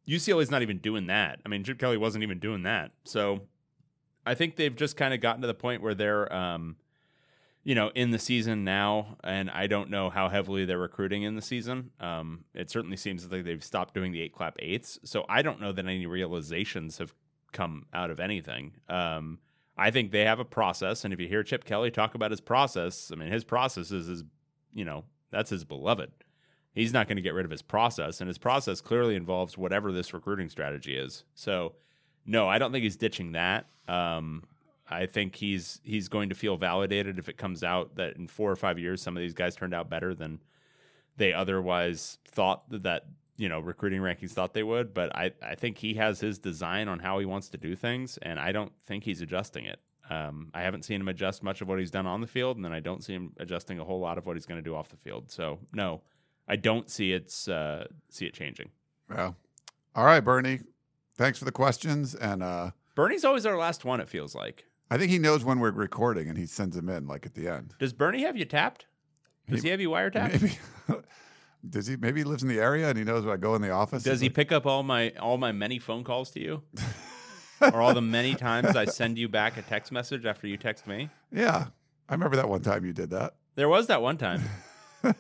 UCLA's 0.06 0.50
not 0.50 0.60
even 0.60 0.78
doing 0.78 1.06
that. 1.06 1.40
I 1.44 1.48
mean, 1.48 1.64
Chip 1.64 1.78
Kelly 1.78 1.96
wasn't 1.96 2.24
even 2.24 2.40
doing 2.40 2.64
that. 2.64 2.90
So 3.04 3.40
I 4.26 4.34
think 4.34 4.56
they've 4.56 4.76
just 4.76 4.98
kind 4.98 5.14
of 5.14 5.22
gotten 5.22 5.40
to 5.40 5.46
the 5.46 5.54
point 5.54 5.80
where 5.80 5.94
they're, 5.94 6.30
um, 6.30 6.76
you 7.62 7.74
know, 7.74 7.90
in 7.94 8.10
the 8.10 8.18
season 8.18 8.62
now, 8.62 9.16
and 9.24 9.48
I 9.48 9.66
don't 9.66 9.88
know 9.88 10.10
how 10.10 10.28
heavily 10.28 10.66
they're 10.66 10.78
recruiting 10.78 11.22
in 11.22 11.36
the 11.36 11.42
season. 11.42 11.90
Um, 12.00 12.44
it 12.52 12.68
certainly 12.68 12.98
seems 12.98 13.26
like 13.32 13.44
they've 13.44 13.64
stopped 13.64 13.94
doing 13.94 14.12
the 14.12 14.20
eight 14.20 14.34
clap 14.34 14.56
eights. 14.58 14.98
So 15.04 15.24
I 15.26 15.40
don't 15.40 15.58
know 15.58 15.72
that 15.72 15.86
any 15.86 16.04
realizations 16.04 16.98
have 16.98 17.14
come 17.52 17.86
out 17.94 18.10
of 18.10 18.20
anything. 18.20 18.74
Um, 18.90 19.38
I 19.76 19.90
think 19.90 20.10
they 20.10 20.24
have 20.24 20.38
a 20.38 20.44
process, 20.44 21.04
and 21.04 21.12
if 21.12 21.20
you 21.20 21.26
hear 21.26 21.42
Chip 21.42 21.64
Kelly 21.64 21.90
talk 21.90 22.14
about 22.14 22.30
his 22.30 22.40
process, 22.40 23.10
I 23.12 23.16
mean, 23.16 23.30
his 23.30 23.44
process 23.44 23.90
is 23.90 24.06
his, 24.06 24.24
you 24.72 24.84
know, 24.84 25.04
that's 25.30 25.50
his 25.50 25.64
beloved. 25.64 26.12
He's 26.72 26.92
not 26.92 27.08
going 27.08 27.16
to 27.16 27.22
get 27.22 27.34
rid 27.34 27.44
of 27.44 27.50
his 27.50 27.62
process, 27.62 28.20
and 28.20 28.28
his 28.28 28.38
process 28.38 28.80
clearly 28.80 29.16
involves 29.16 29.58
whatever 29.58 29.90
this 29.90 30.14
recruiting 30.14 30.48
strategy 30.48 30.96
is. 30.96 31.24
So, 31.34 31.74
no, 32.24 32.48
I 32.48 32.58
don't 32.58 32.72
think 32.72 32.84
he's 32.84 32.96
ditching 32.96 33.32
that. 33.32 33.66
Um, 33.88 34.44
I 34.88 35.06
think 35.06 35.36
he's 35.36 35.80
he's 35.82 36.08
going 36.08 36.28
to 36.28 36.34
feel 36.34 36.56
validated 36.56 37.18
if 37.18 37.28
it 37.28 37.36
comes 37.36 37.64
out 37.64 37.96
that 37.96 38.16
in 38.16 38.28
four 38.28 38.50
or 38.50 38.56
five 38.56 38.78
years, 38.78 39.02
some 39.02 39.16
of 39.16 39.22
these 39.22 39.34
guys 39.34 39.56
turned 39.56 39.74
out 39.74 39.88
better 39.88 40.14
than 40.14 40.40
they 41.16 41.32
otherwise 41.32 42.18
thought 42.26 42.68
that 42.70 43.06
you 43.36 43.48
know 43.48 43.60
recruiting 43.60 44.00
rankings 44.00 44.30
thought 44.30 44.54
they 44.54 44.62
would. 44.62 44.94
But 44.94 45.14
I 45.16 45.32
I 45.42 45.54
think 45.54 45.78
he 45.78 45.94
has 45.94 46.20
his 46.20 46.38
design 46.38 46.88
on 46.88 46.98
how 46.98 47.18
he 47.18 47.26
wants 47.26 47.48
to 47.50 47.58
do 47.58 47.74
things, 47.76 48.18
and 48.22 48.38
I 48.38 48.52
don't 48.52 48.72
think 48.84 49.04
he's 49.04 49.20
adjusting 49.20 49.64
it. 49.64 49.80
Um, 50.10 50.50
I 50.52 50.62
haven't 50.62 50.84
seen 50.84 51.00
him 51.00 51.08
adjust 51.08 51.42
much 51.42 51.60
of 51.62 51.68
what 51.68 51.78
he's 51.78 51.90
done 51.90 52.06
on 52.06 52.20
the 52.20 52.26
field, 52.26 52.56
and 52.56 52.64
then 52.64 52.72
I 52.72 52.80
don't 52.80 53.02
see 53.02 53.14
him 53.14 53.32
adjusting 53.38 53.78
a 53.78 53.84
whole 53.84 54.00
lot 54.00 54.18
of 54.18 54.26
what 54.26 54.36
he's 54.36 54.46
going 54.46 54.62
to 54.62 54.68
do 54.68 54.74
off 54.74 54.88
the 54.90 54.96
field. 54.96 55.30
So 55.30 55.58
no, 55.72 56.02
I 56.46 56.56
don't 56.56 56.90
see 56.90 57.12
it's 57.12 57.48
uh, 57.48 57.86
see 58.10 58.26
it 58.26 58.34
changing. 58.34 58.70
Well, 59.08 59.36
all 59.94 60.04
right, 60.04 60.20
Bernie. 60.20 60.60
Thanks 61.16 61.38
for 61.38 61.44
the 61.44 61.52
questions, 61.52 62.14
and 62.14 62.42
uh, 62.42 62.72
Bernie's 62.94 63.24
always 63.24 63.46
our 63.46 63.56
last 63.56 63.84
one. 63.84 64.00
It 64.00 64.08
feels 64.08 64.34
like. 64.34 64.64
I 64.90 64.98
think 64.98 65.10
he 65.10 65.18
knows 65.18 65.44
when 65.44 65.60
we're 65.60 65.70
recording, 65.70 66.28
and 66.28 66.36
he 66.36 66.46
sends 66.46 66.76
them 66.76 66.88
in 66.88 67.06
like 67.06 67.24
at 67.24 67.34
the 67.34 67.48
end. 67.48 67.74
Does 67.78 67.92
Bernie 67.92 68.22
have 68.22 68.36
you 68.36 68.44
tapped? 68.44 68.86
Does 69.48 69.62
he, 69.62 69.68
have 69.68 69.80
you 69.80 69.90
wiretapped? 69.90 70.40
Maybe. 70.40 70.58
Does 71.68 71.86
he? 71.86 71.96
Maybe 71.96 72.20
he 72.20 72.24
lives 72.24 72.42
in 72.42 72.48
the 72.48 72.58
area 72.60 72.88
and 72.88 72.98
he 72.98 73.04
knows 73.04 73.24
when 73.24 73.32
I 73.34 73.36
go 73.36 73.54
in 73.54 73.62
the 73.62 73.70
office. 73.70 74.02
Does 74.02 74.20
he 74.20 74.28
like, 74.28 74.34
pick 74.34 74.52
up 74.52 74.66
all 74.66 74.82
my 74.82 75.10
all 75.20 75.38
my 75.38 75.52
many 75.52 75.78
phone 75.78 76.04
calls 76.04 76.30
to 76.32 76.40
you? 76.40 76.62
or 77.60 77.80
all 77.80 77.94
the 77.94 78.02
many 78.02 78.34
times 78.34 78.76
I 78.76 78.84
send 78.84 79.16
you 79.18 79.28
back 79.28 79.56
a 79.56 79.62
text 79.62 79.90
message 79.92 80.26
after 80.26 80.46
you 80.46 80.56
text 80.56 80.86
me? 80.86 81.08
Yeah, 81.32 81.66
I 82.08 82.12
remember 82.12 82.36
that 82.36 82.48
one 82.48 82.60
time 82.62 82.84
you 82.84 82.92
did 82.92 83.10
that. 83.10 83.34
There 83.54 83.68
was 83.68 83.86
that 83.86 84.02
one 84.02 84.18
time. 84.18 84.42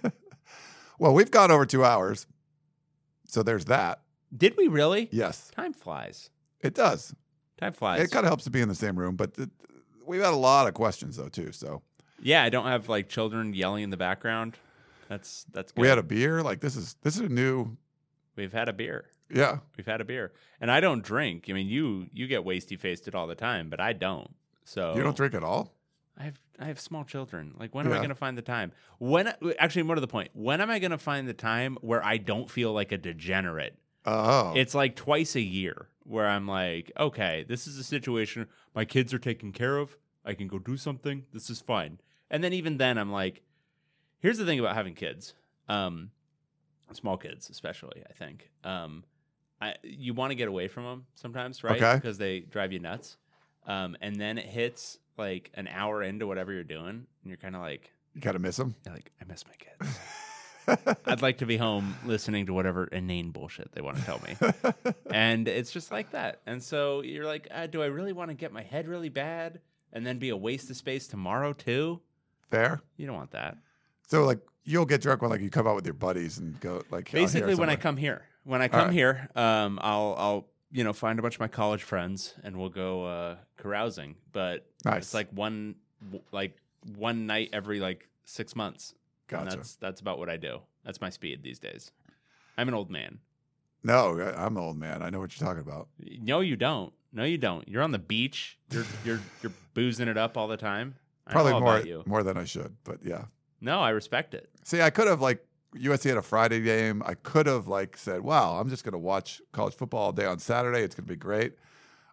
Well, 0.98 1.12
we've 1.12 1.30
gone 1.30 1.50
over 1.50 1.66
two 1.66 1.84
hours, 1.84 2.26
so 3.26 3.42
there's 3.42 3.64
that. 3.66 4.02
Did 4.36 4.56
we 4.56 4.68
really? 4.68 5.08
Yes, 5.10 5.50
Time 5.54 5.72
flies. 5.72 6.30
it 6.60 6.74
does. 6.74 7.14
Time 7.58 7.72
flies. 7.72 8.00
It 8.00 8.10
kind 8.10 8.24
of 8.24 8.30
helps 8.30 8.44
to 8.44 8.50
be 8.50 8.60
in 8.60 8.68
the 8.68 8.74
same 8.74 8.96
room, 8.96 9.16
but 9.16 9.32
it, 9.38 9.50
we've 10.06 10.22
had 10.22 10.32
a 10.32 10.36
lot 10.36 10.66
of 10.68 10.74
questions 10.74 11.16
though 11.16 11.28
too. 11.28 11.52
So 11.52 11.82
yeah, 12.20 12.42
I 12.42 12.48
don't 12.48 12.66
have 12.66 12.88
like 12.88 13.08
children 13.08 13.54
yelling 13.54 13.84
in 13.84 13.90
the 13.90 13.96
background. 13.96 14.56
That's 15.08 15.44
that's 15.52 15.72
good. 15.72 15.82
we 15.82 15.88
had 15.88 15.98
a 15.98 16.02
beer. 16.02 16.42
Like 16.42 16.60
this 16.60 16.76
is 16.76 16.96
this 17.02 17.14
is 17.16 17.22
a 17.22 17.28
new. 17.28 17.76
We've 18.36 18.52
had 18.52 18.68
a 18.68 18.72
beer. 18.72 19.06
Yeah, 19.30 19.58
We've 19.76 19.86
had 19.86 20.00
a 20.00 20.04
beer. 20.04 20.32
And 20.60 20.70
I 20.70 20.80
don't 20.80 21.02
drink. 21.02 21.46
I 21.48 21.52
mean, 21.52 21.66
you 21.68 22.06
you 22.12 22.26
get 22.26 22.44
wasty 22.44 22.78
faced 22.78 23.08
it 23.08 23.14
all 23.14 23.26
the 23.26 23.34
time, 23.34 23.70
but 23.70 23.80
I 23.80 23.92
don't. 23.92 24.34
So 24.64 24.94
you 24.96 25.02
don't 25.02 25.16
drink 25.16 25.34
at 25.34 25.42
all. 25.44 25.72
I 26.16 26.24
have 26.24 26.38
I 26.60 26.66
have 26.66 26.78
small 26.78 27.04
children. 27.04 27.54
Like 27.58 27.74
when 27.74 27.86
am 27.86 27.92
I 27.92 27.96
going 27.96 28.10
to 28.10 28.14
find 28.14 28.38
the 28.38 28.42
time? 28.42 28.72
When 28.98 29.32
actually 29.58 29.82
more 29.82 29.94
to 29.96 30.00
the 30.00 30.06
point, 30.06 30.30
when 30.34 30.60
am 30.60 30.70
I 30.70 30.78
going 30.78 30.90
to 30.92 30.98
find 30.98 31.26
the 31.28 31.34
time 31.34 31.76
where 31.80 32.04
I 32.04 32.16
don't 32.18 32.50
feel 32.50 32.72
like 32.72 32.92
a 32.92 32.98
degenerate? 32.98 33.76
Oh, 34.06 34.52
It's 34.54 34.74
like 34.74 34.94
twice 34.96 35.34
a 35.34 35.40
year 35.40 35.88
where 36.04 36.26
I'm 36.28 36.46
like, 36.46 36.92
okay, 36.98 37.44
this 37.48 37.66
is 37.66 37.78
a 37.78 37.84
situation 37.84 38.46
my 38.74 38.84
kids 38.84 39.14
are 39.14 39.18
taken 39.18 39.50
care 39.50 39.78
of. 39.78 39.96
I 40.24 40.34
can 40.34 40.46
go 40.46 40.58
do 40.58 40.76
something. 40.76 41.24
This 41.32 41.48
is 41.50 41.60
fine. 41.60 41.98
And 42.30 42.44
then 42.44 42.52
even 42.52 42.76
then 42.76 42.98
I'm 42.98 43.10
like, 43.10 43.42
here's 44.24 44.38
the 44.38 44.44
thing 44.44 44.58
about 44.58 44.74
having 44.74 44.94
kids. 44.94 45.34
Um 45.68 46.10
small 46.92 47.16
kids 47.16 47.50
especially, 47.50 48.02
I 48.08 48.12
think. 48.12 48.50
Um 48.64 49.04
I, 49.60 49.74
you 49.82 50.14
want 50.14 50.30
to 50.30 50.34
get 50.34 50.48
away 50.48 50.68
from 50.68 50.84
them 50.84 51.06
sometimes, 51.14 51.64
right? 51.64 51.82
Okay. 51.82 51.94
Because 51.94 52.18
they 52.18 52.40
drive 52.40 52.72
you 52.72 52.80
nuts. 52.80 53.16
Um, 53.66 53.96
and 54.02 54.16
then 54.16 54.36
it 54.36 54.44
hits 54.44 54.98
like 55.16 55.50
an 55.54 55.68
hour 55.68 56.02
into 56.02 56.26
whatever 56.26 56.52
you're 56.52 56.64
doing, 56.64 56.88
and 56.88 57.06
you're 57.24 57.38
kind 57.38 57.54
of 57.54 57.62
like, 57.62 57.90
you 58.14 58.20
gotta 58.20 58.38
miss 58.38 58.56
them. 58.56 58.74
you're 58.84 58.94
like, 58.94 59.10
I 59.20 59.24
miss 59.24 59.44
my 59.46 59.54
kids. 59.54 59.98
I'd 61.06 61.22
like 61.22 61.38
to 61.38 61.46
be 61.46 61.56
home 61.56 61.96
listening 62.04 62.46
to 62.46 62.52
whatever 62.52 62.84
inane 62.86 63.30
bullshit 63.30 63.72
they 63.72 63.80
want 63.80 63.96
to 63.98 64.04
tell 64.04 64.20
me. 64.20 64.92
and 65.10 65.48
it's 65.48 65.70
just 65.70 65.90
like 65.90 66.10
that. 66.12 66.40
And 66.46 66.62
so 66.62 67.00
you're 67.02 67.26
like, 67.26 67.48
uh, 67.50 67.66
do 67.66 67.82
I 67.82 67.86
really 67.86 68.12
want 68.12 68.30
to 68.30 68.34
get 68.34 68.52
my 68.52 68.62
head 68.62 68.86
really 68.88 69.08
bad 69.08 69.60
and 69.92 70.06
then 70.06 70.18
be 70.18 70.30
a 70.30 70.36
waste 70.36 70.70
of 70.70 70.76
space 70.76 71.06
tomorrow 71.06 71.52
too. 71.52 72.00
Fair. 72.50 72.80
You 72.96 73.06
don't 73.06 73.16
want 73.16 73.32
that. 73.32 73.56
So 74.06 74.24
like 74.24 74.40
you'll 74.64 74.86
get 74.86 75.02
drunk 75.02 75.22
when 75.22 75.30
like 75.30 75.40
you 75.40 75.50
come 75.50 75.66
out 75.66 75.76
with 75.76 75.84
your 75.84 75.94
buddies 75.94 76.38
and 76.38 76.58
go 76.60 76.82
like 76.90 77.10
Basically, 77.10 77.54
when 77.54 77.70
I 77.70 77.76
come 77.76 77.96
here, 77.96 78.22
when 78.44 78.62
I 78.62 78.68
come 78.68 78.86
right. 78.86 78.92
here, 78.92 79.28
um, 79.34 79.78
I'll 79.82 80.14
I'll 80.18 80.48
you 80.70 80.84
know 80.84 80.92
find 80.92 81.18
a 81.18 81.22
bunch 81.22 81.34
of 81.34 81.40
my 81.40 81.48
college 81.48 81.82
friends 81.82 82.34
and 82.42 82.56
we'll 82.56 82.68
go 82.68 83.04
uh, 83.04 83.36
carousing. 83.56 84.16
But 84.32 84.66
Nice. 84.84 85.04
it's 85.04 85.14
like 85.14 85.28
one 85.30 85.76
like 86.32 86.56
one 86.96 87.26
night 87.26 87.50
every 87.52 87.80
like 87.80 88.08
six 88.24 88.54
months. 88.54 88.94
And 89.30 89.44
Gotcha. 89.46 89.56
that's 89.56 89.76
that's 89.76 90.00
about 90.00 90.18
what 90.18 90.28
I 90.28 90.36
do. 90.36 90.60
That's 90.84 91.00
my 91.00 91.10
speed 91.10 91.42
these 91.42 91.58
days. 91.58 91.90
I'm 92.58 92.68
an 92.68 92.74
old 92.74 92.90
man. 92.90 93.18
No, 93.82 94.18
I'm 94.36 94.56
an 94.56 94.62
old 94.62 94.78
man. 94.78 95.02
I 95.02 95.10
know 95.10 95.20
what 95.20 95.38
you're 95.38 95.46
talking 95.46 95.62
about. 95.62 95.88
No, 96.20 96.40
you 96.40 96.56
don't. 96.56 96.92
No, 97.12 97.24
you 97.24 97.38
don't. 97.38 97.68
You're 97.68 97.82
on 97.82 97.92
the 97.92 97.98
beach. 97.98 98.58
You're 98.70 98.86
you're 99.04 99.20
you're 99.42 99.52
boozing 99.74 100.08
it 100.08 100.16
up 100.16 100.36
all 100.36 100.48
the 100.48 100.56
time. 100.56 100.96
Probably 101.30 101.52
more 101.58 101.82
more 102.06 102.22
than 102.22 102.36
I 102.36 102.44
should, 102.44 102.76
but 102.84 102.98
yeah. 103.04 103.24
No, 103.60 103.80
I 103.80 103.90
respect 103.90 104.34
it. 104.34 104.50
See, 104.62 104.80
I 104.82 104.90
could 104.90 105.08
have 105.08 105.20
like 105.20 105.44
USC 105.76 106.08
had 106.08 106.18
a 106.18 106.22
Friday 106.22 106.60
game. 106.60 107.02
I 107.04 107.14
could 107.14 107.46
have 107.46 107.66
like 107.66 107.96
said, 107.96 108.20
"Wow, 108.20 108.58
I'm 108.58 108.68
just 108.68 108.84
going 108.84 108.92
to 108.92 108.98
watch 108.98 109.40
college 109.52 109.74
football 109.74 110.04
all 110.04 110.12
day 110.12 110.26
on 110.26 110.38
Saturday. 110.38 110.82
It's 110.82 110.94
going 110.94 111.06
to 111.06 111.12
be 111.12 111.16
great," 111.16 111.54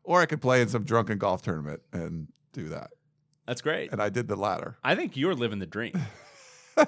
or 0.03 0.21
I 0.21 0.25
could 0.25 0.41
play 0.41 0.61
in 0.61 0.67
some 0.67 0.83
drunken 0.83 1.17
golf 1.17 1.41
tournament 1.41 1.81
and 1.93 2.27
do 2.53 2.69
that. 2.69 2.91
That's 3.45 3.61
great. 3.61 3.91
And 3.91 4.01
I 4.01 4.09
did 4.09 4.27
the 4.27 4.35
latter. 4.35 4.77
I 4.83 4.95
think 4.95 5.17
you're 5.17 5.35
living 5.35 5.59
the 5.59 5.65
dream. 5.65 5.93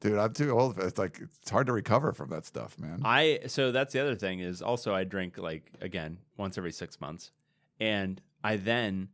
Dude, 0.00 0.18
I'm 0.18 0.32
too 0.32 0.58
old. 0.58 0.78
It's 0.78 0.98
like 0.98 1.20
it's 1.20 1.50
hard 1.50 1.66
to 1.66 1.74
recover 1.74 2.12
from 2.12 2.30
that 2.30 2.46
stuff, 2.46 2.78
man. 2.78 3.02
I 3.04 3.40
so 3.46 3.70
that's 3.70 3.92
the 3.92 4.00
other 4.00 4.14
thing 4.14 4.40
is 4.40 4.62
also 4.62 4.94
I 4.94 5.04
drink 5.04 5.36
like 5.36 5.72
again 5.80 6.18
once 6.38 6.56
every 6.56 6.72
six 6.72 7.00
months, 7.00 7.32
and 7.78 8.20
I 8.42 8.56
then 8.56 9.08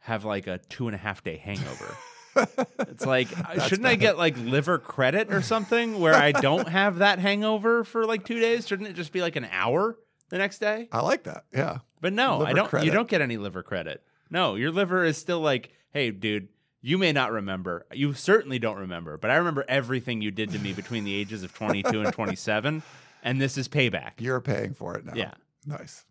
have 0.00 0.24
like 0.24 0.48
a 0.48 0.58
two 0.58 0.88
and 0.88 0.96
a 0.96 0.98
half 0.98 1.22
day 1.22 1.36
hangover. 1.36 1.96
it's 2.36 3.06
like 3.06 3.28
shouldn't 3.66 3.86
I 3.86 3.94
get 3.96 4.18
like 4.18 4.36
liver 4.38 4.78
credit 4.78 5.32
or 5.32 5.42
something 5.42 6.00
where 6.00 6.14
I 6.14 6.32
don't 6.32 6.68
have 6.68 6.98
that 6.98 7.18
hangover 7.18 7.84
for 7.84 8.06
like 8.06 8.24
two 8.24 8.40
days? 8.40 8.66
Shouldn't 8.66 8.88
it 8.88 8.94
just 8.94 9.12
be 9.12 9.20
like 9.20 9.36
an 9.36 9.46
hour 9.50 9.98
the 10.30 10.38
next 10.38 10.58
day? 10.58 10.88
I 10.92 11.00
like 11.00 11.24
that. 11.24 11.44
Yeah. 11.52 11.78
But 12.00 12.12
no, 12.12 12.44
I 12.44 12.52
don't. 12.52 12.68
credit. 12.68 12.86
You 12.86 12.92
don't 12.92 13.08
get 13.08 13.20
any 13.20 13.36
liver 13.36 13.62
credit. 13.62 14.02
No, 14.30 14.54
your 14.54 14.72
liver 14.72 15.04
is 15.04 15.18
still 15.18 15.40
like, 15.40 15.70
hey, 15.92 16.10
dude, 16.10 16.48
you 16.80 16.98
may 16.98 17.12
not 17.12 17.30
remember. 17.32 17.86
You 17.92 18.14
certainly 18.14 18.58
don't 18.58 18.78
remember, 18.78 19.16
but 19.16 19.30
I 19.30 19.36
remember 19.36 19.64
everything 19.68 20.20
you 20.20 20.30
did 20.30 20.50
to 20.52 20.58
me 20.58 20.72
between 20.72 21.04
the 21.04 21.14
ages 21.14 21.42
of 21.44 21.54
22 21.54 22.00
and 22.00 22.12
27, 22.12 22.82
and 23.22 23.40
this 23.40 23.56
is 23.56 23.68
payback. 23.68 24.12
You're 24.18 24.40
paying 24.40 24.74
for 24.74 24.96
it 24.96 25.04
now. 25.04 25.12
Yeah. 25.14 25.34
Nice. 25.66 26.04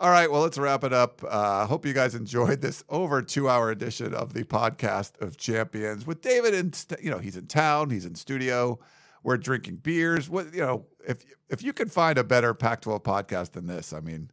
All 0.00 0.08
right. 0.08 0.32
Well, 0.32 0.40
let's 0.40 0.56
wrap 0.56 0.82
it 0.82 0.94
up. 0.94 1.22
I 1.24 1.26
uh, 1.26 1.66
hope 1.66 1.84
you 1.84 1.92
guys 1.92 2.14
enjoyed 2.14 2.62
this 2.62 2.82
over 2.88 3.20
two 3.20 3.50
hour 3.50 3.70
edition 3.70 4.14
of 4.14 4.32
the 4.32 4.44
podcast 4.44 5.20
of 5.20 5.36
champions 5.36 6.06
with 6.06 6.22
David. 6.22 6.54
And, 6.54 6.74
st- 6.74 7.02
you 7.02 7.10
know, 7.10 7.18
he's 7.18 7.36
in 7.36 7.46
town, 7.46 7.90
he's 7.90 8.06
in 8.06 8.14
studio. 8.14 8.78
We're 9.22 9.36
drinking 9.36 9.76
beers. 9.76 10.30
What, 10.30 10.54
you 10.54 10.60
know, 10.60 10.86
if, 11.06 11.18
if 11.50 11.62
you 11.62 11.74
can 11.74 11.90
find 11.90 12.16
a 12.16 12.24
better 12.24 12.54
Pac 12.54 12.80
12 12.80 13.02
podcast 13.02 13.52
than 13.52 13.66
this, 13.66 13.92
I 13.92 14.00
mean, 14.00 14.30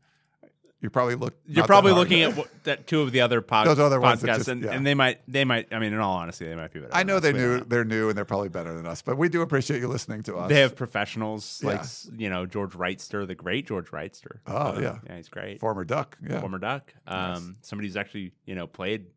you 0.79 0.89
probably 0.91 1.15
look. 1.15 1.33
You're 1.47 1.65
probably 1.65 1.91
looking 1.91 2.21
at 2.21 2.35
what, 2.35 2.49
that 2.65 2.85
two 2.85 3.01
of 3.01 3.11
the 3.11 3.21
other 3.21 3.41
pod, 3.41 3.65
Those 3.65 3.79
other 3.79 3.99
ones 3.99 4.21
podcasts, 4.21 4.35
just- 4.37 4.47
and, 4.49 4.63
yeah. 4.63 4.71
and 4.71 4.85
they 4.85 4.93
might, 4.93 5.19
they 5.27 5.43
might. 5.43 5.73
I 5.73 5.79
mean, 5.79 5.91
in 5.91 5.99
all 5.99 6.15
honesty, 6.17 6.45
they 6.47 6.55
might 6.55 6.71
be 6.71 6.79
better. 6.79 6.93
I 6.93 7.01
know 7.03 7.19
they 7.19 7.33
knew 7.33 7.61
they're 7.61 7.83
new 7.83 8.09
and 8.09 8.17
they're 8.17 8.25
probably 8.25 8.49
better 8.49 8.73
than 8.75 8.85
us, 8.85 9.01
but 9.01 9.17
we 9.17 9.27
do 9.27 9.41
appreciate 9.41 9.79
you 9.79 9.87
listening 9.87 10.21
to 10.23 10.37
us. 10.37 10.49
They 10.49 10.59
have 10.61 10.75
professionals 10.75 11.63
like 11.63 11.81
Yeah. 11.81 12.11
you 12.17 12.29
know 12.29 12.45
George 12.45 12.73
Wrightster, 12.73 13.25
the 13.25 13.33
great 13.35 13.65
George 13.67 13.89
Wrightster. 13.89 14.39
Oh, 14.45 14.55
Uh, 14.55 14.79
yeah. 14.79 14.97
yeah, 15.07 15.15
he's 15.17 15.29
great. 15.29 15.59
former 15.59 15.83
Duck. 15.83 16.17
Yeah. 16.27 16.41
Former 16.41 16.59
Duck. 16.59 16.93
Um, 17.07 17.57
somebody 17.61 17.87
who's 17.87 17.97
actually 17.97 18.33
you 18.45 18.53
know 18.53 18.67
played 18.67 19.07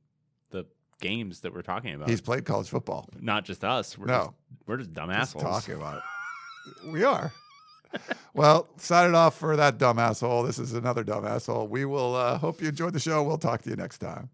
the 0.51 0.65
games 1.01 1.41
that 1.41 1.53
we're 1.55 1.61
talking 1.63 1.95
about. 1.95 2.09
He's 2.09 2.21
played 2.23 2.45
college 2.47 2.69
football. 2.71 3.09
not 3.21 3.45
just 3.45 3.65
us. 3.65 3.99
We're 3.99 4.07
No. 4.07 4.19
just, 4.19 4.31
we're 4.67 4.77
just 4.79 4.93
dumb 4.95 5.11
Just 5.11 5.37
assholes. 5.37 5.45
talking 5.45 5.75
about 5.75 5.99
it. 5.99 6.03
We 6.93 7.05
are. 7.05 7.33
Well, 8.35 8.69
signing 8.77 9.15
off 9.15 9.39
for 9.39 9.57
that 9.57 9.79
dumb 9.79 9.99
asshole. 9.99 10.43
This 10.45 10.59
is 10.59 10.75
another 10.75 11.05
dumb 11.05 11.27
asshole. 11.27 11.69
We 11.69 11.85
will 11.85 12.15
uh, 12.15 12.39
hope 12.39 12.61
you 12.61 12.69
enjoyed 12.69 12.93
the 12.93 13.01
show. 13.01 13.23
We'll 13.23 13.39
talk 13.39 13.63
to 13.63 13.71
you 13.71 13.77
next 13.77 13.99
time. 13.99 14.31